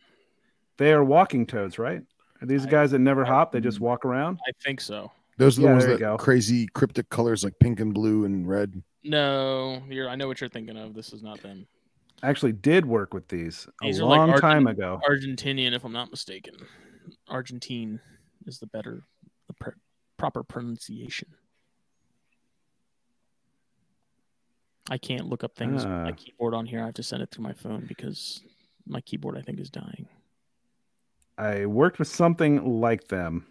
They 0.77 0.91
are 0.91 1.03
walking 1.03 1.45
toads, 1.45 1.79
right? 1.79 2.01
Are 2.41 2.45
these 2.47 2.65
I- 2.65 2.69
guys 2.69 2.91
that 2.91 2.99
never 2.99 3.23
hop? 3.25 3.51
They 3.51 3.61
just 3.61 3.79
walk 3.79 4.05
around. 4.05 4.39
I 4.47 4.51
think 4.63 4.81
so. 4.81 5.11
Those 5.37 5.57
are 5.57 5.61
the 5.61 5.67
Yeah, 5.67 5.73
ones 5.73 5.85
that 5.85 5.99
go. 5.99 6.17
crazy 6.17 6.67
cryptic 6.67 7.09
colors 7.09 7.43
like 7.43 7.53
pink 7.59 7.79
and 7.79 7.93
blue 7.93 8.25
and 8.25 8.47
red. 8.47 8.81
No, 9.03 9.83
you're. 9.89 10.09
I 10.09 10.15
know 10.15 10.27
what 10.27 10.39
you're 10.41 10.49
thinking 10.49 10.77
of. 10.77 10.93
This 10.93 11.11
is 11.13 11.21
not 11.21 11.41
them. 11.41 11.67
I 12.23 12.29
actually 12.29 12.53
did 12.53 12.85
work 12.85 13.13
with 13.13 13.27
these 13.27 13.67
a 13.83 13.85
These 13.85 13.99
are 13.99 14.05
like 14.05 14.17
long 14.17 14.29
Argent- 14.29 14.41
time 14.41 14.67
ago. 14.67 14.99
Argentinian, 15.07 15.73
if 15.73 15.83
I'm 15.83 15.91
not 15.91 16.09
mistaken. 16.09 16.55
Argentine 17.27 17.99
is 18.47 18.59
the 18.59 18.67
better, 18.67 19.03
the 19.47 19.53
pr- 19.53 19.77
proper 20.17 20.43
pronunciation. 20.43 21.27
I 24.89 24.97
can't 24.97 25.27
look 25.27 25.43
up 25.43 25.55
things 25.55 25.83
on 25.83 26.03
my 26.03 26.09
Ah. 26.11 26.13
keyboard 26.15 26.53
on 26.53 26.65
here. 26.65 26.81
I 26.81 26.85
have 26.85 26.93
to 26.95 27.03
send 27.03 27.21
it 27.23 27.31
through 27.31 27.43
my 27.43 27.53
phone 27.53 27.85
because 27.87 28.43
my 28.85 29.01
keyboard, 29.01 29.37
I 29.37 29.41
think, 29.41 29.59
is 29.59 29.69
dying. 29.69 30.07
I 31.37 31.65
worked 31.65 31.99
with 31.99 32.07
something 32.07 32.79
like 32.79 33.07
them. 33.07 33.45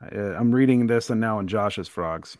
Uh, 0.00 0.34
I'm 0.34 0.54
reading 0.54 0.86
this 0.86 1.10
and 1.10 1.20
now 1.20 1.38
in 1.40 1.48
Josh's 1.48 1.88
frogs, 1.88 2.38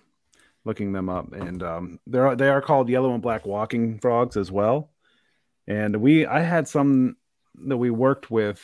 looking 0.64 0.92
them 0.92 1.08
up, 1.08 1.32
and 1.32 1.62
um, 1.62 2.00
they're 2.06 2.36
they 2.36 2.48
are 2.48 2.62
called 2.62 2.88
yellow 2.88 3.12
and 3.12 3.22
black 3.22 3.44
walking 3.46 3.98
frogs 3.98 4.36
as 4.36 4.50
well. 4.52 4.90
And 5.66 5.96
we, 5.96 6.24
I 6.24 6.40
had 6.40 6.66
some 6.66 7.16
that 7.66 7.76
we 7.76 7.90
worked 7.90 8.30
with 8.30 8.62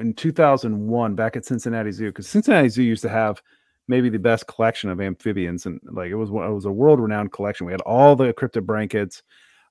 in 0.00 0.14
2001 0.14 1.14
back 1.14 1.36
at 1.36 1.44
Cincinnati 1.44 1.92
Zoo 1.92 2.06
because 2.06 2.28
Cincinnati 2.28 2.68
Zoo 2.68 2.82
used 2.82 3.02
to 3.02 3.08
have 3.08 3.42
maybe 3.88 4.08
the 4.08 4.18
best 4.18 4.46
collection 4.46 4.90
of 4.90 5.00
amphibians, 5.00 5.66
and 5.66 5.80
like 5.84 6.10
it 6.10 6.16
was 6.16 6.30
it 6.30 6.32
was 6.32 6.64
a 6.64 6.72
world 6.72 7.00
renowned 7.00 7.32
collection. 7.32 7.66
We 7.66 7.72
had 7.72 7.80
all 7.82 8.16
the 8.16 8.32
cryptobranchids. 8.32 9.22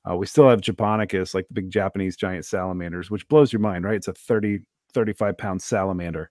Uh, 0.10 0.16
we 0.16 0.26
still 0.26 0.50
have 0.50 0.62
Japonicus, 0.62 1.36
like 1.36 1.48
the 1.48 1.54
big 1.54 1.70
Japanese 1.70 2.16
giant 2.16 2.46
salamanders, 2.46 3.12
which 3.12 3.28
blows 3.28 3.54
your 3.54 3.60
mind, 3.60 3.86
right? 3.86 3.96
It's 3.96 4.08
a 4.08 4.14
30, 4.14 4.62
35 4.94 5.38
pound 5.38 5.62
salamander. 5.62 6.30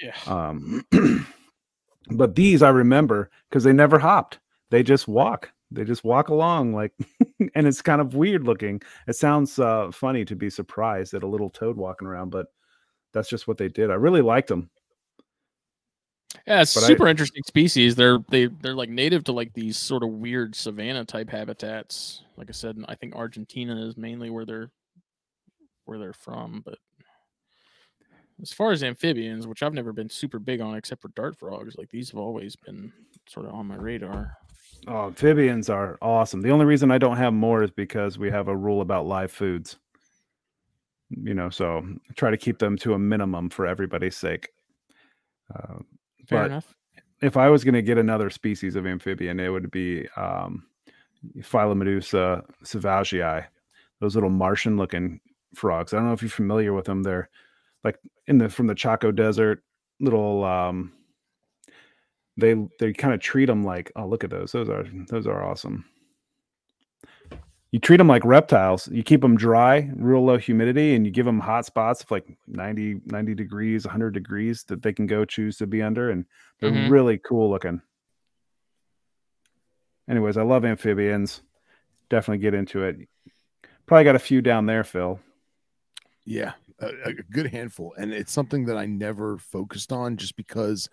Yeah. 0.00 0.16
Um, 0.26 0.84
but 2.10 2.34
these 2.34 2.62
I 2.62 2.70
remember 2.70 3.30
because 3.48 3.64
they 3.64 3.72
never 3.72 3.98
hopped. 3.98 4.38
They 4.70 4.82
just 4.82 5.08
walk. 5.08 5.50
They 5.70 5.84
just 5.84 6.04
walk 6.04 6.28
along 6.28 6.74
like, 6.74 6.92
and 7.54 7.66
it's 7.66 7.82
kind 7.82 8.00
of 8.00 8.14
weird 8.14 8.44
looking. 8.44 8.80
It 9.06 9.14
sounds 9.16 9.58
uh, 9.58 9.90
funny 9.92 10.24
to 10.24 10.34
be 10.34 10.50
surprised 10.50 11.14
at 11.14 11.22
a 11.22 11.28
little 11.28 11.50
toad 11.50 11.76
walking 11.76 12.08
around, 12.08 12.30
but 12.30 12.46
that's 13.12 13.28
just 13.28 13.46
what 13.46 13.58
they 13.58 13.68
did. 13.68 13.90
I 13.90 13.94
really 13.94 14.22
liked 14.22 14.48
them. 14.48 14.70
Yeah, 16.46 16.62
it's 16.62 16.74
But 16.74 16.84
I- 16.84 16.86
super 16.86 17.08
interesting 17.08 17.42
species. 17.46 17.94
They're 17.96 18.18
they 18.30 18.46
they're 18.46 18.74
like 18.74 18.88
native 18.88 19.24
to 19.24 19.32
like 19.32 19.52
these 19.52 19.76
sort 19.76 20.02
of 20.02 20.10
weird 20.10 20.54
savanna 20.54 21.04
type 21.04 21.28
habitats. 21.28 22.22
Like 22.36 22.48
I 22.48 22.52
said, 22.52 22.76
I 22.88 22.94
think 22.94 23.14
Argentina 23.14 23.84
is 23.86 23.96
mainly 23.96 24.30
where 24.30 24.44
they're 24.46 24.70
where 25.84 25.98
they're 25.98 26.12
from. 26.12 26.62
But 26.64 26.78
as 28.42 28.52
far 28.52 28.72
as 28.72 28.82
amphibians, 28.82 29.46
which 29.46 29.62
I've 29.62 29.74
never 29.74 29.92
been 29.92 30.08
super 30.08 30.38
big 30.38 30.60
on, 30.60 30.74
except 30.76 31.02
for 31.02 31.08
dart 31.08 31.36
frogs, 31.38 31.76
like 31.76 31.90
these 31.90 32.10
have 32.10 32.18
always 32.20 32.56
been 32.56 32.92
sort 33.28 33.46
of 33.46 33.54
on 33.54 33.66
my 33.66 33.76
radar. 33.76 34.36
Oh, 34.88 35.06
amphibians 35.06 35.68
are 35.68 35.98
awesome. 36.00 36.40
The 36.40 36.50
only 36.50 36.64
reason 36.64 36.90
I 36.90 36.98
don't 36.98 37.16
have 37.18 37.34
more 37.34 37.62
is 37.62 37.70
because 37.70 38.18
we 38.18 38.30
have 38.30 38.48
a 38.48 38.56
rule 38.56 38.80
about 38.80 39.06
live 39.06 39.30
foods. 39.30 39.76
You 41.10 41.34
know, 41.34 41.50
so 41.50 41.78
I 42.08 42.12
try 42.14 42.30
to 42.30 42.36
keep 42.36 42.58
them 42.58 42.76
to 42.78 42.94
a 42.94 42.98
minimum 42.98 43.50
for 43.50 43.66
everybody's 43.66 44.16
sake. 44.16 44.48
Uh, 45.54 45.78
Fair 46.28 46.42
But- 46.42 46.46
enough. 46.46 46.76
if 47.20 47.36
I 47.36 47.48
was 47.50 47.64
going 47.64 47.74
to 47.74 47.82
get 47.82 47.98
another 47.98 48.30
species 48.30 48.76
of 48.76 48.86
amphibian, 48.86 49.40
it 49.40 49.48
would 49.48 49.70
be 49.72 50.08
um, 50.16 50.64
Phyllomedusa 51.40 52.44
sauvagii, 52.64 53.44
those 54.00 54.14
little 54.14 54.30
Martian-looking 54.30 55.20
frogs. 55.54 55.92
I 55.92 55.96
don't 55.96 56.06
know 56.06 56.12
if 56.12 56.22
you're 56.22 56.30
familiar 56.30 56.72
with 56.72 56.84
them. 56.86 57.02
They're 57.02 57.28
like 57.84 57.98
in 58.26 58.38
the 58.38 58.48
from 58.48 58.66
the 58.66 58.74
Chaco 58.74 59.10
Desert, 59.12 59.62
little. 60.00 60.44
Um, 60.44 60.92
they 62.36 62.54
they 62.78 62.92
kind 62.92 63.12
of 63.12 63.20
treat 63.20 63.46
them 63.46 63.64
like 63.64 63.92
oh 63.96 64.06
look 64.06 64.24
at 64.24 64.30
those 64.30 64.52
those 64.52 64.68
are 64.70 64.86
those 65.08 65.26
are 65.26 65.44
awesome. 65.44 65.84
You 67.70 67.78
treat 67.78 67.98
them 67.98 68.08
like 68.08 68.24
reptiles. 68.24 68.88
You 68.88 69.02
keep 69.04 69.20
them 69.20 69.36
dry, 69.36 69.90
real 69.94 70.24
low 70.24 70.38
humidity, 70.38 70.94
and 70.96 71.06
you 71.06 71.12
give 71.12 71.26
them 71.26 71.38
hot 71.38 71.66
spots 71.66 72.02
of 72.02 72.10
like 72.10 72.26
90, 72.48 73.02
90 73.06 73.34
degrees, 73.34 73.86
100 73.86 74.10
degrees 74.12 74.64
that 74.64 74.82
they 74.82 74.92
can 74.92 75.06
go 75.06 75.24
choose 75.24 75.56
to 75.58 75.68
be 75.68 75.80
under. 75.80 76.10
And 76.10 76.24
they're 76.58 76.72
Mhm. 76.72 76.90
really 76.90 77.18
cool 77.18 77.48
looking. 77.48 77.80
Anyways, 80.08 80.36
I 80.36 80.42
love 80.42 80.64
amphibians. 80.64 81.42
Definitely 82.08 82.38
get 82.42 82.54
into 82.54 82.82
it. 82.82 83.08
Probably 83.86 84.02
got 84.04 84.16
a 84.16 84.20
few 84.20 84.42
down 84.42 84.66
there, 84.66 84.82
Phil. 84.82 85.20
Yeah, 86.24 86.54
a, 86.80 87.08
a 87.08 87.12
good 87.30 87.46
handful, 87.46 87.94
and 87.98 88.12
it's 88.12 88.32
something 88.32 88.64
that 88.66 88.76
I 88.76 88.86
never 88.86 89.38
focused 89.38 89.92
on 89.92 90.16
just 90.16 90.36
because 90.36 90.88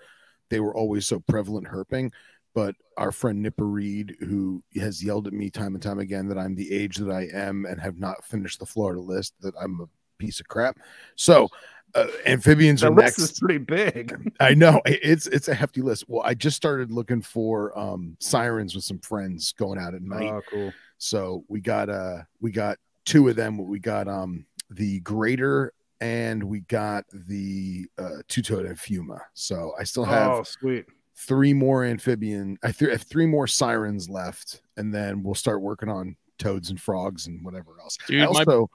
they 0.49 0.59
were 0.59 0.75
always 0.75 1.05
so 1.05 1.19
prevalent 1.19 1.67
herping. 1.67 2.11
But 2.53 2.75
our 2.97 3.11
friend 3.11 3.41
Nipper 3.41 3.67
Reed, 3.67 4.15
who 4.19 4.63
has 4.79 5.03
yelled 5.03 5.27
at 5.27 5.33
me 5.33 5.49
time 5.49 5.75
and 5.75 5.83
time 5.83 5.99
again 5.99 6.27
that 6.29 6.39
I'm 6.39 6.55
the 6.55 6.73
age 6.73 6.97
that 6.97 7.11
I 7.11 7.27
am 7.31 7.65
and 7.65 7.79
have 7.79 7.99
not 7.99 8.23
finished 8.23 8.59
the 8.59 8.65
Florida 8.65 8.99
list, 8.99 9.33
that 9.41 9.53
I'm 9.61 9.79
a 9.81 9.85
piece 10.17 10.39
of 10.39 10.47
crap. 10.47 10.79
So 11.15 11.49
uh, 11.93 12.07
amphibians 12.25 12.81
That 12.81 12.87
are 12.87 12.95
list 12.95 13.19
next. 13.19 13.31
is 13.33 13.39
pretty 13.39 13.59
big. 13.59 14.33
I 14.39 14.55
know 14.55 14.81
it's 14.85 15.27
it's 15.27 15.47
a 15.47 15.53
hefty 15.53 15.81
list. 15.81 16.05
Well, 16.07 16.23
I 16.25 16.33
just 16.33 16.57
started 16.57 16.91
looking 16.91 17.21
for 17.21 17.77
um 17.77 18.17
sirens 18.19 18.73
with 18.73 18.83
some 18.83 18.99
friends 18.99 19.53
going 19.53 19.79
out 19.79 19.93
at 19.93 20.01
night. 20.01 20.31
Oh, 20.33 20.41
cool. 20.49 20.73
So 20.97 21.43
we 21.47 21.61
got 21.61 21.89
uh 21.89 22.23
we 22.41 22.51
got 22.51 22.77
two 23.05 23.27
of 23.29 23.35
them. 23.35 23.57
We 23.67 23.77
got 23.79 24.07
um 24.07 24.45
the 24.71 24.99
greater 25.01 25.73
and 26.01 26.43
we 26.43 26.61
got 26.61 27.05
the 27.11 27.87
uh 27.97 28.21
two-toed 28.27 28.65
amphiuma. 28.65 29.19
So 29.33 29.73
I 29.79 29.83
still 29.83 30.05
have 30.05 30.31
Oh, 30.31 30.43
sweet. 30.43 30.85
three 31.15 31.53
more 31.53 31.83
amphibian. 31.85 32.57
I 32.63 32.71
th- 32.71 32.91
have 32.91 33.01
three 33.03 33.25
more 33.25 33.47
sirens 33.47 34.09
left, 34.09 34.61
and 34.77 34.93
then 34.93 35.23
we'll 35.23 35.35
start 35.35 35.61
working 35.61 35.89
on 35.89 36.15
toads 36.39 36.69
and 36.69 36.79
frogs 36.79 37.25
and 37.27 37.43
whatever 37.43 37.71
else. 37.81 37.97
Dude, 38.07 38.21
I 38.21 38.25
my- 38.25 38.27
also 38.39 38.69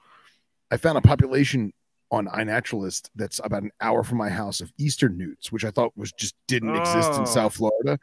I 0.71 0.77
found 0.77 0.97
a 0.97 1.01
population 1.01 1.71
on 2.11 2.27
iNaturalist 2.27 3.09
that's 3.15 3.39
about 3.43 3.63
an 3.63 3.71
hour 3.81 4.03
from 4.03 4.17
my 4.19 4.29
house 4.29 4.59
of 4.61 4.71
eastern 4.77 5.17
newts, 5.17 5.51
which 5.51 5.65
I 5.65 5.71
thought 5.71 5.91
was 5.97 6.11
just 6.11 6.35
didn't 6.47 6.75
exist 6.75 7.09
Oh. 7.13 7.21
in 7.21 7.25
South 7.25 7.55
Florida. 7.55 7.97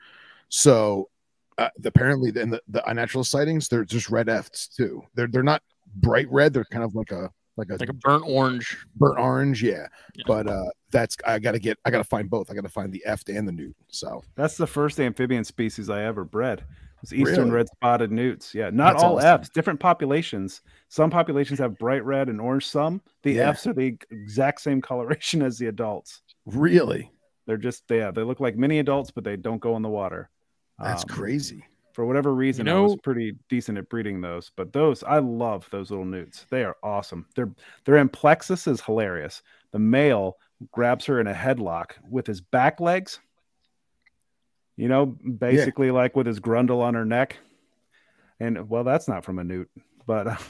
So 0.49 1.09
uh, 1.59 1.69
apparently, 1.85 2.31
then 2.31 2.51
the, 2.51 2.61
the 2.69 2.81
iNaturalist 2.89 3.27
sightings 3.27 3.69
they're 3.69 3.85
just 3.85 4.09
red 4.11 4.29
efts 4.29 4.67
too. 4.67 5.03
They're 5.15 5.29
they're 5.29 5.43
not 5.43 5.63
bright 5.95 6.27
red. 6.31 6.53
They're 6.55 6.65
kind 6.65 6.83
of 6.85 6.95
like 6.95 7.13
a 7.13 7.31
like 7.61 7.71
a, 7.71 7.77
like 7.81 7.89
a 7.89 7.93
burnt 7.93 8.25
orange. 8.27 8.77
burnt 8.97 9.19
orange. 9.19 9.63
Yeah, 9.63 9.87
Yeah. 10.15 10.25
but 10.27 10.47
uh, 10.47 10.71
that's 10.91 11.17
I 11.27 11.39
got 11.39 11.53
to 11.53 11.59
get 11.59 11.79
I 11.85 11.91
got 11.91 11.99
to 11.99 12.05
find 12.05 12.29
both. 12.29 12.51
I 12.51 12.55
got 12.55 12.63
to 12.65 12.69
find 12.69 12.93
the 12.93 13.05
eft 13.05 13.29
and 13.29 13.47
the 13.47 13.53
newt. 13.53 13.77
So 13.89 14.23
That's 14.35 14.57
the 14.57 14.67
first 14.67 14.99
amphibian 14.99 15.45
species 15.45 15.89
I 15.91 16.03
ever 16.05 16.25
bred. 16.25 16.65
It's 17.03 17.13
eastern 17.15 17.45
Really? 17.45 17.51
red 17.53 17.69
spotted 17.69 18.13
newts. 18.13 18.55
Yeah, 18.55 18.69
not 18.71 18.93
That's 18.93 19.05
all 19.05 19.17
awesome. 19.17 19.29
efts, 19.41 19.49
different 19.49 19.81
populations. 19.81 20.61
Some 20.89 21.09
populations 21.09 21.59
have 21.59 21.79
bright 21.79 22.05
red 22.05 22.29
and 22.29 22.41
orange. 22.41 22.67
Some 22.67 23.01
the 23.23 23.33
Yeah. 23.35 23.49
efts 23.49 23.67
are 23.67 23.73
the 23.73 23.97
exact 24.11 24.61
same 24.61 24.81
coloration 24.83 25.41
as 25.49 25.57
the 25.59 25.67
adults. 25.69 26.23
really, 26.47 27.11
They're 27.47 27.57
just 27.57 27.85
yeah, 27.89 28.11
they 28.11 28.23
look 28.23 28.41
like 28.41 28.57
mini 28.57 28.79
adults, 28.81 29.11
but 29.11 29.25
they 29.25 29.37
don't 29.37 29.61
go 29.61 29.77
in 29.77 29.83
the 29.83 29.89
water. 29.89 30.29
that's 30.79 31.05
Um, 31.05 31.09
crazy. 31.09 31.65
For 31.93 32.05
whatever 32.07 32.35
reason, 32.35 32.69
I 32.69 32.73
know- 32.73 32.83
was 32.85 32.97
pretty 33.03 33.35
decent 33.49 33.79
at 33.79 33.89
breeding 33.89 34.21
those. 34.21 34.51
But 34.57 34.73
those, 34.73 35.03
I 35.03 35.19
love 35.19 35.69
those 35.71 35.91
little 35.91 36.05
newts. 36.05 36.47
They 36.51 36.65
are 36.65 36.77
awesome. 36.83 37.27
Their 37.35 37.51
their 37.85 38.03
amplexus 38.05 38.67
is 38.71 38.81
hilarious. 38.81 39.43
The 39.73 39.79
male 39.79 40.37
grabs 40.73 41.07
her 41.07 41.21
in 41.21 41.27
a 41.27 41.35
headlock 41.35 41.93
with 42.09 42.27
his 42.27 42.41
back 42.41 42.81
legs. 42.81 43.21
You 44.77 44.89
know, 44.89 45.07
basically 45.07 45.91
like 45.91 46.17
with 46.17 46.27
his 46.27 46.41
grundle 46.41 46.81
on 46.81 46.95
her 46.95 47.05
neck. 47.05 47.37
And 48.39 48.69
well, 48.71 48.85
that's 48.85 49.09
not 49.09 49.25
from 49.25 49.39
a 49.39 49.45
newt, 49.45 49.69
but 50.07 50.41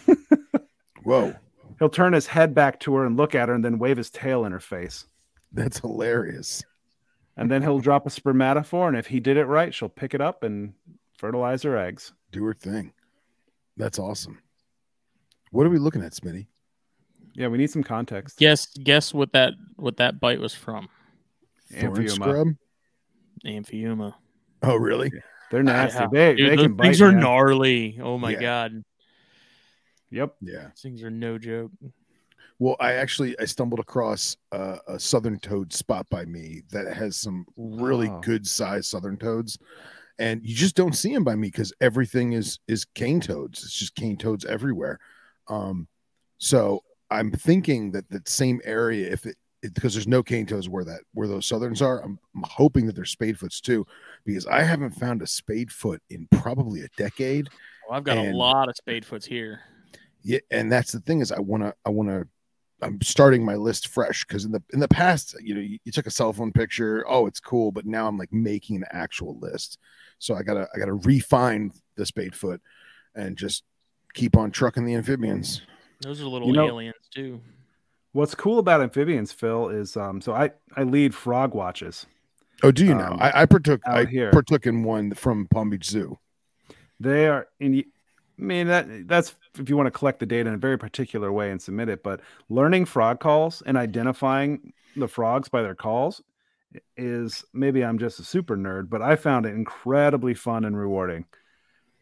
Whoa, 1.03 1.35
he'll 1.79 1.89
turn 1.89 2.13
his 2.13 2.27
head 2.27 2.55
back 2.55 2.79
to 2.81 2.95
her 2.95 3.07
and 3.07 3.17
look 3.17 3.35
at 3.35 3.49
her 3.49 3.55
and 3.55 3.65
then 3.65 3.79
wave 3.79 3.97
his 3.97 4.11
tail 4.11 4.45
in 4.45 4.53
her 4.53 4.61
face. 4.61 5.07
that's 5.53 5.81
hilarious. 5.81 6.63
And 7.37 7.51
then 7.51 7.63
he'll 7.63 7.79
drop 7.81 8.07
a 8.07 8.11
spermatophore. 8.11 8.89
And 8.89 8.97
if 8.97 9.07
he 9.07 9.19
did 9.19 9.37
it 9.39 9.47
right, 9.47 9.73
she'll 9.75 9.89
pick 9.89 10.15
it 10.15 10.21
up 10.21 10.43
and 10.45 10.75
fertilize 11.21 11.63
her 11.65 11.77
eggs. 11.77 12.13
Do 12.33 12.43
her 12.45 12.55
thing. 12.55 12.93
That's 13.77 13.99
awesome. 13.99 14.39
What 15.53 15.67
are 15.67 15.71
we 15.71 15.79
looking 15.79 16.03
at, 16.03 16.13
Smitty? 16.13 16.47
Yeah, 17.35 17.49
we 17.49 17.59
need 17.59 17.71
some 17.71 17.83
context. 17.85 18.39
Guess 18.39 18.67
guess 18.79 19.13
what 19.15 19.33
that 19.35 19.53
what 19.77 19.99
that 19.99 20.19
bite 20.19 20.41
was 20.41 20.55
from. 20.55 20.89
Thorn 21.73 21.95
Amphiuma. 21.95 22.11
scrub? 22.11 22.49
Amphiuma. 23.47 24.15
Oh, 24.63 24.77
really? 24.77 25.13
They're 25.51 25.63
nasty. 25.63 25.99
Yeah. 26.01 26.09
They, 26.13 26.35
Dude, 26.35 26.51
they 26.53 26.57
those 26.57 26.65
can 26.67 26.75
bite. 26.75 26.85
things 26.85 27.03
are 27.03 27.13
man. 27.13 27.21
gnarly. 27.21 27.99
Oh 28.03 28.19
my 28.19 28.31
Yeah. 28.33 28.41
god. 28.41 28.85
Yep. 30.11 30.35
Yeah. 30.41 30.69
These 30.75 30.83
things 30.83 31.03
are 31.03 31.11
no 31.11 31.39
joke. 31.39 31.71
Well, 32.59 32.77
I 32.81 32.95
actually 32.95 33.39
I 33.39 33.45
stumbled 33.47 33.81
across 33.81 34.37
uh, 34.53 34.77
a 34.89 34.99
southern 34.99 35.39
toad 35.39 35.73
spot 35.73 36.07
by 36.11 36.25
me 36.25 36.63
that 36.73 36.93
has 36.95 37.17
some 37.17 37.47
really 37.57 38.09
Oh. 38.09 38.21
good 38.21 38.47
sized 38.47 38.87
southern 38.87 39.17
toads, 39.17 39.59
and 40.21 40.41
you 40.45 40.55
just 40.55 40.77
don't 40.77 40.95
see 40.95 41.13
them 41.13 41.25
by 41.25 41.35
me 41.35 41.49
because 41.49 41.73
everything 41.81 42.33
is 42.35 42.61
is 42.69 42.85
cane 42.85 43.21
toads. 43.21 43.65
It's 43.65 43.75
just 43.75 43.95
cane 43.97 44.17
toads 44.17 44.45
everywhere. 44.45 45.01
Um, 45.49 45.89
so 46.39 46.85
I'm 47.11 47.33
thinking 47.33 47.91
that 47.93 48.09
that 48.11 48.29
same 48.29 48.61
area, 48.65 49.11
if 49.11 49.27
it 49.27 49.37
because 49.63 49.95
there's 49.95 50.07
no 50.09 50.23
cane 50.23 50.47
toads 50.47 50.69
where 50.69 50.85
that 50.85 51.01
where 51.15 51.27
those 51.27 51.47
southerns 51.47 51.83
are, 51.83 52.03
I'm, 52.05 52.19
I'm 52.37 52.45
hoping 52.47 52.87
that 52.87 52.95
there's 52.95 53.15
spadefoots 53.15 53.61
too, 53.61 53.87
because 54.25 54.47
I 54.47 54.63
haven't 54.63 54.93
found 54.93 55.23
a 55.23 55.27
spadefoot 55.27 55.99
in 56.11 56.29
probably 56.31 56.83
a 56.83 56.89
decade. 56.97 57.49
Well, 57.89 57.99
I've 57.99 58.05
got 58.05 58.19
And- 58.19 58.33
a 58.35 58.37
lot 58.37 58.69
of 58.69 58.75
spadefoots 58.77 59.25
here. 59.27 59.61
Yeah, 60.23 60.41
and 60.51 60.71
that's 60.71 60.93
the 60.93 61.01
thing 61.01 61.21
is 61.21 61.33
I 61.33 61.41
want 61.41 61.63
to 61.63 61.75
I 61.85 61.91
want 61.91 62.11
to 62.11 62.29
I'm 62.83 63.01
starting 63.03 63.45
my 63.45 63.57
list 63.57 63.89
fresh 63.89 64.25
because 64.27 64.45
in 64.45 64.53
the 64.53 64.63
in 64.73 64.81
the 64.81 64.89
past, 64.89 65.35
you 65.43 65.55
know, 65.55 65.61
you, 65.61 65.79
you 65.85 65.93
took 65.93 66.07
a 66.07 66.11
cell 66.11 66.33
phone 66.33 66.53
picture, 66.53 67.05
oh, 67.09 67.27
it's 67.27 67.41
cool, 67.41 67.73
but 67.73 67.87
now 67.87 68.07
I'm 68.07 68.17
like 68.17 68.33
making 68.33 68.77
an 68.77 68.85
actual 68.91 69.39
list. 69.39 69.79
So 70.19 70.35
I 70.35 70.43
gotta 70.43 70.69
I 70.75 70.79
gotta 70.79 70.95
refine 70.95 71.73
the 71.97 72.05
spadefoot 72.05 72.61
and 73.15 73.37
just 73.37 73.65
keep 74.15 74.37
on 74.37 74.51
trucking 74.51 74.85
the 74.85 74.95
amphibians. 74.95 75.63
Those 76.01 76.21
are 76.21 76.25
little 76.27 76.49
You 76.49 76.55
know- 76.55 76.67
aliens 76.69 76.95
too. 77.15 77.41
What's 78.13 78.35
cool 78.35 78.59
about 78.59 78.81
amphibians, 78.81 79.31
Phil, 79.31 79.69
is 79.69 79.97
um. 79.97 80.21
So 80.21 80.33
I 80.35 80.51
I 80.77 80.83
lead 80.83 81.15
frog 81.15 81.55
watches. 81.55 82.07
Oh, 82.63 82.73
do 82.73 82.85
you 82.85 82.95
know? 82.95 83.13
Um, 83.13 83.19
I, 83.21 83.43
I 83.43 83.47
partook 83.47 83.81
out 83.87 83.97
I 83.99 84.05
here. 84.05 84.31
partook 84.33 84.67
in 84.67 84.83
one 84.83 85.15
from 85.15 85.47
Palm 85.47 85.71
Beach 85.71 85.87
Zoo. 85.87 86.19
They 86.99 87.29
are 87.29 87.47
in. 87.61 87.79
I 87.79 88.43
mean 88.43 88.67
that 88.67 89.07
that's 89.07 89.35
if 89.59 89.69
you 89.69 89.77
want 89.77 89.87
to 89.87 89.91
collect 89.91 90.21
the 90.21 90.27
data 90.27 90.49
in 90.49 90.55
a 90.55 90.59
very 90.59 90.79
particular 90.79 91.33
way 91.33 91.51
and 91.51 91.61
submit 91.61 91.89
it. 91.89 92.03
But 92.03 92.21
learning 92.49 92.85
frog 92.85 93.21
calls 93.21 93.63
and 93.67 93.77
identifying 93.77 94.73
the 94.97 95.09
frogs 95.09 95.49
by 95.49 95.63
their 95.63 95.75
calls 95.75 96.23
is 96.97 97.45
maybe 97.53 97.85
I'm 97.85 97.99
just 97.99 98.21
a 98.21 98.25
super 98.25 98.57
nerd, 98.57 98.89
but 98.89 99.03
I 99.03 99.17
found 99.17 99.47
it 99.47 99.55
incredibly 99.55 100.35
fun 100.35 100.65
and 100.65 100.77
rewarding. 100.79 101.25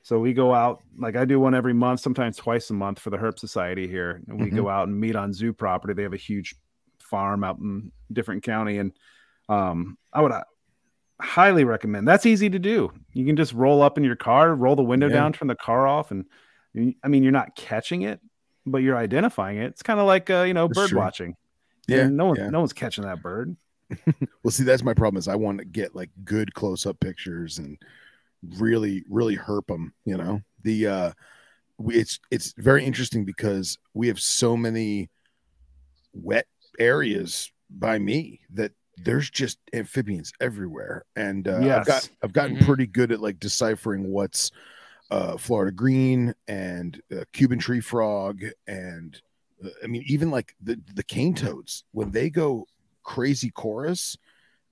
So 0.03 0.19
we 0.19 0.33
go 0.33 0.55
out 0.55 0.83
like 0.99 1.17
I 1.17 1.25
do 1.25 1.41
one 1.41 1.55
every 1.55 1.75
month, 1.75 2.01
sometimes 2.01 2.37
twice 2.37 2.71
a 2.71 2.75
month 2.75 2.99
for 2.99 3.11
the 3.11 3.17
Herp 3.19 3.39
Society 3.39 3.87
here, 3.89 4.23
and 4.29 4.41
we 4.41 4.51
Mhm. 4.51 4.57
go 4.57 4.69
out 4.69 4.89
and 4.89 4.99
meet 4.99 5.17
on 5.17 5.33
zoo 5.33 5.53
property. 5.53 5.95
They 5.95 6.03
have 6.03 6.13
a 6.15 6.19
huge 6.19 6.55
farm 6.99 7.45
out 7.45 7.59
in 7.59 7.93
different 8.13 8.43
county, 8.43 8.79
and 8.79 8.93
um, 9.49 9.97
I 10.13 10.21
would 10.21 10.33
uh, 10.33 10.45
highly 11.21 11.65
recommend. 11.65 12.07
That's 12.07 12.27
easy 12.27 12.51
to 12.51 12.59
do. 12.59 12.93
You 13.13 13.25
can 13.25 13.37
just 13.37 13.53
roll 13.55 13.81
up 13.83 13.97
in 13.99 14.05
your 14.05 14.17
car, 14.17 14.55
roll 14.55 14.77
the 14.77 14.83
window 14.83 15.09
Yeah. 15.09 15.15
down, 15.15 15.33
turn 15.33 15.49
the 15.49 15.55
car 15.57 15.87
off, 15.87 16.11
and 16.11 16.27
I 16.77 17.09
mean, 17.09 17.23
you're 17.23 17.33
not 17.33 17.57
catching 17.57 18.03
it, 18.03 18.21
but 18.67 18.79
you're 18.79 18.97
identifying 18.97 19.59
it. 19.59 19.67
It's 19.67 19.83
kind 19.83 19.99
of 20.01 20.07
like 20.07 20.31
uh, 20.31 20.43
you 20.43 20.55
know, 20.55 20.69
That's 20.69 20.79
bird 20.79 20.91
true. 20.91 20.99
watching. 20.99 21.37
Yeah, 21.89 22.03
And 22.03 22.17
no 22.17 22.27
one, 22.27 22.37
yeah. 22.37 22.51
no 22.51 22.59
one's 22.61 22.73
catching 22.73 23.05
that 23.05 23.23
bird. 23.23 23.57
Well, 24.43 24.51
see, 24.51 24.65
that's 24.65 24.83
my 24.83 24.95
problem 24.95 25.19
is 25.19 25.29
I 25.29 25.37
want 25.37 25.59
to 25.59 25.65
get 25.65 25.95
like 25.97 26.11
good 26.25 26.55
close 26.55 26.87
up 26.87 27.01
pictures 27.01 27.59
and 27.59 27.79
really, 28.59 29.05
really 29.09 29.37
herp 29.37 29.67
them. 29.67 29.95
You 30.05 30.17
know, 30.19 30.43
the 30.63 30.87
uh, 30.87 31.13
we, 31.79 31.97
it's 31.97 32.21
it's 32.31 32.55
very 32.59 32.85
interesting 32.85 33.25
because 33.25 33.79
we 33.95 34.09
have 34.09 34.21
so 34.21 34.57
many 34.57 35.11
wet 36.13 36.47
areas 36.79 37.51
by 37.71 37.99
me 37.99 38.41
that 38.55 38.73
there's 39.05 39.31
just 39.31 39.59
amphibians 39.73 40.33
everywhere, 40.41 41.05
and 41.17 41.47
uh, 41.49 41.79
I've 41.81 41.87
got 41.87 42.09
I've 42.23 42.33
gotten 42.33 42.57
Mhm. 42.57 42.67
pretty 42.67 42.87
good 42.87 43.13
at 43.13 43.21
like 43.21 43.39
deciphering 43.39 44.11
what's 44.11 44.51
uh, 45.11 45.37
Florida 45.37 45.73
green 45.73 46.35
and 46.47 47.01
uh, 47.13 47.25
Cuban 47.33 47.59
tree 47.59 47.81
frog 47.81 48.43
and 48.67 49.21
uh, 49.65 49.71
I 49.83 49.87
mean 49.87 50.05
even 50.07 50.31
like 50.31 50.55
the 50.61 50.81
the 50.95 51.03
cane 51.03 51.35
toads 51.35 51.85
when 51.93 52.11
they 52.11 52.31
go 52.31 52.67
crazy 53.03 53.51
chorus 53.51 54.17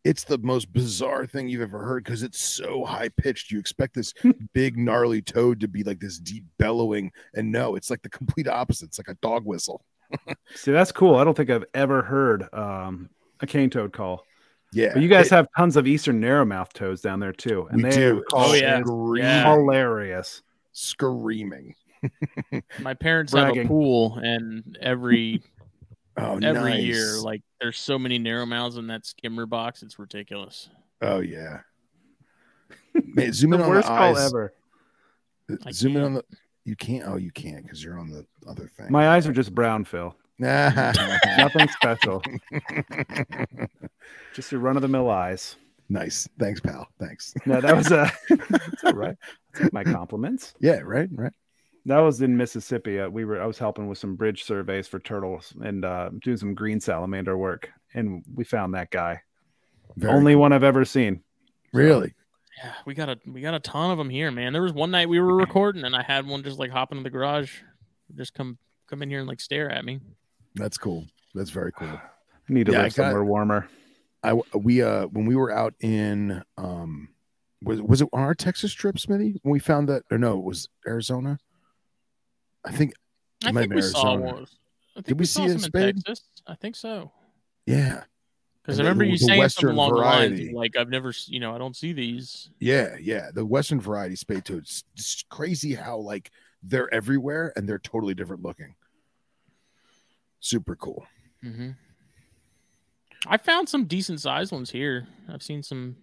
it's 0.05 0.23
the 0.23 0.39
most 0.39 0.73
bizarre 0.73 1.27
thing 1.27 1.49
you've 1.49 1.63
ever 1.63 1.83
heard 1.83 2.05
because 2.05 2.23
it's 2.23 2.41
so 2.41 2.85
high 2.85 3.09
pitched 3.09 3.51
you 3.51 3.59
expect 3.59 3.95
this 3.95 4.13
big 4.53 4.77
gnarly 4.77 5.23
toad 5.23 5.59
to 5.61 5.69
be 5.69 5.83
like 5.83 5.99
this 5.99 6.19
deep 6.19 6.45
bellowing 6.59 7.11
and 7.35 7.51
no 7.51 7.77
it's 7.77 7.91
like 7.91 8.03
the 8.03 8.11
complete 8.11 8.47
opposite 8.47 8.87
it's 8.87 8.99
like 8.99 9.09
a 9.09 9.19
dog 9.23 9.45
whistle 9.45 9.83
See, 10.55 10.73
that's 10.73 10.93
cool. 10.93 11.17
I 11.17 11.25
don't 11.25 11.37
think 11.37 11.51
I've 11.51 11.65
ever 11.75 12.03
heard 12.03 12.53
um, 12.53 13.11
a 13.41 13.47
cane 13.47 13.71
toad 13.71 13.93
call. 13.93 14.25
Yeah 14.77 14.93
But 14.95 15.03
you 15.03 15.09
guys 15.09 15.27
it- 15.27 15.33
have 15.33 15.49
tons 15.57 15.77
of 15.77 15.87
eastern 15.87 16.21
narrowmouth 16.21 16.73
toads 16.73 17.01
down 17.01 17.19
there 17.21 17.33
too, 17.33 17.67
and 17.71 17.85
they 17.85 17.91
do 17.91 18.23
call 18.31 18.51
Oh, 18.51 18.55
yeah. 18.55 18.83
hilarious. 19.55 20.43
screaming 20.73 21.75
My 22.81 22.95
parents 22.95 23.33
have 23.33 23.57
a 23.57 23.65
pool, 23.67 24.19
and 24.23 24.79
every 24.81 25.43
oh 26.19 26.39
every 26.39 26.71
nice. 26.73 26.83
year, 26.85 27.19
like 27.21 27.43
there's 27.61 27.79
so 27.79 27.99
many 27.99 28.19
narrow 28.19 28.45
mouths 28.47 28.77
in 28.77 28.87
that 28.89 29.07
skimmer 29.07 29.47
box, 29.47 29.83
it's 29.83 29.99
ridiculous. 29.99 30.69
oh 31.03 31.21
yeah 31.21 31.61
Man, 32.95 33.33
zoom 33.33 33.51
The 33.53 33.57
in 33.57 33.63
on 33.63 33.69
worst 33.71 33.89
the 33.89 33.95
call 33.95 34.17
eyes 34.17 34.27
ever. 34.27 34.53
Uh, 35.51 35.57
I 35.65 35.71
zoom 35.73 35.93
in 35.97 36.03
can't. 36.03 36.05
on 36.07 36.15
the 36.15 36.25
you 36.65 36.77
can't 36.77 37.05
oh 37.09 37.17
you 37.17 37.31
can't 37.31 37.63
because 37.63 37.83
you're 37.83 37.99
on 37.99 38.11
the 38.11 38.27
other 38.49 38.69
thing 38.77 38.87
My 38.91 39.09
eyes 39.11 39.27
are 39.27 39.33
just 39.33 39.55
brown, 39.55 39.85
Phil. 39.85 40.15
Nothing 40.39 41.69
special. 41.69 42.23
Just 44.35 44.53
your 44.53 44.61
run 44.61 44.77
of 44.77 44.83
the 44.83 44.89
mill 44.89 45.09
eyes. 45.11 45.57
nice 45.89 46.29
thanks 46.39 46.61
pal 46.61 46.87
thanks 46.99 47.33
No, 47.47 47.61
that 47.61 47.75
was 47.77 47.91
a. 47.93 48.11
right. 48.93 49.17
Take 49.55 49.73
my 49.73 49.85
compliments. 49.85 50.55
yeah 50.61 50.81
right 50.83 51.09
right 51.13 51.33
That 51.87 52.01
was 52.01 52.21
in 52.21 52.37
Mississippi. 52.37 53.01
Uh, 53.01 53.09
we 53.09 53.25
were. 53.25 53.41
I 53.41 53.47
was 53.47 53.59
helping 53.59 53.89
with 53.89 53.99
some 53.99 54.17
bridge 54.17 54.45
surveys 54.45 54.87
for 54.89 54.99
turtles 54.99 55.55
and 55.63 55.85
uh, 55.85 56.11
doing 56.23 56.37
some 56.37 56.55
green 56.55 56.81
salamander 56.81 57.39
work, 57.39 57.71
and 57.95 58.25
we 58.35 58.45
found 58.45 58.75
that 58.75 58.91
guy. 58.91 59.21
Very 59.97 60.13
Only 60.13 60.33
cool. 60.35 60.43
one 60.43 60.53
I've 60.53 60.65
ever 60.65 60.85
seen. 60.85 61.23
really 61.73 62.13
Yeah, 62.63 62.73
we 62.85 62.93
got 62.95 63.09
a 63.09 63.19
we 63.27 63.41
got 63.41 63.55
a 63.55 63.61
ton 63.61 63.91
of 63.91 63.99
them 63.99 64.11
here, 64.11 64.31
man. 64.31 64.53
There 64.53 64.63
was 64.63 64.73
one 64.73 64.91
night 64.91 65.09
we 65.09 65.21
were 65.21 65.35
recording, 65.37 65.85
and 65.85 65.95
I 65.97 66.03
had 66.03 66.27
one 66.27 66.43
just 66.43 66.59
like 66.59 66.71
hop 66.73 66.91
into 66.93 67.05
the 67.05 67.11
garage, 67.11 67.61
just 68.17 68.35
come 68.35 68.59
come 68.89 69.01
in 69.03 69.09
here 69.09 69.21
and 69.21 69.29
like 69.29 69.41
stare 69.41 69.71
at 69.71 69.85
me. 69.85 70.01
That's 70.57 70.77
cool 70.79 71.07
that's 71.35 71.51
very 71.51 71.71
cool 71.73 71.89
I 71.89 72.53
need 72.53 72.67
to 72.67 72.73
Yeah, 72.73 72.83
live 72.83 72.95
got- 72.95 73.05
somewhere 73.07 73.25
warmer. 73.25 73.69
I 74.23 74.33
we 74.55 74.83
uh 74.83 75.07
when 75.07 75.27
we 75.27 75.37
were 75.37 75.53
out 75.53 75.75
in 75.81 76.43
um 76.59 77.09
was 77.63 77.81
was 77.83 78.03
it 78.03 78.09
on 78.13 78.21
our 78.21 78.35
Texas 78.35 78.73
trip, 78.73 78.97
Smitty? 78.97 79.37
When 79.43 79.53
we 79.53 79.59
found 79.59 79.89
that 79.89 80.03
or 80.11 80.19
no, 80.19 80.39
it 80.39 80.45
was 80.45 80.69
Arizona. 80.87 81.39
I 82.65 82.73
think 82.73 82.93
I 83.45 83.53
think 83.53 83.71
we 83.75 83.81
been 83.81 83.83
saw 83.83 84.13
Arizona. 84.15 84.35
one. 84.35 84.47
Did 85.05 85.19
we 85.21 85.27
saw 85.27 85.41
see 85.41 85.47
a 85.47 85.49
some 85.51 85.57
in 85.57 85.63
spade? 85.63 85.97
Texas. 86.05 86.25
I 86.47 86.55
think 86.55 86.75
so. 86.77 87.11
yeah, 87.67 88.05
Because 88.63 88.79
And 88.79 88.89
I 88.89 88.93
the- 88.93 88.99
remember 88.99 89.05
you 89.05 89.19
the 89.19 89.25
saying 89.27 89.39
Western 89.41 89.61
something 89.69 89.77
along 89.77 89.91
the 89.95 90.01
lines 90.01 90.41
of, 90.41 90.55
like 90.55 90.77
I've 90.77 90.89
never, 90.89 91.09
s- 91.11 91.29
you 91.29 91.39
know, 91.41 91.55
I 91.55 91.59
don't 91.59 91.77
see 91.77 91.93
these. 91.93 92.51
yeah, 92.61 92.97
yeah. 93.01 93.31
The 93.35 93.45
Western 93.45 93.81
variety 93.81 94.17
spade 94.17 94.45
toad. 94.45 94.59
It's, 94.63 94.85
it's 94.95 95.25
crazy 95.31 95.75
how 95.75 95.99
like 95.99 96.31
they're 96.63 96.93
everywhere 96.95 97.53
and 97.57 97.69
they're 97.69 97.79
totally 97.81 98.15
different 98.15 98.43
looking. 98.43 98.75
Super 100.47 100.77
cool. 100.77 101.05
hmm 101.43 101.71
I 103.27 103.37
found 103.37 103.69
some 103.69 103.87
decent 103.87 104.21
sized 104.21 104.53
ones 104.53 104.71
here. 104.71 105.09
I've 105.29 105.43
seen 105.43 105.65
some 105.65 105.97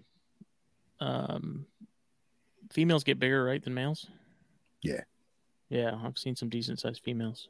um, 0.99 1.65
females 2.69 3.05
get 3.05 3.19
bigger, 3.19 3.45
right, 3.45 3.63
than 3.63 3.73
males. 3.73 4.07
Yeah. 4.81 4.99
Yeah, 5.69 5.97
I've 6.03 6.17
seen 6.17 6.35
some 6.35 6.49
decent 6.49 6.81
sized 6.81 7.01
females. 7.05 7.47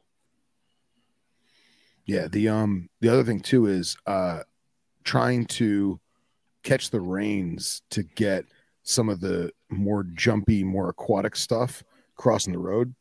Yeah, 2.04 2.28
the 2.28 2.48
um 2.50 2.88
the 3.00 3.08
other 3.08 3.24
thing 3.24 3.40
too 3.40 3.66
is 3.66 3.96
uh 4.06 4.42
trying 5.02 5.46
to 5.46 5.98
catch 6.62 6.90
the 6.90 7.00
rains 7.00 7.82
to 7.90 8.04
get 8.04 8.44
some 8.84 9.08
of 9.08 9.18
the 9.18 9.50
more 9.68 10.04
jumpy, 10.04 10.62
more 10.62 10.90
aquatic 10.90 11.34
stuff 11.34 11.82
crossing 12.14 12.52
the 12.52 12.58
road. 12.60 12.94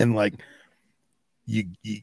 And 0.00 0.16
like 0.16 0.34
you, 1.46 1.66
you 1.82 2.00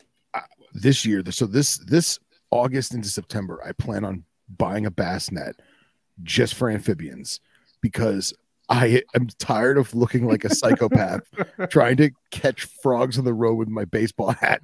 this 0.74 1.06
year, 1.06 1.24
so 1.30 1.46
this 1.46 1.78
this 1.78 2.20
August 2.52 2.94
into 2.94 3.10
September, 3.10 3.62
I 3.66 3.72
plan 3.72 4.04
on 4.04 4.24
buying 4.58 4.86
a 4.86 4.92
bass 4.92 5.32
net 5.32 5.56
just 6.24 6.54
for 6.56 6.70
amphibians 6.70 7.40
because 7.82 8.34
I 8.70 9.02
am 9.14 9.28
tired 9.40 9.78
of 9.78 9.94
looking 9.94 10.26
like 10.26 10.46
a 10.46 10.54
psychopath 10.56 11.22
trying 11.70 11.98
to 11.98 12.12
catch 12.32 12.64
frogs 12.82 13.18
on 13.18 13.26
the 13.26 13.34
road 13.34 13.56
with 13.56 13.68
my 13.68 13.84
baseball 13.86 14.32
hat. 14.32 14.62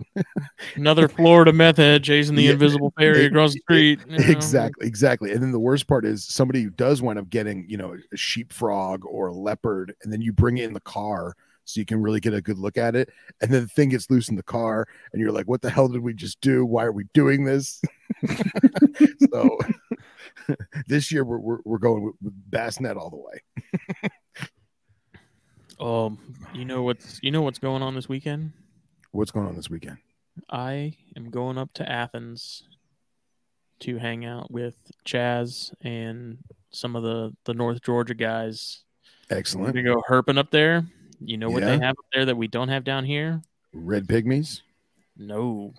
Another 0.76 1.08
Florida 1.10 1.52
method, 1.52 2.04
chasing 2.04 2.36
the 2.36 2.44
Yeah, 2.44 2.52
invisible 2.52 2.94
fairy 2.98 3.26
across 3.26 3.54
the 3.54 3.60
street. 3.60 4.00
you 4.08 4.18
know. 4.18 4.26
exactly 4.28 4.88
exactly 4.88 5.32
and 5.32 5.42
then 5.44 5.52
the 5.52 5.60
worst 5.60 5.86
part 5.88 6.06
is 6.06 6.24
somebody 6.26 6.64
who 6.64 6.70
does 6.70 7.02
wind 7.02 7.20
up 7.20 7.30
getting 7.30 7.66
you 7.68 7.78
know 7.78 7.96
a 8.14 8.18
sheep 8.18 8.54
frog 8.54 9.04
or 9.06 9.28
a 9.28 9.34
leopard 9.34 9.94
and 10.04 10.14
then 10.14 10.22
you 10.22 10.32
bring 10.32 10.58
it 10.58 10.64
in 10.66 10.74
the 10.74 10.80
car 10.82 11.36
so 11.70 11.80
you 11.80 11.86
can 11.86 12.02
really 12.02 12.20
get 12.20 12.34
a 12.34 12.42
good 12.42 12.58
look 12.58 12.78
at 12.78 12.96
it 12.96 13.10
and 13.42 13.52
then 13.52 13.62
the 13.62 13.68
thing 13.68 13.90
gets 13.90 14.10
loose 14.10 14.30
in 14.30 14.36
the 14.36 14.44
car 14.44 14.88
and 15.14 15.22
you're 15.22 15.32
like 15.32 15.48
what 15.48 15.62
the 15.62 15.70
hell 15.70 15.88
did 15.88 16.02
we 16.02 16.14
just 16.14 16.40
do 16.42 16.66
why 16.66 16.84
are 16.84 16.92
we 16.92 17.06
doing 17.14 17.46
this 17.46 17.82
so 19.32 19.58
this 20.88 21.12
year 21.12 21.24
we're, 21.24 21.40
we're, 21.40 21.60
we're 21.66 21.78
going 21.78 22.04
with, 22.04 22.16
with 22.22 22.34
bass 22.50 22.80
net 22.80 22.98
all 22.98 23.10
the 23.10 23.18
way 23.18 24.10
Um, 25.80 26.36
you 26.54 26.66
know 26.66 26.84
what's 26.84 27.20
you 27.24 27.32
know 27.32 27.42
what's 27.42 27.58
going 27.58 27.82
on 27.82 27.96
this 27.96 28.10
weekend? 28.10 28.52
what's 29.12 29.32
going 29.32 29.48
on 29.48 29.56
this 29.56 29.70
weekend 29.70 29.98
I 30.50 30.94
am 31.16 31.30
going 31.30 31.58
up 31.58 31.72
to 31.76 31.90
Athens 31.90 32.64
to 33.82 33.98
hang 33.98 34.26
out 34.26 34.52
with 34.52 34.76
Chaz 35.06 35.74
and 35.82 36.38
some 36.72 36.96
of 36.96 37.04
the 37.04 37.34
the 37.46 37.54
North 37.54 37.82
Georgia 37.82 38.14
guys. 38.14 38.84
Excellent. 39.30 39.74
We're 39.74 39.84
gonna 39.84 39.96
go 39.96 40.04
herping 40.10 40.38
up 40.38 40.52
there. 40.52 40.86
You 41.22 41.38
know 41.38 41.50
what 41.50 41.64
they 41.64 41.78
have 41.80 41.92
up 41.98 42.06
there 42.14 42.26
that 42.26 42.36
we 42.38 42.48
don't 42.48 42.70
have 42.70 42.84
down 42.84 43.06
here? 43.06 43.42
red 43.74 44.08
pygmies 44.08 44.62
No, 45.18 45.74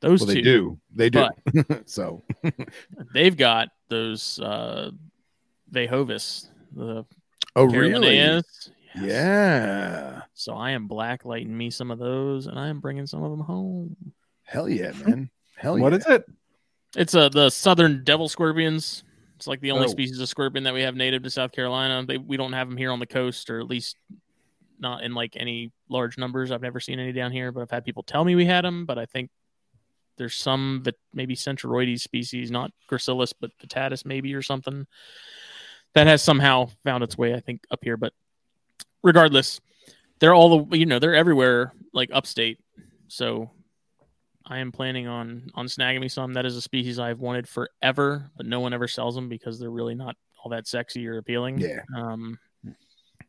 those 0.00 0.20
well 0.20 0.28
two. 0.28 0.34
they 0.34 0.40
do 0.42 0.78
they 0.94 1.10
do 1.10 1.26
so 1.86 2.22
They've 3.14 3.36
got 3.36 3.68
those 3.88 4.38
uh 4.40 4.90
Vaejovis, 5.72 6.48
the 6.74 7.04
oh 7.54 7.64
really 7.64 8.16
Yes. 8.16 8.70
yeah 8.94 10.22
So 10.34 10.54
I 10.54 10.70
am 10.70 10.88
blacklighting 10.88 11.48
me 11.48 11.70
some 11.70 11.90
of 11.90 11.98
those, 11.98 12.46
and 12.46 12.58
I 12.58 12.68
am 12.68 12.80
bringing 12.80 13.06
some 13.06 13.22
of 13.22 13.30
them 13.30 13.40
home. 13.40 13.96
hell 14.44 14.68
yeah 14.68 14.92
man 15.04 15.28
hell 15.56 15.78
yeah 15.78 15.88
is 15.88 16.06
it? 16.06 16.24
It's 16.96 17.14
uh, 17.14 17.28
the 17.28 17.50
southern 17.50 18.04
devil 18.04 18.28
scorpions. 18.28 19.04
It's 19.36 19.46
like 19.46 19.60
the 19.60 19.72
only 19.72 19.86
Oh. 19.86 19.90
species 19.90 20.18
of 20.20 20.28
scorpion 20.30 20.64
that 20.64 20.72
we 20.72 20.80
have 20.80 20.94
native 20.96 21.22
to 21.24 21.30
South 21.30 21.52
Carolina. 21.52 22.02
They, 22.06 22.16
we 22.16 22.38
don't 22.38 22.54
have 22.54 22.68
them 22.70 22.78
here 22.78 22.90
on 22.90 23.00
the 23.00 23.06
coast, 23.06 23.50
or 23.50 23.60
at 23.60 23.66
least 23.66 23.96
not 24.78 25.02
in 25.02 25.14
like 25.14 25.36
any 25.36 25.72
large 25.88 26.18
numbers. 26.18 26.50
I've 26.50 26.62
never 26.62 26.80
seen 26.80 26.98
any 26.98 27.12
down 27.12 27.32
here, 27.32 27.52
but 27.52 27.62
I've 27.62 27.70
had 27.70 27.84
people 27.84 28.02
tell 28.02 28.24
me 28.24 28.34
we 28.34 28.46
had 28.46 28.64
them. 28.64 28.86
But 28.86 28.98
I 28.98 29.06
think 29.06 29.30
there's 30.16 30.34
some 30.34 30.82
that 30.84 30.96
maybe 31.12 31.36
Centruroides 31.36 32.00
species, 32.00 32.50
not 32.50 32.70
Gracilis, 32.90 33.32
but 33.38 33.50
Patatus 33.58 34.04
maybe 34.04 34.34
or 34.34 34.42
something 34.42 34.86
that 35.94 36.06
has 36.06 36.22
somehow 36.22 36.68
found 36.84 37.02
its 37.02 37.16
way. 37.16 37.34
I 37.34 37.40
think 37.40 37.64
up 37.70 37.80
here, 37.82 37.96
but 37.96 38.12
regardless, 39.02 39.60
they're 40.18 40.34
all 40.34 40.64
the 40.66 40.78
you 40.78 40.86
know 40.86 40.98
they're 40.98 41.14
everywhere 41.14 41.72
like 41.92 42.10
upstate. 42.12 42.58
So 43.08 43.50
I 44.44 44.58
am 44.58 44.72
planning 44.72 45.06
on 45.06 45.50
on 45.54 45.66
snagging 45.66 46.00
me 46.00 46.08
some. 46.08 46.34
That 46.34 46.46
is 46.46 46.56
a 46.56 46.62
species 46.62 46.98
I've 46.98 47.20
wanted 47.20 47.48
forever, 47.48 48.30
but 48.36 48.46
no 48.46 48.60
one 48.60 48.72
ever 48.72 48.88
sells 48.88 49.14
them 49.14 49.28
because 49.28 49.58
they're 49.58 49.70
really 49.70 49.94
not 49.94 50.16
all 50.42 50.50
that 50.50 50.66
sexy 50.66 51.06
or 51.08 51.18
appealing. 51.18 51.58
Yeah. 51.58 51.80
Um, 51.96 52.38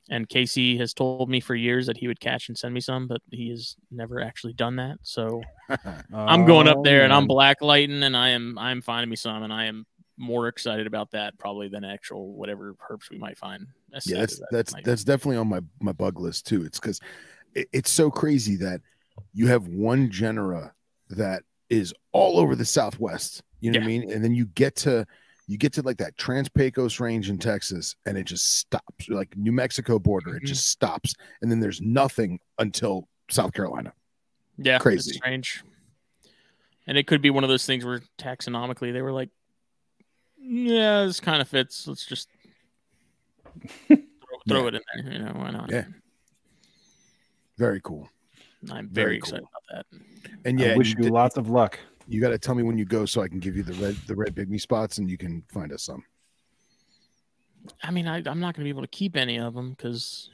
and 0.09 0.27
Casey 0.27 0.77
has 0.77 0.93
told 0.93 1.29
me 1.29 1.39
for 1.39 1.55
years 1.55 1.87
that 1.87 1.97
he 1.97 2.07
would 2.07 2.19
catch 2.19 2.47
and 2.47 2.57
send 2.57 2.73
me 2.73 2.79
some, 2.79 3.07
but 3.07 3.21
he 3.31 3.49
has 3.49 3.75
never 3.91 4.21
actually 4.21 4.53
done 4.53 4.77
that. 4.77 4.97
So 5.03 5.41
I'm 6.13 6.45
going 6.45 6.67
up 6.67 6.83
there 6.83 7.03
and 7.03 7.13
I'm 7.13 7.29
oh, 7.29 7.35
blacklighting, 7.35 8.03
and 8.03 8.15
I 8.15 8.29
am 8.29 8.57
I'm 8.57 8.81
finding 8.81 9.09
me 9.09 9.15
some, 9.15 9.43
and 9.43 9.51
I 9.51 9.65
am 9.65 9.85
more 10.17 10.47
excited 10.47 10.87
about 10.87 11.11
that 11.11 11.37
probably 11.37 11.67
than 11.67 11.83
actual 11.83 12.33
whatever 12.33 12.75
herps 12.89 13.09
we 13.09 13.17
might 13.17 13.37
find. 13.37 13.67
As 13.93 14.09
yeah 14.09 14.19
that's 14.19 14.39
that 14.39 14.47
that's 14.51 14.73
that's 14.83 15.03
definitely 15.03 15.37
on 15.37 15.47
my 15.47 15.61
my 15.79 15.91
bug 15.91 16.19
list 16.19 16.47
too 16.47 16.63
it's 16.63 16.79
because 16.79 16.99
it, 17.53 17.69
it's 17.71 17.91
so 17.91 18.11
crazy 18.11 18.55
that 18.57 18.81
you 19.33 19.47
have 19.47 19.67
one 19.67 20.11
genera 20.11 20.73
that 21.09 21.43
is 21.69 21.93
all 22.11 22.39
over 22.39 22.55
the 22.55 22.65
southwest 22.65 23.43
you 23.61 23.71
know 23.71 23.79
what 23.79 23.85
i 23.85 23.87
mean 23.87 24.11
and 24.11 24.23
then 24.23 24.35
you 24.35 24.45
get 24.47 24.75
to 24.75 25.05
you 25.47 25.57
get 25.57 25.71
to 25.73 25.81
like 25.81 25.97
that 25.97 26.17
trans 26.17 26.49
pecos 26.49 26.99
range 26.99 27.29
in 27.29 27.37
texas 27.37 27.95
and 28.05 28.17
it 28.17 28.25
just 28.25 28.57
stops 28.57 29.07
like 29.09 29.35
new 29.37 29.51
mexico 29.51 29.97
border 29.97 30.35
it 30.35 30.43
Mhm. 30.43 30.47
just 30.47 30.67
stops 30.67 31.13
and 31.41 31.49
then 31.49 31.59
there's 31.59 31.81
nothing 31.81 32.39
until 32.59 33.07
south 33.29 33.53
carolina 33.53 33.93
Yeah, 34.57 34.75
it's 34.77 34.83
Crazy. 34.83 35.13
strange. 35.13 35.63
And 36.87 36.97
it 36.97 37.05
could 37.05 37.21
be 37.21 37.29
one 37.29 37.43
of 37.43 37.49
those 37.49 37.65
things 37.65 37.85
where 37.85 38.01
taxonomically 38.17 38.91
they 38.91 39.01
were 39.03 39.11
like, 39.11 39.29
"Yeah, 40.39 41.03
this 41.05 41.19
kind 41.19 41.41
of 41.41 41.47
fits. 41.47 41.85
Let's 41.87 42.05
just 42.05 42.27
throw, 43.87 43.97
throw 44.47 44.61
Yeah. 44.61 44.67
it 44.69 44.75
in 44.75 44.81
there. 45.05 45.13
You 45.13 45.19
know, 45.19 45.31
why 45.33 45.51
not?" 45.51 45.69
Yeah. 45.69 45.85
very 47.57 47.81
cool 47.83 48.09
I'm 48.71 48.87
Very 48.89 49.05
very, 49.17 49.19
cool. 49.19 49.35
excited 49.35 49.47
about 49.47 49.85
that. 49.91 49.99
and 50.45 50.59
I 50.59 50.65
yeah 50.65 50.75
wish 50.75 50.89
you, 50.89 50.95
you 50.97 51.03
did- 51.03 51.11
lots 51.11 51.37
of 51.37 51.49
luck. 51.49 51.77
You 52.07 52.21
got 52.21 52.29
to 52.29 52.37
tell 52.37 52.55
me 52.55 52.63
when 52.63 52.77
you 52.77 52.85
go 52.85 53.05
so 53.05 53.21
i 53.21 53.27
can 53.27 53.39
give 53.39 53.55
you 53.57 53.63
the 53.63 53.73
red 53.73 53.95
the 54.07 54.15
red 54.15 54.33
pygmy 54.35 54.59
spots 54.59 54.97
and 54.97 55.09
you 55.09 55.17
can 55.17 55.43
find 55.51 55.71
us 55.73 55.83
some 55.83 56.03
I 57.83 57.91
mean, 57.91 58.07
I, 58.07 58.17
I'm 58.25 58.39
not 58.39 58.55
going 58.55 58.61
to 58.61 58.63
be 58.63 58.69
able 58.69 58.83
to 58.83 58.87
keep 58.87 59.17
any 59.17 59.37
of 59.37 59.53
them 59.53 59.71
because 59.71 60.29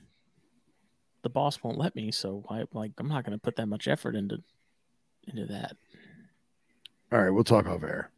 the 1.23 1.29
boss 1.29 1.63
won't 1.63 1.79
let 1.79 1.95
me. 1.95 2.11
So 2.11 2.43
I 2.47 2.65
like, 2.73 2.91
I'm 2.99 3.07
not 3.07 3.23
going 3.23 3.35
to 3.35 3.41
put 3.41 3.55
that 3.55 3.65
much 3.65 3.87
effort 3.87 4.15
into 4.15 4.43
into 5.27 5.45
that. 5.47 5.75
all 7.11 7.21
right 7.23 7.29
we'll 7.31 7.43
talk 7.43 7.65
off 7.65 7.81
air 7.83 8.11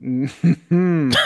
Mhm. 0.00 1.12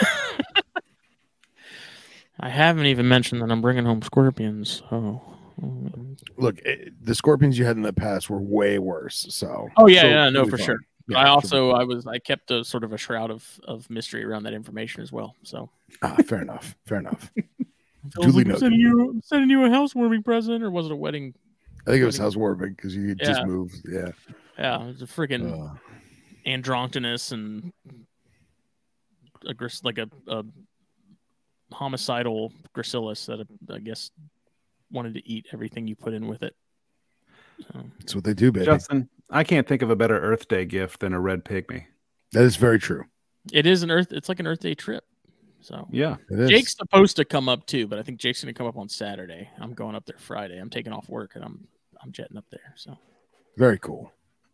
I 2.39 2.49
haven't 2.49 2.85
even 2.87 3.07
mentioned 3.07 3.41
that 3.41 3.51
I'm 3.51 3.61
bringing 3.61 3.85
home 3.85 4.01
scorpions. 4.01 4.81
So. 4.89 5.21
look 6.37 6.59
eh, 6.65 6.89
the 7.01 7.13
scorpions 7.13 7.59
you 7.59 7.65
had 7.65 7.75
in 7.75 7.83
the 7.83 7.93
past 7.93 8.29
were 8.31 8.41
way 8.41 8.79
worse 8.79 9.27
so 9.29 9.69
Oh 9.77 9.87
yeah, 9.87 10.01
so 10.01 10.07
yeah, 10.07 10.29
no, 10.29 10.45
for 10.45 10.57
fine. 10.57 10.65
sure. 10.65 10.79
Yeah, 11.07 11.19
I 11.19 11.27
also 11.29 11.71
fine. 11.71 11.81
I 11.81 11.83
was 11.83 12.07
I 12.07 12.19
kept 12.19 12.51
a 12.51 12.63
sort 12.63 12.83
of 12.83 12.93
a 12.93 12.97
shroud 12.97 13.31
of 13.31 13.59
of 13.67 13.89
mystery 13.89 14.23
around 14.23 14.43
that 14.43 14.53
information 14.53 15.01
as 15.01 15.11
well. 15.11 15.35
So 15.43 15.69
ah, 16.01 16.17
fair 16.25 16.41
enough 16.41 16.75
fair 16.85 16.99
enough 16.99 17.31
I 17.37 17.43
Duly 18.15 18.25
was 18.25 18.35
like, 18.35 18.47
I'm 18.47 18.57
sending 18.59 18.79
you 18.79 19.09
I'm 19.09 19.21
sending 19.21 19.49
you 19.49 19.63
a 19.65 19.69
housewarming 19.69 20.23
present, 20.23 20.63
or 20.63 20.71
was 20.71 20.85
it 20.87 20.91
a 20.91 20.95
wedding? 20.95 21.33
i 21.87 21.91
think 21.91 22.01
it 22.03 22.05
was 22.05 22.17
housewarming 22.17 22.73
because 22.75 22.95
you 22.95 23.15
just 23.15 23.43
moved 23.45 23.75
yeah 23.91 24.11
Yeah, 24.57 24.83
it 24.83 24.87
was 24.87 25.01
a 25.01 25.05
freaking 25.07 25.51
Uh, 25.51 25.75
androgynous 26.45 27.31
and 27.31 27.71
aggress- 29.45 29.83
like 29.83 29.97
a, 29.97 30.07
a 30.27 30.43
homicidal 31.71 32.53
gracilis 32.75 33.25
that 33.25 33.47
I 33.73 33.79
guess 33.79 34.11
wanted 34.91 35.13
to 35.15 35.27
eat 35.27 35.47
everything 35.53 35.87
you 35.87 35.95
put 35.95 36.13
in 36.13 36.27
with 36.27 36.43
it. 36.43 36.55
So, 37.71 37.83
that's 37.99 38.15
what 38.15 38.23
they 38.23 38.33
do 38.33 38.51
baby 38.51 38.65
Justin, 38.65 39.09
I 39.31 39.43
can't 39.43 39.67
think 39.67 39.81
of 39.81 39.89
a 39.89 39.95
better 39.95 40.19
Earth 40.19 40.47
Day 40.47 40.65
gift 40.65 40.99
than 40.99 41.13
a 41.13 41.19
red 41.19 41.43
pygmy. 41.45 41.85
that 42.33 42.43
is 42.43 42.55
very 42.57 42.79
true 42.79 43.05
it 43.51 43.65
is 43.65 43.81
an 43.81 43.89
Earth. 43.89 44.11
It's 44.11 44.29
like 44.29 44.39
an 44.39 44.45
Earth 44.45 44.59
Day 44.59 44.75
trip. 44.75 45.03
So 45.61 45.87
Yeah. 45.91 46.17
it 46.29 46.39
is 46.39 46.49
Jake's 46.51 46.75
supposed 46.77 47.15
to 47.15 47.25
come 47.25 47.49
up 47.49 47.65
too, 47.65 47.87
but 47.87 47.97
I 47.97 48.03
think 48.03 48.19
Jake's 48.19 48.43
going 48.43 48.53
to 48.53 48.57
come 48.57 48.67
up 48.67 48.77
on 48.77 48.87
Saturday. 48.87 49.49
I'm 49.59 49.73
going 49.73 49.95
up 49.95 50.05
there 50.05 50.17
Friday. 50.19 50.59
I'm 50.59 50.69
taking 50.69 50.93
off 50.93 51.09
work 51.09 51.31
and 51.35 51.43
I'm 51.43 51.67
I'm 52.03 52.11
jetting 52.11 52.37
up 52.37 52.45
there. 52.51 52.73
So 52.75 52.95
very 53.57 53.79
cool 53.79 54.11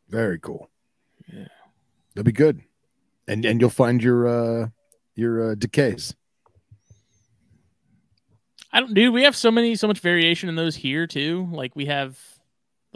very 0.09 0.39
cool 0.39 0.69
Yeah. 1.33 1.47
that'll 2.15 2.25
be 2.25 2.31
good 2.31 2.61
and 3.27 3.43
and 3.45 3.59
you'll 3.59 3.69
find 3.69 4.01
your 4.01 4.27
uh 4.27 4.67
your 5.15 5.51
uh, 5.51 5.55
dekays. 5.55 6.13
I 8.71 8.79
don't, 8.81 8.93
dude. 8.93 9.13
We 9.13 9.23
have 9.23 9.35
so 9.35 9.49
many, 9.49 9.75
so 9.75 9.87
much 9.87 9.99
variation 9.99 10.49
in 10.49 10.55
those 10.55 10.75
here 10.75 11.07
too. 11.07 11.47
Like 11.51 11.75
we 11.75 11.85
have, 11.87 12.19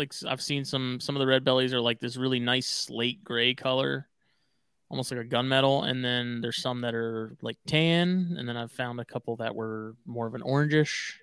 like 0.01 0.11
s- 0.11 0.25
I've 0.27 0.41
seen 0.41 0.65
some 0.65 0.99
some 0.99 1.15
of 1.15 1.19
the 1.19 1.27
red 1.27 1.43
bellies 1.43 1.73
are 1.73 1.79
like 1.79 1.99
this 1.99 2.17
really 2.17 2.39
nice 2.39 2.67
slate 2.67 3.23
gray 3.23 3.53
color, 3.53 4.07
almost 4.89 5.11
like 5.11 5.21
a 5.21 5.29
gunmetal, 5.29 5.87
and 5.87 6.03
then 6.03 6.41
there's 6.41 6.61
some 6.61 6.81
that 6.81 6.95
are 6.95 7.37
like 7.41 7.57
tan, 7.67 8.35
and 8.37 8.49
then 8.49 8.57
I've 8.57 8.71
found 8.71 8.99
a 8.99 9.05
couple 9.05 9.37
that 9.37 9.55
were 9.55 9.95
more 10.05 10.27
of 10.27 10.33
an 10.33 10.41
orangish, 10.41 11.13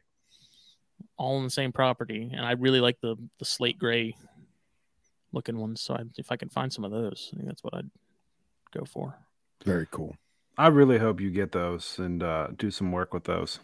all 1.17 1.37
on 1.37 1.45
the 1.45 1.51
same 1.51 1.73
property. 1.73 2.31
And 2.33 2.47
I 2.47 2.53
really 2.53 2.81
like 2.81 3.01
the 3.01 3.17
the 3.39 3.45
slate 3.45 3.79
gray 3.79 4.15
looking 5.33 5.59
ones. 5.59 5.83
So 5.83 5.95
I, 5.95 6.05
if 6.17 6.33
I 6.33 6.37
can 6.37 6.49
find 6.49 6.73
some 6.73 6.85
of 6.85 6.91
those, 6.91 7.31
I 7.33 7.37
think 7.37 7.49
that's 7.49 7.65
what 7.65 7.75
I'd 7.75 7.91
go 8.73 8.85
for. 8.85 9.19
Very 9.65 9.87
cool. 9.91 10.17
I 10.57 10.69
really 10.69 10.99
hope 10.99 11.21
you 11.21 11.31
get 11.31 11.53
those 11.53 11.99
and 11.99 12.23
uh, 12.23 12.49
do 12.57 12.71
some 12.71 12.91
work 12.93 13.13
with 13.13 13.25
those. 13.25 13.61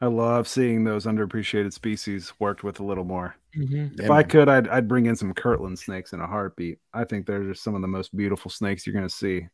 I 0.00 0.06
love 0.06 0.46
seeing 0.46 0.84
those 0.84 1.06
underappreciated 1.06 1.72
species 1.72 2.32
worked 2.38 2.62
with 2.62 2.78
a 2.80 2.84
little 2.84 3.04
more. 3.04 3.34
Mm-hmm. 3.56 4.00
If 4.00 4.06
Yeah, 4.06 4.12
I 4.12 4.18
man. 4.20 4.28
could, 4.28 4.48
I'd, 4.48 4.68
I'd 4.68 4.86
bring 4.88 5.06
in 5.06 5.16
some 5.16 5.34
Kirtland 5.34 5.78
snakes 5.78 6.12
in 6.12 6.20
a 6.20 6.26
heartbeat. 6.26 6.78
I 6.94 7.04
think 7.04 7.26
they're 7.26 7.42
just 7.44 7.64
some 7.64 7.74
of 7.74 7.82
the 7.82 7.88
most 7.88 8.16
beautiful 8.16 8.50
snakes 8.50 8.86
you're 8.86 8.94
going 8.94 9.08
to 9.08 9.14
see. 9.14 9.48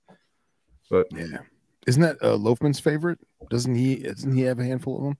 But 0.90 1.06
Yeah. 1.12 1.38
Isn't 1.86 2.02
that 2.02 2.16
uh, 2.22 2.36
Loafman's 2.36 2.80
favorite? 2.80 3.18
Doesn't 3.50 3.74
he? 3.74 3.96
Doesn't 3.96 4.34
he 4.34 4.42
have 4.42 4.58
a 4.58 4.64
handful 4.64 4.98
of 4.98 5.04
them? 5.04 5.18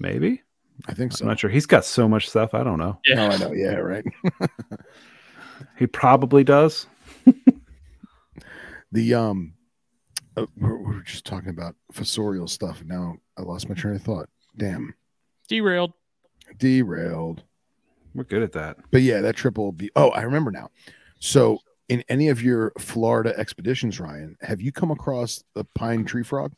maybe 0.00 0.42
I 0.86 0.94
think 0.94 1.12
so. 1.12 1.24
I'm 1.24 1.28
not 1.28 1.40
sure. 1.40 1.50
He's 1.50 1.66
got 1.66 1.84
so 1.84 2.08
much 2.08 2.28
stuff. 2.28 2.54
I 2.54 2.62
don't 2.62 2.78
know. 2.78 3.00
No, 3.08 3.28
I 3.28 3.36
know. 3.36 3.52
Yeah, 3.52 3.74
right. 3.74 4.04
He 5.76 5.86
probably 5.88 6.44
does. 6.44 6.86
The 8.92 9.12
um, 9.14 9.52
uh, 10.36 10.46
we're, 10.56 10.82
we're 10.82 11.02
just 11.02 11.26
talking 11.26 11.50
about 11.50 11.74
fossorial 11.92 12.48
stuff. 12.48 12.82
Now 12.86 13.16
I 13.36 13.42
lost 13.42 13.68
my 13.68 13.74
train 13.74 13.96
of 13.96 14.02
thought. 14.02 14.28
Damn, 14.58 14.94
Derailed. 15.48 15.92
derailed. 16.58 17.42
We're 18.14 18.24
good 18.24 18.42
at 18.42 18.52
that. 18.52 18.76
But 18.90 19.02
yeah, 19.02 19.20
that 19.20 19.36
triple. 19.36 19.64
will 19.64 19.72
be. 19.72 19.90
Oh, 19.96 20.10
I 20.10 20.22
remember 20.22 20.50
now. 20.50 20.70
So, 21.20 21.58
in 21.88 22.02
any 22.08 22.28
of 22.28 22.42
your 22.42 22.72
Florida 22.78 23.32
expeditions, 23.38 23.98
Ryan, 24.00 24.36
have 24.42 24.60
you 24.60 24.72
come 24.72 24.90
across 24.90 25.42
the 25.54 25.64
pine 25.74 26.04
tree 26.04 26.22
frog? 26.24 26.52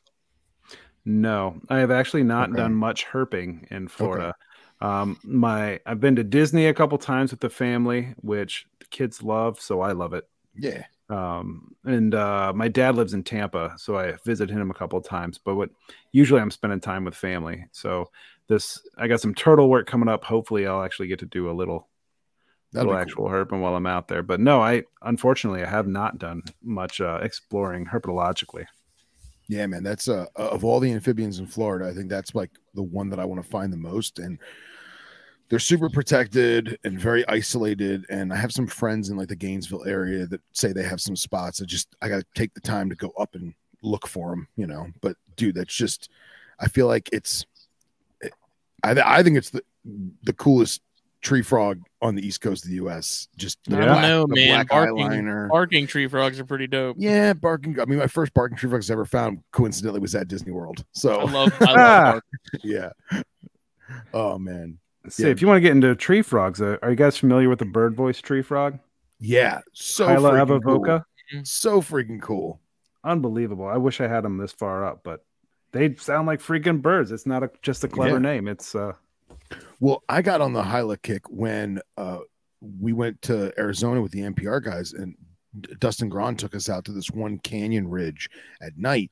No, 1.04 1.60
I 1.68 1.78
have 1.78 1.90
actually 1.90 2.22
not 2.24 2.50
Okay. 2.50 2.58
done 2.58 2.74
much 2.74 3.06
herping 3.06 3.70
in 3.70 3.88
Florida. 3.88 4.34
Um, 4.80 5.18
my 5.24 5.80
I've 5.84 6.00
been 6.00 6.16
to 6.16 6.24
Disney 6.24 6.66
a 6.66 6.74
couple 6.74 6.96
times 6.98 7.30
with 7.30 7.40
the 7.40 7.50
family, 7.50 8.14
which 8.22 8.66
the 8.78 8.86
kids 8.86 9.22
love, 9.22 9.60
so 9.60 9.80
I 9.82 9.92
love 9.92 10.14
it. 10.14 10.28
Yeah. 10.56 10.84
Um, 11.10 11.74
and 11.84 12.14
uh, 12.14 12.52
my 12.54 12.68
dad 12.68 12.94
lives 12.94 13.14
in 13.14 13.24
Tampa, 13.24 13.74
so 13.76 13.98
I 13.98 14.14
visited 14.24 14.56
him 14.56 14.70
a 14.70 14.74
couple 14.74 14.98
of 14.98 15.04
times. 15.04 15.38
But 15.38 15.56
what 15.56 15.70
usually 16.12 16.40
I'm 16.40 16.50
spending 16.50 16.80
time 16.80 17.04
with 17.04 17.14
family. 17.14 17.66
So 17.72 18.10
this 18.48 18.80
I 18.96 19.08
got 19.08 19.20
some 19.20 19.34
turtle 19.34 19.68
work 19.68 19.86
coming 19.86 20.08
up. 20.08 20.24
Hopefully, 20.24 20.66
I'll 20.66 20.82
actually 20.82 21.08
get 21.08 21.18
to 21.20 21.26
do 21.26 21.50
a 21.50 21.52
little 21.52 21.88
That'll 22.72 22.92
little 22.92 23.04
be 23.04 23.12
cool. 23.12 23.26
actual 23.26 23.46
herping 23.46 23.60
while 23.60 23.74
I'm 23.74 23.86
out 23.86 24.08
there. 24.08 24.22
But 24.22 24.40
no, 24.40 24.62
I 24.62 24.84
unfortunately 25.02 25.62
I 25.64 25.68
have 25.68 25.88
not 25.88 26.18
done 26.18 26.42
much 26.62 27.00
uh, 27.00 27.18
exploring 27.22 27.86
herpetologically. 27.86 28.66
Yeah, 29.48 29.66
man. 29.66 29.82
That's 29.82 30.08
uh 30.08 30.26
of 30.36 30.64
all 30.64 30.78
the 30.78 30.92
amphibians 30.92 31.40
in 31.40 31.46
Florida, 31.46 31.88
I 31.88 31.92
think 31.92 32.08
that's 32.08 32.36
like 32.36 32.50
the 32.74 32.84
one 32.84 33.10
that 33.10 33.18
I 33.18 33.24
want 33.24 33.42
to 33.42 33.50
find 33.50 33.72
the 33.72 33.76
most. 33.76 34.20
And 34.20 34.38
they're 35.50 35.58
super 35.58 35.90
protected 35.90 36.78
and 36.84 36.98
very 36.98 37.26
isolated. 37.28 38.06
And 38.08 38.32
I 38.32 38.36
have 38.36 38.52
some 38.52 38.66
friends 38.66 39.10
in 39.10 39.16
like 39.16 39.28
the 39.28 39.36
Gainesville 39.36 39.84
area 39.86 40.24
that 40.26 40.40
say 40.52 40.72
they 40.72 40.84
have 40.84 41.00
some 41.00 41.16
spots. 41.16 41.60
I 41.60 41.64
just 41.66 41.88
I 42.00 42.08
gotta 42.08 42.24
take 42.34 42.54
the 42.54 42.60
time 42.60 42.88
to 42.88 42.96
go 42.96 43.12
up 43.18 43.34
and 43.34 43.52
look 43.82 44.06
for 44.06 44.30
them, 44.30 44.48
you 44.56 44.66
know. 44.66 44.86
But 45.02 45.16
dude, 45.36 45.56
that's 45.56 45.74
just 45.74 46.08
I 46.58 46.68
feel 46.68 46.86
like 46.86 47.10
it's 47.12 47.44
I 48.82 48.92
I 49.18 49.22
think 49.22 49.36
it's 49.36 49.50
the 49.50 49.62
the 50.22 50.32
coolest 50.32 50.82
tree 51.22 51.42
frog 51.42 51.82
on 52.00 52.14
the 52.14 52.26
east 52.26 52.40
coast 52.40 52.64
of 52.64 52.70
the 52.70 52.76
US. 52.76 53.28
Just 53.36 53.58
the 53.64 53.76
I 53.76 53.80
I 53.80 53.84
don't 53.84 53.92
black- 53.94 54.02
know, 54.02 54.26
man. 54.28 54.66
Barking, 54.66 55.48
barking 55.48 55.86
tree 55.86 56.06
frogs 56.06 56.38
are 56.38 56.44
pretty 56.44 56.66
dope. 56.68 56.96
Yeah, 56.98 57.32
barking. 57.32 57.78
I 57.80 57.84
mean, 57.86 57.98
my 57.98 58.06
first 58.06 58.32
barking 58.34 58.56
tree 58.56 58.70
frogs 58.70 58.90
I 58.90 58.94
ever 58.94 59.04
found 59.04 59.42
coincidentally 59.52 60.00
was 60.00 60.14
at 60.14 60.28
Disney 60.28 60.52
World. 60.52 60.84
So 60.92 61.20
I 61.20 61.24
love, 61.24 61.52
I 61.60 61.72
love 62.12 62.22
yeah. 62.62 62.90
Oh 64.14 64.38
man. 64.38 64.78
See, 65.10 65.24
Yeah. 65.24 65.30
if 65.30 65.40
you 65.42 65.48
want 65.48 65.56
to 65.56 65.60
get 65.60 65.72
into 65.72 65.94
tree 65.94 66.22
frogs, 66.22 66.60
uh, 66.60 66.76
are 66.82 66.90
you 66.90 66.96
guys 66.96 67.16
familiar 67.16 67.48
with 67.48 67.58
the 67.58 67.64
bird 67.64 67.94
voice 67.94 68.20
tree 68.20 68.42
frog? 68.42 68.78
Yeah. 69.18 69.60
So 69.72 70.06
Hyla 70.06 70.32
freaking 70.32 70.62
cool. 70.62 70.80
avivoca? 70.80 71.04
So 71.44 71.80
freaking 71.80 72.20
cool. 72.20 72.60
Unbelievable. 73.04 73.66
I 73.66 73.76
wish 73.76 74.00
I 74.00 74.08
had 74.08 74.24
them 74.24 74.38
this 74.38 74.52
far 74.52 74.84
up, 74.84 75.00
but 75.04 75.24
they 75.72 75.94
sound 75.96 76.26
like 76.26 76.40
freaking 76.40 76.82
birds. 76.82 77.12
It's 77.12 77.26
not 77.26 77.42
a, 77.42 77.50
just 77.62 77.84
a 77.84 77.88
clever 77.88 78.14
Yeah. 78.16 78.18
name. 78.18 78.48
It's 78.48 78.74
uh, 78.74 78.92
Well, 79.80 80.02
I 80.08 80.22
got 80.22 80.40
on 80.40 80.52
the 80.52 80.62
Hyla 80.62 80.96
kick 80.98 81.22
when 81.30 81.80
uh 81.96 82.18
we 82.80 82.92
went 82.92 83.22
to 83.22 83.52
Arizona 83.58 84.02
with 84.02 84.12
the 84.12 84.20
NPR 84.20 84.62
guys 84.62 84.92
and 84.92 85.14
D- 85.60 85.74
Dustin 85.78 86.10
Gron 86.10 86.36
took 86.36 86.54
us 86.54 86.68
out 86.68 86.84
to 86.84 86.92
this 86.92 87.10
one 87.10 87.38
canyon 87.38 87.88
ridge 87.88 88.28
at 88.60 88.76
night 88.76 89.10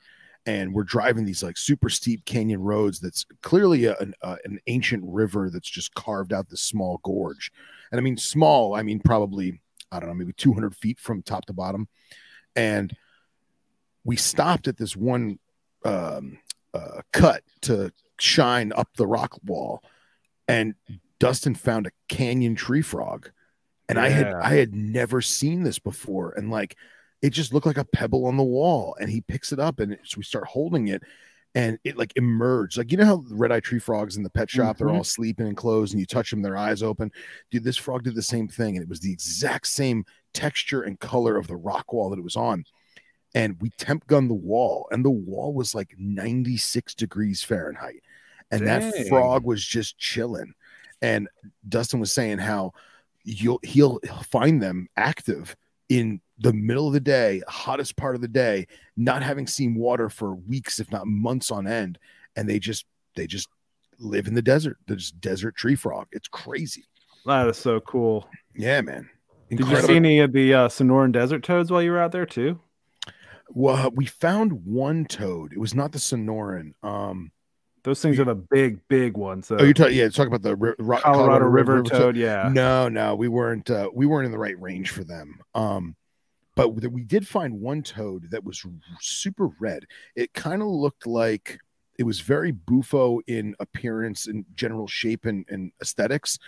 and 0.49 0.73
we're 0.73 0.83
driving 0.83 1.27
these 1.27 1.43
like 1.43 1.59
super 1.59 1.91
steep 1.91 2.25
canyon 2.25 2.62
roads 2.62 3.01
that's 3.01 3.27
clearly 3.43 3.85
a, 3.85 3.94
an, 3.99 4.15
uh, 4.23 4.36
an 4.47 4.59
ancient 4.67 5.05
river 5.07 5.51
that's 5.51 5.68
just 5.68 5.93
carved 5.93 6.33
out 6.33 6.49
this 6.49 6.62
small 6.62 7.01
gorge. 7.05 7.52
And 7.93 8.01
i 8.01 8.02
mean 8.02 8.17
small 8.17 8.75
i 8.75 8.83
mean 8.83 8.99
probably 8.99 9.60
i 9.93 10.01
don't 10.01 10.09
know 10.09 10.15
maybe 10.15 10.33
200 10.33 10.75
feet 10.75 10.99
from 10.99 11.23
top 11.23 11.44
to 11.47 11.52
bottom. 11.52 11.86
And 12.57 12.97
we 14.05 14.17
stopped 14.17 14.68
at 14.68 14.78
this 14.78 14.97
one 14.97 15.39
um, 15.85 16.39
uh, 16.73 17.02
cut 17.12 17.43
to 17.62 17.93
shine 18.18 18.73
up 18.75 18.89
the 18.97 19.07
rock 19.07 19.39
wall 19.44 19.83
and 20.49 20.75
dustin 21.20 21.55
found 21.55 21.86
a 21.86 21.91
canyon 22.09 22.55
tree 22.55 22.83
frog. 22.83 23.31
And 23.86 23.99
i 23.99 24.09
had 24.09 24.33
i 24.33 24.55
had 24.55 24.75
never 24.75 25.20
seen 25.20 25.62
this 25.62 25.78
before. 25.78 26.33
And 26.33 26.51
like 26.51 26.75
it 27.23 27.31
just 27.31 27.53
looked 27.53 27.67
like 27.67 27.79
a 27.79 27.85
pebble 27.85 28.27
on 28.27 28.37
the 28.37 28.43
wall 28.45 28.97
and 29.01 29.11
he 29.11 29.21
picks 29.21 29.53
it 29.53 29.59
up 29.59 29.81
and 29.81 29.93
it- 29.95 30.01
so 30.05 30.19
we 30.19 30.23
start 30.25 30.47
holding 30.47 30.89
it 30.89 31.03
and 31.55 31.79
it 31.83 31.97
like 31.97 32.13
emerged. 32.17 32.77
Like 32.77 32.93
you 32.93 32.99
know 32.99 33.07
how 33.07 33.17
the 33.29 33.35
red 33.35 33.51
eye 33.51 33.61
tree 33.61 33.79
frogs 33.79 34.17
in 34.17 34.23
the 34.23 34.31
pet 34.31 34.49
shop 34.51 34.77
they're 34.79 34.87
Mhm. 34.89 34.97
all 34.99 35.05
sleeping 35.05 35.47
and 35.47 35.57
closed 35.57 35.93
and 35.95 36.01
you 36.01 36.07
touch 36.07 36.31
them 36.31 36.43
their 36.43 36.57
eyes 36.57 36.83
open? 36.83 37.11
Dude 37.51 37.65
this 37.65 37.77
frog 37.77 38.05
did 38.05 38.15
the 38.15 38.23
same 38.23 38.49
thing 38.49 38.77
and 38.77 38.83
it 38.83 38.89
was 38.89 39.01
the 39.01 39.13
exact 39.13 39.67
same 39.67 40.05
texture 40.35 40.83
and 40.83 41.01
color 41.01 41.37
of 41.37 41.47
the 41.47 41.57
rock 41.57 41.93
wall 41.93 42.11
that 42.11 42.19
it 42.19 42.25
was 42.25 42.37
on. 42.37 42.65
And 43.35 43.57
we 43.61 43.71
temp 43.71 44.07
gunned 44.07 44.31
the 44.31 44.35
wall 44.35 44.89
and 44.91 45.05
the 45.05 45.11
wall 45.11 45.53
was 45.55 45.75
like 45.75 45.95
96 45.99 46.95
degrees 46.95 47.43
fahrenheit 47.43 48.03
and 48.51 48.67
that 48.67 49.07
frog 49.09 49.45
was 49.45 49.65
just 49.65 49.99
chilling. 49.99 50.55
And 51.03 51.29
dustin 51.69 51.99
was 52.01 52.13
saying 52.13 52.39
how 52.39 52.73
you'll 53.25 53.61
he'll, 53.63 54.01
he'll 54.03 54.23
find 54.23 54.63
them 54.63 54.89
active 54.97 55.57
in 55.89 56.21
the 56.41 56.52
middle 56.52 56.86
of 56.86 56.92
the 56.92 57.00
day 57.00 57.42
hottest 57.49 57.97
part 57.97 58.15
of 58.15 58.20
the 58.20 58.28
day 58.28 58.67
not 58.97 59.23
having 59.23 59.47
seen 59.47 59.75
water 59.75 60.08
for 60.08 60.34
weeks 60.34 60.78
if 60.81 60.91
not 60.92 61.07
months 61.07 61.50
on 61.50 61.67
end 61.67 61.99
and 62.36 62.49
they 62.49 62.58
just 62.58 62.86
they 63.17 63.26
just 63.26 63.49
live 63.99 64.26
in 64.28 64.34
the 64.34 64.42
desert 64.42 64.76
they're 64.86 64.97
just 64.97 65.20
desert 65.20 65.57
tree 65.57 65.75
frog 65.75 66.07
it's 66.12 66.28
crazy 66.28 66.84
that 67.26 67.47
is 67.49 67.57
so 67.58 67.81
cool. 67.81 68.28
yeah 68.55 68.81
man 68.81 69.08
Did 69.50 69.60
you 69.68 69.76
see 69.83 69.97
any 69.97 70.20
of 70.20 70.33
the 70.33 70.55
uh, 70.55 70.68
Sonoran 70.68 71.10
desert 71.12 71.42
toads 71.42 71.70
while 71.70 71.83
you 71.83 71.91
were 71.91 71.99
out 72.00 72.12
there 72.12 72.25
too? 72.26 72.60
well 73.50 73.91
we 73.94 74.07
found 74.07 74.52
one 74.65 75.05
toad 75.07 75.52
it 75.52 75.58
was 75.58 75.75
not 75.75 75.91
the 75.92 75.99
sonoran 75.99 76.73
um 76.83 77.31
Those 77.83 78.00
things 78.02 78.18
are 78.20 78.25
the 78.25 78.34
big, 78.34 78.78
big 78.89 79.17
ones. 79.17 79.50
oh 79.50 79.62
you're 79.62 79.73
talking 79.73 79.97
yeah 79.97 80.08
talking 80.08 80.26
about 80.33 80.42
the 80.42 80.55
ri- 80.55 80.75
ro- 80.78 80.99
Colorado, 80.99 81.47
River, 81.47 81.83
toad. 81.83 82.17
Yeah. 82.17 82.50
no 82.52 82.89
no 82.89 83.15
we 83.17 83.26
weren't 83.28 83.70
uh, 83.70 83.89
we 83.94 84.05
weren't 84.07 84.26
in 84.26 84.33
the 84.33 84.39
right 84.39 84.60
range 84.60 84.91
for 84.91 85.02
them 85.05 85.41
um 85.55 85.97
but 86.59 86.91
we 86.91 87.05
did 87.05 87.27
find 87.27 87.61
one 87.61 87.83
toad 87.83 88.31
that 88.31 88.45
was 88.45 88.65
super 89.01 89.49
red 89.61 89.85
it 90.17 90.33
kind 90.35 90.61
of 90.61 90.69
looked 90.69 91.07
like 91.07 91.59
it 91.99 92.05
was 92.05 92.20
very 92.20 92.53
bufo 92.53 93.20
in 93.27 93.55
appearance 93.59 94.27
and 94.27 94.45
general 94.55 94.87
shape 94.87 95.25
and, 95.25 95.45
and 95.49 95.73
aesthetics 95.81 96.39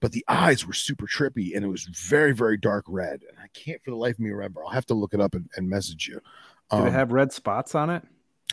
but 0.00 0.12
the 0.12 0.24
eyes 0.28 0.66
were 0.66 0.72
super 0.72 1.06
trippy 1.06 1.56
and 1.56 1.64
it 1.64 1.68
was 1.68 1.84
very 1.84 2.32
very 2.32 2.56
dark 2.56 2.84
red 2.88 3.22
and 3.28 3.38
i 3.42 3.48
can't 3.54 3.82
for 3.82 3.90
the 3.90 3.96
life 3.96 4.14
of 4.14 4.20
me 4.20 4.30
remember 4.30 4.64
i'll 4.64 4.70
have 4.70 4.86
to 4.86 4.94
look 4.94 5.14
it 5.14 5.20
up 5.20 5.34
and, 5.34 5.48
and 5.56 5.68
message 5.68 6.08
you 6.08 6.20
um, 6.70 6.84
they 6.84 6.90
have 6.90 7.12
red 7.12 7.32
spots 7.32 7.74
on 7.74 7.90
it? 7.90 8.02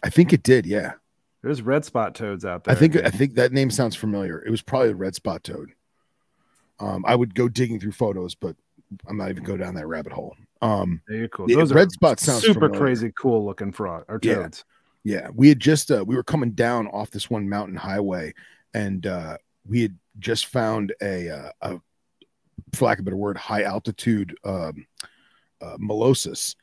i 0.03 0.09
think 0.09 0.33
it 0.33 0.43
did 0.43 0.65
yeah 0.65 0.93
There's 1.41 1.61
red 1.61 1.83
spot 1.83 2.15
toads 2.15 2.45
out 2.45 2.63
there. 2.63 2.75
I 2.75 2.77
think 2.77 2.95
I 2.95 3.09
think 3.09 3.35
that 3.35 3.51
name 3.51 3.71
sounds 3.71 3.95
familiar. 3.95 4.43
It 4.45 4.51
was 4.51 4.61
probably 4.61 4.91
a 4.91 4.95
red 4.95 5.15
spot 5.15 5.43
toad. 5.43 5.71
Um, 6.79 7.03
I 7.07 7.15
would 7.15 7.33
go 7.33 7.49
digging 7.49 7.79
through 7.79 7.93
photos, 7.93 8.35
but 8.35 8.55
I'm 9.07 9.17
not 9.17 9.29
even 9.29 9.43
go 9.43 9.57
down 9.57 9.73
that 9.75 9.87
rabbit 9.87 10.13
hole. 10.13 10.35
Um, 10.61 11.01
Very 11.07 11.27
cool. 11.29 11.47
Those 11.47 11.73
red 11.73 11.87
are 11.87 11.91
spot 11.91 12.19
sounds 12.19 12.41
super 12.43 12.59
familiar. 12.67 12.79
crazy, 12.79 13.13
cool 13.17 13.45
looking 13.45 13.71
frog 13.71 14.05
or 14.07 14.19
Yeah. 14.21 14.35
toads. 14.43 14.63
yeah, 15.03 15.29
we 15.33 15.49
had 15.49 15.59
just 15.59 15.91
uh, 15.91 16.03
we 16.05 16.15
were 16.15 16.23
coming 16.23 16.51
down 16.51 16.87
off 16.87 17.09
this 17.09 17.29
one 17.29 17.49
mountain 17.49 17.75
highway, 17.75 18.33
and 18.73 19.05
uh, 19.07 19.37
we 19.65 19.81
had 19.81 19.97
just 20.19 20.45
found 20.47 20.93
a, 21.01 21.29
uh, 21.29 21.51
a 21.61 21.79
for 22.73 22.85
lack 22.85 22.99
of 22.99 23.03
a 23.03 23.05
better 23.05 23.17
word, 23.17 23.37
high 23.37 23.63
altitude 23.63 24.35
um, 24.43 24.85
uh, 25.61 25.77
molossus, 25.77 26.55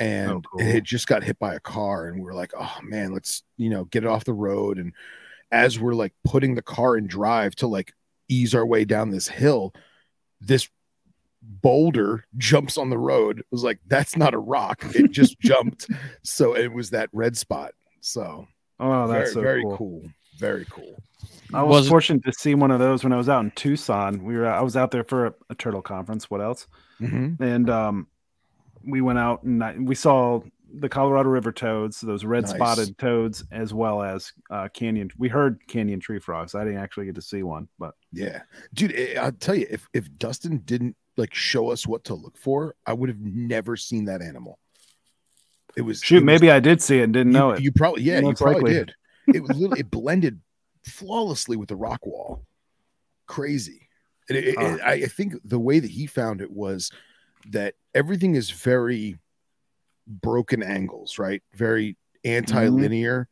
and 0.00 0.30
Oh, 0.32 0.40
cool. 0.42 0.60
it 0.60 0.72
had 0.72 0.84
just 0.84 1.06
got 1.06 1.22
hit 1.22 1.38
by 1.38 1.54
a 1.54 1.60
car 1.60 2.08
and 2.08 2.16
we 2.18 2.24
were 2.24 2.34
like 2.34 2.52
oh 2.58 2.78
man 2.82 3.12
let's 3.12 3.44
you 3.56 3.70
know 3.70 3.84
get 3.84 4.02
it 4.02 4.08
off 4.08 4.24
the 4.24 4.32
road 4.32 4.78
and 4.78 4.92
as 5.52 5.78
we're 5.78 5.94
like 5.94 6.12
putting 6.24 6.54
the 6.56 6.62
car 6.62 6.96
in 6.96 7.06
drive 7.06 7.54
to 7.56 7.68
like 7.68 7.92
ease 8.28 8.54
our 8.56 8.66
way 8.66 8.84
down 8.84 9.10
this 9.10 9.28
hill 9.28 9.72
this 10.40 10.68
boulder 11.62 12.24
jumps 12.36 12.76
on 12.78 12.90
the 12.90 12.98
road 12.98 13.38
it 13.38 13.46
was 13.50 13.62
like 13.64 13.78
that's 13.86 14.16
not 14.16 14.34
a 14.34 14.38
rock 14.38 14.84
it 14.94 15.10
just 15.10 15.38
jumped 15.40 15.88
so 16.22 16.54
it 16.56 16.72
was 16.72 16.90
that 16.90 17.08
red 17.12 17.36
spot 17.36 17.72
so 18.00 18.46
Oh, 18.80 19.06
very, 19.06 19.20
that's 19.20 19.32
so 19.34 19.40
very 19.40 19.62
cool. 19.62 19.76
cool 19.76 20.02
very 20.38 20.66
cool 20.70 21.02
I 21.54 21.62
was, 21.62 21.82
Was 21.82 21.88
fortunate 21.88 22.24
to 22.24 22.32
see 22.32 22.54
one 22.54 22.70
of 22.70 22.80
those 22.80 23.04
when 23.04 23.12
I 23.12 23.16
was 23.16 23.28
out 23.28 23.44
in 23.44 23.50
Tucson. 23.52 24.24
We 24.24 24.36
were 24.36 24.46
I 24.46 24.60
was 24.62 24.76
out 24.76 24.90
there 24.90 25.04
for 25.04 25.26
a, 25.26 25.34
a 25.50 25.54
turtle 25.54 25.80
conference. 25.82 26.28
What 26.28 26.40
else? 26.40 26.66
Mhm. 27.00 27.38
And 27.40 27.70
um, 27.70 28.08
we 28.84 29.00
went 29.00 29.18
out 29.20 29.42
and 29.44 29.62
I, 29.62 29.76
we 29.78 29.94
saw 29.94 30.40
the 30.76 30.88
Colorado 30.88 31.28
River 31.28 31.52
toads, 31.52 32.00
those 32.00 32.24
red 32.24 32.42
Nice. 32.44 32.54
spotted 32.54 32.98
toads, 32.98 33.44
as 33.52 33.72
well 33.72 34.02
as 34.02 34.32
uh, 34.50 34.68
canyon. 34.74 35.10
We 35.16 35.28
heard 35.28 35.60
canyon 35.68 36.00
tree 36.00 36.18
frogs. 36.18 36.54
I 36.56 36.64
didn't 36.64 36.80
actually 36.80 37.06
get 37.06 37.14
to 37.14 37.22
see 37.22 37.42
one, 37.44 37.68
but 37.78 37.94
Yeah, 38.12 38.42
dude, 38.74 38.92
eh, 38.94 39.14
I'll 39.20 39.30
tell 39.32 39.54
you, 39.54 39.66
if 39.70 39.88
if 39.94 40.08
Dustin 40.18 40.58
didn't 40.64 40.96
like 41.16 41.34
show 41.34 41.70
us 41.70 41.86
what 41.86 42.04
to 42.04 42.14
look 42.14 42.36
for, 42.36 42.74
I 42.86 42.92
would 42.92 43.08
have 43.08 43.20
never 43.20 43.76
seen 43.76 44.06
that 44.06 44.20
animal. 44.22 44.58
It 45.76 45.82
was 45.82 46.00
shoot, 46.00 46.16
it 46.16 46.20
was- 46.20 46.24
maybe 46.26 46.50
I 46.50 46.60
did 46.60 46.82
see 46.82 46.98
it 47.00 47.04
and 47.04 47.12
didn't 47.12 47.32
you, 47.32 47.38
know 47.38 47.50
it. 47.50 47.62
You 47.62 47.72
probably, 47.72 48.02
yeah, 48.02 48.20
you 48.20 48.34
probably 48.34 48.54
likely. 48.62 48.74
did. 48.74 48.94
It 49.34 49.40
was 49.42 49.56
literally 49.56 49.80
it 49.80 49.90
blended 49.90 50.40
flawlessly 50.84 51.56
with 51.56 51.68
the 51.68 51.76
rock 51.76 52.04
wall. 52.06 52.44
Crazy. 53.26 53.88
And 54.28 54.38
it- 54.38 54.48
it- 54.48 54.56
Ah. 54.58 54.78
I 54.84 54.92
I 54.92 55.06
think 55.06 55.34
the 55.44 55.58
way 55.58 55.78
that 55.80 55.90
he 55.90 56.06
found 56.06 56.40
it 56.40 56.50
was 56.50 56.90
that 57.50 57.74
everything 57.94 58.34
is 58.34 58.50
very 58.50 59.18
broken 60.06 60.62
angles, 60.62 61.18
right? 61.18 61.42
Very 61.54 61.96
anti-linear. 62.24 63.28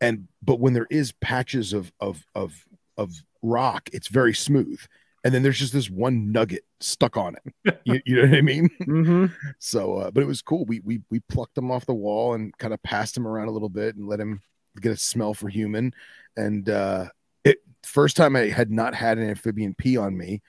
And 0.00 0.28
but 0.42 0.58
when 0.60 0.72
there 0.72 0.86
is 0.90 1.12
patches 1.20 1.72
of 1.72 1.92
of 2.00 2.24
of 2.34 2.64
of 2.96 3.12
rock, 3.42 3.88
it's 3.92 4.08
very 4.08 4.34
smooth. 4.34 4.80
And 5.24 5.32
then 5.32 5.42
there's 5.42 5.58
just 5.58 5.72
this 5.72 5.88
one 5.90 6.32
nugget 6.32 6.64
stuck 6.80 7.16
on 7.16 7.36
it. 7.36 7.54
You, 7.84 8.00
you 8.04 8.16
know 8.16 8.22
what 8.28 8.38
I 8.38 8.42
mean? 8.42 8.68
hmm 8.84 9.26
So, 9.58 9.96
uh, 9.96 10.10
but 10.10 10.22
it 10.22 10.26
was 10.26 10.42
cool. 10.42 10.64
We 10.66 10.80
we 10.80 11.00
we 11.10 11.20
plucked 11.20 11.56
him 11.56 11.70
off 11.70 11.86
the 11.86 11.94
wall 11.94 12.34
and 12.34 12.56
kind 12.58 12.74
of 12.74 12.82
passed 12.82 13.16
him 13.16 13.26
around 13.26 13.48
a 13.48 13.52
little 13.52 13.68
bit 13.68 13.96
and 13.96 14.08
let 14.08 14.20
him 14.20 14.40
get 14.80 14.92
a 14.92 14.96
smell 14.96 15.34
for 15.34 15.48
human. 15.48 15.92
And 16.36 16.68
uh, 16.68 17.06
it 17.44 17.58
first 17.84 18.16
time 18.16 18.36
I 18.36 18.48
had 18.48 18.70
not 18.70 18.94
had 18.94 19.18
an 19.18 19.28
amphibian 19.28 19.74
pee 19.74 19.96
on 19.96 20.16
me, 20.16 20.42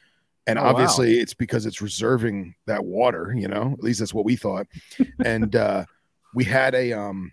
and 0.47 0.57
Oh, 0.57 0.63
wow. 0.63 0.69
obviously 0.69 1.19
it's 1.19 1.33
because 1.33 1.65
it's 1.65 1.81
reserving 1.81 2.55
that 2.67 2.83
water. 2.85 3.33
You 3.37 3.47
know, 3.47 3.73
at 3.73 3.83
least 3.83 3.99
that's 3.99 4.13
what 4.13 4.25
we 4.25 4.35
thought. 4.35 4.67
and 5.23 5.55
uh, 5.55 5.85
we 6.33 6.43
had 6.45 6.75
a 6.75 6.93
um, 6.93 7.31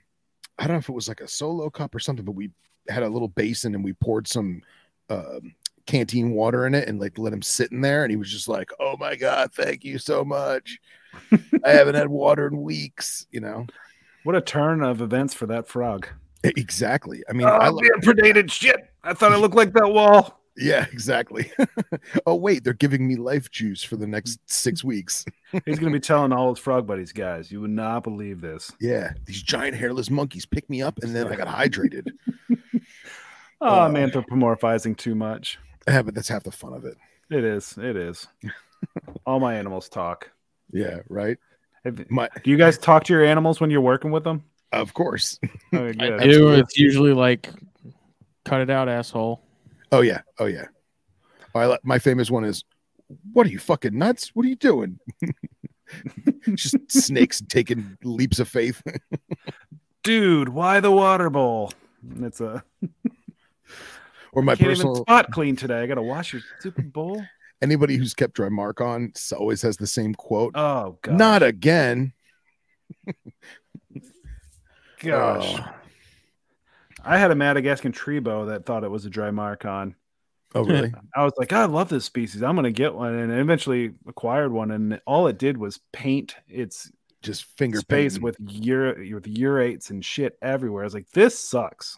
I 0.58 0.64
don't 0.64 0.74
know 0.74 0.78
if 0.80 0.88
it 0.88 0.92
was 0.94 1.08
like 1.08 1.20
a 1.20 1.28
solo 1.28 1.70
cup 1.70 1.94
or 1.94 2.00
something, 2.00 2.24
but 2.24 2.32
we 2.34 2.50
had 2.88 3.02
a 3.02 3.08
little 3.08 3.28
basin 3.28 3.74
and 3.74 3.84
we 3.84 3.92
poured 3.94 4.28
some. 4.28 4.62
um 5.08 5.54
canteen 5.90 6.30
water 6.30 6.66
in 6.66 6.74
it 6.74 6.88
and 6.88 7.00
like 7.00 7.18
let 7.18 7.32
him 7.32 7.42
sit 7.42 7.72
in 7.72 7.80
there 7.80 8.04
and 8.04 8.10
he 8.10 8.16
was 8.16 8.30
just 8.30 8.46
like 8.48 8.70
oh 8.78 8.96
my 8.98 9.16
god 9.16 9.52
thank 9.52 9.84
you 9.84 9.98
so 9.98 10.24
much 10.24 10.78
I 11.64 11.70
haven't 11.70 11.96
had 11.96 12.06
water 12.08 12.46
in 12.46 12.62
weeks, 12.62 13.26
you 13.32 13.40
know. 13.40 13.66
What 14.22 14.36
a 14.36 14.40
turn 14.40 14.80
of 14.80 15.00
events 15.00 15.34
for 15.34 15.46
that 15.46 15.66
frog. 15.66 16.06
Exactly. 16.44 17.24
I 17.28 17.32
mean, 17.32 17.48
oh, 17.48 17.50
I 17.50 17.68
lo- 17.68 17.80
being 17.80 17.94
predated 18.14 18.48
shit. 18.50 18.76
I 19.02 19.12
thought 19.14 19.32
I 19.32 19.36
looked 19.36 19.56
like 19.56 19.72
that 19.72 19.88
wall. 19.88 20.40
yeah, 20.56 20.86
exactly. 20.92 21.50
oh 22.26 22.36
wait, 22.36 22.62
they're 22.62 22.74
giving 22.74 23.08
me 23.08 23.16
life 23.16 23.50
juice 23.50 23.82
for 23.82 23.96
the 23.96 24.06
next 24.06 24.38
six 24.46 24.84
weeks. 24.84 25.24
He's 25.66 25.80
gonna 25.80 25.90
be 25.90 25.98
telling 25.98 26.32
all 26.32 26.50
his 26.54 26.62
frog 26.62 26.86
buddies, 26.86 27.12
guys, 27.12 27.50
you 27.50 27.60
would 27.60 27.70
not 27.70 28.04
believe 28.04 28.40
this. 28.40 28.70
Yeah, 28.80 29.12
these 29.26 29.42
giant 29.42 29.74
hairless 29.76 30.10
monkeys 30.10 30.46
picked 30.46 30.70
me 30.70 30.80
up, 30.80 31.00
and 31.02 31.14
then 31.14 31.26
I 31.26 31.34
got 31.34 31.48
hydrated. 31.48 32.12
Oh, 33.60 33.68
Uh, 33.68 33.86
I'm 33.86 33.94
anthropomorphizing 33.94 34.96
too 34.96 35.14
much. 35.16 35.58
Yeah, 35.88 36.02
but 36.02 36.14
that's 36.14 36.28
half 36.28 36.42
the 36.44 36.50
fun 36.52 36.72
of 36.72 36.84
it. 36.84 36.96
It 37.30 37.44
is. 37.44 37.76
It 37.78 37.96
is. 37.96 38.26
all 39.26 39.40
my 39.40 39.54
animals 39.54 39.88
talk. 39.88 40.30
Yeah, 40.72 41.00
right. 41.08 41.38
Have- 41.84 42.10
My, 42.10 42.28
do 42.44 42.50
you 42.50 42.56
guys 42.56 42.78
talk 42.78 43.04
to 43.04 43.12
your 43.12 43.24
animals 43.24 43.60
when 43.60 43.70
you're 43.70 43.80
working 43.80 44.10
with 44.10 44.24
them? 44.24 44.44
of 44.72 44.94
course. 44.94 45.38
Oh, 45.72 45.86
I 45.86 45.92
good. 45.92 46.20
do. 46.22 46.50
It's 46.52 46.76
usually 46.78 47.12
like, 47.12 47.48
cut 48.44 48.60
it 48.60 48.70
out, 48.70 48.88
asshole. 48.88 49.40
Oh 49.92 50.00
yeah. 50.00 50.22
Oh 50.38 50.46
yeah. 50.46 50.66
I 51.54 51.78
my 51.84 51.98
famous 51.98 52.30
one 52.30 52.44
is, 52.44 52.64
"What 53.32 53.46
are 53.46 53.50
you 53.50 53.58
fucking 53.58 53.96
nuts? 53.96 54.30
What 54.34 54.44
are 54.46 54.48
you 54.48 54.56
doing?" 54.56 54.98
Just 56.54 56.76
snakes 56.90 57.42
taking 57.48 57.96
leaps 58.04 58.38
of 58.38 58.48
faith. 58.48 58.82
Dude, 60.02 60.48
why 60.50 60.80
the 60.80 60.90
water 60.90 61.30
bowl? 61.30 61.72
It's 62.20 62.40
a 62.40 62.62
or 64.32 64.42
my 64.42 64.54
can't 64.54 64.68
personal 64.70 64.92
even 64.92 65.02
spot 65.04 65.30
clean 65.32 65.56
today. 65.56 65.80
I 65.80 65.86
gotta 65.86 66.02
wash 66.02 66.32
your 66.32 66.42
stupid 66.58 66.92
bowl. 66.92 67.22
anybody 67.62 67.96
who's 67.96 68.14
kept 68.14 68.36
Drymarchon 68.36 69.32
always 69.38 69.62
has 69.62 69.76
the 69.76 69.86
same 69.86 70.14
quote. 70.14 70.52
Oh 70.56 70.98
god. 71.02 71.14
Not 71.18 71.42
again. 71.42 72.12
gosh. 75.00 75.54
Oh, 75.58 75.74
I 77.04 77.18
had 77.18 77.30
a 77.30 77.34
Madagascan 77.34 77.92
tree 77.92 78.18
boa 78.18 78.46
that 78.46 78.66
thought 78.66 78.84
it 78.84 78.90
was 78.90 79.06
a 79.06 79.10
Drymarchon. 79.10 79.94
oh, 80.54 80.64
really? 80.64 80.92
I 81.16 81.24
was 81.24 81.32
like, 81.38 81.52
I 81.52 81.64
love 81.64 81.88
this 81.88 82.04
species. 82.04 82.42
I'm 82.42 82.56
gonna 82.56 82.70
get 82.70 82.94
one, 82.94 83.14
and 83.14 83.32
I 83.32 83.36
eventually 83.36 83.92
acquired 84.06 84.52
one. 84.52 84.70
And 84.70 85.00
all 85.06 85.26
it 85.26 85.38
did 85.38 85.56
was 85.56 85.80
paint 85.92 86.36
its 86.48 86.90
Just 87.22 87.44
finger 87.56 87.78
space 87.78 88.18
painting. 88.18 88.22
with 88.24 88.36
ur- 88.68 89.14
with 89.14 89.24
urates 89.26 89.90
and 89.90 90.04
shit 90.04 90.36
everywhere. 90.42 90.82
I 90.82 90.86
was 90.86 90.94
like, 90.94 91.10
this 91.10 91.38
sucks. 91.38 91.96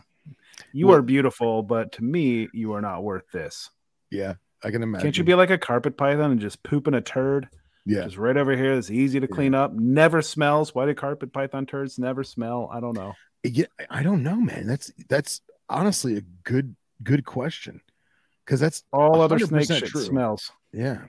You 0.72 0.88
Well- 0.88 0.98
are 0.98 1.02
beautiful, 1.02 1.62
but 1.62 1.92
to 1.92 2.04
me, 2.04 2.48
you 2.52 2.72
are 2.74 2.80
not 2.80 3.02
worth 3.02 3.24
this. 3.32 3.70
Yeah, 4.10 4.34
I 4.62 4.70
can 4.70 4.82
imagine. 4.82 5.04
Can't 5.06 5.18
you 5.18 5.24
be 5.24 5.34
like 5.34 5.50
a 5.50 5.58
carpet 5.58 5.96
python 5.96 6.30
and 6.32 6.40
just 6.40 6.62
pooping 6.62 6.94
a 6.94 7.00
turd? 7.00 7.48
Yeah, 7.84 8.04
Just 8.04 8.16
right 8.16 8.36
over 8.36 8.54
here. 8.56 8.74
It's 8.74 8.90
easy 8.90 9.18
to 9.18 9.26
Yeah. 9.28 9.34
clean 9.34 9.54
up. 9.54 9.72
Never 9.74 10.22
smells. 10.22 10.74
Why 10.74 10.86
do 10.86 10.94
carpet 10.94 11.32
python 11.32 11.66
turds 11.66 11.98
never 11.98 12.22
smell? 12.22 12.68
I 12.72 12.78
don't 12.80 12.94
know. 12.96 13.14
yeah. 13.42 13.64
I 13.90 14.02
don't 14.04 14.22
know, 14.22 14.36
man. 14.36 14.66
That's 14.68 14.92
that's 15.08 15.40
honestly 15.68 16.16
a 16.16 16.20
good 16.44 16.76
good 17.02 17.24
question 17.24 17.80
because 18.44 18.60
that's 18.60 18.84
All 18.92 19.20
other 19.20 19.36
100% 19.38 19.64
snake 19.66 19.80
shit 19.80 19.88
true. 19.88 20.02
smells. 20.02 20.52
yeah. 20.72 21.06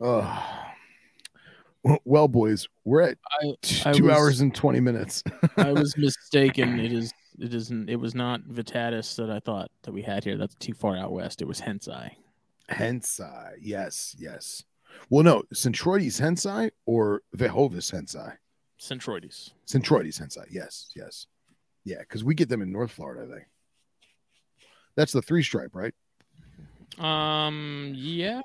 Oh, 0.00 0.60
well, 2.04 2.28
boys, 2.28 2.66
we're 2.84 3.02
at 3.02 3.18
I, 3.42 3.54
t- 3.62 3.82
I 3.86 3.92
two 3.92 4.04
was- 4.04 4.12
hours 4.16 4.40
and 4.40 4.54
twenty 4.54 4.80
minutes. 4.80 5.22
I 5.56 5.72
was 5.72 5.96
mistaken. 5.96 6.78
It 6.80 6.92
is. 6.92 7.12
It 7.38 7.52
isn't. 7.52 7.88
It 7.90 7.96
was 7.96 8.14
not 8.14 8.42
Vittatus 8.42 9.16
that 9.16 9.30
I 9.30 9.40
thought 9.40 9.70
that 9.82 9.92
we 9.92 10.02
had 10.02 10.24
here. 10.24 10.36
That's 10.36 10.54
too 10.54 10.74
far 10.74 10.96
out 10.96 11.12
west. 11.12 11.42
It 11.42 11.48
was 11.48 11.60
Hentzi. 11.60 12.12
Hentzi, 12.70 13.54
yes, 13.60 14.14
yes. 14.18 14.64
Well, 15.10 15.24
no, 15.24 15.42
Centruroides 15.52 16.20
Hentzi 16.20 16.70
or 16.86 17.22
Vaejovis 17.36 17.92
Hentzi. 17.92 18.36
Centruroides. 18.80 19.52
Centruroides 19.66 20.20
Hentzi, 20.20 20.46
yes, 20.50 20.90
yes, 20.94 21.26
yeah, 21.84 21.98
because 22.00 22.22
we 22.24 22.34
get 22.34 22.48
them 22.48 22.62
in 22.62 22.72
North 22.72 22.92
Florida. 22.92 23.22
I 23.24 23.34
think 23.34 23.48
that's 24.94 25.12
the 25.12 25.22
three 25.22 25.42
stripe, 25.42 25.74
right? 25.74 25.94
Um. 26.98 27.92
Yeah. 27.96 28.42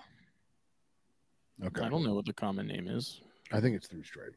Okay, 1.63 1.81
I 1.81 1.89
don't 1.89 2.03
know 2.03 2.15
what 2.15 2.25
the 2.25 2.33
common 2.33 2.67
name 2.67 2.87
is. 2.87 3.21
I 3.51 3.59
think 3.59 3.75
it's 3.75 3.87
three 3.87 4.03
stripe. 4.03 4.33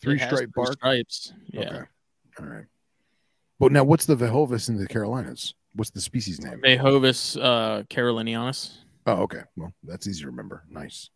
Three 0.00 0.18
stripe 0.18 0.36
three 0.36 0.46
bark. 0.54 0.72
stripes. 0.72 1.32
Yeah. 1.48 1.60
Okay. 1.60 1.82
All 2.40 2.46
right. 2.46 2.64
But 3.60 3.72
now, 3.72 3.84
what's 3.84 4.06
the 4.06 4.16
Vaejovis 4.16 4.70
in 4.70 4.78
the 4.78 4.86
Carolinas? 4.86 5.54
What's 5.74 5.90
the 5.90 6.00
species 6.00 6.40
name? 6.40 6.62
Vaejovis 6.64 7.36
uh, 7.40 7.82
carolinianus. 7.84 8.78
Oh, 9.06 9.22
okay. 9.22 9.42
Well, 9.54 9.72
that's 9.84 10.08
easy 10.08 10.22
to 10.22 10.28
remember. 10.28 10.64
Nice. 10.70 11.10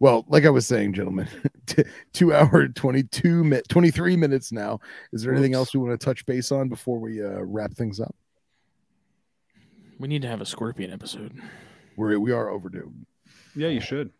Well, 0.00 0.26
like 0.28 0.44
I 0.44 0.50
was 0.50 0.66
saying, 0.66 0.94
gentlemen, 0.94 1.28
t- 1.66 1.84
two 2.12 2.34
hour, 2.34 2.68
22 2.68 3.44
mi- 3.44 3.62
23 3.68 4.16
minutes 4.16 4.50
now. 4.50 4.80
Is 5.12 5.22
there 5.22 5.32
anything 5.32 5.52
Oops. 5.52 5.58
else 5.58 5.74
we 5.74 5.80
want 5.80 5.98
to 5.98 6.04
touch 6.04 6.26
base 6.26 6.50
on 6.50 6.68
before 6.68 6.98
we 6.98 7.22
uh, 7.22 7.42
wrap 7.42 7.72
things 7.72 8.00
up? 8.00 8.14
We 9.98 10.08
need 10.08 10.22
to 10.22 10.28
have 10.28 10.40
a 10.40 10.46
scorpion 10.46 10.92
episode. 10.92 11.40
We're, 11.96 12.18
we 12.18 12.32
are 12.32 12.50
overdue. 12.50 12.92
Yeah, 13.54 13.68
you 13.68 13.80
should. 13.80 14.10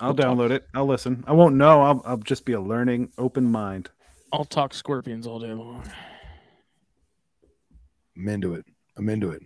I'll 0.00 0.14
download 0.14 0.50
it. 0.50 0.66
I'll 0.74 0.86
listen. 0.86 1.24
I 1.26 1.32
won't 1.32 1.56
know. 1.56 1.82
I'll, 1.82 2.02
I'll 2.04 2.16
just 2.18 2.44
be 2.44 2.52
a 2.52 2.60
learning, 2.60 3.12
open 3.18 3.50
mind. 3.50 3.90
I'll 4.32 4.44
talk 4.44 4.74
scorpions 4.74 5.26
all 5.26 5.38
day 5.38 5.52
long. 5.52 5.82
I'm 8.16 8.28
into 8.28 8.54
it. 8.54 8.66
I'm 8.96 9.08
into 9.08 9.30
it. 9.30 9.42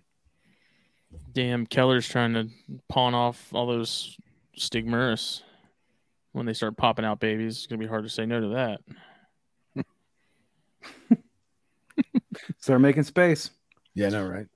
Damn, 1.32 1.66
Keller's 1.66 2.08
trying 2.08 2.34
to 2.34 2.48
pawn 2.88 3.14
off 3.14 3.52
all 3.52 3.66
those 3.66 4.16
stigmerus. 4.56 5.42
When 6.32 6.46
they 6.46 6.54
start 6.54 6.76
popping 6.76 7.04
out 7.04 7.18
babies, 7.18 7.56
it's 7.56 7.66
gonna 7.66 7.80
be 7.80 7.88
hard 7.88 8.04
to 8.04 8.08
say 8.08 8.24
no 8.24 8.40
to 8.40 8.48
that. 8.48 8.80
Start 12.60 12.80
making 12.80 13.02
space. 13.02 13.50
Yeah, 13.94 14.10
no, 14.10 14.24
right? 14.26 14.46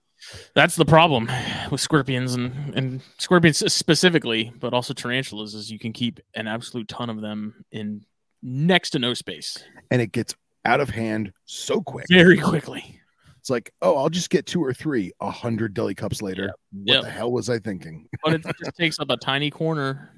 That's 0.55 0.77
the 0.77 0.85
problem 0.85 1.28
with 1.70 1.81
scorpions 1.81 2.35
and, 2.35 2.75
and 2.75 3.01
scorpions 3.19 3.73
specifically, 3.73 4.53
but 4.61 4.73
also 4.75 4.94
tarantulas 4.94 5.55
is 5.55 5.70
you 5.70 5.78
can 5.78 5.93
keep 5.93 6.20
an 6.35 6.47
absolute 6.47 6.89
ton 6.89 7.11
of 7.11 7.20
them 7.20 7.65
in 7.73 8.05
next 8.43 8.91
to 8.91 8.99
no 8.99 9.15
space 9.15 9.62
And 9.91 10.03
it 10.03 10.12
gets 10.12 10.35
out 10.65 10.81
of 10.81 10.89
hand 10.91 11.33
so 11.44 11.81
quick. 11.81 12.07
very 12.09 12.39
quickly. 12.39 13.01
It's 13.39 13.51
like, 13.51 13.73
oh, 13.83 13.97
I'll 13.97 14.09
just 14.09 14.31
get 14.31 14.47
two 14.47 14.62
or 14.65 14.73
three. 14.73 15.12
A 15.20 15.31
hundred 15.31 15.75
deli 15.75 15.94
cups 15.94 16.23
later. 16.23 16.47
What 16.73 16.94
Yep. 16.94 17.03
the 17.03 17.11
hell 17.11 17.31
was 17.33 17.51
I 17.51 17.59
thinking? 17.59 18.09
But 18.25 18.35
it 18.35 18.43
just 18.59 18.77
takes 18.77 18.99
up 18.99 19.11
a 19.11 19.17
tiny 19.19 19.51
corner 19.51 20.11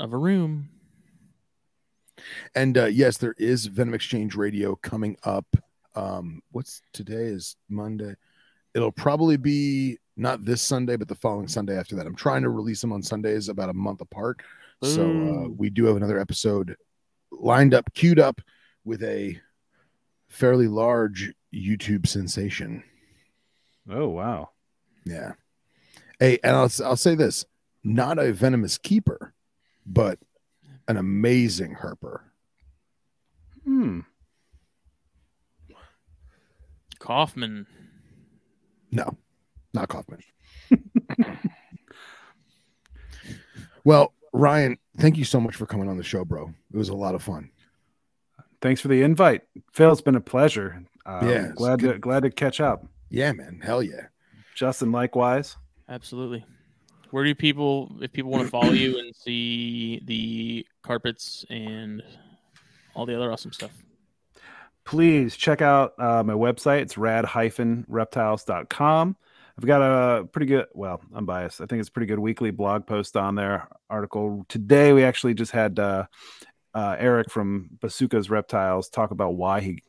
of 0.00 0.12
a 0.12 0.16
room. 0.18 0.68
And 2.54 2.76
uh, 2.76 2.86
yes, 2.86 3.16
there 3.18 3.34
is 3.38 3.66
Venom 3.66 3.94
Exchange 3.94 4.34
Radio 4.34 4.74
coming 4.76 5.16
up. 5.22 5.46
Um, 5.94 6.42
what's 6.50 6.82
today 6.92 7.26
is 7.26 7.56
Monday. 7.68 8.14
It'll 8.74 8.92
probably 8.92 9.36
be 9.36 9.98
not 10.16 10.44
this 10.44 10.62
Sunday, 10.62 10.96
but 10.96 11.08
the 11.08 11.14
following 11.14 11.48
Sunday 11.48 11.78
after 11.78 11.96
that. 11.96 12.06
I'm 12.06 12.14
trying 12.14 12.42
to 12.42 12.50
release 12.50 12.80
them 12.80 12.92
on 12.92 13.02
Sundays 13.02 13.48
about 13.48 13.70
a 13.70 13.74
month 13.74 14.00
apart. 14.00 14.40
So 14.82 15.02
uh, 15.02 15.48
we 15.48 15.70
do 15.70 15.86
have 15.86 15.96
another 15.96 16.20
episode 16.20 16.76
lined 17.32 17.74
up, 17.74 17.92
queued 17.94 18.20
up 18.20 18.40
with 18.84 19.02
a 19.02 19.40
fairly 20.28 20.68
large 20.68 21.32
YouTube 21.52 22.06
sensation. 22.06 22.84
Oh 23.90 24.08
wow. 24.08 24.50
Yeah. 25.04 25.32
Hey, 26.20 26.38
and 26.44 26.54
I'll 26.54 26.70
I'll 26.84 26.96
say 26.96 27.14
this: 27.14 27.44
not 27.82 28.18
a 28.18 28.32
venomous 28.32 28.78
keeper, 28.78 29.34
but 29.86 30.18
an 30.86 30.96
amazing 30.96 31.76
herper. 31.76 32.20
Hmm. 33.64 34.00
Kaufman. 36.98 37.66
No, 38.90 39.16
not 39.74 39.88
Kaufman. 39.88 40.22
well, 43.84 44.12
Ryan, 44.32 44.78
thank 44.98 45.16
you 45.16 45.24
so 45.24 45.40
much 45.40 45.56
for 45.56 45.66
coming 45.66 45.88
on 45.88 45.96
the 45.96 46.02
show, 46.02 46.24
bro. 46.24 46.52
It 46.72 46.76
was 46.76 46.88
a 46.88 46.94
lot 46.94 47.14
of 47.14 47.22
fun. 47.22 47.50
Thanks 48.60 48.80
for 48.80 48.88
the 48.88 49.02
invite, 49.02 49.42
Phil. 49.72 49.92
It's 49.92 50.00
been 50.00 50.16
a 50.16 50.20
pleasure. 50.20 50.82
Um, 51.06 51.28
Yeah, 51.28 51.46
it's 51.46 51.54
glad 51.54 51.80
to 51.80 51.98
glad 51.98 52.24
to 52.24 52.30
catch 52.30 52.60
up. 52.60 52.84
Yeah, 53.10 53.32
man. 53.32 53.60
Hell 53.62 53.82
yeah. 53.82 54.08
Justin, 54.54 54.90
likewise. 54.92 55.56
Absolutely. 55.88 56.44
Where 57.10 57.24
do 57.24 57.34
people, 57.34 57.90
if 58.02 58.12
people 58.12 58.30
want 58.30 58.44
to 58.44 58.50
follow 58.50 58.72
you 58.72 58.98
and 58.98 59.16
see 59.16 60.02
the 60.04 60.66
carpets 60.82 61.46
and 61.48 62.02
all 62.94 63.06
the 63.06 63.16
other 63.16 63.32
awesome 63.32 63.52
stuff? 63.52 63.70
Please 64.88 65.36
check 65.36 65.60
out 65.60 65.92
uh, 65.98 66.22
my 66.24 66.32
website. 66.32 66.80
It's 66.80 66.96
rad-reptiles.com. 66.96 69.16
I've 69.58 69.66
got 69.66 69.82
a 69.82 70.24
pretty 70.24 70.46
good, 70.46 70.64
well, 70.72 71.02
I'm 71.14 71.26
biased. 71.26 71.60
I 71.60 71.66
think 71.66 71.80
it's 71.80 71.90
pretty 71.90 72.06
good 72.06 72.18
weekly 72.18 72.50
blog 72.50 72.86
post 72.86 73.14
on 73.14 73.34
there. 73.34 73.68
Article 73.90 74.46
today, 74.48 74.94
we 74.94 75.04
actually 75.04 75.34
just 75.34 75.52
had 75.52 75.78
uh, 75.78 76.06
uh, 76.72 76.96
Eric 76.98 77.30
from 77.30 77.68
Basuka's 77.80 78.30
Reptiles 78.30 78.88
talk 78.88 79.10
about 79.10 79.34
why 79.34 79.60
he 79.60 79.82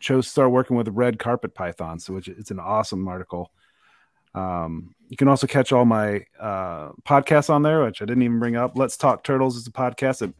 chose 0.00 0.24
to 0.24 0.30
start 0.30 0.50
working 0.50 0.74
with 0.74 0.88
red 0.88 1.18
carpet 1.18 1.54
pythons. 1.54 2.06
So 2.06 2.14
which 2.14 2.28
it's 2.28 2.50
an 2.50 2.58
awesome 2.58 3.06
article. 3.08 3.52
Um, 4.34 4.94
you 5.10 5.18
can 5.18 5.28
also 5.28 5.46
catch 5.46 5.70
all 5.70 5.84
my 5.84 6.24
uh, 6.40 6.92
podcasts 7.06 7.50
on 7.50 7.60
there, 7.60 7.84
which 7.84 8.00
I 8.00 8.06
didn't 8.06 8.22
even 8.22 8.38
bring 8.38 8.56
up. 8.56 8.72
Let's 8.74 8.96
Talk 8.96 9.22
Turtles 9.22 9.56
is 9.56 9.66
a 9.66 9.72
podcast 9.72 10.20
that 10.20 10.32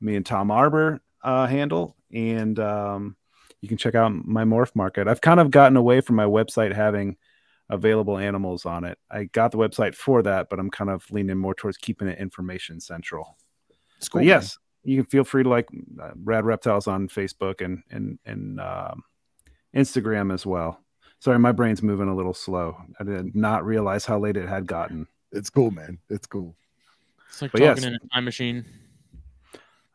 me 0.00 0.14
and 0.14 0.24
Tom 0.24 0.52
Arbor 0.52 1.00
uh, 1.24 1.48
handle, 1.48 1.96
and 2.12 2.60
um, 2.60 3.16
you 3.64 3.68
can 3.68 3.78
check 3.78 3.94
out 3.94 4.12
my 4.12 4.44
morph 4.44 4.76
market. 4.76 5.08
I've 5.08 5.22
kind 5.22 5.40
of 5.40 5.50
gotten 5.50 5.78
away 5.78 6.02
from 6.02 6.16
my 6.16 6.26
website 6.26 6.74
having 6.74 7.16
available 7.70 8.18
animals 8.18 8.66
on 8.66 8.84
it. 8.84 8.98
I 9.10 9.24
got 9.24 9.52
the 9.52 9.56
website 9.56 9.94
for 9.94 10.20
that, 10.22 10.50
but 10.50 10.58
I'm 10.58 10.70
kind 10.70 10.90
of 10.90 11.10
leaning 11.10 11.38
more 11.38 11.54
towards 11.54 11.78
keeping 11.78 12.06
it 12.08 12.18
information 12.18 12.78
central. 12.78 13.38
It's 13.96 14.10
But 14.10 14.18
cool. 14.18 14.26
yes, 14.26 14.58
you 14.82 14.98
can 14.98 15.06
feel 15.06 15.24
free 15.24 15.44
to 15.44 15.48
like 15.48 15.66
uh, 15.98 16.10
Rad 16.22 16.44
Reptiles 16.44 16.86
on 16.86 17.08
Facebook 17.08 17.64
and 17.64 17.82
and 17.90 18.18
and 18.26 18.60
um, 18.60 19.02
Instagram 19.74 20.30
as 20.30 20.44
well. 20.44 20.78
Sorry, 21.20 21.38
my 21.38 21.52
brain's 21.52 21.82
moving 21.82 22.08
a 22.08 22.14
little 22.14 22.34
slow. 22.34 22.76
I 23.00 23.04
did 23.04 23.34
not 23.34 23.64
realize 23.64 24.04
how 24.04 24.18
late 24.18 24.36
it 24.36 24.46
had 24.46 24.66
gotten. 24.66 25.06
It's 25.32 25.48
cool, 25.48 25.70
man. 25.70 25.96
It's 26.10 26.26
cool. 26.26 26.54
It's 27.30 27.40
like 27.40 27.52
But 27.52 27.60
talking 27.60 27.82
yes. 27.82 27.92
in 27.92 27.94
a 27.94 28.08
time 28.14 28.26
machine. 28.26 28.66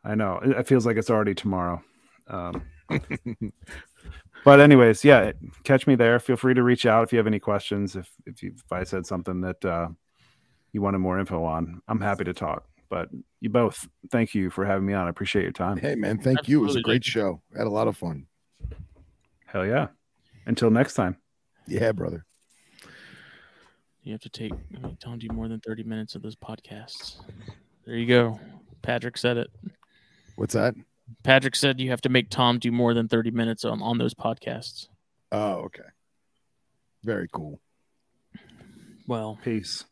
I 0.03 0.15
know 0.15 0.39
it 0.43 0.49
it 0.57 0.67
feels 0.67 0.87
like 0.87 0.97
it's 0.97 1.11
already 1.11 1.35
tomorrow. 1.35 1.83
Um, 2.27 2.63
but 4.45 4.59
anyways, 4.59 5.03
yeah, 5.03 5.31
catch 5.63 5.87
me 5.87 5.95
there. 5.95 6.19
Feel 6.19 6.35
free 6.35 6.53
to 6.53 6.63
reach 6.63 6.85
out 6.85 7.03
if 7.03 7.13
you 7.13 7.17
have 7.17 7.27
any 7.27 7.39
questions. 7.39 7.95
If 7.95 8.11
if, 8.25 8.43
you, 8.43 8.53
if 8.55 8.71
I 8.71 8.83
said 8.83 9.05
something 9.05 9.41
that 9.41 9.63
uh, 9.63 9.89
you 10.71 10.81
wanted 10.81 10.99
more 10.99 11.19
info 11.19 11.43
on, 11.43 11.81
I'm 11.87 12.01
happy 12.01 12.23
to 12.25 12.33
talk. 12.33 12.65
But 12.89 13.09
you 13.39 13.49
both, 13.49 13.87
thank 14.11 14.33
you 14.33 14.49
for 14.49 14.65
having 14.65 14.85
me 14.85 14.93
on. 14.93 15.05
I 15.05 15.09
appreciate 15.09 15.43
your 15.43 15.51
time. 15.51 15.77
Hey, 15.77 15.95
man. 15.95 16.17
Thank 16.17 16.47
you. 16.47 16.61
It 16.63 16.67
was 16.67 16.75
a 16.75 16.81
great 16.81 17.05
show. 17.05 17.41
Had 17.55 17.67
a 17.67 17.69
lot 17.69 17.87
of 17.87 17.95
fun. 17.95 18.25
Hell 19.45 19.65
yeah! 19.65 19.87
Until 20.45 20.71
next 20.71 20.95
time. 20.95 21.17
Yeah, 21.67 21.91
brother. 21.91 22.25
You 24.03 24.13
have 24.13 24.21
to 24.21 24.29
take 24.29 24.51
I 24.53 24.79
mean, 24.79 24.97
Tom 24.99 25.19
do 25.19 25.27
more 25.31 25.47
than 25.47 25.59
30 25.59 25.83
minutes 25.83 26.15
of 26.15 26.23
those 26.23 26.35
podcasts. 26.35 27.17
There 27.85 27.95
you 27.95 28.07
go. 28.07 28.39
Patrick 28.81 29.17
said 29.17 29.37
it. 29.37 29.51
What's 30.35 30.53
that? 30.53 30.73
Patrick 31.23 31.55
said 31.55 31.79
you 31.79 31.89
have 31.91 32.01
to 32.01 32.09
make 32.09 32.29
Tom 32.29 32.59
do 32.59 32.71
more 32.71 32.93
than 32.93 33.07
30 33.07 33.31
minutes 33.31 33.65
on, 33.65 33.81
on 33.81 33.97
those 33.97 34.13
podcasts. 34.13 34.87
Oh, 35.31 35.65
okay. 35.65 35.83
Very 37.03 37.27
cool. 37.31 37.59
Well, 39.07 39.39
Peace. 39.43 39.85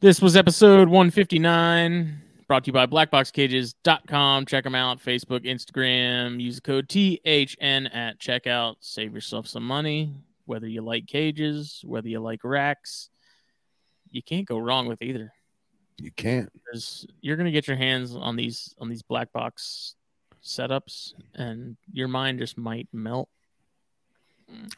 This 0.00 0.22
was 0.22 0.34
episode 0.34 0.88
159, 0.88 2.22
brought 2.48 2.64
to 2.64 2.68
you 2.68 2.72
by 2.72 2.86
blackboxcages.com. 2.86 4.46
Check 4.46 4.64
them 4.64 4.74
out 4.74 4.98
Facebook, 4.98 5.44
Instagram. 5.44 6.40
Use 6.40 6.56
the 6.56 6.62
code 6.62 6.88
THN 6.88 7.86
at 7.88 8.18
checkout. 8.18 8.76
Save 8.80 9.12
yourself 9.12 9.46
some 9.46 9.62
money. 9.62 10.14
Whether 10.46 10.66
you 10.66 10.80
like 10.80 11.06
cages, 11.06 11.82
whether 11.84 12.08
you 12.08 12.18
like 12.20 12.40
racks, 12.44 13.10
you 14.10 14.22
can't 14.22 14.46
go 14.46 14.58
wrong 14.58 14.86
with 14.86 15.02
either. 15.02 15.32
You 15.98 16.10
can't. 16.10 16.50
Because 16.52 17.06
you're 17.20 17.36
going 17.36 17.44
to 17.44 17.52
get 17.52 17.68
your 17.68 17.76
hands 17.76 18.16
on 18.16 18.36
these 18.36 18.74
on 18.78 18.88
these 18.88 19.02
black 19.02 19.32
box 19.32 19.96
setups, 20.42 21.12
and 21.34 21.76
your 21.92 22.08
mind 22.08 22.38
just 22.38 22.56
might 22.58 22.88
melt. 22.92 23.28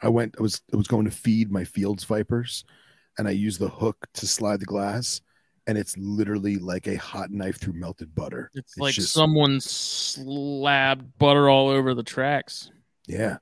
I 0.01 0.09
went. 0.09 0.35
I 0.39 0.41
was. 0.41 0.61
I 0.73 0.77
was 0.77 0.87
going 0.87 1.05
to 1.05 1.11
feed 1.11 1.51
my 1.51 1.63
Fields 1.63 2.03
Vipers, 2.03 2.63
and 3.17 3.27
I 3.27 3.31
used 3.31 3.59
the 3.59 3.69
hook 3.69 3.97
to 4.13 4.27
slide 4.27 4.59
the 4.59 4.65
glass, 4.65 5.21
and 5.65 5.77
it's 5.77 5.97
literally 5.97 6.57
like 6.57 6.87
a 6.87 6.95
hot 6.95 7.31
knife 7.31 7.59
through 7.59 7.73
melted 7.73 8.13
butter. 8.13 8.51
It's, 8.53 8.73
It's 8.73 8.77
like 8.77 8.93
just- 8.93 9.13
someone 9.13 9.59
slapped 9.61 11.05
butter 11.17 11.49
all 11.49 11.69
over 11.69 11.93
the 11.95 12.03
tracks. 12.03 12.69
Yeah. 13.07 13.37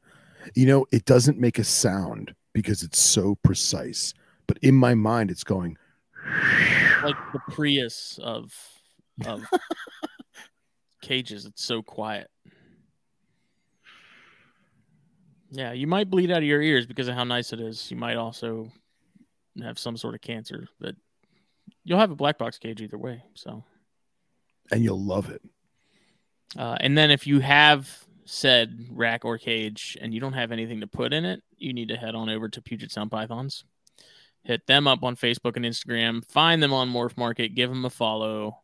You 0.55 0.65
know, 0.65 0.85
it 0.91 1.05
doesn't 1.05 1.37
make 1.37 1.59
a 1.59 1.63
sound 1.63 2.33
because 2.53 2.81
it's 2.81 2.97
so 2.99 3.35
precise, 3.43 4.13
but 4.47 4.57
in 4.63 4.73
my 4.73 4.95
mind, 4.95 5.29
it's 5.31 5.43
going. 5.43 5.77
like 7.03 7.15
the 7.33 7.39
Prius 7.51 8.19
of 8.23 8.51
of 9.25 9.43
cages. 11.01 11.45
It's 11.45 11.63
so 11.63 11.81
quiet. 11.81 12.29
Yeah, 15.51 15.73
you 15.73 15.85
might 15.87 16.09
bleed 16.09 16.31
out 16.31 16.37
of 16.37 16.43
your 16.43 16.61
ears 16.61 16.85
because 16.85 17.07
of 17.09 17.15
how 17.15 17.25
nice 17.25 17.51
it 17.51 17.59
is. 17.59 17.91
You 17.91 17.97
might 17.97 18.15
also 18.15 18.71
have 19.61 19.77
some 19.77 19.97
sort 19.97 20.15
of 20.15 20.21
cancer, 20.21 20.67
but 20.79 20.95
you'll 21.83 21.99
have 21.99 22.11
a 22.11 22.15
black 22.15 22.37
box 22.37 22.57
cage 22.57 22.81
either 22.81 22.97
way. 22.97 23.23
So, 23.33 23.63
and 24.71 24.81
you'll 24.83 25.03
love 25.03 25.29
it. 25.29 25.41
uh, 26.57 26.77
and 26.79 26.97
then 26.97 27.11
if 27.11 27.27
you 27.27 27.41
have 27.41 28.05
said 28.23 28.85
rack 28.91 29.25
or 29.25 29.37
cage 29.37 29.97
and 29.99 30.13
you 30.13 30.21
don't 30.21 30.33
have 30.33 30.53
anything 30.53 30.79
to 30.79 30.87
put 30.87 31.11
in 31.11 31.25
it, 31.25 31.41
you 31.57 31.73
need 31.73 31.89
to 31.89 31.97
head 31.97 32.15
on 32.15 32.29
over 32.29 32.47
to 32.47 32.61
Puget 32.61 32.91
Sound 32.91 33.11
Pythons. 33.11 33.65
Hit 34.43 34.65
them 34.67 34.87
up 34.87 35.03
on 35.03 35.17
Facebook 35.17 35.57
and 35.57 35.65
Instagram. 35.65 36.25
Find 36.25 36.63
them 36.63 36.71
on 36.71 36.89
Morph 36.89 37.17
Market. 37.17 37.55
Give 37.55 37.69
them 37.69 37.83
a 37.83 37.89
follow. 37.89 38.60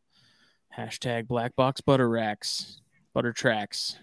Hashtag 0.77 1.27
Black 1.27 1.55
Box 1.55 1.81
Butter 1.81 2.07
Racks, 2.07 2.81
Butter 3.13 3.33
Tracks, 3.33 3.97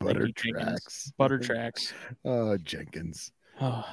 Butter 0.00 0.26
Jenkins. 0.26 0.52
tracks. 0.52 1.12
Butter 1.16 1.38
Tracks. 1.38 1.94
Oh, 2.24 2.56
Jenkins. 2.56 3.30
Oh, 3.60 3.84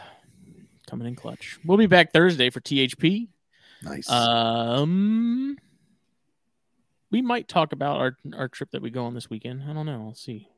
coming 0.88 1.08
in 1.08 1.16
clutch. 1.16 1.60
We'll 1.66 1.78
be 1.78 1.86
back 1.86 2.12
Thursday 2.12 2.50
for 2.50 2.62
THP. 2.62 3.28
Nice. 3.84 4.10
Um, 4.10 5.58
we 7.12 7.22
might 7.22 7.48
talk 7.48 7.74
about 7.74 7.98
our 7.98 8.18
our 8.36 8.48
trip 8.48 8.72
that 8.72 8.82
we 8.82 8.90
go 8.90 9.06
on 9.06 9.14
this 9.14 9.30
weekend. 9.30 9.64
I 9.64 9.74
don't 9.74 9.86
know. 9.86 10.06
I'll 10.08 10.16
see. 10.16 10.50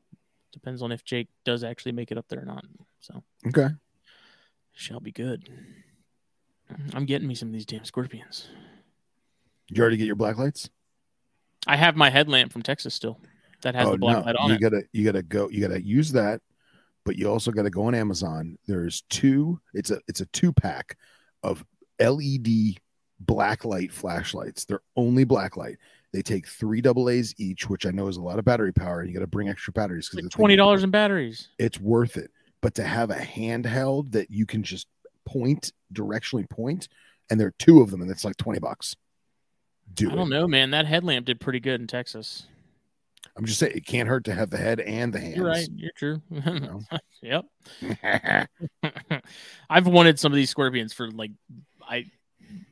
Depends 0.52 0.80
on 0.80 0.90
if 0.90 1.04
Jake 1.04 1.28
does 1.44 1.62
actually 1.62 1.92
make 1.92 2.10
it 2.10 2.16
up 2.16 2.28
there 2.28 2.40
or 2.40 2.46
not. 2.46 2.64
So 3.00 3.22
okay. 3.46 3.68
shall 4.72 5.00
be 5.00 5.12
good. 5.12 5.50
I'm 6.94 7.04
getting 7.04 7.28
me 7.28 7.34
some 7.34 7.48
of 7.48 7.52
these 7.52 7.66
damn 7.66 7.84
scorpions. 7.84 8.48
You 9.70 9.82
already 9.82 9.98
get 9.98 10.06
your 10.06 10.16
black 10.16 10.38
lights? 10.38 10.70
I 11.66 11.76
have 11.76 11.96
my 11.96 12.10
headlamp 12.10 12.52
from 12.52 12.62
Texas 12.62 12.94
still. 12.94 13.20
That 13.62 13.74
has 13.74 13.88
oh 13.88 13.92
the 13.92 13.98
black 13.98 14.18
no. 14.18 14.24
light 14.24 14.36
on 14.36 14.50
you 14.50 14.54
it. 14.54 14.60
gotta 14.60 14.82
you 14.92 15.04
gotta 15.04 15.22
go 15.22 15.48
you 15.50 15.60
gotta 15.60 15.84
use 15.84 16.12
that 16.12 16.40
but 17.08 17.16
you 17.16 17.26
also 17.26 17.50
got 17.50 17.62
to 17.62 17.70
go 17.70 17.84
on 17.84 17.94
Amazon. 17.94 18.58
There's 18.66 19.00
two. 19.08 19.58
It's 19.72 19.90
a 19.90 19.98
it's 20.08 20.20
a 20.20 20.26
two 20.26 20.52
pack 20.52 20.98
of 21.42 21.64
LED 21.98 22.48
black 23.20 23.64
light 23.64 23.90
flashlights. 23.90 24.66
They're 24.66 24.82
only 24.94 25.24
black 25.24 25.56
light. 25.56 25.78
They 26.12 26.20
take 26.20 26.46
three 26.46 26.82
double 26.82 27.08
A's 27.08 27.34
each, 27.38 27.66
which 27.70 27.86
I 27.86 27.92
know 27.92 28.08
is 28.08 28.18
a 28.18 28.22
lot 28.22 28.38
of 28.38 28.44
battery 28.44 28.74
power. 28.74 29.02
You 29.02 29.14
got 29.14 29.20
to 29.20 29.26
bring 29.26 29.48
extra 29.48 29.72
batteries 29.72 30.10
because 30.10 30.24
Like 30.24 30.32
twenty 30.32 30.56
dollars 30.56 30.84
in 30.84 30.90
batteries. 30.90 31.48
It's 31.58 31.80
worth 31.80 32.18
it. 32.18 32.30
But 32.60 32.74
to 32.74 32.84
have 32.84 33.10
a 33.10 33.14
handheld 33.16 34.12
that 34.12 34.30
you 34.30 34.44
can 34.44 34.62
just 34.62 34.86
point 35.24 35.72
directionally 35.94 36.48
point, 36.50 36.88
and 37.30 37.40
there 37.40 37.48
are 37.48 37.54
two 37.58 37.80
of 37.80 37.90
them, 37.90 38.02
and 38.02 38.10
it's 38.10 38.26
like 38.26 38.36
twenty 38.36 38.60
bucks. 38.60 38.94
Do 39.94 40.10
I 40.10 40.12
it. 40.12 40.16
don't 40.16 40.28
know, 40.30 40.46
man. 40.46 40.70
That 40.70 40.86
headlamp 40.86 41.26
did 41.26 41.40
pretty 41.40 41.60
good 41.60 41.80
in 41.80 41.86
Texas. 41.86 42.46
I'm 43.36 43.44
just 43.44 43.60
saying 43.60 43.72
it 43.76 43.86
can't 43.86 44.08
hurt 44.08 44.24
to 44.24 44.34
have 44.34 44.50
the 44.50 44.56
head 44.56 44.80
and 44.80 45.12
the 45.12 45.20
hands. 45.20 45.36
You're 45.36 45.46
right. 45.46 45.68
You're 45.74 45.92
true. 45.96 46.22
know. 46.30 46.80
yep. 47.22 47.44
I've 49.70 49.86
wanted 49.86 50.18
some 50.18 50.32
of 50.32 50.36
these 50.36 50.50
scorpions 50.50 50.92
for 50.92 51.10
like 51.10 51.30
I 51.88 52.06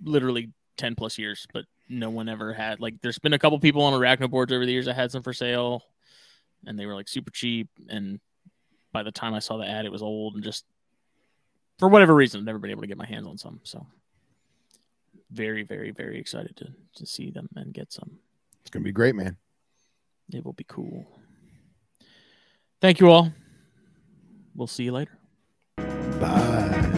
literally 0.02 0.50
ten 0.76 0.94
plus 0.94 1.18
years, 1.18 1.46
but 1.52 1.64
no 1.88 2.10
one 2.10 2.28
ever 2.28 2.52
had. 2.52 2.80
Like, 2.80 3.00
there's 3.00 3.18
been 3.18 3.32
a 3.32 3.38
couple 3.38 3.58
people 3.60 3.82
on 3.82 3.92
Arachnoboards 3.92 4.52
over 4.52 4.66
the 4.66 4.72
years 4.72 4.86
that 4.86 4.94
had 4.94 5.12
some 5.12 5.22
for 5.22 5.32
sale, 5.32 5.82
and 6.66 6.78
they 6.78 6.86
were 6.86 6.94
like 6.94 7.08
super 7.08 7.30
cheap. 7.30 7.68
And 7.88 8.18
by 8.92 9.02
the 9.02 9.12
time 9.12 9.34
I 9.34 9.38
saw 9.38 9.56
the 9.56 9.68
ad, 9.68 9.84
it 9.84 9.92
was 9.92 10.02
old 10.02 10.34
and 10.34 10.44
just 10.44 10.64
for 11.78 11.88
whatever 11.88 12.14
reason, 12.14 12.40
I've 12.40 12.46
never 12.46 12.58
been 12.58 12.70
able 12.70 12.82
to 12.82 12.86
get 12.88 12.96
my 12.96 13.06
hands 13.06 13.26
on 13.26 13.38
some. 13.38 13.60
So 13.62 13.86
very, 15.30 15.62
very, 15.62 15.90
very 15.90 16.18
excited 16.18 16.56
to 16.56 16.68
to 16.96 17.06
see 17.06 17.30
them 17.30 17.48
and 17.56 17.72
get 17.72 17.92
some. 17.92 18.18
It's 18.60 18.70
gonna 18.70 18.84
be 18.84 18.92
great, 18.92 19.14
man. 19.14 19.36
It 20.32 20.44
will 20.44 20.52
be 20.52 20.64
cool. 20.68 21.06
Thank 22.80 23.00
you 23.00 23.08
all. 23.10 23.32
We'll 24.54 24.66
see 24.66 24.84
you 24.84 24.92
later. 24.92 25.18
Bye. 26.18 26.92